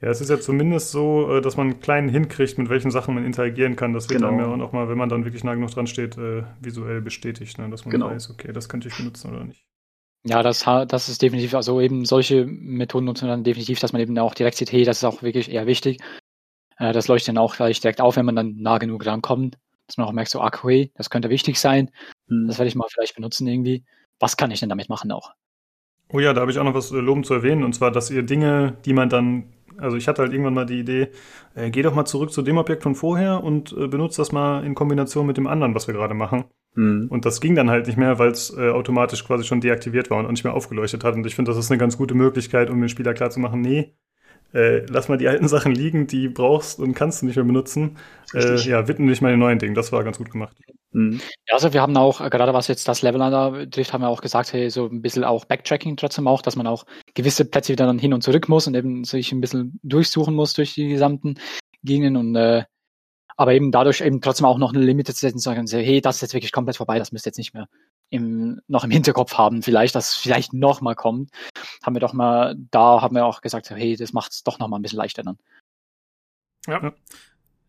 Ja, 0.00 0.08
es 0.08 0.20
ist 0.20 0.30
ja 0.30 0.40
zumindest 0.40 0.90
so, 0.90 1.30
äh, 1.30 1.40
dass 1.40 1.56
man 1.56 1.68
einen 1.68 1.80
kleinen 1.80 2.08
hinkriegt, 2.08 2.58
mit 2.58 2.70
welchen 2.70 2.90
Sachen 2.90 3.14
man 3.14 3.24
interagieren 3.24 3.76
kann. 3.76 3.92
Das 3.92 4.08
wird 4.08 4.20
genau. 4.20 4.36
dann 4.36 4.60
ja 4.60 4.64
auch 4.64 4.72
mal, 4.72 4.88
wenn 4.88 4.98
man 4.98 5.08
dann 5.08 5.24
wirklich 5.24 5.44
nah 5.44 5.54
genug 5.54 5.70
dran 5.70 5.86
steht, 5.86 6.16
äh, 6.16 6.42
visuell 6.60 7.02
bestätigt, 7.02 7.58
ne? 7.58 7.68
dass 7.70 7.84
man 7.84 7.92
genau. 7.92 8.10
weiß, 8.10 8.30
okay, 8.30 8.52
das 8.52 8.68
könnte 8.68 8.88
ich 8.88 8.96
benutzen 8.96 9.30
oder 9.30 9.44
nicht. 9.44 9.64
Ja, 10.24 10.42
das, 10.42 10.64
das 10.64 11.08
ist 11.08 11.20
definitiv, 11.20 11.54
also 11.54 11.80
eben 11.80 12.04
solche 12.04 12.46
Methoden 12.46 13.06
nutzen 13.06 13.28
dann 13.28 13.44
definitiv, 13.44 13.80
dass 13.80 13.92
man 13.92 14.00
eben 14.00 14.16
auch 14.18 14.34
direkt 14.34 14.56
sieht, 14.56 14.72
hey, 14.72 14.84
das 14.84 14.98
ist 14.98 15.04
auch 15.04 15.22
wirklich 15.22 15.50
eher 15.50 15.66
wichtig. 15.66 16.00
Äh, 16.78 16.92
das 16.92 17.08
leuchtet 17.08 17.28
dann 17.28 17.38
auch 17.38 17.56
gleich 17.56 17.80
direkt 17.80 18.00
auf, 18.00 18.16
wenn 18.16 18.26
man 18.26 18.36
dann 18.36 18.56
nah 18.56 18.78
genug 18.78 19.04
rankommt, 19.06 19.58
dass 19.86 19.96
man 19.96 20.06
auch 20.06 20.12
merkt, 20.12 20.30
so, 20.30 20.40
ah, 20.40 20.46
okay, 20.46 20.90
das 20.94 21.10
könnte 21.10 21.30
wichtig 21.30 21.58
sein. 21.58 21.90
Hm. 22.28 22.46
Das 22.46 22.58
werde 22.58 22.68
ich 22.68 22.74
mal 22.74 22.86
vielleicht 22.90 23.14
benutzen 23.14 23.46
irgendwie. 23.46 23.84
Was 24.18 24.36
kann 24.36 24.50
ich 24.50 24.60
denn 24.60 24.68
damit 24.68 24.88
machen 24.88 25.10
auch? 25.12 25.32
Oh 26.12 26.20
ja, 26.20 26.34
da 26.34 26.42
habe 26.42 26.50
ich 26.50 26.58
auch 26.58 26.64
noch 26.64 26.74
was 26.74 26.92
äh, 26.92 26.96
lobend 26.96 27.26
zu 27.26 27.34
erwähnen, 27.34 27.64
und 27.64 27.74
zwar, 27.74 27.90
dass 27.90 28.10
ihr 28.10 28.22
Dinge, 28.22 28.76
die 28.84 28.92
man 28.92 29.08
dann, 29.08 29.44
also 29.78 29.96
ich 29.96 30.08
hatte 30.08 30.22
halt 30.22 30.32
irgendwann 30.32 30.54
mal 30.54 30.66
die 30.66 30.80
Idee, 30.80 31.08
äh, 31.54 31.70
geh 31.70 31.82
doch 31.82 31.94
mal 31.94 32.04
zurück 32.04 32.32
zu 32.32 32.42
dem 32.42 32.58
Objekt 32.58 32.82
von 32.82 32.94
vorher 32.94 33.42
und 33.42 33.72
äh, 33.72 33.88
benutzt 33.88 34.18
das 34.18 34.30
mal 34.30 34.64
in 34.64 34.74
Kombination 34.74 35.26
mit 35.26 35.38
dem 35.38 35.46
anderen, 35.46 35.74
was 35.74 35.86
wir 35.86 35.94
gerade 35.94 36.14
machen. 36.14 36.44
Mhm. 36.74 37.06
Und 37.08 37.24
das 37.24 37.40
ging 37.40 37.54
dann 37.54 37.70
halt 37.70 37.86
nicht 37.86 37.96
mehr, 37.96 38.18
weil 38.18 38.30
es 38.30 38.54
äh, 38.56 38.70
automatisch 38.70 39.24
quasi 39.24 39.44
schon 39.44 39.60
deaktiviert 39.60 40.10
war 40.10 40.18
und 40.18 40.26
auch 40.26 40.30
nicht 40.30 40.44
mehr 40.44 40.54
aufgeleuchtet 40.54 41.02
hat. 41.02 41.14
Und 41.14 41.26
ich 41.26 41.34
finde, 41.34 41.50
das 41.50 41.58
ist 41.58 41.70
eine 41.70 41.78
ganz 41.78 41.96
gute 41.96 42.14
Möglichkeit, 42.14 42.68
um 42.68 42.78
den 42.78 42.88
Spieler 42.90 43.14
klarzumachen, 43.14 43.60
nee, 43.60 43.94
äh, 44.54 44.84
lass 44.86 45.08
mal 45.08 45.18
die 45.18 45.28
alten 45.28 45.48
Sachen 45.48 45.74
liegen, 45.74 46.06
die 46.06 46.28
brauchst 46.28 46.78
und 46.78 46.94
kannst 46.94 47.22
du 47.22 47.26
nicht 47.26 47.36
mehr 47.36 47.44
benutzen. 47.44 47.96
Äh, 48.34 48.56
ja, 48.56 48.86
widmen 48.88 49.08
dich 49.08 49.20
mal 49.20 49.30
den 49.30 49.38
neuen 49.38 49.58
Dingen. 49.58 49.74
Das 49.74 49.92
war 49.92 50.04
ganz 50.04 50.18
gut 50.18 50.30
gemacht. 50.30 50.56
Mhm. 50.92 51.20
Ja, 51.48 51.54
also 51.54 51.72
wir 51.72 51.80
haben 51.80 51.96
auch, 51.96 52.20
äh, 52.20 52.28
gerade 52.28 52.52
was 52.52 52.68
jetzt 52.68 52.86
das 52.86 53.02
Level 53.02 53.20
betrifft, 53.50 53.92
haben 53.92 54.02
wir 54.02 54.08
auch 54.08 54.20
gesagt, 54.20 54.52
hey, 54.52 54.70
so 54.70 54.86
ein 54.86 55.02
bisschen 55.02 55.24
auch 55.24 55.44
Backtracking 55.46 55.96
trotzdem 55.96 56.26
auch, 56.26 56.42
dass 56.42 56.56
man 56.56 56.66
auch 56.66 56.84
gewisse 57.14 57.44
Plätze 57.44 57.72
wieder 57.72 57.86
dann 57.86 57.98
hin 57.98 58.12
und 58.12 58.22
zurück 58.22 58.48
muss 58.48 58.66
und 58.66 58.74
eben 58.74 59.04
sich 59.04 59.32
ein 59.32 59.40
bisschen 59.40 59.78
durchsuchen 59.82 60.34
muss 60.34 60.54
durch 60.54 60.74
die 60.74 60.88
gesamten 60.88 61.34
Gegenden 61.82 62.16
und 62.16 62.36
äh, 62.36 62.64
aber 63.36 63.54
eben 63.54 63.72
dadurch 63.72 64.02
eben 64.02 64.20
trotzdem 64.20 64.46
auch 64.46 64.58
noch 64.58 64.74
eine 64.74 64.84
Limite 64.84 65.14
zu 65.14 65.20
setzen, 65.20 65.38
zu 65.38 65.44
sagen, 65.44 65.66
hey, 65.66 66.00
das 66.02 66.16
ist 66.16 66.22
jetzt 66.22 66.34
wirklich 66.34 66.52
komplett 66.52 66.76
vorbei, 66.76 66.98
das 66.98 67.12
müsst 67.12 67.26
ihr 67.26 67.30
jetzt 67.30 67.38
nicht 67.38 67.54
mehr 67.54 67.66
im, 68.12 68.60
noch 68.68 68.84
im 68.84 68.90
Hinterkopf 68.90 69.34
haben, 69.34 69.62
vielleicht, 69.62 69.94
dass 69.94 70.14
vielleicht 70.14 70.52
noch 70.52 70.80
mal 70.80 70.94
kommt, 70.94 71.30
haben 71.82 71.94
wir 71.94 72.00
doch 72.00 72.12
mal, 72.12 72.54
da 72.70 73.00
haben 73.00 73.16
wir 73.16 73.24
auch 73.24 73.40
gesagt, 73.40 73.70
hey, 73.70 73.96
das 73.96 74.12
macht 74.12 74.32
es 74.32 74.44
doch 74.44 74.58
noch 74.58 74.68
mal 74.68 74.78
ein 74.78 74.82
bisschen 74.82 74.98
leichter 74.98 75.22
dann. 75.22 75.38
Ja. 76.66 76.82
ja. 76.82 76.92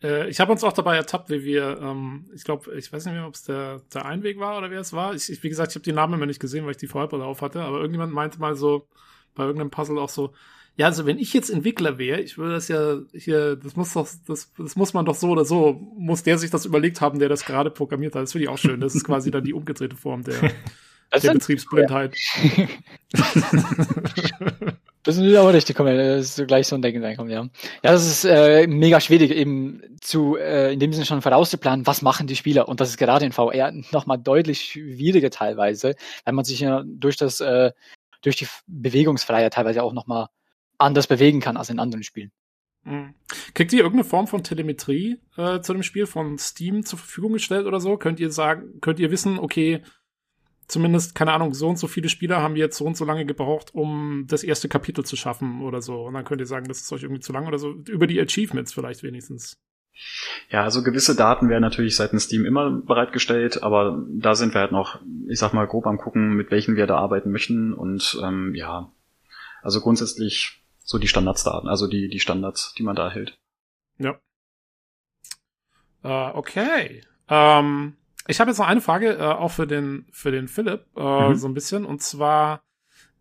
Äh, 0.03 0.29
ich 0.29 0.39
habe 0.41 0.51
uns 0.51 0.63
auch 0.63 0.73
dabei 0.73 0.97
ertappt, 0.97 1.29
wie 1.29 1.45
wir, 1.45 1.79
ähm, 1.81 2.29
ich 2.35 2.43
glaube, 2.43 2.75
ich 2.75 2.91
weiß 2.91 3.05
nicht 3.05 3.15
mehr, 3.15 3.25
ob 3.25 3.35
es 3.35 3.43
der, 3.43 3.81
der 3.93 4.05
Einweg 4.05 4.37
war 4.37 4.57
oder 4.57 4.69
wer 4.69 4.81
es 4.81 4.91
war. 4.91 5.15
Ich, 5.15 5.31
ich, 5.31 5.41
wie 5.43 5.49
gesagt, 5.49 5.71
ich 5.71 5.75
habe 5.75 5.83
die 5.83 5.93
Namen 5.93 6.15
immer 6.15 6.25
nicht 6.25 6.41
gesehen, 6.41 6.65
weil 6.65 6.71
ich 6.71 6.77
die 6.77 6.87
Vorhaltbrille 6.87 7.23
auf 7.23 7.41
hatte, 7.41 7.61
aber 7.61 7.77
irgendjemand 7.77 8.13
meinte 8.13 8.39
mal 8.39 8.55
so 8.55 8.87
bei 9.35 9.43
irgendeinem 9.43 9.71
Puzzle 9.71 9.97
auch 9.97 10.09
so, 10.09 10.33
ja, 10.75 10.87
also 10.87 11.05
wenn 11.05 11.19
ich 11.19 11.33
jetzt 11.33 11.51
Entwickler 11.51 11.99
wäre, 11.99 12.19
ich 12.19 12.37
würde 12.37 12.53
das 12.53 12.67
ja 12.67 12.97
hier, 13.13 13.55
das 13.55 13.75
muss 13.75 13.93
doch, 13.93 14.07
das, 14.27 14.51
das 14.57 14.75
muss 14.75 14.93
man 14.93 15.05
doch 15.05 15.13
so 15.13 15.29
oder 15.29 15.45
so, 15.45 15.73
muss 15.97 16.23
der 16.23 16.39
sich 16.39 16.49
das 16.49 16.65
überlegt 16.65 16.99
haben, 16.99 17.19
der 17.19 17.29
das 17.29 17.45
gerade 17.45 17.69
programmiert 17.69 18.15
hat. 18.15 18.23
Das 18.23 18.31
finde 18.31 18.45
ich 18.45 18.49
auch 18.49 18.57
schön. 18.57 18.79
Das 18.79 18.95
ist 18.95 19.03
quasi 19.03 19.29
dann 19.29 19.43
die 19.43 19.53
umgedrehte 19.53 19.95
Form 19.95 20.23
der, 20.23 20.39
der 21.21 21.33
Betriebsblindheit. 21.33 22.15
das 25.03 25.17
ist 25.17 25.35
aber 25.35 25.53
richtig, 25.53 25.75
komm, 25.75 25.85
das 25.85 26.39
ist 26.39 26.47
gleich 26.47 26.65
so 26.65 26.75
ein 26.75 26.81
Denken 26.81 27.03
reinkommen, 27.03 27.31
ja. 27.31 27.43
Ja, 27.83 27.91
das 27.91 28.07
ist 28.07 28.25
äh, 28.25 28.65
mega 28.65 28.99
schwierig, 28.99 29.29
eben 29.29 29.79
zu, 30.01 30.37
äh, 30.37 30.73
in 30.73 30.79
dem 30.79 30.91
Sinne 30.91 31.05
schon 31.05 31.21
vorauszuplanen, 31.21 31.85
was 31.85 32.01
machen 32.01 32.25
die 32.25 32.35
Spieler. 32.35 32.67
Und 32.67 32.81
das 32.81 32.89
ist 32.89 32.97
gerade 32.97 33.27
in 33.27 33.31
VR 33.31 33.71
nochmal 33.91 34.17
deutlich 34.17 34.61
schwieriger 34.61 35.29
teilweise, 35.29 35.93
weil 36.25 36.33
man 36.33 36.45
sich 36.45 36.61
ja 36.61 36.81
durch 36.83 37.17
das, 37.17 37.41
äh, 37.41 37.71
durch 38.23 38.37
die 38.37 38.47
Bewegungsfreiheit 38.65 39.53
teilweise 39.53 39.83
auch 39.83 39.93
nochmal 39.93 40.29
anders 40.77 41.07
bewegen 41.07 41.39
kann 41.39 41.57
als 41.57 41.69
in 41.69 41.79
anderen 41.79 42.03
Spielen. 42.03 42.31
Mhm. 42.83 43.13
Kriegt 43.53 43.71
ihr 43.73 43.79
irgendeine 43.79 44.03
Form 44.03 44.27
von 44.27 44.43
Telemetrie 44.43 45.19
äh, 45.37 45.61
zu 45.61 45.73
dem 45.73 45.83
Spiel 45.83 46.05
von 46.05 46.37
Steam 46.37 46.83
zur 46.85 46.99
Verfügung 46.99 47.33
gestellt 47.33 47.65
oder 47.65 47.79
so? 47.79 47.97
Könnt 47.97 48.19
ihr 48.19 48.31
sagen, 48.31 48.79
könnt 48.81 48.99
ihr 48.99 49.11
wissen, 49.11 49.39
okay, 49.39 49.81
zumindest, 50.67 51.15
keine 51.15 51.33
Ahnung, 51.33 51.53
so 51.53 51.69
und 51.69 51.77
so 51.77 51.87
viele 51.87 52.09
Spieler 52.09 52.41
haben 52.41 52.55
jetzt 52.55 52.77
so 52.77 52.85
und 52.85 52.97
so 52.97 53.05
lange 53.05 53.25
gebraucht, 53.25 53.73
um 53.73 54.25
das 54.27 54.43
erste 54.43 54.67
Kapitel 54.67 55.05
zu 55.05 55.15
schaffen 55.15 55.61
oder 55.61 55.81
so. 55.81 56.03
Und 56.03 56.13
dann 56.13 56.25
könnt 56.25 56.41
ihr 56.41 56.47
sagen, 56.47 56.67
das 56.67 56.81
ist 56.81 56.91
euch 56.91 57.03
irgendwie 57.03 57.21
zu 57.21 57.31
lang 57.31 57.47
oder 57.47 57.57
so. 57.57 57.71
Über 57.71 58.07
die 58.07 58.19
Achievements 58.19 58.73
vielleicht 58.73 59.03
wenigstens. 59.03 59.57
Ja, 60.49 60.63
also 60.63 60.81
gewisse 60.81 61.15
Daten 61.15 61.49
werden 61.49 61.61
natürlich 61.61 61.95
seitens 61.95 62.23
Steam 62.23 62.45
immer 62.45 62.71
bereitgestellt, 62.71 63.61
aber 63.61 64.03
da 64.09 64.33
sind 64.33 64.53
wir 64.55 64.61
halt 64.61 64.71
noch, 64.71 64.99
ich 65.27 65.37
sag 65.37 65.53
mal, 65.53 65.67
grob 65.67 65.85
am 65.85 65.99
gucken, 65.99 66.33
mit 66.33 66.49
welchen 66.49 66.75
wir 66.75 66.87
da 66.87 66.97
arbeiten 66.97 67.31
möchten. 67.31 67.73
Und 67.73 68.19
ähm, 68.23 68.55
ja, 68.55 68.91
also 69.61 69.81
grundsätzlich 69.81 70.62
so 70.83 70.97
die 70.97 71.07
Standardsdaten, 71.07 71.69
also 71.69 71.87
die, 71.87 72.09
die 72.09 72.19
Standards, 72.19 72.73
die 72.77 72.83
man 72.83 72.95
da 72.95 73.09
hält. 73.09 73.37
Ja. 73.97 74.19
Äh, 76.03 76.31
okay. 76.35 77.03
Ähm, 77.29 77.95
ich 78.27 78.39
habe 78.39 78.51
jetzt 78.51 78.57
noch 78.57 78.67
eine 78.67 78.81
Frage, 78.81 79.17
äh, 79.17 79.21
auch 79.21 79.51
für 79.51 79.67
den, 79.67 80.07
für 80.11 80.31
den 80.31 80.47
Philipp, 80.47 80.85
äh, 80.95 81.29
mhm. 81.29 81.35
so 81.35 81.47
ein 81.47 81.53
bisschen, 81.53 81.85
und 81.85 82.01
zwar, 82.01 82.63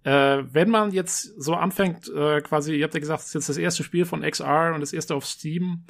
äh, 0.05 0.43
wenn 0.51 0.71
man 0.71 0.91
jetzt 0.91 1.23
so 1.41 1.55
anfängt, 1.55 2.09
äh, 2.09 2.41
quasi, 2.41 2.75
ihr 2.77 2.85
habt 2.85 2.95
ja 2.95 3.01
gesagt, 3.01 3.21
es 3.21 3.29
ist 3.29 3.35
jetzt 3.35 3.49
das 3.49 3.57
erste 3.57 3.85
Spiel 3.85 4.05
von 4.05 4.23
XR 4.23 4.73
und 4.75 4.81
das 4.81 4.93
erste 4.93 5.15
auf 5.15 5.27
Steam, 5.27 5.85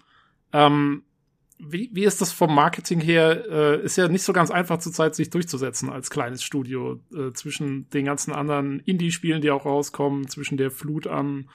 ähm, 0.52 1.04
wie, 1.64 1.90
wie 1.92 2.04
ist 2.04 2.20
das 2.20 2.32
vom 2.32 2.54
Marketing 2.54 3.00
her? 3.00 3.44
Äh, 3.48 3.84
ist 3.84 3.96
ja 3.96 4.08
nicht 4.08 4.24
so 4.24 4.32
ganz 4.32 4.50
einfach 4.50 4.78
zurzeit, 4.78 5.14
sich 5.14 5.30
durchzusetzen 5.30 5.90
als 5.90 6.10
kleines 6.10 6.42
Studio 6.42 7.00
äh, 7.14 7.32
zwischen 7.32 7.88
den 7.90 8.04
ganzen 8.04 8.32
anderen 8.32 8.80
Indie-Spielen, 8.80 9.40
die 9.40 9.50
auch 9.50 9.64
rauskommen, 9.64 10.28
zwischen 10.28 10.56
der 10.56 10.70
Flut 10.70 11.06
an, 11.06 11.48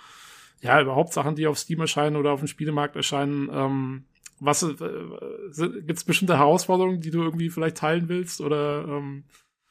ja, 0.61 0.81
überhaupt 0.81 1.13
Sachen, 1.13 1.35
die 1.35 1.47
auf 1.47 1.57
Steam 1.57 1.81
erscheinen 1.81 2.15
oder 2.15 2.31
auf 2.31 2.39
dem 2.39 2.47
Spielemarkt 2.47 2.95
erscheinen. 2.95 3.49
Ähm, 3.51 4.05
was 4.39 4.63
äh, 4.63 4.75
gibt 4.75 5.97
es 5.97 6.03
bestimmte 6.03 6.37
Herausforderungen, 6.37 7.01
die 7.01 7.11
du 7.11 7.21
irgendwie 7.21 7.49
vielleicht 7.49 7.77
teilen 7.77 8.07
willst? 8.07 8.41
Oder 8.41 8.85
ähm, 8.87 9.23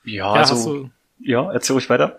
ja, 0.04 0.34
ja 0.34 0.40
also, 0.40 0.90
ja, 1.18 1.50
erzähl 1.50 1.74
ruhig 1.74 1.88
weiter. 1.88 2.18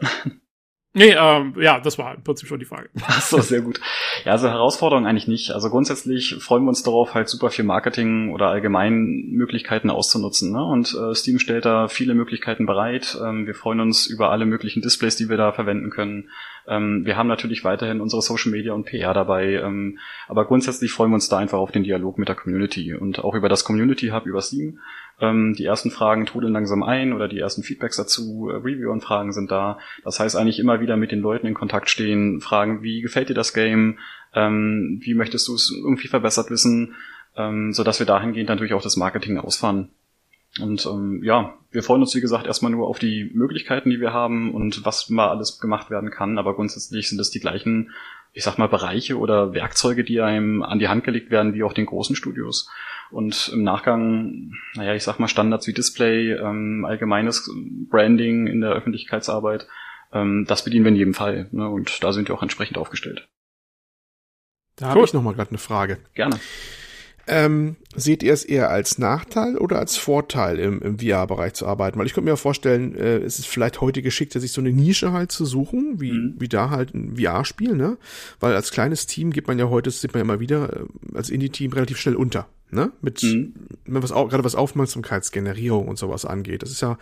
Nee, 0.94 1.16
ähm, 1.16 1.54
ja, 1.60 1.80
das 1.80 2.00
war 2.00 2.16
im 2.16 2.24
Prinzip 2.24 2.48
schon 2.48 2.60
die 2.60 2.66
Frage. 2.66 2.90
Ach 3.02 3.22
so, 3.22 3.40
sehr 3.40 3.62
gut. 3.62 3.80
Ja, 4.26 4.32
also 4.32 4.50
Herausforderung 4.50 5.06
eigentlich 5.06 5.28
nicht. 5.28 5.52
Also 5.52 5.70
grundsätzlich 5.70 6.36
freuen 6.40 6.64
wir 6.64 6.70
uns 6.70 6.82
darauf, 6.82 7.14
halt 7.14 7.30
super 7.30 7.52
viel 7.52 7.66
Marketing 7.66 8.34
oder 8.34 8.48
allgemein 8.48 9.28
Möglichkeiten 9.30 9.92
auszunutzen. 9.92 10.52
Ne? 10.52 10.64
Und 10.64 10.96
äh, 10.96 11.14
Steam 11.14 11.38
stellt 11.38 11.66
da 11.66 11.88
viele 11.88 12.16
Möglichkeiten 12.16 12.66
bereit. 12.66 13.16
Ähm, 13.24 13.46
wir 13.46 13.54
freuen 13.54 13.80
uns 13.80 14.08
über 14.08 14.32
alle 14.32 14.46
möglichen 14.46 14.82
Displays, 14.82 15.16
die 15.16 15.30
wir 15.30 15.38
da 15.38 15.52
verwenden 15.52 15.92
können. 15.92 16.30
Ähm, 16.68 17.06
wir 17.06 17.16
haben 17.16 17.28
natürlich 17.28 17.64
weiterhin 17.64 18.02
unsere 18.02 18.22
Social 18.24 18.52
Media 18.52 18.74
und 18.74 18.86
PR 18.86 19.14
dabei. 19.14 19.54
Ähm, 19.54 20.00
aber 20.28 20.46
grundsätzlich 20.46 20.92
freuen 20.92 21.12
wir 21.12 21.16
uns 21.16 21.30
da 21.30 21.38
einfach 21.38 21.60
auf 21.60 21.72
den 21.72 21.84
Dialog 21.84 22.18
mit 22.18 22.28
der 22.28 22.36
Community 22.36 22.96
und 22.96 23.24
auch 23.24 23.36
über 23.36 23.50
das 23.50 23.64
Community 23.64 24.08
Hub 24.08 24.26
über 24.26 24.42
Steam 24.42 24.80
ähm, 25.20 25.54
die 25.54 25.66
ersten 25.66 25.92
Fragen 25.92 26.26
trudeln 26.26 26.54
langsam 26.54 26.84
ein 26.84 27.14
oder 27.14 27.28
die 27.28 27.40
ersten 27.40 27.64
Feedbacks 27.64 27.98
dazu, 27.98 28.50
äh, 28.50 28.56
Review-Anfragen 28.56 29.34
sind 29.34 29.50
da. 29.52 29.80
Das 30.04 30.20
heißt 30.20 30.36
eigentlich 30.36 30.60
immer 30.60 30.80
wieder 30.80 30.98
mit 30.98 31.12
den 31.12 31.22
Leuten 31.22 31.48
in 31.48 31.54
Kontakt 31.54 31.90
stehen, 31.90 32.42
fragen, 32.42 32.84
wie 32.84 33.02
gefällt 33.02 33.30
dir 33.30 33.34
das 33.34 33.54
Game, 33.54 33.98
ähm, 34.34 35.00
wie 35.02 35.16
möchtest 35.16 35.48
du 35.48 35.56
es 35.56 35.72
irgendwie 35.72 36.08
verbessert 36.08 36.52
wissen, 36.52 36.96
ähm, 37.36 37.74
so 37.74 37.84
dass 37.84 38.00
wir 38.00 38.06
dahingehend 38.06 38.50
natürlich 38.50 38.74
auch 38.74 38.82
das 38.82 38.98
Marketing 38.98 39.38
ausfahren. 39.38 39.90
Und 40.60 40.86
ähm, 40.86 41.24
ja, 41.24 41.56
wir 41.72 41.84
freuen 41.84 42.02
uns, 42.02 42.16
wie 42.16 42.22
gesagt, 42.22 42.48
erstmal 42.48 42.72
nur 42.72 42.88
auf 42.88 43.00
die 43.00 43.30
Möglichkeiten, 43.34 43.90
die 43.90 44.00
wir 44.00 44.14
haben 44.14 44.54
und 44.54 44.86
was 44.86 45.10
mal 45.10 45.30
alles 45.30 45.60
gemacht 45.60 45.90
werden 45.90 46.10
kann. 46.10 46.38
Aber 46.38 46.56
grundsätzlich 46.56 47.10
sind 47.10 47.20
es 47.20 47.30
die 47.30 47.40
gleichen, 47.40 47.92
ich 48.38 48.44
sag 48.44 48.60
mal, 48.60 48.70
Bereiche 48.70 49.18
oder 49.18 49.56
Werkzeuge, 49.56 50.04
die 50.04 50.22
einem 50.22 50.62
an 50.62 50.78
die 50.78 50.90
Hand 50.90 51.04
gelegt 51.04 51.32
werden, 51.32 51.56
wie 51.56 51.64
auch 51.64 51.74
den 51.74 51.88
großen 51.88 52.16
Studios. 52.16 52.70
Und 53.10 53.50
im 53.52 53.64
Nachgang, 53.64 54.54
naja, 54.76 54.94
ich 54.94 55.04
sag 55.04 55.18
mal 55.18 55.28
Standards 55.28 55.66
wie 55.66 55.74
Display, 55.74 56.34
ähm, 56.34 56.86
allgemeines 56.86 57.52
Branding 57.90 58.46
in 58.46 58.62
der 58.62 58.74
Öffentlichkeitsarbeit, 58.74 59.68
ähm, 60.14 60.46
das 60.48 60.64
bedienen 60.64 60.86
wir 60.86 60.92
in 60.92 60.98
jedem 60.98 61.14
Fall. 61.16 61.50
Ne? 61.52 61.68
Und 61.68 62.04
da 62.04 62.14
sind 62.14 62.28
wir 62.28 62.36
auch 62.36 62.44
entsprechend 62.44 62.78
aufgestellt. 62.78 63.28
Da 64.76 64.90
cool. 64.90 64.92
habe 64.92 65.06
ich 65.06 65.14
noch 65.14 65.24
mal 65.24 65.34
gerade 65.34 65.50
eine 65.50 65.58
Frage. 65.58 65.98
Gerne. 66.14 66.40
Ähm, 67.28 67.76
seht 67.96 68.24
ihr 68.24 68.32
es 68.32 68.46
eher 68.46 68.70
als 68.70 68.98
Nachteil 68.98 69.58
oder 69.58 69.80
als 69.80 69.98
Vorteil 69.98 70.60
im, 70.60 70.82
im 70.82 71.00
VR-Bereich 71.00 71.54
zu 71.54 71.68
arbeiten? 71.68 72.00
Weil 72.00 72.06
ich 72.06 72.14
könnte 72.14 72.30
mir 72.30 72.38
vorstellen, 72.38 72.96
äh, 72.96 73.18
es 73.18 73.40
ist 73.40 73.48
vielleicht 73.48 73.82
heute 73.82 74.02
geschickter, 74.02 74.40
sich 74.40 74.54
so 74.54 74.62
eine 74.62 74.72
Nische 74.72 75.12
halt 75.12 75.32
zu 75.32 75.46
suchen, 75.46 76.00
wie, 76.00 76.14
mhm. 76.14 76.36
wie 76.40 76.48
da 76.48 76.70
halt 76.70 76.94
ein 76.94 77.18
VR-Spiel, 77.18 77.76
ne? 77.76 77.98
Weil 78.40 78.56
als 78.56 78.72
kleines 78.72 79.08
Team 79.08 79.32
geht 79.32 79.48
man 79.48 79.60
ja 79.60 79.70
heute, 79.70 79.90
das 79.90 80.00
sieht 80.02 80.14
man 80.14 80.20
ja 80.20 80.24
immer 80.24 80.40
wieder, 80.40 80.74
äh, 80.74 80.86
als 81.16 81.30
Indie-Team 81.30 81.74
relativ 81.74 81.98
schnell 81.98 82.16
unter, 82.16 82.48
ne? 82.72 82.92
Mit, 83.02 83.22
mhm. 83.24 83.54
was 83.86 84.14
auch, 84.14 84.30
gerade 84.30 84.46
was 84.46 84.56
Aufmerksamkeitsgenerierung 84.56 85.88
und 85.88 85.98
sowas 85.98 86.24
angeht. 86.24 86.64
Das 86.64 86.72
ist 86.72 86.82
ja 86.82 86.98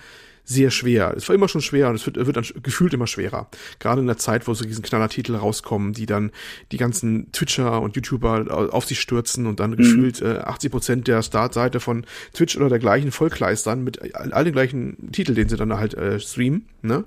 sehr 0.45 0.69
schwer. 0.71 1.13
Es 1.17 1.27
war 1.27 1.35
immer 1.35 1.47
schon 1.47 1.61
schwer 1.61 1.89
und 1.89 1.95
es 1.95 2.05
wird, 2.05 2.23
wird 2.23 2.37
dann 2.37 2.45
gefühlt 2.61 2.93
immer 2.93 3.07
schwerer. 3.07 3.49
Gerade 3.79 4.01
in 4.01 4.07
der 4.07 4.17
Zeit, 4.17 4.47
wo 4.47 4.53
so 4.53 4.63
diesen 4.63 4.83
Knallertitel 4.83 5.35
rauskommen, 5.35 5.93
die 5.93 6.05
dann 6.05 6.31
die 6.71 6.77
ganzen 6.77 7.31
Twitcher 7.31 7.81
und 7.81 7.95
YouTuber 7.95 8.69
auf 8.71 8.85
sich 8.85 8.99
stürzen 8.99 9.47
und 9.47 9.59
dann 9.59 9.71
mhm. 9.71 9.77
gefühlt 9.77 10.21
äh, 10.21 10.37
80 10.37 10.71
Prozent 10.71 11.07
der 11.07 11.23
Startseite 11.23 11.79
von 11.79 12.05
Twitch 12.33 12.55
oder 12.55 12.69
dergleichen 12.69 13.11
vollkleistern 13.11 13.83
mit 13.83 14.15
all, 14.15 14.31
all 14.31 14.43
den 14.43 14.53
gleichen 14.53 15.11
Titel, 15.11 15.33
den 15.33 15.49
sie 15.49 15.57
dann 15.57 15.73
halt 15.73 15.95
äh, 15.95 16.19
streamen. 16.19 16.67
Ne? 16.83 17.05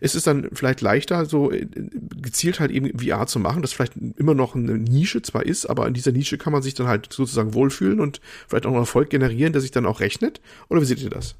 Es 0.00 0.14
ist 0.14 0.26
dann 0.26 0.50
vielleicht 0.52 0.82
leichter, 0.82 1.24
so 1.24 1.50
äh, 1.50 1.66
gezielt 2.20 2.60
halt 2.60 2.70
eben 2.70 2.98
VR 2.98 3.26
zu 3.26 3.38
machen, 3.38 3.62
das 3.62 3.72
vielleicht 3.72 3.94
immer 4.16 4.34
noch 4.34 4.54
eine 4.54 4.76
Nische 4.76 5.22
zwar 5.22 5.46
ist, 5.46 5.64
aber 5.66 5.86
in 5.86 5.94
dieser 5.94 6.12
Nische 6.12 6.36
kann 6.36 6.52
man 6.52 6.62
sich 6.62 6.74
dann 6.74 6.88
halt 6.88 7.10
sozusagen 7.10 7.54
wohlfühlen 7.54 8.00
und 8.00 8.20
vielleicht 8.46 8.66
auch 8.66 8.70
einen 8.70 8.80
Erfolg 8.80 9.08
generieren, 9.08 9.54
der 9.54 9.62
sich 9.62 9.70
dann 9.70 9.86
auch 9.86 10.00
rechnet. 10.00 10.42
Oder 10.68 10.82
wie 10.82 10.86
seht 10.86 11.00
ihr 11.00 11.10
das? 11.10 11.36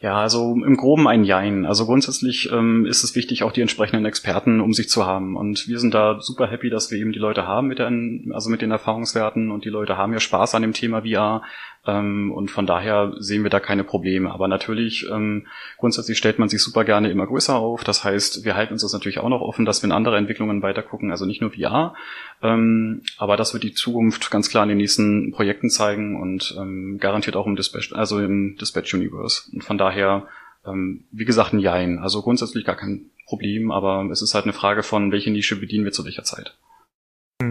Ja, 0.00 0.20
also 0.20 0.54
im 0.54 0.76
Groben 0.76 1.06
ein 1.06 1.24
Jein. 1.24 1.66
Also 1.66 1.86
grundsätzlich 1.86 2.50
ähm, 2.52 2.86
ist 2.86 3.04
es 3.04 3.14
wichtig, 3.14 3.42
auch 3.42 3.52
die 3.52 3.60
entsprechenden 3.60 4.06
Experten 4.06 4.60
um 4.60 4.72
sich 4.72 4.88
zu 4.88 5.04
haben. 5.06 5.36
Und 5.36 5.68
wir 5.68 5.78
sind 5.78 5.92
da 5.92 6.20
super 6.20 6.46
happy, 6.46 6.70
dass 6.70 6.90
wir 6.90 6.98
eben 6.98 7.12
die 7.12 7.18
Leute 7.18 7.46
haben 7.46 7.66
mit 7.66 7.78
den, 7.78 8.30
also 8.32 8.48
mit 8.48 8.62
den 8.62 8.70
Erfahrungswerten 8.70 9.50
und 9.50 9.64
die 9.64 9.68
Leute 9.68 9.96
haben 9.96 10.12
ja 10.12 10.20
Spaß 10.20 10.54
an 10.54 10.62
dem 10.62 10.72
Thema 10.72 11.02
VR. 11.02 11.42
Ähm, 11.90 12.30
und 12.32 12.50
von 12.50 12.66
daher 12.66 13.12
sehen 13.18 13.42
wir 13.42 13.50
da 13.50 13.58
keine 13.58 13.84
Probleme. 13.84 14.30
Aber 14.30 14.48
natürlich, 14.48 15.06
ähm, 15.10 15.46
grundsätzlich 15.76 16.18
stellt 16.18 16.38
man 16.38 16.48
sich 16.48 16.62
super 16.62 16.84
gerne 16.84 17.10
immer 17.10 17.26
größer 17.26 17.56
auf. 17.56 17.84
Das 17.84 18.04
heißt, 18.04 18.44
wir 18.44 18.54
halten 18.54 18.74
uns 18.74 18.82
das 18.82 18.92
natürlich 18.92 19.18
auch 19.18 19.28
noch 19.28 19.40
offen, 19.40 19.64
dass 19.64 19.82
wir 19.82 19.88
in 19.88 19.92
andere 19.92 20.16
Entwicklungen 20.16 20.62
weitergucken, 20.62 21.10
also 21.10 21.26
nicht 21.26 21.40
nur 21.40 21.50
VR. 21.50 21.94
Ähm, 22.42 23.02
aber 23.18 23.36
das 23.36 23.52
wird 23.52 23.64
die 23.64 23.72
Zukunft 23.72 24.30
ganz 24.30 24.48
klar 24.48 24.62
in 24.62 24.68
den 24.68 24.78
nächsten 24.78 25.32
Projekten 25.32 25.68
zeigen 25.70 26.20
und 26.20 26.54
ähm, 26.58 26.98
garantiert 27.00 27.36
auch 27.36 27.46
im 27.46 27.56
Dispatch, 27.56 27.92
also 27.92 28.20
im 28.20 28.56
Dispatch 28.56 28.94
Universe. 28.94 29.50
Und 29.52 29.64
von 29.64 29.78
daher, 29.78 30.28
ähm, 30.64 31.04
wie 31.10 31.24
gesagt, 31.24 31.52
ein 31.52 31.60
Jein. 31.60 31.98
Also 31.98 32.22
grundsätzlich 32.22 32.64
gar 32.64 32.76
kein 32.76 33.10
Problem, 33.26 33.70
aber 33.70 34.08
es 34.10 34.22
ist 34.22 34.34
halt 34.34 34.44
eine 34.44 34.52
Frage 34.52 34.82
von, 34.82 35.12
welche 35.12 35.30
Nische 35.30 35.56
bedienen 35.58 35.84
wir 35.84 35.92
zu 35.92 36.04
welcher 36.04 36.24
Zeit. 36.24 36.56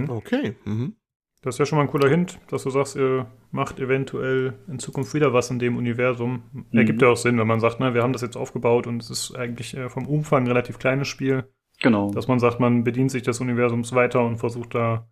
Okay. 0.09 0.55
Mhm. 0.65 0.95
Das 1.41 1.55
ist 1.55 1.59
ja 1.59 1.65
schon 1.65 1.77
mal 1.77 1.83
ein 1.83 1.89
cooler 1.89 2.09
Hint, 2.09 2.37
dass 2.49 2.63
du 2.63 2.69
sagst, 2.69 2.97
ihr 2.97 3.27
macht 3.51 3.79
eventuell 3.79 4.59
in 4.67 4.77
Zukunft 4.77 5.13
wieder 5.13 5.33
was 5.33 5.49
in 5.49 5.59
dem 5.59 5.77
Universum. 5.77 6.43
Mhm. 6.51 6.77
Ergibt 6.77 7.01
ja 7.01 7.07
auch 7.07 7.17
Sinn, 7.17 7.39
wenn 7.39 7.47
man 7.47 7.61
sagt, 7.61 7.79
ne, 7.79 7.93
wir 7.93 8.03
haben 8.03 8.11
das 8.11 8.21
jetzt 8.21 8.35
aufgebaut 8.35 8.87
und 8.87 9.01
es 9.01 9.09
ist 9.09 9.35
eigentlich 9.35 9.75
äh, 9.75 9.89
vom 9.89 10.05
Umfang 10.05 10.43
ein 10.43 10.47
relativ 10.47 10.79
kleines 10.79 11.07
Spiel. 11.07 11.49
Genau. 11.81 12.11
Dass 12.11 12.27
man 12.27 12.39
sagt, 12.39 12.59
man 12.59 12.83
bedient 12.83 13.09
sich 13.09 13.23
des 13.23 13.39
Universums 13.39 13.93
weiter 13.93 14.25
und 14.25 14.37
versucht 14.37 14.75
da 14.75 15.07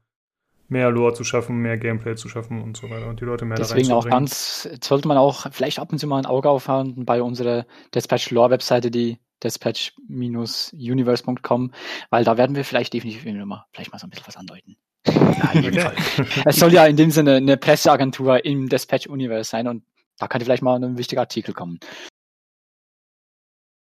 mehr 0.67 0.91
Lore 0.91 1.13
zu 1.13 1.23
schaffen, 1.23 1.59
mehr 1.59 1.77
Gameplay 1.77 2.15
zu 2.15 2.27
schaffen 2.27 2.61
und 2.61 2.75
so 2.75 2.89
weiter 2.89 3.07
und 3.07 3.21
die 3.21 3.25
Leute 3.25 3.45
mehr 3.45 3.55
Deswegen 3.55 3.93
auch 3.93 4.05
ganz, 4.05 4.67
sollte 4.83 5.07
man 5.07 5.17
auch 5.17 5.49
vielleicht 5.51 5.79
ab 5.79 5.93
und 5.93 5.99
zu 5.99 6.07
mal 6.07 6.17
ein 6.17 6.25
Auge 6.25 6.49
aufhaben 6.49 7.05
bei 7.05 7.21
unserer 7.21 7.65
Dispatch 7.95 8.31
Lore 8.31 8.49
Webseite, 8.51 8.91
die 8.91 9.17
dispatch-universe.com, 9.43 11.71
weil 12.09 12.23
da 12.23 12.37
werden 12.37 12.55
wir 12.55 12.65
vielleicht 12.65 12.93
definitiv 12.93 13.23
immer 13.25 13.67
vielleicht 13.71 13.91
mal 13.91 13.99
so 13.99 14.07
ein 14.07 14.09
bisschen 14.09 14.27
was 14.27 14.35
andeuten. 14.35 14.77
Ja, 15.13 15.51
jedenfalls. 15.61 15.99
es 16.45 16.55
soll 16.57 16.73
ja 16.73 16.85
in 16.85 16.97
dem 16.97 17.11
Sinne 17.11 17.35
eine 17.35 17.57
Presseagentur 17.57 18.43
im 18.45 18.69
Dispatch 18.69 19.07
Universe 19.07 19.49
sein 19.49 19.67
und 19.67 19.83
da 20.17 20.27
könnte 20.27 20.45
vielleicht 20.45 20.63
mal 20.63 20.83
ein 20.83 20.97
wichtiger 20.97 21.21
Artikel 21.21 21.53
kommen. 21.53 21.79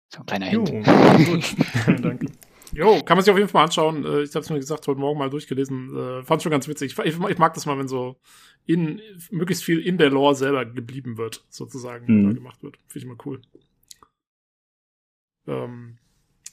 So 0.10 0.22
ein 0.22 0.26
kleiner 0.26 0.46
Hint. 0.48 0.70
Jo, 0.70 0.84
Danke. 2.02 2.28
Jo, 2.72 3.02
kann 3.04 3.18
man 3.18 3.24
sich 3.24 3.32
auf 3.32 3.38
jeden 3.38 3.50
Fall 3.50 3.60
mal 3.60 3.66
anschauen. 3.66 4.04
Äh, 4.04 4.24
ich 4.24 4.36
habe 4.36 4.44
es 4.44 4.50
mir 4.50 4.60
gesagt, 4.60 4.88
heute 4.88 5.00
Morgen 5.00 5.20
mal 5.20 5.30
durchgelesen. 5.30 5.96
Äh, 5.96 6.24
fand 6.24 6.44
schon 6.44 6.52
ganz 6.52 6.68
witzig. 6.68 6.98
Ich, 6.98 7.20
ich, 7.20 7.38
mag 7.38 7.54
das 7.54 7.66
mal, 7.66 7.78
wenn 7.78 7.88
so 7.88 8.18
in 8.66 9.02
möglichst 9.32 9.64
viel 9.64 9.80
in 9.80 9.98
der 9.98 10.10
Lore 10.10 10.36
selber 10.36 10.66
geblieben 10.66 11.18
wird, 11.18 11.46
sozusagen, 11.50 12.28
mhm. 12.28 12.36
gemacht 12.36 12.64
wird. 12.64 12.78
Finde 12.88 13.06
ich 13.06 13.06
mal 13.06 13.18
cool. 13.26 13.42
Ähm, 15.48 16.00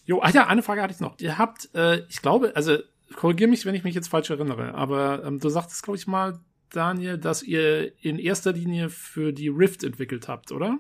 jo, 0.05 0.21
ah 0.21 0.31
ja, 0.31 0.47
eine 0.47 0.63
Frage 0.63 0.83
hatte 0.83 0.95
ich 0.95 1.01
noch. 1.01 1.19
Ihr 1.19 1.39
habt, 1.39 1.71
äh, 1.75 2.05
ich 2.09 2.21
glaube, 2.21 2.53
also 2.55 2.79
korrigiere 3.17 3.51
mich, 3.51 3.67
wenn 3.67 3.75
ich 3.75 3.85
mich 3.85 3.95
jetzt 3.95 4.09
falsch 4.09 4.31
erinnere, 4.31 4.75
aber 4.75 5.25
ähm, 5.25 5.39
du 5.39 5.49
sagtest, 5.49 5.83
glaube 5.83 5.97
ich 5.97 6.07
mal, 6.07 6.41
Daniel, 6.71 7.19
dass 7.19 7.43
ihr 7.43 7.93
in 8.03 8.19
erster 8.19 8.53
Linie 8.53 8.89
für 8.89 9.33
die 9.33 9.49
Rift 9.49 9.85
entwickelt 9.85 10.29
habt, 10.29 10.53
oder? 10.53 10.79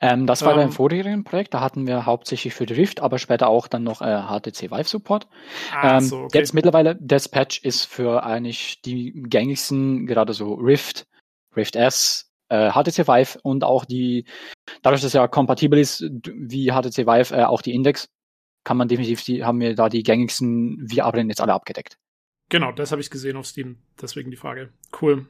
Ähm, 0.00 0.26
das 0.26 0.42
war 0.42 0.52
ähm, 0.52 0.58
beim 0.58 0.72
vorherigen 0.72 1.24
Projekt, 1.24 1.54
da 1.54 1.60
hatten 1.60 1.86
wir 1.86 2.06
hauptsächlich 2.06 2.54
für 2.54 2.66
die 2.66 2.74
Rift, 2.74 3.00
aber 3.00 3.18
später 3.18 3.48
auch 3.48 3.66
dann 3.66 3.82
noch 3.82 4.00
äh, 4.00 4.22
HTC 4.22 4.70
Vive 4.70 4.88
Support. 4.88 5.26
Ähm, 5.82 6.00
so, 6.00 6.18
okay. 6.18 6.38
Jetzt 6.38 6.54
mittlerweile, 6.54 6.94
Dispatch 6.96 7.62
ist 7.64 7.86
für 7.86 8.22
eigentlich 8.22 8.80
die 8.82 9.12
gängigsten, 9.28 10.06
gerade 10.06 10.34
so 10.34 10.54
Rift, 10.54 11.06
Rift 11.56 11.74
S, 11.74 12.30
äh, 12.48 12.70
HTC 12.70 13.08
Vive 13.08 13.38
und 13.42 13.64
auch 13.64 13.84
die, 13.84 14.24
dadurch, 14.82 15.00
dass 15.00 15.08
es 15.08 15.14
ja 15.14 15.26
kompatibel 15.26 15.78
ist, 15.78 16.02
wie 16.02 16.70
HTC 16.70 17.06
Vive, 17.06 17.34
äh, 17.34 17.44
auch 17.44 17.62
die 17.62 17.74
Index, 17.74 18.08
kann 18.68 18.76
man 18.76 18.88
definitiv, 18.88 19.24
die, 19.24 19.44
haben 19.44 19.60
wir 19.60 19.74
da 19.74 19.88
die 19.88 20.02
gängigsten 20.02 20.86
VR-Brillen 20.90 21.30
jetzt 21.30 21.40
alle 21.40 21.54
abgedeckt. 21.54 21.96
Genau, 22.50 22.70
das 22.70 22.90
habe 22.92 23.00
ich 23.00 23.08
gesehen 23.08 23.38
auf 23.38 23.46
Steam. 23.46 23.78
Deswegen 23.98 24.30
die 24.30 24.36
Frage. 24.36 24.68
Cool. 25.00 25.24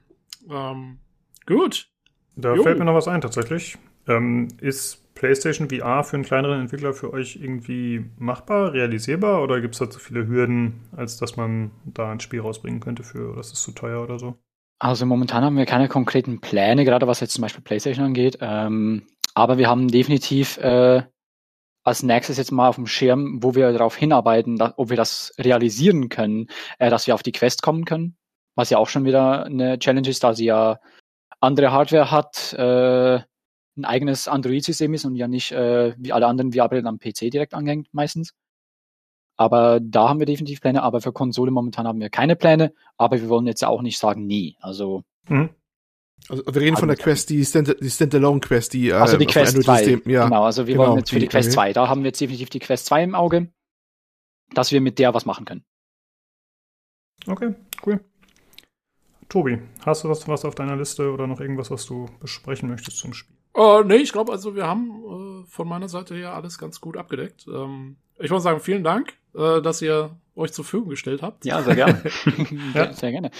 Ähm, 0.51 0.99
gut. 1.47 1.89
Da 2.35 2.57
jo. 2.57 2.65
fällt 2.65 2.81
mir 2.81 2.85
noch 2.85 2.97
was 2.97 3.07
ein 3.07 3.21
tatsächlich. 3.21 3.79
Ähm, 4.09 4.49
ist 4.61 5.15
PlayStation 5.15 5.71
VR 5.71 6.03
für 6.03 6.17
einen 6.17 6.25
kleineren 6.25 6.63
Entwickler 6.63 6.93
für 6.95 7.13
euch 7.13 7.37
irgendwie 7.37 8.07
machbar, 8.19 8.73
realisierbar 8.73 9.41
oder 9.41 9.61
gibt 9.61 9.75
es 9.75 9.79
da 9.79 9.89
zu 9.89 10.01
viele 10.01 10.27
Hürden, 10.27 10.81
als 10.97 11.17
dass 11.19 11.37
man 11.37 11.71
da 11.85 12.11
ein 12.11 12.19
Spiel 12.19 12.41
rausbringen 12.41 12.81
könnte 12.81 13.05
für, 13.05 13.31
oder 13.31 13.41
ist 13.41 13.53
es 13.53 13.63
zu 13.63 13.71
teuer 13.71 14.03
oder 14.03 14.19
so? 14.19 14.37
Also 14.81 15.07
momentan 15.07 15.45
haben 15.45 15.57
wir 15.57 15.65
keine 15.65 15.87
konkreten 15.87 16.41
Pläne, 16.41 16.85
gerade 16.85 17.07
was 17.07 17.21
jetzt 17.21 17.35
zum 17.35 17.43
Beispiel 17.43 17.63
PlayStation 17.63 18.07
angeht. 18.07 18.39
Ähm, 18.41 19.07
aber 19.35 19.59
wir 19.59 19.69
haben 19.69 19.87
definitiv 19.87 20.59
äh, 20.59 21.05
als 21.89 22.03
nächstes 22.03 22.37
jetzt 22.37 22.53
mal 22.53 22.69
auf 22.69 22.77
dem 22.77 22.87
Schirm, 22.87 23.43
wo 23.43 23.55
wir 23.55 23.73
darauf 23.73 23.97
hinarbeiten, 23.97 24.57
dass, 24.57 24.75
ob 24.77 24.91
wir 24.91 24.97
das 24.97 25.33
realisieren 25.39 26.09
können, 26.09 26.47
äh, 26.79 26.91
dass 26.91 27.07
wir 27.07 27.15
auf 27.15 27.23
die 27.23 27.33
Quest 27.33 27.63
kommen 27.63 27.85
können, 27.85 28.17
was 28.55 28.71
ja 28.71 28.79
auch 28.79 28.89
schon 28.89 29.05
wieder 29.05 29.45
eine 29.45 29.79
Challenge 29.79 30.09
ist, 30.09 30.23
da 30.23 30.35
sie 30.35 30.47
ja 30.47 30.81
andere 31.41 31.73
Hardware 31.73 32.11
hat, 32.11 32.53
äh, 32.55 33.21
ein 33.77 33.85
eigenes 33.85 34.29
Android-System 34.29 34.95
ist 34.95 35.05
und 35.05 35.15
ja 35.15 35.29
nicht 35.29 35.53
äh, 35.53 35.95
wie 35.97 36.13
alle 36.13 36.27
anderen 36.27 36.53
VR-Brillen 36.53 36.87
am 36.87 36.99
PC 36.99 37.31
direkt 37.31 37.55
angehängt 37.55 37.89
meistens. 37.93 38.35
Aber 39.37 39.79
da 39.81 40.09
haben 40.09 40.19
wir 40.19 40.27
definitiv 40.27 40.61
Pläne, 40.61 40.83
aber 40.83 41.01
für 41.01 41.13
Konsole 41.13 41.53
momentan 41.53 41.87
haben 41.87 42.01
wir 42.01 42.11
keine 42.11 42.35
Pläne, 42.35 42.73
aber 42.97 43.21
wir 43.21 43.29
wollen 43.29 43.47
jetzt 43.47 43.65
auch 43.65 43.83
nicht 43.83 43.99
sagen 43.99 44.27
nie. 44.27 44.57
Also 44.61 45.05
mhm. 45.29 45.51
Also 46.29 46.45
wir 46.47 46.61
reden 46.61 46.77
von 46.77 46.89
der 46.89 46.97
Quest, 46.97 47.31
die, 47.31 47.45
Stand 47.45 47.77
die 47.81 47.91
Standalone-Quest, 47.91 48.75
die 48.75 48.89
äh, 48.89 48.93
Also 48.93 49.17
die 49.17 49.27
Quest 49.27 49.63
2, 49.63 50.03
ja. 50.05 50.25
genau. 50.25 50.45
Also 50.45 50.67
wir 50.67 50.75
genau, 50.75 50.89
wollen 50.89 50.99
jetzt 50.99 51.11
für 51.11 51.17
die, 51.17 51.27
die 51.27 51.29
Quest 51.29 51.53
2, 51.53 51.73
da 51.73 51.89
haben 51.89 52.03
wir 52.03 52.09
jetzt 52.09 52.21
definitiv 52.21 52.51
die 52.51 52.59
Quest 52.59 52.87
2 52.87 53.05
im 53.05 53.15
Auge, 53.15 53.49
dass 54.53 54.73
wir 54.73 54.81
mit 54.81 54.99
der 54.99 55.15
was 55.15 55.25
machen 55.25 55.47
können. 55.47 55.65
Okay, 57.27 57.55
cool. 57.87 58.01
Tobi, 59.29 59.59
hast 59.85 60.05
du 60.05 60.09
was, 60.09 60.27
was 60.27 60.45
auf 60.45 60.55
deiner 60.55 60.77
Liste 60.77 61.13
oder 61.13 61.27
noch 61.27 61.41
irgendwas, 61.41 61.71
was 61.71 61.85
du 61.87 62.07
besprechen 62.21 62.69
möchtest 62.69 62.99
zum 62.99 63.13
Spiel? 63.13 63.37
Uh, 63.57 63.83
nee, 63.83 63.97
ich 63.97 64.13
glaube, 64.13 64.33
also 64.33 64.55
wir 64.55 64.67
haben 64.67 65.03
uh, 65.03 65.45
von 65.47 65.69
meiner 65.69 65.89
Seite 65.89 66.15
her 66.15 66.35
alles 66.35 66.59
ganz 66.59 66.81
gut 66.81 66.97
abgedeckt. 66.97 67.47
Ähm, 67.49 67.97
ich 68.19 68.31
muss 68.31 68.43
sagen, 68.43 68.61
vielen 68.61 68.85
Dank, 68.85 69.15
uh, 69.35 69.61
dass 69.61 69.83
ihr 69.83 70.17
euch 70.37 70.53
zur 70.53 70.65
Verfügung 70.65 70.91
gestellt 70.91 71.23
habt. 71.23 71.45
Ja, 71.45 71.63
sehr 71.63 71.75
gerne. 71.75 72.03
ja. 72.75 72.93
Sehr 72.93 73.11
gerne. 73.11 73.31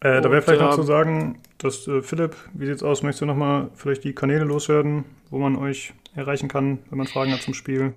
Äh, 0.00 0.22
da 0.22 0.30
wäre 0.30 0.40
vielleicht 0.40 0.62
noch 0.62 0.74
zu 0.74 0.82
sagen, 0.82 1.40
dass 1.58 1.86
äh, 1.86 2.02
Philipp, 2.02 2.34
wie 2.54 2.66
sieht's 2.66 2.82
aus? 2.82 3.02
Möchtest 3.02 3.20
du 3.20 3.26
nochmal 3.26 3.70
vielleicht 3.74 4.04
die 4.04 4.14
Kanäle 4.14 4.44
loswerden, 4.44 5.04
wo 5.28 5.38
man 5.38 5.56
euch 5.56 5.92
erreichen 6.14 6.48
kann, 6.48 6.78
wenn 6.88 6.98
man 6.98 7.06
Fragen 7.06 7.32
hat 7.32 7.42
zum 7.42 7.54
Spiel? 7.54 7.94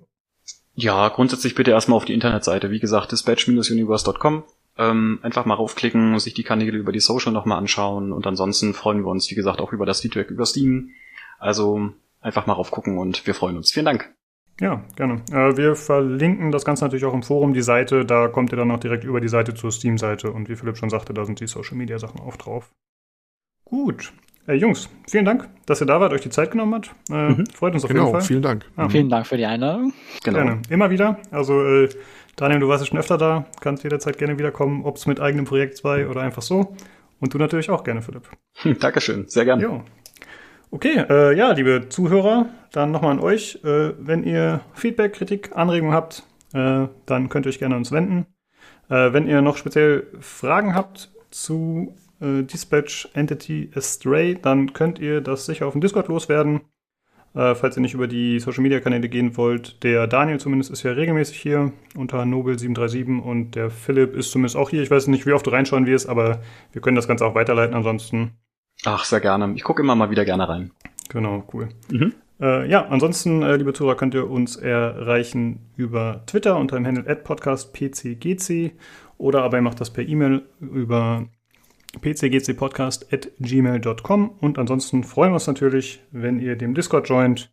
Ja, 0.76 1.08
grundsätzlich 1.10 1.56
bitte 1.56 1.72
erstmal 1.72 1.98
auf 1.98 2.06
die 2.06 2.14
Internetseite. 2.14 2.72
Wie 2.72 2.80
gesagt, 2.80 3.12
dispatch-universe.com. 3.12 4.44
Ähm, 4.76 5.20
einfach 5.22 5.46
mal 5.46 5.54
raufklicken, 5.54 6.20
sich 6.20 6.34
die 6.34 6.44
Kanäle 6.44 6.78
über 6.78 6.92
die 6.92 7.00
Social 7.00 7.32
nochmal 7.32 7.60
anschauen 7.60 8.12
und 8.12 8.26
ansonsten 8.26 8.74
freuen 8.74 9.06
wir 9.06 9.12
uns, 9.12 9.30
wie 9.30 9.36
gesagt, 9.36 9.62
auch 9.62 9.72
über 9.72 9.86
das 9.86 10.02
Feedback 10.02 10.32
über 10.32 10.48
Steam. 10.48 10.90
Also 11.38 11.92
einfach 12.22 12.48
mal 12.48 12.54
raufgucken 12.54 12.98
und 12.98 13.28
wir 13.28 13.36
freuen 13.36 13.56
uns. 13.56 13.72
Vielen 13.72 13.86
Dank. 13.86 14.14
Ja, 14.62 14.84
gerne. 14.96 15.22
Äh, 15.32 15.58
wir 15.58 15.76
verlinken 15.76 16.52
das 16.52 16.66
Ganze 16.66 16.84
natürlich 16.84 17.06
auch 17.06 17.14
im 17.14 17.24
Forum, 17.24 17.54
die 17.54 17.62
Seite. 17.62 18.06
Da 18.06 18.28
kommt 18.28 18.52
ihr 18.52 18.58
dann 18.58 18.68
noch 18.68 18.80
direkt 18.80 19.04
über 19.04 19.20
die 19.20 19.28
Seite 19.28 19.54
zur 19.54 19.72
Steam-Seite. 19.72 20.32
Und 20.32 20.48
wie 20.50 20.56
Philipp 20.56 20.78
schon 20.78 20.90
sagte, 20.90 21.14
da 21.14 21.26
sind 21.26 21.40
die 21.40 21.48
Social-Media-Sachen 21.48 22.20
auch 22.20 22.38
drauf. 22.38 22.72
Gut. 23.66 24.14
Äh, 24.48 24.54
Jungs, 24.56 24.90
vielen 25.10 25.26
Dank, 25.26 25.50
dass 25.66 25.82
ihr 25.82 25.88
da 25.88 26.02
wart, 26.02 26.12
euch 26.12 26.22
die 26.22 26.30
Zeit 26.30 26.52
genommen 26.52 26.76
habt. 26.76 26.92
Äh, 27.10 27.30
mhm. 27.30 27.46
Freut 27.48 27.74
uns 27.74 27.84
auf 27.84 27.90
genau, 27.90 28.06
jeden 28.06 28.14
Fall. 28.14 28.22
Vielen 28.22 28.42
Dank. 28.42 28.66
Ja. 28.78 28.90
Vielen 28.90 29.10
Dank 29.10 29.26
für 29.26 29.38
die 29.38 29.46
Einladung. 29.46 29.94
Genau. 30.24 30.38
Gerne. 30.38 30.62
Immer 30.70 30.90
wieder. 30.90 31.18
Also, 31.32 31.64
äh, 31.64 31.90
Daniel, 32.36 32.60
du 32.60 32.68
warst 32.68 32.84
ja 32.84 32.88
schon 32.88 33.00
öfter 33.00 33.18
da. 33.18 33.46
Kannst 33.62 33.84
jederzeit 33.84 34.18
gerne 34.18 34.38
wiederkommen, 34.38 34.84
ob 34.84 34.98
es 34.98 35.06
mit 35.06 35.20
eigenem 35.22 35.46
Projekt 35.46 35.78
2 35.78 36.08
oder 36.08 36.22
einfach 36.22 36.42
so. 36.42 36.76
Und 37.20 37.34
du 37.34 37.38
natürlich 37.38 37.70
auch 37.70 37.84
gerne, 37.84 38.02
Philipp. 38.02 38.30
Dankeschön, 38.80 39.28
sehr 39.30 39.46
gerne. 39.46 39.64
Jo. 39.64 39.84
Okay, 40.74 41.06
äh, 41.08 41.38
ja, 41.38 41.52
liebe 41.52 41.88
Zuhörer, 41.90 42.48
dann 42.72 42.90
nochmal 42.90 43.12
an 43.12 43.20
euch. 43.20 43.64
Äh, 43.64 43.94
wenn 44.00 44.24
ihr 44.24 44.62
Feedback, 44.74 45.14
Kritik, 45.14 45.56
Anregungen 45.56 45.94
habt, 45.94 46.24
äh, 46.52 46.88
dann 47.06 47.30
könnt 47.30 47.46
ihr 47.46 47.50
euch 47.50 47.60
gerne 47.60 47.76
uns 47.76 47.92
wenden. 47.92 48.26
Äh, 48.90 49.14
wenn 49.14 49.28
ihr 49.28 49.44
noch 49.44 49.58
speziell 49.58 50.08
Fragen 50.20 50.74
habt 50.74 51.12
zu 51.30 51.94
äh, 52.20 52.42
Dispatch 52.42 53.08
Entity 53.14 53.70
Astray, 53.76 54.34
dann 54.42 54.74
könnt 54.74 54.98
ihr 54.98 55.22
das 55.22 55.46
sicher 55.46 55.68
auf 55.68 55.74
dem 55.74 55.82
Discord 55.82 56.08
loswerden. 56.08 56.62
Äh, 57.36 57.54
falls 57.54 57.78
ihr 57.78 57.82
nicht 57.82 57.94
über 57.94 58.08
die 58.08 58.40
Social 58.40 58.64
Media 58.64 58.80
Kanäle 58.80 59.10
gehen 59.10 59.38
wollt, 59.38 59.84
der 59.84 60.08
Daniel 60.08 60.40
zumindest 60.40 60.72
ist 60.72 60.82
ja 60.82 60.94
regelmäßig 60.94 61.40
hier 61.40 61.72
unter 61.96 62.24
Nobel737 62.24 63.22
und 63.22 63.54
der 63.54 63.70
Philipp 63.70 64.16
ist 64.16 64.32
zumindest 64.32 64.56
auch 64.56 64.72
hier. 64.72 64.82
Ich 64.82 64.90
weiß 64.90 65.06
nicht, 65.06 65.28
wie 65.28 65.34
oft 65.34 65.46
du 65.46 65.52
reinschauen 65.52 65.86
wirst, 65.86 66.10
aber 66.10 66.42
wir 66.72 66.82
können 66.82 66.96
das 66.96 67.08
Ganze 67.08 67.28
auch 67.28 67.36
weiterleiten 67.36 67.76
ansonsten. 67.76 68.32
Ach, 68.86 69.06
sehr 69.06 69.20
gerne. 69.20 69.54
Ich 69.56 69.64
gucke 69.64 69.82
immer 69.82 69.96
mal 69.96 70.10
wieder 70.10 70.26
gerne 70.26 70.48
rein. 70.48 70.72
Genau, 71.10 71.44
cool. 71.54 71.70
Mhm. 71.90 72.14
Äh, 72.42 72.70
ja, 72.70 72.86
ansonsten, 72.88 73.42
äh, 73.42 73.56
liebe 73.56 73.74
Zuhörer, 73.74 73.96
könnt 73.96 74.14
ihr 74.14 74.30
uns 74.30 74.58
erreichen 74.58 75.60
über 75.78 76.24
Twitter 76.26 76.58
unter 76.58 76.76
dem 76.76 76.86
Handle 76.86 77.16
podcastpcgc 77.16 78.74
oder 79.18 79.44
aber 79.44 79.58
ihr 79.58 79.62
macht 79.62 79.80
das 79.80 79.94
per 79.94 80.08
E-Mail 80.08 80.44
über 80.60 81.28
pcgcpodcast.gmail.com 82.02 84.32
und 84.42 84.58
ansonsten 84.58 85.04
freuen 85.04 85.30
wir 85.32 85.36
uns 85.36 85.46
natürlich, 85.48 86.04
wenn 86.12 86.40
ihr 86.40 86.56
dem 86.56 86.74
Discord 86.74 87.08
joint. 87.08 87.52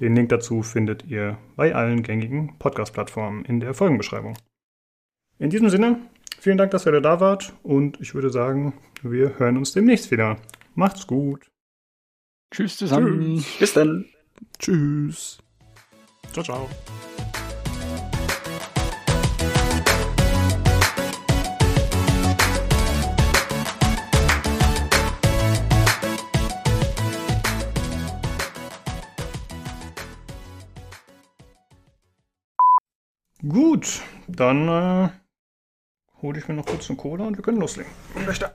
Den 0.00 0.14
Link 0.14 0.28
dazu 0.28 0.62
findet 0.62 1.06
ihr 1.06 1.38
bei 1.54 1.74
allen 1.74 2.02
gängigen 2.02 2.58
Podcast-Plattformen 2.58 3.46
in 3.46 3.60
der 3.60 3.72
Folgenbeschreibung. 3.72 4.36
In 5.38 5.48
diesem 5.48 5.70
Sinne, 5.70 6.00
vielen 6.38 6.58
Dank, 6.58 6.72
dass 6.72 6.84
ihr 6.84 7.00
da 7.00 7.20
wart 7.20 7.54
und 7.62 7.98
ich 8.00 8.14
würde 8.14 8.28
sagen, 8.28 8.74
wir 9.02 9.38
hören 9.38 9.56
uns 9.56 9.72
demnächst 9.72 10.10
wieder. 10.10 10.36
Macht's 10.76 11.06
gut. 11.06 11.50
Tschüss 12.52 12.76
zusammen. 12.76 13.38
Tschüss. 13.38 13.58
Bis 13.58 13.72
dann. 13.72 14.04
Tschüss. 14.58 15.38
Ciao, 16.32 16.44
ciao. 16.44 16.68
Gut, 33.48 34.02
dann 34.28 34.68
äh, 34.68 35.08
hole 36.20 36.38
ich 36.38 36.48
mir 36.48 36.54
noch 36.54 36.66
kurz 36.66 36.90
eine 36.90 36.98
Cola 36.98 37.24
und 37.24 37.38
wir 37.38 37.42
können 37.42 37.60
loslegen. 37.60 37.90
Wächter. 38.26 38.54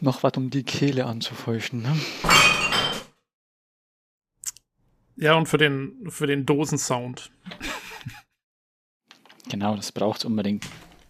Noch 0.00 0.22
was, 0.22 0.32
um 0.36 0.50
die 0.50 0.62
Kehle 0.62 1.06
anzufeuchten, 1.06 1.82
ne? 1.82 1.96
Ja, 5.16 5.34
und 5.34 5.46
für 5.46 5.56
den, 5.56 6.10
für 6.10 6.26
den 6.26 6.44
Dosensound. 6.44 7.30
Genau, 9.48 9.76
das 9.76 9.92
braucht's 9.92 10.24
unbedingt. 10.24 10.66